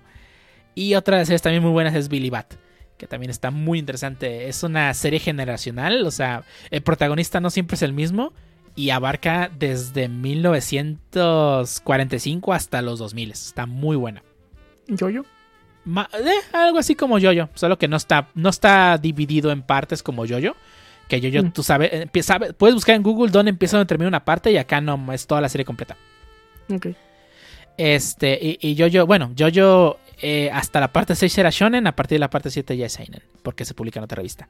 Y 0.77 0.95
otra 0.95 1.17
de 1.17 1.23
las 1.23 1.29
series 1.29 1.43
también 1.43 1.65
muy 1.65 1.73
buenas 1.73 1.95
es 1.95 2.09
Billy 2.09 2.31
Bat. 2.31 2.55
Que 2.97 3.07
también 3.07 3.31
está 3.31 3.51
muy 3.51 3.79
interesante. 3.79 4.49
Es 4.49 4.63
una 4.63 4.95
serie 4.95 5.19
generacional. 5.19 6.07
O 6.07 6.11
sea, 6.11 6.45
el 6.71 6.81
protagonista 6.83 7.41
no 7.41 7.51
siempre 7.51 7.77
es 7.77 7.83
el 7.83 7.93
mismo 7.93 8.33
y 8.77 8.91
abarca 8.91 9.51
desde 9.59 10.09
1945 10.09 12.53
hasta 12.53 12.83
los 12.83 12.99
2000. 12.99 13.31
Está 13.33 13.67
muy 13.67 13.97
buena. 13.97 14.23
¿Yoyo? 14.87 15.25
Eh, 15.87 16.41
algo 16.53 16.79
así 16.79 16.95
como 16.95 17.19
Yoyo, 17.19 17.49
solo 17.55 17.79
que 17.79 17.89
no 17.89 17.97
está, 17.97 18.29
no 18.35 18.51
está 18.51 18.99
dividido 18.99 19.51
en 19.51 19.63
partes 19.63 20.03
como 20.03 20.27
Yoyo. 20.27 20.55
Que 21.09 21.21
Yoyo, 21.21 21.45
mm. 21.45 21.53
tú 21.53 21.63
sabes, 21.63 21.91
empieza, 21.93 22.39
puedes 22.39 22.75
buscar 22.75 22.97
en 22.97 23.03
Google 23.03 23.31
dónde 23.31 23.51
empieza 23.51 23.77
donde 23.77 23.89
termina 23.89 24.09
una 24.09 24.25
parte 24.25 24.51
y 24.51 24.57
acá 24.57 24.81
no 24.81 25.13
es 25.13 25.27
toda 25.27 25.41
la 25.41 25.49
serie 25.49 25.65
completa. 25.65 25.97
Ok. 26.69 26.89
Este, 27.79 28.39
y, 28.43 28.59
y 28.61 28.75
Yoyo, 28.75 29.07
bueno, 29.07 29.31
Yoyo 29.35 29.99
eh, 30.21 30.51
hasta 30.53 30.81
la 30.81 30.93
parte 30.93 31.15
6 31.15 31.39
era 31.39 31.51
Shonen, 31.51 31.87
a 31.87 31.95
partir 31.95 32.17
de 32.17 32.21
la 32.21 32.31
parte 32.31 32.51
7 32.51 32.77
ya 32.77 32.87
es 32.87 32.93
Seinen, 32.93 33.23
porque 33.43 33.65
se 33.65 33.75
publica 33.75 34.01
en 34.01 34.05
otra 34.05 34.17
revista. 34.17 34.49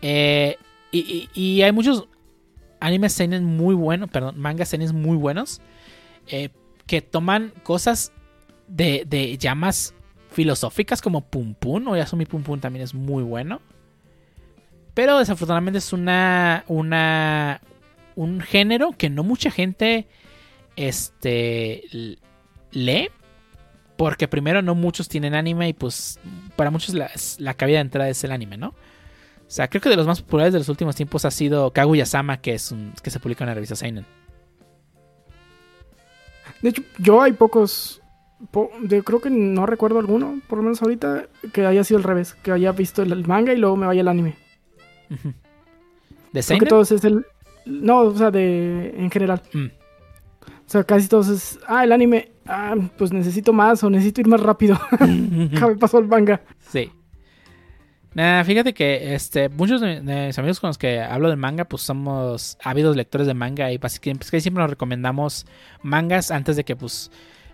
Eh, 0.00 0.56
y, 0.90 1.62
hay 1.62 1.72
muchos 1.72 2.08
animes 2.80 3.12
seinen 3.12 3.44
muy 3.44 3.74
buenos, 3.74 4.10
perdón, 4.10 4.38
mangas 4.38 4.68
seinen 4.68 4.94
muy 4.94 5.16
buenos, 5.16 5.62
eh, 6.26 6.50
que 6.86 7.00
toman 7.00 7.52
cosas 7.62 8.12
de, 8.66 9.04
de 9.06 9.38
llamas 9.38 9.94
filosóficas 10.32 11.00
como 11.00 11.22
Pum 11.22 11.54
Pum, 11.54 11.88
o 11.88 11.96
Yasumi 11.96 12.26
Pum 12.26 12.42
Pum 12.42 12.60
también 12.60 12.82
es 12.82 12.94
muy 12.94 13.22
bueno. 13.22 13.60
Pero 14.94 15.18
desafortunadamente 15.18 15.78
es 15.78 15.92
una, 15.92 16.64
una, 16.66 17.60
un 18.14 18.40
género 18.40 18.92
que 18.92 19.08
no 19.08 19.22
mucha 19.22 19.50
gente 19.50 20.06
este, 20.76 22.18
lee. 22.72 23.08
Porque 24.02 24.26
primero 24.26 24.62
no 24.62 24.74
muchos 24.74 25.08
tienen 25.08 25.32
anime 25.32 25.68
y 25.68 25.74
pues 25.74 26.18
para 26.56 26.72
muchos 26.72 26.92
la, 26.92 27.08
la 27.38 27.54
cabida 27.54 27.76
de 27.76 27.82
entrada 27.82 28.08
es 28.08 28.24
el 28.24 28.32
anime, 28.32 28.56
¿no? 28.56 28.70
O 28.70 28.74
sea, 29.46 29.68
creo 29.68 29.80
que 29.80 29.88
de 29.90 29.94
los 29.94 30.08
más 30.08 30.20
populares 30.20 30.52
de 30.52 30.58
los 30.58 30.68
últimos 30.68 30.96
tiempos 30.96 31.24
ha 31.24 31.30
sido 31.30 31.72
Kaguya-sama, 31.72 32.40
que, 32.40 32.54
es 32.54 32.72
un, 32.72 32.94
que 33.00 33.12
se 33.12 33.20
publica 33.20 33.44
en 33.44 33.50
la 33.50 33.54
revista 33.54 33.76
Seinen. 33.76 34.04
De 36.62 36.70
hecho, 36.70 36.82
yo 36.98 37.22
hay 37.22 37.32
pocos. 37.32 38.02
creo 38.50 39.20
que 39.20 39.30
no 39.30 39.66
recuerdo 39.66 40.00
alguno, 40.00 40.40
por 40.48 40.58
lo 40.58 40.64
menos 40.64 40.82
ahorita, 40.82 41.26
que 41.52 41.64
haya 41.64 41.84
sido 41.84 41.98
al 41.98 42.04
revés. 42.04 42.34
Que 42.42 42.50
haya 42.50 42.72
visto 42.72 43.02
el, 43.02 43.24
manga 43.24 43.52
y 43.52 43.56
luego 43.56 43.76
me 43.76 43.86
vaya 43.86 44.00
el 44.00 44.08
anime. 44.08 44.34
¿De 46.32 46.42
Seinen? 46.42 46.66
todos 46.66 46.90
es 46.90 47.04
el. 47.04 47.24
No, 47.66 48.00
o 48.00 48.18
sea, 48.18 48.32
de. 48.32 48.96
En 48.96 49.12
general. 49.12 49.42
Mm. 49.52 49.66
O 49.66 50.66
sea, 50.66 50.82
casi 50.82 51.06
todos 51.06 51.28
es. 51.28 51.60
Ah, 51.68 51.84
el 51.84 51.92
anime. 51.92 52.31
Ah, 52.46 52.74
pues 52.98 53.12
necesito 53.12 53.52
más 53.52 53.82
o 53.84 53.90
necesito 53.90 54.20
ir 54.20 54.26
más 54.26 54.40
rápido. 54.40 54.78
ya 55.00 55.66
me 55.66 55.76
pasó 55.76 55.98
el 55.98 56.08
manga. 56.08 56.40
Sí. 56.58 56.90
Nah, 58.14 58.44
fíjate 58.44 58.74
que 58.74 59.14
este, 59.14 59.48
muchos 59.48 59.80
de 59.80 60.00
mis 60.02 60.38
amigos 60.38 60.60
con 60.60 60.68
los 60.68 60.76
que 60.76 61.00
hablo 61.00 61.30
de 61.30 61.36
manga, 61.36 61.64
pues 61.64 61.82
somos 61.82 62.58
ávidos 62.62 62.94
lectores 62.94 63.26
de 63.26 63.32
manga 63.32 63.72
y 63.72 63.78
básicamente 63.78 64.26
pues, 64.30 64.42
siempre 64.42 64.62
nos 64.62 64.70
recomendamos 64.70 65.46
mangas 65.82 66.30
antes 66.30 66.56
de 66.56 66.64
que, 66.64 66.76
pues, 66.76 67.10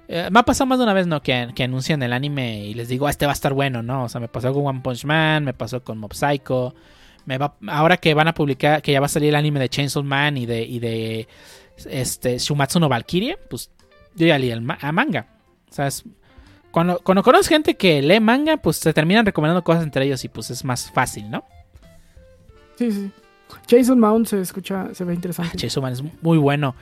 eh, 0.08 0.28
me 0.32 0.40
ha 0.40 0.42
pasado 0.42 0.66
más 0.66 0.78
de 0.78 0.84
una 0.84 0.94
vez, 0.94 1.06
¿no? 1.06 1.22
Que, 1.22 1.48
que, 1.54 1.64
anuncian 1.64 2.02
el 2.02 2.12
anime 2.12 2.64
y 2.64 2.74
les 2.74 2.88
digo, 2.88 3.06
ah, 3.06 3.10
este 3.10 3.26
va 3.26 3.32
a 3.32 3.34
estar 3.34 3.52
bueno, 3.52 3.82
¿no? 3.82 4.04
O 4.04 4.08
sea, 4.08 4.20
me 4.20 4.28
pasó 4.28 4.52
con 4.52 4.66
One 4.66 4.80
Punch 4.80 5.04
Man, 5.04 5.44
me 5.44 5.52
pasó 5.52 5.84
con 5.84 5.98
Mob 5.98 6.14
Psycho, 6.14 6.74
me 7.24 7.38
va, 7.38 7.54
ahora 7.68 7.98
que 7.98 8.14
van 8.14 8.26
a 8.26 8.34
publicar, 8.34 8.82
que 8.82 8.92
ya 8.92 9.00
va 9.00 9.06
a 9.06 9.10
salir 9.10 9.28
el 9.28 9.36
anime 9.36 9.60
de 9.60 9.68
Chainsaw 9.68 10.02
Man 10.02 10.38
y 10.38 10.46
de, 10.46 10.62
y 10.62 10.80
de 10.80 11.28
este, 11.86 12.38
Shumatsu 12.38 12.80
no 12.80 12.88
Valkyrie, 12.88 13.36
pues 13.48 13.70
yo 14.18 14.26
ya 14.26 14.38
leí 14.38 14.50
el 14.50 14.60
manga. 14.60 15.26
O 15.70 15.72
sea, 15.72 15.86
es, 15.86 16.04
cuando, 16.70 17.00
cuando 17.02 17.22
conoces 17.22 17.48
gente 17.48 17.76
que 17.76 18.02
lee 18.02 18.20
manga, 18.20 18.56
pues 18.56 18.76
se 18.76 18.92
terminan 18.92 19.24
recomendando 19.24 19.64
cosas 19.64 19.82
entre 19.82 20.04
ellos 20.04 20.24
y 20.24 20.28
pues 20.28 20.50
es 20.50 20.64
más 20.64 20.90
fácil, 20.90 21.30
¿no? 21.30 21.44
Sí, 22.76 22.92
sí. 22.92 23.10
Jason 23.68 23.98
Mount 23.98 24.26
se 24.26 24.40
escucha, 24.40 24.94
se 24.94 25.04
ve 25.04 25.14
interesante. 25.14 25.52
Ah, 25.54 25.58
Jason 25.60 25.82
Mount 25.82 25.96
es 25.96 26.22
muy 26.22 26.38
bueno. 26.38 26.74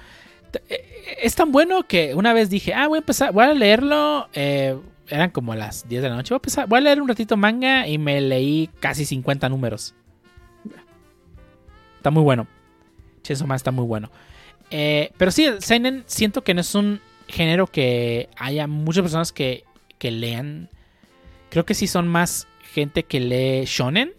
Eh, 0.69 1.17
es 1.23 1.35
tan 1.35 1.53
bueno 1.53 1.85
que 1.85 2.15
una 2.15 2.33
vez 2.33 2.51
dije, 2.51 2.75
ah, 2.75 2.89
voy 2.89 2.97
a 2.97 3.01
empezar, 3.01 3.33
voy 3.33 3.45
a 3.45 3.55
leerlo. 3.55 4.29
Eh, 4.33 4.77
eran 5.09 5.31
como 5.31 5.55
las 5.55 5.89
10 5.89 6.03
de 6.03 6.09
la 6.09 6.17
noche. 6.17 6.35
Voy 6.35 6.37
a, 6.37 6.41
empezar, 6.41 6.69
voy 6.69 6.79
a 6.79 6.81
leer 6.81 7.01
un 7.01 7.09
ratito 7.09 7.37
manga 7.37 7.87
y 7.87 7.99
me 7.99 8.21
leí 8.21 8.69
casi 8.81 9.05
50 9.05 9.49
números. 9.49 9.95
Está 11.97 12.11
muy 12.11 12.23
bueno. 12.23 12.47
Chainsaw 13.23 13.47
Man 13.47 13.57
está 13.57 13.71
muy 13.71 13.85
bueno. 13.85 14.11
Eh, 14.71 15.13
pero 15.17 15.31
sí, 15.31 15.45
el 15.45 15.63
Seinen 15.63 16.05
siento 16.07 16.43
que 16.43 16.55
no 16.55 16.61
es 16.61 16.75
un 16.75 17.01
género 17.29 17.67
que 17.67 18.29
haya 18.37 18.67
muchas 18.67 19.03
personas 19.03 19.33
que 19.33 19.65
que 19.99 20.11
lean. 20.11 20.69
Creo 21.51 21.65
que 21.65 21.75
sí 21.75 21.87
son 21.87 22.09
más 22.09 22.47
gente 22.73 23.05
que 23.05 23.21
lee 23.21 23.65
shonen 23.65 24.13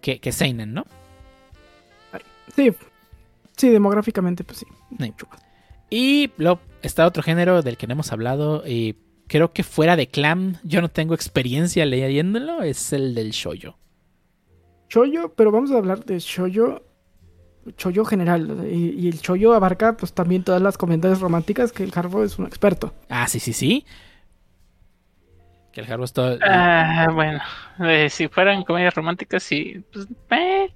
que, 0.00 0.20
que 0.20 0.32
seinen, 0.32 0.74
¿no? 0.74 0.84
Sí. 2.54 2.72
Sí, 3.56 3.68
demográficamente, 3.68 4.44
pues 4.44 4.58
sí. 4.58 4.66
Y 5.90 6.30
luego 6.36 6.60
está 6.82 7.06
otro 7.06 7.22
género 7.22 7.62
del 7.62 7.76
que 7.76 7.86
no 7.86 7.92
hemos 7.92 8.12
hablado. 8.12 8.66
Y 8.66 8.96
creo 9.28 9.52
que 9.52 9.62
fuera 9.62 9.96
de 9.96 10.08
Clam, 10.08 10.56
yo 10.62 10.80
no 10.80 10.88
tengo 10.88 11.14
experiencia 11.14 11.86
leyéndolo. 11.86 12.62
Es 12.62 12.92
el 12.92 13.14
del 13.14 13.30
shoyo. 13.30 13.78
Shoyo, 14.88 15.34
pero 15.34 15.52
vamos 15.52 15.70
a 15.70 15.78
hablar 15.78 16.04
de 16.04 16.18
shoyo. 16.18 16.82
Shoyo 17.76 18.04
general. 18.04 18.66
Y, 18.70 19.08
el 19.08 19.20
shoyo 19.20 19.54
abarca 19.54 19.96
pues 19.96 20.12
también 20.12 20.44
todas 20.44 20.60
las 20.60 20.78
comentarios 20.78 21.20
románticas 21.20 21.72
que 21.72 21.84
el 21.84 21.92
Harbo 21.94 22.22
es 22.24 22.38
un 22.38 22.46
experto. 22.46 22.94
Ah, 23.08 23.26
sí, 23.26 23.40
sí, 23.40 23.52
sí. 23.52 23.86
Que 25.72 25.80
el 25.80 25.92
Harbo 25.92 26.04
está. 26.04 26.36
Ah, 26.42 27.08
bueno, 27.12 27.40
eh, 27.80 28.08
si 28.10 28.28
fueran 28.28 28.64
comedias 28.64 28.94
románticas, 28.94 29.42
sí. 29.42 29.84
Pues, 29.92 30.06
eh, 30.30 30.72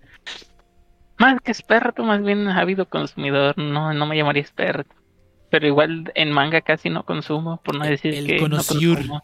más 1.18 1.40
que 1.40 1.52
experto, 1.52 2.04
más 2.04 2.22
bien 2.22 2.48
ha 2.48 2.60
habido 2.60 2.88
consumidor. 2.88 3.56
No, 3.58 3.92
no 3.92 4.06
me 4.06 4.16
llamaría 4.16 4.42
experto. 4.42 4.94
Pero 5.50 5.66
igual 5.66 6.12
en 6.14 6.32
manga 6.32 6.60
casi 6.60 6.90
no 6.90 7.04
consumo, 7.04 7.60
por 7.62 7.76
no 7.76 7.84
decir 7.84 8.14
el 8.14 8.26
que. 8.26 8.38
Conociur. 8.38 9.04
No 9.06 9.22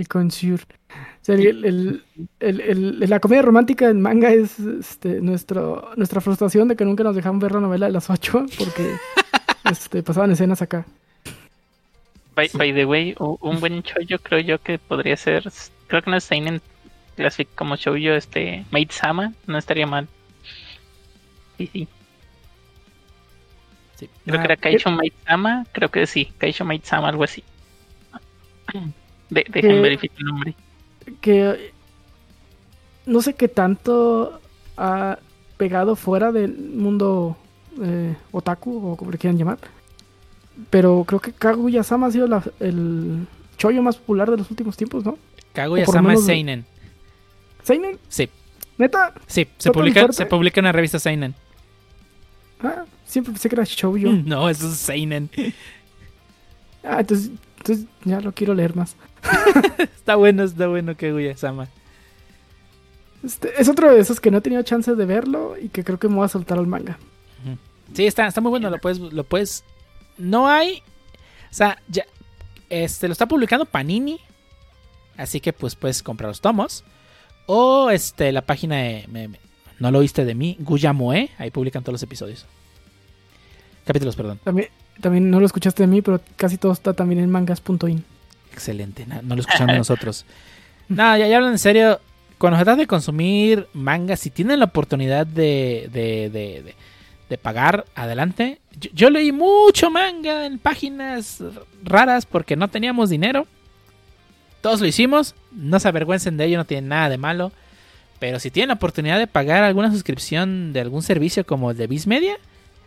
el 0.00 0.08
consumer. 0.08 0.60
O 0.60 1.24
sea, 1.24 1.34
el, 1.34 2.02
el, 2.40 3.00
la 3.00 3.20
comedia 3.20 3.42
romántica 3.42 3.88
en 3.88 4.00
manga 4.00 4.30
es 4.30 4.58
este, 4.58 5.20
nuestro, 5.20 5.90
nuestra 5.96 6.20
frustración 6.20 6.68
de 6.68 6.76
que 6.76 6.84
nunca 6.84 7.04
nos 7.04 7.14
dejaban 7.14 7.38
ver 7.38 7.52
la 7.52 7.60
novela 7.60 7.86
de 7.86 7.92
las 7.92 8.08
ocho 8.08 8.46
porque 8.56 8.96
este, 9.70 10.02
pasaban 10.02 10.30
escenas 10.30 10.62
acá. 10.62 10.86
By, 12.34 12.72
the 12.72 12.84
way, 12.84 13.16
un 13.18 13.58
buen 13.58 13.82
shoujo 13.82 14.22
creo 14.22 14.38
yo 14.38 14.62
que 14.62 14.78
podría 14.78 15.16
ser, 15.16 15.50
creo 15.88 16.02
que 16.02 16.10
no 16.10 16.16
es 16.16 16.24
Seinen 16.24 16.62
Classic 17.16 17.48
como 17.56 17.74
shoujo, 17.74 18.14
este, 18.14 18.64
Maid 18.70 18.90
Sama, 18.92 19.32
no 19.46 19.58
estaría 19.58 19.88
mal. 19.88 20.06
Sí, 21.56 21.68
sí. 21.72 21.88
sí. 23.96 24.08
Creo 24.24 24.38
que 24.38 24.44
era 24.44 24.54
ah, 24.54 24.56
Kaisho 24.56 24.90
Maid 24.92 25.12
Sama, 25.26 25.66
creo 25.72 25.90
que 25.90 26.06
sí, 26.06 26.32
Kaisho 26.38 26.64
Maid 26.64 26.82
Sama, 26.84 27.08
algo 27.08 27.24
así. 27.24 27.42
De, 29.30 29.44
dejen 29.48 29.82
verificar 29.82 30.18
el 30.18 30.26
nombre. 30.26 30.54
Que 31.20 31.72
no 33.06 33.22
sé 33.22 33.34
qué 33.34 33.48
tanto 33.48 34.40
ha 34.76 35.18
pegado 35.56 35.96
fuera 35.96 36.32
del 36.32 36.56
mundo 36.56 37.36
eh, 37.82 38.14
otaku 38.32 38.92
o 38.92 38.96
como 38.96 39.10
le 39.10 39.18
quieran 39.18 39.38
llamar 39.38 39.58
pero 40.70 41.04
creo 41.06 41.20
que 41.20 41.32
Kaguya-sama 41.32 42.08
ha 42.08 42.10
sido 42.10 42.26
el 42.60 43.26
chollo 43.56 43.82
más 43.82 43.96
popular 43.96 44.30
de 44.30 44.38
los 44.38 44.50
últimos 44.50 44.76
tiempos, 44.76 45.04
¿no? 45.04 45.18
Kaguya-sama 45.52 46.14
es 46.14 46.24
Seinen. 46.24 46.64
¿Seinen? 47.62 47.98
Sí. 48.08 48.28
¿Neta? 48.76 49.14
Sí, 49.26 49.46
se 49.58 49.70
publica, 49.70 50.12
se 50.12 50.26
publica 50.26 50.60
en 50.60 50.64
la 50.64 50.72
revista 50.72 50.98
Seinen. 50.98 51.34
Ah, 52.60 52.84
siempre 53.04 53.32
pensé 53.32 53.48
que 53.48 53.54
era 53.54 53.64
shoujo. 53.64 54.08
No, 54.24 54.48
eso 54.48 54.68
es 54.68 54.76
Seinen. 54.76 55.30
Ah, 56.82 57.00
entonces, 57.00 57.30
entonces 57.58 57.86
ya 58.04 58.20
lo 58.20 58.32
quiero 58.32 58.54
leer 58.54 58.74
más. 58.74 58.96
está 59.78 60.16
bueno, 60.16 60.44
está 60.44 60.66
bueno 60.66 60.96
Kaguya-sama. 60.96 61.68
Este, 63.24 63.60
es 63.60 63.68
otro 63.68 63.92
de 63.92 64.00
esos 64.00 64.20
que 64.20 64.30
no 64.30 64.38
he 64.38 64.40
tenido 64.40 64.62
chance 64.62 64.94
de 64.94 65.04
verlo 65.04 65.56
y 65.60 65.68
que 65.68 65.84
creo 65.84 65.98
que 65.98 66.08
me 66.08 66.16
voy 66.16 66.24
a 66.24 66.28
soltar 66.28 66.58
al 66.58 66.66
manga. 66.66 66.98
Sí, 67.94 68.06
está, 68.06 68.26
está 68.26 68.40
muy 68.40 68.50
bueno, 68.50 68.68
lo 68.68 68.78
puedes, 68.78 68.98
lo 68.98 69.24
puedes 69.24 69.64
no 70.18 70.48
hay. 70.48 70.82
O 71.50 71.54
sea, 71.54 71.80
ya. 71.88 72.04
Este 72.68 73.08
lo 73.08 73.12
está 73.12 73.26
publicando 73.26 73.64
Panini. 73.64 74.18
Así 75.16 75.40
que 75.40 75.52
pues 75.52 75.74
puedes 75.74 76.02
comprar 76.02 76.28
los 76.28 76.40
tomos. 76.40 76.84
O 77.46 77.90
este, 77.90 78.30
la 78.32 78.42
página 78.42 78.76
de. 78.76 79.30
no 79.78 79.90
lo 79.90 80.00
oíste 80.00 80.24
de 80.24 80.34
mí, 80.34 80.56
Guyamoe. 80.60 81.30
Ahí 81.38 81.50
publican 81.50 81.82
todos 81.82 81.94
los 81.94 82.02
episodios. 82.02 82.44
Capítulos, 83.86 84.16
perdón. 84.16 84.38
También, 84.44 84.68
también 85.00 85.30
no 85.30 85.40
lo 85.40 85.46
escuchaste 85.46 85.82
de 85.82 85.86
mí, 85.86 86.02
pero 86.02 86.20
casi 86.36 86.58
todo 86.58 86.72
está 86.72 86.92
también 86.92 87.20
en 87.22 87.30
mangas.in. 87.30 88.04
Excelente, 88.58 89.06
no, 89.06 89.36
lo 89.36 89.40
escuchamos 89.40 89.76
nosotros. 89.78 90.26
No, 90.88 91.16
ya, 91.16 91.28
ya 91.28 91.36
hablan 91.36 91.52
en 91.52 91.58
serio. 91.58 92.00
Cuando 92.38 92.58
se 92.58 92.64
trata 92.64 92.80
de 92.80 92.86
consumir 92.88 93.68
mangas, 93.72 94.18
si 94.18 94.30
tienen 94.30 94.58
la 94.58 94.64
oportunidad 94.64 95.26
de, 95.26 95.88
de, 95.92 96.28
de, 96.30 96.74
de 97.28 97.38
pagar, 97.38 97.84
adelante. 97.94 98.60
Yo, 98.92 99.10
leí 99.10 99.30
mucho 99.30 99.90
manga 99.90 100.44
en 100.44 100.58
páginas 100.58 101.42
raras 101.84 102.26
porque 102.26 102.56
no 102.56 102.68
teníamos 102.68 103.10
dinero. 103.10 103.46
Todos 104.60 104.80
lo 104.80 104.86
hicimos, 104.86 105.36
no 105.52 105.78
se 105.78 105.86
avergüencen 105.86 106.36
de 106.36 106.46
ello, 106.46 106.58
no 106.58 106.64
tiene 106.64 106.88
nada 106.88 107.08
de 107.08 107.18
malo. 107.18 107.52
Pero 108.18 108.40
si 108.40 108.50
tienen 108.50 108.68
la 108.68 108.74
oportunidad 108.74 109.18
de 109.18 109.28
pagar 109.28 109.62
alguna 109.62 109.92
suscripción 109.92 110.72
de 110.72 110.80
algún 110.80 111.02
servicio 111.02 111.46
como 111.46 111.70
el 111.70 111.76
de 111.76 111.86
Viz 111.86 112.08
Media, 112.08 112.38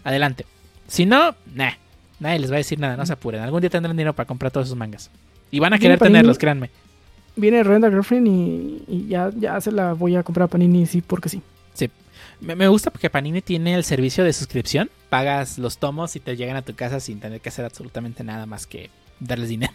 adelante. 0.04 0.46
Si 0.88 1.06
no, 1.06 1.36
nah, 1.54 1.72
nadie 2.20 2.40
les 2.40 2.52
va 2.52 2.56
a 2.56 2.58
decir 2.58 2.80
nada, 2.80 2.98
no 2.98 3.06
se 3.06 3.14
apuren. 3.14 3.42
Algún 3.42 3.62
día 3.62 3.70
tendrán 3.70 3.96
dinero 3.96 4.14
para 4.14 4.28
comprar 4.28 4.52
todos 4.52 4.68
esos 4.68 4.78
mangas. 4.78 5.10
Y 5.52 5.60
van 5.60 5.74
a 5.74 5.80
querer 5.80 6.00
tenerlos, 6.00 6.38
créanme. 6.38 6.70
Viene 7.36 7.64
Renda 7.64 7.90
Girlfriend 7.90 8.28
y, 8.28 8.84
y, 8.88 9.08
ya, 9.08 9.32
ya 9.38 9.60
se 9.62 9.72
la 9.72 9.94
voy 9.94 10.16
a 10.16 10.24
comprar 10.24 10.46
a 10.46 10.48
Panini, 10.48 10.86
sí, 10.86 11.02
porque 11.02 11.30
sí. 11.30 11.42
Sí, 11.74 11.90
me 12.42 12.68
gusta 12.68 12.90
porque 12.90 13.10
Panini 13.10 13.42
tiene 13.42 13.76
el 13.76 13.84
servicio 13.84 14.24
de 14.24 14.34
suscripción. 14.34 14.90
Pagas 15.10 15.58
los 15.58 15.78
tomos 15.78 16.16
y 16.16 16.20
te 16.20 16.36
llegan 16.36 16.56
a 16.56 16.62
tu 16.62 16.74
casa 16.76 17.00
sin 17.00 17.20
tener 17.20 17.40
que 17.40 17.50
hacer 17.50 17.66
absolutamente 17.66 18.24
nada 18.24 18.46
más 18.46 18.66
que 18.66 18.90
darles 19.20 19.50
dinero. 19.50 19.74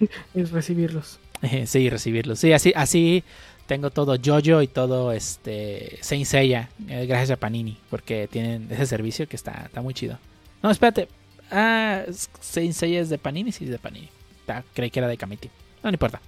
Y 0.32 0.44
recibirlos. 0.44 1.18
sí, 1.66 1.90
recibirlos. 1.90 2.38
Sí, 2.38 2.52
así, 2.52 2.72
así 2.76 3.24
tengo 3.66 3.90
todo 3.90 4.16
Jojo 4.24 4.62
y 4.62 4.68
todo 4.68 5.10
este 5.12 5.98
Saint 6.02 6.24
Seiya, 6.24 6.70
eh, 6.88 7.04
gracias 7.06 7.32
a 7.32 7.36
Panini, 7.36 7.76
porque 7.90 8.28
tienen 8.30 8.68
ese 8.70 8.86
servicio 8.86 9.26
que 9.26 9.34
está, 9.34 9.64
está 9.66 9.82
muy 9.82 9.92
chido. 9.92 10.18
No, 10.62 10.70
espérate. 10.70 11.08
Ah, 11.50 12.04
Saint 12.40 12.74
Seiya 12.74 13.00
es 13.00 13.08
de 13.08 13.18
Panini, 13.18 13.50
sí 13.50 13.64
es 13.64 13.70
de 13.70 13.78
Panini. 13.78 14.08
Creí 14.74 14.90
que 14.90 15.00
era 15.00 15.08
de 15.08 15.16
Kamiti. 15.16 15.48
No, 15.82 15.90
no 15.90 15.90
importa. 15.90 16.20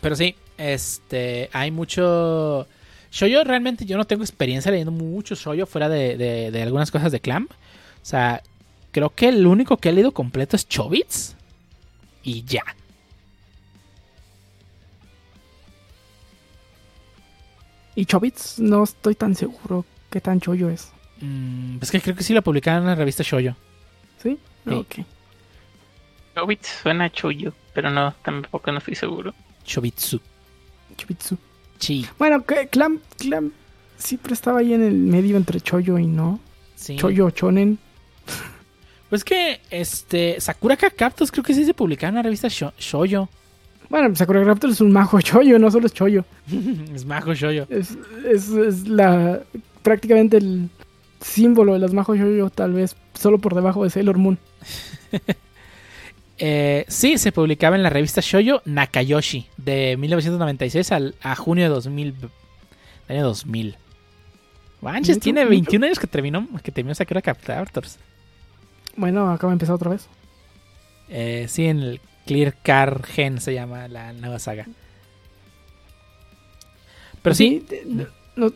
Pero 0.00 0.16
sí, 0.16 0.34
este, 0.58 1.48
hay 1.52 1.70
mucho 1.70 2.66
Shoyo 3.12 3.44
realmente 3.44 3.84
yo 3.84 3.98
no 3.98 4.06
tengo 4.06 4.24
experiencia 4.24 4.70
leyendo 4.70 4.90
mucho 4.90 5.34
Shoyo 5.34 5.66
fuera 5.66 5.88
de, 5.90 6.16
de, 6.50 6.62
algunas 6.62 6.90
cosas 6.90 7.12
de 7.12 7.20
Clamp. 7.20 7.52
O 7.52 8.04
sea, 8.04 8.42
creo 8.90 9.10
que 9.10 9.28
el 9.28 9.46
único 9.46 9.76
que 9.76 9.90
he 9.90 9.92
leído 9.92 10.12
completo 10.12 10.56
es 10.56 10.66
Chobits. 10.66 11.36
Y 12.22 12.42
ya. 12.44 12.64
Y 17.94 18.06
Chobits 18.06 18.58
no 18.58 18.82
estoy 18.82 19.14
tan 19.14 19.34
seguro 19.34 19.84
qué 20.08 20.22
tan 20.22 20.38
Shoyo 20.38 20.70
es. 20.70 20.90
Mm, 21.20 21.78
es 21.82 21.90
que 21.90 22.00
creo 22.00 22.16
que 22.16 22.24
sí 22.24 22.32
lo 22.32 22.40
publicaron 22.40 22.84
en 22.84 22.88
la 22.88 22.94
revista 22.94 23.22
Shoyo. 23.22 23.54
¿Sí? 24.22 24.38
Ok. 24.66 25.00
Chobits 26.34 26.68
suena 26.82 27.04
a 27.04 27.10
Choyo, 27.10 27.52
pero 27.74 27.90
no, 27.90 28.14
tampoco 28.24 28.72
no 28.72 28.78
estoy 28.78 28.94
seguro. 28.94 29.34
Chobitsu. 29.64 30.20
Chobitsu. 30.96 31.36
Sí. 31.78 32.06
Bueno, 32.18 32.44
Clam, 32.70 33.00
Clam 33.18 33.52
siempre 33.96 34.34
estaba 34.34 34.60
ahí 34.60 34.72
en 34.72 34.82
el 34.82 34.94
medio 34.94 35.36
entre 35.36 35.60
Choyo 35.60 35.98
y 35.98 36.06
no. 36.06 36.40
Sí. 36.76 36.96
Choyo, 36.96 37.30
Chonen. 37.30 37.78
Pues 39.08 39.24
que, 39.24 39.60
este, 39.70 40.40
Sakura 40.40 40.76
Captors 40.76 41.30
creo 41.30 41.44
que 41.44 41.54
sí 41.54 41.64
se 41.64 41.74
publicaron 41.74 42.14
en 42.14 42.16
la 42.16 42.22
revista 42.22 42.48
Shoyo. 42.48 43.28
Bueno, 43.90 44.14
Sakura 44.16 44.44
Captors 44.44 44.74
es 44.74 44.80
un 44.80 44.90
majo 44.90 45.20
Choyo, 45.20 45.58
no 45.58 45.70
solo 45.70 45.86
es 45.86 45.92
Choyo. 45.92 46.24
es 46.94 47.04
majo 47.04 47.34
Shoyo. 47.34 47.66
Es, 47.68 47.96
es, 48.24 48.48
es, 48.48 48.88
la, 48.88 49.40
prácticamente 49.82 50.38
el 50.38 50.70
símbolo 51.20 51.74
de 51.74 51.80
las 51.80 51.92
majo 51.92 52.14
Shoyo, 52.14 52.48
tal 52.50 52.72
vez, 52.72 52.96
solo 53.14 53.38
por 53.38 53.54
debajo 53.54 53.84
de 53.84 53.90
Sailor 53.90 54.18
Moon. 54.18 54.38
Eh, 56.44 56.84
sí, 56.88 57.18
se 57.18 57.30
publicaba 57.30 57.76
en 57.76 57.84
la 57.84 57.88
revista 57.88 58.20
Shoyo 58.20 58.62
Nakayoshi 58.64 59.46
de 59.58 59.96
1996 59.96 60.90
al, 60.90 61.14
a 61.22 61.36
junio 61.36 61.62
de 61.62 61.70
2000. 61.70 62.16
Año 63.08 63.22
2000. 63.22 63.76
Manches, 64.80 65.20
tiene 65.20 65.44
21 65.44 65.86
años 65.86 66.00
que 66.00 66.08
terminó, 66.08 66.48
que 66.64 66.72
terminó 66.72 66.96
Sakura 66.96 67.22
Captors. 67.22 68.00
Bueno, 68.96 69.30
acaba 69.30 69.52
de 69.52 69.54
empezar 69.54 69.76
otra 69.76 69.90
vez. 69.90 70.08
Eh, 71.08 71.46
sí, 71.48 71.66
en 71.66 71.78
el 71.78 72.00
Clear 72.26 72.56
Car 72.60 73.04
Gen 73.04 73.40
se 73.40 73.54
llama 73.54 73.86
la 73.86 74.12
nueva 74.12 74.40
saga. 74.40 74.66
Pero 77.22 77.36
sí, 77.36 77.64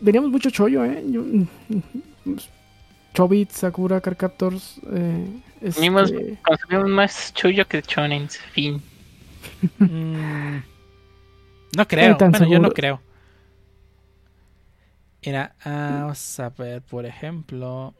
veríamos 0.01 0.33
mucho 0.33 0.51
chollo, 0.51 0.85
¿eh? 0.85 1.05
Yo, 1.07 1.23
mm, 3.17 3.23
mm, 3.23 3.29
Chobit, 3.29 3.51
Sakura, 3.51 4.01
Carcaptors. 4.01 4.81
Eh, 4.93 5.27
este... 5.61 6.39
Consumimos 6.43 6.91
más 6.91 7.33
Chuyo 7.35 7.67
que 7.67 7.83
Chonen, 7.83 8.29
fin. 8.29 8.83
Mm, 9.79 10.59
no 11.77 11.89
creo, 11.89 12.17
bueno, 12.19 12.49
yo 12.49 12.59
no 12.59 12.71
creo. 12.71 13.01
Mira, 15.25 15.55
ah, 15.65 15.99
vamos 16.03 16.41
a 16.41 16.51
ver, 16.51 16.83
por 16.83 17.07
ejemplo. 17.07 17.95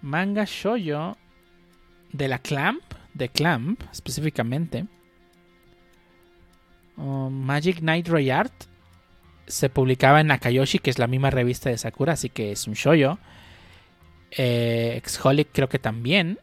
Manga 0.00 0.44
Shoyo 0.44 1.16
de 2.12 2.28
la 2.28 2.38
Clamp, 2.38 2.82
de 3.14 3.28
Clamp 3.28 3.82
específicamente. 3.90 4.86
Oh, 6.96 7.30
Magic 7.30 7.78
Knight 7.78 8.08
Art 8.08 8.52
se 9.46 9.68
publicaba 9.68 10.20
en 10.20 10.28
Nakayoshi, 10.28 10.78
que 10.78 10.90
es 10.90 10.98
la 10.98 11.06
misma 11.06 11.30
revista 11.30 11.70
de 11.70 11.78
Sakura, 11.78 12.14
así 12.14 12.28
que 12.28 12.52
es 12.52 12.66
un 12.66 12.74
shoyo. 12.74 13.18
Eh, 14.30 14.94
Exholic 14.96 15.48
creo 15.52 15.68
que 15.68 15.78
también. 15.78 16.38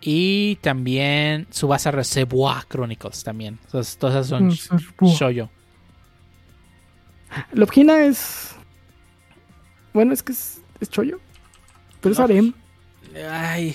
Y 0.00 0.56
también 0.56 1.46
Subasa 1.50 1.90
Reservoir 1.90 2.64
Chronicles 2.68 3.24
también. 3.24 3.58
Entonces, 3.64 3.98
todas 3.98 4.28
son 4.28 4.50
shoyo. 4.50 5.50
Lobgina 7.52 8.04
es... 8.04 8.54
Bueno, 9.92 10.12
es 10.12 10.22
que 10.22 10.32
es, 10.32 10.62
es. 10.80 10.88
Pero 10.88 12.12
es 12.12 12.20
harem. 12.20 12.54
Ay. 13.28 13.74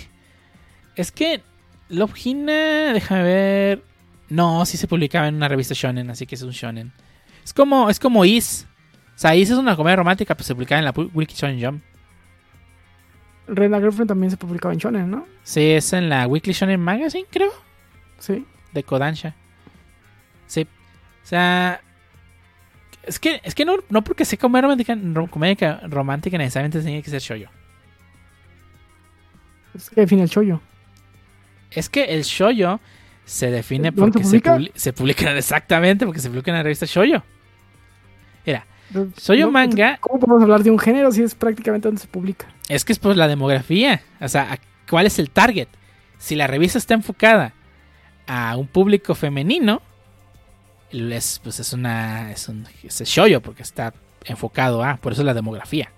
Es 0.96 1.12
que 1.12 1.42
Lobgina, 1.90 2.94
déjame 2.94 3.24
ver. 3.24 3.84
No, 4.30 4.66
sí 4.66 4.78
se 4.78 4.88
publicaba 4.88 5.28
en 5.28 5.36
una 5.36 5.48
revista 5.48 5.74
shonen, 5.76 6.10
así 6.10 6.26
que 6.26 6.36
es 6.36 6.42
un 6.42 6.52
shonen. 6.52 6.94
Es 7.44 7.54
como, 7.54 7.90
es 7.90 8.00
como 8.00 8.26
Is. 8.26 8.68
O 9.16 9.18
sea, 9.18 9.36
Is 9.36 9.50
es 9.50 9.58
una 9.58 9.76
comedia 9.76 9.98
romántica, 9.98 10.36
pues 10.36 10.48
se 10.48 10.56
publicaba 10.56 10.80
en 10.80 10.86
la 10.86 10.92
Wiki 10.92 11.36
Shonen 11.36 11.64
Jump. 11.64 11.84
Rena 13.48 13.80
Girlfriend 13.80 14.08
también 14.08 14.32
se 14.32 14.38
publicaba 14.38 14.74
en 14.74 14.80
Shonen, 14.80 15.12
¿no? 15.12 15.26
Sí, 15.44 15.72
es 15.72 15.92
en 15.94 16.10
la 16.10 16.28
Weekly 16.28 16.54
Shonen 16.54 16.80
Magazine, 16.80 17.26
creo. 17.30 17.52
Sí. 18.20 18.46
De 18.72 18.84
Kodansha. 18.84 19.36
Sí. 20.48 20.62
O 20.62 21.26
sea. 21.26 21.82
Es 23.04 23.20
que, 23.20 23.42
es 23.44 23.54
que 23.54 23.66
no, 23.66 23.76
no 23.90 24.02
porque 24.02 24.24
sea 24.24 24.40
comedia 24.40 24.62
romántica, 24.62 24.98
comedia 25.30 25.82
romántica 25.90 26.38
necesariamente 26.38 26.80
tiene 26.82 27.04
que 27.04 27.10
ser 27.10 27.22
shoyo. 27.22 27.50
Es 29.74 29.90
que 29.90 30.02
define 30.02 30.24
el 30.24 30.30
shoyo. 30.30 30.62
Es 31.70 31.90
que 31.90 32.06
el 32.06 32.24
shoyo 32.24 32.80
se 33.26 33.52
define 33.52 33.92
porque 33.92 34.24
se, 34.24 34.42
se, 34.76 34.94
publican 34.94 35.36
exactamente 35.38 36.06
porque 36.06 36.22
se 36.22 36.30
publica 36.30 36.52
en 36.52 36.58
la 36.58 36.64
revista 36.64 36.86
shoyo. 36.86 37.24
Mira, 38.46 38.66
Shoyo 39.18 39.52
manga. 39.52 39.98
¿Cómo 40.00 40.20
podemos 40.20 40.44
hablar 40.44 40.64
de 40.64 40.72
un 40.72 40.80
género 40.80 41.12
si 41.12 41.24
es 41.24 41.36
prácticamente 41.36 41.88
donde 41.88 42.02
se 42.02 42.08
publica? 42.08 42.48
Es 42.70 42.86
que 42.86 42.94
es 42.94 43.00
por 43.00 43.16
la 43.16 43.28
demografía. 43.28 44.02
O 44.22 44.28
sea, 44.28 44.60
¿cuál 44.90 45.06
es 45.06 45.20
el 45.20 45.30
target? 45.30 45.68
Si 46.18 46.36
la 46.36 46.48
revista 46.48 46.78
está 46.78 46.94
enfocada 46.94 47.54
a 48.28 48.56
un 48.56 48.68
público 48.68 49.16
femenino, 49.16 49.82
es, 50.92 51.40
pues 51.44 51.60
es 51.60 51.74
una. 51.74 52.32
Es 52.32 52.48
un 52.50 52.68
es 52.84 53.02
shoyo 53.02 53.42
porque 53.42 53.64
está 53.64 53.94
enfocado 54.26 54.84
a. 54.84 54.98
Por 54.98 55.14
eso 55.14 55.22
es 55.22 55.26
la 55.26 55.34
demografía. 55.34 55.90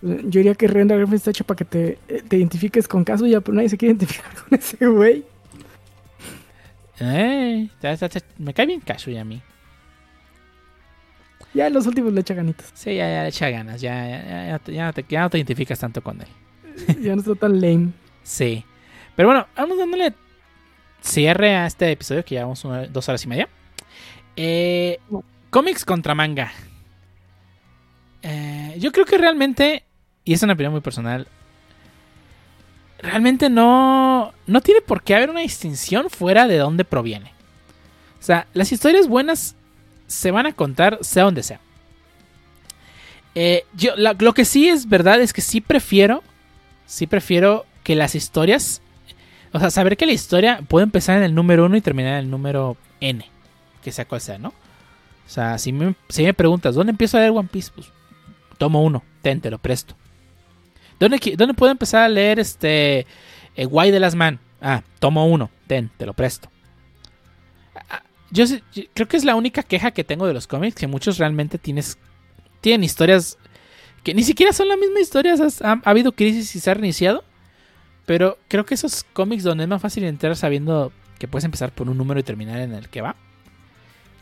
Yo 0.00 0.40
diría 0.40 0.54
que 0.54 0.68
Render 0.68 1.06
está 1.14 1.30
hecho 1.30 1.44
para 1.44 1.56
que 1.56 1.64
te, 1.64 1.98
te 2.28 2.36
identifiques 2.36 2.86
con 2.86 3.04
Kazuya, 3.04 3.40
pero 3.40 3.54
nadie 3.54 3.70
se 3.70 3.78
quiere 3.78 3.92
identificar 3.92 4.34
con 4.48 4.58
ese 4.58 4.86
güey. 4.86 5.24
Eh, 7.00 7.68
me 8.38 8.52
cae 8.54 8.66
bien 8.66 8.80
Kazuya 8.80 9.22
a 9.22 9.24
mí. 9.24 9.42
Ya 11.54 11.68
en 11.68 11.72
los 11.72 11.86
últimos 11.86 12.12
le 12.12 12.20
echa 12.20 12.34
ganitas. 12.34 12.70
Sí, 12.74 12.96
ya, 12.96 13.08
ya 13.08 13.22
le 13.22 13.28
echa 13.28 13.48
ganas. 13.48 13.80
Ya, 13.80 14.08
ya, 14.08 14.60
ya, 14.66 14.86
no 14.86 14.92
te, 14.92 15.04
ya 15.08 15.20
no 15.22 15.30
te 15.30 15.38
identificas 15.38 15.78
tanto 15.78 16.02
con 16.02 16.20
él. 16.20 16.28
ya 17.00 17.14
no 17.14 17.20
está 17.20 17.34
tan 17.34 17.60
lame. 17.60 17.90
Sí. 18.24 18.64
Pero 19.16 19.28
bueno, 19.28 19.46
vamos 19.54 19.76
dándole 19.76 20.14
cierre 21.02 21.54
a 21.54 21.66
este 21.66 21.92
episodio 21.92 22.24
que 22.24 22.36
llevamos 22.36 22.66
dos 22.90 23.08
horas 23.08 23.22
y 23.22 23.28
media. 23.28 23.48
Eh, 24.34 24.98
cómics 25.50 25.84
contra 25.84 26.14
manga. 26.14 26.50
Eh, 28.22 28.76
yo 28.80 28.90
creo 28.92 29.04
que 29.04 29.18
realmente, 29.18 29.84
y 30.24 30.32
es 30.32 30.42
una 30.42 30.54
opinión 30.54 30.72
muy 30.72 30.80
personal, 30.80 31.28
realmente 32.98 33.50
no, 33.50 34.32
no 34.46 34.60
tiene 34.62 34.80
por 34.80 35.02
qué 35.02 35.14
haber 35.14 35.28
una 35.28 35.40
distinción 35.40 36.08
fuera 36.08 36.48
de 36.48 36.56
dónde 36.56 36.86
proviene. 36.86 37.32
O 38.18 38.22
sea, 38.22 38.46
las 38.54 38.72
historias 38.72 39.06
buenas 39.06 39.54
se 40.14 40.30
van 40.30 40.46
a 40.46 40.52
contar 40.52 40.98
sea 41.02 41.24
donde 41.24 41.42
sea. 41.42 41.60
Eh, 43.34 43.64
yo, 43.74 43.92
lo 43.96 44.32
que 44.32 44.44
sí 44.44 44.68
es 44.68 44.88
verdad 44.88 45.20
es 45.20 45.32
que 45.32 45.40
sí 45.40 45.60
prefiero, 45.60 46.22
sí 46.86 47.06
prefiero 47.06 47.66
que 47.82 47.96
las 47.96 48.14
historias, 48.14 48.80
o 49.52 49.58
sea, 49.58 49.70
saber 49.70 49.96
que 49.96 50.06
la 50.06 50.12
historia 50.12 50.60
puede 50.68 50.84
empezar 50.84 51.18
en 51.18 51.24
el 51.24 51.34
número 51.34 51.66
1 51.66 51.76
y 51.76 51.80
terminar 51.80 52.12
en 52.12 52.20
el 52.20 52.30
número 52.30 52.76
N, 53.00 53.24
que 53.82 53.92
sea 53.92 54.06
cual 54.06 54.20
sea, 54.20 54.38
¿no? 54.38 54.50
O 54.50 55.28
sea, 55.28 55.58
si 55.58 55.72
me, 55.72 55.94
si 56.08 56.22
me 56.22 56.34
preguntas, 56.34 56.74
¿dónde 56.74 56.92
empiezo 56.92 57.16
a 57.16 57.20
leer 57.20 57.32
One 57.32 57.48
Piece? 57.50 57.72
Pues 57.74 57.88
tomo 58.56 58.84
uno, 58.84 59.02
ten, 59.22 59.40
te 59.40 59.50
lo 59.50 59.58
presto. 59.58 59.96
¿Dónde, 61.00 61.18
dónde 61.36 61.54
puedo 61.54 61.72
empezar 61.72 62.04
a 62.04 62.08
leer 62.08 62.38
este 62.38 63.06
eh, 63.56 63.66
Why 63.66 63.90
de 63.90 64.00
las 64.00 64.14
Man? 64.14 64.38
Ah, 64.60 64.82
tomo 65.00 65.26
uno, 65.26 65.50
ten, 65.66 65.90
te 65.96 66.06
lo 66.06 66.14
presto 66.14 66.53
yo, 68.30 68.44
creo 68.94 69.08
que 69.08 69.16
es 69.16 69.24
la 69.24 69.34
única 69.34 69.62
queja 69.62 69.90
que 69.90 70.04
tengo 70.04 70.26
de 70.26 70.34
los 70.34 70.46
cómics, 70.46 70.76
que 70.76 70.86
muchos 70.86 71.18
realmente 71.18 71.58
tienes, 71.58 71.98
tienen 72.60 72.84
historias 72.84 73.38
que 74.02 74.14
ni 74.14 74.22
siquiera 74.22 74.52
son 74.52 74.68
la 74.68 74.76
misma 74.76 75.00
historia, 75.00 75.34
ha, 75.62 75.80
habido 75.84 76.12
crisis 76.12 76.54
y 76.54 76.60
se 76.60 76.70
ha 76.70 76.74
reiniciado, 76.74 77.24
pero 78.06 78.38
creo 78.48 78.66
que 78.66 78.74
esos 78.74 79.04
cómics 79.12 79.42
donde 79.42 79.64
es 79.64 79.70
más 79.70 79.80
fácil 79.80 80.04
entrar 80.04 80.36
sabiendo 80.36 80.92
que 81.18 81.26
puedes 81.26 81.44
empezar 81.44 81.72
por 81.72 81.88
un 81.88 81.96
número 81.96 82.20
y 82.20 82.22
terminar 82.22 82.60
en 82.60 82.74
el 82.74 82.88
que 82.88 83.00
va, 83.00 83.16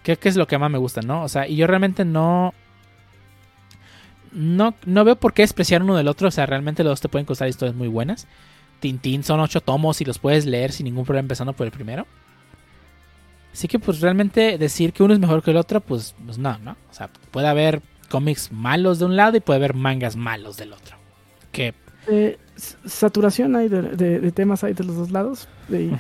creo 0.03 0.19
que 0.19 0.29
es 0.29 0.37
lo 0.37 0.47
que 0.47 0.59
más 0.59 0.71
me 0.71 0.79
gusta, 0.79 1.01
¿no? 1.03 1.25
O 1.25 1.29
sea, 1.29 1.49
y 1.49 1.57
yo 1.57 1.67
realmente 1.67 2.05
no... 2.05 2.55
No, 4.31 4.75
no 4.87 5.05
veo 5.05 5.17
por 5.17 5.35
qué 5.35 5.43
despreciar 5.43 5.83
uno 5.83 5.95
del 5.95 6.09
otro, 6.09 6.29
o 6.29 6.31
sea, 6.31 6.47
realmente 6.47 6.83
los 6.83 6.93
dos 6.93 7.01
te 7.03 7.11
pueden 7.11 7.27
costar 7.27 7.49
historias 7.49 7.77
muy 7.77 7.89
buenas. 7.89 8.27
Tintín 8.81 9.25
son 9.25 9.41
ocho 9.41 9.61
tomos 9.61 10.01
y 10.01 10.07
los 10.07 10.19
puedes 10.19 10.47
leer 10.47 10.73
sin 10.73 10.85
ningún 10.85 11.05
problema 11.05 11.27
empezando 11.27 11.53
por 11.53 11.67
el 11.67 11.73
primero. 11.73 12.07
Así 13.53 13.69
que 13.69 13.79
pues 13.79 14.01
realmente 14.01 14.57
decir 14.57 14.93
que 14.93 15.03
uno 15.03 15.13
es 15.13 15.21
mejor 15.21 15.43
que 15.43 15.51
el 15.51 15.59
otro, 15.59 15.81
pues, 15.81 16.15
pues 16.25 16.39
no, 16.39 16.57
¿no? 16.59 16.73
O 16.91 16.95
sea, 16.95 17.11
puede 17.31 17.49
haber 17.49 17.83
cómics 18.09 18.51
malos 18.51 18.99
de 18.99 19.05
un 19.05 19.17
lado 19.17 19.37
y 19.37 19.41
puede 19.41 19.59
haber 19.59 19.75
mangas 19.75 20.17
malos 20.17 20.57
del 20.57 20.73
otro. 20.73 20.97
Que... 21.51 21.75
Eh, 22.09 22.39
saturación 22.57 23.55
hay 23.55 23.69
de, 23.69 24.33
temas 24.33 24.65
hay 24.65 24.75
de 24.75 24.85
los 24.85 24.97
dos 24.97 25.11
lados, 25.11 25.49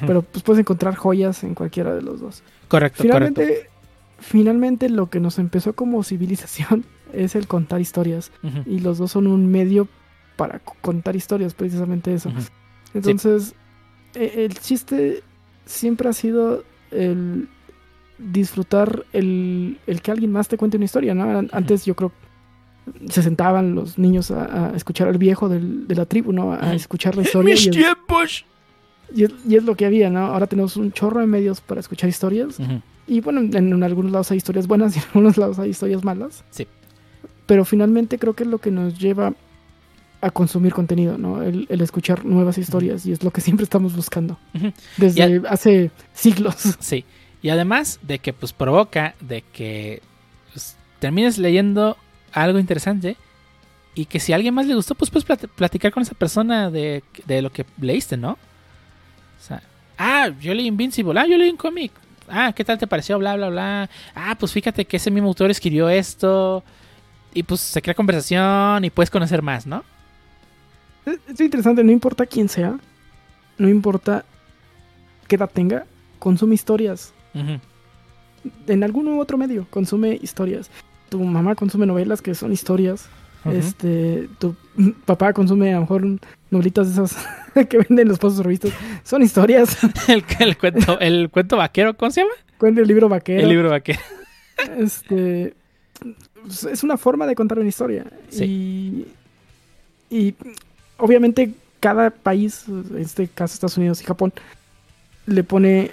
pero 0.06 0.22
pues 0.22 0.42
puedes 0.42 0.60
encontrar 0.60 0.96
joyas 0.96 1.44
en 1.44 1.54
cualquiera 1.54 1.94
de 1.94 2.02
los 2.02 2.20
dos. 2.20 2.42
Correcto, 2.68 3.02
finalmente, 3.02 3.70
finalmente 4.18 4.88
lo 4.88 5.10
que 5.10 5.20
nos 5.20 5.38
empezó 5.38 5.74
como 5.74 6.02
civilización 6.02 6.84
es 7.12 7.34
el 7.34 7.46
contar 7.46 7.80
historias. 7.80 8.32
Y 8.66 8.80
los 8.80 8.98
dos 8.98 9.12
son 9.12 9.26
un 9.26 9.50
medio 9.50 9.88
para 10.36 10.58
contar 10.80 11.16
historias, 11.16 11.54
precisamente 11.54 12.14
eso. 12.14 12.32
Entonces, 12.94 13.54
e, 14.14 14.44
el 14.44 14.58
chiste 14.58 15.22
siempre 15.64 16.08
ha 16.08 16.12
sido 16.12 16.64
el 16.92 17.48
disfrutar 18.18 19.04
el, 19.12 19.78
el, 19.86 20.00
que 20.00 20.10
alguien 20.10 20.30
más 20.30 20.48
te 20.48 20.56
cuente 20.56 20.76
una 20.76 20.84
historia, 20.84 21.14
¿no? 21.14 21.46
Antes 21.52 21.84
yo 21.84 21.96
creo 21.96 22.12
se 23.08 23.22
sentaban 23.22 23.74
los 23.74 23.98
niños 23.98 24.30
a, 24.30 24.72
escuchar 24.74 25.08
al 25.08 25.18
viejo 25.18 25.48
del, 25.48 25.86
de 25.86 25.94
la 25.94 26.06
tribu, 26.06 26.32
¿no? 26.32 26.52
A 26.52 26.74
escuchar 26.74 27.16
la 27.16 27.22
historia. 27.22 27.54
y 27.54 27.70
tiempos! 27.70 28.44
Y 29.14 29.24
es, 29.24 29.64
lo 29.64 29.76
que 29.76 29.84
había, 29.84 30.10
¿no? 30.10 30.26
Ahora 30.26 30.46
tenemos 30.46 30.76
un 30.76 30.90
chorro 30.92 31.20
de 31.20 31.26
medios 31.26 31.60
para 31.60 31.80
escuchar 31.80 32.08
historias. 32.08 32.58
Y 33.06 33.20
bueno, 33.20 33.40
en, 33.40 33.82
algunos 33.82 34.10
lados 34.10 34.30
hay 34.30 34.38
historias 34.38 34.66
buenas 34.66 34.96
y 34.96 35.00
en 35.00 35.04
algunos 35.06 35.36
lados 35.36 35.58
hay 35.58 35.70
historias 35.70 36.02
malas. 36.02 36.44
Sí. 36.50 36.66
Pero 37.46 37.64
finalmente 37.64 38.18
creo 38.18 38.34
que 38.34 38.44
es 38.44 38.48
lo 38.48 38.58
que 38.58 38.70
nos 38.70 38.98
lleva 38.98 39.34
a 40.22 40.30
consumir 40.30 40.72
contenido, 40.72 41.18
¿no? 41.18 41.42
El, 41.42 41.66
escuchar 41.68 42.24
nuevas 42.24 42.56
historias 42.56 43.04
y 43.04 43.12
es 43.12 43.22
lo 43.22 43.30
que 43.30 43.40
siempre 43.42 43.64
estamos 43.64 43.94
buscando. 43.94 44.38
Desde 44.96 45.42
hace 45.48 45.90
siglos. 46.14 46.56
Sí. 46.80 47.04
Y 47.42 47.50
además 47.50 47.98
de 48.02 48.20
que 48.20 48.32
pues 48.32 48.52
provoca 48.52 49.16
de 49.20 49.42
que 49.42 50.00
pues, 50.52 50.76
termines 51.00 51.38
leyendo 51.38 51.96
algo 52.32 52.60
interesante 52.60 53.16
y 53.96 54.04
que 54.04 54.20
si 54.20 54.32
a 54.32 54.36
alguien 54.36 54.54
más 54.54 54.66
le 54.66 54.76
gustó, 54.76 54.94
pues 54.94 55.10
puedes 55.10 55.48
platicar 55.48 55.92
con 55.92 56.04
esa 56.04 56.14
persona 56.14 56.70
de, 56.70 57.02
de, 57.26 57.42
lo 57.42 57.50
que 57.50 57.66
leíste, 57.80 58.16
¿no? 58.16 58.32
O 58.32 59.44
sea, 59.44 59.60
ah, 59.98 60.30
yo 60.40 60.54
leí 60.54 60.68
Invincible, 60.68 61.18
ah, 61.18 61.26
yo 61.26 61.36
leí 61.36 61.50
un 61.50 61.56
cómic, 61.56 61.90
ah, 62.28 62.52
¿qué 62.54 62.64
tal 62.64 62.78
te 62.78 62.86
pareció? 62.86 63.18
Bla, 63.18 63.34
bla, 63.34 63.48
bla. 63.48 63.90
Ah, 64.14 64.36
pues 64.38 64.52
fíjate 64.52 64.84
que 64.84 64.98
ese 64.98 65.10
mismo 65.10 65.28
autor 65.28 65.50
escribió 65.50 65.88
esto 65.88 66.62
y 67.34 67.42
pues 67.42 67.60
se 67.60 67.82
crea 67.82 67.94
conversación 67.94 68.84
y 68.84 68.90
puedes 68.90 69.10
conocer 69.10 69.42
más, 69.42 69.66
¿no? 69.66 69.84
Es, 71.06 71.40
interesante, 71.40 71.82
no 71.82 71.92
importa 71.92 72.26
quién 72.26 72.48
sea, 72.48 72.78
no 73.58 73.68
importa 73.68 74.24
qué 75.28 75.36
edad 75.36 75.50
tenga, 75.52 75.86
consume 76.18 76.54
historias. 76.54 77.12
En 78.66 78.84
algún 78.84 79.08
u 79.08 79.20
otro 79.20 79.38
medio, 79.38 79.66
consume 79.70 80.18
historias 80.20 80.70
tu 81.12 81.22
mamá 81.22 81.54
consume 81.54 81.84
novelas 81.84 82.22
que 82.22 82.34
son 82.34 82.52
historias. 82.52 83.06
Este, 83.44 84.28
tu 84.38 84.56
papá 85.04 85.32
consume 85.34 85.70
a 85.72 85.74
lo 85.74 85.80
mejor 85.82 86.06
novelitas 86.50 86.86
de 86.86 86.92
esas 86.92 87.28
que 87.68 87.78
venden 87.78 88.08
los 88.08 88.18
pozos 88.18 88.42
revistas. 88.42 88.72
Son 89.04 89.22
historias. 89.22 89.76
el, 90.08 90.56
cuento, 90.56 90.98
el 91.00 91.28
cuento 91.28 91.58
vaquero, 91.58 91.94
¿cómo 91.94 92.10
se 92.10 92.22
llama? 92.22 92.32
Cuento 92.56 92.80
el 92.80 92.88
libro 92.88 93.10
vaquero. 93.10 93.42
El 93.42 93.48
libro 93.50 93.68
vaquero. 93.68 94.00
Este 94.78 95.54
es 96.70 96.82
una 96.82 96.96
forma 96.96 97.26
de 97.26 97.34
contar 97.34 97.58
una 97.58 97.68
historia. 97.68 98.06
Y, 98.32 99.06
y 100.08 100.34
obviamente 101.02 101.52
cada 101.80 102.10
país, 102.10 102.64
en 102.68 102.98
este 102.98 103.26
caso 103.26 103.54
Estados 103.54 103.76
Unidos 103.76 104.00
y 104.00 104.04
Japón, 104.04 104.32
le 105.26 105.42
pone 105.42 105.90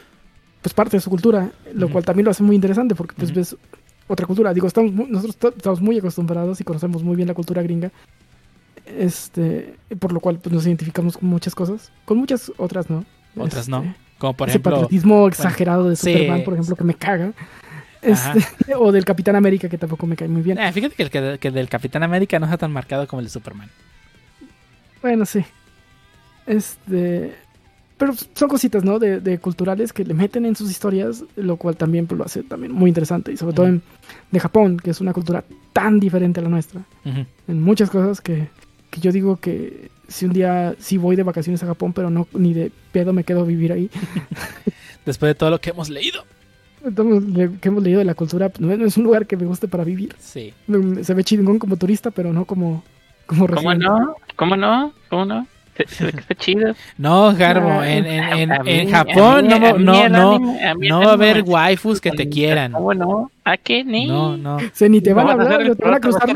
pues 0.61 0.73
parte 0.73 0.97
de 0.97 1.01
su 1.01 1.09
cultura, 1.09 1.51
lo 1.73 1.89
cual 1.89 2.05
también 2.05 2.25
lo 2.25 2.31
hace 2.31 2.43
muy 2.43 2.55
interesante 2.55 2.93
porque 2.93 3.15
pues 3.17 3.33
ves 3.33 3.55
otra 4.07 4.27
cultura. 4.27 4.53
Digo, 4.53 4.67
estamos 4.67 4.93
nosotros 4.93 5.53
estamos 5.55 5.81
muy 5.81 5.97
acostumbrados 5.97 6.61
y 6.61 6.63
conocemos 6.63 7.03
muy 7.03 7.15
bien 7.15 7.27
la 7.27 7.33
cultura 7.33 7.61
gringa. 7.61 7.91
Este, 8.85 9.75
por 9.99 10.11
lo 10.11 10.19
cual 10.19 10.39
pues, 10.39 10.53
nos 10.53 10.65
identificamos 10.65 11.17
con 11.17 11.29
muchas 11.29 11.55
cosas, 11.55 11.91
con 12.05 12.17
muchas 12.17 12.51
otras 12.57 12.89
no. 12.89 13.05
Otras 13.35 13.67
no. 13.67 13.83
Este, 13.83 13.95
Como 14.17 14.33
por 14.33 14.49
ese 14.49 14.57
ejemplo. 14.57 14.71
patriotismo 14.71 15.27
exagerado 15.27 15.89
de 15.89 15.95
Superman, 15.95 16.43
por 16.43 16.53
ejemplo, 16.53 16.75
que 16.75 16.83
me 16.83 16.93
caga. 16.93 17.33
Este, 18.01 18.45
o 18.77 18.91
del 18.91 19.05
Capitán 19.05 19.35
América, 19.35 19.69
que 19.69 19.77
tampoco 19.77 20.05
me 20.05 20.15
cae 20.15 20.27
muy 20.27 20.41
bien. 20.41 20.57
Eh, 20.57 20.71
fíjate 20.71 20.95
que 20.95 21.03
el 21.03 21.09
que, 21.09 21.37
que, 21.39 21.51
del 21.51 21.67
Capitán 21.69 22.03
América 22.03 22.39
no 22.39 22.45
está 22.45 22.57
tan 22.57 22.71
marcado 22.71 23.07
como 23.07 23.21
el 23.21 23.25
de 23.25 23.31
Superman. 23.31 23.69
Bueno, 25.01 25.25
sí. 25.25 25.43
Este. 26.45 27.33
Pero 27.97 28.13
son 28.33 28.47
cositas, 28.47 28.85
¿no? 28.85 28.97
De, 28.97 29.39
culturales 29.39 29.91
que 29.91 30.05
le 30.05 30.13
meten 30.13 30.45
en 30.45 30.55
sus 30.55 30.71
historias, 30.71 31.25
lo 31.35 31.57
cual 31.57 31.75
también 31.75 32.07
pues, 32.07 32.17
lo 32.17 32.23
hace 32.23 32.43
también 32.43 32.71
muy 32.71 32.89
interesante. 32.89 33.33
Y 33.33 33.37
sobre 33.37 33.53
todo 33.53 33.67
en, 33.67 33.81
de 34.31 34.39
Japón, 34.39 34.77
que 34.77 34.91
es 34.91 35.01
una 35.01 35.11
cultura 35.11 35.43
tan 35.73 35.99
diferente 35.99 36.39
a 36.39 36.43
la 36.43 36.49
nuestra. 36.49 36.81
En 37.47 37.61
muchas 37.61 37.89
cosas 37.89 38.21
que, 38.21 38.47
yo 39.01 39.11
digo 39.11 39.35
que 39.35 39.91
si 40.07 40.25
un 40.25 40.31
día 40.31 40.75
sí 40.79 40.97
voy 40.97 41.17
de 41.17 41.23
vacaciones 41.23 41.61
a 41.63 41.67
Japón, 41.67 41.91
pero 41.91 42.09
no 42.09 42.25
ni 42.33 42.53
de 42.53 42.71
pedo 42.93 43.11
me 43.11 43.25
quedo 43.25 43.41
a 43.41 43.45
vivir 43.45 43.73
ahí. 43.73 43.89
Después 45.05 45.31
de 45.31 45.35
todo 45.35 45.49
lo 45.49 45.59
que 45.59 45.71
hemos 45.71 45.89
leído. 45.89 46.23
que 46.81 47.67
hemos 47.67 47.83
leído 47.83 47.99
de 47.99 48.05
la 48.05 48.15
cultura, 48.15 48.47
pues, 48.47 48.61
no 48.61 48.85
es 48.85 48.95
un 48.95 49.03
lugar 49.03 49.27
que 49.27 49.35
me 49.35 49.45
guste 49.45 49.67
para 49.67 49.83
vivir. 49.83 50.15
Sí. 50.19 50.53
Se 51.01 51.13
ve 51.13 51.23
chingón 51.25 51.59
como 51.59 51.75
turista, 51.75 52.11
pero 52.11 52.31
no 52.31 52.45
como, 52.45 52.81
como 53.29 53.47
¿Cómo 53.47 53.73
no? 53.75 54.15
¿Cómo 54.35 54.55
no? 54.55 54.91
¿Cómo 55.09 55.25
no? 55.25 55.47
chido. 56.37 56.73
No, 56.97 57.33
Garbo, 57.35 57.83
en, 57.83 58.05
en, 58.05 58.67
en, 58.67 58.91
Japón 58.91 59.47
no, 59.47 59.77
no, 59.77 60.09
no, 60.09 60.39
no 60.77 60.99
va 60.99 61.11
a 61.11 61.13
haber 61.13 61.43
waifus 61.43 62.01
que 62.01 62.11
te 62.11 62.27
quieran. 62.27 62.73
¿Cómo 62.73 62.93
no? 62.93 63.31
¿A 63.45 63.55
qué? 63.55 63.85
Ni? 63.85 64.07
No, 64.07 64.35
no. 64.35 64.57
Se 64.73 64.89
ni 64.89 64.99
te 64.99 65.13
van 65.13 65.29
a 65.29 65.33
hablar, 65.33 65.75
te 65.75 65.85
van 65.85 65.93
a 65.93 65.99
cruzar. 65.99 66.27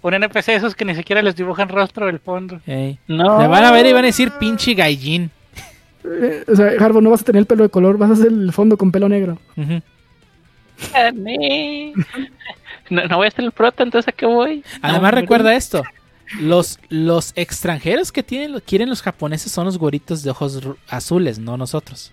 Un 0.00 0.14
NPC 0.14 0.50
esos 0.50 0.76
que 0.76 0.84
ni 0.84 0.94
siquiera 0.94 1.22
les 1.22 1.34
dibujan 1.34 1.68
rostro 1.68 2.06
del 2.06 2.20
fondo. 2.20 2.60
No. 3.08 3.40
Le 3.40 3.48
van 3.48 3.64
a 3.64 3.72
ver 3.72 3.86
y 3.86 3.92
van 3.92 4.04
a 4.04 4.06
decir 4.06 4.30
pinche 4.38 4.74
gaijin. 4.74 5.32
Eh, 6.04 6.44
o 6.46 6.54
sea, 6.54 6.66
Garbo, 6.74 7.00
no 7.00 7.10
vas 7.10 7.22
a 7.22 7.24
tener 7.24 7.40
el 7.40 7.46
pelo 7.46 7.64
de 7.64 7.70
color, 7.70 7.98
vas 7.98 8.10
a 8.10 8.12
hacer 8.12 8.28
el 8.28 8.52
fondo 8.52 8.76
con 8.76 8.92
pelo 8.92 9.08
negro. 9.08 9.38
no, 9.56 9.82
no 13.08 13.16
voy 13.16 13.26
a 13.26 13.30
ser 13.30 13.44
el 13.44 13.50
prota, 13.50 13.82
entonces 13.82 14.08
¿a 14.08 14.12
qué 14.12 14.26
voy? 14.26 14.62
Además, 14.80 15.14
recuerda 15.14 15.56
esto. 15.56 15.82
Los, 16.40 16.78
los 16.90 17.32
extranjeros 17.36 18.12
que 18.12 18.22
tienen, 18.22 18.60
quieren 18.60 18.90
los 18.90 19.00
japoneses 19.00 19.50
son 19.50 19.64
los 19.64 19.78
güeritos 19.78 20.22
de 20.22 20.30
ojos 20.30 20.60
azules, 20.88 21.38
no 21.38 21.56
nosotros. 21.56 22.12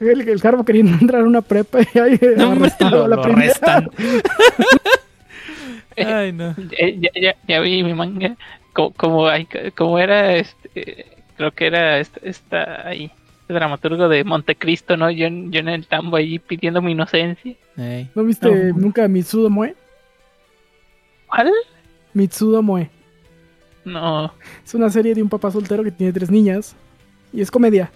El, 0.00 0.28
el 0.28 0.40
Carbo 0.40 0.64
quería 0.64 0.82
entrar 0.82 1.22
a 1.22 1.24
una 1.24 1.42
prepa 1.42 1.80
y 1.80 1.98
ahí 1.98 2.20
no, 2.36 2.54
lo, 2.54 3.08
la 3.08 3.16
lo 3.16 3.22
restan. 3.22 3.90
Ay, 5.96 6.32
no. 6.32 6.54
Eh, 6.78 6.98
ya, 7.00 7.10
ya, 7.20 7.36
ya, 7.46 7.60
vi 7.60 7.82
mi 7.82 7.94
manga. 7.94 8.36
Como, 8.72 8.92
como, 8.92 9.26
hay, 9.26 9.48
como 9.76 9.98
era, 9.98 10.36
este, 10.36 11.06
creo 11.36 11.50
que 11.50 11.66
era 11.66 11.98
esta, 11.98 12.20
esta 12.22 12.88
ahí, 12.88 13.10
este 13.40 13.54
dramaturgo 13.54 14.08
de 14.08 14.22
Montecristo, 14.22 14.96
¿no? 14.96 15.10
Yo, 15.10 15.28
yo 15.28 15.60
en 15.60 15.68
el 15.68 15.86
tambo 15.86 16.16
ahí 16.16 16.38
pidiendo 16.38 16.80
mi 16.80 16.92
inocencia. 16.92 17.54
¿No 18.14 18.24
viste 18.24 18.72
nunca 18.74 19.08
Mitsudo 19.08 19.50
Moe? 19.50 19.74
¿Cuál? 21.26 21.52
Mitsudo 22.18 22.62
Moe. 22.62 22.90
No. 23.84 24.34
Es 24.64 24.74
una 24.74 24.90
serie 24.90 25.14
de 25.14 25.22
un 25.22 25.28
papá 25.28 25.50
soltero 25.50 25.82
que 25.82 25.92
tiene 25.92 26.12
tres 26.12 26.30
niñas. 26.30 26.76
Y 27.32 27.40
es 27.40 27.50
comedia. 27.50 27.90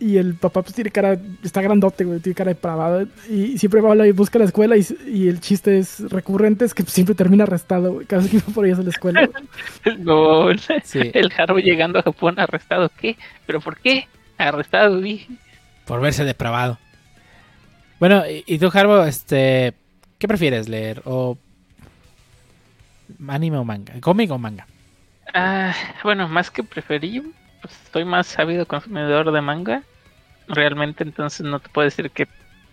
Y 0.00 0.16
el 0.16 0.34
papá 0.34 0.62
pues 0.62 0.74
tiene 0.74 0.90
cara, 0.90 1.18
está 1.44 1.60
grandote, 1.60 2.04
güey, 2.04 2.20
tiene 2.20 2.34
cara 2.34 2.48
de 2.48 2.54
depravado. 2.54 3.06
Y 3.28 3.58
siempre 3.58 3.82
va 3.82 3.92
a 3.92 4.06
y 4.06 4.12
busca 4.12 4.38
la 4.38 4.46
escuela 4.46 4.74
y, 4.76 5.28
el 5.28 5.40
chiste 5.40 5.78
es 5.78 6.10
recurrente, 6.10 6.64
es 6.64 6.72
que 6.72 6.84
siempre 6.84 7.14
termina 7.14 7.44
arrestado, 7.44 7.92
güey. 7.92 8.06
Cada 8.06 8.22
vez 8.22 8.30
que 8.30 8.38
va 8.38 8.54
por 8.54 8.64
ahí 8.64 8.70
a 8.70 8.76
la 8.76 8.88
escuela. 8.88 9.28
no, 9.98 10.50
el 10.50 11.32
Haru 11.36 11.58
llegando 11.58 11.98
a 11.98 12.02
Japón 12.02 12.38
arrestado. 12.38 12.90
¿Qué? 12.98 13.18
¿Pero 13.46 13.60
por 13.60 13.76
qué? 13.76 14.08
Arrestado, 14.38 15.00
dije. 15.02 15.28
Por 15.84 16.00
verse 16.00 16.24
depravado. 16.24 16.78
Bueno, 17.98 18.22
y, 18.46 18.58
tú, 18.58 18.70
Harbo, 18.72 19.04
este, 19.04 19.74
¿qué 20.18 20.26
prefieres 20.26 20.70
leer? 20.70 21.02
¿O 21.04 21.36
anime 23.28 23.58
o 23.58 23.64
manga? 23.64 23.94
¿Cómic 24.00 24.30
o 24.30 24.38
manga? 24.38 24.66
Ah, 25.34 25.74
bueno, 26.02 26.28
más 26.28 26.50
que 26.50 26.62
preferir, 26.62 27.32
pues 27.60 27.74
soy 27.92 28.04
más 28.04 28.26
sabido 28.26 28.66
consumidor 28.66 29.30
de 29.32 29.40
manga. 29.40 29.82
Realmente, 30.48 31.04
entonces 31.04 31.46
no 31.46 31.60
te 31.60 31.68
puedo 31.68 31.84
decir 31.84 32.10
que 32.10 32.26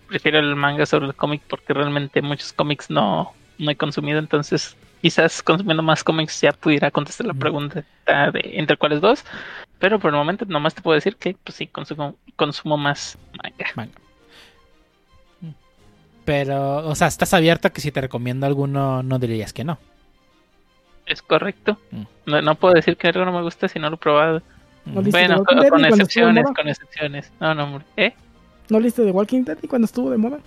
prefiero 0.07 0.39
el 0.39 0.55
manga 0.55 0.85
sobre 0.85 1.07
el 1.07 1.15
cómic 1.15 1.41
porque 1.47 1.73
realmente 1.73 2.21
muchos 2.21 2.53
cómics 2.53 2.89
no, 2.89 3.33
no 3.57 3.71
he 3.71 3.75
consumido. 3.75 4.19
Entonces, 4.19 4.75
quizás 5.01 5.43
consumiendo 5.43 5.83
más 5.83 6.03
cómics 6.03 6.41
ya 6.41 6.51
pudiera 6.51 6.89
contestar 6.91 7.27
la 7.27 7.33
pregunta 7.33 7.83
de 8.05 8.41
entre 8.53 8.77
cuáles 8.77 9.01
dos. 9.01 9.23
Pero 9.79 9.99
por 9.99 10.11
el 10.11 10.17
momento 10.17 10.45
nomás 10.45 10.73
te 10.73 10.81
puedo 10.81 10.95
decir 10.95 11.17
que 11.17 11.35
pues 11.43 11.55
sí, 11.55 11.67
consumo, 11.67 12.15
consumo 12.35 12.77
más 12.77 13.17
manga. 13.75 13.93
Pero, 16.25 16.85
o 16.85 16.93
sea, 16.95 17.07
estás 17.07 17.33
abierto 17.33 17.69
a 17.69 17.71
que 17.71 17.79
si 17.79 17.91
te 17.91 18.01
recomiendo 18.01 18.45
alguno, 18.45 19.01
no 19.01 19.17
dirías 19.17 19.53
que 19.53 19.63
no. 19.63 19.77
Es 21.07 21.21
correcto. 21.21 21.77
Mm. 21.91 22.03
No, 22.25 22.41
no, 22.41 22.55
puedo 22.55 22.73
decir 22.73 22.97
que 22.97 23.07
algo 23.07 23.25
no 23.25 23.31
me 23.31 23.41
gusta 23.41 23.67
si 23.67 23.79
no 23.79 23.89
lo 23.89 23.95
he 23.95 23.99
probado. 23.99 24.41
bueno, 24.85 25.43
con, 25.43 25.85
excepciones, 25.85 26.45
con 26.55 26.67
excepciones. 26.67 27.31
No, 27.39 27.55
no, 27.55 27.81
¿eh? 27.95 28.13
¿No 28.69 28.79
leíste 28.79 29.03
de 29.03 29.11
Walking 29.11 29.43
Dead 29.43 29.57
y 29.61 29.67
cuando 29.67 29.85
estuvo 29.85 30.11
de 30.11 30.17
moda? 30.17 30.39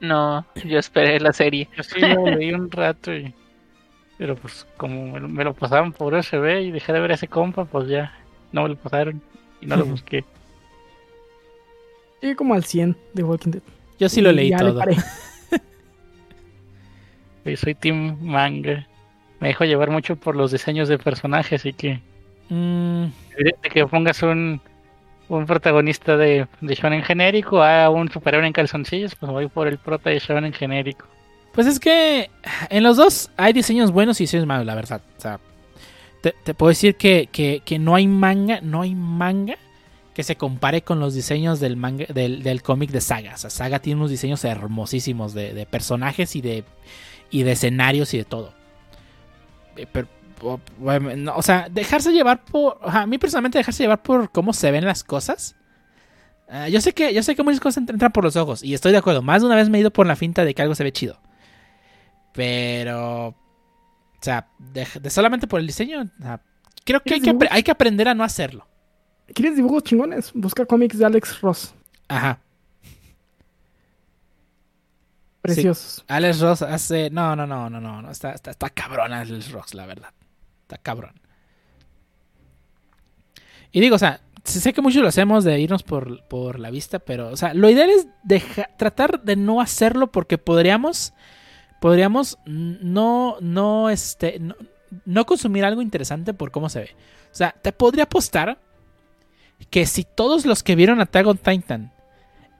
No, 0.00 0.44
yo 0.64 0.78
esperé 0.78 1.18
la 1.20 1.32
serie. 1.32 1.68
Yo 1.76 1.82
sí 1.82 2.00
lo 2.00 2.26
leí 2.26 2.52
un 2.52 2.70
rato 2.70 3.14
y... 3.14 3.34
Pero 4.18 4.36
pues 4.36 4.66
como 4.76 5.18
me 5.18 5.44
lo 5.44 5.54
pasaban 5.54 5.92
por 5.92 6.12
USB 6.12 6.60
y 6.60 6.70
dejé 6.70 6.92
de 6.92 7.00
ver 7.00 7.12
a 7.12 7.14
ese 7.14 7.26
compa, 7.26 7.64
pues 7.64 7.88
ya 7.88 8.12
no 8.52 8.64
me 8.64 8.68
lo 8.68 8.76
pasaron 8.76 9.22
y 9.62 9.66
no 9.66 9.76
lo 9.76 9.86
busqué. 9.86 10.24
Llegué 12.20 12.36
como 12.36 12.52
al 12.52 12.64
100 12.64 12.96
de 13.14 13.22
Walking 13.22 13.52
Dead. 13.52 13.62
Yo 13.98 14.10
sí 14.10 14.20
lo 14.20 14.30
leí 14.30 14.54
todo. 14.54 14.78
Yo 17.46 17.56
soy 17.56 17.74
Team 17.74 18.18
Manga. 18.20 18.86
Me 19.40 19.48
dejo 19.48 19.64
llevar 19.64 19.90
mucho 19.90 20.16
por 20.16 20.36
los 20.36 20.52
diseños 20.52 20.88
de 20.88 20.98
personajes, 20.98 21.60
así 21.60 21.72
que. 21.72 22.00
Mm. 22.48 23.06
De 23.36 23.70
que 23.72 23.86
pongas 23.86 24.22
un, 24.22 24.60
un 25.28 25.46
protagonista 25.46 26.16
de, 26.16 26.46
de 26.60 26.74
shonen 26.74 27.02
genérico 27.02 27.62
a 27.62 27.88
un 27.88 28.10
superhéroe 28.10 28.46
en 28.46 28.52
calzoncillos, 28.52 29.14
pues 29.14 29.32
voy 29.32 29.48
por 29.48 29.66
el 29.68 29.78
prota 29.78 30.10
de 30.10 30.18
shonen 30.18 30.52
genérico. 30.52 31.06
Pues 31.52 31.66
es 31.66 31.80
que 31.80 32.30
en 32.68 32.82
los 32.82 32.96
dos 32.96 33.30
hay 33.36 33.52
diseños 33.52 33.92
buenos 33.92 34.20
y 34.20 34.24
diseños 34.24 34.46
malos, 34.46 34.66
la 34.66 34.74
verdad. 34.74 35.00
O 35.16 35.20
sea, 35.20 35.40
te, 36.20 36.54
puedo 36.54 36.68
decir 36.68 36.96
que, 36.96 37.28
que, 37.28 37.78
no 37.78 37.94
hay 37.94 38.06
manga, 38.06 38.60
no 38.60 38.82
hay 38.82 38.94
manga 38.94 39.56
que 40.14 40.22
se 40.22 40.36
compare 40.36 40.82
con 40.82 41.00
los 41.00 41.14
diseños 41.14 41.60
del 41.60 41.76
manga, 41.76 42.06
del, 42.08 42.42
del 42.42 42.62
cómic 42.62 42.90
de 42.90 43.00
Saga. 43.00 43.34
O 43.34 43.38
sea, 43.38 43.50
Saga 43.50 43.78
tiene 43.78 44.00
unos 44.00 44.10
diseños 44.10 44.44
hermosísimos 44.44 45.32
de, 45.32 45.54
de 45.54 45.66
personajes 45.66 46.36
y 46.36 46.40
de, 46.40 46.64
y 47.30 47.42
de 47.42 47.52
escenarios 47.52 48.14
y 48.14 48.18
de 48.18 48.24
todo. 48.24 48.52
Eh, 49.80 49.86
pero, 49.90 50.08
o 51.34 51.42
sea, 51.42 51.68
dejarse 51.70 52.12
llevar 52.12 52.44
por. 52.44 52.78
a 52.82 53.06
mí 53.06 53.18
personalmente 53.18 53.58
dejarse 53.58 53.82
llevar 53.82 54.02
por 54.02 54.30
cómo 54.30 54.52
se 54.52 54.70
ven 54.70 54.84
las 54.84 55.04
cosas. 55.04 55.56
Ah, 56.48 56.68
yo 56.68 56.80
sé 56.80 56.92
que 56.92 57.14
yo 57.14 57.22
sé 57.22 57.36
que 57.36 57.42
muchas 57.42 57.60
cosas 57.60 57.84
entran 57.88 58.12
por 58.12 58.24
los 58.24 58.36
ojos 58.36 58.62
y 58.64 58.74
estoy 58.74 58.92
de 58.92 58.98
acuerdo. 58.98 59.22
Más 59.22 59.42
de 59.42 59.46
una 59.46 59.56
vez 59.56 59.68
me 59.68 59.78
he 59.78 59.80
ido 59.80 59.92
por 59.92 60.06
la 60.06 60.16
finta 60.16 60.44
de 60.44 60.54
que 60.54 60.62
algo 60.62 60.74
se 60.74 60.84
ve 60.84 60.92
chido. 60.92 61.20
Pero. 62.32 63.28
O 63.28 64.22
sea, 64.22 64.48
de, 64.58 64.84
solamente 65.08 65.46
por 65.46 65.60
el 65.60 65.66
diseño. 65.66 66.10
creo 66.84 67.00
que 67.00 67.14
hay, 67.14 67.20
que 67.20 67.36
hay 67.50 67.62
que 67.62 67.70
aprender 67.70 68.08
a 68.08 68.14
no 68.14 68.24
hacerlo. 68.24 68.66
¿Quieres 69.32 69.56
dibujos 69.56 69.84
chingones? 69.84 70.32
Busca 70.34 70.66
cómics 70.66 70.98
de 70.98 71.06
Alex 71.06 71.40
Ross. 71.40 71.74
Ajá. 72.08 72.40
Preciosos. 75.54 76.04
Alex 76.08 76.40
Ross 76.40 76.62
hace. 76.62 77.10
No, 77.10 77.34
no, 77.36 77.46
no, 77.46 77.70
no, 77.70 77.80
no. 77.80 78.10
Está, 78.10 78.32
está, 78.32 78.50
está 78.50 78.70
cabrón 78.70 79.12
Alex 79.12 79.50
Ross, 79.50 79.74
la 79.74 79.86
verdad. 79.86 80.10
Está 80.62 80.78
cabrón. 80.78 81.14
Y 83.72 83.80
digo, 83.80 83.96
o 83.96 83.98
sea, 83.98 84.20
sé 84.44 84.72
que 84.72 84.82
muchos 84.82 85.02
lo 85.02 85.08
hacemos 85.08 85.44
de 85.44 85.60
irnos 85.60 85.82
por, 85.82 86.24
por 86.24 86.58
la 86.58 86.70
vista, 86.70 86.98
pero, 86.98 87.28
o 87.28 87.36
sea, 87.36 87.54
lo 87.54 87.68
ideal 87.70 87.90
es 87.90 88.06
tratar 88.76 89.22
de 89.22 89.36
no 89.36 89.60
hacerlo 89.60 90.10
porque 90.10 90.38
podríamos 90.38 91.12
podríamos 91.80 92.38
no, 92.44 93.38
no, 93.40 93.90
este, 93.90 94.40
no, 95.04 95.26
consumir 95.26 95.64
algo 95.64 95.82
interesante 95.82 96.34
por 96.34 96.52
cómo 96.52 96.68
se 96.68 96.80
ve. 96.80 96.90
O 97.32 97.34
sea, 97.34 97.52
te 97.62 97.72
podría 97.72 98.04
apostar 98.04 98.58
que 99.70 99.86
si 99.86 100.04
todos 100.04 100.46
los 100.46 100.62
que 100.62 100.76
vieron 100.76 101.00
Attack 101.00 101.26
on 101.26 101.38
Titan 101.38 101.92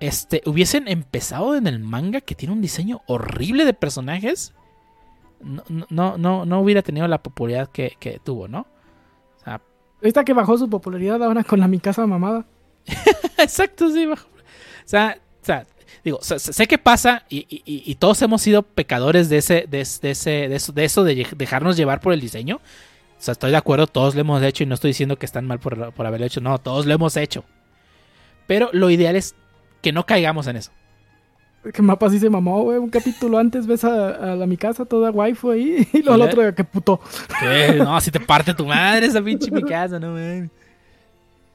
este, 0.00 0.42
hubiesen 0.46 0.88
empezado 0.88 1.54
en 1.54 1.66
el 1.66 1.78
manga 1.78 2.20
que 2.20 2.34
tiene 2.34 2.54
un 2.54 2.62
diseño 2.62 3.02
horrible 3.06 3.64
de 3.64 3.74
personajes, 3.74 4.54
no, 5.40 5.62
no, 5.88 6.18
no, 6.18 6.44
no 6.44 6.60
hubiera 6.60 6.82
tenido 6.82 7.06
la 7.06 7.22
popularidad 7.22 7.68
que, 7.68 8.20
tuvo, 8.24 8.48
¿no? 8.48 8.66
O 9.36 9.44
sea, 9.44 9.60
Esta 10.00 10.24
que 10.24 10.32
bajó 10.32 10.58
su 10.58 10.68
popularidad 10.68 11.22
ahora 11.22 11.44
con 11.44 11.60
la 11.60 11.68
Mi 11.68 11.78
Casa 11.78 12.06
Mamada. 12.06 12.46
Exacto, 13.38 13.90
sí, 13.90 14.06
bajó. 14.06 14.26
O 14.28 14.88
sea, 14.88 15.18
o 15.42 15.44
sea 15.44 15.66
digo, 16.04 16.18
sé, 16.22 16.66
que 16.66 16.78
pasa 16.78 17.24
y, 17.28 17.94
todos 17.96 18.22
hemos 18.22 18.42
sido 18.42 18.62
pecadores 18.62 19.28
de 19.28 19.38
ese, 19.38 19.66
de, 19.68 19.80
ese, 19.80 20.48
de 20.48 20.56
eso, 20.56 20.72
de 20.72 20.84
eso 20.84 21.04
de 21.04 21.26
dejarnos 21.36 21.76
llevar 21.76 22.00
por 22.00 22.12
el 22.12 22.20
diseño. 22.20 22.56
O 22.56 23.22
sea, 23.22 23.32
estoy 23.32 23.50
de 23.50 23.58
acuerdo, 23.58 23.86
todos 23.86 24.14
lo 24.14 24.22
hemos 24.22 24.42
hecho 24.42 24.62
y 24.62 24.66
no 24.66 24.74
estoy 24.74 24.90
diciendo 24.90 25.18
que 25.18 25.26
están 25.26 25.46
mal 25.46 25.58
por, 25.58 25.92
por 25.92 26.06
haberlo 26.06 26.26
hecho, 26.26 26.40
no, 26.40 26.58
todos 26.58 26.86
lo 26.86 26.94
hemos 26.94 27.16
hecho. 27.16 27.44
Pero 28.46 28.70
lo 28.72 28.88
ideal 28.88 29.14
es 29.14 29.34
que 29.80 29.92
no 29.92 30.04
caigamos 30.06 30.46
en 30.46 30.56
eso. 30.56 30.70
Que 31.74 31.82
mapa 31.82 32.08
sí 32.08 32.18
se 32.18 32.30
mamó, 32.30 32.62
güey. 32.62 32.78
Un 32.78 32.88
capítulo 32.88 33.36
antes 33.36 33.66
ves 33.66 33.84
a, 33.84 34.34
la 34.34 34.46
mi 34.46 34.56
casa 34.56 34.86
toda 34.86 35.10
waifu 35.10 35.50
ahí 35.50 35.86
y 35.92 36.02
luego 36.02 36.14
el 36.14 36.30
otro 36.30 36.54
que 36.54 36.64
puto. 36.64 37.00
No, 37.76 38.00
si 38.00 38.10
te 38.10 38.18
parte 38.18 38.54
tu 38.54 38.64
madre 38.64 39.06
esa 39.06 39.20
pinche 39.22 39.50
mi 39.50 39.62
casa, 39.62 39.98
no 39.98 40.12
man. 40.12 40.50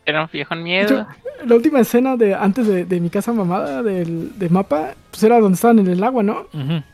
Era 0.05 0.23
un 0.23 0.29
viejo 0.31 0.53
en 0.53 0.63
miedo. 0.63 1.07
la 1.43 1.55
última 1.55 1.79
escena 1.79 2.15
de 2.15 2.35
antes 2.35 2.67
de, 2.67 2.99
mi 2.99 3.09
casa 3.09 3.33
mamada 3.33 3.81
del, 3.81 4.31
mapa, 4.51 4.93
pues 5.09 5.23
era 5.23 5.39
donde 5.39 5.55
estaban 5.55 5.79
en 5.79 5.87
el 5.87 6.03
agua, 6.03 6.21
¿no? 6.21 6.47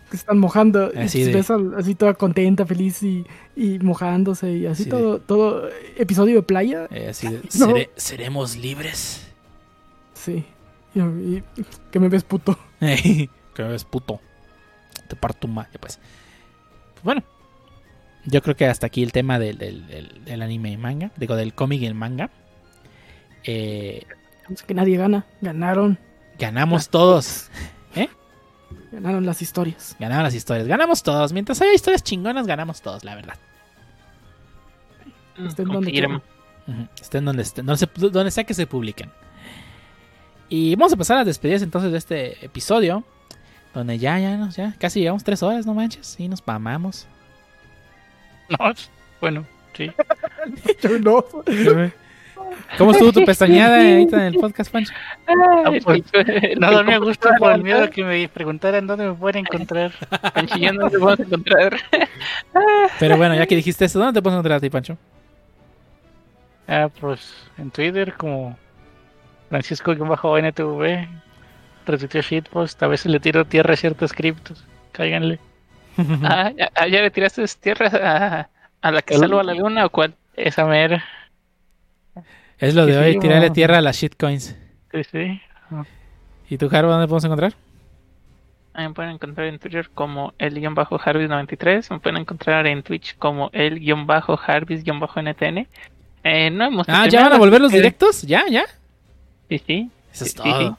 Que 0.10 0.16
están 0.16 0.40
mojando. 0.40 0.92
Así, 0.96 1.22
y 1.22 1.34
ves 1.34 1.52
así 1.52 1.96
toda 1.96 2.14
contenta, 2.14 2.66
feliz 2.66 3.04
y, 3.04 3.26
mojándose 3.82 4.54
y 4.54 4.66
así, 4.66 4.86
todo, 4.86 5.20
todo 5.20 5.68
episodio 5.98 6.38
de 6.38 6.44
playa. 6.44 6.88
Eh, 6.92 7.10
así 7.10 7.28
de, 7.28 7.90
¿Seremos 7.98 8.56
libres? 8.56 9.28
Sí. 10.14 10.46
Y, 10.94 11.44
que 11.92 12.00
me 12.00 12.10
ves 12.10 12.24
puto. 12.24 12.58
que 12.80 13.30
me 13.58 13.68
ves 13.68 13.86
puto. 13.86 14.20
Te 15.08 15.16
parto 15.16 15.48
un 15.48 15.56
madre, 15.56 15.78
pues. 15.80 16.00
pues. 16.94 17.04
Bueno, 17.04 17.24
yo 18.26 18.42
creo 18.42 18.56
que 18.56 18.66
hasta 18.66 18.88
aquí 18.88 19.04
el 19.04 19.12
tema 19.12 19.40
del, 19.40 19.58
del 20.26 20.42
anime 20.42 20.72
y 20.72 20.78
manga. 20.78 21.12
Digo, 21.18 21.36
del 21.36 21.54
cómic 21.54 21.82
y 21.82 21.86
el 21.86 21.96
manga. 21.96 22.30
Eh, 23.44 24.06
que 24.68 24.74
nadie 24.74 24.98
gana, 24.98 25.26
ganaron. 25.42 25.98
Ganamos 26.38 26.90
todos. 26.90 27.50
¿Eh? 27.96 28.10
Ganaron 28.92 29.26
las 29.26 29.42
historias. 29.42 29.96
Ganaron 30.00 30.24
las 30.24 30.36
historias. 30.36 30.68
Ganamos 30.68 31.04
todos. 31.04 31.34
Mientras 31.34 31.62
haya 31.62 31.74
historias 31.74 32.04
chingonas, 32.04 32.48
ganamos 32.48 32.82
todos, 32.82 33.04
la 33.04 33.16
verdad. 33.16 33.36
Estén 35.38 35.68
donde, 35.68 35.90
estén 37.02 37.26
donde, 37.26 37.42
estén, 37.42 37.66
donde, 37.66 38.32
sea 38.32 38.44
que 38.44 38.54
se 38.54 38.68
publiquen. 38.68 39.10
Y 40.54 40.76
vamos 40.76 40.92
a 40.92 40.98
pasar 40.98 41.16
a 41.16 41.20
las 41.22 41.28
despedidas 41.28 41.62
entonces 41.62 41.94
de 41.94 41.98
este 41.98 42.46
episodio. 42.46 43.06
Donde 43.74 43.98
ya, 43.98 44.20
ya, 44.20 44.50
ya 44.50 44.74
casi 44.78 45.00
llevamos 45.00 45.24
tres 45.24 45.42
horas, 45.42 45.66
no 45.66 45.74
manches. 45.74 46.20
Y 46.20 46.28
nos 46.28 46.42
pamamos. 46.42 47.08
No, 48.50 48.74
bueno, 49.22 49.46
sí. 49.72 49.90
no. 51.02 51.24
¿Cómo 52.78 52.92
estuvo 52.92 53.14
tu 53.14 53.24
pestañada 53.24 53.78
ahorita 53.78 54.28
en 54.28 54.34
el 54.34 54.42
podcast, 54.42 54.70
Pancho? 54.70 54.92
Ah, 55.26 55.72
pues, 55.86 56.04
no 56.60 56.84
me 56.84 57.00
gusta 57.00 57.30
por 57.40 57.54
el 57.54 57.64
miedo 57.64 57.90
que 57.90 58.04
me 58.04 58.28
preguntaran 58.28 58.86
dónde 58.86 59.08
me 59.08 59.14
pueden 59.14 59.46
encontrar. 59.46 59.94
Pancho, 60.34 60.58
ya 60.58 60.74
no 60.74 60.90
te 60.90 61.00
puedo 61.00 61.16
encontrar. 61.18 61.78
Pero 63.00 63.16
bueno, 63.16 63.36
ya 63.36 63.48
que 63.48 63.56
dijiste 63.56 63.86
eso, 63.86 64.00
¿dónde 64.00 64.20
te 64.20 64.22
puedes 64.22 64.36
encontrar 64.36 64.58
a 64.58 64.60
ti, 64.60 64.70
Pancho? 64.70 64.98
Ah, 66.68 66.90
pues 67.00 67.34
en 67.58 67.72
Twitter 67.72 68.16
como 68.18 68.58
Francisco-NTV. 69.52 71.08
Retuiteo 71.86 72.22
shitpost. 72.22 72.82
A 72.82 72.88
veces 72.88 73.12
le 73.12 73.20
tiro 73.20 73.46
tierra 73.46 73.74
a 73.74 73.78
ciertos 73.78 74.14
criptos. 74.14 74.64
Cáiganle. 74.94 75.40
ah, 76.24 76.52
¿ya, 76.58 76.72
¿ya, 76.88 77.02
le 77.02 77.12
tiraste 77.12 77.44
tierra 77.60 77.92
a, 77.94 78.48
a 78.82 78.92
la 78.92 79.02
que 79.02 79.18
salva 79.18 79.42
a 79.42 79.44
la 79.44 79.54
luna 79.54 79.86
o 79.86 79.90
cuál? 79.90 80.16
Esa 80.38 80.66
mera. 80.66 81.04
Es 82.58 82.76
lo 82.76 82.86
de 82.86 82.98
hoy, 82.98 83.20
tirarle 83.20 83.50
tierra 83.50 83.80
a 83.80 83.82
las 83.82 83.98
shitcoins. 83.98 84.56
Sí, 84.94 85.04
sí. 85.12 85.42
¿Y 86.50 86.58
tú, 86.58 86.70
Jaro, 86.70 86.90
dónde 86.90 87.08
podemos 87.08 87.26
encontrar? 87.26 87.54
me 88.74 88.90
pueden 88.92 89.12
encontrar 89.12 89.48
en 89.48 89.60
Twitter 89.60 89.90
como 89.94 90.34
el-harvis93. 90.38 91.92
Me 91.92 92.00
pueden 92.00 92.22
encontrar 92.22 92.66
en 92.68 92.84
Twitch 92.84 93.18
como 93.18 93.50
el-harvis-ntn. 93.52 95.68
Eh, 96.24 96.52
no 96.52 96.66
hemos 96.66 96.88
ah, 96.88 97.06
¿ya 97.10 97.24
van 97.24 97.34
a 97.34 97.38
volver 97.38 97.60
los 97.60 97.74
directos? 97.74 98.22
¿Ya? 98.22 98.46
¿Ya? 98.50 98.64
Sí, 99.52 99.62
sí. 99.68 99.92
Eso 100.14 100.24
es 100.24 100.34
todo. 100.34 100.78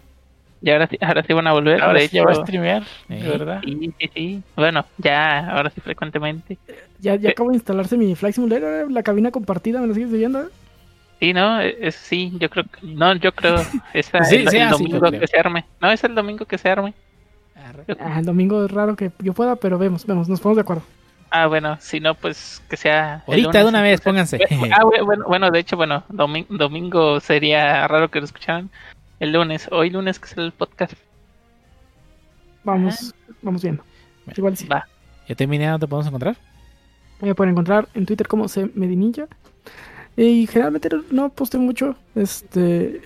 Y 0.62 0.70
ahora 0.70 0.86
sí, 0.86 0.97
ahora 1.02 1.23
sí 1.23 1.33
van 1.34 1.47
a 1.47 1.52
volver. 1.52 1.83
Ahora 1.83 2.01
sí 2.01 2.18
va 2.20 2.31
a 2.31 2.34
streamear, 2.36 2.84
de 3.09 3.28
verdad. 3.28 3.60
Sí, 3.62 3.92
sí, 3.99 4.10
sí. 4.15 4.42
Bueno, 4.57 4.86
ya, 4.97 5.51
ahora 5.51 5.68
sí 5.68 5.83
frecuentemente. 5.83 6.57
Ya, 6.99 7.17
ya 7.17 7.31
acabo 7.31 7.51
de 7.51 7.57
instalarse 7.57 7.99
mi 7.99 8.15
Flight 8.15 8.34
Simulator, 8.34 8.91
la 8.91 9.02
cabina 9.02 9.31
compartida, 9.31 9.81
¿me 9.81 9.89
lo 9.89 9.94
sigues 9.94 10.10
viendo? 10.10 10.49
Sí, 11.20 11.34
no, 11.34 11.60
es, 11.60 11.97
sí, 11.97 12.33
yo 12.39 12.49
creo 12.49 12.65
que, 12.65 12.86
no, 12.86 13.15
yo 13.17 13.33
creo, 13.33 13.57
es 13.92 14.10
el, 14.15 14.49
ah, 14.62 14.70
domingo 14.70 15.10
que 15.10 15.26
se 15.26 15.36
arme. 15.39 15.67
No, 15.81 15.91
es 15.91 16.02
el 16.05 16.15
domingo 16.15 16.47
que 16.47 16.57
se 16.57 16.70
arme. 16.70 16.94
Ah, 18.01 18.20
el 18.20 18.25
domingo 18.25 18.65
es 18.65 18.70
raro 18.70 18.97
que 18.97 19.10
yo 19.18 19.34
pueda, 19.34 19.57
pero 19.57 19.76
vemos, 19.76 20.07
vemos, 20.07 20.28
nos 20.31 20.41
ponemos 20.41 20.57
de 20.57 20.62
acuerdo. 20.62 20.83
Ah, 21.35 21.47
bueno, 21.47 21.78
si 21.81 21.99
no, 21.99 22.15
pues 22.15 22.62
que 22.69 22.77
sea. 22.77 23.25
Ahorita 23.27 23.61
de 23.61 23.65
una 23.65 23.81
vez, 23.81 24.02
pónganse. 24.02 24.39
Ah, 24.70 24.85
bueno, 24.85 25.25
bueno, 25.27 25.51
de 25.51 25.61
hecho, 25.61 25.78
bueno, 25.78 26.05
domingo, 26.11 26.47
domingo 26.51 27.20
sería 27.20 27.89
raro 27.89 28.11
que 28.11 28.19
lo 28.19 28.27
escucharan. 28.27 28.69
El 29.19 29.33
lunes, 29.33 29.67
hoy 29.73 29.89
lunes 29.89 30.19
que 30.19 30.27
es 30.27 30.36
el 30.36 30.52
podcast. 30.52 30.93
Vamos, 32.65 33.15
vamos 33.41 33.62
viendo. 33.62 33.83
Igual 34.36 34.59
sí. 34.59 34.67
Va. 34.67 34.86
¿Ya 35.27 35.35
terminé? 35.35 35.69
¿Dónde 35.69 35.89
podemos 35.89 36.07
encontrar? 36.07 36.36
Me 37.23 37.35
pueden 37.35 37.52
encontrar 37.52 37.89
en 37.94 38.05
Twitter 38.05 38.28
como 38.28 38.47
C 38.47 38.69
Medinilla 38.75 39.27
y 40.15 40.47
generalmente 40.47 40.91
no 41.11 41.31
posteo 41.31 41.62
mucho. 41.62 41.97
Este. 42.15 43.01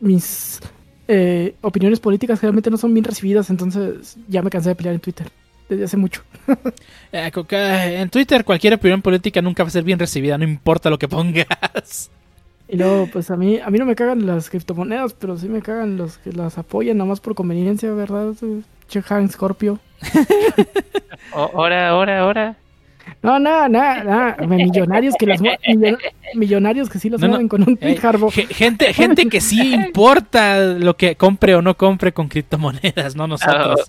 Mis 0.00 0.58
eh, 1.06 1.54
opiniones 1.60 2.00
políticas 2.00 2.40
generalmente 2.40 2.70
no 2.70 2.78
son 2.78 2.94
bien 2.94 3.04
recibidas, 3.04 3.50
entonces 3.50 4.16
ya 4.26 4.40
me 4.40 4.48
cansé 4.48 4.70
de 4.70 4.74
pelear 4.74 4.94
en 4.94 5.02
Twitter. 5.02 5.30
Desde 5.68 5.84
hace 5.84 5.96
mucho. 5.96 6.22
Eh, 7.12 7.30
en 8.00 8.10
Twitter 8.10 8.44
cualquier 8.44 8.74
opinión 8.74 9.00
política 9.00 9.40
nunca 9.40 9.62
va 9.62 9.68
a 9.68 9.70
ser 9.70 9.84
bien 9.84 9.98
recibida, 9.98 10.36
no 10.36 10.44
importa 10.44 10.90
lo 10.90 10.98
que 10.98 11.08
pongas. 11.08 12.10
Y 12.68 12.76
luego, 12.76 13.08
pues 13.12 13.30
a 13.30 13.36
mí, 13.36 13.58
a 13.58 13.70
mí 13.70 13.78
no 13.78 13.86
me 13.86 13.94
cagan 13.94 14.26
las 14.26 14.50
criptomonedas, 14.50 15.14
pero 15.14 15.38
sí 15.38 15.48
me 15.48 15.62
cagan 15.62 15.96
los 15.96 16.18
que 16.18 16.32
las 16.32 16.58
apoyan, 16.58 16.98
nada 16.98 17.08
más 17.08 17.20
por 17.20 17.34
conveniencia, 17.34 17.92
¿verdad? 17.92 18.34
Che 18.88 19.02
Han 19.08 19.30
Scorpio. 19.30 19.78
ahora, 21.32 21.90
ahora, 21.90 22.20
ahora. 22.20 22.56
No, 23.22 23.38
no, 23.38 23.68
no, 23.68 24.04
no. 24.04 24.46
Millonarios 24.48 25.14
que 25.18 25.26
las 25.26 25.40
millonarios 26.34 26.88
que 26.90 26.98
sí 26.98 27.08
los 27.08 27.20
mueven 27.20 27.48
con 27.48 27.62
un 27.62 27.78
hey, 27.80 27.98
gente, 28.50 28.92
gente 28.92 29.28
que 29.28 29.40
sí 29.40 29.74
importa 29.74 30.58
lo 30.58 30.96
que 30.96 31.14
compre 31.14 31.54
o 31.54 31.62
no 31.62 31.76
compre 31.76 32.12
con 32.12 32.28
criptomonedas, 32.28 33.14
no 33.14 33.26
nosotros. 33.28 33.88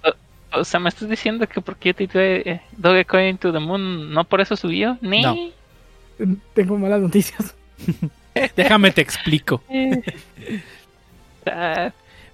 O, 0.54 0.64
sea, 0.64 0.80
me 0.80 0.90
estás 0.90 1.10
diciendo 1.10 1.48
que 1.48 1.62
porque 1.62 1.90
yo 1.90 1.96
titué 1.96 2.50
eh, 2.50 2.62
Dogecoin 2.78 3.38
to 3.38 3.52
the 3.52 3.60
Moon, 3.60 4.14
¿no 4.14 4.24
por 4.24 4.42
eso 4.42 4.56
subió? 4.56 4.98
Ni. 5.02 5.22
No. 5.22 5.36
Tengo 6.54 6.78
malas 6.78 7.02
noticias. 7.02 7.56
Déjame 8.56 8.92
te 8.92 9.02
explico. 9.02 9.62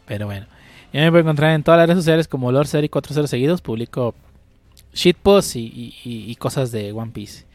Pero 0.06 0.26
bueno. 0.26 0.46
Ya 0.92 1.02
me 1.02 1.10
pueden 1.10 1.26
encontrar 1.26 1.56
en 1.56 1.64
todas 1.64 1.80
las 1.80 1.88
redes 1.88 2.04
sociales 2.04 2.28
como 2.28 2.52
Lord 2.52 2.68
Series 2.68 2.92
40 2.92 3.26
seguidos. 3.28 3.62
Publico 3.62 4.14
shitposts 4.94 5.56
y, 5.56 5.96
y, 6.04 6.36
cosas 6.36 6.72
de 6.72 6.92
One 6.92 7.12
Piece. 7.12 7.46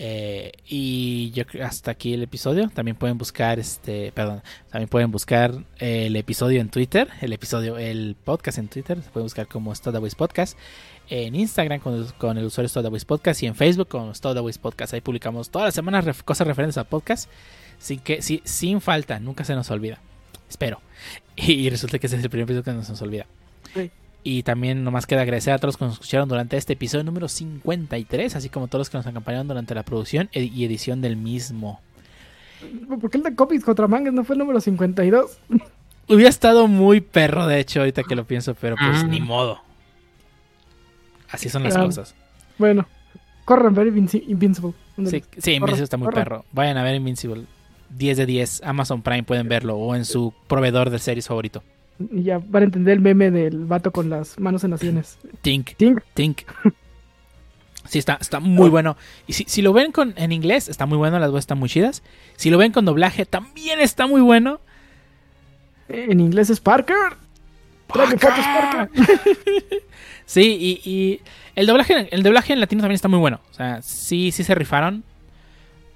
Eh, 0.00 0.52
y 0.68 1.34
hasta 1.60 1.90
aquí 1.90 2.14
el 2.14 2.22
episodio. 2.22 2.68
También 2.68 2.96
pueden 2.96 3.18
buscar 3.18 3.58
este, 3.58 4.12
perdón, 4.12 4.42
también 4.70 4.88
pueden 4.88 5.10
buscar 5.10 5.52
el 5.78 6.14
episodio 6.14 6.60
en 6.60 6.68
Twitter, 6.68 7.08
el 7.20 7.32
episodio, 7.32 7.76
el 7.78 8.14
podcast 8.14 8.58
en 8.58 8.68
Twitter, 8.68 9.02
se 9.02 9.10
puede 9.10 9.24
buscar 9.24 9.48
como 9.48 9.74
Stodaways 9.74 10.14
Podcast, 10.14 10.56
en 11.08 11.34
Instagram 11.34 11.80
con, 11.80 12.06
con 12.16 12.38
el 12.38 12.44
usuario 12.44 12.68
Stodaways 12.68 13.04
Podcast 13.04 13.42
y 13.42 13.46
en 13.46 13.56
Facebook 13.56 13.88
con 13.88 14.14
Stodaways 14.14 14.58
Podcast. 14.58 14.94
Ahí 14.94 15.00
publicamos 15.00 15.50
todas 15.50 15.66
las 15.66 15.74
semanas 15.74 16.22
cosas 16.22 16.46
referentes 16.46 16.78
al 16.78 16.86
podcast, 16.86 17.28
sin 17.80 17.98
que, 17.98 18.22
sin 18.22 18.80
falta, 18.80 19.18
nunca 19.18 19.42
se 19.42 19.56
nos 19.56 19.68
olvida. 19.70 20.00
Espero. 20.48 20.80
Y, 21.40 21.70
resulta 21.70 22.00
que 22.00 22.08
ese 22.08 22.16
es 22.16 22.24
el 22.24 22.30
primer 22.30 22.44
episodio 22.44 22.64
que 22.64 22.72
nos, 22.72 22.88
nos 22.88 23.00
olvida. 23.00 23.26
Y 24.30 24.42
también 24.42 24.84
nomás 24.84 25.06
queda 25.06 25.22
agradecer 25.22 25.54
a 25.54 25.58
todos 25.58 25.68
los 25.68 25.76
que 25.78 25.84
nos 25.86 25.94
escucharon 25.94 26.28
durante 26.28 26.58
este 26.58 26.74
episodio 26.74 27.02
número 27.02 27.28
53, 27.28 28.36
así 28.36 28.50
como 28.50 28.66
a 28.66 28.68
todos 28.68 28.80
los 28.80 28.90
que 28.90 28.98
nos 28.98 29.06
acompañaron 29.06 29.48
durante 29.48 29.74
la 29.74 29.84
producción 29.84 30.28
y 30.34 30.66
edición 30.66 31.00
del 31.00 31.16
mismo. 31.16 31.80
¿Por 33.00 33.10
qué 33.10 33.16
el 33.16 33.22
de 33.22 33.34
Copies 33.34 33.64
contra 33.64 33.88
Mangas 33.88 34.12
no 34.12 34.24
fue 34.24 34.34
el 34.34 34.40
número 34.40 34.60
52? 34.60 35.38
Hubiera 36.10 36.28
estado 36.28 36.68
muy 36.68 37.00
perro, 37.00 37.46
de 37.46 37.58
hecho, 37.58 37.80
ahorita 37.80 38.02
que 38.02 38.14
lo 38.14 38.26
pienso, 38.26 38.54
pero 38.54 38.76
pues 38.76 39.02
ni 39.08 39.18
modo. 39.18 39.62
Así 41.30 41.48
son 41.48 41.62
las 41.62 41.78
cosas. 41.78 42.14
Bueno, 42.58 42.86
corran 43.46 43.72
ver 43.72 43.86
Invincible. 43.86 44.74
Sí, 45.06 45.24
sí 45.38 45.52
Invincible 45.52 45.84
está 45.84 45.96
muy 45.96 46.12
perro. 46.12 46.44
Vayan 46.52 46.76
a 46.76 46.82
ver 46.82 46.96
Invincible. 46.96 47.46
10 47.96 48.18
de 48.18 48.26
10. 48.26 48.62
Amazon 48.64 49.00
Prime 49.00 49.22
pueden 49.22 49.48
verlo 49.48 49.78
o 49.78 49.94
en 49.94 50.04
su 50.04 50.34
proveedor 50.48 50.90
de 50.90 50.98
series 50.98 51.28
favorito. 51.28 51.62
Y 52.12 52.22
ya 52.22 52.40
para 52.40 52.64
entender 52.64 52.94
el 52.94 53.00
meme 53.00 53.30
del 53.30 53.64
vato 53.64 53.90
con 53.90 54.08
las 54.08 54.38
manos 54.38 54.64
en 54.64 54.70
las 54.70 54.80
sienes. 54.80 55.18
Tink. 55.42 55.70
Tink. 55.76 56.00
Tink. 56.14 56.42
Sí, 57.88 57.98
está, 57.98 58.18
está 58.20 58.38
muy 58.38 58.68
bueno. 58.68 58.96
Y 59.26 59.32
si, 59.32 59.44
si, 59.48 59.62
lo 59.62 59.72
ven 59.72 59.92
con, 59.92 60.12
en 60.16 60.30
inglés, 60.30 60.68
está 60.68 60.84
muy 60.84 60.98
bueno, 60.98 61.18
las 61.18 61.30
voces 61.30 61.44
están 61.44 61.58
muy 61.58 61.68
chidas. 61.70 62.02
Si 62.36 62.50
lo 62.50 62.58
ven 62.58 62.70
con 62.70 62.84
doblaje, 62.84 63.24
también 63.24 63.80
está 63.80 64.06
muy 64.06 64.20
bueno. 64.20 64.60
En 65.88 66.20
inglés 66.20 66.50
es 66.50 66.60
Parker. 66.60 66.96
Parker. 67.86 68.18
Parker. 68.20 68.90
sí, 70.26 70.82
y, 70.84 71.20
el 71.56 71.66
doblaje, 71.66 72.14
el 72.14 72.22
doblaje 72.22 72.52
en 72.52 72.60
latino 72.60 72.82
también 72.82 72.96
está 72.96 73.08
muy 73.08 73.18
bueno. 73.18 73.40
O 73.50 73.54
sea, 73.54 73.80
sí, 73.80 74.32
sí 74.32 74.44
se 74.44 74.54
rifaron. 74.54 75.02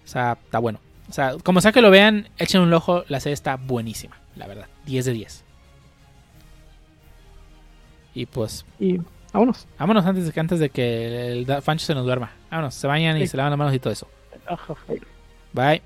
O 0.05 0.09
sea, 0.09 0.39
está 0.43 0.59
bueno. 0.59 0.81
O 1.11 1.13
sea, 1.13 1.37
como 1.45 1.61
sea 1.61 1.73
que 1.73 1.83
lo 1.83 1.91
vean, 1.91 2.29
echen 2.39 2.63
un 2.63 2.73
ojo, 2.73 3.05
la 3.09 3.21
serie 3.21 3.35
está 3.35 3.57
buenísima, 3.57 4.17
la 4.35 4.47
verdad. 4.47 4.67
10 4.87 5.05
de 5.05 5.13
10. 5.13 5.45
Y 8.15 8.27
pues. 8.27 8.65
Y 8.79 9.01
vámonos. 9.33 9.67
Vámonos 9.79 10.05
antes 10.07 10.27
de 10.27 10.33
que, 10.33 10.41
antes 10.41 10.61
de 10.61 10.71
que 10.71 11.33
el 11.33 11.63
Fancho 11.63 11.87
se 11.87 11.95
nos 11.95 12.05
duerma. 12.05 12.33
Vámonos, 12.51 12.75
se 12.75 12.87
bañan 12.87 13.17
y 13.19 13.27
se 13.27 13.37
lavan 13.37 13.51
las 13.51 13.59
manos 13.59 13.75
y 13.75 13.79
todo 13.79 13.93
eso. 13.93 14.09
Bye. 15.53 15.83